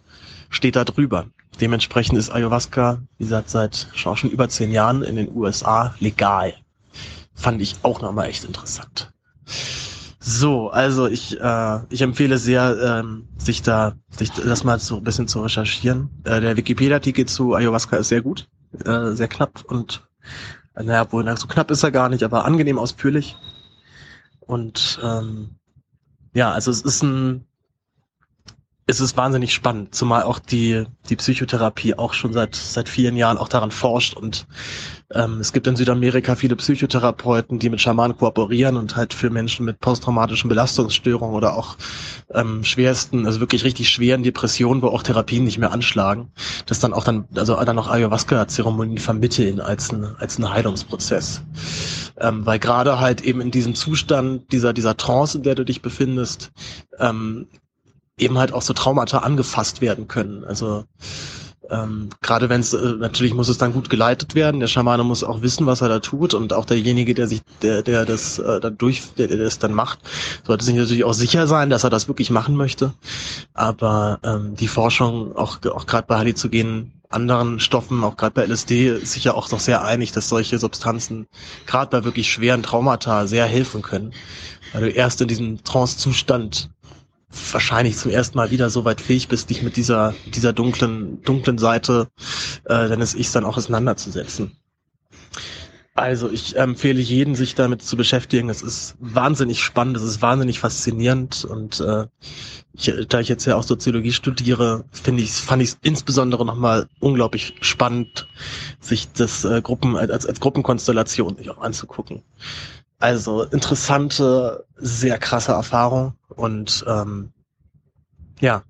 steht 0.50 0.76
da 0.76 0.84
drüber. 0.84 1.28
Dementsprechend 1.60 2.18
ist 2.18 2.32
Ayahuasca, 2.32 3.02
wie 3.18 3.26
gesagt, 3.26 3.50
seit 3.50 3.88
schon 3.94 4.32
über 4.32 4.50
zehn 4.50 4.72
Jahren 4.72 5.04
in 5.04 5.16
den 5.16 5.36
USA 5.36 5.94
legal. 6.00 6.56
Fand 7.36 7.62
ich 7.62 7.76
auch 7.84 8.02
nochmal 8.02 8.30
echt 8.30 8.44
interessant. 8.46 9.12
So, 10.20 10.70
also 10.70 11.08
ich, 11.08 11.40
äh, 11.40 11.80
ich 11.90 12.02
empfehle 12.02 12.38
sehr, 12.38 12.78
ähm, 13.00 13.28
sich 13.38 13.64
da, 13.64 13.94
sich 14.16 14.32
das 14.32 14.64
mal 14.64 14.80
so 14.80 14.98
ein 14.98 15.04
bisschen 15.04 15.28
zu 15.28 15.42
recherchieren. 15.42 16.10
Äh, 16.24 16.42
der 16.42 16.58
Wikipedia-Artikel 16.58 17.26
zu 17.26 17.56
Ayahuasca 17.56 17.98
ist 17.98 18.10
sehr 18.10 18.22
gut, 18.22 18.48
äh, 18.86 19.12
sehr 19.12 19.28
knapp 19.28 19.64
und 19.66 20.08
naja, 20.76 21.12
wohl 21.12 21.38
so 21.38 21.48
knapp 21.48 21.72
ist 21.72 21.84
er 21.84 21.92
gar 21.92 22.10
nicht, 22.10 22.24
aber 22.24 22.46
angenehm 22.46 22.80
ausführlich. 22.80 23.36
Und 24.40 25.00
ähm, 25.04 25.56
ja, 26.34 26.52
also 26.52 26.72
es 26.72 26.82
ist 26.82 27.04
ein 27.04 27.46
es 28.88 29.00
ist 29.00 29.16
wahnsinnig 29.16 29.54
spannend, 29.54 29.96
zumal 29.96 30.24
auch 30.24 30.40
die, 30.40 30.86
die 31.10 31.16
Psychotherapie 31.16 31.96
auch 31.96 32.14
schon 32.14 32.34
seit, 32.34 32.56
seit 32.56 32.90
vielen 32.90 33.16
Jahren 33.16 33.38
auch 33.38 33.48
daran 33.48 33.72
forscht 33.72 34.16
und 34.16 34.48
ähm, 35.14 35.40
es 35.40 35.54
gibt 35.54 35.68
in 35.68 35.76
Südamerika 35.76 36.36
viele 36.36 36.56
Psychotherapeuten, 36.56 37.60
die 37.60 37.70
mit 37.70 37.82
Schamanen 37.82 38.18
kooperieren 38.18 38.78
und 38.78 38.96
halt 38.96 39.14
für 39.14 39.30
Menschen 39.30 39.66
mit 39.66 39.80
posttraumatischen 39.80 40.50
Belastungsstörungen 40.50 41.36
oder 41.36 41.58
auch 41.58 41.78
ähm, 42.34 42.64
schwersten, 42.64 43.26
also 43.26 43.40
wirklich 43.40 43.64
richtig 43.64 43.90
schweren 43.90 44.24
Depressionen, 44.24 44.82
wo 44.82 44.88
auch 44.88 45.04
Therapien 45.04 45.44
nicht 45.44 45.58
mehr 45.58 45.72
anschlagen, 45.72 46.32
das 46.66 46.80
dann 46.80 46.94
auch 46.94 47.04
dann, 47.04 47.26
also 47.36 47.56
dann 47.56 47.76
noch 47.76 47.90
Ayahuasca-Zeremonien 47.90 48.98
vermitteln 48.98 49.60
als 49.60 49.92
ein, 49.92 50.16
als 50.18 50.38
ein 50.40 50.50
Heilungsprozess. 50.50 51.42
Ähm, 52.20 52.46
weil 52.46 52.60
gerade 52.60 53.00
halt 53.00 53.22
eben 53.22 53.42
in 53.42 53.52
diesem 53.52 53.76
Zustand, 53.76 54.52
dieser, 54.52 54.74
dieser 54.74 54.98
Trance, 54.98 55.38
in 55.38 55.44
der 55.44 55.56
du 55.56 55.66
dich 55.66 55.82
befindest, 55.82 56.52
ähm, 57.00 57.48
eben 58.18 58.38
halt 58.38 58.54
auch 58.54 58.62
so 58.62 58.74
Traumata 58.74 59.20
angefasst 59.20 59.82
werden 59.82 60.08
können. 60.08 60.44
Also 60.44 60.86
ähm, 61.70 62.10
gerade 62.22 62.50
wenn 62.50 62.62
es 62.62 62.74
äh, 62.74 62.94
natürlich 62.98 63.34
muss 63.34 63.50
es 63.50 63.58
dann 63.58 63.74
gut 63.74 63.90
geleitet 63.90 64.36
werden. 64.36 64.60
Der 64.60 64.68
Schamane 64.68 65.04
muss 65.04 65.24
auch 65.24 65.42
wissen, 65.42 65.66
was 65.66 65.82
er 65.82 65.90
da 65.90 66.00
tut 66.00 66.34
und 66.34 66.54
auch 66.54 66.66
derjenige, 66.66 67.14
der 67.14 67.28
sich, 67.28 67.42
der, 67.62 67.84
der 67.84 68.06
das 68.06 68.40
äh, 68.40 68.60
dann 68.60 68.78
durch, 68.78 69.14
der, 69.18 69.28
der 69.28 69.38
das 69.38 69.60
dann 69.60 69.74
macht, 69.74 70.00
sollte 70.46 70.66
sich 70.66 70.76
natürlich 70.76 71.04
auch 71.04 71.14
sicher 71.14 71.48
sein, 71.48 71.70
dass 71.70 71.84
er 71.84 71.90
das 71.90 72.08
wirklich 72.08 72.32
machen 72.32 72.56
möchte. 72.56 72.94
Aber 73.54 74.20
ähm, 74.24 74.56
die 74.56 74.68
Forschung, 74.68 75.36
auch 75.36 75.60
auch 75.66 75.86
gerade 75.86 76.08
bei 76.08 76.18
halluzinogenen 76.18 76.92
anderen 77.10 77.60
Stoffen, 77.60 78.04
auch 78.04 78.18
gerade 78.18 78.34
bei 78.34 78.46
LSD, 78.46 78.88
ist 78.88 79.14
sich 79.14 79.26
ja 79.26 79.34
auch 79.34 79.52
noch 79.52 79.60
sehr 79.60 79.84
einig, 79.84 80.12
dass 80.12 80.30
solche 80.30 80.58
Substanzen 80.58 81.28
gerade 81.68 81.92
bei 81.92 82.04
wirklich 82.04 82.32
schweren 82.32 82.64
Traumata 82.64 83.28
sehr 83.28 83.46
helfen 83.46 83.82
können, 83.82 84.14
weil 84.74 84.82
du 84.82 84.90
erst 84.90 85.22
in 85.22 85.28
diesem 85.28 85.64
Trance-Zustand 85.64 86.70
wahrscheinlich 87.52 87.98
zum 87.98 88.12
ersten 88.12 88.38
Mal 88.38 88.52
wieder 88.52 88.70
so 88.70 88.86
weit 88.86 89.02
fähig 89.02 89.28
bist, 89.28 89.50
dich 89.50 89.62
mit 89.64 89.76
dieser, 89.76 90.14
dieser 90.26 90.54
dunklen, 90.54 91.22
dunklen 91.24 91.58
Seite 91.58 92.10
äh, 92.66 92.88
deines 92.90 93.16
Ichs 93.16 93.32
dann 93.32 93.46
auch 93.46 93.58
auseinanderzusetzen. 93.58 94.52
Also 95.94 96.32
ich 96.32 96.56
empfehle 96.56 97.02
jedem, 97.02 97.36
sich 97.36 97.54
damit 97.54 97.82
zu 97.82 97.98
beschäftigen. 97.98 98.50
Es 98.50 98.62
ist 98.62 98.96
wahnsinnig 99.00 99.62
spannend, 99.62 99.98
es 99.98 100.04
ist 100.04 100.22
wahnsinnig 100.22 100.60
faszinierend 100.60 101.44
und 101.44 101.82
äh, 101.82 102.08
ich, 102.74 102.94
da 103.10 103.20
ich 103.20 103.28
jetzt 103.28 103.46
ja 103.46 103.58
auch 103.58 103.64
Soziologie 103.64 104.14
studiere, 104.14 104.86
finde 104.92 105.24
ich, 105.24 105.32
fand 105.32 105.62
ich 105.62 105.70
es 105.70 105.78
insbesondere 105.82 106.46
nochmal 106.46 106.88
unglaublich 107.02 107.56
spannend, 107.60 108.28
sich 108.80 109.12
das 109.12 109.44
äh, 109.44 109.62
Gruppen 109.62 109.98
als, 109.98 110.26
als 110.26 110.40
Gruppenkonstellation 110.40 111.38
auch 111.50 111.62
anzugucken. 111.62 112.24
Also 113.02 113.44
interessante, 113.44 114.66
sehr 114.76 115.18
krasse 115.18 115.54
Erfahrung 115.54 116.14
und 116.30 116.86
ähm, 116.88 117.32
ja, 118.40 118.64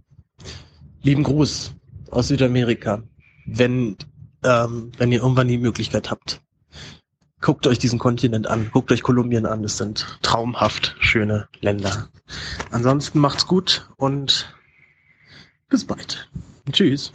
lieben 1.04 1.24
Gruß 1.24 1.74
aus 2.12 2.30
Südamerika. 2.30 3.04
Wenn, 3.46 3.98
ähm, 4.44 4.94
wenn 4.98 5.12
ihr 5.12 5.20
irgendwann 5.20 5.50
die 5.50 5.58
Möglichkeit 5.58 6.10
habt, 6.10 6.42
guckt 7.42 7.68
euch 7.68 7.78
diesen 7.78 8.00
Kontinent 8.00 8.48
an, 8.48 8.70
guckt 8.72 8.94
euch 8.94 9.04
Kolumbien 9.04 9.46
an. 9.46 9.64
Das 9.64 9.78
sind 9.78 10.06
traumhaft 10.22 10.96
schöne 11.00 11.50
Länder. 11.60 12.08
Ansonsten 12.72 13.20
macht's 13.20 13.46
gut 13.46 13.90
und 13.98 14.56
bis 15.68 15.86
bald. 15.86 16.30
Tschüss. 16.72 17.12